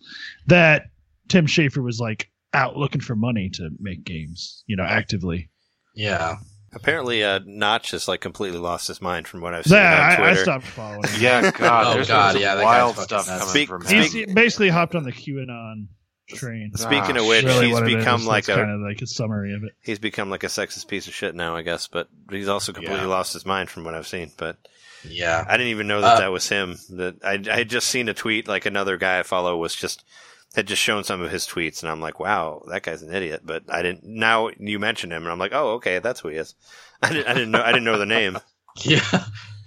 That 0.48 0.88
Tim 1.30 1.46
Schafer 1.46 1.84
was 1.84 2.00
like 2.00 2.30
out 2.54 2.78
looking 2.78 3.02
for 3.02 3.16
money 3.16 3.50
to 3.54 3.70
make 3.80 4.04
games, 4.04 4.64
you 4.68 4.76
know, 4.76 4.84
actively. 4.84 5.50
Yeah, 5.96 6.38
Apparently, 6.76 7.24
uh, 7.24 7.40
Notch 7.46 7.92
has 7.92 8.08
like 8.08 8.20
completely 8.20 8.58
lost 8.58 8.88
his 8.88 9.00
mind 9.00 9.28
from 9.28 9.42
what 9.42 9.54
I've 9.54 9.64
seen 9.66 9.78
Yeah, 9.78 9.94
on 9.94 10.00
I, 10.00 10.14
I 10.14 10.16
Twitter. 10.16 10.42
stopped 10.42 10.66
following. 10.66 11.04
him. 11.08 11.22
Yeah, 11.22 11.52
God, 11.52 11.98
Oh, 12.00 12.04
God, 12.06 12.40
yeah, 12.40 12.56
that 12.56 12.64
wild 12.64 12.98
stuff 12.98 13.28
coming 13.28 13.46
Speak- 13.48 13.70
from 13.70 13.86
him. 13.86 14.02
He's 14.04 14.34
basically 14.34 14.70
hopped 14.70 14.96
on 14.96 15.04
the 15.04 15.12
QAnon 15.12 15.86
train. 16.30 16.72
Speaking 16.76 17.16
Ah, 17.18 17.20
of 17.22 17.28
which, 17.28 17.46
Really 17.46 17.68
he's 17.68 17.80
become 17.82 18.22
is. 18.22 18.26
like 18.28 18.48
a 18.50 18.56
kind 18.56 18.72
of 18.72 18.80
like 18.82 19.02
a 19.04 19.06
summary 19.08 19.54
of 19.54 19.64
it. 19.64 19.74
he's 19.82 20.00
become 20.00 20.32
like 20.32 20.44
a 20.44 20.48
sexist 20.48 20.88
piece 20.88 21.08
of 21.08 21.14
shit 21.14 21.36
now, 21.36 21.56
I 21.56 21.62
guess. 21.62 21.88
But 21.88 22.08
he's 22.32 22.48
also 22.48 22.72
completely 22.74 23.02
Yeah. 23.02 23.06
lost 23.08 23.34
his 23.34 23.46
mind 23.46 23.70
from 23.70 23.84
what 23.84 23.94
I've 23.94 24.08
seen. 24.08 24.32
But 24.38 24.58
Yeah. 25.08 25.46
I 25.48 25.52
didn't 25.58 25.68
even 25.72 25.86
know 25.86 26.02
that 26.02 26.16
Uh, 26.16 26.20
that 26.22 26.32
was 26.32 26.50
him. 26.50 26.80
That 26.96 27.18
I 27.24 27.34
I 27.54 27.58
had 27.60 27.70
just 27.70 27.88
seen 27.88 28.10
a 28.10 28.16
tweet 28.16 28.48
like 28.48 28.66
another 28.66 28.98
guy 28.98 29.20
I 29.20 29.24
follow 29.24 29.58
was 29.58 29.76
just 29.76 30.04
had 30.56 30.68
just 30.68 30.82
shown 30.82 31.04
some 31.04 31.22
of 31.22 31.32
his 31.32 31.46
tweets, 31.48 31.82
and 31.82 31.92
I'm 31.92 32.00
like, 32.02 32.20
wow, 32.20 32.64
that 32.70 32.84
guy's 32.84 33.02
an 33.02 33.14
idiot. 33.14 33.42
But 33.44 33.64
I 33.70 33.82
didn't. 33.82 34.04
Now 34.04 34.50
you 34.60 34.80
mentioned 34.80 35.12
him, 35.12 35.24
and 35.24 35.32
I'm 35.32 35.40
like, 35.40 35.54
oh, 35.54 35.74
okay, 35.74 36.00
that's 36.00 36.20
who 36.20 36.30
he 36.30 36.38
is. 36.38 36.56
I 37.02 37.10
didn't, 37.12 37.28
I 37.28 37.34
didn't 37.34 37.52
know. 37.52 37.62
I 37.62 37.72
didn't 37.72 37.86
know 37.86 37.98
the 37.98 38.06
name. 38.06 38.38
Yeah. 38.84 39.02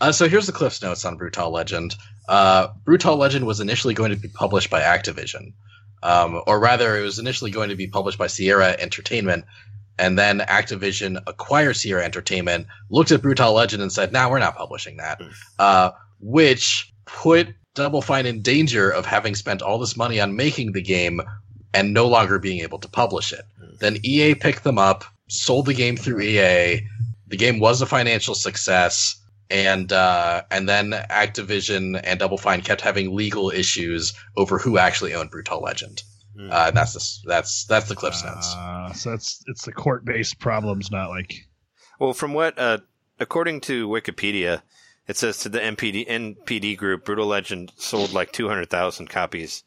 Uh, 0.01 0.11
so 0.11 0.29
here's 0.29 0.49
the 0.49 0.53
Cliff's 0.53 0.83
Notes 0.83 1.05
on 1.05 1.17
Brutal 1.17 1.53
Legend. 1.53 1.95
Uh, 2.29 2.67
Brutal 2.85 3.17
Legend 3.17 3.47
was 3.47 3.61
initially 3.61 3.95
going 3.95 4.11
to 4.11 4.17
be 4.17 4.27
published 4.27 4.69
by 4.69 4.81
Activision, 4.81 5.53
um, 6.03 6.43
or 6.49 6.59
rather, 6.59 6.97
it 6.99 7.03
was 7.03 7.21
initially 7.21 7.53
going 7.53 7.69
to 7.69 7.77
be 7.77 7.87
published 7.87 8.19
by 8.19 8.27
Sierra 8.27 8.75
Entertainment, 8.81 9.45
and 9.97 10.19
then 10.19 10.41
Activision 10.41 11.23
acquired 11.29 11.77
Sierra 11.77 12.05
Entertainment, 12.05 12.67
looked 12.91 13.13
at 13.13 13.23
Brutal 13.23 13.53
Legend, 13.53 13.81
and 13.81 13.93
said, 13.93 14.13
"Nah, 14.13 14.29
we're 14.29 14.41
not 14.41 14.57
publishing 14.57 14.97
that," 14.97 15.23
Hmm. 15.23 15.29
uh, 15.61 15.91
which 16.19 16.93
put 17.05 17.55
Double 17.77 18.03
Fine 18.03 18.27
in 18.27 18.43
danger 18.43 18.91
of 18.91 19.07
having 19.07 19.35
spent 19.35 19.63
all 19.63 19.79
this 19.79 19.97
money 19.97 20.21
on 20.21 20.35
making 20.35 20.73
the 20.73 20.83
game 20.83 21.21
and 21.73 21.93
no 21.93 22.09
longer 22.09 22.39
being 22.39 22.61
able 22.61 22.79
to 22.79 22.89
publish 22.89 23.33
it. 23.33 23.45
Hmm. 23.59 23.75
Then 23.79 23.97
EA 24.03 24.35
picked 24.35 24.65
them 24.65 24.79
up, 24.79 25.05
sold 25.29 25.67
the 25.67 25.75
game 25.75 25.97
through 25.97 26.21
EA. 26.21 26.81
The 27.29 27.37
game 27.37 27.61
was 27.61 27.83
a 27.83 27.87
financial 27.87 28.35
success, 28.35 29.17
and 29.51 29.93
uh, 29.93 30.43
and 30.51 30.69
then 30.69 30.93
Activision 31.11 32.01
and 32.03 32.19
Double 32.19 32.39
Fine 32.39 32.63
kept 32.63 32.81
having 32.81 33.15
legal 33.15 33.51
issues 33.51 34.15
over 34.37 34.59
who 34.59 34.79
actually 34.79 35.15
owned 35.15 35.31
Brutal 35.31 35.61
Legend. 35.61 36.03
Hmm. 36.37 36.49
Uh, 36.51 36.71
that's 36.71 36.95
the, 36.95 37.29
that's 37.29 37.65
that's 37.67 37.89
the 37.89 37.95
Cliff's 37.95 38.25
notes. 38.25 38.55
Uh, 38.55 38.93
so 38.93 39.13
it's 39.13 39.45
it's 39.47 39.65
the 39.65 39.73
court 39.73 40.05
based 40.05 40.39
problems, 40.39 40.91
not 40.91 41.11
like 41.11 41.47
Well, 41.99 42.15
from 42.15 42.33
what, 42.33 42.59
uh, 42.59 42.79
according 43.19 43.61
to 43.63 43.89
Wikipedia, 43.89 44.63
it 45.09 45.17
says 45.17 45.39
to 45.41 45.49
the 45.49 45.59
MPD 45.61 46.09
NPD 46.09 46.77
group, 46.77 47.05
Brutal 47.05 47.27
Legend 47.27 47.73
sold 47.77 48.13
like 48.13 48.33
two 48.33 48.49
hundred 48.49 48.71
thousand 48.71 49.09
copies 49.11 49.63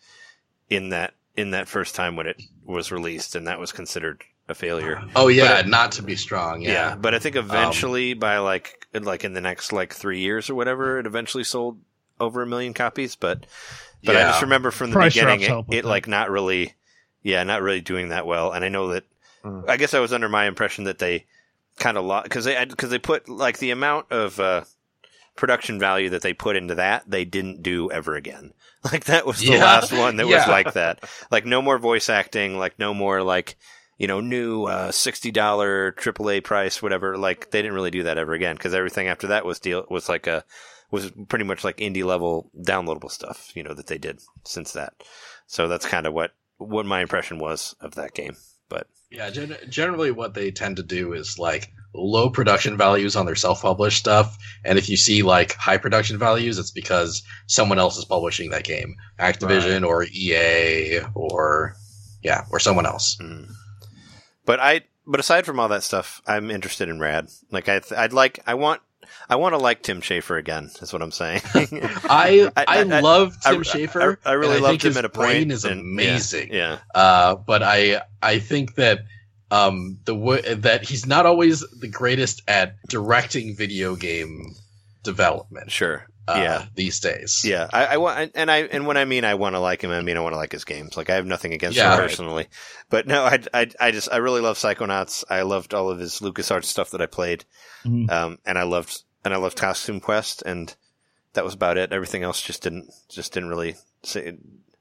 in 0.69 0.89
that 0.89 1.13
in 1.35 1.51
that 1.51 1.67
first 1.67 1.95
time 1.95 2.15
when 2.15 2.27
it 2.27 2.41
was 2.65 2.91
released, 2.91 3.35
and 3.35 3.47
that 3.47 3.59
was 3.59 3.71
considered 3.71 4.23
a 4.47 4.55
failure. 4.55 5.01
Oh 5.15 5.27
yeah, 5.27 5.47
but 5.57 5.65
it- 5.65 5.69
not 5.69 5.91
to 5.93 6.01
be 6.03 6.15
strong. 6.15 6.61
Yeah, 6.61 6.71
Yeah, 6.71 6.95
but 6.95 7.13
I 7.13 7.19
think 7.19 7.35
eventually, 7.35 8.13
by 8.13 8.39
like 8.39 8.87
in- 8.93 9.03
like 9.03 9.23
in 9.23 9.33
the 9.33 9.41
next 9.41 9.71
like 9.71 9.93
three 9.93 10.19
years 10.19 10.49
or 10.49 10.55
whatever, 10.55 10.99
it 10.99 11.05
eventually 11.05 11.43
sold 11.43 11.79
over 12.19 12.41
a 12.41 12.47
million 12.47 12.73
copies. 12.73 13.15
But 13.15 13.45
but 14.03 14.15
I 14.15 14.21
just 14.23 14.41
remember 14.41 14.71
from 14.71 14.89
the 14.91 14.93
Price 14.95 15.13
beginning, 15.13 15.41
it, 15.41 15.65
it 15.69 15.85
like 15.85 16.07
not 16.07 16.29
really, 16.29 16.73
yeah, 17.23 17.43
not 17.43 17.61
really 17.61 17.81
doing 17.81 18.09
that 18.09 18.25
well. 18.25 18.51
And 18.51 18.63
I 18.65 18.69
know 18.69 18.89
that. 18.89 19.03
Hmm. 19.43 19.61
I 19.69 19.77
guess 19.77 19.93
I 19.93 19.99
was 19.99 20.11
under 20.11 20.27
my 20.27 20.45
impression 20.47 20.83
that 20.83 20.99
they 20.99 21.25
kind 21.77 21.97
of 21.97 22.03
lost 22.03 22.23
because 22.25 22.43
they 22.43 22.65
because 22.65 22.89
they 22.89 22.99
put 22.99 23.29
like 23.29 23.57
the 23.59 23.71
amount 23.71 24.11
of 24.11 24.37
uh, 24.39 24.63
production 25.39 25.79
value 25.79 26.09
that 26.09 26.21
they 26.21 26.33
put 26.33 26.55
into 26.55 26.75
that 26.75 27.09
they 27.09 27.25
didn't 27.25 27.63
do 27.63 27.89
ever 27.91 28.15
again. 28.15 28.53
Like 28.81 29.05
that 29.05 29.25
was 29.25 29.39
the 29.39 29.47
Yeah. 29.51 29.63
last 29.63 29.91
one 29.91 30.15
that 30.17 30.25
was 30.27 30.47
like 30.47 30.71
that. 30.75 31.03
Like 31.31 31.45
no 31.45 31.61
more 31.61 31.77
voice 31.77 32.07
acting. 32.07 32.57
Like 32.57 32.79
no 32.79 32.93
more 32.93 33.21
like 33.21 33.57
you 33.97 34.07
know 34.07 34.21
new 34.21 34.63
uh, 34.65 34.91
sixty 34.93 35.31
dollar 35.31 35.91
AAA 35.91 36.45
price 36.45 36.81
whatever. 36.81 37.17
Like 37.17 37.51
they 37.51 37.61
didn't 37.61 37.73
really 37.75 37.91
do 37.91 38.03
that 38.03 38.17
ever 38.17 38.31
again 38.31 38.55
because 38.55 38.73
everything 38.73 39.09
after 39.09 39.27
that 39.27 39.43
was 39.43 39.59
deal 39.59 39.85
was 39.89 40.07
like 40.07 40.27
a 40.27 40.45
was 40.91 41.11
pretty 41.27 41.43
much 41.43 41.65
like 41.65 41.77
indie 41.77 42.05
level 42.05 42.49
downloadable 42.57 43.11
stuff. 43.11 43.51
You 43.53 43.63
know 43.63 43.73
that 43.73 43.87
they 43.87 43.97
did 43.97 44.21
since 44.45 44.71
that. 44.71 44.93
So 45.45 45.67
that's 45.67 45.85
kind 45.85 46.07
of 46.07 46.13
what 46.13 46.31
what 46.57 46.85
my 46.85 47.01
impression 47.01 47.37
was 47.37 47.75
of 47.81 47.95
that 47.95 48.13
game. 48.13 48.37
But 48.69 48.87
yeah. 49.11 49.29
Gen- 49.29 49.57
generally, 49.67 50.11
what 50.11 50.35
they 50.35 50.51
tend 50.51 50.77
to 50.77 50.83
do 50.83 51.11
is 51.11 51.37
like 51.37 51.73
low 51.93 52.29
production 52.29 52.77
values 52.77 53.15
on 53.15 53.25
their 53.25 53.35
self-published 53.35 53.97
stuff, 53.97 54.37
and 54.63 54.77
if 54.77 54.89
you 54.89 54.97
see 54.97 55.23
like 55.23 55.53
high 55.55 55.77
production 55.77 56.17
values, 56.17 56.59
it's 56.59 56.71
because 56.71 57.23
someone 57.47 57.79
else 57.79 57.97
is 57.97 58.05
publishing 58.05 58.51
that 58.51 58.63
game, 58.63 58.95
Activision 59.19 59.85
or 59.85 60.03
EA 60.03 60.99
or 61.15 61.75
yeah, 62.21 62.45
or 62.51 62.59
someone 62.59 62.85
else. 62.85 63.17
Mm. 63.21 63.49
But 64.45 64.59
I, 64.59 64.81
but 65.07 65.19
aside 65.19 65.45
from 65.45 65.59
all 65.59 65.67
that 65.69 65.83
stuff, 65.83 66.21
I'm 66.27 66.51
interested 66.51 66.89
in 66.89 66.99
Rad. 66.99 67.29
Like 67.51 67.69
I, 67.69 67.81
I'd 67.95 68.13
like, 68.13 68.39
I 68.45 68.53
want, 68.55 68.81
I 69.29 69.35
want 69.37 69.53
to 69.53 69.57
like 69.57 69.81
Tim 69.83 70.01
Schafer 70.01 70.37
again. 70.37 70.69
Is 70.81 70.91
what 70.93 71.01
I'm 71.01 71.11
saying. 71.11 71.41
I 71.53 72.51
I- 72.55 72.65
I, 72.67 72.79
I- 72.79 72.99
love 72.99 73.37
I- 73.45 73.53
Tim 73.53 73.63
Schafer. 73.63 74.17
I, 74.25 74.29
I 74.31 74.33
really 74.33 74.55
and 74.55 74.63
loved 74.63 74.83
him 74.85 74.97
at 74.97 75.05
a 75.05 75.09
brain 75.09 75.43
point. 75.43 75.51
Is 75.53 75.65
and- 75.65 75.81
amazing. 75.81 76.53
Yeah, 76.53 76.79
Uh, 76.93 77.35
but 77.35 77.63
I 77.63 78.01
I 78.21 78.39
think 78.39 78.75
that 78.75 78.99
um 79.51 79.99
the 80.05 80.13
w- 80.15 80.55
that 80.55 80.83
he's 80.87 81.05
not 81.05 81.25
always 81.25 81.61
the 81.79 81.87
greatest 81.87 82.41
at 82.47 82.75
directing 82.87 83.55
video 83.55 83.95
game 83.95 84.53
development. 85.03 85.71
sure. 85.71 86.05
Uh, 86.27 86.37
yeah, 86.43 86.65
these 86.75 86.99
days. 86.99 87.41
yeah. 87.43 87.67
I, 87.73 87.85
I 87.87 87.97
want, 87.97 88.33
and 88.35 88.51
I, 88.51 88.57
and 88.59 88.85
when 88.85 88.97
I 88.97 89.05
mean 89.05 89.25
I 89.25 89.33
want 89.33 89.55
to 89.55 89.59
like 89.59 89.81
him, 89.83 89.89
I 89.89 90.01
mean 90.01 90.15
I 90.15 90.19
want 90.19 90.33
to 90.33 90.37
like 90.37 90.51
his 90.51 90.63
games. 90.63 90.95
Like 90.95 91.09
I 91.09 91.15
have 91.15 91.25
nothing 91.25 91.53
against 91.53 91.75
Yeah. 91.75 91.91
him 91.95 91.97
personally, 92.01 92.45
but 92.91 93.07
no, 93.07 93.23
I, 93.23 93.39
I, 93.51 93.67
I 93.79 93.89
just, 93.89 94.09
I 94.11 94.17
really 94.17 94.39
love 94.41 94.55
Psychonauts. 94.59 95.23
I 95.27 95.41
loved 95.41 95.73
all 95.73 95.89
of 95.89 95.97
his 95.97 96.19
LucasArts 96.19 96.65
stuff 96.65 96.91
that 96.91 97.01
I 97.01 97.07
played, 97.07 97.45
Mhm. 97.83 98.11
um, 98.11 98.37
and 98.45 98.59
I 98.59 98.63
loved, 98.63 99.01
and 99.25 99.33
I 99.33 99.37
loved 99.37 99.57
Costume 99.57 99.99
Quest, 99.99 100.43
and 100.45 100.75
that 101.33 101.43
was 101.43 101.55
about 101.55 101.79
it. 101.79 101.91
Everything 101.91 102.21
else 102.21 102.39
just 102.43 102.61
didn't, 102.61 102.91
just 103.09 103.33
didn't 103.33 103.49
really 103.49 103.75
say. 104.03 104.37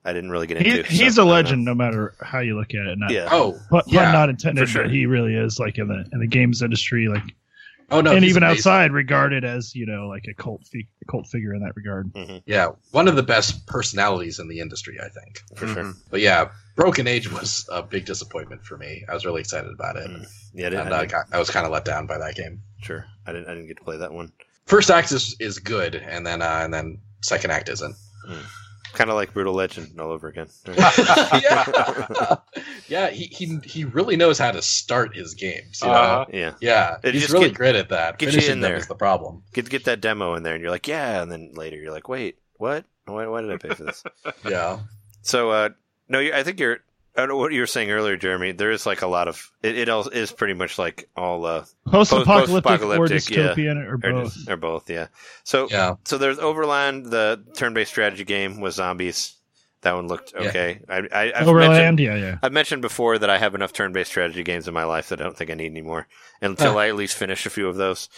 I 0.08 0.12
didn't 0.12 0.30
really 0.30 0.46
get 0.46 0.56
into. 0.58 0.82
he, 0.88 1.04
he's 1.04 1.14
so, 1.16 1.22
I 1.24 1.26
a 1.26 1.28
legend, 1.30 1.64
no 1.64 1.74
matter 1.74 2.14
how 2.20 2.40
you 2.40 2.56
look 2.58 2.74
at 2.74 2.86
it. 2.86 2.98
Not, 2.98 3.10
Yeah. 3.10 3.28
Oh 3.30 3.58
pun, 3.70 3.82
yeah. 3.86 4.04
pun 4.04 4.12
not 4.12 4.28
intended, 4.30 4.68
sure. 4.68 4.82
but 4.84 4.90
he 4.90 5.06
really 5.06 5.34
is 5.34 5.58
like 5.58 5.78
in 5.78 5.88
the 5.88 6.04
in 6.12 6.20
the 6.20 6.26
games 6.26 6.62
industry, 6.62 7.08
like 7.08 7.22
oh 7.90 8.00
no. 8.00 8.12
and 8.12 8.24
even 8.24 8.42
amazing. 8.42 8.58
outside, 8.58 8.92
regarded 8.92 9.44
as 9.44 9.74
you 9.74 9.86
know 9.86 10.08
like 10.08 10.24
a 10.28 10.34
cult 10.34 10.66
fi- 10.66 10.88
cult 11.08 11.26
figure 11.26 11.54
in 11.54 11.62
that 11.62 11.76
regard. 11.76 12.10
Yeah, 12.46 12.70
one 12.90 13.08
of 13.08 13.16
the 13.16 13.22
best 13.22 13.66
personalities 13.66 14.38
in 14.38 14.48
the 14.48 14.60
industry, 14.60 14.98
I 15.00 15.08
think. 15.08 15.40
for 15.56 15.66
sure. 15.66 15.84
Mhm. 15.84 15.94
But 16.10 16.20
yeah, 16.20 16.48
Broken 16.76 17.06
Age 17.06 17.30
was 17.32 17.68
a 17.72 17.82
big 17.82 18.04
disappointment 18.04 18.64
for 18.64 18.76
me. 18.76 19.04
I 19.08 19.14
was 19.14 19.24
really 19.26 19.40
excited 19.40 19.70
about 19.72 19.96
it, 19.96 20.08
Mm. 20.10 20.26
Yeah, 20.54 20.66
I 20.66 20.70
didn't, 20.70 20.86
and 20.86 20.94
I 20.94 20.98
I, 20.98 21.00
didn't- 21.00 21.12
got, 21.12 21.26
I 21.32 21.38
was 21.38 21.50
kind 21.50 21.66
of 21.66 21.72
let 21.72 21.84
down 21.84 22.06
by 22.06 22.18
that 22.18 22.34
game. 22.34 22.60
sure. 22.82 23.04
I 23.26 23.32
didn't. 23.32 23.48
I 23.48 23.54
didn't 23.54 23.68
get 23.68 23.76
to 23.78 23.84
play 23.84 23.98
that 23.98 24.12
one. 24.12 24.32
First 24.66 24.90
act 24.90 25.12
is, 25.12 25.34
is 25.40 25.58
good, 25.58 25.94
and 25.94 26.26
then 26.26 26.40
uh, 26.42 26.60
and 26.62 26.72
then 26.72 26.98
second 27.22 27.50
act 27.52 27.68
isn't. 27.70 27.94
Kind 28.94 29.10
of 29.10 29.16
like 29.16 29.32
Brutal 29.32 29.54
Legend 29.54 30.00
all 30.00 30.10
over 30.10 30.28
again. 30.28 30.48
yeah, 30.76 32.36
yeah. 32.88 33.10
He, 33.10 33.24
he 33.24 33.58
he 33.64 33.84
really 33.84 34.16
knows 34.16 34.38
how 34.38 34.50
to 34.50 34.62
start 34.62 35.14
his 35.14 35.34
games. 35.34 35.80
You 35.82 35.88
know? 35.88 35.94
Uh, 35.94 36.24
yeah. 36.32 36.54
Yeah, 36.60 36.96
It 37.02 37.14
he's 37.14 37.24
just 37.24 37.34
really 37.34 37.48
get- 37.48 37.56
great 37.56 37.76
at 37.76 37.90
that. 37.90 38.18
get 38.18 38.26
you 38.26 38.32
Finishing 38.32 38.52
in 38.54 38.60
them 38.60 38.70
there. 38.72 38.78
is 38.78 38.86
the 38.86 38.94
problem. 38.94 39.42
Get 39.52 39.68
get 39.68 39.84
that 39.84 40.00
demo 40.00 40.34
in 40.34 40.42
there, 40.42 40.54
and 40.54 40.62
you're 40.62 40.70
like, 40.70 40.88
yeah, 40.88 41.22
and 41.22 41.30
then 41.30 41.52
later 41.54 41.76
you're 41.76 41.92
like, 41.92 42.08
wait, 42.08 42.38
what? 42.56 42.84
Why, 43.06 43.26
why 43.26 43.40
did 43.42 43.50
I 43.52 43.56
pay 43.56 43.74
for 43.74 43.84
this? 43.84 44.02
Yeah, 44.48 44.80
so, 45.22 45.50
uh, 45.50 45.68
no, 46.08 46.18
I 46.20 46.42
think 46.42 46.58
you're. 46.60 46.78
I 47.18 47.32
what 47.32 47.52
you 47.52 47.60
were 47.60 47.66
saying 47.66 47.90
earlier, 47.90 48.16
Jeremy. 48.16 48.52
There 48.52 48.70
is 48.70 48.86
like 48.86 49.02
a 49.02 49.08
lot 49.08 49.26
of 49.26 49.50
it. 49.62 49.76
It 49.76 49.88
all 49.88 50.08
is 50.08 50.30
pretty 50.30 50.54
much 50.54 50.78
like 50.78 51.08
all 51.16 51.44
uh, 51.44 51.64
Post-apocalyptic, 51.86 52.80
or 52.80 52.86
post-apocalyptic, 52.86 53.30
yeah. 53.30 53.38
dystopian 53.48 53.84
or 53.84 53.94
or, 53.94 54.22
both. 54.22 54.48
or 54.48 54.56
both, 54.56 54.88
yeah. 54.88 55.08
So 55.42 55.68
yeah. 55.68 55.96
so 56.04 56.16
there's 56.16 56.38
Overland, 56.38 57.06
the 57.06 57.44
turn-based 57.56 57.90
strategy 57.90 58.24
game 58.24 58.60
with 58.60 58.74
zombies. 58.74 59.34
That 59.82 59.94
one 59.94 60.08
looked 60.08 60.32
Yeah. 60.34 60.48
okay. 60.48 60.80
I, 60.88 60.94
I, 60.94 61.00
I've 61.00 61.10
mentioned, 61.12 61.48
Overland, 61.48 62.00
yeah, 62.00 62.14
yeah. 62.16 62.38
I've 62.42 62.52
mentioned 62.52 62.82
before 62.82 63.18
that 63.18 63.30
I 63.30 63.38
have 63.38 63.54
enough 63.54 63.72
turn-based 63.72 64.10
strategy 64.10 64.42
games 64.42 64.66
in 64.66 64.74
my 64.74 64.84
life 64.84 65.08
that 65.08 65.20
I 65.20 65.24
don't 65.24 65.36
think 65.36 65.50
I 65.50 65.54
need 65.54 65.70
anymore 65.70 66.08
until 66.40 66.72
Huh. 66.72 66.78
I 66.78 66.88
at 66.88 66.96
least 66.96 67.16
finish 67.16 67.46
a 67.46 67.50
few 67.50 67.68
of 67.68 67.76
those. 67.76 68.08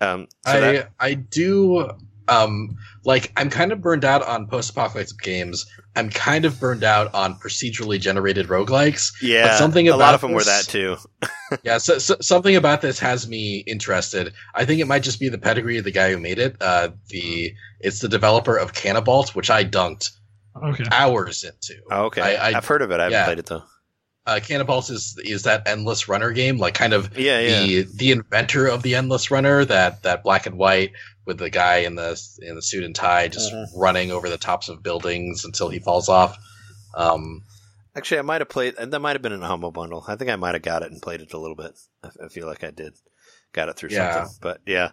Um, 0.00 0.28
so 0.46 0.52
I 0.52 0.60
that, 0.60 0.90
I 1.00 1.14
do 1.14 1.90
um 2.28 2.76
like 3.04 3.32
I'm 3.36 3.50
kind 3.50 3.72
of 3.72 3.80
burned 3.80 4.04
out 4.04 4.22
on 4.26 4.46
post-apocalyptic 4.46 5.18
games. 5.20 5.66
I'm 5.96 6.10
kind 6.10 6.44
of 6.44 6.60
burned 6.60 6.84
out 6.84 7.12
on 7.14 7.34
procedurally 7.36 7.98
generated 8.00 8.46
roguelikes. 8.48 9.12
yeah, 9.22 9.56
something 9.58 9.88
a 9.88 9.92
lot 9.92 9.96
about 9.96 10.14
of 10.16 10.20
them 10.20 10.32
were 10.32 10.44
that 10.44 10.64
too. 10.64 10.96
Yeah, 11.62 11.78
so, 11.78 11.98
so 11.98 12.14
something 12.20 12.56
about 12.56 12.82
this 12.82 12.98
has 12.98 13.26
me 13.26 13.58
interested. 13.66 14.34
I 14.54 14.66
think 14.66 14.80
it 14.80 14.86
might 14.86 15.02
just 15.02 15.18
be 15.18 15.30
the 15.30 15.38
pedigree 15.38 15.78
of 15.78 15.84
the 15.84 15.90
guy 15.90 16.10
who 16.12 16.18
made 16.18 16.38
it. 16.38 16.56
Uh, 16.60 16.90
the 17.08 17.54
it's 17.80 18.00
the 18.00 18.08
developer 18.08 18.56
of 18.56 18.74
Canabalt, 18.74 19.34
which 19.34 19.48
I 19.50 19.64
dunked 19.64 20.10
Okay. 20.62 20.84
hours 20.92 21.44
into. 21.44 21.80
Oh, 21.90 22.04
okay, 22.06 22.20
I- 22.20 22.48
I- 22.48 22.52
have 22.52 22.66
heard 22.66 22.82
of 22.82 22.90
it. 22.90 23.00
I 23.00 23.04
haven't 23.04 23.12
yeah. 23.18 23.24
played 23.24 23.38
it 23.38 23.46
though. 23.46 23.62
Uh, 24.26 24.40
Canabalt 24.42 24.90
is 24.90 25.18
is 25.24 25.44
that 25.44 25.66
endless 25.66 26.06
runner 26.06 26.32
game, 26.32 26.58
like 26.58 26.74
kind 26.74 26.92
of 26.92 27.16
Yeah, 27.16 27.40
yeah. 27.40 27.62
the 27.62 27.82
the 27.94 28.10
inventor 28.10 28.66
of 28.66 28.82
the 28.82 28.94
endless 28.94 29.30
runner, 29.30 29.64
that 29.64 30.02
that 30.02 30.22
black 30.22 30.44
and 30.44 30.58
white 30.58 30.92
with 31.28 31.38
the 31.38 31.50
guy 31.50 31.76
in 31.78 31.94
the 31.94 32.20
in 32.40 32.56
the 32.56 32.62
suit 32.62 32.82
and 32.82 32.94
tie 32.94 33.28
just 33.28 33.52
Mhm. 33.52 33.66
running 33.76 34.10
over 34.10 34.28
the 34.28 34.38
tops 34.38 34.68
of 34.68 34.82
buildings 34.82 35.44
until 35.44 35.68
he 35.68 35.78
falls 35.78 36.08
off. 36.08 36.36
Um, 36.94 37.44
Actually, 37.94 38.18
I 38.20 38.22
might 38.22 38.40
have 38.40 38.48
played. 38.48 38.74
That 38.76 38.98
might 39.00 39.14
have 39.14 39.22
been 39.22 39.32
in 39.32 39.42
a 39.42 39.46
humble 39.46 39.70
bundle. 39.70 40.04
I 40.08 40.16
think 40.16 40.30
I 40.30 40.36
might 40.36 40.54
have 40.54 40.62
got 40.62 40.82
it 40.82 40.90
and 40.90 41.02
played 41.02 41.20
it 41.20 41.32
a 41.34 41.38
little 41.38 41.56
bit. 41.56 41.72
I, 42.02 42.08
I 42.24 42.28
feel 42.28 42.46
like 42.46 42.64
I 42.64 42.70
did. 42.70 42.94
Got 43.52 43.68
it 43.68 43.76
through 43.76 43.90
Yeah. 43.90 44.14
something. 44.14 44.38
But 44.40 44.60
yeah, 44.66 44.92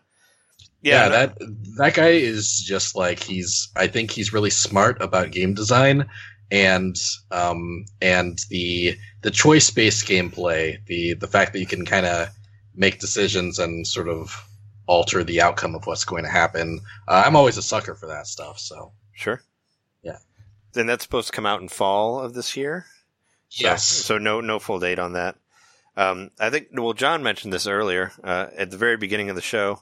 Yeah, 0.81 1.07
no- 1.07 1.09
that 1.09 1.37
that 1.77 1.93
guy 1.95 2.09
is 2.09 2.63
just 2.67 2.95
like 2.95 3.23
he's. 3.23 3.69
I 3.75 3.87
think 3.87 4.11
he's 4.11 4.33
really 4.33 4.49
smart 4.49 5.01
about 5.01 5.31
game 5.31 5.53
design, 5.53 6.07
and 6.51 6.95
um 7.31 7.85
and 8.01 8.37
the 8.49 8.97
the 9.21 9.31
choice 9.31 9.69
based 9.69 10.05
gameplay, 10.07 10.85
the 10.87 11.13
the 11.13 11.27
fact 11.27 11.53
that 11.53 11.59
you 11.59 11.65
can 11.67 11.85
kind 11.85 12.05
of 12.05 12.29
make 12.75 12.99
decisions 12.99 13.57
and 13.57 13.87
sort 13.87 14.09
of 14.09 14.47
alter 14.87 15.23
the 15.23 15.41
outcome 15.41 15.75
of 15.75 15.85
what's 15.87 16.05
going 16.05 16.23
to 16.23 16.29
happen. 16.29 16.79
Uh, 17.07 17.23
I'm 17.25 17.35
always 17.35 17.57
a 17.57 17.61
sucker 17.61 17.95
for 17.95 18.07
that 18.07 18.27
stuff. 18.27 18.59
So 18.59 18.91
sure. 19.13 19.41
Yeah. 20.03 20.17
Then 20.73 20.87
that's 20.87 21.03
supposed 21.03 21.27
to 21.27 21.33
come 21.33 21.45
out 21.45 21.61
in 21.61 21.67
fall 21.69 22.19
of 22.19 22.33
this 22.33 22.55
year. 22.55 22.85
Yes, 23.51 23.87
So 23.87 24.17
no 24.17 24.41
no 24.41 24.59
full 24.59 24.79
date 24.79 24.99
on 24.99 25.13
that. 25.13 25.35
Um, 25.95 26.31
I 26.39 26.49
think 26.49 26.67
well, 26.73 26.93
John 26.93 27.23
mentioned 27.23 27.53
this 27.53 27.67
earlier 27.67 28.11
uh, 28.23 28.47
at 28.57 28.69
the 28.71 28.77
very 28.77 28.97
beginning 28.97 29.29
of 29.29 29.35
the 29.37 29.41
show. 29.41 29.81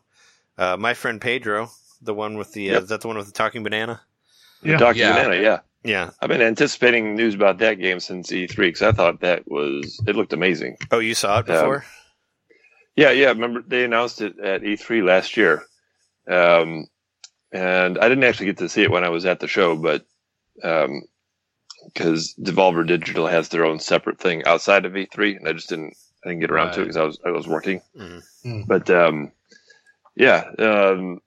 Uh, 0.57 0.77
my 0.77 0.93
friend 0.93 1.19
Pedro, 1.19 1.71
the 2.01 2.13
one 2.13 2.37
with 2.37 2.53
the 2.53 2.69
uh, 2.69 2.73
Yep. 2.73 2.83
is 2.83 2.89
that 2.89 3.01
the 3.01 3.07
one 3.07 3.17
with 3.17 3.25
the 3.25 3.31
talking 3.31 3.63
banana? 3.63 4.01
Yeah. 4.61 4.77
Dr. 4.77 4.99
Yeah. 4.99 5.13
Banana, 5.23 5.41
yeah. 5.41 5.59
Yeah. 5.83 6.11
I've 6.21 6.29
been 6.29 6.41
anticipating 6.41 7.15
news 7.15 7.33
about 7.33 7.57
that 7.57 7.79
game 7.79 7.99
since 7.99 8.29
E3 8.31 8.55
because 8.55 8.81
I 8.83 8.91
thought 8.91 9.21
that 9.21 9.49
was 9.49 9.99
it 10.05 10.15
looked 10.15 10.33
amazing. 10.33 10.77
Oh, 10.91 10.99
you 10.99 11.15
saw 11.15 11.39
it 11.39 11.49
Um, 11.49 11.55
before? 11.55 11.85
Yeah, 12.95 13.11
yeah. 13.11 13.27
Remember 13.29 13.61
they 13.65 13.83
announced 13.83 14.21
it 14.21 14.39
at 14.39 14.61
E3 14.61 15.03
last 15.03 15.35
year, 15.37 15.63
um, 16.27 16.85
and 17.51 17.97
I 17.97 18.07
didn't 18.09 18.23
actually 18.23 18.47
get 18.47 18.57
to 18.59 18.69
see 18.69 18.83
it 18.83 18.91
when 18.91 19.03
I 19.03 19.09
was 19.09 19.25
at 19.25 19.39
the 19.39 19.47
show, 19.47 19.75
but 19.75 20.05
because 20.55 22.33
Devolver 22.41 22.85
Digital 22.85 23.27
has 23.27 23.49
their 23.49 23.65
own 23.65 23.79
separate 23.79 24.19
thing 24.19 24.45
outside 24.45 24.85
of 24.85 24.93
E3, 24.93 25.37
and 25.37 25.47
I 25.47 25.53
just 25.53 25.69
didn't 25.69 25.95
I 26.23 26.29
didn't 26.29 26.41
get 26.41 26.51
around 26.51 26.73
to 26.73 26.81
it 26.81 26.83
because 26.85 26.97
I 26.97 27.03
was 27.03 27.19
I 27.25 27.31
was 27.31 27.47
working. 27.47 27.81
Mhm. 27.97 28.23
Mm. 28.45 28.67
But 28.67 28.89
um, 28.89 29.31
yeah, 30.15 30.45
um, 30.59 31.19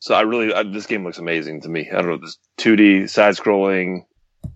so 0.00 0.14
I 0.14 0.22
really 0.22 0.52
I, 0.52 0.64
this 0.64 0.86
game 0.86 1.04
looks 1.04 1.18
amazing 1.18 1.60
to 1.62 1.68
me. 1.68 1.88
I 1.90 1.94
don't 2.02 2.08
know 2.08 2.16
this 2.18 2.38
2D 2.58 3.08
side 3.08 3.34
scrolling 3.36 4.04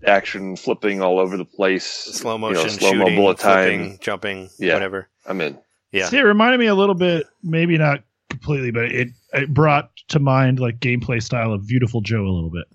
action 0.05 0.55
flipping 0.57 1.01
all 1.01 1.17
over 1.19 1.37
the 1.37 1.45
place, 1.45 1.85
Slow 1.85 2.33
you 2.33 2.39
know, 2.39 2.47
motion 2.49 2.69
slow-mo 2.69 3.05
bullet 3.15 3.39
flipping, 3.39 3.91
time. 3.91 3.97
jumping, 4.01 4.49
Yeah. 4.59 4.73
whatever. 4.73 5.07
I'm 5.25 5.39
in. 5.41 5.57
Yeah. 5.91 6.07
See, 6.07 6.17
it 6.17 6.23
reminded 6.23 6.59
me 6.59 6.67
a 6.67 6.75
little 6.75 6.95
bit, 6.95 7.25
maybe 7.43 7.77
not 7.77 8.03
completely, 8.29 8.71
but 8.71 8.85
it 8.85 9.09
it 9.33 9.53
brought 9.53 9.89
to 10.09 10.19
mind 10.19 10.59
like 10.59 10.79
gameplay 10.79 11.21
style 11.21 11.53
of 11.53 11.65
Beautiful 11.67 12.01
Joe 12.01 12.23
a 12.25 12.29
little 12.33 12.49
bit 12.49 12.65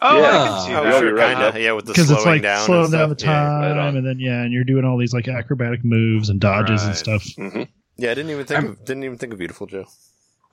Oh, 0.00 0.18
Yeah. 0.20 0.28
I 0.42 0.46
can 0.48 0.66
see 0.66 0.74
Oh, 0.74 0.82
that. 0.84 0.98
sure, 0.98 1.08
you're 1.08 1.14
right. 1.16 1.36
kinda. 1.52 1.60
Yeah, 1.60 1.72
with 1.72 1.84
the 1.86 1.92
because 1.92 2.06
slowing 2.08 2.18
it's 2.20 2.26
like 2.26 2.42
down, 2.42 2.64
slowing 2.66 2.84
and 2.84 2.92
down 2.92 3.08
the 3.10 3.18
stuff. 3.18 3.28
Yeah. 3.28 3.34
time, 3.34 3.76
right 3.76 3.94
and 3.94 4.06
then 4.06 4.18
yeah, 4.18 4.42
and 4.42 4.52
you're 4.52 4.64
doing 4.64 4.84
all 4.84 4.98
these 4.98 5.12
like 5.14 5.28
acrobatic 5.28 5.84
moves 5.84 6.28
and 6.28 6.40
dodges 6.40 6.80
and 6.82 6.90
Right. 6.90 6.96
stuff. 6.98 7.24
hmm 7.36 7.62
Yeah, 7.98 8.10
I 8.10 8.14
didn't 8.14 8.30
even 8.30 8.46
think 8.46 8.60
I'm- 8.60 8.70
of 8.72 8.84
didn't 8.84 9.04
even 9.04 9.18
think 9.18 9.32
of 9.32 9.38
Beautiful 9.38 9.66
Joe. 9.66 9.86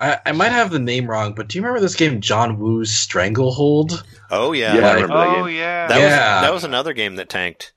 I, 0.01 0.17
I 0.27 0.31
might 0.33 0.51
have 0.53 0.71
the 0.71 0.79
name 0.79 1.07
wrong, 1.09 1.33
but 1.35 1.49
do 1.49 1.57
you 1.57 1.61
remember 1.61 1.81
this 1.81 1.95
game, 1.95 2.21
John 2.21 2.57
Woo's 2.59 2.89
Stranglehold? 2.93 4.03
Oh 4.31 4.51
yeah, 4.53 4.73
Yeah, 4.75 4.77
I 4.77 4.81
that, 4.81 4.93
remember 4.95 5.15
that 5.17 5.27
Oh 5.37 5.45
game. 5.45 5.55
yeah. 5.55 5.87
was 5.87 5.97
Yeah. 5.97 6.41
that 6.41 6.53
was 6.53 6.63
another 6.63 6.93
game 6.93 7.15
that 7.15 7.27
tanked. 7.29 7.73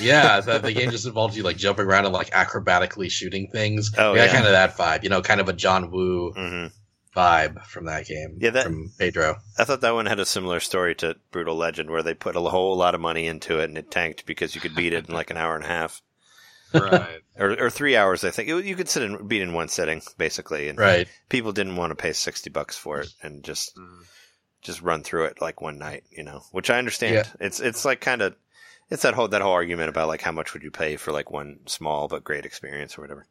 Yeah, 0.00 0.40
the, 0.40 0.58
the 0.58 0.72
game 0.72 0.90
just 0.90 1.06
involves 1.06 1.36
you 1.36 1.42
like 1.42 1.56
jumping 1.56 1.86
around 1.86 2.04
and 2.04 2.14
like 2.14 2.30
acrobatically 2.30 3.10
shooting 3.10 3.48
things. 3.50 3.90
Oh, 3.98 4.14
yeah, 4.14 4.24
yeah. 4.24 4.32
kind 4.32 4.46
of 4.46 4.52
that 4.52 4.76
vibe. 4.76 5.02
You 5.02 5.08
know, 5.10 5.22
kind 5.22 5.40
of 5.40 5.48
a 5.48 5.52
John 5.52 5.90
Woo 5.90 6.32
hmm 6.32 6.66
vibe 7.16 7.64
from 7.64 7.86
that 7.86 8.06
game. 8.06 8.36
Yeah, 8.38 8.50
that- 8.50 8.64
from 8.64 8.92
Pedro. 8.98 9.36
I 9.58 9.64
thought 9.64 9.80
that 9.80 9.94
one 9.94 10.04
had 10.06 10.20
a 10.20 10.26
similar 10.26 10.60
story 10.60 10.94
to 10.96 11.16
Brutal 11.30 11.56
Legend, 11.56 11.88
where 11.90 12.02
they 12.02 12.12
put 12.12 12.36
a 12.36 12.40
whole 12.40 12.76
lot 12.76 12.94
of 12.94 13.00
money 13.00 13.26
into 13.26 13.58
it 13.58 13.64
and 13.70 13.78
it 13.78 13.90
tanked 13.90 14.26
because 14.26 14.54
you 14.54 14.60
could 14.60 14.74
beat 14.74 14.92
it 14.92 15.08
in 15.08 15.14
like 15.14 15.30
an 15.30 15.38
hour 15.38 15.54
and 15.56 15.64
a 15.64 15.68
half 15.68 16.02
right. 16.74 17.20
or, 17.38 17.52
or 17.58 17.70
three 17.70 17.96
hours. 17.96 18.22
I 18.22 18.30
think 18.30 18.48
you 18.48 18.74
could 18.76 18.88
sit 18.90 19.02
and 19.02 19.26
beat 19.28 19.40
in 19.40 19.54
one 19.54 19.68
sitting 19.68 20.02
basically, 20.18 20.68
and 20.68 20.78
Right. 20.78 21.08
people 21.30 21.52
didn't 21.52 21.76
want 21.76 21.90
to 21.90 21.94
pay 21.94 22.12
sixty 22.12 22.50
bucks 22.50 22.76
for 22.76 23.00
it 23.00 23.08
and 23.22 23.42
just 23.42 23.74
Mm. 23.76 24.04
just 24.60 24.82
run 24.82 25.02
through 25.02 25.24
it 25.26 25.40
like 25.40 25.62
one 25.62 25.78
night, 25.78 26.04
you 26.10 26.22
know. 26.22 26.42
Which 26.52 26.68
I 26.68 26.76
understand. 26.78 27.26
It's 27.40 27.60
it's 27.60 27.86
like 27.86 28.02
kind 28.02 28.20
of 28.20 28.34
it's 28.90 29.02
that 29.02 29.14
whole 29.14 29.28
that 29.28 29.42
whole 29.42 29.52
argument 29.52 29.88
about 29.88 30.08
like 30.08 30.22
how 30.22 30.32
much 30.32 30.52
would 30.54 30.62
you 30.62 30.70
pay 30.70 30.96
for 30.96 31.12
like 31.12 31.30
one 31.30 31.60
small 31.66 32.08
but 32.08 32.24
great 32.24 32.44
experience 32.44 32.96
or 32.96 33.02
whatever. 33.02 33.26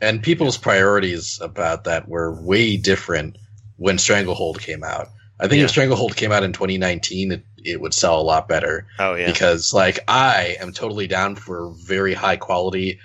And 0.00 0.22
people's 0.22 0.58
priorities 0.58 1.38
about 1.40 1.84
that 1.84 2.08
were 2.08 2.42
way 2.42 2.76
different 2.76 3.38
when 3.76 3.98
Stranglehold 3.98 4.60
came 4.60 4.82
out. 4.82 5.08
I 5.38 5.46
think 5.48 5.58
Yeah. 5.58 5.64
if 5.64 5.70
Stranglehold 5.70 6.16
came 6.16 6.32
out 6.32 6.42
in 6.42 6.52
2019, 6.52 7.32
it, 7.32 7.44
it 7.58 7.80
would 7.80 7.94
sell 7.94 8.20
a 8.20 8.22
lot 8.22 8.48
better 8.48 8.86
Oh 8.98 9.14
yeah, 9.14 9.26
because, 9.26 9.72
like, 9.72 10.00
I 10.08 10.56
am 10.60 10.72
totally 10.72 11.06
down 11.06 11.36
for 11.36 11.72
very 11.86 12.14
high 12.14 12.36
quality 12.36 12.98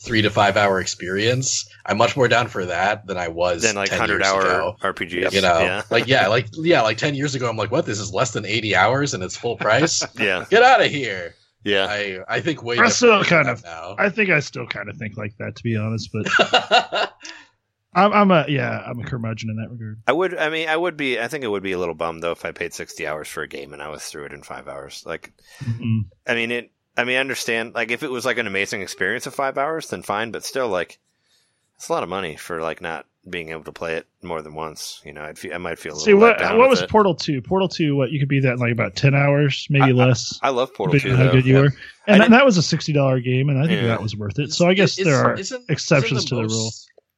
three 0.00 0.22
to 0.22 0.30
five 0.30 0.56
hour 0.56 0.80
experience. 0.80 1.68
I'm 1.86 1.98
much 1.98 2.16
more 2.16 2.28
down 2.28 2.48
for 2.48 2.64
that 2.66 3.06
than 3.06 3.16
I 3.18 3.28
was 3.28 3.62
then 3.62 3.74
like 3.74 3.90
10 3.90 3.98
hundred 3.98 4.22
years 4.22 4.26
hour 4.32 4.40
ago. 4.40 4.76
RPGs. 4.80 5.32
You 5.32 5.40
know, 5.42 5.58
yeah, 5.60 5.82
like 5.90 6.06
yeah, 6.06 6.28
like 6.28 6.46
yeah, 6.54 6.80
like 6.82 6.96
ten 6.98 7.14
years 7.14 7.34
ago, 7.34 7.48
I'm 7.48 7.56
like, 7.56 7.70
what? 7.70 7.84
This 7.86 7.98
is 8.00 8.12
less 8.12 8.32
than 8.32 8.44
80 8.46 8.74
hours 8.74 9.14
and 9.14 9.22
it's 9.22 9.36
full 9.36 9.56
price. 9.56 10.02
yeah, 10.18 10.44
Get 10.48 10.62
out 10.62 10.80
of 10.80 10.90
here! 10.90 11.34
yeah. 11.64 11.86
I 11.88 12.18
I 12.28 12.40
think 12.40 12.62
way. 12.62 12.78
I 12.78 12.88
still 12.88 13.22
kind 13.24 13.48
of- 13.48 13.62
now. 13.64 13.96
I 13.98 14.08
think 14.10 14.30
I 14.30 14.40
still 14.40 14.66
kind 14.66 14.88
of 14.88 14.96
think 14.96 15.16
like 15.16 15.36
that 15.38 15.56
to 15.56 15.62
be 15.62 15.76
honest, 15.76 16.10
but 16.12 17.12
I'm, 17.96 18.12
I'm 18.12 18.30
a 18.32 18.44
yeah, 18.48 18.82
I'm 18.84 18.98
a 18.98 19.04
curmudgeon 19.04 19.50
in 19.50 19.56
that 19.56 19.70
regard. 19.70 20.00
I 20.06 20.12
would. 20.12 20.36
I 20.36 20.48
mean, 20.48 20.68
I 20.68 20.76
would 20.76 20.96
be. 20.96 21.20
I 21.20 21.28
think 21.28 21.44
it 21.44 21.48
would 21.48 21.62
be 21.62 21.72
a 21.72 21.78
little 21.78 21.94
bummed 21.94 22.22
though 22.22 22.32
if 22.32 22.44
I 22.44 22.50
paid 22.50 22.74
sixty 22.74 23.06
hours 23.06 23.28
for 23.28 23.42
a 23.42 23.48
game 23.48 23.72
and 23.72 23.80
I 23.80 23.88
was 23.88 24.02
through 24.04 24.24
it 24.24 24.32
in 24.32 24.42
five 24.42 24.66
hours. 24.66 25.04
Like, 25.06 25.32
Mm-mm. 25.62 26.06
I 26.26 26.34
mean, 26.34 26.50
it. 26.50 26.72
I 26.96 27.04
mean, 27.04 27.16
I 27.16 27.20
understand. 27.20 27.74
Like, 27.74 27.90
if 27.92 28.02
it 28.02 28.10
was 28.10 28.24
like 28.24 28.38
an 28.38 28.46
amazing 28.48 28.82
experience 28.82 29.26
of 29.26 29.34
five 29.34 29.58
hours, 29.58 29.88
then 29.90 30.02
fine. 30.02 30.32
But 30.32 30.44
still, 30.44 30.68
like, 30.68 30.98
it's 31.84 31.90
a 31.90 31.92
lot 31.92 32.02
of 32.02 32.08
money 32.08 32.34
for 32.34 32.62
like 32.62 32.80
not 32.80 33.04
being 33.28 33.50
able 33.50 33.62
to 33.64 33.72
play 33.72 33.96
it 33.96 34.06
more 34.22 34.40
than 34.40 34.54
once. 34.54 35.02
You 35.04 35.12
know, 35.12 35.20
I'd 35.20 35.38
feel, 35.38 35.52
I 35.52 35.58
might 35.58 35.78
feel 35.78 35.92
a 35.92 35.96
little 35.96 36.04
See 36.06 36.14
what 36.14 36.38
down 36.38 36.56
what 36.56 36.70
with 36.70 36.78
was 36.78 36.82
it. 36.82 36.88
Portal 36.88 37.14
Two? 37.14 37.42
Portal 37.42 37.68
Two, 37.68 37.94
what 37.94 38.10
you 38.10 38.18
could 38.18 38.28
be 38.28 38.40
that 38.40 38.54
in 38.54 38.58
like 38.58 38.72
about 38.72 38.96
ten 38.96 39.14
hours, 39.14 39.66
maybe 39.68 39.84
I- 39.84 39.90
less. 39.90 40.38
I 40.42 40.48
love 40.48 40.72
Portal 40.72 40.98
Two. 40.98 41.14
how 41.14 41.24
though. 41.24 41.32
good 41.32 41.44
you 41.44 41.54
Yeah. 41.56 41.60
were, 41.60 41.72
and 42.06 42.22
that, 42.22 42.30
that 42.30 42.44
was 42.46 42.56
a 42.56 42.62
sixty 42.62 42.94
dollar 42.94 43.20
game, 43.20 43.50
and 43.50 43.58
I 43.58 43.66
think 43.66 43.82
Yeah. 43.82 43.88
that 43.88 44.02
was 44.02 44.16
worth 44.16 44.38
it. 44.38 44.52
So 44.54 44.66
I 44.66 44.72
guess 44.72 44.98
Is- 44.98 45.04
there 45.04 45.16
are 45.22 45.34
isn't- 45.38 45.64
exceptions 45.68 46.24
isn't 46.24 46.28
to 46.30 46.34
the 46.36 46.48
rule. 46.54 46.70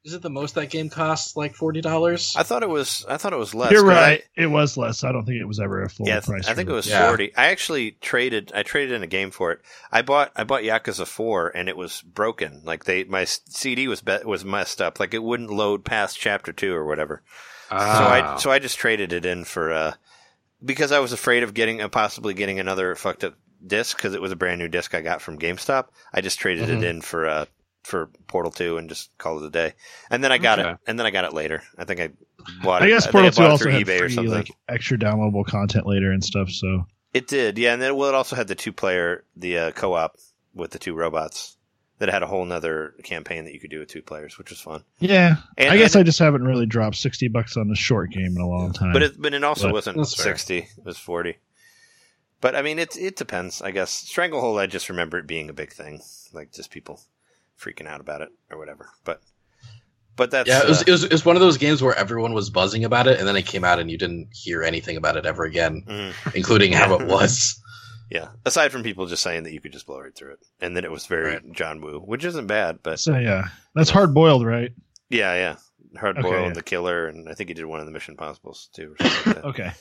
Is 0.06 0.14
it 0.14 0.22
the 0.22 0.30
most 0.30 0.54
that 0.54 0.70
game 0.70 0.88
costs? 0.88 1.36
Like 1.36 1.56
forty 1.56 1.80
dollars? 1.80 2.34
I 2.38 2.44
thought 2.44 2.62
it 2.62 2.68
was. 2.68 3.04
I 3.08 3.16
thought 3.16 3.32
it 3.32 3.38
was 3.38 3.54
less. 3.56 3.72
You're 3.72 3.82
'cause 3.82 3.90
I- 3.90 4.06
right. 4.08 4.22
it 4.36 4.46
was 4.46 4.76
less. 4.76 5.02
I 5.02 5.10
don't 5.10 5.24
think 5.26 5.40
it 5.40 5.44
was 5.46 5.58
ever 5.58 5.82
a 5.82 5.88
full 5.90 6.06
Yeah, 6.06 6.20
price. 6.20 6.46
I 6.46 6.54
think 6.54 6.68
it 6.68 6.72
was 6.72 6.86
Yeah. 6.88 7.08
forty. 7.08 7.34
I 7.36 7.46
actually 7.48 7.98
traded. 8.00 8.52
I 8.54 8.62
traded 8.62 8.92
in 8.94 9.02
a 9.02 9.08
game 9.08 9.32
for 9.32 9.50
it. 9.50 9.62
I 9.90 10.02
bought. 10.02 10.30
I 10.36 10.44
bought 10.44 10.62
Yakuza 10.62 11.08
Four, 11.08 11.48
and 11.56 11.68
it 11.68 11.76
was 11.76 12.02
broken. 12.02 12.62
Like 12.64 12.84
they, 12.84 13.02
my 13.02 13.24
CD 13.24 13.88
was 13.88 14.00
be, 14.00 14.18
was 14.24 14.44
messed 14.44 14.80
up. 14.80 15.00
Like 15.00 15.12
it 15.12 15.24
wouldn't 15.24 15.50
load 15.50 15.84
past 15.84 16.16
chapter 16.20 16.52
two 16.52 16.72
or 16.72 16.86
whatever. 16.86 17.22
So 17.70 17.76
Ah. 17.76 18.34
I 18.36 18.38
so 18.38 18.50
I 18.52 18.60
just 18.60 18.78
traded 18.78 19.12
it 19.12 19.26
in 19.26 19.44
for 19.44 19.72
uh 19.72 19.92
because 20.64 20.92
I 20.92 21.00
was 21.00 21.12
afraid 21.12 21.42
of 21.42 21.52
getting 21.52 21.82
uh, 21.82 21.88
possibly 21.88 22.32
getting 22.32 22.60
another 22.60 22.94
fucked 22.94 23.24
up 23.24 23.34
disc 23.66 23.96
because 23.96 24.14
it 24.14 24.22
was 24.22 24.30
a 24.30 24.36
brand 24.36 24.60
new 24.60 24.68
disc 24.68 24.94
I 24.94 25.00
got 25.00 25.20
from 25.20 25.36
GameStop. 25.38 25.86
I 26.14 26.20
just 26.20 26.38
traded 26.38 26.68
Mhm. 26.68 26.76
it 26.78 26.84
in 26.84 27.00
for 27.00 27.26
uh 27.26 27.44
for 27.86 28.06
Portal 28.26 28.50
Two 28.52 28.76
and 28.78 28.88
just 28.88 29.16
call 29.18 29.38
it 29.42 29.46
a 29.46 29.50
day. 29.50 29.74
And 30.10 30.22
then 30.22 30.32
I 30.32 30.38
got 30.38 30.58
it. 30.58 30.78
And 30.86 30.98
then 30.98 31.06
I 31.06 31.10
got 31.10 31.24
it 31.24 31.32
later. 31.32 31.62
I 31.78 31.84
think 31.84 32.00
I 32.00 32.10
bought 32.62 32.82
it. 32.82 32.86
I 32.86 32.88
guess 32.88 33.04
think 33.04 33.12
Portal 33.12 33.30
bought 33.30 33.36
Two 33.36 33.50
also 33.50 33.70
had 33.70 33.82
eBay 33.86 33.96
or 33.96 33.98
free, 34.00 34.14
something. 34.14 34.32
like 34.34 34.50
extra 34.68 34.98
downloadable 34.98 35.46
content 35.46 35.86
later 35.86 36.10
and 36.12 36.22
stuff. 36.24 36.50
So 36.50 36.86
It 37.14 37.28
did, 37.28 37.56
yeah, 37.58 37.72
and 37.72 37.80
then 37.80 37.96
well, 37.96 38.08
it 38.08 38.14
also 38.14 38.36
had 38.36 38.48
the 38.48 38.54
two 38.54 38.72
player, 38.72 39.24
the 39.36 39.58
uh, 39.58 39.70
co 39.72 39.94
op 39.94 40.16
with 40.54 40.72
the 40.72 40.78
two 40.78 40.94
robots 40.94 41.56
that 41.98 42.10
had 42.10 42.22
a 42.22 42.26
whole 42.26 42.44
nother 42.44 42.94
campaign 43.04 43.44
that 43.44 43.54
you 43.54 43.60
could 43.60 43.70
do 43.70 43.78
with 43.78 43.88
two 43.88 44.02
players, 44.02 44.36
which 44.36 44.50
was 44.50 44.60
fun. 44.60 44.84
yeah, 44.98 45.36
And, 45.56 45.70
I 45.70 45.78
guess 45.78 45.94
and- 45.94 46.00
I 46.00 46.04
just 46.04 46.18
haven't 46.18 46.44
really 46.44 46.66
dropped 46.66 46.96
sixty 46.96 47.28
bucks 47.28 47.56
on 47.56 47.70
a 47.70 47.74
short 47.76 48.10
game 48.10 48.34
in 48.36 48.40
a 48.42 48.46
long 48.48 48.72
time. 48.72 48.92
but 48.92 49.02
it 49.02 49.20
but 49.20 49.32
it 49.32 49.44
also 49.44 49.68
But- 49.68 49.72
wasn't 49.74 49.96
That's 49.96 50.14
fair. 50.14 50.24
sixty; 50.24 50.58
it 50.76 50.84
was 50.84 50.98
forty. 50.98 51.36
But 52.42 52.54
I 52.54 52.60
mean, 52.62 52.78
it 52.78 52.96
it 52.98 53.16
depends, 53.16 53.62
I 53.62 53.70
guess. 53.70 53.90
Stranglehold, 53.92 54.58
I 54.58 54.66
just 54.66 54.90
remember 54.90 55.18
it 55.18 55.26
being 55.26 55.48
a 55.48 55.54
big 55.54 55.72
thing, 55.72 56.02
like 56.34 56.52
just 56.52 56.70
people 56.70 57.00
freaking 57.60 57.86
out 57.86 58.00
about 58.00 58.20
it 58.22 58.28
or 58.50 58.58
whatever. 58.58 58.88
But 59.04 59.20
but 60.16 60.30
that's 60.30 60.48
yeah, 60.48 60.62
it 60.62 60.68
was, 60.68 60.80
uh, 60.80 60.84
it 60.86 60.90
was 60.90 61.04
it 61.04 61.12
was 61.12 61.24
one 61.24 61.36
of 61.36 61.40
those 61.40 61.58
games 61.58 61.82
where 61.82 61.94
everyone 61.94 62.32
was 62.32 62.50
buzzing 62.50 62.84
about 62.84 63.06
it, 63.06 63.18
and 63.18 63.28
then 63.28 63.36
it 63.36 63.46
came 63.46 63.64
out, 63.64 63.78
and 63.78 63.90
you 63.90 63.98
didn't 63.98 64.28
hear 64.32 64.62
anything 64.62 64.96
about 64.96 65.16
it 65.16 65.26
ever 65.26 65.44
again, 65.44 65.82
mm, 65.86 66.34
including 66.34 66.72
how 66.72 66.94
it 66.98 67.06
was. 67.08 67.60
yeah. 68.10 68.28
Aside 68.44 68.72
from 68.72 68.82
people 68.82 69.06
just 69.06 69.22
saying 69.22 69.42
that 69.44 69.52
you 69.52 69.60
could 69.60 69.72
just 69.72 69.86
blow 69.86 70.00
right 70.00 70.14
through 70.14 70.32
it, 70.32 70.38
and 70.60 70.76
then 70.76 70.84
it 70.84 70.90
was 70.90 71.06
very 71.06 71.32
Right. 71.34 71.52
John 71.52 71.80
Woo, 71.80 72.00
which 72.00 72.24
isn't 72.24 72.46
bad, 72.46 72.78
but 72.82 72.98
so 72.98 73.16
yeah, 73.18 73.48
that's 73.74 73.90
hard 73.90 74.14
boiled, 74.14 74.44
right? 74.46 74.72
yeah, 75.10 75.34
yeah. 75.34 75.56
Hard 76.00 76.16
boiled, 76.16 76.34
Okay, 76.34 76.46
yeah. 76.48 76.52
the 76.52 76.62
killer, 76.62 77.08
and 77.08 77.28
I 77.28 77.34
think 77.34 77.48
he 77.48 77.54
did 77.54 77.64
one 77.64 77.80
of 77.80 77.86
the 77.86 77.92
Mission 77.92 78.16
Possibles 78.16 78.68
too. 78.74 78.94
Or 79.00 79.06
something 79.06 79.32
like 79.32 79.42
that. 79.42 79.48
Okay. 79.48 79.72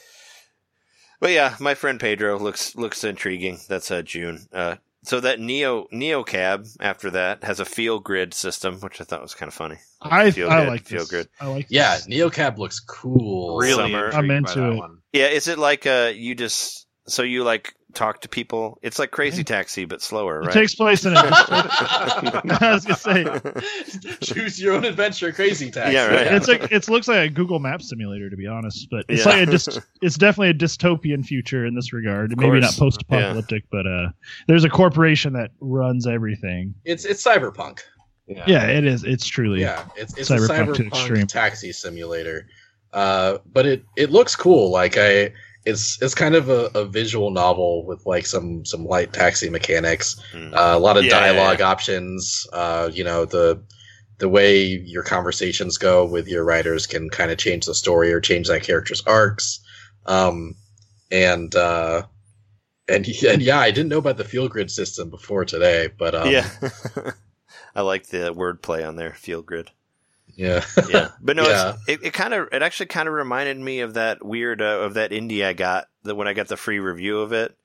But 1.19 1.31
yeah, 1.31 1.55
my 1.59 1.73
friend 1.75 1.99
Pedro 1.99 2.37
looks 2.37 2.75
looks 2.75 3.03
intriguing. 3.03 3.57
That's 3.69 3.89
uh, 3.91 4.01
June. 4.01 4.47
Uh, 4.53 4.75
so 5.05 5.19
that 5.21 5.39
Neo 5.39 5.87
Neo 5.91 6.23
Cab 6.23 6.65
after 6.79 7.11
that 7.11 7.43
has 7.43 7.59
a 7.59 7.65
feel 7.65 7.99
grid 7.99 8.33
system, 8.33 8.79
which 8.79 8.99
I 8.99 9.03
thought 9.03 9.21
was 9.21 9.35
kind 9.35 9.47
of 9.47 9.53
funny. 9.53 9.77
I 10.01 10.31
Feel 10.31 10.49
I 10.49 10.61
good, 10.61 10.67
like 10.67 10.85
feel 10.85 10.99
this. 10.99 11.09
good. 11.11 11.27
I 11.39 11.47
like 11.47 11.67
Yeah, 11.69 11.95
this. 11.95 12.07
Neocab 12.07 12.57
looks 12.57 12.79
cool. 12.79 13.57
really 13.57 13.91
Summer. 13.91 14.09
I'm 14.13 14.29
into 14.31 14.71
it. 14.71 14.75
one. 14.75 14.99
Yeah, 15.13 15.27
is 15.27 15.47
it 15.47 15.57
like 15.57 15.85
uh 15.87 16.11
you 16.13 16.35
just 16.35 16.85
so 17.07 17.23
you 17.23 17.43
like 17.43 17.73
talk 17.95 18.21
to 18.21 18.29
people. 18.29 18.77
It's 18.81 18.99
like 18.99 19.11
Crazy 19.11 19.43
Taxi 19.43 19.85
but 19.85 20.01
slower, 20.01 20.41
Right? 20.41 20.49
It 20.49 20.53
takes 20.53 20.75
place 20.75 21.05
in 21.05 21.13
a. 21.13 21.17
I 21.19 22.71
was 22.73 22.85
gonna 22.85 22.95
say 22.95 24.15
Choose 24.21 24.61
your 24.61 24.73
own 24.75 24.85
adventure, 24.85 25.31
crazy 25.31 25.71
taxi. 25.71 25.93
Yeah, 25.93 26.07
right. 26.07 26.33
it's 26.33 26.47
like 26.47 26.71
it 26.71 26.87
looks 26.87 27.07
like 27.07 27.17
a 27.19 27.29
Google 27.29 27.59
Map 27.59 27.81
simulator 27.81 28.29
to 28.29 28.37
be 28.37 28.47
honest, 28.47 28.87
but 28.91 29.05
it's 29.09 29.25
Yeah. 29.25 29.31
like 29.31 29.47
a 29.47 29.51
dis- 29.51 29.79
it's 30.01 30.17
definitely 30.17 30.49
a 30.49 30.53
dystopian 30.53 31.25
future 31.25 31.65
in 31.65 31.75
this 31.75 31.93
regard. 31.93 32.37
Maybe 32.37 32.59
not 32.59 32.73
post-apocalyptic, 32.75 33.63
but 33.71 33.87
uh, 33.87 34.09
there's 34.47 34.63
a 34.63 34.69
corporation 34.69 35.33
that 35.33 35.51
runs 35.59 36.07
everything. 36.07 36.75
It's 36.83 37.05
it's 37.05 37.23
cyberpunk. 37.23 37.79
Yeah, 38.27 38.65
it 38.65 38.85
is. 38.85 39.03
It's 39.03 39.27
truly. 39.27 39.61
Yeah, 39.61 39.85
it's 39.95 40.17
it's 40.17 40.29
Cyberpunk 40.29 40.71
a 40.71 40.73
to 40.73 40.87
extreme. 40.87 41.27
taxi 41.27 41.71
simulator. 41.71 42.47
Uh, 42.91 43.37
but 43.45 43.65
it 43.67 43.83
it 43.95 44.09
looks 44.09 44.35
cool. 44.35 44.71
Like 44.71 44.97
I, 44.97 45.33
it's 45.65 46.01
it's 46.01 46.15
kind 46.15 46.35
of 46.35 46.49
a, 46.49 46.69
a 46.75 46.85
visual 46.85 47.31
novel 47.31 47.85
with 47.85 48.05
like 48.05 48.25
some 48.25 48.65
some 48.65 48.85
light 48.85 49.13
taxi 49.13 49.49
mechanics. 49.49 50.15
Mm. 50.33 50.53
Uh, 50.53 50.77
a 50.77 50.79
lot 50.79 50.97
of 50.97 51.05
Yeah, 51.05 51.11
dialogue 51.11 51.59
yeah. 51.59 51.67
options. 51.67 52.47
Uh, 52.53 52.89
you 52.93 53.03
know 53.03 53.25
the 53.25 53.63
the 54.17 54.29
way 54.29 54.63
your 54.63 55.03
conversations 55.03 55.77
go 55.77 56.05
with 56.05 56.27
your 56.27 56.43
writers 56.45 56.87
can 56.87 57.09
kind 57.09 57.31
of 57.31 57.37
change 57.37 57.65
the 57.65 57.75
story 57.75 58.13
or 58.13 58.21
change 58.21 58.47
that 58.47 58.63
character's 58.63 59.01
arcs. 59.05 59.59
Um, 60.05 60.55
and 61.11 61.53
uh, 61.55 62.03
and 62.87 63.07
and 63.27 63.41
yeah, 63.41 63.59
I 63.59 63.71
didn't 63.71 63.89
know 63.89 63.97
about 63.97 64.17
the 64.17 64.23
field 64.23 64.51
grid 64.51 64.71
system 64.71 65.09
before 65.09 65.45
today, 65.45 65.89
but 65.97 66.15
um, 66.15 66.29
yeah. 66.31 66.49
I 67.75 67.81
like 67.81 68.07
the 68.07 68.33
wordplay 68.33 68.87
on 68.87 68.95
there, 68.95 69.13
field 69.13 69.45
grid. 69.45 69.71
Yeah, 70.35 70.63
Yeah, 70.89 71.09
but 71.21 71.35
no, 71.35 71.43
Yeah. 71.47 71.75
it's, 71.87 72.01
it, 72.03 72.07
it 72.07 72.13
kind 72.13 72.33
of 72.33 72.49
it 72.51 72.61
actually 72.61 72.87
kind 72.87 73.07
of 73.07 73.13
reminded 73.13 73.57
me 73.57 73.79
of 73.81 73.93
that 73.95 74.23
weird 74.25 74.61
uh, 74.61 74.81
of 74.81 74.95
that 74.95 75.11
indie 75.11 75.43
I 75.45 75.53
got 75.53 75.85
that 76.03 76.15
when 76.15 76.27
I 76.27 76.33
got 76.33 76.47
the 76.47 76.57
free 76.57 76.79
review 76.79 77.19
of 77.19 77.31
it. 77.33 77.55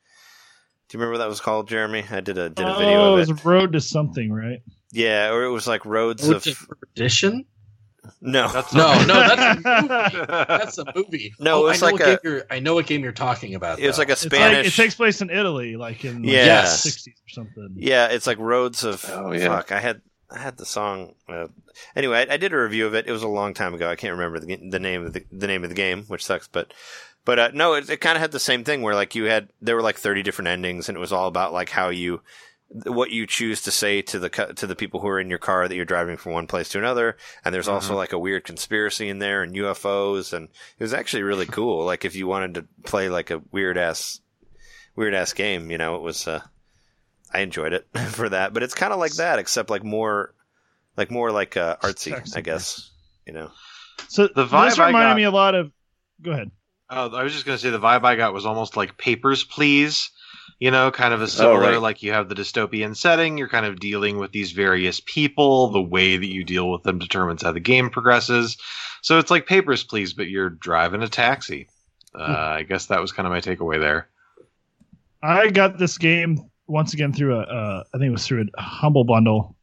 Do 0.88 0.96
you 0.98 1.00
remember 1.00 1.12
what 1.12 1.24
that 1.24 1.28
was 1.28 1.40
called, 1.40 1.68
Jeremy? 1.68 2.04
I 2.10 2.20
did 2.20 2.36
a 2.38 2.48
did 2.50 2.66
a 2.66 2.74
oh, 2.74 2.78
video 2.78 2.92
it 2.92 3.12
of 3.22 3.28
it. 3.28 3.32
was 3.32 3.44
Road 3.44 3.72
to 3.74 3.80
something, 3.80 4.32
right? 4.32 4.60
Yeah, 4.92 5.30
or 5.32 5.44
it 5.44 5.50
was 5.50 5.66
like 5.68 5.84
Roads 5.84 6.26
Road 6.28 6.44
of 6.46 6.68
Perdition. 6.68 7.44
no, 8.20 8.48
That's 8.48 8.72
No, 8.74 8.86
not- 9.04 9.06
no, 9.06 9.36
that's 9.36 9.64
a 9.64 10.14
movie. 10.18 10.26
That's 10.48 10.78
a 10.78 10.84
movie. 10.96 11.34
No, 11.38 11.58
Oh, 11.58 11.66
it 11.66 11.68
was 11.68 11.82
I 11.82 11.86
know 11.86 11.92
like 11.92 12.00
what 12.00 12.08
a- 12.08 12.12
game 12.12 12.18
you're, 12.24 12.42
I 12.50 12.58
know 12.58 12.74
what 12.74 12.86
game 12.86 13.02
you're 13.04 13.12
talking 13.12 13.54
about. 13.54 13.78
it 13.78 13.86
was 13.86 13.96
though. 13.96 14.00
like 14.00 14.08
a 14.08 14.12
It's 14.12 14.24
like 14.24 14.32
Spanish. 14.32 14.66
it 14.66 14.82
takes 14.82 14.94
place 14.96 15.20
in 15.20 15.30
Italy, 15.30 15.76
like 15.76 16.04
in 16.04 16.22
like, 16.22 16.32
Yeah. 16.32 16.62
the 16.62 16.66
60s 16.66 17.08
or 17.08 17.28
something. 17.28 17.74
Yeah, 17.76 18.06
it's 18.08 18.26
like 18.26 18.38
Roads 18.38 18.82
of. 18.84 19.04
Oh, 19.10 19.32
yeah. 19.32 19.46
Fuck, 19.48 19.70
I 19.70 19.78
had 19.80 20.00
I 20.30 20.38
had 20.38 20.56
the 20.56 20.66
song. 20.66 21.14
Uh, 21.28 21.48
anyway, 21.96 22.26
I, 22.28 22.34
I 22.34 22.36
did 22.36 22.52
a 22.52 22.60
review 22.60 22.86
of 22.86 22.94
it. 22.94 23.06
It 23.06 23.12
was 23.12 23.22
a 23.22 23.28
long 23.28 23.54
time 23.54 23.74
ago. 23.74 23.90
I 23.90 23.96
can't 23.96 24.12
remember 24.12 24.38
the, 24.38 24.56
the 24.56 24.78
name 24.78 25.06
of 25.06 25.12
the, 25.12 25.24
the 25.32 25.46
name 25.46 25.64
of 25.64 25.70
the 25.70 25.76
game, 25.76 26.04
which 26.04 26.24
sucks. 26.24 26.48
But 26.48 26.72
but 27.24 27.38
uh, 27.38 27.50
no, 27.52 27.74
it, 27.74 27.90
it 27.90 28.00
kind 28.00 28.16
of 28.16 28.22
had 28.22 28.32
the 28.32 28.40
same 28.40 28.64
thing 28.64 28.82
where 28.82 28.94
like 28.94 29.14
you 29.14 29.24
had 29.24 29.48
there 29.60 29.76
were 29.76 29.82
like 29.82 29.98
thirty 29.98 30.22
different 30.22 30.48
endings, 30.48 30.88
and 30.88 30.96
it 30.96 31.00
was 31.00 31.12
all 31.12 31.28
about 31.28 31.52
like 31.52 31.70
how 31.70 31.88
you 31.88 32.22
what 32.86 33.10
you 33.10 33.26
choose 33.26 33.62
to 33.62 33.70
say 33.70 34.00
to 34.00 34.18
the 34.20 34.28
to 34.28 34.66
the 34.66 34.76
people 34.76 35.00
who 35.00 35.08
are 35.08 35.20
in 35.20 35.28
your 35.28 35.38
car 35.38 35.66
that 35.66 35.74
you're 35.74 35.84
driving 35.84 36.16
from 36.16 36.32
one 36.32 36.46
place 36.46 36.68
to 36.70 36.78
another. 36.78 37.16
And 37.44 37.52
there's 37.54 37.68
also 37.68 37.96
like 37.96 38.12
a 38.12 38.18
weird 38.18 38.44
conspiracy 38.44 39.08
in 39.08 39.18
there 39.18 39.42
and 39.42 39.54
UFOs, 39.54 40.32
and 40.32 40.48
it 40.78 40.82
was 40.82 40.94
actually 40.94 41.24
really 41.24 41.46
cool. 41.46 41.84
Like 41.84 42.04
if 42.04 42.14
you 42.14 42.28
wanted 42.28 42.54
to 42.54 42.66
play 42.84 43.08
like 43.08 43.30
a 43.30 43.42
weird 43.50 43.76
ass 43.76 44.20
weird 44.94 45.14
ass 45.14 45.32
game, 45.32 45.70
you 45.70 45.78
know, 45.78 45.96
it 45.96 46.02
was. 46.02 46.28
Uh, 46.28 46.42
I 47.32 47.40
enjoyed 47.40 47.72
it 47.72 47.86
for 48.10 48.28
that, 48.28 48.52
but 48.52 48.62
it's 48.62 48.74
kind 48.74 48.92
of 48.92 48.98
like 48.98 49.14
that, 49.14 49.38
except 49.38 49.70
like 49.70 49.84
more, 49.84 50.34
like 50.96 51.10
more 51.10 51.30
like 51.30 51.56
uh, 51.56 51.76
artsy, 51.82 52.10
Sexy. 52.14 52.36
I 52.36 52.40
guess. 52.40 52.90
You 53.26 53.32
know, 53.34 53.50
So 54.08 54.26
The 54.28 54.44
this 54.44 54.52
vibe 54.52 54.78
I 54.80 54.86
reminded 54.88 55.10
got- 55.10 55.16
me 55.16 55.22
a 55.24 55.30
lot 55.30 55.54
of. 55.54 55.72
Go 56.22 56.32
ahead. 56.32 56.50
Oh, 56.92 57.14
I 57.14 57.22
was 57.22 57.32
just 57.32 57.46
going 57.46 57.56
to 57.56 57.62
say 57.62 57.70
the 57.70 57.78
vibe 57.78 58.02
I 58.04 58.16
got 58.16 58.34
was 58.34 58.44
almost 58.44 58.76
like 58.76 58.98
Papers, 58.98 59.44
Please. 59.44 60.10
You 60.58 60.70
know, 60.72 60.90
kind 60.90 61.14
of 61.14 61.22
a 61.22 61.28
similar, 61.28 61.60
right. 61.60 61.80
like 61.80 62.02
you 62.02 62.12
have 62.12 62.28
the 62.28 62.34
dystopian 62.34 62.94
setting, 62.94 63.38
you're 63.38 63.48
kind 63.48 63.64
of 63.64 63.80
dealing 63.80 64.18
with 64.18 64.32
these 64.32 64.52
various 64.52 65.00
people. 65.00 65.68
The 65.70 65.80
way 65.80 66.16
that 66.18 66.26
you 66.26 66.44
deal 66.44 66.70
with 66.70 66.82
them 66.82 66.98
determines 66.98 67.42
how 67.42 67.52
the 67.52 67.60
game 67.60 67.88
progresses. 67.88 68.58
So 69.00 69.18
it's 69.18 69.30
like 69.30 69.46
Papers, 69.46 69.84
Please, 69.84 70.12
but 70.12 70.28
you're 70.28 70.50
driving 70.50 71.02
a 71.02 71.08
taxi. 71.08 71.68
Uh, 72.14 72.24
I 72.24 72.62
guess 72.64 72.86
that 72.86 73.00
was 73.00 73.12
kind 73.12 73.26
of 73.26 73.32
my 73.32 73.40
takeaway 73.40 73.78
there. 73.80 74.08
I 75.22 75.48
got 75.50 75.78
this 75.78 75.96
game 75.96 76.49
once 76.70 76.94
again 76.94 77.12
through 77.12 77.36
a, 77.36 77.40
uh, 77.42 77.84
I 77.94 77.98
think 77.98 78.08
it 78.08 78.12
was 78.12 78.26
through 78.26 78.46
a 78.56 78.60
humble 78.62 79.04
bundle. 79.04 79.56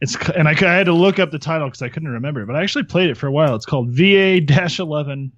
It's 0.00 0.14
c- 0.14 0.32
and 0.34 0.48
I 0.48 0.54
had 0.54 0.86
to 0.86 0.94
look 0.94 1.18
up 1.18 1.30
the 1.30 1.38
title 1.38 1.66
because 1.68 1.82
I 1.82 1.88
couldn't 1.90 2.08
remember, 2.08 2.46
but 2.46 2.56
I 2.56 2.62
actually 2.62 2.84
played 2.84 3.10
it 3.10 3.16
for 3.16 3.26
a 3.26 3.32
while. 3.32 3.54
It's 3.54 3.66
called 3.66 3.90
VA 3.90 4.40
Eleven 4.78 5.32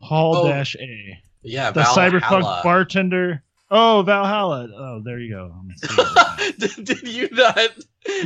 Hall 0.00 0.36
Oh, 0.36 0.48
Dash 0.48 0.74
A. 0.80 1.18
yeah, 1.42 1.70
The 1.70 1.82
Valhalla. 1.82 2.10
cyberpunk 2.20 2.62
bartender. 2.64 3.42
Oh, 3.70 4.02
Valhalla. 4.02 4.68
Oh, 4.76 5.00
there 5.04 5.20
you 5.20 5.32
go. 5.32 5.54
I'm 5.56 5.70
seeing 5.76 6.08
it 6.08 6.16
now. 6.16 6.66
did, 6.66 6.84
did 6.84 7.08
you 7.08 7.28
not? 7.30 7.70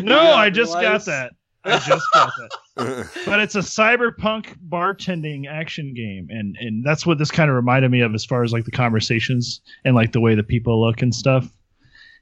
no, 0.03 0.23
you 0.23 0.29
I 0.29 0.49
just 0.51 0.73
got 0.73 1.05
that. 1.05 1.33
I 1.67 1.79
just 1.81 2.07
got 2.15 2.31
that. 2.77 3.09
but 3.27 3.41
it's 3.41 3.55
a 3.55 3.59
cyberpunk 3.61 4.57
bartending 4.69 5.47
action 5.49 5.95
game 5.95 6.27
and 6.31 6.57
and 6.61 6.85
that's 6.85 7.07
what 7.07 7.19
this 7.19 7.31
kind 7.31 7.49
of 7.49 7.57
reminded 7.57 7.91
me 7.91 8.01
of 8.01 8.15
as 8.15 8.25
far 8.25 8.43
as 8.43 8.53
like 8.53 8.65
the 8.65 8.71
conversations 8.71 9.61
and 9.85 9.95
like 9.95 10.13
the 10.13 10.21
way 10.21 10.35
the 10.35 10.43
people 10.43 10.81
look 10.85 11.01
and 11.03 11.15
stuff 11.15 11.49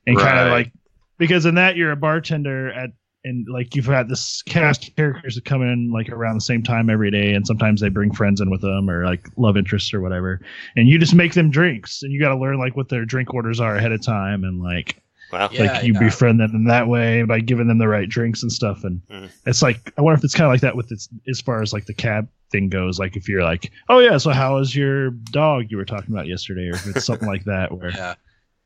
and 0.07 0.17
kind 0.19 0.39
of 0.39 0.47
Right. 0.49 0.53
like 0.53 0.73
because 1.19 1.47
in 1.47 1.55
that 1.57 1.77
you're 1.77 1.93
a 1.93 1.97
bartender 1.97 2.73
at 2.73 2.91
and 3.25 3.47
like 3.49 3.77
you've 3.77 3.87
got 3.87 4.09
this 4.09 4.43
cast 4.43 4.89
of 4.89 4.97
characters 4.97 5.37
that 5.37 5.45
come 5.45 5.63
in 5.63 5.93
like 5.93 6.09
around 6.09 6.35
the 6.35 6.41
same 6.41 6.61
time 6.63 6.91
every 6.91 7.09
day 7.11 7.35
and 7.35 7.47
sometimes 7.47 7.81
they 7.81 7.89
bring 7.89 8.13
friends 8.13 8.41
in 8.41 8.51
with 8.51 8.61
them 8.61 8.91
or 8.91 9.05
like 9.05 9.29
love 9.37 9.57
interests 9.57 9.95
or 9.95 10.01
whatever 10.01 10.41
and 10.77 10.89
you 10.89 10.99
just 10.99 11.15
make 11.15 11.35
them 11.35 11.49
drinks 11.51 12.03
and 12.03 12.13
you 12.13 12.19
got 12.19 12.31
to 12.31 12.37
learn 12.37 12.59
like 12.59 12.77
what 12.77 12.89
their 12.89 13.05
drink 13.05 13.33
orders 13.33 13.61
are 13.61 13.77
ahead 13.77 13.93
of 13.93 14.03
time 14.03 14.43
and 14.43 14.61
like 14.61 15.01
wow. 15.33 15.49
Yeah, 15.53 15.73
like 15.75 15.85
you 15.85 15.93
yeah. 15.95 16.01
befriend 16.01 16.41
them 16.41 16.51
in 16.53 16.65
that 16.65 16.89
way 16.89 17.23
by 17.23 17.39
giving 17.39 17.69
them 17.69 17.79
the 17.79 17.87
right 17.89 18.09
drinks 18.09 18.43
and 18.43 18.51
stuff 18.51 18.83
and 18.83 19.01
Mhm. 19.09 19.31
it's 19.47 19.63
like 19.63 19.93
i 19.97 20.03
wonder 20.03 20.19
if 20.19 20.25
it's 20.25 20.35
kind 20.35 20.47
of 20.47 20.53
like 20.53 20.63
that 20.63 20.75
with 20.77 20.89
this 20.89 21.09
as 21.29 21.41
far 21.41 21.63
as 21.63 21.73
like 21.73 21.87
the 21.87 21.95
cab 21.95 22.29
thing 22.51 22.69
goes 22.69 22.99
like 22.99 23.17
if 23.17 23.29
you're 23.29 23.45
like 23.45 23.71
oh 23.89 24.01
yeah 24.01 24.19
so 24.19 24.31
how 24.33 24.57
is 24.59 24.75
your 24.75 25.11
dog 25.11 25.67
you 25.71 25.77
were 25.77 25.85
talking 25.85 26.13
about 26.13 26.27
yesterday 26.27 26.67
or 26.67 26.75
if 26.75 26.87
it's 26.89 27.05
something 27.07 27.29
like 27.29 27.45
that 27.45 27.71
where 27.71 27.91
Yeah. 27.95 28.15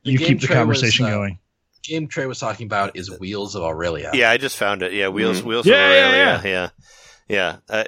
The 0.07 0.13
you 0.13 0.19
keep 0.19 0.41
the 0.41 0.47
Trey 0.47 0.55
was, 0.57 0.65
conversation 0.81 1.05
uh, 1.05 1.09
going 1.09 1.39
Game 1.83 2.07
Trey 2.07 2.25
was 2.25 2.39
talking 2.39 2.65
about 2.65 2.97
is 2.97 3.09
Wheels 3.19 3.55
of 3.55 3.63
Aurelia. 3.63 4.11
Yeah, 4.13 4.29
I 4.29 4.37
just 4.37 4.57
found 4.57 4.81
it. 4.83 4.91
Yeah, 4.93 5.07
wheels, 5.07 5.41
Mhm. 5.41 5.45
wheels. 5.45 5.65
Yeah, 5.65 5.73
of 5.75 5.79
yeah, 5.79 6.09
Aurelia. 6.09 6.41
yeah, 6.43 6.69
yeah. 7.29 7.57
I, 7.69 7.87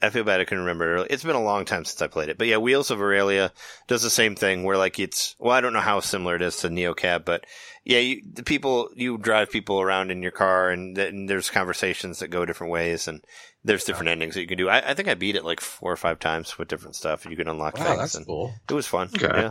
I 0.00 0.10
feel 0.10 0.22
bad 0.22 0.40
I 0.40 0.44
couldn't 0.44 0.64
remember 0.64 0.98
It 0.98 1.08
it's 1.10 1.24
been 1.24 1.34
a 1.34 1.42
long 1.42 1.64
time 1.64 1.84
since 1.84 2.00
I 2.02 2.06
played 2.08 2.28
it, 2.28 2.36
but 2.38 2.46
yeah, 2.46 2.58
Wheels 2.58 2.90
of 2.90 3.00
Aurelia 3.00 3.52
does 3.88 4.02
the 4.02 4.10
same 4.10 4.36
thing 4.36 4.64
where 4.64 4.76
like 4.76 4.98
it's 4.98 5.34
well, 5.38 5.54
I 5.54 5.60
don't 5.60 5.72
know 5.72 5.80
how 5.80 6.00
similar 6.00 6.36
it 6.36 6.42
is 6.42 6.58
to 6.58 6.68
NeoCab, 6.68 7.24
but 7.24 7.44
yeah, 7.84 7.98
you, 8.00 8.22
the 8.32 8.42
people 8.42 8.90
you 8.94 9.16
drive 9.18 9.50
people 9.50 9.80
around 9.80 10.10
in 10.10 10.22
your 10.22 10.30
car, 10.30 10.68
and, 10.70 10.94
th- 10.94 11.08
and 11.08 11.28
there's 11.28 11.48
conversations 11.50 12.18
that 12.18 12.28
go 12.28 12.44
different 12.44 12.70
ways, 12.72 13.08
and 13.08 13.24
there's 13.64 13.84
different 13.84 14.10
endings 14.10 14.34
that 14.34 14.42
you 14.42 14.46
can 14.46 14.58
do. 14.58 14.68
I, 14.68 14.90
I 14.90 14.94
think 14.94 15.08
I 15.08 15.14
beat 15.14 15.36
it 15.36 15.44
like 15.44 15.60
four 15.60 15.90
or 15.90 15.96
five 15.96 16.18
times 16.18 16.58
with 16.58 16.68
different 16.68 16.96
stuff. 16.96 17.24
You 17.24 17.34
can 17.36 17.48
unlock 17.48 17.78
Wow, 17.78 17.84
things, 17.84 17.98
that's 17.98 18.14
and 18.14 18.26
cool. 18.26 18.54
it 18.68 18.74
was 18.74 18.86
fun. 18.86 19.08
Okay. 19.14 19.26
Yeah. 19.26 19.50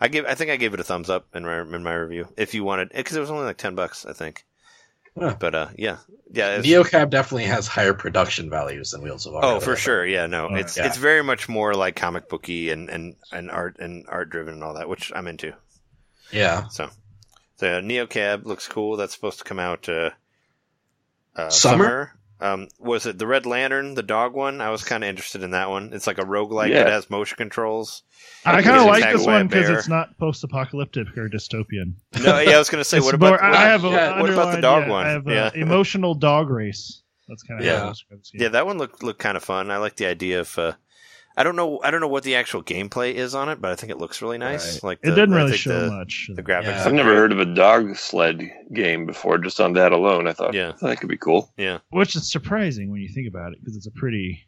I 0.00 0.08
give. 0.08 0.24
I 0.26 0.34
think 0.34 0.50
I 0.50 0.56
gave 0.56 0.72
it 0.74 0.80
a 0.80 0.84
thumbs 0.84 1.10
up 1.10 1.26
in 1.34 1.44
my 1.44 1.60
in 1.60 1.82
my 1.82 1.94
review. 1.94 2.28
If 2.36 2.54
you 2.54 2.64
wanted, 2.64 2.90
because 2.94 3.16
it 3.16 3.20
was 3.20 3.30
only 3.30 3.44
like 3.44 3.58
ten 3.58 3.74
bucks, 3.74 4.06
I 4.06 4.12
think. 4.14 4.44
Huh. 5.18 5.34
But 5.38 5.54
uh, 5.54 5.68
yeah, 5.76 5.98
yeah. 6.32 6.58
it's- 6.58 6.64
NeoCab 6.66 7.10
definitely 7.10 7.44
has 7.46 7.66
higher 7.66 7.92
production 7.92 8.48
values 8.48 8.92
than 8.92 9.02
Wheels 9.02 9.26
of 9.26 9.34
Aurelia. 9.34 9.56
Oh, 9.56 9.60
for 9.60 9.74
sure. 9.76 10.06
Yeah, 10.06 10.26
no, 10.26 10.48
Oh, 10.50 10.54
it's 10.54 10.76
yeah. 10.76 10.86
it's 10.86 10.96
very 10.96 11.22
much 11.22 11.48
more 11.48 11.74
like 11.74 11.96
comic 11.96 12.28
booky 12.28 12.70
and, 12.70 12.88
and, 12.88 13.16
and 13.32 13.50
art 13.50 13.76
and 13.80 14.06
art 14.08 14.30
driven 14.30 14.54
and 14.54 14.62
all 14.64 14.74
that, 14.74 14.88
which 14.88 15.12
I'm 15.14 15.26
into. 15.26 15.52
Yeah. 16.30 16.68
So, 16.68 16.88
the 17.58 17.82
Neo 17.82 18.06
Cab 18.06 18.46
looks 18.46 18.68
cool. 18.68 18.96
That's 18.96 19.12
supposed 19.12 19.38
to 19.38 19.44
come 19.44 19.58
out 19.58 19.88
uh, 19.88 20.10
uh, 21.34 21.50
Summer? 21.50 22.12
Um, 22.42 22.68
was 22.78 23.04
it 23.06 23.18
the 23.18 23.26
Red 23.26 23.44
Lantern, 23.46 23.94
the 23.94 24.02
dog 24.02 24.34
one? 24.34 24.60
I 24.60 24.70
was 24.70 24.82
kind 24.82 25.04
of 25.04 25.10
interested 25.10 25.42
in 25.42 25.50
that 25.50 25.68
one. 25.68 25.90
It's 25.92 26.06
like 26.06 26.18
a 26.18 26.24
roguelike 26.24 26.68
Yeah. 26.70 26.84
that 26.84 26.92
has 26.92 27.10
motion 27.10 27.36
controls. 27.36 28.02
i 28.46 28.62
kind 28.62 28.76
of 28.80 28.86
like 28.86 29.04
this 29.04 29.26
one 29.26 29.46
because 29.48 29.68
it's 29.68 29.88
not 29.88 30.16
post-apocalyptic 30.18 31.16
or 31.18 31.28
dystopian 31.28 31.94
No, 32.22 32.38
yeah, 32.38 32.52
I 32.56 32.58
was 32.58 32.70
gonna 32.70 32.84
say, 32.84 33.00
what 33.00 33.14
about 33.14 33.40
more- 33.40 33.44
i 33.44 33.56
have 33.56 33.84
a 33.84 33.88
yeah, 33.88 34.20
what 34.20 34.30
about 34.30 34.54
the 34.54 34.60
dog 34.62 34.84
yeah, 34.84 34.90
one? 34.90 35.06
i 35.06 35.10
have 35.10 35.26
a 35.26 35.32
Yeah. 35.32 35.50
emotional 35.54 36.14
dog 36.14 36.48
race 36.50 37.02
that's 37.28 37.42
kind 37.42 37.60
of 37.60 37.66
Yeah. 37.66 37.78
how 37.80 37.86
I 37.86 37.88
describe 37.90 38.18
this 38.20 38.30
game. 38.30 38.42
Yeah, 38.42 38.48
that 38.48 38.66
one 38.66 38.78
looked 38.78 39.02
looked 39.02 39.20
kind 39.20 39.36
of 39.36 39.44
fun. 39.44 39.70
I 39.70 39.76
like 39.76 39.96
the 39.96 40.06
idea 40.06 40.40
of. 40.40 40.58
Uh, 40.58 40.72
I 41.40 41.42
don't 41.42 41.56
know. 41.56 41.80
I 41.82 41.90
don't 41.90 42.02
know 42.02 42.08
what 42.08 42.22
the 42.22 42.34
actual 42.34 42.62
gameplay 42.62 43.14
is 43.14 43.34
on 43.34 43.48
it, 43.48 43.62
but 43.62 43.70
I 43.70 43.74
think 43.74 43.90
it 43.90 43.96
looks 43.96 44.20
really 44.20 44.36
nice. 44.36 44.74
Right. 44.74 44.84
Like 44.84 44.98
it 45.02 45.08
the, 45.10 45.14
didn't 45.16 45.34
really 45.34 45.56
show 45.56 45.86
the, 45.86 45.90
much. 45.90 46.28
The 46.34 46.42
graphics. 46.42 46.64
Yeah. 46.64 46.84
I've 46.84 46.92
never 46.92 47.14
heard 47.14 47.32
of 47.32 47.40
a 47.40 47.46
dog 47.46 47.96
sled 47.96 48.42
game 48.74 49.06
before. 49.06 49.38
Just 49.38 49.58
on 49.58 49.72
that 49.72 49.92
alone, 49.92 50.26
I 50.28 50.34
thought 50.34 50.52
Yeah. 50.52 50.72
that 50.82 51.00
could 51.00 51.08
be 51.08 51.16
cool. 51.16 51.50
Yeah. 51.56 51.78
which 51.90 52.14
is 52.14 52.30
surprising 52.30 52.90
when 52.90 53.00
you 53.00 53.08
think 53.08 53.26
about 53.26 53.52
it 53.52 53.58
because 53.60 53.74
it's 53.74 53.86
a 53.86 53.90
pretty 53.92 54.46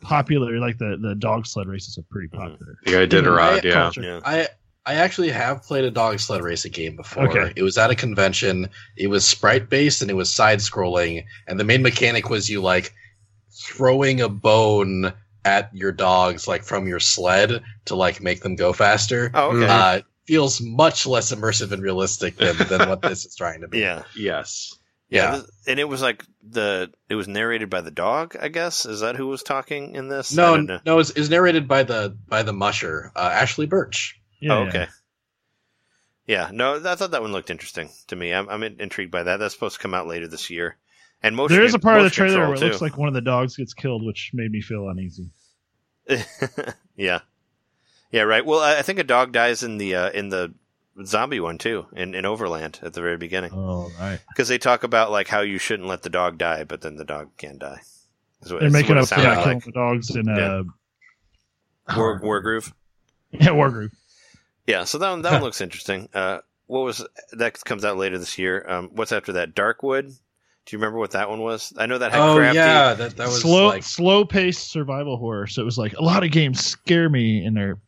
popular 0.00 0.58
like 0.58 0.78
the 0.78 0.96
the 1.00 1.14
dog 1.14 1.46
sled 1.46 1.66
races 1.68 1.98
are 1.98 2.04
pretty 2.10 2.28
Mm-hmm. 2.28 2.52
popular 2.52 2.78
The 2.84 2.92
Iditarod, 2.92 3.62
yeah. 3.64 3.72
Culture. 3.72 4.02
Yeah. 4.02 4.20
I 4.24 4.48
I 4.86 4.94
actually 4.94 5.30
have 5.30 5.62
played 5.64 5.84
a 5.84 5.90
dog 5.90 6.20
sled 6.20 6.42
racing 6.42 6.72
game 6.72 6.96
before. 6.96 7.28
Okay. 7.28 7.52
It 7.56 7.62
was 7.62 7.76
at 7.76 7.90
a 7.90 7.94
convention. 7.94 8.68
It 8.96 9.08
was 9.08 9.26
sprite 9.26 9.68
based 9.68 10.00
and 10.00 10.10
it 10.10 10.14
was 10.14 10.32
side 10.32 10.60
scrolling. 10.60 11.24
And 11.48 11.58
the 11.60 11.64
main 11.64 11.82
mechanic 11.82 12.30
was 12.30 12.48
you 12.48 12.62
like 12.62 12.92
throwing 13.52 14.20
a 14.20 14.28
bone 14.28 15.12
at 15.46 15.70
your 15.74 15.92
dogs 15.92 16.48
like 16.48 16.64
from 16.64 16.86
your 16.88 16.98
sled 17.00 17.62
to 17.86 17.94
like 17.94 18.20
make 18.20 18.40
them 18.42 18.56
go 18.56 18.72
faster. 18.72 19.30
Oh, 19.32 19.56
okay. 19.56 19.66
Uh, 19.66 20.00
feels 20.24 20.60
much 20.60 21.06
less 21.06 21.32
immersive 21.32 21.70
and 21.70 21.80
realistic 21.82 22.36
than, 22.36 22.56
than 22.68 22.88
what 22.88 23.00
this 23.00 23.24
is 23.24 23.36
trying 23.36 23.60
to 23.60 23.68
be. 23.68 23.78
Yeah. 23.78 24.02
Yes. 24.16 24.74
Yeah, 25.08 25.36
Yeah. 25.36 25.42
and 25.68 25.78
it 25.78 25.88
was 25.88 26.02
like 26.02 26.24
the 26.42 26.90
it 27.08 27.14
was 27.14 27.28
narrated 27.28 27.70
by 27.70 27.80
the 27.80 27.92
dog. 27.92 28.34
I 28.40 28.48
guess 28.48 28.84
is 28.86 29.00
that 29.00 29.14
who 29.14 29.28
was 29.28 29.44
talking 29.44 29.94
in 29.94 30.08
this? 30.08 30.36
I 30.36 30.42
No, 30.42 30.56
don't 30.56 30.66
know. 30.66 30.80
no, 30.84 30.98
it's, 30.98 31.10
it's 31.10 31.28
narrated 31.30 31.68
by 31.68 31.84
the 31.84 32.16
by 32.26 32.42
the 32.42 32.52
musher, 32.52 33.12
uh, 33.14 33.30
Ashly 33.32 33.66
Burch. 33.68 34.20
Yeah, 34.40 34.52
oh, 34.54 34.62
yeah. 34.64 34.68
okay. 34.68 34.86
Yeah, 36.26 36.50
no, 36.52 36.82
I 36.84 36.96
thought 36.96 37.12
that 37.12 37.22
one 37.22 37.30
looked 37.30 37.50
interesting 37.50 37.88
to 38.08 38.16
me. 38.16 38.32
I'm, 38.34 38.48
I'm 38.48 38.64
intrigued 38.64 39.12
by 39.12 39.22
that. 39.22 39.36
That's 39.36 39.54
supposed 39.54 39.76
to 39.76 39.80
come 39.80 39.94
out 39.94 40.08
later 40.08 40.26
this 40.26 40.50
year. 40.50 40.76
And 41.22 41.34
motion 41.34 41.56
There 41.56 41.64
is 41.64 41.74
a 41.74 41.78
part 41.78 41.98
of 41.98 42.04
the 42.04 42.10
trailer 42.10 42.40
where 42.46 42.54
it 42.54 42.60
looks 42.60 42.80
like 42.80 42.96
one 42.96 43.08
of 43.08 43.14
the 43.14 43.20
dogs 43.20 43.56
gets 43.56 43.74
killed, 43.74 44.04
which 44.04 44.30
made 44.34 44.50
me 44.52 44.60
feel 44.60 44.88
uneasy. 44.88 45.30
yeah, 46.96 47.20
yeah, 48.12 48.22
right. 48.22 48.44
Well, 48.46 48.60
I 48.60 48.82
think 48.82 48.98
a 48.98 49.04
dog 49.04 49.32
dies 49.32 49.62
in 49.62 49.78
the 49.78 49.94
uh, 49.96 50.10
in 50.10 50.28
the 50.28 50.54
zombie 51.04 51.40
one 51.40 51.58
too, 51.58 51.86
in, 51.94 52.14
in 52.14 52.24
Overland 52.24 52.78
at 52.82 52.92
the 52.92 53.00
very 53.00 53.16
beginning, 53.16 53.50
Oh, 53.52 53.90
right. 53.98 54.20
because 54.28 54.48
they 54.48 54.58
talk 54.58 54.84
about 54.84 55.10
like 55.10 55.26
how 55.28 55.40
you 55.40 55.58
shouldn't 55.58 55.88
let 55.88 56.02
the 56.02 56.10
dog 56.10 56.38
die, 56.38 56.64
but 56.64 56.80
then 56.80 56.96
the 56.96 57.04
dog 57.04 57.30
can 57.36 57.58
die. 57.58 57.80
What, 58.48 58.60
They're 58.60 58.70
making 58.70 58.96
up 58.96 59.08
for 59.08 59.16
like. 59.20 59.42
killing 59.42 59.58
the 59.64 59.72
dogs 59.72 60.14
in 60.14 60.26
Yeah. 60.26 60.62
uh, 61.88 61.96
War, 61.96 62.20
Wargroove. 62.20 62.72
yeah, 63.32 63.48
Wargroove. 63.48 63.90
Yeah, 64.66 64.84
so 64.84 64.98
that 64.98 65.10
one, 65.10 65.22
that 65.22 65.32
one 65.32 65.42
looks 65.42 65.60
interesting. 65.60 66.08
Uh, 66.14 66.38
what 66.66 66.80
was 66.84 67.04
that 67.32 67.62
comes 67.64 67.84
out 67.84 67.96
later 67.96 68.18
this 68.18 68.38
year? 68.38 68.64
Um, 68.68 68.90
what's 68.92 69.12
after 69.12 69.32
that? 69.34 69.54
Darkwood. 69.54 70.16
Do 70.66 70.74
you 70.76 70.78
remember 70.80 70.98
what 70.98 71.12
that 71.12 71.30
one 71.30 71.40
was? 71.40 71.72
I 71.78 71.86
know 71.86 71.98
that 71.98 72.10
had 72.12 72.20
Oh 72.20 72.36
crafty. 72.36 72.56
yeah, 72.58 72.94
that 72.94 73.16
that 73.16 73.28
was 73.28 73.40
slow, 73.40 73.68
like 73.68 73.82
slow 73.84 74.24
paced 74.24 74.68
survival 74.70 75.16
horror. 75.16 75.46
So 75.46 75.62
it 75.62 75.64
was 75.64 75.78
like 75.78 75.94
a 75.94 76.02
lot 76.02 76.24
of 76.24 76.30
games 76.32 76.64
scare 76.64 77.08
me, 77.08 77.44
and 77.44 77.56
they're 77.56 77.78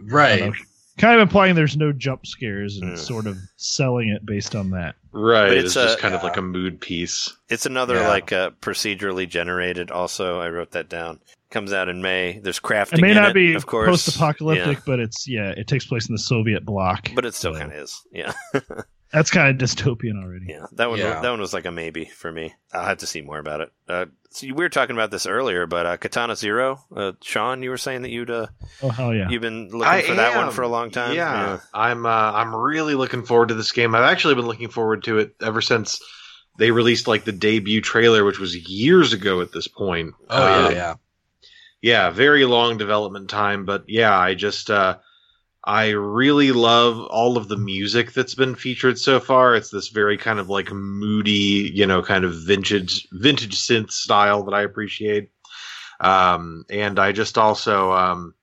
right. 0.00 0.40
know, 0.40 0.52
kind 0.98 1.14
of 1.14 1.20
implying 1.22 1.54
there's 1.54 1.78
no 1.78 1.92
jump 1.92 2.26
scares 2.26 2.76
and 2.76 2.92
Mm. 2.92 2.98
sort 2.98 3.26
of 3.26 3.38
selling 3.56 4.10
it 4.10 4.24
based 4.26 4.54
on 4.54 4.70
that. 4.70 4.96
Right. 5.12 5.48
But 5.48 5.56
It's, 5.56 5.64
it's, 5.66 5.74
just 5.74 5.98
uh, 5.98 6.00
kind 6.02 6.14
of 6.14 6.22
like 6.22 6.36
a 6.36 6.42
mood 6.42 6.78
piece. 6.80 7.34
It's 7.48 7.64
another 7.64 7.94
Yeah. 7.94 8.08
like 8.08 8.32
uh, 8.32 8.50
procedurally 8.60 9.26
generated. 9.26 9.90
Also, 9.90 10.40
I 10.40 10.50
wrote 10.50 10.72
that 10.72 10.88
down. 10.90 11.20
Comes 11.50 11.72
out 11.72 11.88
in 11.88 12.00
May. 12.02 12.38
There's 12.38 12.60
crafting. 12.60 12.98
It 12.98 13.00
may 13.00 13.10
in 13.10 13.16
not 13.16 13.30
it, 13.30 13.34
be 13.34 13.54
of 13.54 13.64
course, 13.66 13.88
post 13.88 14.14
apocalyptic, 14.14 14.76
Yeah. 14.76 14.82
but 14.86 15.00
it's 15.00 15.26
yeah, 15.26 15.48
it 15.56 15.66
takes 15.66 15.84
place 15.86 16.06
in 16.08 16.14
the 16.14 16.18
Soviet 16.20 16.64
bloc. 16.66 17.08
but 17.14 17.24
it 17.24 17.34
still 17.34 17.54
So 17.54 17.58
kind 17.60 17.72
of 17.72 17.78
is. 17.78 18.02
Yeah, 18.12 18.32
That's 19.12 19.30
kind 19.30 19.48
of 19.50 19.68
dystopian 19.68 20.22
already. 20.22 20.46
yeah. 20.48 20.66
That 20.72 20.88
one. 20.90 20.98
Yeah. 20.98 21.20
That 21.20 21.30
one 21.30 21.40
was 21.40 21.52
like 21.52 21.64
a 21.66 21.70
maybe 21.70 22.04
for 22.04 22.30
me. 22.30 22.54
I'll 22.72 22.84
have 22.84 22.98
to 22.98 23.06
see 23.06 23.22
more 23.22 23.38
about 23.38 23.60
it. 23.60 23.72
Uh, 23.88 24.06
so 24.30 24.46
we 24.46 24.52
were 24.52 24.68
talking 24.68 24.94
about 24.94 25.10
this 25.10 25.26
earlier, 25.26 25.66
but 25.66 25.86
uh, 25.86 25.96
Katana 25.96 26.36
Zero. 26.36 26.84
Uh, 26.94 27.12
Sean, 27.20 27.62
you 27.64 27.70
were 27.70 27.76
saying 27.76 28.02
that 28.02 28.10
you'd 28.10 28.30
uh, 28.30 28.46
Oh 28.82 28.90
hell 28.90 29.12
yeah! 29.12 29.28
you've 29.28 29.42
been 29.42 29.64
looking 29.70 29.82
I 29.82 30.02
for 30.02 30.14
that 30.14 30.36
one 30.36 30.52
for 30.52 30.62
a 30.62 30.68
long 30.68 30.90
time. 30.92 31.16
Yeah, 31.16 31.58
I'm. 31.74 32.06
Uh, 32.06 32.08
I'm 32.08 32.54
really 32.54 32.94
looking 32.94 33.24
forward 33.24 33.48
to 33.48 33.54
this 33.54 33.72
game. 33.72 33.94
I've 33.96 34.04
actually 34.10 34.36
been 34.36 34.46
looking 34.46 34.68
forward 34.68 35.02
to 35.04 35.18
it 35.18 35.34
ever 35.42 35.60
since 35.60 36.00
they 36.58 36.70
released 36.70 37.08
like 37.08 37.24
the 37.24 37.32
debut 37.32 37.80
trailer, 37.80 38.24
which 38.24 38.38
was 38.38 38.54
years 38.68 39.12
ago 39.12 39.40
at 39.40 39.50
this 39.50 39.66
point. 39.66 40.14
Oh 40.28 40.36
Uh, 40.42 40.68
yeah, 40.68 40.76
yeah. 40.76 40.94
yeah, 41.82 42.10
very 42.10 42.44
long 42.44 42.78
development 42.78 43.28
time, 43.30 43.64
but 43.64 43.84
yeah, 43.88 44.16
I 44.16 44.34
just 44.34 44.70
uh 44.70 44.98
I 45.64 45.90
really 45.90 46.52
love 46.52 46.98
all 47.00 47.36
of 47.36 47.48
the 47.48 47.56
music 47.56 48.12
that's 48.12 48.34
been 48.34 48.54
featured 48.54 48.98
so 48.98 49.20
far. 49.20 49.54
It's 49.54 49.70
this 49.70 49.88
very 49.88 50.16
kind 50.16 50.38
of 50.38 50.48
like 50.48 50.72
moody, 50.72 51.70
you 51.74 51.86
know, 51.86 52.02
kind 52.02 52.24
of 52.24 52.34
vintage 52.34 53.06
vintage 53.12 53.60
synth 53.60 53.90
style 53.90 54.44
that 54.44 54.54
I 54.54 54.62
appreciate. 54.62 55.30
Um 56.00 56.64
and 56.70 56.98
I 56.98 57.12
just 57.12 57.36
also 57.36 57.92
um 57.92 58.34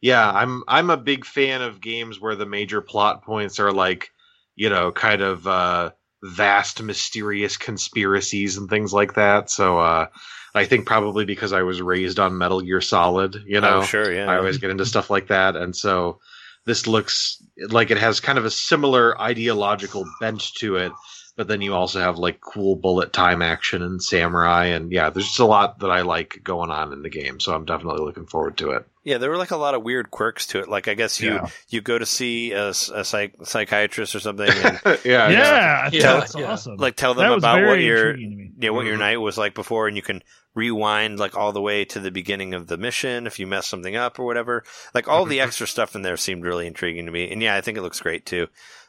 yeah, 0.00 0.30
I'm 0.30 0.62
I'm 0.68 0.90
a 0.90 0.96
big 0.96 1.24
fan 1.24 1.60
of 1.60 1.80
games 1.80 2.20
where 2.20 2.36
the 2.36 2.46
major 2.46 2.80
plot 2.80 3.24
points 3.24 3.58
are 3.58 3.72
like, 3.72 4.10
you 4.54 4.70
know, 4.70 4.92
kind 4.92 5.22
of 5.22 5.46
uh 5.48 5.90
vast 6.22 6.80
mysterious 6.82 7.56
conspiracies 7.56 8.56
and 8.56 8.70
things 8.70 8.92
like 8.92 9.14
that. 9.14 9.50
So 9.50 9.80
uh 9.80 10.06
I 10.54 10.66
think 10.66 10.86
probably 10.86 11.24
because 11.24 11.52
I 11.52 11.62
was 11.62 11.82
raised 11.82 12.20
on 12.20 12.38
Metal 12.38 12.60
Gear 12.60 12.80
Solid, 12.80 13.42
you 13.44 13.60
know, 13.60 13.78
oh, 13.78 13.82
sure. 13.82 14.12
Yeah. 14.12 14.30
I 14.30 14.36
always 14.36 14.58
get 14.58 14.70
into 14.70 14.86
stuff 14.86 15.10
like 15.10 15.26
that, 15.26 15.56
and 15.56 15.74
so 15.74 16.20
this 16.66 16.86
looks 16.86 17.42
like 17.68 17.90
it 17.90 17.98
has 17.98 18.20
kind 18.20 18.38
of 18.38 18.44
a 18.44 18.50
similar 18.50 19.20
ideological 19.20 20.04
bent 20.20 20.52
to 20.58 20.76
it. 20.76 20.92
But 21.36 21.48
then 21.48 21.60
you 21.62 21.74
also 21.74 21.98
have 21.98 22.16
like 22.16 22.40
cool 22.40 22.76
bullet 22.76 23.12
time 23.12 23.42
action 23.42 23.82
and 23.82 24.00
samurai, 24.00 24.66
and 24.66 24.92
yeah, 24.92 25.10
there's 25.10 25.26
just 25.26 25.40
a 25.40 25.44
lot 25.44 25.80
that 25.80 25.90
I 25.90 26.02
like 26.02 26.38
going 26.44 26.70
on 26.70 26.92
in 26.92 27.02
the 27.02 27.10
game. 27.10 27.40
So 27.40 27.52
I'm 27.52 27.64
definitely 27.64 28.04
looking 28.04 28.26
forward 28.26 28.56
to 28.58 28.70
it. 28.70 28.86
Yeah, 29.02 29.18
there 29.18 29.30
were 29.30 29.36
like 29.36 29.50
a 29.50 29.56
lot 29.56 29.74
of 29.74 29.82
weird 29.82 30.12
quirks 30.12 30.46
to 30.48 30.60
it. 30.60 30.68
Like 30.68 30.86
I 30.86 30.94
guess 30.94 31.20
you 31.20 31.34
Yeah. 31.34 31.48
you 31.68 31.80
go 31.80 31.98
to 31.98 32.06
see 32.06 32.52
a 32.52 32.72
psych, 32.72 33.34
psychiatrist 33.42 34.14
or 34.14 34.20
something, 34.20 34.46
and 34.48 34.80
yeah, 35.04 35.28
yeah, 35.28 35.82
I 35.86 35.90
think 35.90 36.02
Yeah, 36.04 36.12
that's 36.20 36.36
yeah. 36.36 36.52
awesome. 36.52 36.76
like 36.76 36.94
tell 36.94 37.14
them 37.14 37.28
that 37.28 37.38
about 37.38 37.66
what 37.66 37.80
your 37.80 38.10
intriguing 38.10 38.30
to 38.30 38.36
me. 38.36 38.50
yeah 38.60 38.70
what 38.70 38.86
your 38.86 38.94
Mhm. 38.94 39.00
night 39.00 39.16
was 39.16 39.36
like 39.36 39.56
before, 39.56 39.88
and 39.88 39.96
you 39.96 40.02
can 40.04 40.22
rewind 40.54 41.18
like 41.18 41.36
all 41.36 41.52
the 41.52 41.60
way 41.60 41.84
to 41.84 41.98
the 42.00 42.10
beginning 42.10 42.54
of 42.54 42.66
the 42.68 42.76
mission 42.76 43.26
if 43.26 43.38
you 43.38 43.46
mess 43.46 43.66
something 43.66 43.96
up 43.96 44.18
or 44.18 44.24
whatever. 44.24 44.64
Like 44.94 45.08
all 45.08 45.24
the 45.24 45.40
extra 45.40 45.66
stuff 45.66 45.94
in 45.94 46.02
there 46.02 46.16
seemed 46.16 46.44
really 46.44 46.66
intriguing 46.66 47.06
to 47.06 47.12
me, 47.12 47.30
and 47.32 47.42
yeah, 47.42 47.56
I 47.56 47.60
think 47.60 47.76
it 47.78 47.82
looks 47.82 48.00
great 48.00 48.24
too. 48.26 48.46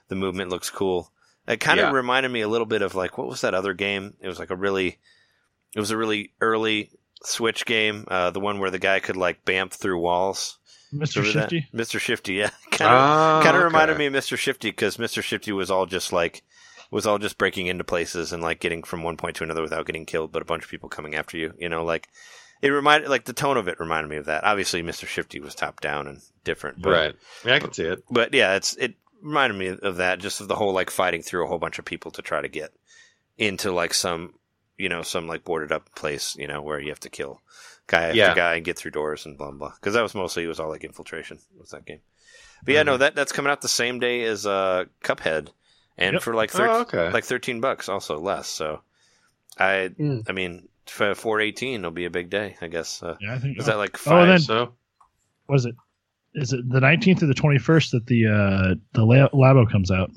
The 0.08 0.16
movement 0.16 0.52
looks 0.52 0.69
cool. 0.69 1.11
It 1.48 1.60
kind 1.60 1.80
of 1.80 1.88
Yeah. 1.90 1.92
reminded 1.92 2.30
me 2.32 2.42
a 2.42 2.48
little 2.48 2.66
bit 2.68 2.82
of 2.82 2.95
like 2.95 3.18
what 3.18 3.27
was 3.27 3.42
that 3.42 3.53
other 3.53 3.74
game? 3.74 4.14
It 4.22 4.27
was 4.27 4.40
like 4.40 4.50
a 4.52 4.56
really, 4.56 5.00
it 5.76 5.80
was 5.80 5.92
a 5.92 5.98
really 5.98 6.34
early 6.42 6.92
Switch 7.24 7.66
game, 7.66 8.06
uh, 8.08 8.30
the 8.32 8.40
one 8.40 8.60
where 8.60 8.69
the 8.72 8.80
guy 8.80 9.00
could 9.00 9.18
like 9.18 9.45
bamf 9.45 9.72
through 9.74 10.00
walls. 10.00 10.60
Mr. 10.94 11.18
Remember 11.18 11.40
that? 11.40 11.50
Shifty. 11.50 11.68
Mr. 11.74 12.00
Shifty, 12.00 12.34
yeah. 12.35 12.50
kind 12.72 12.90
of 12.92 12.98
Ah, 13.00 13.42
kind 13.44 13.56
of 13.56 13.61
okay. 13.61 13.66
reminded 13.66 13.98
me 13.98 14.06
of 14.06 14.14
Mr. 14.14 14.38
Shifty 14.38 14.69
because 14.69 14.98
Mr. 14.98 15.22
Shifty 15.24 15.52
was 15.52 15.72
all 15.72 15.85
just 15.88 16.14
like 16.14 16.44
was 16.91 17.05
all 17.07 17.17
just 17.17 17.38
breaking 17.38 17.67
into 17.67 17.83
places 17.83 18.31
and 18.33 18.41
like 18.43 18.59
getting 18.59 18.83
from 18.83 19.03
one 19.03 19.17
point 19.17 19.35
to 19.38 19.43
another 19.43 19.61
without 19.61 19.85
getting 19.85 20.05
killed, 20.05 20.31
but 20.31 20.41
a 20.41 20.45
bunch 20.45 20.64
of 20.64 20.69
people 20.69 20.89
coming 20.89 21.15
after 21.15 21.38
you. 21.38 21.53
You 21.57 21.69
know, 21.69 21.83
like 21.83 22.07
it 22.61 22.69
reminded 22.69 23.09
like 23.09 23.25
the 23.25 23.33
tone 23.33 23.57
of 23.57 23.67
it 23.67 23.80
reminded 23.80 24.09
me 24.09 24.17
of 24.17 24.25
that. 24.25 24.43
Obviously, 24.43 24.81
Mr. 24.83 25.05
Shifty 25.07 25.39
was 25.39 25.55
top 25.55 25.81
down 25.81 26.07
and 26.07 26.22
different, 26.43 26.81
but, 26.81 26.89
right. 26.91 27.15
Yeah, 27.45 27.55
I 27.55 27.59
can 27.59 27.73
see 27.73 27.83
it. 27.83 28.03
But 28.09 28.33
yeah, 28.33 28.55
it's 28.55 28.75
it 28.75 28.95
reminded 29.22 29.57
me 29.57 29.67
of 29.81 29.97
that, 29.97 30.19
just 30.19 30.41
of 30.41 30.47
the 30.47 30.55
whole 30.55 30.73
like 30.73 30.89
fighting 30.89 31.22
through 31.22 31.45
a 31.45 31.47
whole 31.47 31.59
bunch 31.59 31.80
of 31.80 31.85
people 31.85 32.11
to 32.11 32.22
try 32.22 32.41
to 32.41 32.47
get 32.47 32.72
into 33.38 33.72
like 33.72 33.93
some 33.93 34.33
you 34.77 34.88
know 34.89 35.01
some 35.01 35.27
like 35.27 35.43
boarded 35.43 35.72
up 35.72 35.93
place, 35.95 36.35
you 36.38 36.47
know, 36.47 36.61
where 36.61 36.80
you 36.80 36.89
have 36.89 36.99
to 37.01 37.09
kill 37.09 37.41
guy 37.88 38.03
after 38.05 38.15
Yeah. 38.17 38.33
guy 38.35 38.55
and 38.55 38.65
get 38.65 38.77
through 38.77 38.91
doors 38.91 39.25
and 39.25 39.38
blah 39.38 39.51
blah. 39.51 39.73
Because 39.75 39.93
that 39.93 40.01
was 40.03 40.15
mostly 40.15 40.43
it 40.43 40.47
was 40.47 40.59
all 40.59 40.69
like 40.69 40.83
infiltration 40.83 41.39
was 41.57 41.69
that 41.72 41.85
game. 41.85 41.99
But 42.64 42.73
yeah, 42.73 42.80
Mm-hmm. 42.81 42.85
no, 42.88 42.97
that 42.97 43.15
that's 43.15 43.31
coming 43.31 43.51
out 43.51 43.61
the 43.61 43.67
same 43.67 43.99
day 43.99 44.23
as 44.23 44.45
uh, 44.45 44.85
Cuphead, 45.03 45.49
and 45.98 46.14
Yep. 46.14 46.22
for 46.22 46.33
like 46.33 46.51
thir- 46.51 46.67
Oh, 46.67 46.82
okay. 46.82 47.11
like 47.11 47.24
thirteen 47.25 47.61
bucks, 47.61 47.90
also 47.90 48.19
less. 48.19 48.48
So, 48.48 48.82
I 49.57 49.90
Mm. 49.99 50.30
I 50.30 50.32
mean, 50.33 50.67
for 50.88 51.15
four 51.15 51.40
eighteen, 51.41 51.82
it'll 51.82 51.91
be 51.91 52.06
a 52.06 52.09
big 52.09 52.30
day, 52.30 52.56
I 52.61 52.67
guess. 52.67 53.01
Uh, 53.01 53.15
Yeah, 53.22 53.33
I 53.35 53.40
think. 53.40 53.57
is 53.59 53.65
that 53.67 53.77
like 53.77 53.95
Oh, 53.95 54.09
five? 54.11 54.27
then- 54.27 54.40
so 54.40 54.74
was 55.48 55.65
it? 55.65 55.75
Is 56.33 56.51
it 56.51 56.67
the 56.69 56.82
19th 56.82 57.24
or 57.24 57.27
the 57.27 57.33
21st 57.33 57.91
that 57.91 58.07
the 58.07 58.27
uh 58.27 58.75
the 58.93 59.01
Labo 59.33 59.72
comes 59.72 59.90
out? 59.90 60.11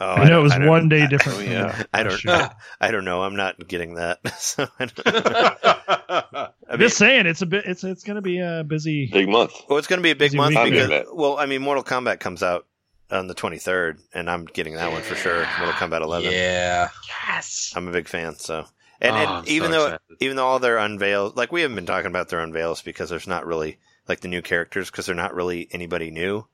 oh, 0.00 0.06
I 0.10 0.16
know 0.18 0.22
it 0.24 0.28
don't- 0.30 0.42
was 0.42 0.52
don't- 0.52 0.66
one 0.66 0.88
day 0.90 1.02
I- 1.04 1.06
different. 1.06 1.38
oh, 1.38 1.42
yeah, 1.42 1.82
I 1.94 2.02
don't. 2.02 2.22
year. 2.24 2.34
I, 2.34 2.50
I 2.80 2.90
don't 2.90 3.04
know. 3.06 3.22
I'm 3.22 3.36
not 3.36 3.66
getting 3.66 3.94
that. 3.94 4.18
so 4.38 4.66
I, 4.78 4.84
don't, 4.86 5.02
I 5.06 6.48
I'm 6.68 6.78
mean, 6.78 6.88
just 6.88 6.98
saying, 6.98 7.26
it's 7.26 7.40
a 7.42 7.46
bit. 7.46 7.64
It's 7.66 7.84
it's 7.84 8.04
going 8.04 8.16
to 8.16 8.22
be 8.22 8.38
a 8.40 8.64
busy. 8.64 9.06
Big 9.06 9.28
month. 9.28 9.52
well, 9.68 9.78
it's 9.78 9.86
going 9.86 9.98
to 9.98 10.02
be 10.02 10.10
a 10.10 10.16
big 10.16 10.34
month 10.34 10.54
because, 10.62 11.06
well, 11.12 11.38
I 11.38 11.46
mean, 11.46 11.62
Mortal 11.62 11.84
Kombat 11.84 12.20
comes 12.20 12.42
out 12.42 12.66
on 13.14 13.26
the 13.26 13.34
23rd, 13.34 14.00
and 14.12 14.28
I'm 14.30 14.44
getting 14.44 14.74
that 14.74 14.92
one 14.92 15.02
for 15.02 15.14
sure. 15.14 15.46
Mortal 15.58 15.74
Kombat 15.74 16.02
11. 16.02 16.30
Yeah. 16.32 16.88
yes. 17.28 17.72
I'm 17.76 17.88
a 17.88 17.92
big 17.92 18.08
fan. 18.08 18.34
So, 18.36 18.64
and, 19.00 19.14
Oh, 19.16 19.18
and 19.18 19.28
I'm 19.30 19.44
so 19.46 19.50
even 19.52 19.70
though 19.70 19.84
excited. 19.86 20.00
even 20.20 20.36
though 20.36 20.46
all 20.46 20.58
their 20.58 20.78
unveils, 20.78 21.34
like 21.36 21.52
we 21.52 21.62
haven't 21.62 21.74
been 21.76 21.86
talking 21.86 22.06
about 22.10 22.28
their 22.28 22.40
unveils 22.40 22.82
because 22.82 23.10
there's 23.10 23.26
not 23.26 23.46
really 23.46 23.78
like 24.08 24.20
the 24.20 24.28
new 24.28 24.42
characters 24.42 24.90
because 24.90 25.06
they're 25.06 25.14
not 25.14 25.34
really 25.34 25.68
anybody 25.72 26.10
new 26.10 26.46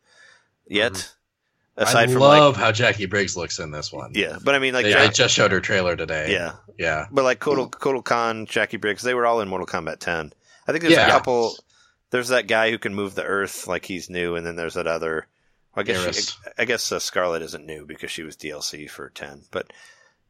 yet. 0.67 0.93
Mm-hmm. 0.93 1.17
Aside 1.77 2.11
I 2.11 2.13
from 2.13 2.21
love 2.21 2.57
like, 2.57 2.63
how 2.63 2.73
Jacqui 2.73 3.09
Briggs 3.09 3.37
looks 3.37 3.59
in 3.59 3.71
this 3.71 3.91
one. 3.93 4.13
yeah, 4.15 4.39
but 4.43 4.55
I 4.55 4.59
mean 4.59 4.75
like, 4.75 4.85
they, 4.85 4.91
Ja- 4.91 4.99
they 5.07 5.09
just 5.09 5.35
showed 5.35 5.53
her 5.53 5.61
trailer 5.61 5.97
today. 5.97 6.31
yeah, 6.33 6.55
yeah. 6.79 7.07
but 7.11 7.25
like 7.25 7.39
Kotal 7.41 7.71
Kotal 7.71 8.05
Khan, 8.05 8.47
Jacqui 8.47 8.79
Briggs, 8.81 9.03
they 9.03 9.15
were 9.15 9.25
all 9.25 9.41
in 9.41 9.49
Mortal 9.49 9.67
Kombat 9.67 9.99
10. 10.01 10.33
I 10.67 10.73
think 10.73 10.83
there's 10.83 10.97
a 10.99 11.07
couple. 11.07 11.55
There's 12.11 12.29
that 12.29 12.49
guy 12.49 12.71
who 12.71 12.79
can 12.79 12.95
move 12.95 13.15
the 13.15 13.23
Earth, 13.25 13.67
like 13.67 13.85
he's 13.87 14.11
new, 14.11 14.35
and 14.35 14.45
then 14.45 14.57
there's 14.57 14.75
that 14.75 14.87
other. 14.89 15.27
I 15.75 15.83
guess 15.85 16.05
Geras. 16.05 16.31
she, 16.45 16.51
I 16.59 16.65
guess 16.65 16.91
uh, 16.93 16.99
Skarlet 16.99 17.43
isn't 17.43 17.65
new 17.67 17.87
because 17.87 18.11
she 18.11 18.23
was 18.23 18.37
DLC 18.37 18.89
for 18.91 19.09
10, 19.11 19.43
but 19.51 19.73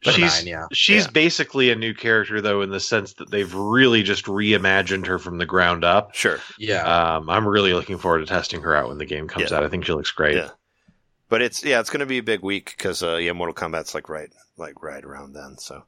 But 0.05 0.15
she's 0.15 0.39
nine, 0.39 0.47
yeah. 0.47 0.67
she's 0.73 1.05
Yeah. 1.07 1.11
basically 1.13 1.71
a 1.71 1.77
new 1.77 1.95
character 1.95 2.41
though 2.41 2.63
in 2.63 2.71
the 2.71 2.81
sense 2.81 3.15
that 3.15 3.31
they've 3.31 3.53
really 3.55 4.03
just 4.03 4.27
reimagined 4.27 5.07
her 5.07 5.19
from 5.19 5.39
the 5.39 5.47
ground 5.47 5.85
up. 5.85 6.15
sure. 6.15 6.39
Yeah. 6.59 6.83
Um, 7.17 7.31
I'm 7.31 7.47
really 7.49 7.73
looking 7.75 7.99
forward 7.99 8.21
to 8.21 8.27
testing 8.27 8.63
her 8.63 8.75
out 8.77 8.89
when 8.89 8.99
the 8.99 9.07
game 9.07 9.29
comes 9.29 9.51
Yeah. 9.51 9.57
out. 9.59 9.65
I 9.65 9.69
think 9.69 9.85
she 9.87 9.93
looks 9.93 10.11
great. 10.11 10.37
Yeah. 10.37 10.51
But 11.29 11.43
it's 11.43 11.63
yeah, 11.65 11.81
it's 11.81 11.91
going 11.91 12.01
to 12.01 12.07
be 12.07 12.19
a 12.19 12.23
big 12.23 12.43
week 12.43 12.75
because 12.77 13.03
uh, 13.03 13.17
yeah, 13.17 13.33
Mortal 13.33 13.55
Kombat's 13.55 13.95
like 13.95 14.09
right 14.09 14.31
like 14.57 14.83
right 14.83 15.05
around 15.05 15.33
then. 15.33 15.57
So 15.59 15.85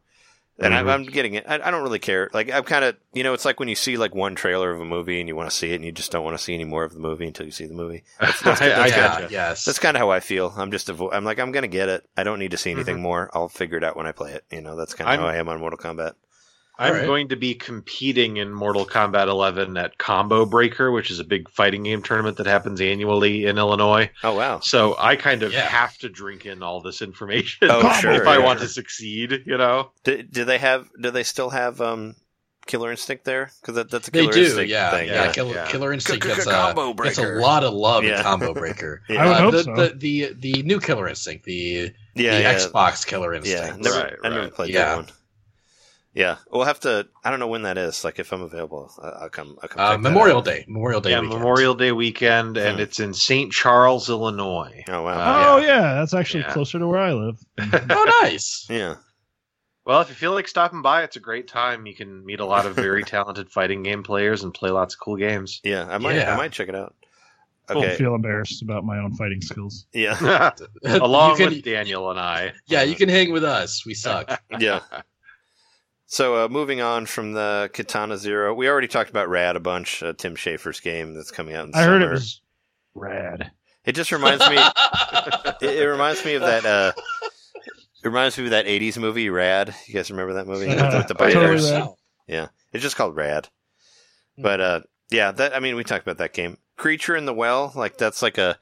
and 0.59 0.75
Mhm. 0.75 0.89
I, 0.89 0.93
I'm 0.95 1.05
getting 1.05 1.35
it. 1.35 1.45
I, 1.49 1.55
I 1.57 1.71
don't 1.71 1.83
really 1.83 1.99
care. 1.99 2.29
Like 2.33 2.51
I'm 2.53 2.65
kind 2.65 2.85
of, 2.85 2.97
you 3.13 3.23
know, 3.25 3.33
it's 3.35 3.45
like 3.45 3.59
when 3.61 3.69
you 3.69 3.75
see 3.75 3.97
like 3.97 4.15
one 4.15 4.35
trailer 4.35 4.71
of 4.73 4.81
a 4.81 4.85
movie 4.85 5.19
and 5.21 5.29
you 5.29 5.35
want 5.37 5.51
to 5.51 5.57
see 5.57 5.73
it, 5.73 5.77
and 5.77 5.85
you 5.85 5.93
just 5.93 6.13
don't 6.13 6.25
want 6.25 6.37
to 6.37 6.43
see 6.43 6.55
any 6.55 6.65
more 6.65 6.85
of 6.85 6.93
the 6.93 7.01
movie 7.01 7.27
until 7.27 7.47
you 7.47 7.53
see 7.53 7.67
the 7.67 7.75
movie. 7.75 8.05
That's, 8.21 8.41
that's, 8.43 8.61
that's, 8.61 8.91
yeah, 8.93 9.09
gotcha. 9.21 9.29
yes. 9.33 9.65
that's 9.65 9.79
kind 9.79 9.97
of 9.97 10.01
how 10.01 10.11
I 10.11 10.21
feel. 10.21 10.53
I'm 10.57 10.71
just, 10.71 10.89
avo- 10.89 11.11
I'm 11.13 11.25
like, 11.25 11.39
I'm 11.39 11.53
gonna 11.53 11.69
get 11.69 11.89
it. 11.89 12.07
I 12.17 12.23
don't 12.25 12.39
need 12.39 12.51
to 12.53 12.57
see 12.59 12.71
anything 12.71 12.99
Mhm. 12.99 13.03
more. 13.03 13.31
I'll 13.35 13.49
figure 13.49 13.77
it 13.79 13.85
out 13.85 13.97
when 13.97 14.07
I 14.07 14.13
play 14.13 14.33
it. 14.33 14.45
You 14.51 14.61
know, 14.61 14.77
that's 14.77 14.95
kind 14.95 15.11
of 15.11 15.19
how 15.21 15.27
I 15.27 15.37
am 15.37 15.49
on 15.49 15.59
Mortal 15.61 15.79
Kombat. 15.79 16.15
I'm 16.83 16.93
Alright. 16.95 17.07
going 17.07 17.29
to 17.29 17.37
be 17.37 17.55
competing 17.55 18.39
in 18.39 18.53
Mortal 18.53 18.85
Kombat 18.85 19.29
11 19.29 19.77
at 19.77 19.99
Combo 19.99 20.45
Breaker, 20.45 20.91
which 20.91 21.11
is 21.11 21.19
a 21.21 21.25
big 21.25 21.49
fighting 21.51 21.85
game 21.85 22.03
tournament 22.03 22.39
that 22.39 22.47
happens 22.47 22.81
annually 22.81 23.47
in 23.47 23.57
Illinois. 23.59 24.11
Oh 24.25 24.35
wow. 24.35 24.61
So 24.61 24.97
I 24.99 25.17
kind 25.17 25.43
of 25.43 25.53
Yeah. 25.53 25.61
have 25.61 25.97
to 25.99 26.09
drink 26.09 26.45
in 26.47 26.63
all 26.63 26.81
this 26.81 27.01
information 27.03 27.69
Oh, 27.71 27.81
if 27.91 27.97
sure, 28.01 28.27
I 28.29 28.39
yeah. 28.39 28.45
want 28.45 28.61
to 28.61 28.69
succeed. 28.69 29.45
You 29.47 29.59
know, 29.59 29.91
Do, 30.05 30.23
do 30.23 30.45
they 30.45 30.59
have? 30.59 30.89
Do 31.01 31.11
they 31.11 31.23
still 31.23 31.51
have 31.51 31.81
um, 31.81 32.17
Killer 32.67 32.91
Instinct 32.91 33.25
there? 33.25 33.51
Because 33.61 33.75
that, 33.77 33.91
that's 33.91 34.09
a 34.09 34.11
They 34.11 34.21
Killer 34.23 34.33
do, 34.33 34.43
Instinct 34.45 34.71
yeah, 34.71 34.91
thing. 34.91 35.09
yeah. 35.09 35.25
yeah. 35.27 35.33
Killer, 35.33 35.55
Yeah. 35.55 35.67
Killer 35.69 35.93
Instinct 35.93 36.25
gets, 36.27 36.45
Combo 36.45 36.91
uh, 36.91 36.93
gets 36.95 37.19
a 37.19 37.27
lot 37.37 37.65
of 37.65 37.75
love 37.75 38.05
Yeah. 38.05 38.19
in 38.19 38.23
Combo 38.23 38.55
Breaker. 38.55 39.03
Yeah. 39.09 39.23
I 39.23 39.27
would 39.27 39.33
Uh, 39.37 39.41
hope 39.41 39.53
the, 39.53 39.63
so. 39.63 39.75
the, 39.75 39.95
the 39.97 40.35
the 40.55 40.63
new 40.65 40.81
Killer 40.81 41.09
Instinct, 41.09 41.45
the 41.45 41.93
yeah, 42.15 42.35
the 42.37 42.41
yeah. 42.43 42.55
Xbox 42.55 43.07
Killer 43.07 43.33
Yeah, 43.35 43.39
Instinct. 43.41 43.85
never, 43.85 43.97
Right, 43.99 44.15
I 44.25 44.29
never 44.29 44.41
right. 44.43 44.55
played 44.55 44.71
Yeah. 44.75 44.85
that 44.85 44.97
one. 44.97 45.07
Yeah, 46.15 46.37
we'll 46.51 46.65
have 46.65 46.81
to. 46.81 47.09
I 47.25 47.31
don't 47.31 47.41
know 47.41 47.47
when 47.49 47.63
that 47.63 47.79
is. 47.79 48.05
Like, 48.05 48.19
if 48.19 48.33
I'm 48.33 48.43
available, 48.43 48.91
I- 49.03 49.23
I'll 49.25 49.29
come. 49.31 49.57
I'll 49.63 49.69
come 49.71 49.81
Uh, 49.81 49.97
Memorial 49.97 50.39
out. 50.39 50.45
Day, 50.45 50.65
Memorial 50.69 51.01
Day, 51.01 51.11
yeah, 51.13 51.21
weekend. 51.21 51.39
Memorial 51.39 51.75
Day 51.75 51.93
weekend, 51.93 52.57
and 52.59 52.77
Hmm. 52.77 52.83
it's 52.83 53.01
in 53.01 53.15
St. 53.15 53.51
Charles, 53.51 54.11
Illinois. 54.11 54.85
Oh 54.89 55.03
wow. 55.05 55.13
Uh, 55.13 55.45
oh 55.55 55.57
yeah. 55.59 55.95
that's 55.95 56.13
actually 56.13 56.43
Yeah. 56.43 56.53
closer 56.53 56.79
to 56.79 56.87
where 56.87 57.01
I 57.01 57.13
live. 57.13 57.39
Oh, 57.91 58.21
nice. 58.23 58.67
yeah. 58.69 58.97
Well, 59.87 60.01
if 60.03 60.11
you 60.11 60.15
feel 60.15 60.33
like 60.33 60.47
stopping 60.49 60.83
by, 60.83 61.03
it's 61.03 61.17
a 61.17 61.21
great 61.21 61.49
time. 61.49 61.87
You 61.87 61.95
can 61.95 62.25
meet 62.27 62.41
a 62.41 62.45
lot 62.47 62.67
of 62.67 62.75
very 62.77 63.03
talented 63.05 63.51
fighting 63.51 63.83
game 63.83 64.03
players 64.03 64.45
and 64.45 64.53
play 64.55 64.71
lots 64.71 64.95
of 64.95 65.01
cool 65.01 65.17
games. 65.17 65.61
Yeah. 65.65 65.87
I 65.89 65.97
might. 65.99 66.17
Yeah. 66.17 66.35
I 66.35 66.37
might 66.37 66.53
check 66.53 66.69
it 66.69 66.75
out. 66.77 66.95
I 67.69 67.73
Okay. 67.75 67.97
feel 67.97 68.15
embarrassed 68.15 68.61
about 68.63 68.85
my 68.85 68.99
own 68.99 69.15
fighting 69.17 69.41
skills. 69.41 69.87
Yeah. 69.95 70.51
Along 70.85 71.37
can- 71.39 71.49
with 71.51 71.65
Daniel 71.65 72.11
and 72.11 72.21
I. 72.21 72.53
yeah, 72.67 72.83
you 72.83 72.95
can 72.97 73.09
hang 73.09 73.33
with 73.33 73.45
us. 73.45 73.87
We 73.87 73.95
suck. 73.95 74.43
Yeah. 74.59 74.81
So 76.13 76.45
uh, 76.45 76.49
moving 76.49 76.83
on 76.83 77.07
from 77.07 77.33
the 77.33 77.71
Katana 77.73 78.19
Zero, 78.19 78.53
we 78.53 78.69
already 78.69 78.87
talked 78.87 79.09
about 79.09 79.31
Rad 79.31 79.57
a 79.57 79.61
bunch. 79.61 80.03
Uh, 80.03 80.13
Tim 80.13 80.37
Schafer's 80.37 80.79
game 80.79 81.15
that's 81.15 81.31
coming 81.31 81.55
out 81.55 81.65
in 81.65 81.75
I 81.75 81.85
heard 81.85 82.03
it 82.03 82.11
was 82.11 82.43
rad. 82.95 83.51
It 83.87 83.93
just 83.93 84.13
reminds 84.13 84.47
me. 84.47 84.57
it, 85.63 85.79
it 85.79 85.89
reminds 85.89 86.23
me 86.23 86.35
of 86.35 86.43
that. 86.43 86.67
Uh, 86.67 86.93
it 88.05 88.07
reminds 88.07 88.37
me 88.37 88.45
of 88.45 88.51
that 88.51 88.67
'80s 88.67 88.99
movie 88.99 89.31
Rad. 89.31 89.75
You 89.87 89.95
guys 89.95 90.11
remember 90.11 90.35
that 90.35 90.47
movie 90.47 90.67
with 90.67 90.77
the, 90.77 90.99
with 90.99 91.09
the 91.09 91.17
yeah. 91.19 91.31
bikers? 91.31 91.71
Totally. 91.71 91.95
Yeah, 92.27 92.49
it's 92.75 92.83
just 92.83 92.97
called 92.97 93.17
Rad. 93.17 93.49
But 94.37 94.61
uh, 94.61 94.81
yeah, 95.11 95.33
that 95.33 95.57
I 95.57 95.61
mean, 95.61 95.77
we 95.77 95.83
talked 95.83 96.03
about 96.07 96.19
that 96.19 96.35
game. 96.35 96.59
Creature 96.77 97.17
in 97.17 97.25
the 97.25 97.33
Well, 97.33 97.73
like 97.75 97.97
that's 97.97 98.21
like 98.21 98.37
a 98.37 98.59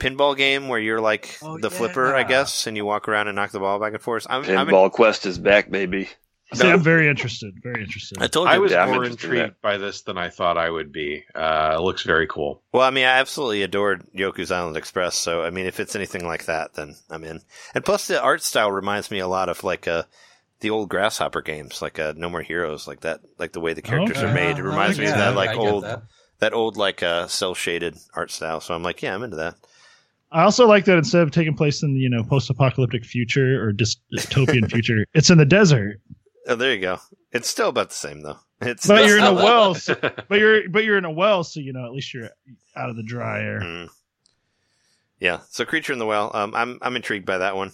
pinball 0.00 0.36
game 0.36 0.66
where 0.66 0.80
you're 0.80 1.00
like 1.00 1.38
Oh, 1.40 1.56
the 1.56 1.70
flipper, 1.70 2.16
I 2.16 2.24
guess, 2.24 2.66
and 2.66 2.76
you 2.76 2.84
walk 2.84 3.06
around 3.06 3.28
and 3.28 3.36
knock 3.36 3.52
the 3.52 3.60
ball 3.60 3.78
back 3.78 3.92
and 3.92 4.02
forth. 4.02 4.26
I'm, 4.28 4.42
I'm 4.42 4.50
in- 4.50 4.74
Pinball 4.74 4.90
Quest 4.90 5.24
is 5.24 5.38
back, 5.38 5.70
baby. 5.70 6.08
See, 6.52 6.64
No. 6.66 6.72
I'm 6.74 6.80
very 6.80 7.08
interested. 7.08 7.54
Very 7.62 7.82
interested. 7.82 8.18
I 8.20 8.26
told 8.26 8.48
you. 8.48 8.54
I 8.54 8.58
was 8.58 8.72
Yeah, 8.72 8.86
more 8.86 9.04
interested 9.04 9.30
in 9.30 9.36
intrigued 9.36 9.60
by 9.62 9.78
this 9.78 10.02
than 10.02 10.18
I 10.18 10.30
thought 10.30 10.58
I 10.58 10.68
would 10.68 10.90
be. 10.92 11.24
Uh, 11.34 11.76
it 11.78 11.80
looks 11.80 12.02
very 12.02 12.26
cool. 12.26 12.62
Well, 12.72 12.82
I 12.82 12.90
mean, 12.90 13.04
I 13.04 13.18
absolutely 13.18 13.62
adored 13.62 14.04
Yoku's 14.16 14.50
Island 14.50 14.76
Express. 14.76 15.14
So, 15.16 15.42
I 15.44 15.50
mean, 15.50 15.66
if 15.66 15.78
it's 15.78 15.94
anything 15.94 16.26
like 16.26 16.46
that, 16.46 16.74
then 16.74 16.96
I'm 17.08 17.22
in. 17.24 17.40
And 17.74 17.84
plus, 17.84 18.06
the 18.08 18.20
art 18.20 18.42
style 18.42 18.72
reminds 18.72 19.10
me 19.10 19.20
a 19.20 19.28
lot 19.28 19.48
of 19.48 19.62
like 19.62 19.86
uh, 19.86 20.02
the 20.60 20.70
old 20.70 20.88
Grasshopper 20.88 21.40
games, 21.42 21.80
like 21.80 21.98
uh, 21.98 22.14
No 22.16 22.28
More 22.28 22.42
Heroes, 22.42 22.88
like 22.88 23.00
that, 23.00 23.20
like 23.38 23.52
the 23.52 23.60
way 23.60 23.72
the 23.74 23.82
characters 23.82 24.18
Okay. 24.18 24.26
are 24.26 24.34
made. 24.34 24.58
It 24.58 24.62
reminds 24.64 24.98
me 24.98 25.06
of 25.06 25.14
that, 25.14 25.36
like 25.36 25.50
I 25.50 25.54
old, 25.54 25.84
that. 25.84 26.02
that 26.40 26.52
old 26.52 26.76
like 26.76 27.02
uh, 27.02 27.28
cell 27.28 27.54
shaded 27.54 27.96
art 28.14 28.30
style. 28.32 28.60
So 28.60 28.74
I'm 28.74 28.82
like, 28.82 29.02
yeah, 29.02 29.14
I'm 29.14 29.22
into 29.22 29.36
that. 29.36 29.54
I 30.32 30.42
also 30.42 30.66
like 30.68 30.84
that 30.84 30.96
instead 30.98 31.22
of 31.22 31.32
taking 31.32 31.56
place 31.56 31.82
in 31.82 31.92
the 31.94 31.98
you 32.00 32.08
know 32.08 32.22
post-apocalyptic 32.22 33.04
future 33.04 33.60
or 33.64 33.72
dystopian 33.72 34.70
future, 34.70 35.04
it's 35.14 35.30
in 35.30 35.38
the 35.38 35.44
desert. 35.44 36.00
Oh, 36.46 36.56
there 36.56 36.74
you 36.74 36.80
go. 36.80 36.98
It's 37.32 37.48
still 37.48 37.68
about 37.68 37.90
the 37.90 37.94
same 37.94 38.22
though. 38.22 38.38
It's 38.60 38.86
But 38.86 39.06
you're 39.06 39.18
in 39.18 39.24
a 39.24 39.32
well, 39.32 39.74
so, 39.74 39.94
but 40.28 40.38
you're 40.38 40.68
but 40.68 40.84
you're 40.84 40.98
in 40.98 41.04
a 41.04 41.10
well, 41.10 41.44
so 41.44 41.60
you 41.60 41.72
know 41.72 41.84
at 41.86 41.92
least 41.92 42.12
you're 42.12 42.30
out 42.76 42.90
of 42.90 42.96
the 42.96 43.02
dry 43.02 43.40
air. 43.40 43.60
Mm. 43.60 43.88
Yeah. 45.18 45.40
So 45.50 45.64
Creature 45.64 45.94
in 45.94 45.98
the 45.98 46.06
Well. 46.06 46.30
Um, 46.34 46.54
I'm 46.54 46.78
I'm 46.82 46.96
intrigued 46.96 47.26
by 47.26 47.38
that 47.38 47.56
one. 47.56 47.72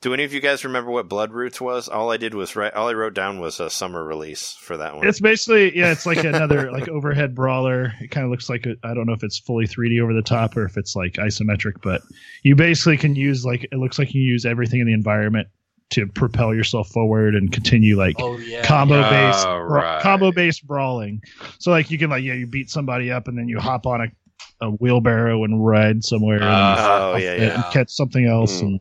Do 0.00 0.14
any 0.14 0.22
of 0.22 0.32
you 0.32 0.40
guys 0.40 0.64
remember 0.64 0.92
what 0.92 1.08
Blood 1.08 1.32
Roots 1.32 1.60
was? 1.60 1.88
All 1.88 2.12
I 2.12 2.18
did 2.18 2.32
was 2.32 2.54
write. 2.54 2.74
All 2.74 2.88
I 2.88 2.92
wrote 2.92 3.14
down 3.14 3.40
was 3.40 3.58
a 3.58 3.68
summer 3.68 4.04
release 4.04 4.52
for 4.52 4.76
that 4.76 4.94
one. 4.94 5.04
It's 5.06 5.18
basically 5.18 5.76
yeah, 5.76 5.90
it's 5.90 6.06
like 6.06 6.22
another 6.22 6.70
like 6.72 6.88
overhead 6.88 7.34
brawler. 7.34 7.92
It 8.00 8.12
kind 8.12 8.24
of 8.24 8.30
looks 8.30 8.48
like 8.48 8.64
I 8.66 8.90
I 8.90 8.94
don't 8.94 9.06
know 9.06 9.12
if 9.12 9.24
it's 9.24 9.40
fully 9.40 9.66
3D 9.66 10.00
over 10.00 10.14
the 10.14 10.22
top 10.22 10.56
or 10.56 10.64
if 10.64 10.76
it's 10.76 10.94
like 10.94 11.14
isometric, 11.14 11.82
but 11.82 12.02
you 12.44 12.54
basically 12.54 12.96
can 12.96 13.16
use 13.16 13.44
like 13.44 13.64
it 13.64 13.78
looks 13.78 13.98
like 13.98 14.14
you 14.14 14.22
use 14.22 14.46
everything 14.46 14.80
in 14.80 14.86
the 14.86 14.92
environment 14.92 15.48
to 15.90 16.06
propel 16.06 16.54
yourself 16.54 16.88
forward 16.90 17.34
and 17.34 17.50
continue 17.52 17.96
like 17.96 18.16
Oh 18.20 18.36
yeah. 18.38 18.62
combo 18.64 19.00
yeah. 19.00 19.10
based 19.32 19.46
Oh, 19.46 19.58
right. 19.58 20.02
combo 20.02 20.30
based 20.32 20.66
brawling. 20.66 21.22
So 21.58 21.70
like 21.70 21.90
you 21.90 21.98
can 21.98 22.10
like 22.10 22.22
yeah, 22.24 22.34
you 22.34 22.46
beat 22.46 22.70
somebody 22.70 23.10
up 23.10 23.26
and 23.28 23.38
then 23.38 23.48
you 23.48 23.58
hop 23.58 23.86
on 23.86 24.02
a, 24.02 24.66
a 24.66 24.70
wheelbarrow 24.70 25.44
and 25.44 25.64
ride 25.64 26.04
somewhere 26.04 26.42
and, 26.42 26.44
oh 26.80 27.16
yeah, 27.16 27.32
and 27.32 27.42
yeah. 27.42 27.70
catch 27.72 27.90
something 27.90 28.26
else 28.26 28.60
Mm. 28.60 28.62
and 28.62 28.80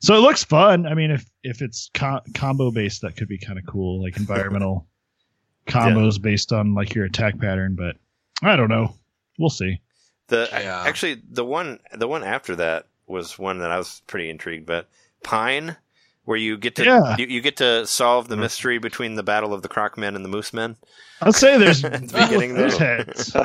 so 0.00 0.14
it 0.14 0.18
looks 0.20 0.44
fun. 0.44 0.86
I 0.86 0.94
mean, 0.94 1.10
if 1.10 1.24
if 1.42 1.62
it's 1.62 1.90
co- 1.94 2.20
combo 2.34 2.70
based, 2.70 3.02
that 3.02 3.16
could 3.16 3.28
be 3.28 3.38
kind 3.38 3.58
of 3.58 3.64
cool, 3.66 4.02
like 4.02 4.16
environmental 4.16 4.86
combos 5.66 6.20
based 6.20 6.52
on 6.52 6.74
like 6.74 6.94
your 6.94 7.06
attack 7.06 7.38
pattern. 7.38 7.74
But 7.74 7.96
I 8.42 8.56
don't 8.56 8.68
know. 8.68 8.94
We'll 9.38 9.50
see. 9.50 9.80
The 10.28 10.48
Yeah. 10.52 10.84
actually 10.86 11.22
the 11.30 11.44
one 11.44 11.80
the 11.94 12.06
one 12.08 12.22
after 12.24 12.56
that 12.56 12.86
was 13.06 13.38
one 13.38 13.58
that 13.58 13.70
I 13.70 13.78
was 13.78 14.02
pretty 14.06 14.30
intrigued. 14.30 14.66
But 14.66 14.88
Pine, 15.22 15.76
where 16.24 16.36
you 16.38 16.56
get 16.56 16.76
to 16.76 16.84
Yeah. 16.84 17.16
you, 17.18 17.26
you 17.26 17.40
get 17.40 17.56
to 17.58 17.86
solve 17.86 18.28
the 18.28 18.36
mystery 18.36 18.78
between 18.78 19.14
the 19.14 19.22
battle 19.22 19.52
of 19.52 19.62
the 19.62 19.68
Croc 19.68 19.98
Men 19.98 20.16
and 20.16 20.24
the 20.24 20.28
Moose 20.28 20.52
Men. 20.52 20.76
I'll 21.20 21.32
say 21.32 21.56
there's 21.58 21.84
At 21.84 21.92
the 21.92 22.00
beginning 22.28 22.54
there's 22.54 22.78
there. 22.78 22.96
heads. 23.04 23.36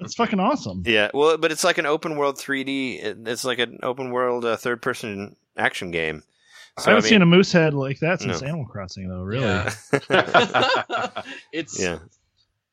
It's 0.00 0.14
fucking 0.14 0.40
awesome. 0.40 0.82
Yeah, 0.86 1.10
well, 1.14 1.36
but 1.38 1.50
it's 1.52 1.64
like 1.64 1.78
an 1.78 1.86
open 1.86 2.16
world 2.16 2.36
3D. 2.38 3.26
It's 3.28 3.44
like 3.44 3.58
an 3.58 3.78
open 3.82 4.10
world 4.10 4.44
uh, 4.44 4.56
third 4.56 4.80
person 4.82 5.36
action 5.56 5.90
game. 5.90 6.22
I 6.76 6.82
haven't 6.90 7.02
seen 7.02 7.22
a 7.22 7.26
moose 7.26 7.52
head 7.52 7.72
like 7.72 8.00
that 8.00 8.20
since 8.20 8.40
No. 8.42 8.48
Animal 8.48 8.66
Crossing, 8.66 9.08
though. 9.08 9.22
Really? 9.22 9.44
Yeah. 9.44 9.72
it's 11.52 11.80
yeah, 11.80 11.98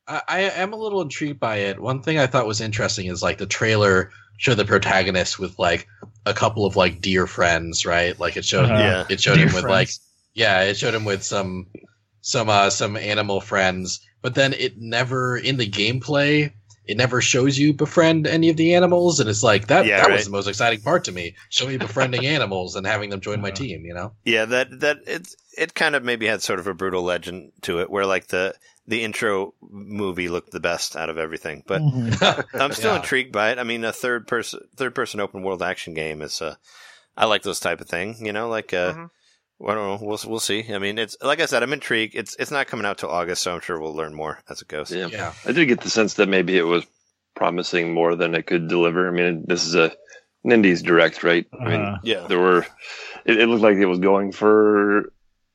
I, 0.06 0.22
I 0.28 0.40
am 0.40 0.72
a 0.72 0.76
little 0.76 1.00
intrigued 1.02 1.40
by 1.40 1.56
it. 1.56 1.80
One 1.80 2.02
thing 2.02 2.18
I 2.18 2.26
thought 2.26 2.46
was 2.46 2.60
interesting 2.60 3.06
is 3.06 3.22
like 3.22 3.38
the 3.38 3.46
trailer 3.46 4.10
showed 4.38 4.56
the 4.56 4.64
protagonist 4.64 5.38
with 5.38 5.58
like 5.58 5.86
a 6.26 6.34
couple 6.34 6.66
of 6.66 6.76
like 6.76 7.00
dear 7.00 7.26
friends, 7.26 7.86
right? 7.86 8.18
Like 8.18 8.36
it 8.36 8.44
showed 8.44 8.64
Uh-huh. 8.66 8.82
Yeah. 8.82 9.04
it 9.08 9.20
showed 9.20 9.36
Dear 9.36 9.46
him 9.48 9.54
with 9.54 9.64
like 9.64 9.88
yeah, 10.34 10.62
it 10.62 10.76
showed 10.76 10.94
him 10.94 11.04
with 11.04 11.22
some 11.22 11.66
some 12.20 12.48
uh 12.48 12.70
some 12.70 12.96
animal 12.96 13.40
friends, 13.40 14.00
but 14.22 14.34
then 14.34 14.52
it 14.54 14.78
never 14.78 15.36
in 15.36 15.56
the 15.56 15.68
gameplay 15.70 16.52
it 16.84 16.96
never 16.96 17.20
shows 17.20 17.56
you 17.56 17.72
befriend 17.72 18.26
any 18.26 18.48
of 18.48 18.56
the 18.56 18.74
animals, 18.74 19.20
and 19.20 19.30
it's 19.30 19.44
like 19.44 19.68
that 19.68 19.86
Yeah, 19.86 19.98
that 19.98 20.08
right. 20.08 20.14
was 20.14 20.24
the 20.24 20.32
most 20.32 20.48
exciting 20.48 20.80
part 20.80 21.04
to 21.04 21.12
me. 21.12 21.36
Show 21.48 21.68
me 21.68 21.76
befriending 21.76 22.26
animals 22.26 22.74
and 22.74 22.84
having 22.86 23.10
them 23.10 23.20
join 23.20 23.40
my 23.40 23.48
Uh-huh. 23.48 23.56
team, 23.58 23.84
you 23.86 23.94
know? 23.94 24.14
yeah. 24.24 24.46
That 24.46 24.80
that 24.80 24.96
it's 25.06 25.36
it 25.56 25.74
kind 25.74 25.94
of 25.94 26.02
maybe 26.02 26.26
had 26.26 26.42
sort 26.42 26.58
of 26.58 26.66
a 26.66 26.74
Brütal 26.74 27.02
Legend 27.04 27.52
to 27.62 27.80
it, 27.80 27.88
where 27.90 28.04
like 28.04 28.26
the 28.28 28.54
the 28.86 29.02
intro 29.04 29.54
movie 29.62 30.28
looked 30.28 30.50
the 30.50 30.60
best 30.60 30.96
out 30.96 31.08
of 31.08 31.18
everything. 31.18 31.62
But 31.66 31.80
Mhm. 31.82 32.44
I'm 32.60 32.72
still 32.72 32.92
Yeah. 32.92 32.96
intrigued 33.00 33.32
by 33.32 33.50
it. 33.52 33.58
I 33.58 33.62
mean, 33.64 33.84
a 33.84 33.92
third 33.92 34.26
person 34.26 34.60
third 34.76 34.94
person 34.94 35.20
open 35.20 35.42
world 35.42 35.62
action 35.62 35.94
game 35.94 36.20
is 36.22 36.42
uh, 36.42 36.56
I 37.16 37.26
like 37.26 37.42
those 37.42 37.60
type 37.60 37.80
of 37.80 37.88
thing. 37.88 38.16
You 38.24 38.32
know, 38.32 38.48
like 38.48 38.72
uh, 38.74 38.92
Mhm. 38.94 39.10
I 39.64 39.74
don't 39.74 40.00
know. 40.00 40.06
We'll 40.06 40.18
we'll 40.26 40.40
see. 40.40 40.64
I 40.74 40.78
mean, 40.78 40.98
it's 40.98 41.16
like 41.22 41.40
I 41.40 41.46
said, 41.46 41.62
I'm 41.62 41.72
intrigued. 41.72 42.16
It's 42.16 42.34
it's 42.38 42.50
not 42.50 42.66
coming 42.66 42.84
out 42.86 42.98
till 42.98 43.10
August, 43.10 43.42
so 43.42 43.54
I'm 43.54 43.60
sure 43.60 43.78
we'll 43.80 43.94
learn 43.94 44.14
more 44.14 44.40
as 44.48 44.60
it 44.62 44.68
goes. 44.68 44.90
Yeah. 44.90 45.06
Yeah. 45.06 45.32
I 45.46 45.52
did 45.52 45.66
get 45.66 45.80
the 45.82 45.90
sense 45.90 46.14
that 46.14 46.28
maybe 46.28 46.58
it 46.58 46.62
was 46.66 46.84
promising 47.36 47.94
more 47.94 48.14
than 48.16 48.34
it 48.34 48.46
could 48.46 48.66
deliver. 48.68 49.06
I 49.08 49.12
mean, 49.12 49.44
this 49.46 49.64
is 49.64 49.74
a 49.76 49.92
an 50.44 50.50
indies 50.50 50.82
direct, 50.82 51.22
right? 51.22 51.46
I 51.58 51.64
mean, 51.68 51.80
Uh, 51.80 51.98
Yeah. 52.02 52.26
there 52.26 52.40
were. 52.40 52.66
It, 53.24 53.38
it 53.38 53.46
looked 53.48 53.62
like 53.62 53.76
it 53.76 53.86
was 53.86 54.00
going 54.00 54.32
for 54.32 55.12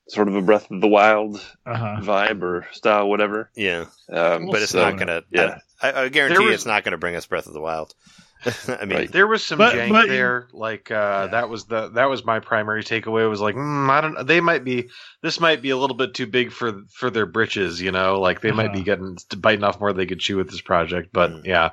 sort 0.07 0.27
of 0.27 0.35
a 0.35 0.41
Breath 0.41 0.69
of 0.71 0.81
the 0.81 0.87
Wild 0.87 1.35
uh-huh. 1.65 1.97
vibe 2.01 2.41
or 2.41 2.67
style, 2.71 3.09
whatever. 3.09 3.49
Yeah, 3.55 3.85
Um, 4.11 4.47
but 4.47 4.61
it's 4.61 4.71
so- 4.71 4.81
not 4.89 4.97
gonna. 4.97 5.23
yeah. 5.31 5.59
I, 5.81 6.03
I 6.03 6.09
guarantee 6.09 6.45
was- 6.45 6.53
it's 6.55 6.65
not 6.65 6.83
gonna 6.83 6.97
bring 6.97 7.15
us 7.15 7.25
Breath 7.25 7.47
of 7.47 7.53
the 7.53 7.61
Wild. 7.61 7.93
I 8.67 8.85
mean, 8.85 8.97
Right. 8.97 9.11
There 9.11 9.25
was 9.27 9.43
some 9.43 9.57
But- 9.57 9.73
jank 9.75 9.89
but- 9.91 10.07
there. 10.07 10.47
Like 10.53 10.91
uh, 10.91 11.27
that 11.27 11.49
was 11.49 11.65
the 11.65 11.89
that 11.89 12.05
was 12.09 12.23
my 12.23 12.39
primary 12.39 12.83
takeaway. 12.83 13.25
It 13.25 13.29
was 13.29 13.41
like, 13.41 13.55
mm, 13.55 13.89
I 13.89 13.99
don't. 14.01 14.27
They 14.27 14.41
might 14.41 14.63
be. 14.63 14.89
This 15.23 15.39
might 15.39 15.61
be 15.61 15.71
a 15.71 15.77
little 15.77 15.95
bit 15.97 16.13
too 16.13 16.27
big 16.27 16.51
for 16.51 16.83
for 16.93 17.09
their 17.09 17.25
britches. 17.25 17.81
You 17.81 17.91
know, 17.91 18.19
like 18.21 18.41
they 18.41 18.51
might 18.51 18.71
be 18.73 18.79
Uh-huh. 18.79 18.85
getting 18.85 19.17
biting 19.39 19.63
off 19.63 19.79
more 19.79 19.91
than 19.91 19.97
they 19.97 20.05
could 20.05 20.19
chew 20.19 20.37
with 20.37 20.49
this 20.51 20.61
project. 20.61 21.09
But 21.11 21.31
Mm. 21.31 21.45
yeah, 21.45 21.71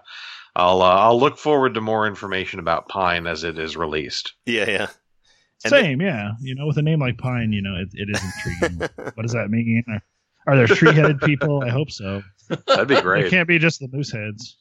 I'll 0.57 0.81
uh, 0.81 0.87
I'll 1.01 1.21
look 1.21 1.37
forward 1.37 1.75
to 1.75 1.81
more 1.83 2.07
information 2.07 2.59
about 2.61 2.89
Pine 2.89 3.27
as 3.27 3.45
it 3.45 3.59
is 3.59 3.77
released. 3.77 4.33
yeah, 4.47 4.69
yeah. 4.69 4.87
And 5.63 5.71
Same, 5.71 6.01
yeah. 6.01 6.33
You 6.41 6.55
know, 6.55 6.67
with 6.67 6.79
a 6.79 6.83
name 6.83 7.01
like 7.01 7.19
Pine, 7.19 7.53
you 7.53 7.63
know, 7.63 7.77
it, 7.77 7.89
it 7.93 8.09
is 8.11 8.23
intriguing. 8.23 8.89
what 9.15 9.23
does 9.23 9.33
that 9.33 9.51
mean? 9.51 9.85
Are, 9.89 10.03
are 10.47 10.57
there 10.57 10.67
tree-headed 10.67 11.21
people? 11.21 11.63
I 11.63 11.71
hope 11.71 11.91
so. 11.91 12.23
That'd 12.67 12.89
be 12.89 13.01
great. 13.01 13.27
It 13.27 13.31
can't 13.31 13.49
be 13.49 13.59
just 13.59 13.81
the 13.81 13.89
moose 13.89 14.13
heads. 14.13 14.57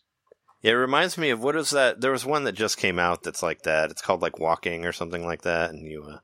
Yeah, 0.62 0.72
it 0.72 0.76
reminds 0.76 1.18
me 1.18 1.32
of 1.32 1.44
what 1.44 1.58
is 1.58 1.72
that? 1.72 2.00
There 2.00 2.12
was 2.12 2.26
one 2.26 2.46
that 2.46 2.54
just 2.54 2.78
came 2.78 2.98
out 2.98 3.24
that's 3.24 3.44
like 3.44 3.64
that. 3.64 3.92
It's 3.92 4.02
called 4.02 4.22
like 4.22 4.40
Walking 4.40 4.86
or 4.86 4.94
something 4.94 5.26
like 5.26 5.42
that, 5.42 5.72
and 5.72 5.86
you, 5.86 6.06
uh, 6.10 6.20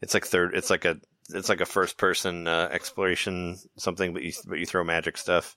it's 0.00 0.14
like 0.14 0.26
third. 0.26 0.54
It's 0.54 0.70
like 0.70 0.84
a 0.84 0.96
it's 1.30 1.48
like 1.48 1.60
a 1.60 1.66
first 1.66 1.96
person 1.98 2.46
uh, 2.46 2.68
exploration 2.70 3.58
something, 3.76 4.12
but 4.12 4.22
you 4.22 4.32
but 4.46 4.60
you 4.60 4.66
throw 4.66 4.84
magic 4.84 5.16
stuff. 5.16 5.56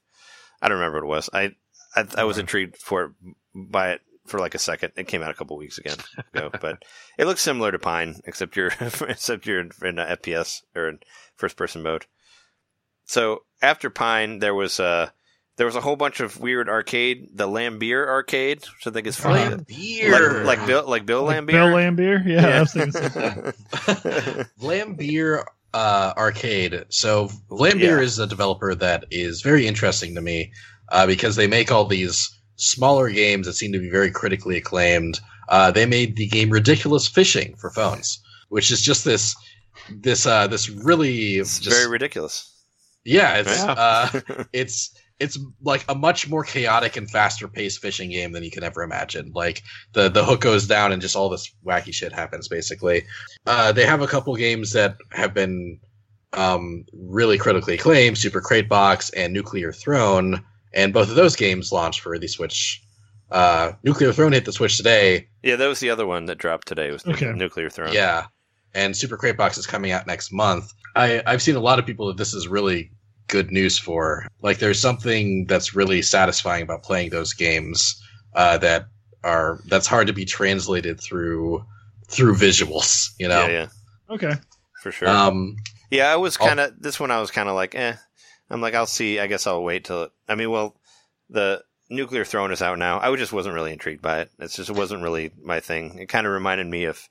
I 0.59 0.67
don't 0.67 0.79
remember 0.79 1.05
what 1.05 1.05
it 1.05 1.15
was. 1.15 1.29
I 1.31 1.51
I, 1.95 2.05
I 2.17 2.23
was 2.23 2.39
intrigued 2.39 2.77
for 2.77 3.03
it 3.03 3.11
by 3.53 3.91
it 3.91 4.01
for 4.27 4.39
like 4.39 4.55
a 4.55 4.59
second. 4.59 4.91
It 4.95 5.07
came 5.07 5.21
out 5.23 5.31
a 5.31 5.33
couple 5.33 5.57
weeks 5.57 5.77
again 5.77 5.97
ago, 6.33 6.49
but 6.61 6.83
it 7.17 7.25
looks 7.25 7.41
similar 7.41 7.71
to 7.71 7.79
Pine, 7.79 8.15
except 8.25 8.55
you're 8.55 8.71
except 8.81 9.45
you're 9.45 9.59
in, 9.59 9.71
in 9.83 9.95
FPS 9.95 10.61
or 10.75 10.89
in 10.89 10.99
first 11.35 11.55
person 11.57 11.81
mode. 11.83 12.05
So 13.05 13.43
after 13.61 13.89
Pine, 13.89 14.39
there 14.39 14.53
was 14.55 14.79
uh 14.79 15.09
there 15.55 15.65
was 15.65 15.75
a 15.75 15.81
whole 15.81 15.95
bunch 15.95 16.19
of 16.19 16.39
weird 16.39 16.69
arcade, 16.69 17.29
the 17.33 17.47
Lambier 17.47 18.07
arcade, 18.07 18.59
which 18.59 18.85
I 18.85 18.91
think 18.91 19.07
is 19.07 19.15
funny. 19.15 19.43
Flam 19.43 19.65
beer. 19.67 20.43
Like, 20.43 20.59
like 20.59 20.67
Bill, 20.67 20.87
like 20.87 21.05
Bill 21.07 21.23
Like 21.23 21.37
Lambier. 21.37 21.47
Bill 21.51 21.67
Laimbeer? 21.69 22.25
Yeah, 22.27 22.57
I 22.57 22.59
was 22.59 22.73
thinking 22.73 22.91
the 22.91 23.53
same 24.61 24.95
thing. 24.95 25.43
Uh, 25.73 26.13
Arcade. 26.17 26.85
So 26.89 27.27
Vlambeer 27.51 27.79
Yeah. 27.81 27.99
is 27.99 28.17
a 28.19 28.25
developer 28.25 28.73
that 28.75 29.03
is 29.11 29.41
very 29.41 29.67
interesting 29.67 30.15
to 30.15 30.21
me 30.21 30.53
uh, 30.91 31.05
because 31.05 31.35
they 31.35 31.45
make 31.47 31.71
all 31.71 31.85
these 31.85 32.29
smaller 32.57 33.09
games 33.09 33.47
that 33.47 33.53
seem 33.53 33.71
to 33.71 33.79
be 33.79 33.89
very 33.89 34.11
critically 34.11 34.57
acclaimed. 34.57 35.19
Uh, 35.47 35.71
they 35.71 35.85
made 35.85 36.17
the 36.17 36.27
game 36.27 36.49
Ridiculous 36.49 37.07
Fishing 37.07 37.55
for 37.55 37.69
phones, 37.69 38.19
which 38.49 38.69
is 38.69 38.81
just 38.81 39.05
this 39.05 39.35
this 39.89 40.25
uh, 40.25 40.47
this 40.47 40.69
really 40.69 41.37
it's 41.37 41.59
just, 41.59 41.75
very 41.75 41.89
ridiculous. 41.89 42.53
yeah 43.05 43.37
it's 43.37 43.63
Yeah. 43.63 43.71
uh, 43.71 44.43
it's 44.53 44.93
it's 45.19 45.39
like 45.63 45.83
a 45.89 45.95
much 45.95 46.29
more 46.29 46.43
chaotic 46.43 46.95
and 46.95 47.09
faster 47.09 47.47
paced 47.47 47.79
fishing 47.79 48.11
game 48.11 48.33
than 48.33 48.43
you 48.43 48.51
can 48.51 48.63
ever 48.63 48.83
imagine. 48.83 49.31
Like 49.33 49.63
the 49.93 50.09
the 50.09 50.23
hook 50.23 50.41
goes 50.41 50.67
down 50.67 50.91
and 50.91 51.01
just 51.01 51.15
all 51.15 51.29
this 51.29 51.51
wacky 51.65 51.93
shit 51.93 52.13
happens. 52.13 52.47
Basically, 52.47 53.03
uh, 53.45 53.71
they 53.71 53.85
have 53.85 54.01
a 54.01 54.07
couple 54.07 54.35
games 54.35 54.73
that 54.73 54.97
have 55.11 55.33
been 55.33 55.79
um, 56.33 56.85
really 56.93 57.37
critically 57.37 57.75
acclaimed: 57.75 58.17
Super 58.17 58.41
Crate 58.41 58.69
Box 58.69 59.09
and 59.11 59.33
Nuclear 59.33 59.71
Throne, 59.71 60.43
and 60.77 60.93
both 60.93 61.09
of 61.09 61.15
those 61.15 61.35
games 61.35 61.73
launched 61.73 61.99
for 61.99 62.17
the 62.17 62.27
Switch. 62.27 62.81
Uh, 63.29 63.73
Nuclear 63.83 64.13
Throne 64.13 64.31
hit 64.31 64.45
the 64.45 64.53
Switch 64.53 64.77
today. 64.77 65.27
yeah, 65.43 65.57
that 65.57 65.67
was 65.67 65.81
the 65.81 65.89
other 65.89 66.07
one 66.07 66.25
that 66.27 66.37
dropped 66.37 66.67
today. 66.67 66.91
Was 66.91 67.05
Okay. 67.05 67.29
Nuclear 67.33 67.69
Throne. 67.69 67.91
Yeah, 67.93 68.27
and 68.73 68.95
Super 68.95 69.17
Crate 69.17 69.35
Box 69.35 69.57
is 69.57 69.67
coming 69.67 69.91
out 69.91 70.07
next 70.07 70.31
month. 70.31 70.71
I 70.95 71.21
I've 71.25 71.41
seen 71.41 71.55
a 71.57 71.59
lot 71.59 71.79
of 71.79 71.85
people 71.85 72.07
that 72.07 72.15
this 72.17 72.33
is 72.33 72.47
really 72.47 72.91
good 73.27 73.51
news 73.51 73.77
for. 73.77 74.25
Like, 74.41 74.59
there's 74.59 74.79
something 74.79 75.45
that's 75.47 75.75
really 75.75 76.01
satisfying 76.01 76.63
about 76.63 76.83
playing 76.83 77.09
those 77.09 77.33
games 77.33 78.01
uh, 78.35 78.57
that 78.59 78.85
are 79.25 79.59
that's 79.65 79.87
hard 79.87 80.07
to 80.07 80.13
be 80.13 80.23
translated 80.23 81.01
through 81.01 81.65
through 82.07 82.35
visuals. 82.35 83.09
You 83.19 83.27
know. 83.27 83.45
yeah, 83.47 83.51
yeah, 83.51 83.67
Okay. 84.15 84.33
for 84.81 84.91
sure. 84.93 85.09
Um, 85.09 85.57
yeah, 85.91 86.13
I 86.13 86.15
was 86.15 86.37
kind 86.37 86.61
of 86.61 86.81
this 86.81 86.99
one. 86.99 87.11
I 87.11 87.19
was 87.19 87.31
kind 87.31 87.49
of 87.49 87.55
like, 87.55 87.75
eh. 87.75 87.95
I'm 88.49 88.61
like, 88.61 88.73
I'll 88.75 88.85
see. 88.85 89.19
I 89.19 89.27
guess 89.27 89.47
I'll 89.47 89.63
wait 89.63 89.85
till. 89.85 90.03
It, 90.03 90.11
I 90.27 90.35
mean, 90.35 90.49
well, 90.51 90.75
the 91.29 91.63
Nuclear 91.89 92.25
Throne 92.25 92.51
is 92.51 92.61
out 92.61 92.79
now. 92.79 92.99
I 92.99 93.13
just 93.15 93.33
wasn't 93.33 93.55
really 93.55 93.73
intrigued 93.73 94.01
by 94.01 94.21
it. 94.21 94.31
It's 94.39 94.55
just 94.55 94.69
it 94.69 94.75
wasn't 94.75 95.03
really 95.03 95.31
my 95.41 95.59
thing. 95.59 95.99
It 95.99 96.07
kind 96.09 96.25
of 96.27 96.33
reminded 96.33 96.67
me 96.67 96.85
of 96.85 97.01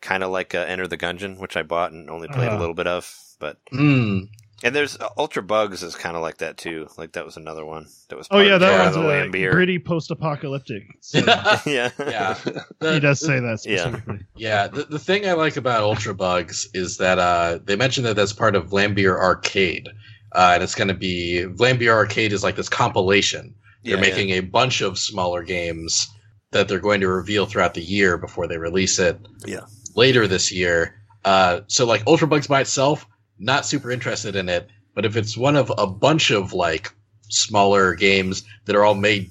kind 0.00 0.22
of 0.22 0.30
like 0.30 0.54
uh, 0.54 0.58
Enter 0.68 0.86
the 0.86 0.98
Gungeon, 0.98 1.38
which 1.40 1.56
I 1.56 1.62
bought 1.62 1.92
and 1.92 2.10
only 2.10 2.28
played 2.28 2.48
a 2.48 2.50
Uh-huh. 2.52 2.58
little 2.60 2.74
bit 2.74 2.86
of. 2.86 3.10
But 3.38 3.58
mm, 3.72 4.28
and 4.64 4.74
there's 4.74 4.98
uh, 4.98 5.08
Ultra 5.18 5.42
Bugs 5.42 5.82
is 5.82 5.94
kind 5.94 6.16
of 6.16 6.22
like 6.22 6.38
that 6.38 6.56
too. 6.56 6.88
Like 6.96 7.12
that 7.12 7.24
was 7.26 7.36
another 7.36 7.64
one 7.66 7.86
that 8.08 8.16
was. 8.16 8.28
Oh 8.30 8.40
yeah, 8.40 8.56
that 8.56 8.70
part 8.70 8.84
one's 8.84 8.96
of 8.96 9.02
the 9.02 9.08
uh, 9.08 9.24
Vlambeer. 9.26 9.50
gritty 9.52 9.78
post-apocalyptic. 9.78 10.82
So 11.02 11.18
yeah, 11.66 11.90
yeah. 11.98 12.34
he 12.80 13.00
does 13.00 13.20
say 13.20 13.40
that 13.40 13.60
Yeah. 13.66 13.76
specifically. 13.78 14.20
Yeah, 14.36 14.68
the, 14.68 14.84
the 14.84 14.98
thing 14.98 15.26
I 15.26 15.32
like 15.32 15.56
about 15.56 15.82
Ultra 15.82 16.14
Bugs 16.14 16.68
is 16.74 16.96
that 16.98 17.18
uh, 17.18 17.58
they 17.64 17.76
mentioned 17.76 18.06
that 18.06 18.16
that's 18.16 18.32
part 18.32 18.54
of 18.54 18.68
Vlambeer 18.70 19.18
Arcade. 19.18 19.88
Uh, 20.36 20.50
and 20.54 20.62
it's 20.62 20.74
going 20.74 20.88
to 20.88 20.94
be 20.94 21.44
Vlambeer 21.48 21.92
Arcade 21.92 22.32
is 22.34 22.44
like 22.44 22.56
this 22.56 22.68
compilation. 22.68 23.54
They're 23.82 23.94
Yeah, 23.94 24.00
making 24.00 24.30
a 24.30 24.40
bunch 24.40 24.82
of 24.82 24.98
smaller 24.98 25.42
games 25.42 26.06
that 26.52 26.68
they're 26.68 26.78
going 26.78 27.00
to 27.00 27.08
reveal 27.08 27.46
throughout 27.46 27.72
the 27.74 27.82
year 27.82 28.18
before 28.18 28.46
they 28.46 28.58
release 28.58 28.98
it 28.98 29.18
Yeah. 29.46 29.60
later 29.94 30.26
this 30.28 30.52
year. 30.52 30.94
Uh, 31.24 31.60
so, 31.68 31.86
like, 31.86 32.02
Ultra 32.06 32.28
Bugs 32.28 32.46
by 32.46 32.60
itself, 32.60 33.06
not 33.38 33.64
super 33.66 33.90
interested 33.90 34.36
in 34.36 34.48
it. 34.48 34.68
But 34.94 35.04
if 35.06 35.16
it's 35.16 35.36
one 35.36 35.56
of 35.56 35.72
a 35.76 35.86
bunch 35.86 36.30
of 36.30 36.52
like 36.52 36.92
smaller 37.30 37.94
games 37.94 38.44
that 38.66 38.76
are 38.76 38.84
all 38.84 38.94
made 38.94 39.30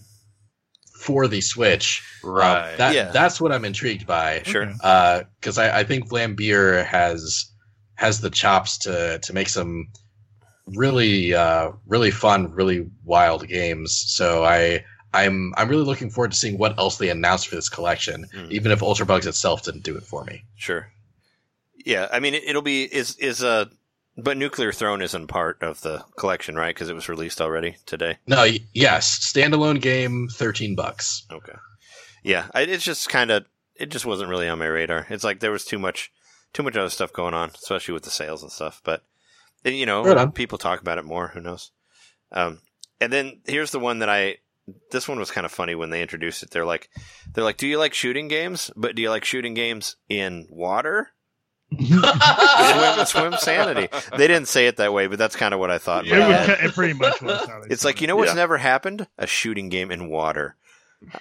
for 0.99 1.27
the 1.27 1.41
Switch, 1.41 2.01
uh, 2.23 2.29
Right. 2.29 2.77
that, 2.77 2.93
Yeah. 2.95 3.11
that's 3.11 3.39
what 3.39 3.51
I'm 3.51 3.65
intrigued 3.65 4.07
by 4.07 4.41
Sure. 4.45 4.65
Because 4.65 5.57
I, 5.57 5.79
I 5.79 5.83
think 5.83 6.09
Vlambeer 6.09 6.83
has 6.85 7.45
has 7.95 8.19
the 8.21 8.29
chops 8.29 8.77
to 8.79 9.19
to 9.19 9.33
make 9.33 9.47
some 9.49 9.87
really 10.67 11.33
uh, 11.33 11.71
really 11.87 12.11
fun, 12.11 12.51
really 12.51 12.89
wild 13.03 13.47
games. 13.47 13.95
So 14.07 14.43
I 14.43 14.83
I'm 15.13 15.53
I'm 15.57 15.69
really 15.69 15.83
looking 15.83 16.09
forward 16.09 16.31
to 16.31 16.37
seeing 16.37 16.57
what 16.57 16.77
else 16.77 16.97
they 16.97 17.09
announce 17.09 17.43
for 17.43 17.55
this 17.55 17.69
collection, 17.69 18.25
Mm. 18.33 18.51
even 18.51 18.71
if 18.71 18.81
Ultra 18.81 19.05
Bugs 19.05 19.27
itself 19.27 19.63
didn't 19.63 19.83
do 19.83 19.95
it 19.95 20.03
for 20.03 20.23
me. 20.25 20.43
Sure. 20.55 20.91
Yeah, 21.85 22.07
I 22.11 22.19
mean, 22.19 22.33
it, 22.33 22.43
it'll 22.45 22.61
be 22.63 22.83
is 22.83 23.15
is 23.17 23.43
a, 23.43 23.69
but 24.17 24.37
Nuclear 24.37 24.71
Throne 24.71 25.01
isn't 25.03 25.27
part 25.27 25.61
of 25.61 25.81
the 25.81 26.03
collection, 26.17 26.55
right? 26.55 26.73
Because 26.73 26.89
it 26.89 26.95
was 26.95 27.07
released 27.09 27.39
already 27.41 27.77
today. 27.85 28.17
No, 28.25 28.37
y- 28.37 28.59
yes, 28.73 29.19
standalone 29.31 29.79
game, 29.81 30.27
thirteen 30.29 30.75
bucks. 30.75 31.25
Okay. 31.31 31.53
Yeah, 32.23 32.47
I, 32.55 32.61
it's 32.61 32.83
just 32.83 33.07
kind 33.07 33.29
of 33.29 33.45
it 33.75 33.89
just 33.89 34.05
wasn't 34.05 34.29
really 34.31 34.49
on 34.49 34.57
my 34.59 34.65
radar. 34.65 35.05
It's 35.11 35.23
like 35.23 35.41
there 35.41 35.51
was 35.51 35.63
too 35.63 35.77
much 35.77 36.11
too 36.53 36.63
much 36.63 36.75
other 36.75 36.89
stuff 36.89 37.13
going 37.13 37.35
on, 37.35 37.49
especially 37.49 37.93
with 37.93 38.03
the 38.03 38.09
sales 38.09 38.41
and 38.41 38.51
stuff. 38.51 38.81
But 38.83 39.03
and, 39.65 39.75
you 39.75 39.85
know, 39.85 40.03
Right 40.05 40.33
people 40.33 40.57
talk 40.57 40.79
about 40.79 40.97
it 40.97 41.05
more. 41.05 41.27
Who 41.29 41.41
knows? 41.41 41.71
Um, 42.31 42.59
and 43.01 43.11
then 43.11 43.41
here's 43.45 43.71
the 43.71 43.79
one 43.79 43.99
that 43.99 44.09
I. 44.09 44.37
This 44.91 45.07
one 45.07 45.19
was 45.19 45.29
kind 45.29 45.45
of 45.45 45.51
funny 45.51 45.75
when 45.75 45.89
they 45.91 46.01
introduced 46.01 46.41
it. 46.41 46.49
They're 46.51 46.65
like, 46.65 46.89
they're 47.33 47.43
like, 47.43 47.57
"Do 47.57 47.67
you 47.67 47.77
like 47.77 47.93
shooting 47.93 48.27
games? 48.27 48.71
But 48.75 48.95
do 48.95 49.01
you 49.01 49.09
like 49.11 49.23
shooting 49.25 49.53
games 49.53 49.95
in 50.09 50.47
water?" 50.49 51.09
swim, 51.77 53.05
swim 53.05 53.33
sanity. 53.37 53.87
They 54.17 54.27
didn't 54.27 54.47
say 54.47 54.67
it 54.67 54.77
that 54.77 54.93
way, 54.93 55.07
but 55.07 55.19
that's 55.19 55.35
kind 55.35 55.53
of 55.53 55.59
what 55.59 55.71
I 55.71 55.77
thought. 55.77 56.05
in 56.07 56.13
It, 56.15 56.19
my 56.19 56.27
would, 56.27 56.35
head. 56.35 56.59
ca- 56.59 56.65
it 56.65 56.73
pretty 56.73 56.93
much 56.93 57.21
was. 57.21 57.47
It's 57.69 57.85
like 57.85 58.01
you 58.01 58.07
know 58.07 58.15
what's 58.15 58.31
Yeah. 58.31 58.35
never 58.35 58.57
happened? 58.57 59.07
A 59.17 59.27
shooting 59.27 59.69
game 59.69 59.91
in 59.91 60.09
water. 60.09 60.55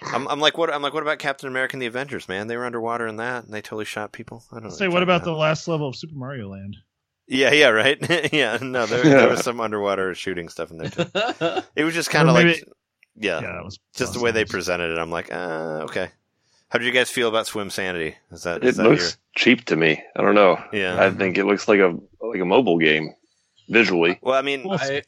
I'm, 0.02 0.26
I'm 0.28 0.40
like, 0.40 0.56
what? 0.56 0.72
I'm 0.72 0.80
like, 0.82 0.94
what 0.94 1.02
about 1.02 1.18
Captain 1.18 1.48
America 1.48 1.74
and 1.74 1.82
the 1.82 1.86
Avengers? 1.86 2.28
Man, 2.28 2.46
they 2.46 2.56
were 2.56 2.64
underwater 2.64 3.06
in 3.06 3.16
that, 3.16 3.44
and 3.44 3.52
they 3.52 3.60
totally 3.60 3.84
shot 3.84 4.12
people. 4.12 4.42
I 4.52 4.56
don't 4.56 4.64
know. 4.64 4.70
Say, 4.70 4.88
what 4.88 5.02
about 5.02 5.24
the 5.24 5.32
last 5.32 5.68
level 5.68 5.88
of 5.88 5.96
Super 5.96 6.14
Mario 6.14 6.48
Land? 6.48 6.76
Yeah, 7.26 7.52
yeah, 7.52 7.68
right. 7.68 8.32
yeah, 8.32 8.58
no, 8.60 8.86
there, 8.86 9.02
there 9.02 9.28
was 9.28 9.42
some 9.42 9.60
underwater 9.60 10.14
shooting 10.14 10.48
stuff 10.48 10.70
in 10.70 10.78
there 10.78 10.90
too. 10.90 11.06
It 11.76 11.84
was 11.84 11.94
just 11.94 12.10
kind 12.10 12.28
of 12.28 12.34
like, 12.34 12.46
maybe- 12.46 12.62
yeah, 13.16 13.40
Yeah, 13.40 13.52
that 13.52 13.64
was 13.64 13.78
just 13.96 14.12
the 14.12 14.18
awesome. 14.18 14.22
way 14.22 14.30
they 14.32 14.44
presented 14.44 14.90
it. 14.92 14.98
I'm 14.98 15.10
like, 15.10 15.32
uh, 15.32 15.84
okay. 15.84 16.08
How 16.68 16.78
did 16.78 16.86
you 16.86 16.92
guys 16.92 17.10
feel 17.10 17.28
about 17.28 17.46
Swim 17.46 17.70
Sanity? 17.70 18.16
Is 18.32 18.42
that 18.42 18.58
It 18.58 18.64
is 18.64 18.76
that 18.76 18.88
looks 18.88 19.16
cheap 19.36 19.64
to 19.66 19.76
me. 19.76 20.02
I 20.16 20.22
don't 20.22 20.34
know. 20.34 20.62
Yeah. 20.72 21.02
I 21.02 21.10
think 21.10 21.38
it 21.38 21.44
looks 21.44 21.68
like 21.68 21.78
a 21.78 21.96
like 22.20 22.40
a 22.40 22.44
mobile 22.44 22.78
game 22.78 23.14
visually. 23.68 24.18
Well, 24.22 24.34
I 24.34 24.42
mean, 24.42 24.66
Well, 24.68 24.78
I, 24.80 25.02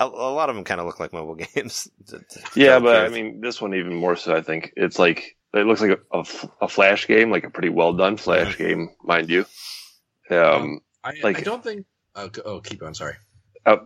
a, 0.00 0.04
a 0.06 0.32
lot 0.34 0.50
of 0.50 0.56
them 0.56 0.64
kind 0.64 0.80
of 0.80 0.86
look 0.86 0.98
like 0.98 1.12
mobile 1.12 1.34
games. 1.54 1.88
to- 2.08 2.18
to 2.18 2.40
Yeah, 2.56 2.70
tell 2.70 2.80
the 2.80 2.84
but 2.86 3.04
I 3.06 3.08
mean, 3.08 3.40
this 3.40 3.60
one 3.62 3.72
even 3.74 3.94
more 3.94 4.16
so. 4.16 4.34
I 4.34 4.42
think 4.42 4.72
it's 4.76 4.98
like 4.98 5.36
it 5.54 5.64
looks 5.66 5.80
like 5.80 6.00
a 6.60 6.68
flash 6.68 7.06
game, 7.06 7.30
like 7.30 7.44
a 7.44 7.50
pretty 7.50 7.68
well 7.68 7.92
done 7.92 8.16
flash 8.16 8.58
game, 8.58 8.90
mind 9.04 9.30
you. 9.30 9.46
Um, 10.30 10.80
I, 11.04 11.14
Like- 11.22 11.38
I 11.38 11.42
don't 11.42 11.62
think. 11.64 11.86
Oh, 12.14 12.28
oh, 12.44 12.60
keep 12.60 12.80
going. 12.80 12.94
Sorry. 12.94 13.14
I, 13.64 13.78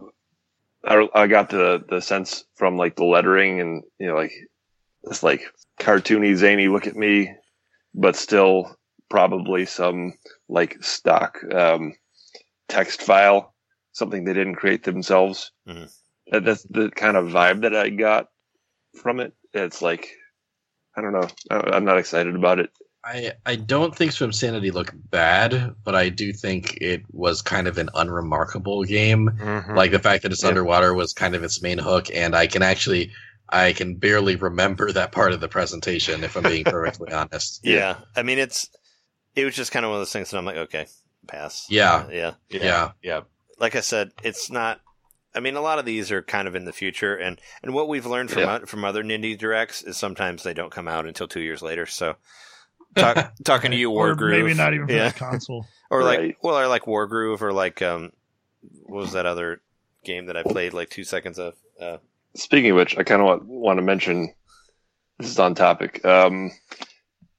I, 0.84 1.08
I 1.14 1.26
got 1.26 1.50
the 1.50 1.84
the 1.88 2.00
sense 2.00 2.44
from 2.56 2.76
like 2.76 2.96
the 2.96 3.04
lettering 3.04 3.60
and 3.60 3.82
you 3.98 4.08
know 4.08 4.16
like 4.16 4.32
this 5.04 5.22
like 5.22 5.42
cartoony 5.80 6.34
zany 6.34 6.66
look 6.68 6.86
at 6.86 6.96
me, 6.96 7.32
but 7.94 8.16
still 8.16 8.76
probably 9.08 9.64
some 9.66 10.14
like 10.48 10.82
stock 10.82 11.38
um, 11.54 11.94
text 12.68 13.02
file, 13.02 13.54
something 13.92 14.24
they 14.24 14.32
didn't 14.32 14.56
create 14.56 14.82
themselves. 14.82 15.52
Mhm. 15.68 15.92
That, 16.32 16.44
that's 16.44 16.64
the 16.64 16.90
kind 16.90 17.16
of 17.16 17.26
vibe 17.26 17.62
that 17.62 17.74
I 17.76 17.90
got 17.90 18.26
from 19.00 19.20
it. 19.20 19.32
It's 19.52 19.80
like 19.82 20.08
I 20.96 21.00
don't 21.00 21.12
know. 21.12 21.28
I, 21.50 21.76
I'm 21.76 21.84
not 21.84 21.98
excited 21.98 22.34
about 22.34 22.58
it. 22.58 22.70
I, 23.06 23.32
I 23.46 23.54
don't 23.56 23.94
think 23.94 24.10
Swim 24.12 24.32
Sanity 24.32 24.72
looked 24.72 24.94
bad, 25.10 25.74
but 25.84 25.94
I 25.94 26.08
do 26.08 26.32
think 26.32 26.76
it 26.80 27.02
was 27.12 27.40
kind 27.40 27.68
of 27.68 27.78
an 27.78 27.88
unremarkable 27.94 28.82
game. 28.82 29.30
Mhm. 29.38 29.76
Like 29.76 29.92
the 29.92 30.00
fact 30.00 30.24
that 30.24 30.32
it's 30.32 30.42
Yeah. 30.42 30.48
underwater 30.48 30.92
was 30.92 31.12
kind 31.12 31.34
of 31.36 31.44
its 31.44 31.62
main 31.62 31.78
hook, 31.78 32.08
and 32.12 32.34
I 32.34 32.46
can 32.48 32.62
actually 32.62 33.12
I 33.48 33.74
can 33.74 33.94
barely 33.94 34.34
remember 34.34 34.90
that 34.90 35.12
part 35.12 35.32
of 35.32 35.38
the 35.40 35.46
presentation 35.48 36.24
if 36.24 36.36
I'm 36.36 36.42
being 36.42 36.64
perfectly 36.64 37.12
honest. 37.12 37.60
Yeah, 37.62 37.98
I 38.16 38.24
mean 38.24 38.38
it's 38.40 38.68
it 39.36 39.44
was 39.44 39.54
just 39.54 39.70
kind 39.70 39.84
of 39.84 39.90
one 39.90 39.98
of 39.98 40.00
those 40.00 40.12
things 40.12 40.30
that 40.30 40.38
I'm 40.38 40.44
like, 40.44 40.56
okay, 40.56 40.86
pass. 41.28 41.64
Yeah. 41.70 41.94
Uh, 41.94 42.08
yeah. 42.10 42.34
Yeah. 42.50 42.90
yeah. 43.02 43.20
Like 43.60 43.76
I 43.76 43.80
said, 43.82 44.10
it's 44.24 44.50
not. 44.50 44.80
I 45.34 45.40
mean, 45.40 45.54
a 45.54 45.60
lot 45.60 45.78
of 45.78 45.84
these 45.84 46.10
are 46.10 46.22
kind 46.22 46.48
of 46.48 46.54
in 46.56 46.64
the 46.64 46.72
future, 46.72 47.14
and 47.14 47.38
and 47.62 47.72
what 47.72 47.88
we've 47.88 48.06
learned 48.06 48.30
from 48.32 48.42
Yeah. 48.42 48.64
from 48.64 48.84
other 48.84 49.04
Nindie 49.04 49.38
directs 49.38 49.82
is 49.82 49.96
sometimes 49.96 50.42
they 50.42 50.54
don't 50.54 50.72
come 50.72 50.88
out 50.88 51.06
until 51.06 51.28
two 51.28 51.40
years 51.42 51.60
later. 51.62 51.84
So, 51.86 52.16
talk, 52.94 53.32
talking 53.44 53.70
to 53.72 53.76
you, 53.76 53.90
or 53.90 54.14
Wargroove, 54.14 54.30
maybe 54.30 54.54
not 54.54 54.74
even 54.74 54.86
for 54.86 54.92
yeah, 54.92 55.08
that 55.08 55.16
console. 55.16 55.66
or 55.90 56.00
Right. 56.00 56.20
like 56.28 56.38
well, 56.42 56.58
or 56.58 56.66
like 56.68 56.82
Wargroove, 56.84 57.42
or 57.42 57.52
like 57.52 57.82
um, 57.82 58.12
what 58.84 59.00
was 59.00 59.12
that 59.12 59.26
other 59.26 59.60
game 60.04 60.26
that 60.26 60.36
I 60.36 60.42
played 60.42 60.72
like 60.72 60.90
two 60.90 61.04
seconds 61.04 61.38
of? 61.38 61.54
Uh, 61.80 61.98
Speaking 62.36 62.70
of 62.72 62.76
which, 62.76 62.98
I 62.98 63.02
kind 63.02 63.22
of 63.22 63.26
want, 63.26 63.44
want 63.46 63.78
to 63.78 63.82
mention 63.82 64.32
this 65.18 65.28
is 65.30 65.38
on 65.38 65.54
topic. 65.54 66.04
Um, 66.04 66.50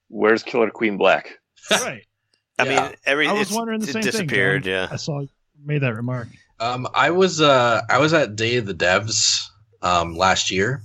where's 0.08 0.42
Killer 0.44 0.70
Queen 0.72 0.98
Black? 0.98 1.38
right. 1.72 2.04
I 2.60 2.64
Yeah. 2.66 2.88
mean, 2.88 2.96
every 3.06 3.28
I 3.28 3.34
was 3.34 3.52
wondering 3.52 3.80
the 3.80 3.90
it 3.90 3.94
same 3.94 4.02
thing. 4.02 4.12
disappeared. 4.12 4.64
John. 4.64 4.72
yeah, 4.72 4.88
I 4.90 4.96
saw 4.96 5.24
made 5.64 5.84
that 5.84 5.94
remark. 5.96 6.28
Um, 6.60 6.88
I 6.96 7.12
was 7.12 7.40
uh, 7.40 7.82
I 7.88 8.00
was 8.00 8.14
at 8.14 8.36
Day 8.36 8.56
of 8.58 8.66
the 8.66 8.74
Devs 8.74 9.46
um, 9.84 10.16
last 10.16 10.50
year 10.50 10.82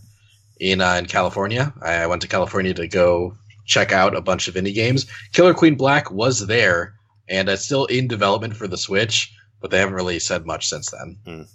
in 0.60 0.82
uh, 0.82 0.96
in 0.96 1.06
California. 1.06 1.72
I, 1.80 1.94
I 1.94 2.06
went 2.08 2.20
to 2.22 2.28
California 2.28 2.74
to 2.74 2.86
go 2.88 3.34
check 3.64 3.92
out 3.92 4.14
a 4.16 4.20
bunch 4.20 4.48
of 4.48 4.54
indie 4.54 4.74
games. 4.74 5.06
Killer 5.32 5.54
Queen 5.54 5.74
Black 5.76 6.10
was 6.10 6.46
there, 6.46 6.94
and 7.28 7.48
it's 7.48 7.64
still 7.64 7.86
in 7.86 8.08
development 8.08 8.56
for 8.56 8.66
the 8.68 8.76
Switch, 8.78 9.32
but 9.60 9.70
they 9.70 9.78
haven't 9.78 9.94
really 9.94 10.18
said 10.18 10.46
much 10.46 10.68
since 10.68 10.90
then. 10.90 11.46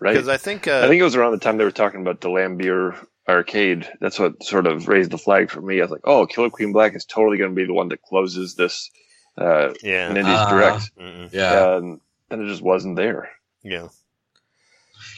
Right. 0.00 0.12
because 0.12 0.28
I 0.28 0.36
think 0.36 0.68
uh, 0.68 0.82
I 0.84 0.88
think 0.88 1.00
it 1.00 1.04
was 1.04 1.16
around 1.16 1.32
the 1.32 1.38
time 1.38 1.56
they 1.56 1.64
were 1.64 1.70
talking 1.70 2.00
about 2.02 2.20
the 2.20 2.28
Lambier 2.28 2.96
arcade. 3.28 3.88
That's 4.00 4.18
what 4.18 4.42
sort 4.42 4.66
of 4.66 4.88
raised 4.88 5.10
the 5.10 5.18
flag 5.18 5.50
for 5.50 5.60
me. 5.62 5.78
I 5.78 5.82
was 5.82 5.90
like, 5.90 6.02
oh, 6.04 6.26
Killer 6.26 6.50
Queen 6.50 6.72
Black 6.72 6.94
is 6.94 7.04
totally 7.04 7.38
going 7.38 7.50
to 7.50 7.56
be 7.56 7.64
the 7.66 7.72
one 7.72 7.88
that 7.88 8.02
closes 8.02 8.54
this 8.56 8.90
uh, 9.38 9.72
yeah, 9.82 10.10
Nindies 10.12 10.24
Ah. 10.36 10.50
Direct. 10.50 10.90
Mm-mm. 10.98 11.32
Yeah, 11.32 11.76
And 11.76 12.00
then 12.28 12.42
it 12.42 12.48
just 12.48 12.62
wasn't 12.62 12.96
there. 12.96 13.30
yeah. 13.62 13.88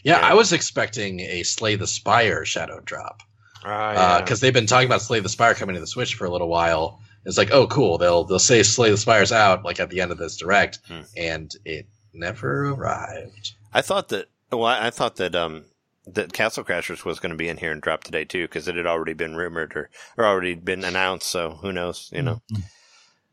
yeah. 0.04 0.20
yeah. 0.20 0.20
I 0.26 0.34
was 0.34 0.52
expecting 0.52 1.20
a 1.20 1.42
Slay 1.42 1.74
the 1.76 1.86
Spire 1.86 2.44
shadow 2.44 2.80
drop 2.80 3.22
Ah, 3.64 4.20
because 4.22 4.40
they've 4.40 4.52
been 4.54 4.66
talking 4.66 4.86
about 4.88 5.02
Slay 5.02 5.20
the 5.20 5.28
Spire 5.28 5.54
coming 5.54 5.74
to 5.74 5.80
the 5.80 5.86
Switch 5.86 6.14
for 6.14 6.24
a 6.26 6.30
little 6.30 6.48
while. 6.48 7.00
It's 7.24 7.36
like, 7.38 7.50
oh, 7.50 7.66
cool. 7.66 7.98
They'll 7.98 8.24
they'll 8.24 8.38
say 8.38 8.62
Slay 8.62 8.90
the 8.90 8.96
Spire's 8.96 9.32
out 9.32 9.64
like 9.64 9.80
at 9.80 9.90
the 9.90 10.00
end 10.00 10.12
of 10.12 10.18
this 10.18 10.36
direct, 10.36 10.78
Hmm. 10.88 11.00
and 11.16 11.54
it 11.64 11.86
never 12.12 12.70
arrived. 12.70 13.52
I 13.72 13.82
thought 13.82 14.08
that. 14.08 14.26
Well, 14.50 14.64
I 14.64 14.86
I 14.86 14.90
thought 14.90 15.16
that 15.16 15.34
um 15.34 15.64
that 16.06 16.32
Castle 16.32 16.64
Crashers 16.64 17.04
was 17.04 17.20
going 17.20 17.30
to 17.32 17.36
be 17.36 17.48
in 17.48 17.58
here 17.58 17.70
and 17.72 17.82
drop 17.82 18.02
today 18.02 18.24
too 18.24 18.44
because 18.44 18.66
it 18.66 18.76
had 18.76 18.86
already 18.86 19.12
been 19.12 19.36
rumored 19.36 19.76
or, 19.76 19.90
or 20.16 20.24
already 20.24 20.54
been 20.54 20.84
announced. 20.84 21.26
So 21.28 21.58
who 21.60 21.70
knows? 21.72 22.08
You 22.12 22.22
know. 22.22 22.42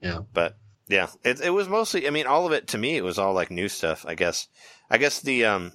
Yeah. 0.01 0.19
But 0.33 0.57
yeah, 0.87 1.07
it 1.23 1.39
it 1.39 1.51
was 1.51 1.69
mostly. 1.69 2.05
I 2.05 2.09
mean, 2.09 2.27
all 2.27 2.45
of 2.45 2.51
it 2.51 2.67
to 2.69 2.77
me, 2.77 2.97
it 2.97 3.03
was 3.03 3.17
all 3.17 3.33
like 3.33 3.49
new 3.49 3.69
stuff. 3.69 4.05
I 4.05 4.15
guess. 4.15 4.47
I 4.89 4.97
guess 4.97 5.21
the 5.21 5.45
um 5.45 5.71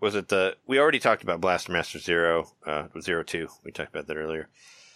was 0.00 0.14
it 0.14 0.28
the 0.28 0.56
we 0.66 0.78
already 0.78 0.98
talked 0.98 1.22
about 1.22 1.40
Blaster 1.40 1.72
Master 1.72 1.98
Zero 1.98 2.50
uh 2.66 2.84
Zero 3.00 3.22
Two. 3.22 3.48
We 3.64 3.72
talked 3.72 3.90
about 3.94 4.06
that 4.08 4.16
earlier. 4.16 4.48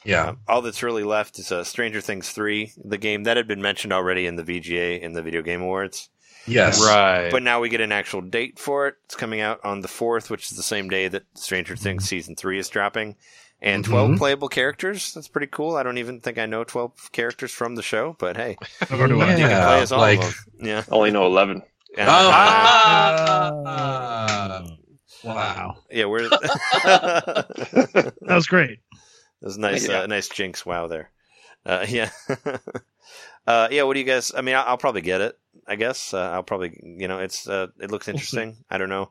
Yeah. 0.05 0.25
Uh, 0.31 0.35
all 0.49 0.63
that's 0.63 0.83
really 0.83 1.05
left 1.05 1.39
is 1.39 1.53
uh, 1.53 1.63
Stranger 1.65 2.01
Things 2.01 2.31
three, 2.31 2.73
the 2.83 2.97
game 2.99 3.25
that 3.25 3.37
had 3.37 3.47
been 3.47 3.61
mentioned 3.61 3.93
already 3.93 4.27
in 4.27 4.37
the 4.37 4.43
VGA 4.43 4.99
in 5.01 5.13
the 5.13 5.21
Video 5.23 5.43
Game 5.43 5.61
Awards. 5.61 6.09
Yes. 6.47 6.81
right. 6.83 7.29
But 7.31 7.43
now 7.43 7.61
we 7.61 7.69
get 7.69 7.83
an 7.83 7.93
actual 7.93 8.23
date 8.23 8.59
for 8.59 8.89
it. 8.89 8.95
It's 9.05 9.15
coming 9.15 9.43
out 9.43 9.61
on 9.63 9.83
the 9.83 9.89
4th, 9.89 10.31
which 10.31 10.51
is 10.51 10.57
the 10.57 10.63
same 10.63 10.89
day 10.89 11.07
that 11.09 11.25
Stranger 11.35 11.77
Things 11.77 12.09
season 12.09 12.35
3 12.35 12.59
is 12.59 12.71
dropping. 12.71 13.17
And 13.61 13.85
12 13.85 14.13
Mhm. 14.13 14.17
playable 14.17 14.49
characters. 14.49 15.13
That's 15.13 15.29
pretty 15.29 15.49
cool. 15.49 15.77
I 15.77 15.83
don't 15.83 15.99
even 15.99 16.21
think 16.21 16.39
I 16.39 16.47
know 16.47 16.65
12 16.65 17.13
characters 17.13 17.53
from 17.53 17.75
the 17.75 17.83
show, 17.83 18.17
but 18.19 18.39
hey, 18.39 18.57
Nor 18.91 19.07
do 19.07 19.21
I. 19.21 19.33
you 19.33 19.37
can 19.37 19.51
Yeah, 19.51 19.67
play 19.67 19.83
as 19.83 19.93
all 19.93 20.01
like- 20.01 20.19
of 20.25 20.35
them. 20.57 20.67
Yeah. 20.67 20.83
Only 20.91 21.11
know 21.11 21.27
11. 21.27 21.63
Yeah. 21.95 22.07
Ah! 22.09 23.53
Wow. 25.25 25.77
yeah, 25.91 26.07
we're 26.07 26.29
that 26.29 28.15
That 28.23 28.35
was 28.35 28.47
great. 28.47 28.81
was 29.41 29.59
nice 29.59 29.89
Yeah. 29.89 30.01
uh, 30.03 30.07
nice 30.07 30.29
jinx 30.29 30.65
wow 30.65 30.87
there. 30.87 31.11
Uh, 31.67 31.85
yeah. 31.89 32.11
uh, 33.47 33.69
yeah, 33.71 33.83
what 33.83 33.95
do 33.95 34.01
you 34.01 34.07
guys 34.07 34.33
I 34.37 34.41
mean, 34.43 34.55
I'll, 34.57 34.65
I'll 34.67 34.79
probably 34.79 35.03
get 35.03 35.21
it. 35.21 35.39
I 35.67 35.77
guess 35.77 36.15
uh, 36.15 36.31
I'll 36.31 36.43
probably, 36.43 36.79
you 36.83 37.09
know, 37.09 37.19
it's 37.21 37.49
uh, 37.49 37.69
it 37.81 37.91
looks 37.91 38.09
interesting. 38.09 38.57
I 38.71 38.79
don't 38.79 38.89
know. 38.89 39.11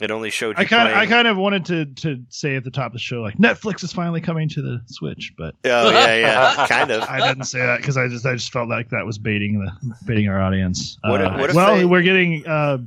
It 0.00 0.12
only 0.12 0.30
showed 0.30 0.56
you 0.58 0.62
I 0.62 0.64
kind 0.64 0.88
of, 0.88 0.96
I 0.96 1.06
kind 1.06 1.26
of 1.26 1.36
wanted 1.36 1.64
to 1.66 1.84
to 2.02 2.22
say 2.28 2.54
at 2.54 2.62
the 2.62 2.70
top 2.70 2.86
of 2.86 2.92
the 2.92 2.98
show 3.00 3.20
like 3.20 3.36
Netflix 3.36 3.82
is 3.82 3.92
finally 3.92 4.20
coming 4.20 4.48
to 4.50 4.62
the 4.62 4.80
Switch, 4.86 5.32
but 5.36 5.54
Oh 5.64 5.90
yeah, 5.90 6.14
yeah, 6.14 6.66
kind 6.68 6.92
of. 6.92 7.02
I 7.02 7.26
didn't 7.26 7.44
say 7.44 7.58
that 7.60 7.78
because 7.78 7.96
I 7.96 8.06
just 8.06 8.24
I 8.24 8.34
just 8.34 8.52
felt 8.52 8.68
like 8.68 8.90
that 8.90 9.04
was 9.04 9.18
baiting 9.18 9.58
the 9.58 9.72
baiting 10.06 10.28
our 10.28 10.40
audience. 10.40 10.98
What 11.02 11.20
Uh, 11.20 11.36
what 11.36 11.50
if 11.50 11.56
well, 11.56 11.76
they- 11.76 11.84
we're 11.84 12.02
getting 12.02 12.46
uh, 12.46 12.78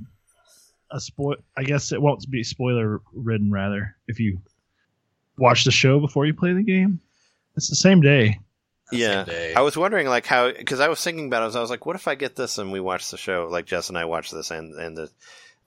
a 0.92 1.00
spoil. 1.00 1.38
I 1.56 1.64
guess 1.64 1.92
it 1.92 2.02
won't 2.02 2.30
be 2.30 2.44
spoiler 2.44 3.02
ridden. 3.14 3.52
Rather, 3.52 3.96
if 4.08 4.20
you 4.20 4.40
watch 5.38 5.64
the 5.64 5.72
show 5.72 6.00
before 6.00 6.26
you 6.26 6.34
play 6.34 6.54
the 6.54 6.64
game, 6.64 7.00
it's 7.56 7.70
the 7.70 7.76
same 7.76 8.02
day. 8.02 8.40
Yeah, 8.92 9.24
day. 9.24 9.54
I 9.54 9.62
was 9.62 9.78
wondering 9.78 10.08
like 10.08 10.26
how 10.26 10.52
because 10.52 10.80
I 10.80 10.90
was 10.90 11.02
thinking 11.04 11.28
about 11.28 11.42
it. 11.42 11.44
I 11.44 11.48
was, 11.48 11.56
I 11.56 11.62
was 11.62 11.70
like, 11.70 11.86
what 11.86 11.96
if 11.96 12.08
I 12.08 12.16
get 12.16 12.36
this 12.36 12.58
and 12.58 12.72
we 12.72 12.80
watch 12.80 13.10
the 13.10 13.18
show? 13.18 13.48
Like 13.50 13.66
Jess 13.66 13.90
and 13.90 13.98
I 13.98 14.06
watch 14.06 14.32
this 14.32 14.52
and 14.52 14.74
and 14.76 14.98
the, 14.98 15.10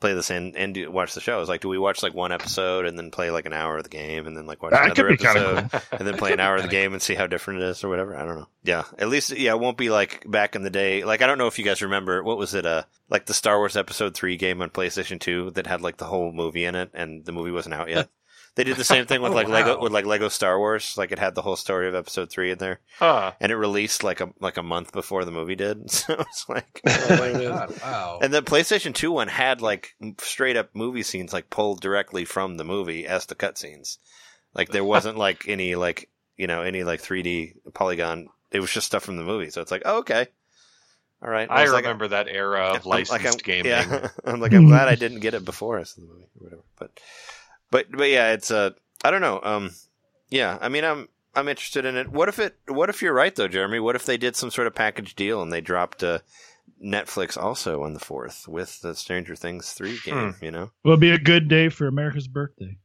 play 0.01 0.13
this 0.15 0.31
and 0.31 0.57
and 0.57 0.75
do, 0.75 0.91
watch 0.91 1.15
the 1.15 1.21
show. 1.21 1.35
I 1.37 1.39
was 1.41 1.49
like, 1.49 1.61
do 1.61 1.69
we 1.69 1.79
watch 1.79 2.03
like 2.03 2.15
one 2.15 2.33
episode 2.33 2.85
and 2.87 2.99
then 2.99 3.11
play 3.11 3.31
like 3.31 3.47
an 3.47 3.53
hour 3.53 3.77
of 3.79 3.85
the 3.85 3.89
game 3.91 4.27
and 4.27 4.37
then 4.37 4.47
like 4.47 4.63
watch 4.63 4.73
That 4.73 4.85
another 4.87 5.11
episode 5.11 5.71
cool. 5.71 5.81
and 5.99 6.07
then 6.07 6.17
play 6.17 6.33
an 6.33 6.41
hour 6.41 6.57
of 6.57 6.63
the 6.63 6.69
game 6.69 6.93
and 6.93 7.01
see 7.03 7.15
how 7.15 7.27
different 7.27 7.61
it 7.63 7.69
is 7.69 7.83
or 7.85 7.89
whatever. 7.89 8.17
I 8.17 8.25
don't 8.25 8.39
know. 8.39 8.49
Yeah, 8.63 8.85
at 8.99 9.09
least 9.09 9.31
yeah, 9.31 9.53
it 9.53 9.61
won't 9.61 9.79
be 9.79 9.91
like 9.91 10.25
back 10.31 10.55
in 10.57 10.63
the 10.63 10.71
day. 10.71 11.05
Like 11.05 11.23
I 11.23 11.27
don't 11.27 11.39
know 11.39 11.47
if 11.47 11.59
you 11.59 11.65
guys 11.65 11.83
remember 11.83 12.23
what 12.23 12.39
was 12.39 12.55
it? 12.55 12.67
Uh, 12.67 12.83
like 13.09 13.27
the 13.27 13.35
Star 13.35 13.59
Wars 13.59 13.77
Episode 13.77 14.15
Three 14.15 14.37
game 14.37 14.61
on 14.63 14.71
PlayStation 14.71 15.19
Two 15.21 15.51
that 15.53 15.67
had 15.67 15.81
like 15.81 15.97
the 15.97 16.05
whole 16.07 16.33
movie 16.33 16.65
in 16.65 16.75
it 16.75 16.91
and 16.95 17.25
the 17.25 17.33
movie 17.33 17.51
wasn't 17.51 17.75
out 17.75 17.89
yet. 17.89 18.09
They 18.57 18.63
did 18.65 18.77
the 18.77 18.85
same 18.85 19.07
thing 19.07 19.21
with 19.21 19.33
Oh, 19.33 19.35
like 19.35 19.49
Lego 19.49 19.81
with 19.81 19.93
like 19.93 20.07
Lego 20.07 20.29
Star 20.29 20.59
Wars. 20.59 20.95
Like 20.97 21.11
it 21.11 21.19
had 21.19 21.35
the 21.35 21.43
whole 21.43 21.57
story 21.57 21.89
of 21.89 21.95
Episode 21.95 22.31
Three 22.31 22.51
in 22.53 22.59
there 22.59 22.81
Huh. 22.99 23.33
and 23.41 23.51
it 23.51 23.57
released 23.57 24.05
like 24.05 24.21
a 24.21 24.31
like 24.41 24.57
a 24.57 24.63
month 24.63 24.93
before 24.93 25.25
the 25.25 25.33
movie 25.33 25.57
did. 25.57 25.91
So 25.91 26.15
it's 26.15 26.49
like, 26.49 26.81
Oh 26.87 27.07
my 27.19 27.31
oh, 27.31 27.49
God, 27.49 27.81
wow. 27.83 28.19
and 28.23 28.33
the 28.33 28.43
PlayStation 28.43 28.95
Two 28.95 29.11
one 29.13 29.29
had 29.29 29.61
like 29.61 29.95
straight 30.19 30.57
up 30.57 30.71
movie 30.75 31.03
scenes 31.03 31.33
like 31.33 31.51
pulled 31.51 31.81
directly 31.81 32.25
from 32.25 32.57
the 32.57 32.65
movie 32.65 33.07
as 33.07 33.27
the 33.27 33.35
cutscenes. 33.35 33.99
Like 34.55 34.69
there 34.69 34.85
wasn't 34.85 35.19
like 35.19 35.49
any 35.49 35.75
like 35.75 36.09
you 36.37 36.47
know 36.47 36.63
any 36.63 36.85
like 36.85 37.03
3D 37.03 37.55
polygon. 37.75 38.29
It 38.53 38.61
was 38.61 38.71
just 38.71 38.87
stuff 38.87 39.03
from 39.03 39.17
the 39.17 39.25
movie. 39.25 39.51
So 39.51 39.63
it's 39.63 39.73
like, 39.73 39.83
oh, 39.85 39.99
okay, 39.99 40.29
all 41.21 41.29
right. 41.29 41.51
I 41.51 41.63
was 41.63 41.73
like- 41.73 41.83
remember 41.85 42.07
that 42.09 42.29
era 42.29 42.67
of 42.69 42.75
I'm- 42.77 42.83
like, 42.85 43.11
licensed 43.11 43.25
I'm- 43.49 43.63
gaming. 43.63 43.73
Yeah, 43.73 44.09
I'm 44.25 44.39
like, 44.41 44.53
I'm 44.53 44.69
glad 44.69 44.87
I 44.87 44.95
didn't 44.95 45.21
get 45.21 45.35
it 45.35 45.45
before 45.45 45.81
I 45.81 45.83
saw 45.83 46.03
the 46.03 46.07
movie 46.07 46.23
or 46.39 46.45
whatever. 46.45 46.63
But, 46.79 47.01
but, 47.75 47.91
but 47.91 48.09
yeah, 48.09 48.31
it's 48.33 48.53
uh, 48.53 48.71
I 49.05 49.11
don't 49.11 49.21
know. 49.21 49.41
Um, 49.43 49.71
yeah, 50.31 50.59
I 50.61 50.69
mean, 50.69 50.85
I'm 50.85 51.09
I'm 51.35 51.49
interested 51.49 51.85
in 51.85 51.97
it. 51.97 52.09
What 52.09 52.29
if 52.29 52.39
it? 52.39 52.57
What 52.69 52.89
if 52.89 53.03
you're 53.03 53.13
right 53.13 53.35
though, 53.35 53.49
Jeremy? 53.49 53.81
What 53.81 53.97
if 53.97 54.07
they 54.07 54.17
did 54.17 54.37
some 54.37 54.53
sort 54.53 54.69
of 54.69 54.77
package 54.77 55.17
deal 55.17 55.43
and 55.43 55.53
they 55.53 55.61
dropped 55.61 56.05
uh, 56.05 56.21
Netflix 56.81 57.37
also 57.37 57.83
on 57.83 57.93
the 57.93 57.99
fourth 57.99 58.47
with 58.47 58.81
the 58.81 58.95
Stranger 58.95 59.35
Things 59.35 59.73
three 59.73 59.99
game? 60.05 60.37
You 60.41 60.53
know, 60.53 60.71
Will 60.85 60.97
be 60.97 61.11
a 61.11 61.19
good 61.19 61.49
day 61.49 61.69
for 61.69 61.89
America's 61.89 62.29
birthday. 62.29 62.79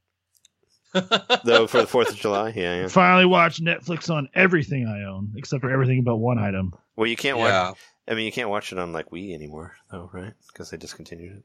though 1.44 1.68
for 1.68 1.78
the 1.78 1.86
Fourth 1.86 2.10
of 2.10 2.16
July. 2.16 2.52
Yeah, 2.56 2.80
yeah. 2.80 2.88
Finally, 2.88 3.26
watch 3.26 3.62
Netflix 3.62 4.12
on 4.12 4.28
everything 4.34 4.88
I 4.88 5.08
own 5.08 5.34
except 5.36 5.60
for 5.60 5.70
everything 5.70 6.02
but 6.02 6.16
one 6.16 6.40
item. 6.40 6.74
Well, 6.96 7.06
you 7.06 7.14
can't 7.14 7.38
watch. 7.38 7.78
I 8.08 8.14
mean, 8.14 8.26
you 8.26 8.32
can't 8.32 8.50
watch 8.50 8.72
it 8.72 8.78
on 8.80 8.92
like 8.92 9.10
Wii 9.10 9.34
anymore, 9.34 9.76
though, 9.92 10.10
right? 10.12 10.32
Because 10.48 10.70
they 10.70 10.76
discontinued 10.76 11.36
it. 11.36 11.44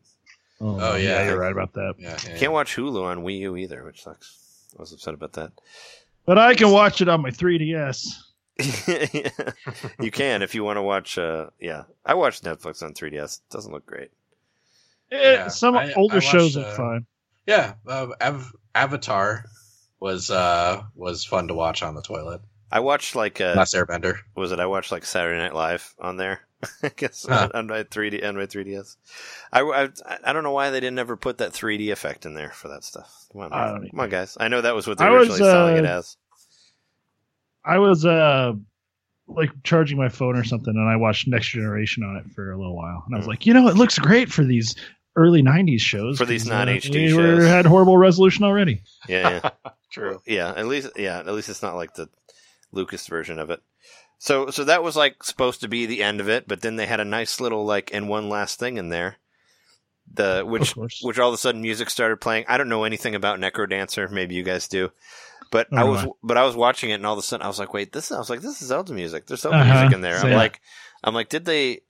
Oh, 0.61 0.95
yeah. 0.95 1.25
you're 1.25 1.37
right 1.39 1.51
about 1.51 1.73
that. 1.73 1.95
Yeah, 1.97 2.17
yeah, 2.25 2.33
You 2.33 2.39
can't 2.39 2.53
watch 2.53 2.75
Hulu 2.75 3.03
on 3.03 3.23
Wii 3.23 3.39
U 3.39 3.57
either, 3.57 3.83
which 3.83 4.03
sucks. 4.03 4.67
I 4.77 4.81
was 4.81 4.93
upset 4.93 5.13
about 5.13 5.33
that. 5.33 5.51
But 6.25 6.37
I 6.37 6.55
can 6.55 6.71
watch 6.71 7.01
it 7.01 7.09
on 7.09 7.21
my 7.21 7.29
3DS. 7.31 8.07
you 10.01 10.11
can 10.11 10.41
if 10.41 10.55
you 10.55 10.63
want 10.63 10.77
to 10.77 10.81
watch. 10.81 11.17
Uh, 11.17 11.47
yeah, 11.59 11.83
I 12.05 12.13
watched 12.13 12.43
Netflix 12.43 12.81
on 12.83 12.93
3DS. 12.93 13.39
It 13.39 13.49
doesn't 13.51 13.71
look 13.71 13.85
great. 13.85 14.11
Eh, 15.11 15.33
Yeah, 15.33 15.47
some 15.49 15.75
I- 15.75 15.93
older 15.93 16.17
I 16.17 16.19
shows 16.19 16.55
watched, 16.55 16.67
look 16.69 16.73
uh, 16.73 16.77
fine. 16.77 17.05
Yeah, 17.45 17.73
uh, 17.87 18.07
Av- 18.21 18.55
Avatar 18.73 19.45
was 19.99 20.31
uh 20.31 20.83
was 20.95 21.25
fun 21.25 21.47
to 21.49 21.53
watch 21.53 21.83
on 21.83 21.95
the 21.95 22.01
toilet. 22.01 22.41
I 22.71 22.79
watched 22.79 23.15
like 23.15 23.39
uh, 23.39 23.53
Last 23.55 23.73
Airbender. 23.75 24.17
was 24.35 24.51
it? 24.51 24.59
I 24.59 24.65
watched 24.65 24.91
like 24.91 25.05
Saturday 25.05 25.37
Night 25.37 25.53
Live 25.53 25.93
on 25.99 26.17
there. 26.17 26.44
I 26.83 26.91
guess 26.95 27.25
Huh. 27.27 27.49
on, 27.53 27.59
on 27.59 27.67
my 27.67 27.83
3D 27.83 28.25
on 28.25 28.35
my 28.35 28.45
3DS. 28.45 28.95
I, 29.51 29.61
I 29.61 29.89
I 30.23 30.33
don't 30.33 30.43
know 30.43 30.51
why 30.51 30.69
they 30.69 30.79
didn't 30.79 30.99
ever 30.99 31.15
put 31.17 31.37
that 31.39 31.51
3D 31.51 31.91
effect 31.91 32.25
in 32.25 32.33
there 32.33 32.51
for 32.51 32.67
that 32.69 32.83
stuff. 32.83 33.25
Come 33.31 33.41
on, 33.41 33.53
I 33.53 33.87
come 33.89 33.99
on, 33.99 34.09
guys. 34.09 34.37
I 34.39 34.47
know 34.47 34.61
that 34.61 34.75
was 34.75 34.87
what 34.87 34.97
they 34.97 35.05
I 35.05 35.09
were 35.09 35.19
was, 35.19 35.29
originally 35.29 35.51
selling 35.51 35.77
it 35.77 35.85
uh, 35.85 35.97
as. 35.99 36.17
I 37.63 37.79
was 37.79 38.05
uh 38.05 38.53
like 39.27 39.49
charging 39.63 39.97
my 39.97 40.09
phone 40.09 40.35
or 40.37 40.43
something, 40.43 40.75
and 40.75 40.87
I 40.89 40.95
watched 40.97 41.27
Next 41.27 41.47
Generation 41.49 42.03
on 42.03 42.17
it 42.17 42.25
for 42.35 42.51
a 42.51 42.57
little 42.57 42.75
while, 42.75 43.03
and 43.05 43.15
I 43.15 43.17
was 43.17 43.25
Mm. 43.25 43.29
like, 43.29 43.45
you 43.47 43.53
know, 43.55 43.67
it 43.67 43.75
looks 43.75 43.97
great 43.97 44.31
for 44.31 44.43
these 44.43 44.75
early 45.15 45.41
'90s 45.41 45.81
shows. 45.81 46.17
For 46.19 46.25
these 46.25 46.45
non-HD 46.45 46.93
we 46.93 47.09
shows. 47.09 47.17
were- 47.39 47.45
had 47.47 47.65
horrible 47.65 47.97
resolution 47.97 48.43
already. 48.45 48.83
Yeah, 49.07 49.41
yeah. 49.43 49.71
True. 49.91 50.21
Yeah, 50.27 50.49
at 50.55 50.67
least 50.67 50.91
yeah, 50.95 51.19
at 51.19 51.27
least 51.33 51.49
it's 51.49 51.63
not 51.63 51.75
like 51.75 51.95
the 51.95 52.07
Lucas 52.71 53.07
version 53.07 53.39
of 53.39 53.49
it. 53.49 53.61
So 54.17 54.49
so 54.49 54.63
that 54.63 54.83
was 54.83 54.95
like 54.95 55.23
supposed 55.23 55.61
to 55.61 55.67
be 55.67 55.85
the 55.85 56.01
end 56.03 56.19
of 56.21 56.29
it, 56.29 56.47
but 56.47 56.61
then 56.61 56.75
they 56.77 56.85
had 56.85 56.99
a 56.99 57.05
nice 57.05 57.39
little 57.39 57.65
like 57.65 57.93
and 57.93 58.07
one 58.09 58.29
last 58.29 58.59
thing 58.59 58.77
in 58.77 58.89
there. 58.89 59.17
The 60.13 60.43
which 60.45 60.75
which 61.01 61.19
all 61.19 61.29
of 61.29 61.33
a 61.33 61.37
sudden 61.37 61.61
music 61.61 61.89
started 61.89 62.21
playing. 62.21 62.45
I 62.47 62.57
don't 62.57 62.69
know 62.69 62.83
anything 62.83 63.15
about 63.15 63.39
Necrodancer, 63.39 64.09
maybe 64.09 64.35
you 64.35 64.43
guys 64.43 64.67
do. 64.67 64.91
But 65.51 65.67
I 65.71 65.83
was 65.83 66.05
but 66.23 66.37
I 66.37 66.43
was 66.43 66.55
watching 66.55 66.89
it 66.89 66.95
and 66.95 67.05
all 67.05 67.13
of 67.13 67.19
a 67.19 67.21
sudden 67.23 67.43
I 67.43 67.47
was 67.47 67.59
like, 67.59 67.73
wait, 67.73 67.91
this 67.91 68.11
I 68.11 68.17
was 68.17 68.29
like, 68.29 68.41
this 68.41 68.61
is 68.61 68.67
Zelda 68.67 68.93
music. 68.93 69.25
There's 69.27 69.41
Zelda 69.41 69.57
Uh-huh. 69.57 69.73
music 69.73 69.93
in 69.93 70.01
there. 70.01 70.17
I'm 70.19 70.29
Yeah. 70.29 70.37
like 70.37 70.61
I'm 71.03 71.13
like, 71.13 71.29
did 71.29 71.45
they 71.45 71.81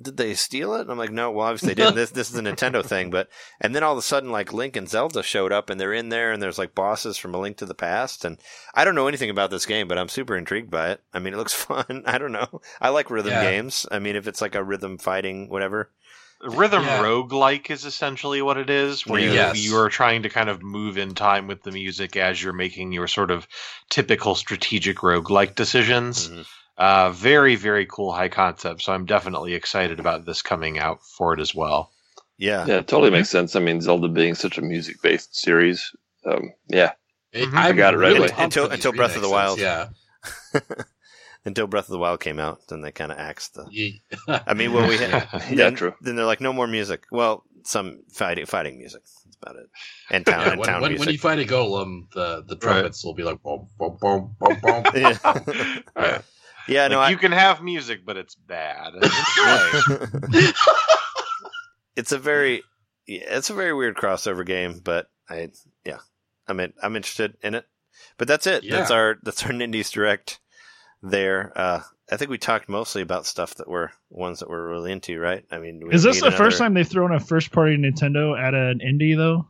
did 0.00 0.16
they 0.16 0.34
steal 0.34 0.74
it? 0.74 0.80
And 0.82 0.90
I'm 0.90 0.98
like, 0.98 1.12
no, 1.12 1.30
well 1.30 1.46
obviously 1.46 1.68
they 1.74 1.74
didn't. 1.82 1.94
this 1.94 2.10
this 2.10 2.30
is 2.30 2.36
a 2.36 2.42
Nintendo 2.42 2.84
thing, 2.84 3.10
but 3.10 3.28
and 3.60 3.74
then 3.74 3.82
all 3.82 3.92
of 3.92 3.98
a 3.98 4.02
sudden 4.02 4.30
like 4.32 4.52
Link 4.52 4.76
and 4.76 4.88
Zelda 4.88 5.22
showed 5.22 5.52
up 5.52 5.70
and 5.70 5.80
they're 5.80 5.92
in 5.92 6.08
there 6.08 6.32
and 6.32 6.42
there's 6.42 6.58
like 6.58 6.74
bosses 6.74 7.16
from 7.16 7.34
A 7.34 7.38
Link 7.38 7.56
to 7.58 7.66
the 7.66 7.74
Past 7.74 8.24
and 8.24 8.38
I 8.74 8.84
don't 8.84 8.94
know 8.96 9.06
anything 9.08 9.30
about 9.30 9.50
this 9.50 9.66
game, 9.66 9.86
but 9.88 9.96
I'm 9.98 10.08
super 10.08 10.36
intrigued 10.36 10.70
by 10.70 10.90
it. 10.90 11.00
I 11.12 11.18
mean, 11.20 11.32
it 11.32 11.36
looks 11.36 11.52
fun. 11.68 12.02
I 12.06 12.18
don't 12.18 12.32
know. 12.32 12.60
I 12.80 12.88
like 12.88 13.10
rhythm 13.10 13.30
Yeah. 13.32 13.42
games. 13.50 13.86
I 13.90 13.98
mean, 14.00 14.16
if 14.16 14.26
it's 14.26 14.40
like 14.40 14.54
a 14.54 14.64
rhythm 14.64 14.98
fighting, 14.98 15.48
whatever. 15.48 15.90
Rhythm 16.42 16.82
Yeah. 16.82 17.02
roguelike 17.02 17.70
is 17.70 17.86
essentially 17.86 18.42
what 18.42 18.58
it 18.58 18.68
is, 18.68 19.06
where 19.06 19.20
you, 19.20 19.32
Yes. 19.32 19.56
you 19.64 19.78
are 19.78 19.88
trying 19.88 20.24
to 20.24 20.28
kind 20.28 20.50
of 20.50 20.62
move 20.62 20.98
in 20.98 21.14
time 21.14 21.46
with 21.46 21.62
the 21.62 21.70
music 21.70 22.16
as 22.16 22.42
you're 22.42 22.52
making 22.52 22.92
your 22.92 23.06
sort 23.06 23.30
of 23.30 23.46
typical 23.88 24.34
strategic 24.34 24.98
roguelike 24.98 25.54
decisions. 25.54 26.28
Mhm. 26.28 26.46
Uh, 26.76 27.10
very, 27.12 27.54
very 27.56 27.86
cool 27.86 28.12
high 28.12 28.28
concept. 28.28 28.82
So 28.82 28.92
I'm 28.92 29.06
definitely 29.06 29.54
excited 29.54 30.00
about 30.00 30.24
this 30.26 30.42
coming 30.42 30.78
out 30.78 31.00
for 31.04 31.32
it 31.34 31.40
as 31.40 31.54
well. 31.54 31.92
Yeah. 32.36 32.66
Yeah, 32.66 32.78
it 32.78 32.88
totally 32.88 33.10
makes 33.12 33.30
sense. 33.30 33.54
I 33.54 33.60
mean, 33.60 33.80
Zelda 33.80 34.08
being 34.08 34.34
such 34.34 34.58
a 34.58 34.62
music 34.62 35.00
based 35.02 35.36
series. 35.36 35.94
Um, 36.26 36.52
yeah. 36.68 36.92
Mhm. 37.32 37.54
I 37.56 37.72
got 37.72 37.94
it 37.94 37.98
right 37.98 38.08
really 38.12 38.28
away. 38.30 38.34
Until- 38.38 38.70
until 38.70 38.92
Breath 38.92 39.14
of 39.16 39.22
the 39.22 39.30
Wild. 39.30 39.58
Yeah. 39.60 39.88
Until 41.46 41.66
Breath 41.66 41.84
of 41.84 41.90
the 41.90 41.98
Wild 41.98 42.20
came 42.20 42.40
out, 42.40 42.60
then 42.68 42.80
they 42.80 42.90
kind 42.90 43.12
of 43.12 43.18
axed 43.18 43.52
the. 43.54 43.66
Ye- 43.70 44.00
I 44.28 44.54
mean, 44.54 44.72
well, 44.72 44.88
we 44.88 44.96
had. 44.98 45.28
Yeah, 45.50 45.54
then, 45.56 45.74
true. 45.74 45.94
Then 46.00 46.16
they're 46.16 46.24
like, 46.24 46.40
no 46.40 46.54
more 46.54 46.66
music. 46.66 47.04
Well, 47.12 47.44
some 47.64 48.00
fighting 48.10 48.46
fighting 48.46 48.78
music. 48.78 49.02
That's 49.02 49.36
about 49.42 49.56
it. 49.56 49.66
And 50.10 50.24
town 50.24 50.40
Yeah, 50.40 50.50
and 50.52 50.58
when, 50.60 50.66
town 50.68 50.80
when, 50.80 50.92
music. 50.92 51.06
when 51.06 51.12
you 51.12 51.18
fight 51.18 51.38
a 51.40 51.44
golem, 51.44 52.10
the, 52.14 52.44
the 52.48 52.56
trumpets 52.56 53.04
will 53.04 53.12
be 53.14 53.24
like 53.24 53.42
boom, 53.42 53.68
boom, 53.78 53.98
boom, 54.00 54.34
boom, 54.40 54.58
boom. 54.62 54.84
yeah. 54.94 55.18
Right. 55.94 56.22
Yeah. 56.68 56.88
No, 56.88 56.98
Like, 56.98 57.08
I, 57.08 57.10
you 57.10 57.16
can 57.16 57.32
have 57.32 57.62
music, 57.62 58.04
but 58.04 58.16
it's 58.16 58.34
bad. 58.34 58.92
it's 61.96 62.12
a 62.12 62.18
very 62.18 62.62
yeah, 63.06 63.22
it's 63.28 63.50
a 63.50 63.54
very 63.54 63.72
weird 63.72 63.96
crossover 63.96 64.44
game, 64.44 64.80
but 64.82 65.08
I 65.28 65.50
yeah, 65.84 65.98
I'm 66.48 66.60
in, 66.60 66.72
I'm 66.82 66.96
interested 66.96 67.36
in 67.42 67.54
it. 67.54 67.66
But 68.18 68.28
that's 68.28 68.46
it. 68.46 68.64
That's 68.68 68.90
our 68.90 69.18
that's 69.22 69.44
our 69.44 69.52
Nindies 69.52 69.90
Direct. 69.90 70.40
There, 71.02 71.52
uh, 71.54 71.82
I 72.10 72.16
think 72.16 72.30
we 72.30 72.38
talked 72.38 72.66
mostly 72.66 73.02
about 73.02 73.26
stuff 73.26 73.56
that 73.56 73.68
were 73.68 73.92
ones 74.08 74.40
that 74.40 74.48
we're 74.48 74.70
really 74.70 74.90
into, 74.90 75.18
right? 75.18 75.44
I 75.50 75.58
mean, 75.58 75.86
we 75.86 75.94
Is 75.94 76.02
this 76.02 76.22
need 76.22 76.32
the 76.32 76.36
first 76.36 76.56
time 76.56 76.72
they've 76.72 76.88
thrown 76.88 77.12
a 77.12 77.20
first 77.20 77.52
party 77.52 77.76
Nintendo 77.76 78.38
at 78.38 78.54
an 78.54 78.80
indie 78.80 79.14
though? 79.14 79.46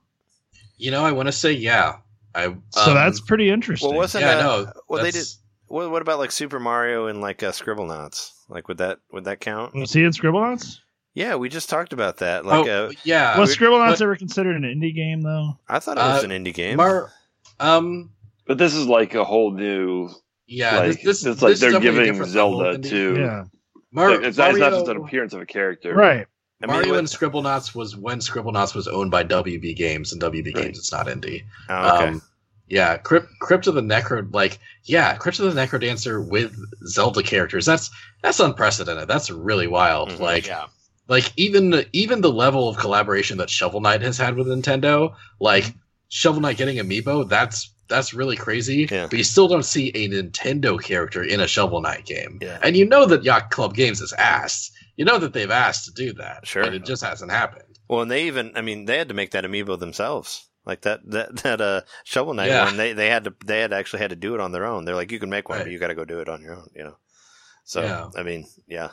You 0.77 0.91
know, 0.91 1.05
I 1.05 1.13
want 1.13 1.29
to 1.29 1.33
say 1.33 1.53
yeah. 1.53 1.99
I 2.35 2.47
So 2.71 2.91
um, 2.91 2.95
that's 2.95 3.21
pretty 3.21 3.51
interesting. 3.51 3.91
Well, 3.91 3.99
wasn't 3.99 4.25
yeah, 4.25 4.39
uh, 4.39 4.43
no. 4.43 4.73
well 4.89 5.05
they 5.05 5.13
did. 5.13 5.27
That's- 5.75 5.85
What, 5.85 5.91
what 5.91 6.03
about 6.03 6.19
like 6.19 6.31
Super 6.33 6.61
Mario 6.61 7.07
and 7.07 7.21
like 7.21 7.43
uh, 7.43 7.53
Scribble 7.53 7.87
Scribblenauts? 7.87 8.31
Like 8.49 8.69
would 8.69 8.79
that 8.79 8.99
would 9.13 9.25
that 9.25 9.41
count? 9.41 9.75
was 9.75 9.93
he 9.93 10.05
in 10.05 10.13
Scribble 10.13 10.41
Scribblenauts? 10.41 10.79
Yeah, 11.15 11.37
we 11.37 11.49
just 11.49 11.69
talked 11.71 11.93
about 11.93 12.17
that. 12.19 12.45
Like, 12.45 12.67
oh, 12.67 12.87
uh, 12.87 12.91
yeah. 13.05 13.39
was 13.39 13.57
Scribblenauts 13.57 13.93
but- 13.93 14.01
ever 14.03 14.17
considered 14.17 14.57
an 14.57 14.63
indie 14.63 14.95
game 14.95 15.21
though? 15.23 15.59
I 15.69 15.79
thought 15.79 15.97
it 15.97 16.01
was 16.01 16.25
uh, 16.25 16.29
an 16.29 16.45
indie 16.45 16.53
game. 16.55 16.77
Mar- 16.77 17.13
um, 17.61 18.11
But 18.47 18.59
this 18.59 18.75
is 18.75 18.87
like 18.87 19.15
a 19.15 19.25
whole 19.25 19.53
new. 19.53 20.11
yeah. 20.47 20.79
like, 20.79 21.03
this, 21.03 21.23
this, 21.23 21.27
it's 21.27 21.43
like 21.43 21.53
this 21.53 21.61
they're 21.61 21.71
definitely 21.71 22.07
giving 22.07 22.25
Zelda 22.25 22.71
of 22.71 22.83
to. 22.83 23.17
Yeah, 23.17 23.45
Mar- 23.93 24.11
Like, 24.11 24.25
it's, 24.25 24.39
not, 24.39 24.51
it's 24.51 24.59
not 24.59 24.73
just 24.73 24.89
an 24.89 24.97
appearance 24.97 25.33
of 25.35 25.41
a 25.41 25.47
character. 25.47 25.95
right. 25.95 26.27
I 26.63 26.67
mean, 26.67 26.77
Mario 26.77 26.91
what- 26.91 26.99
and 27.01 27.09
Scribblenauts 27.09 27.75
was 27.75 27.97
when 27.97 28.21
Scribble 28.21 28.53
Scribblenauts 28.53 28.75
was 28.75 28.89
owned 28.89 29.11
by 29.11 29.23
WB 29.23 29.77
Games, 29.77 30.13
and 30.13 30.21
WB 30.23 30.47
Right. 30.55 30.65
Games 30.65 30.79
it's 30.79 30.91
not 30.93 31.07
indie. 31.07 31.45
oh, 31.69 31.97
okay. 31.97 32.09
Um, 32.09 32.23
yeah, 32.69 32.97
Crypt, 32.97 33.29
Crypt 33.41 33.67
of 33.67 33.75
the 33.75 33.83
Necro, 33.83 34.33
like 34.33 34.59
yeah, 34.85 35.15
Crypt 35.17 35.39
of 35.39 35.55
the 35.55 35.61
Necro 35.61 35.81
Dancer 35.81 36.21
with 36.21 36.57
Zelda 36.87 37.23
characters. 37.23 37.67
That's 37.67 37.91
that's 38.23 38.41
unprecedented. 38.41 39.09
That's 39.09 39.31
really 39.31 39.67
wild. 39.67 40.11
Mhm, 40.11 40.21
like 40.21 40.47
yeah. 40.47 40.67
like 41.09 41.33
even 41.37 41.85
even 41.93 42.21
the 42.21 42.33
level 42.33 42.69
of 42.69 42.77
collaboration 42.77 43.39
that 43.39 43.51
Shovel 43.51 43.81
Knight 43.81 44.03
has 44.03 44.17
had 44.17 44.37
with 44.37 44.47
Nintendo, 44.47 45.15
like 45.41 45.75
Shovel 46.09 46.41
Knight 46.41 46.57
getting 46.57 46.79
Amiibo, 46.79 47.29
that's 47.29 47.71
that's 47.89 48.15
really 48.15 48.37
crazy. 48.37 48.89
Yeah. 48.91 49.07
But 49.09 49.19
you 49.19 49.25
still 49.25 49.49
don't 49.49 49.65
see 49.65 49.89
a 49.89 50.09
Nintendo 50.09 50.83
character 50.83 51.23
in 51.23 51.41
a 51.41 51.47
Shovel 51.47 51.81
Knight 51.81 52.07
game. 52.07 52.39
Yeah. 52.41 52.59
And 52.63 52.77
you 52.77 52.87
know 52.87 53.05
that 53.07 53.25
Yacht 53.25 53.51
Club 53.51 53.75
Games 53.75 54.01
has 54.01 54.13
asked. 54.15 54.73
You 54.97 55.05
know 55.05 55.19
that 55.19 55.33
they've 55.33 55.51
asked 55.51 55.87
to 55.87 55.93
do 55.93 56.13
that. 56.15 56.47
Sure. 56.47 56.63
But 56.63 56.75
it 56.75 56.85
just 56.85 57.03
hasn't 57.03 57.31
happened. 57.31 57.79
Well, 57.89 58.03
and 58.03 58.11
they 58.11 58.25
even, 58.25 58.53
I 58.55 58.63
mean, 58.63 58.87
they 58.87 58.97
had 58.97 59.09
to 59.09 59.15
make 59.15 59.33
that 59.33 59.45
amiibo 59.45 59.79
themselves. 59.79 60.49
Like 60.67 60.83
that, 60.83 61.01
that, 61.11 61.37
that, 61.43 61.61
uh, 61.61 61.81
Shovel 62.05 62.35
Knight 62.35 62.49
Yeah. 62.49 62.65
one, 62.65 62.77
they, 62.77 62.93
they 62.93 63.09
had 63.09 63.25
to, 63.25 63.35
they 63.45 63.61
had 63.61 63.73
actually 63.73 64.01
had 64.01 64.11
to 64.11 64.17
do 64.17 64.35
it 64.35 64.41
on 64.41 64.53
their 64.53 64.65
own. 64.65 64.85
They're 64.85 64.95
like, 64.95 65.13
you 65.13 65.19
can 65.19 65.31
make 65.31 65.49
one, 65.49 65.59
Right. 65.59 65.65
but 65.65 65.73
you 65.73 65.79
got 65.79 65.89
to 65.89 65.95
go 65.95 66.05
do 66.05 66.21
it 66.21 66.29
on 66.29 66.41
your 66.43 66.55
own, 66.57 66.69
you 66.75 66.85
know? 66.85 66.97
So, 67.65 67.83
Yeah. 67.83 68.09
I 68.17 68.23
mean, 68.23 68.47
yeah. 68.67 68.91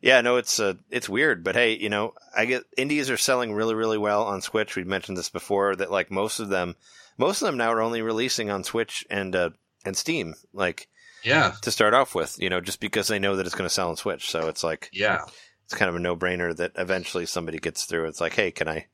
Yeah, 0.00 0.20
no, 0.20 0.36
it's, 0.36 0.60
uh, 0.60 0.74
it's 0.90 1.08
weird, 1.08 1.42
but 1.44 1.54
hey, 1.54 1.78
you 1.78 1.88
know, 1.88 2.12
I 2.36 2.44
get, 2.44 2.64
indies 2.76 3.08
are 3.10 3.16
selling 3.16 3.54
really, 3.54 3.74
really 3.74 3.96
well 3.96 4.24
on 4.24 4.42
Switch. 4.42 4.76
We've 4.76 4.86
mentioned 4.86 5.16
this 5.16 5.30
before 5.30 5.74
that 5.76 5.90
like 5.90 6.10
most 6.10 6.40
of 6.40 6.50
them, 6.50 6.76
most 7.16 7.40
of 7.40 7.46
them 7.46 7.56
now 7.56 7.72
are 7.72 7.80
only 7.80 8.02
releasing 8.02 8.50
on 8.50 8.64
Switch 8.64 9.06
and, 9.08 9.34
uh, 9.34 9.50
and 9.86 9.96
Steam, 9.96 10.34
like 10.52 10.88
Yeah. 11.22 11.52
to 11.62 11.70
start 11.70 11.94
off 11.94 12.14
with, 12.14 12.36
you 12.38 12.50
know, 12.50 12.60
just 12.60 12.80
because 12.80 13.08
they 13.08 13.18
know 13.18 13.36
that 13.36 13.46
it's 13.46 13.54
going 13.54 13.68
to 13.68 13.74
sell 13.74 13.88
on 13.88 13.96
Switch. 13.96 14.30
So 14.30 14.48
it's 14.48 14.62
like, 14.62 14.90
Yeah. 14.92 15.24
it's 15.64 15.74
kind 15.74 15.88
of 15.88 15.94
a 15.96 16.00
no 16.00 16.14
brainer 16.16 16.54
that 16.54 16.72
eventually 16.76 17.24
somebody 17.24 17.58
gets 17.58 17.84
through. 17.86 18.04
It's 18.08 18.20
like, 18.20 18.34
hey, 18.34 18.50
can 18.50 18.68
I, 18.68 18.88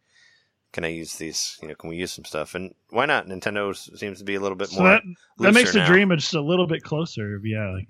can 0.73 0.85
I 0.85 0.89
use 0.89 1.17
these? 1.17 1.59
You 1.63 1.69
know, 1.69 1.75
can 1.75 1.91
we 1.91 1.97
use 1.97 2.13
some 2.13 2.25
stuff? 2.25 2.55
And 2.55 2.75
why 2.91 3.07
not? 3.07 3.27
Nintendo 3.27 3.75
seems 3.99 4.19
to 4.19 4.25
be 4.25 4.35
a 4.37 4.41
little 4.41 4.57
bit 4.57 4.69
So 4.69 4.81
more. 4.81 4.89
that 4.91 5.03
that 5.39 5.55
makes 5.55 5.73
the 5.73 5.81
now. 5.81 5.87
dream 5.87 6.11
just 6.11 6.35
a 6.35 6.41
little 6.41 6.67
bit 6.67 6.83
closer. 6.83 7.41
Yeah, 7.45 7.71
like 7.73 7.89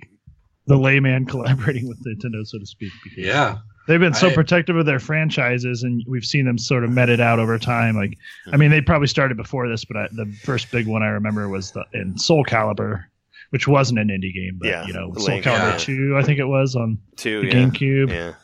the 0.67 0.77
layman 0.77 1.27
collaborating 1.35 1.89
with 1.89 1.99
Nintendo, 2.05 2.47
so 2.47 2.59
to 2.59 2.67
speak. 2.67 2.93
Because 3.05 3.25
Yeah. 3.25 3.59
they've 3.89 3.99
been 4.01 4.15
so 4.15 4.29
I- 4.31 4.35
protective 4.35 4.77
of 4.77 4.87
their 4.87 5.01
franchises, 5.01 5.83
and 5.83 6.03
we've 6.07 6.25
seen 6.25 6.45
them 6.47 6.59
sort 6.59 6.85
of 6.85 6.91
met 6.91 7.09
it 7.11 7.21
out 7.21 7.39
over 7.39 7.59
time. 7.59 7.97
Like, 7.97 8.17
I 8.53 8.57
mean, 8.57 8.71
they 8.71 8.81
probably 8.81 9.09
started 9.09 9.37
before 9.37 9.69
this, 9.69 9.85
but 9.85 9.97
I, 9.97 10.09
the 10.13 10.27
first 10.45 10.71
big 10.71 10.87
one 10.87 11.03
I 11.03 11.09
remember 11.09 11.49
was 11.49 11.73
the, 11.73 11.85
in 11.95 12.17
Soul 12.19 12.45
Calibur, 12.45 13.05
which 13.51 13.67
wasn't 13.67 13.99
an 13.99 14.09
indie 14.09 14.33
game, 14.33 14.59
but 14.61 14.69
Yeah, 14.69 14.87
you 14.87 14.93
know, 14.93 15.09
Link, 15.09 15.43
Soul 15.45 15.53
Calibur 15.55 15.73
yeah. 15.73 15.77
Two, 15.79 16.17
I 16.17 16.23
think 16.23 16.39
it 16.39 16.45
was 16.47 16.77
on 16.77 16.99
too. 17.17 17.41
the 17.41 17.47
Yeah, 17.49 17.53
GameCube, 17.55 18.09
yeah, 18.11 18.35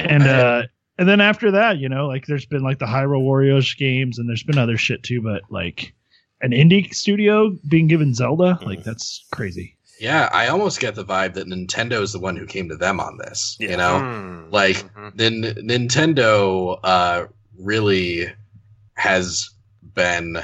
and 0.00 0.22
uh, 0.24 0.62
and 0.98 1.08
then 1.08 1.20
after 1.20 1.50
that, 1.52 1.78
you 1.78 1.88
know, 1.88 2.06
like 2.06 2.26
there's 2.26 2.46
been 2.46 2.62
like 2.62 2.78
the 2.78 2.86
Hyrule 2.86 3.22
Warriors 3.22 3.72
games, 3.74 4.18
and 4.18 4.28
there's 4.28 4.42
been 4.42 4.58
other 4.58 4.76
shit 4.76 5.02
too, 5.02 5.22
but 5.22 5.42
like 5.50 5.94
an 6.40 6.50
indie 6.52 6.92
studio 6.94 7.56
being 7.68 7.86
given 7.86 8.14
Zelda, 8.14 8.58
like 8.62 8.80
Mhm. 8.80 8.84
that's 8.84 9.24
crazy. 9.32 9.76
Yeah. 10.00 10.28
I 10.32 10.46
almost 10.48 10.78
get 10.78 10.94
the 10.94 11.04
vibe 11.04 11.34
that 11.34 11.48
Nintendo 11.48 12.00
is 12.02 12.12
the 12.12 12.20
one 12.20 12.36
who 12.36 12.46
came 12.46 12.68
to 12.68 12.76
them 12.76 13.00
on 13.00 13.18
this. 13.18 13.56
Yeah. 13.58 13.70
You 13.70 13.76
know? 13.78 13.98
Hmm. 13.98 14.50
Like, 14.52 14.76
Mhm. 14.94 15.12
then 15.16 15.42
Nintendo 15.66 16.78
uh, 16.84 17.24
really 17.58 18.26
has 18.94 19.50
been 19.94 20.38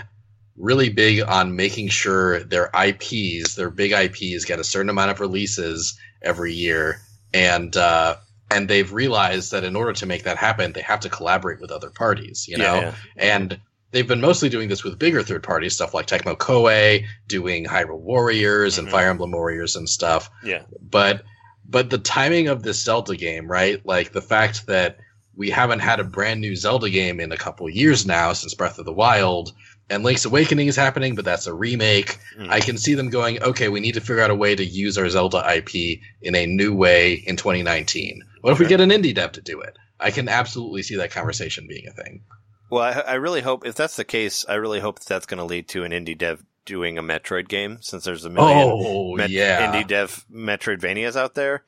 really 0.56 0.88
big 0.88 1.20
on 1.22 1.54
making 1.54 1.88
sure 1.88 2.42
their 2.44 2.70
IPs, 2.74 3.54
their 3.54 3.70
big 3.70 3.92
IPs, 3.92 4.44
get 4.44 4.58
a 4.58 4.64
certain 4.64 4.88
amount 4.90 5.10
of 5.12 5.20
releases 5.20 5.96
every 6.22 6.52
year, 6.52 7.00
and 7.32 7.76
uh, 7.76 8.16
and 8.50 8.68
they've 8.68 8.92
realized 8.92 9.50
that 9.52 9.64
in 9.64 9.74
order 9.76 9.92
to 9.94 10.06
make 10.06 10.24
that 10.24 10.36
happen, 10.36 10.72
they 10.72 10.82
have 10.82 11.00
to 11.00 11.08
collaborate 11.08 11.60
with 11.60 11.70
other 11.70 11.90
parties. 11.90 12.46
You 12.48 12.58
know, 12.58 12.74
yeah, 12.74 12.80
yeah. 12.80 12.94
and 13.38 13.60
they've 13.90 14.06
been 14.08 14.20
mostly 14.20 14.48
doing 14.48 14.68
this 14.68 14.84
with 14.84 14.98
bigger 14.98 15.22
third 15.22 15.42
parties, 15.42 15.74
stuff 15.74 15.94
like 15.94 16.06
Tecmo 16.06 16.36
Koei, 16.36 17.04
doing 17.28 17.64
Hyrule 17.64 18.00
Warriors 18.00 18.78
and 18.78 18.88
Mhm. 18.88 18.90
Fire 18.90 19.08
Emblem 19.10 19.30
Warriors 19.32 19.76
and 19.76 19.88
stuff 19.88 20.30
yeah. 20.44 20.62
but 20.80 21.22
but 21.66 21.88
the 21.90 21.98
timing 21.98 22.48
of 22.48 22.62
this 22.62 22.82
Zelda 22.82 23.16
game, 23.16 23.46
right? 23.50 23.84
Like 23.86 24.12
the 24.12 24.20
fact 24.20 24.66
that 24.66 24.98
we 25.34 25.48
haven't 25.50 25.78
had 25.80 25.98
a 25.98 26.04
brand 26.04 26.40
new 26.40 26.54
Zelda 26.54 26.90
game 26.90 27.18
in 27.20 27.32
a 27.32 27.36
couple 27.38 27.68
years 27.70 28.04
now 28.04 28.32
since 28.34 28.52
Breath 28.54 28.78
of 28.78 28.84
the 28.84 28.92
Wild, 28.92 29.52
and 29.90 30.04
Link's 30.04 30.24
Awakening 30.26 30.68
is 30.68 30.76
happening, 30.76 31.14
but 31.14 31.24
that's 31.24 31.46
a 31.46 31.54
remake. 31.54 32.18
Mm. 32.38 32.50
I 32.50 32.60
can 32.60 32.76
see 32.78 32.94
them 32.94 33.08
going, 33.10 33.42
okay, 33.42 33.68
we 33.68 33.80
need 33.80 33.94
to 33.94 34.00
figure 34.00 34.20
out 34.20 34.30
a 34.30 34.34
way 34.34 34.54
to 34.54 34.64
use 34.64 34.98
our 34.98 35.08
Zelda 35.08 35.42
IP 35.56 36.00
in 36.22 36.34
a 36.34 36.46
new 36.46 36.74
way 36.74 37.14
in 37.14 37.36
2019. 37.36 38.22
What 38.44 38.52
if 38.52 38.58
we 38.58 38.66
get 38.66 38.82
an 38.82 38.90
indie 38.90 39.14
dev 39.14 39.32
to 39.32 39.40
do 39.40 39.62
it? 39.62 39.74
I 39.98 40.10
can 40.10 40.28
absolutely 40.28 40.82
see 40.82 40.96
that 40.96 41.10
conversation 41.10 41.66
being 41.66 41.86
a 41.88 41.92
thing. 41.92 42.24
Well, 42.68 42.82
I, 42.82 43.12
I 43.12 43.14
really 43.14 43.40
hope 43.40 43.64
if 43.64 43.74
that's 43.74 43.96
the 43.96 44.04
case, 44.04 44.44
I 44.46 44.56
really 44.56 44.80
hope 44.80 44.98
that 44.98 45.06
that's 45.08 45.24
going 45.24 45.38
to 45.38 45.44
lead 45.44 45.66
to 45.68 45.82
an 45.84 45.92
indie 45.92 46.18
dev 46.18 46.44
doing 46.66 46.98
a 46.98 47.02
Metroid 47.02 47.48
game, 47.48 47.78
since 47.80 48.04
there's 48.04 48.26
a 48.26 48.28
million 48.28 48.68
Oh 48.70 49.16
Met- 49.16 49.30
yeah, 49.30 49.72
indie 49.72 49.86
dev 49.88 50.26
Metroidvanias 50.30 51.16
out 51.16 51.34
there. 51.34 51.64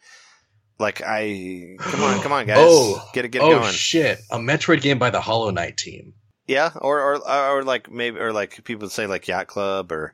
Like 0.79 1.01
I, 1.03 1.77
come 1.79 2.03
on, 2.03 2.21
come 2.21 2.33
on, 2.33 2.47
guys, 2.47 2.59
Oh. 2.61 3.09
get 3.15 3.25
it, 3.25 3.29
get 3.31 3.41
it 3.41 3.47
oh 3.47 3.59
going. 3.61 3.73
shit, 3.73 4.19
a 4.31 4.37
Metroid 4.37 4.83
game 4.83 4.99
by 4.99 5.09
the 5.09 5.21
Hollow 5.23 5.49
Knight 5.51 5.79
team. 5.79 6.13
Yeah, 6.47 6.73
or 6.77 7.01
or 7.01 7.31
or 7.31 7.63
like 7.65 7.91
maybe 7.91 8.19
or 8.19 8.35
like 8.35 8.65
people 8.65 8.91
say 8.91 9.07
like 9.07 9.27
Yacht 9.29 9.47
Club 9.47 9.91
or 9.93 10.13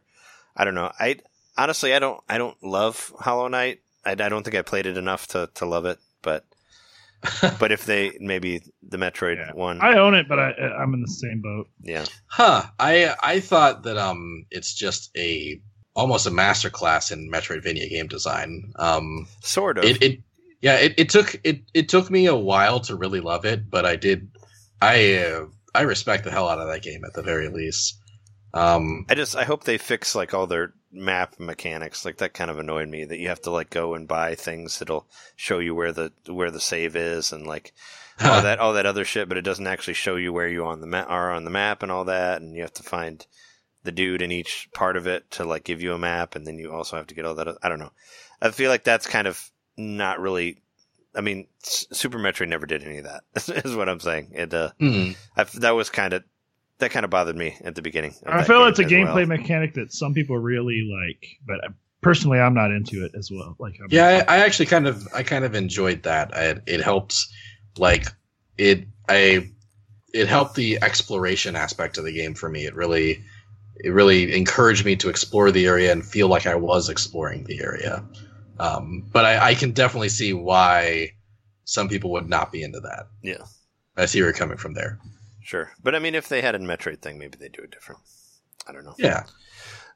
I 0.56 0.64
don't 0.64 0.76
know. 0.76 0.92
I 1.00 1.16
honestly 1.58 1.92
I 1.92 1.98
don't 1.98 2.22
I 2.28 2.38
don't 2.38 2.56
love 2.62 3.12
Hollow 3.18 3.48
Knight. 3.48 3.80
I, 4.04 4.12
I 4.12 4.14
don't 4.28 4.44
think 4.44 4.54
I 4.54 4.62
played 4.62 4.86
it 4.86 4.96
enough 4.96 5.26
to, 5.28 5.50
to 5.54 5.66
love 5.66 5.86
it, 5.86 5.98
but 6.22 6.44
but 7.58 7.70
if 7.72 7.84
they 7.84 8.16
maybe 8.20 8.60
the 8.82 8.96
Metroid 8.96 9.36
Yeah. 9.36 9.52
one, 9.52 9.80
I 9.80 9.98
own 9.98 10.14
it, 10.14 10.28
but 10.28 10.38
I, 10.38 10.50
I'm 10.52 10.92
in 10.94 11.00
the 11.02 11.08
same 11.08 11.40
boat. 11.40 11.68
yeah, 11.82 12.04
Huh. 12.26 12.64
I 12.78 13.14
I 13.22 13.40
thought 13.40 13.82
that 13.84 13.96
um 13.96 14.46
it's 14.50 14.74
just 14.74 15.10
a 15.16 15.60
almost 15.94 16.26
a 16.26 16.30
masterclass 16.30 17.12
in 17.12 17.30
Metroidvania 17.30 17.88
game 17.88 18.08
design. 18.08 18.72
Um 18.78 19.26
sort 19.42 19.78
of. 19.78 19.84
it, 19.84 20.02
it 20.02 20.20
yeah, 20.60 20.76
it, 20.76 20.94
it 20.96 21.08
took 21.10 21.40
it 21.44 21.62
it 21.74 21.88
took 21.88 22.10
me 22.10 22.26
a 22.26 22.34
while 22.36 22.80
to 22.80 22.96
really 22.96 23.20
love 23.20 23.44
it, 23.44 23.70
but 23.70 23.84
I 23.86 23.96
did 23.96 24.28
I 24.80 25.14
uh, 25.16 25.46
I 25.74 25.82
respect 25.82 26.24
the 26.24 26.30
hell 26.30 26.48
out 26.48 26.58
of 26.60 26.68
that 26.68 26.82
game 26.82 27.04
at 27.04 27.12
the 27.14 27.22
very 27.22 27.48
least. 27.48 27.98
Um 28.54 29.06
I 29.08 29.14
just 29.14 29.36
I 29.36 29.44
hope 29.44 29.64
they 29.64 29.78
fix 29.78 30.14
like 30.14 30.34
all 30.34 30.46
their 30.46 30.74
map 30.92 31.34
mechanics. 31.38 32.04
Like 32.04 32.18
that 32.18 32.34
kind 32.34 32.50
of 32.50 32.58
annoyed 32.58 32.88
me 32.88 33.04
that 33.04 33.18
you 33.18 33.28
have 33.28 33.40
to 33.42 33.50
like 33.50 33.70
go 33.70 33.94
and 33.94 34.06
buy 34.06 34.34
things 34.34 34.78
that'll 34.78 35.06
show 35.36 35.58
you 35.58 35.74
where 35.74 35.92
the 35.92 36.12
where 36.26 36.50
the 36.50 36.60
save 36.60 36.96
is 36.96 37.32
and 37.32 37.46
like 37.46 37.72
all 38.20 38.42
that 38.42 38.58
all 38.58 38.72
that 38.74 38.86
other 38.86 39.04
shit, 39.04 39.28
but 39.28 39.38
it 39.38 39.42
doesn't 39.42 39.66
actually 39.66 39.94
show 39.94 40.16
you 40.16 40.32
where 40.32 40.48
you 40.48 40.64
on 40.64 40.80
the 40.80 40.86
ma- 40.86 41.02
are 41.02 41.32
on 41.32 41.44
the 41.44 41.50
map 41.50 41.82
and 41.82 41.90
all 41.90 42.04
that, 42.04 42.40
and 42.40 42.54
you 42.54 42.62
have 42.62 42.72
to 42.74 42.82
find 42.82 43.26
the 43.84 43.92
dude 43.92 44.22
in 44.22 44.30
each 44.30 44.68
part 44.72 44.96
of 44.96 45.06
it 45.06 45.30
to 45.32 45.44
like 45.44 45.64
give 45.64 45.82
you 45.82 45.92
a 45.92 45.98
map, 45.98 46.34
and 46.34 46.46
then 46.46 46.58
you 46.58 46.72
also 46.72 46.96
have 46.96 47.06
to 47.08 47.14
get 47.14 47.24
all 47.24 47.34
that. 47.34 47.56
I 47.62 47.68
don't 47.68 47.78
know. 47.80 47.92
I 48.40 48.50
feel 48.50 48.70
like 48.70 48.84
that's 48.84 49.06
kind 49.06 49.26
of 49.26 49.50
not 49.76 50.20
really. 50.20 50.58
I 51.14 51.20
mean, 51.20 51.46
S- 51.62 51.86
Super 51.92 52.18
Metroid 52.18 52.48
never 52.48 52.64
did 52.66 52.84
any 52.84 52.98
of 52.98 53.04
that. 53.04 53.22
is 53.64 53.76
what 53.76 53.88
I'm 53.88 54.00
saying. 54.00 54.32
It 54.32 54.54
uh, 54.54 54.70
hmm. 54.78 55.12
I, 55.36 55.44
that 55.54 55.72
was 55.72 55.90
kind 55.90 56.12
of 56.12 56.24
that 56.78 56.90
kind 56.90 57.04
of 57.04 57.10
bothered 57.10 57.36
me 57.36 57.56
at 57.62 57.74
the 57.74 57.82
beginning. 57.82 58.14
I 58.26 58.44
feel 58.44 58.58
game 58.58 58.68
it's 58.68 58.78
a 58.78 58.84
gameplay 58.84 59.14
well. 59.14 59.38
mechanic 59.38 59.74
that 59.74 59.92
some 59.92 60.14
people 60.14 60.36
really 60.38 60.88
like, 60.90 61.24
but 61.46 61.60
personally, 62.00 62.40
I'm 62.40 62.54
not 62.54 62.70
into 62.70 63.04
it 63.04 63.12
as 63.16 63.30
well. 63.30 63.56
Like, 63.58 63.78
I'm, 63.80 63.88
Yeah, 63.90 64.24
I, 64.28 64.36
I 64.36 64.38
actually 64.40 64.66
kind 64.66 64.86
of 64.86 65.06
I 65.14 65.22
kind 65.22 65.44
of 65.44 65.54
enjoyed 65.54 66.02
that. 66.02 66.36
I, 66.36 66.56
it 66.66 66.80
helped 66.80 67.16
like 67.78 68.06
it 68.58 68.86
I 69.08 69.50
it 70.12 70.28
helped 70.28 70.54
the 70.54 70.78
exploration 70.82 71.56
aspect 71.56 71.98
of 71.98 72.04
the 72.04 72.12
game 72.12 72.34
for 72.34 72.48
me. 72.48 72.66
It 72.66 72.74
really 72.74 73.22
it 73.76 73.90
really 73.90 74.34
encouraged 74.36 74.84
me 74.84 74.96
to 74.96 75.08
explore 75.08 75.50
the 75.50 75.66
area 75.66 75.90
and 75.92 76.04
feel 76.04 76.28
like 76.28 76.46
I 76.46 76.54
was 76.54 76.88
exploring 76.88 77.44
the 77.44 77.60
area. 77.62 78.04
Um, 78.58 79.08
but 79.12 79.24
I, 79.24 79.50
I 79.50 79.54
can 79.54 79.72
definitely 79.72 80.10
see 80.10 80.32
why 80.32 81.12
some 81.64 81.88
people 81.88 82.12
would 82.12 82.28
not 82.28 82.52
be 82.52 82.62
into 82.62 82.80
that. 82.80 83.06
Yeah. 83.22 83.44
I 83.96 84.06
see 84.06 84.20
where 84.20 84.28
you're 84.28 84.38
coming 84.38 84.58
from 84.58 84.74
there. 84.74 85.00
Sure, 85.42 85.72
but 85.82 85.94
I 85.94 85.98
mean, 85.98 86.14
if 86.14 86.28
they 86.28 86.40
had 86.40 86.54
a 86.54 86.58
Metroid 86.58 87.00
thing, 87.00 87.18
maybe 87.18 87.36
they 87.38 87.46
would 87.46 87.52
do 87.52 87.62
it 87.62 87.70
different. 87.70 88.00
I 88.66 88.72
don't 88.72 88.84
know. 88.84 88.94
Yeah. 88.98 89.24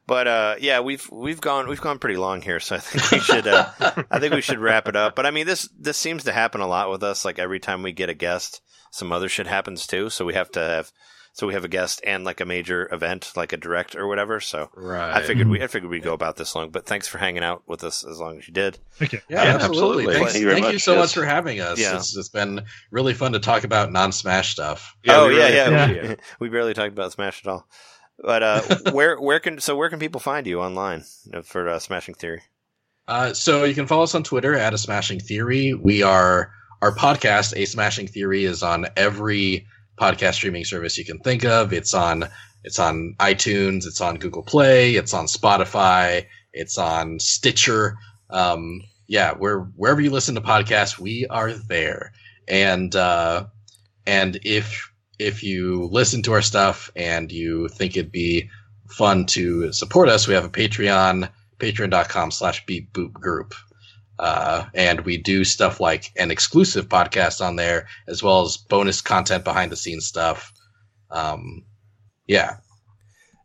But 0.07 0.29
uh, 0.29 0.55
yeah, 0.61 0.81
we've 0.81 1.09
we've 1.11 1.41
gone 1.41 1.69
we've 1.69 1.81
gone 1.81 1.99
pretty 1.99 2.17
long 2.17 2.41
here, 2.41 2.61
so 2.61 2.77
I 2.77 2.79
think 2.79 3.11
we 3.11 3.19
should 3.19 3.47
uh, 3.47 3.71
I 4.11 4.21
think 4.21 4.35
we 4.35 4.41
should 4.41 4.61
wrap 4.61 4.87
it 4.87 4.95
up. 4.95 5.17
But 5.17 5.27
I 5.27 5.33
mean, 5.33 5.47
this 5.47 5.69
this 5.79 5.97
seems 5.97 6.25
to 6.25 6.33
happen 6.33 6.61
a 6.61 6.67
lot 6.67 6.91
with 6.91 7.03
us. 7.03 7.25
Like 7.25 7.39
every 7.41 7.59
time 7.59 7.83
we 7.83 7.93
get 7.93 8.09
a 8.09 8.15
guest, 8.15 8.61
some 8.93 9.11
other 9.11 9.29
shit 9.29 9.49
happens 9.49 9.87
too. 9.87 10.09
So 10.11 10.25
we 10.25 10.35
have 10.35 10.51
to 10.53 10.61
have 10.61 10.93
so 11.37 11.47
we 11.47 11.53
have 11.53 11.67
a 11.67 11.69
guest 11.69 12.01
and 12.07 12.25
like 12.25 12.41
a 12.41 12.47
major 12.47 12.89
event, 12.93 13.31
like 13.37 13.53
a 13.53 13.59
direct 13.59 13.95
or 13.95 14.07
whatever. 14.09 14.41
So 14.41 14.71
Right. 14.75 15.13
I 15.13 15.21
figured 15.23 15.49
we 15.49 15.63
I 15.63 15.67
figured 15.67 15.91
we'd 15.91 16.03
go 16.03 16.15
about 16.15 16.37
this 16.37 16.55
long. 16.55 16.71
But 16.71 16.87
thanks 16.87 17.07
for 17.07 17.19
hanging 17.19 17.45
out 17.45 17.63
with 17.67 17.85
us 17.85 18.07
as 18.07 18.19
long 18.19 18.39
as 18.39 18.49
you 18.49 18.55
did. 18.55 18.79
Okay. 19.03 19.21
Yeah, 19.29 19.45
Yeah, 19.45 19.55
absolutely. 19.57 19.67
absolutely. 20.07 20.15
Thanks, 20.15 20.33
Thank 20.33 20.41
you 20.43 20.49
very 20.49 20.61
thank 20.63 20.73
you 20.73 20.79
so 20.79 20.95
yes. 20.95 21.01
much 21.03 21.15
for 21.15 21.27
having 21.27 21.61
us. 21.61 21.79
Yeah. 21.79 21.97
It's, 21.97 22.17
it's 22.17 22.31
been 22.31 22.65
really 22.91 23.13
fun 23.13 23.35
to 23.35 23.39
talk 23.39 23.65
about 23.65 23.93
non-Smash 23.93 24.53
stuff. 24.53 24.97
oh 25.09 25.29
we 25.29 25.37
yeah, 25.39 25.43
really 25.45 25.55
yeah. 25.55 25.85
appreciate 25.85 26.09
We, 26.09 26.17
we 26.49 26.49
barely 26.49 26.73
talked 26.73 26.93
about 26.93 27.13
Smash 27.13 27.43
at 27.45 27.51
all. 27.51 27.69
But 28.19 28.43
uh, 28.43 28.63
where 28.93 29.21
where 29.21 29.39
can 29.39 29.61
so 29.61 29.77
where 29.77 29.91
can 29.91 29.99
people 29.99 30.21
find 30.21 30.47
you 30.47 30.63
online 30.63 31.05
for 31.45 31.69
uh, 31.69 31.79
Smashing 31.79 32.15
Theory? 32.15 32.41
Uh, 33.07 33.35
so 33.35 33.65
you 33.65 33.75
can 33.75 33.87
follow 33.87 34.05
us 34.05 34.15
on 34.15 34.23
Twitter 34.23 34.55
at 34.55 34.73
a 34.73 34.79
Smashing 34.79 35.21
Theory. 35.21 35.75
We 35.75 36.03
are 36.03 36.51
our 36.81 36.95
podcast, 36.95 37.53
A 37.57 37.67
Smashing 37.67 38.07
Theory, 38.09 38.45
is 38.45 38.63
on 38.63 38.87
every 38.97 39.67
podcast 39.99 40.35
streaming 40.35 40.65
service 40.65 40.99
you 40.99 41.05
can 41.05 41.19
think 41.19 41.45
of. 41.45 41.73
It's 41.73 41.95
on 41.95 42.29
it's 42.65 42.79
on 42.79 43.15
iTunes, 43.21 43.87
it's 43.87 44.01
on 44.01 44.17
Google 44.17 44.43
Play, 44.43 44.97
it's 44.97 45.15
on 45.15 45.27
Spotify, 45.27 46.27
it's 46.53 46.79
on 46.79 47.21
Stitcher. 47.21 47.97
Um, 48.29 48.83
yeah, 49.07 49.35
we're 49.39 49.61
wherever 49.61 50.01
you 50.01 50.11
listen 50.11 50.35
to 50.35 50.41
podcasts, 50.41 50.99
we 50.99 51.27
are 51.29 51.53
there. 51.53 52.13
And 52.49 52.95
uh, 52.95 53.47
and 54.07 54.39
if 54.43 54.93
if 55.19 55.43
you 55.43 55.89
listen 55.93 56.23
to 56.23 56.33
our 56.33 56.43
stuff 56.43 56.91
and 56.97 57.31
you 57.33 57.69
think 57.69 57.97
it'd 57.97 58.13
be 58.13 58.51
fun 58.89 59.27
to 59.27 59.73
support 59.73 60.09
us, 60.09 60.27
we 60.27 60.35
have 60.35 60.45
a 60.45 60.51
Patreon 60.51 61.29
patreon.com 61.59 62.31
slash 62.31 62.65
beat 62.67 62.93
boop 62.93 63.13
group. 63.13 63.55
Uh, 64.19 64.65
and 64.75 65.01
we 65.03 65.19
do 65.19 65.45
stuff 65.45 65.79
like 65.81 66.11
an 66.17 66.31
exclusive 66.31 66.89
podcast 66.89 67.45
on 67.45 67.57
there, 67.57 67.87
as 68.09 68.23
well 68.23 68.43
as 68.43 68.57
bonus 68.57 69.01
content 69.01 69.45
behind 69.45 69.71
the 69.71 69.77
scenes 69.77 70.07
stuff. 70.07 70.53
Um, 71.11 71.65
yeah. 72.27 72.57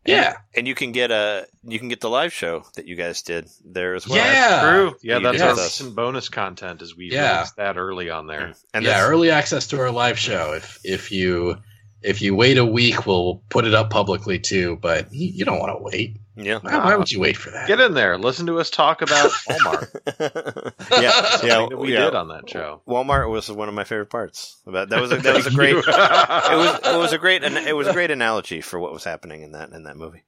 Yeah. 0.04 0.34
and 0.56 0.66
you 0.66 0.74
can 0.74 0.90
get 0.90 1.12
a 1.12 1.46
you 1.62 1.78
can 1.78 1.86
get 1.88 2.00
the 2.00 2.10
live 2.10 2.32
show 2.32 2.64
that 2.74 2.86
you 2.88 2.96
guys 2.96 3.22
did 3.22 3.48
there 3.64 3.94
as 3.94 4.08
well. 4.08 4.18
Yeah. 4.18 4.60
True. 4.62 4.96
Yeah, 5.00 5.20
that's 5.20 5.36
did 5.38 5.46
our 5.46 5.54
this. 5.54 5.80
recent 5.80 5.94
bonus 5.94 6.28
content 6.28 6.82
as 6.82 6.96
we 6.96 7.10
Yeah. 7.12 7.36
released 7.36 7.56
that 7.56 7.76
early 7.76 8.10
on 8.10 8.26
there. 8.26 8.54
and 8.74 8.84
yeah, 8.84 9.02
early 9.06 9.30
access 9.30 9.68
to 9.68 9.78
our 9.78 9.92
live 9.92 10.18
show. 10.18 10.54
If 10.54 10.80
if 10.82 11.12
you 11.12 11.56
if 12.02 12.22
you 12.22 12.34
wait 12.34 12.58
a 12.58 12.64
week, 12.64 13.06
we'll 13.06 13.42
put 13.48 13.64
it 13.64 13.74
up 13.74 13.90
publicly 13.90 14.38
too. 14.38 14.76
But 14.80 15.12
you, 15.12 15.28
you 15.28 15.44
don't 15.44 15.58
want 15.58 15.76
to 15.76 15.82
wait. 15.82 16.18
yeah, 16.36 16.58
Why, 16.62 16.78
why 16.78 16.96
would 16.96 17.10
you 17.12 17.20
wait 17.20 17.36
for 17.36 17.50
that? 17.50 17.68
Get 17.68 17.80
in 17.80 17.94
there. 17.94 18.16
Listen 18.18 18.46
to 18.46 18.58
us 18.58 18.70
talk 18.70 19.02
about 19.02 19.30
Walmart. 19.48 20.72
yeah, 20.90 21.46
yeah. 21.46 21.66
That 21.68 21.78
we 21.78 21.92
yeah. 21.92 22.04
did 22.04 22.14
on 22.14 22.28
that 22.28 22.48
show. 22.48 22.80
Walmart 22.86 23.30
was 23.30 23.50
one 23.50 23.68
of 23.68 23.74
my 23.74 23.84
favorite 23.84 24.10
parts. 24.10 24.56
About 24.66 24.88
that 24.90 25.00
was 25.00 25.12
a, 25.12 25.16
that 25.18 25.34
was 25.34 25.46
a 25.46 25.50
great. 25.54 25.76
it 25.76 25.84
it 25.86 25.86
was 25.86 26.80
it 26.84 26.98
was 26.98 27.12
a 27.12 27.18
great 27.18 27.42
it 27.44 27.76
was 27.76 27.86
a 27.86 27.92
great 27.92 28.10
analogy 28.10 28.60
for 28.60 28.80
what 28.80 28.92
was 28.92 29.04
happening 29.04 29.42
in 29.42 29.52
that 29.52 29.70
in 29.70 29.84
that 29.84 29.96
movie. 29.96 30.22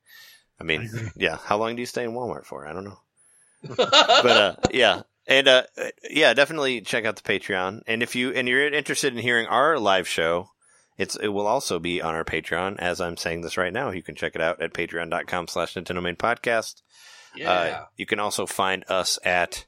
I 0.60 0.64
mean, 0.64 0.88
yeah. 1.16 1.38
How 1.44 1.56
long 1.58 1.74
do 1.74 1.82
you 1.82 1.86
stay 1.86 2.04
in 2.04 2.12
Walmart 2.12 2.44
for? 2.44 2.66
I 2.66 2.72
don't 2.72 2.84
know, 2.84 2.98
but 3.76 4.26
uh, 4.26 4.54
yeah, 4.72 5.02
and 5.26 5.48
uh, 5.48 5.62
yeah, 6.08 6.32
definitely 6.34 6.80
check 6.82 7.04
out 7.04 7.16
the 7.16 7.22
Patreon. 7.22 7.82
And 7.86 8.02
if 8.02 8.14
you 8.14 8.30
and 8.30 8.46
you're 8.46 8.72
interested 8.72 9.12
in 9.12 9.18
hearing 9.18 9.46
our 9.46 9.78
live 9.78 10.06
show, 10.06 10.50
it's 10.96 11.16
it 11.16 11.28
will 11.28 11.46
also 11.46 11.78
be 11.78 12.00
on 12.00 12.14
our 12.14 12.24
Patreon. 12.24 12.76
As 12.78 13.00
I'm 13.00 13.16
saying 13.16 13.40
this 13.40 13.56
right 13.56 13.72
now, 13.72 13.90
you 13.90 14.02
can 14.02 14.14
check 14.14 14.34
it 14.34 14.40
out 14.40 14.62
at 14.62 14.72
Patreon.com/slash 14.72 15.74
Nintendo 15.74 16.02
Main 16.02 16.16
Podcast. 16.16 16.82
yeah. 17.34 17.50
Uh, 17.50 17.84
you 17.96 18.06
can 18.06 18.20
also 18.20 18.46
find 18.46 18.84
us 18.88 19.18
at, 19.24 19.66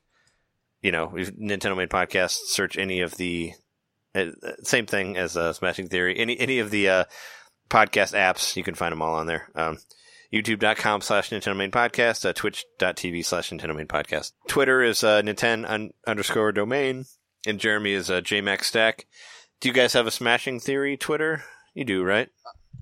you 0.83 0.93
know, 0.93 1.09
Nintendo 1.09 1.77
Main 1.77 1.89
Podcast. 1.89 2.37
Search 2.47 2.79
any 2.79 3.01
of 3.01 3.17
the 3.17 3.53
uh, 4.15 4.27
same 4.63 4.87
thing 4.87 5.17
as 5.17 5.37
uh, 5.37 5.53
Smashing 5.53 5.89
Theory. 5.89 6.19
Any 6.19 6.39
any 6.39 6.59
of 6.61 6.71
the 6.71 6.89
uh, 6.89 7.05
podcast 7.69 8.15
apps, 8.15 8.57
you 8.57 8.63
can 8.63 8.75
find 8.75 8.93
them 8.93 9.03
all 9.03 9.15
on 9.15 9.27
there. 9.27 9.51
Um, 9.55 9.79
YouTube.com 10.33 11.01
slash 11.03 11.31
Nintendo 11.31 11.57
Main 11.57 11.71
Podcast, 11.71 12.29
uh, 12.29 12.33
Twitch.tv 12.33 13.25
slash 13.25 13.51
Nintendo 13.51 13.77
Main 13.77 13.87
Podcast. 13.87 14.33
Twitter 14.49 14.83
is 14.83 15.05
uh, 15.05 15.23
Nintendo 15.23 15.71
un- 15.71 15.91
underscore 16.07 16.53
domain, 16.53 17.05
and 17.47 17.61
Jeremy 17.61 17.93
is 17.93 18.11
uh, 18.11 18.21
JMax 18.21 18.65
Stack. 18.65 19.07
Do 19.61 19.69
you 19.69 19.75
guys 19.75 19.93
have 19.95 20.07
a 20.07 20.11
Smashing 20.11 20.61
Theory 20.61 20.97
Twitter? 20.97 21.45
You 21.75 21.85
do, 21.85 22.03
right? 22.03 22.29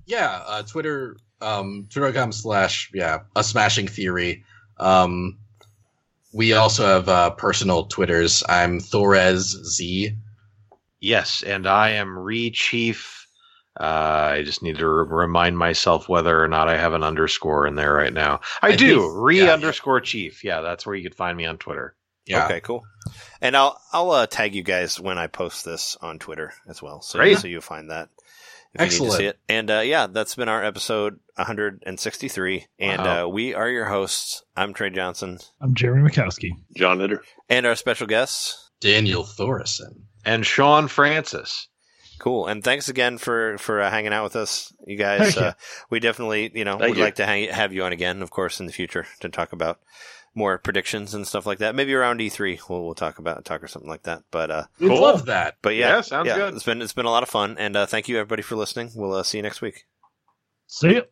yeah 0.07 0.43
uh, 0.45 0.61
twitter 0.61 1.17
um 1.41 1.87
twitter.com 1.89 2.31
slash 2.31 2.91
yeah 2.93 3.21
a 3.35 3.43
smashing 3.43 3.87
theory 3.87 4.43
um 4.79 5.35
we 6.31 6.53
also 6.53 6.85
have 6.85 7.09
uh 7.09 7.31
personal 7.31 7.85
twitters 7.85 8.43
i'm 8.47 8.79
thorez 8.79 9.41
z 9.65 10.15
Yes, 11.01 11.43
and 11.43 11.67
I 11.67 11.89
am 11.91 12.17
Re 12.17 12.49
Chief. 12.51 13.27
Uh, 13.79 13.83
I 14.37 14.43
just 14.43 14.63
need 14.63 14.77
to 14.77 14.87
re- 14.87 15.05
remind 15.07 15.55
myself 15.57 16.09
whether 16.09 16.41
or 16.41 16.47
not 16.47 16.67
I 16.67 16.77
have 16.77 16.93
an 16.93 17.03
underscore 17.03 17.67
in 17.67 17.75
there 17.75 17.93
right 17.93 18.13
now. 18.13 18.39
I, 18.63 18.69
I 18.69 18.75
do. 18.75 19.01
think- 19.01 19.13
Re 19.15 19.37
yeah, 19.39 19.43
yeah. 19.45 19.53
underscore 19.53 20.01
Chief. 20.01 20.43
Yeah, 20.43 20.61
that's 20.61 20.83
where 20.85 20.95
you 20.95 21.03
could 21.03 21.13
find 21.13 21.37
me 21.37 21.45
on 21.45 21.57
Twitter. 21.59 21.95
Yeah 22.27 22.45
Okay, 22.45 22.59
cool. 22.61 22.83
And 23.41 23.55
I'll 23.55 23.79
I'll 23.93 24.11
uh, 24.11 24.27
tag 24.27 24.55
you 24.55 24.63
guys 24.63 24.99
when 24.99 25.17
I 25.17 25.27
post 25.27 25.63
this 25.65 25.97
on 26.01 26.19
Twitter 26.19 26.53
as 26.67 26.81
well, 26.81 27.01
so 27.01 27.19
Great. 27.19 27.37
so 27.37 27.47
you'll 27.47 27.61
find 27.61 27.91
that. 27.91 28.09
If 28.73 28.81
you 28.81 28.85
need 28.85 28.85
Excellent. 28.87 29.11
to 29.13 29.17
see 29.19 29.25
it. 29.27 29.39
And 29.47 29.71
uh, 29.71 29.79
yeah, 29.79 30.07
that's 30.07 30.35
been 30.35 30.49
our 30.49 30.63
episode 30.63 31.19
163, 31.35 32.65
and 32.79 33.01
Wow. 33.01 33.25
uh, 33.25 33.27
we 33.29 33.53
are 33.53 33.69
your 33.69 33.85
hosts. 33.85 34.43
I'm 34.55 34.73
Trey 34.73 34.89
Johnson, 34.89 35.39
I'm 35.61 35.73
Jeremy 35.75 36.09
Mikowski. 36.09 36.51
John 36.75 36.99
Hitter. 36.99 37.23
and 37.49 37.65
our 37.65 37.75
special 37.75 38.07
guests. 38.07 38.71
daniel 38.81 39.23
thorison 39.23 40.01
And 40.25 40.45
Sean 40.45 40.87
Francis. 40.87 41.67
Cool, 42.19 42.47
and 42.47 42.63
thanks 42.63 42.87
again 42.89 43.17
for 43.17 43.57
for 43.59 43.81
uh, 43.81 43.89
hanging 43.91 44.13
out 44.13 44.23
with 44.23 44.35
us, 44.37 44.73
you 44.87 44.97
guys. 44.97 45.19
Thank 45.19 45.35
you. 45.35 45.41
Uh, 45.43 45.53
we 45.89 45.99
definitely, 45.99 46.49
you 46.55 46.63
know, 46.65 46.77
Thank 46.77 46.89
would 46.91 46.97
you. 46.97 47.03
like 47.03 47.15
to 47.15 47.25
hang, 47.25 47.49
have 47.49 47.73
you 47.73 47.83
on 47.83 47.91
again, 47.91 48.21
of 48.21 48.31
course, 48.31 48.59
in 48.59 48.65
the 48.65 48.71
future 48.73 49.05
to 49.19 49.29
talk 49.29 49.51
about 49.53 49.79
more 50.35 50.57
predictions 50.57 51.13
and 51.13 51.25
stuff 51.25 51.45
like 51.45 51.59
that. 51.59 51.75
Maybe 51.75 51.93
around 51.93 52.19
E3, 52.19 52.59
we'll, 52.69 52.85
we'll 52.85 52.93
talk 52.93 53.19
about 53.19 53.45
talk 53.45 53.63
or 53.63 53.67
something 53.67 53.89
like 53.89 54.03
that. 54.03 54.23
But 54.31 54.51
uh, 54.51 54.63
we 54.79 54.89
cool. 54.89 55.01
love 55.01 55.25
that. 55.27 55.55
But 55.61 55.75
yeah, 55.75 55.95
yeah 55.95 56.01
sounds 56.01 56.27
yeah, 56.27 56.35
good. 56.35 56.53
It's 56.53 56.63
been 56.63 56.81
it's 56.81 56.93
been 56.93 57.05
a 57.05 57.11
lot 57.11 57.23
of 57.23 57.29
fun, 57.29 57.55
and 57.57 57.75
uh, 57.75 57.85
thank 57.85 58.07
you 58.07 58.17
everybody 58.17 58.41
for 58.41 58.55
listening. 58.55 58.91
We'll 58.95 59.13
uh, 59.13 59.23
see 59.23 59.37
you 59.37 59.43
next 59.43 59.61
week. 59.61 59.85
See 60.67 60.95
you. 60.95 61.03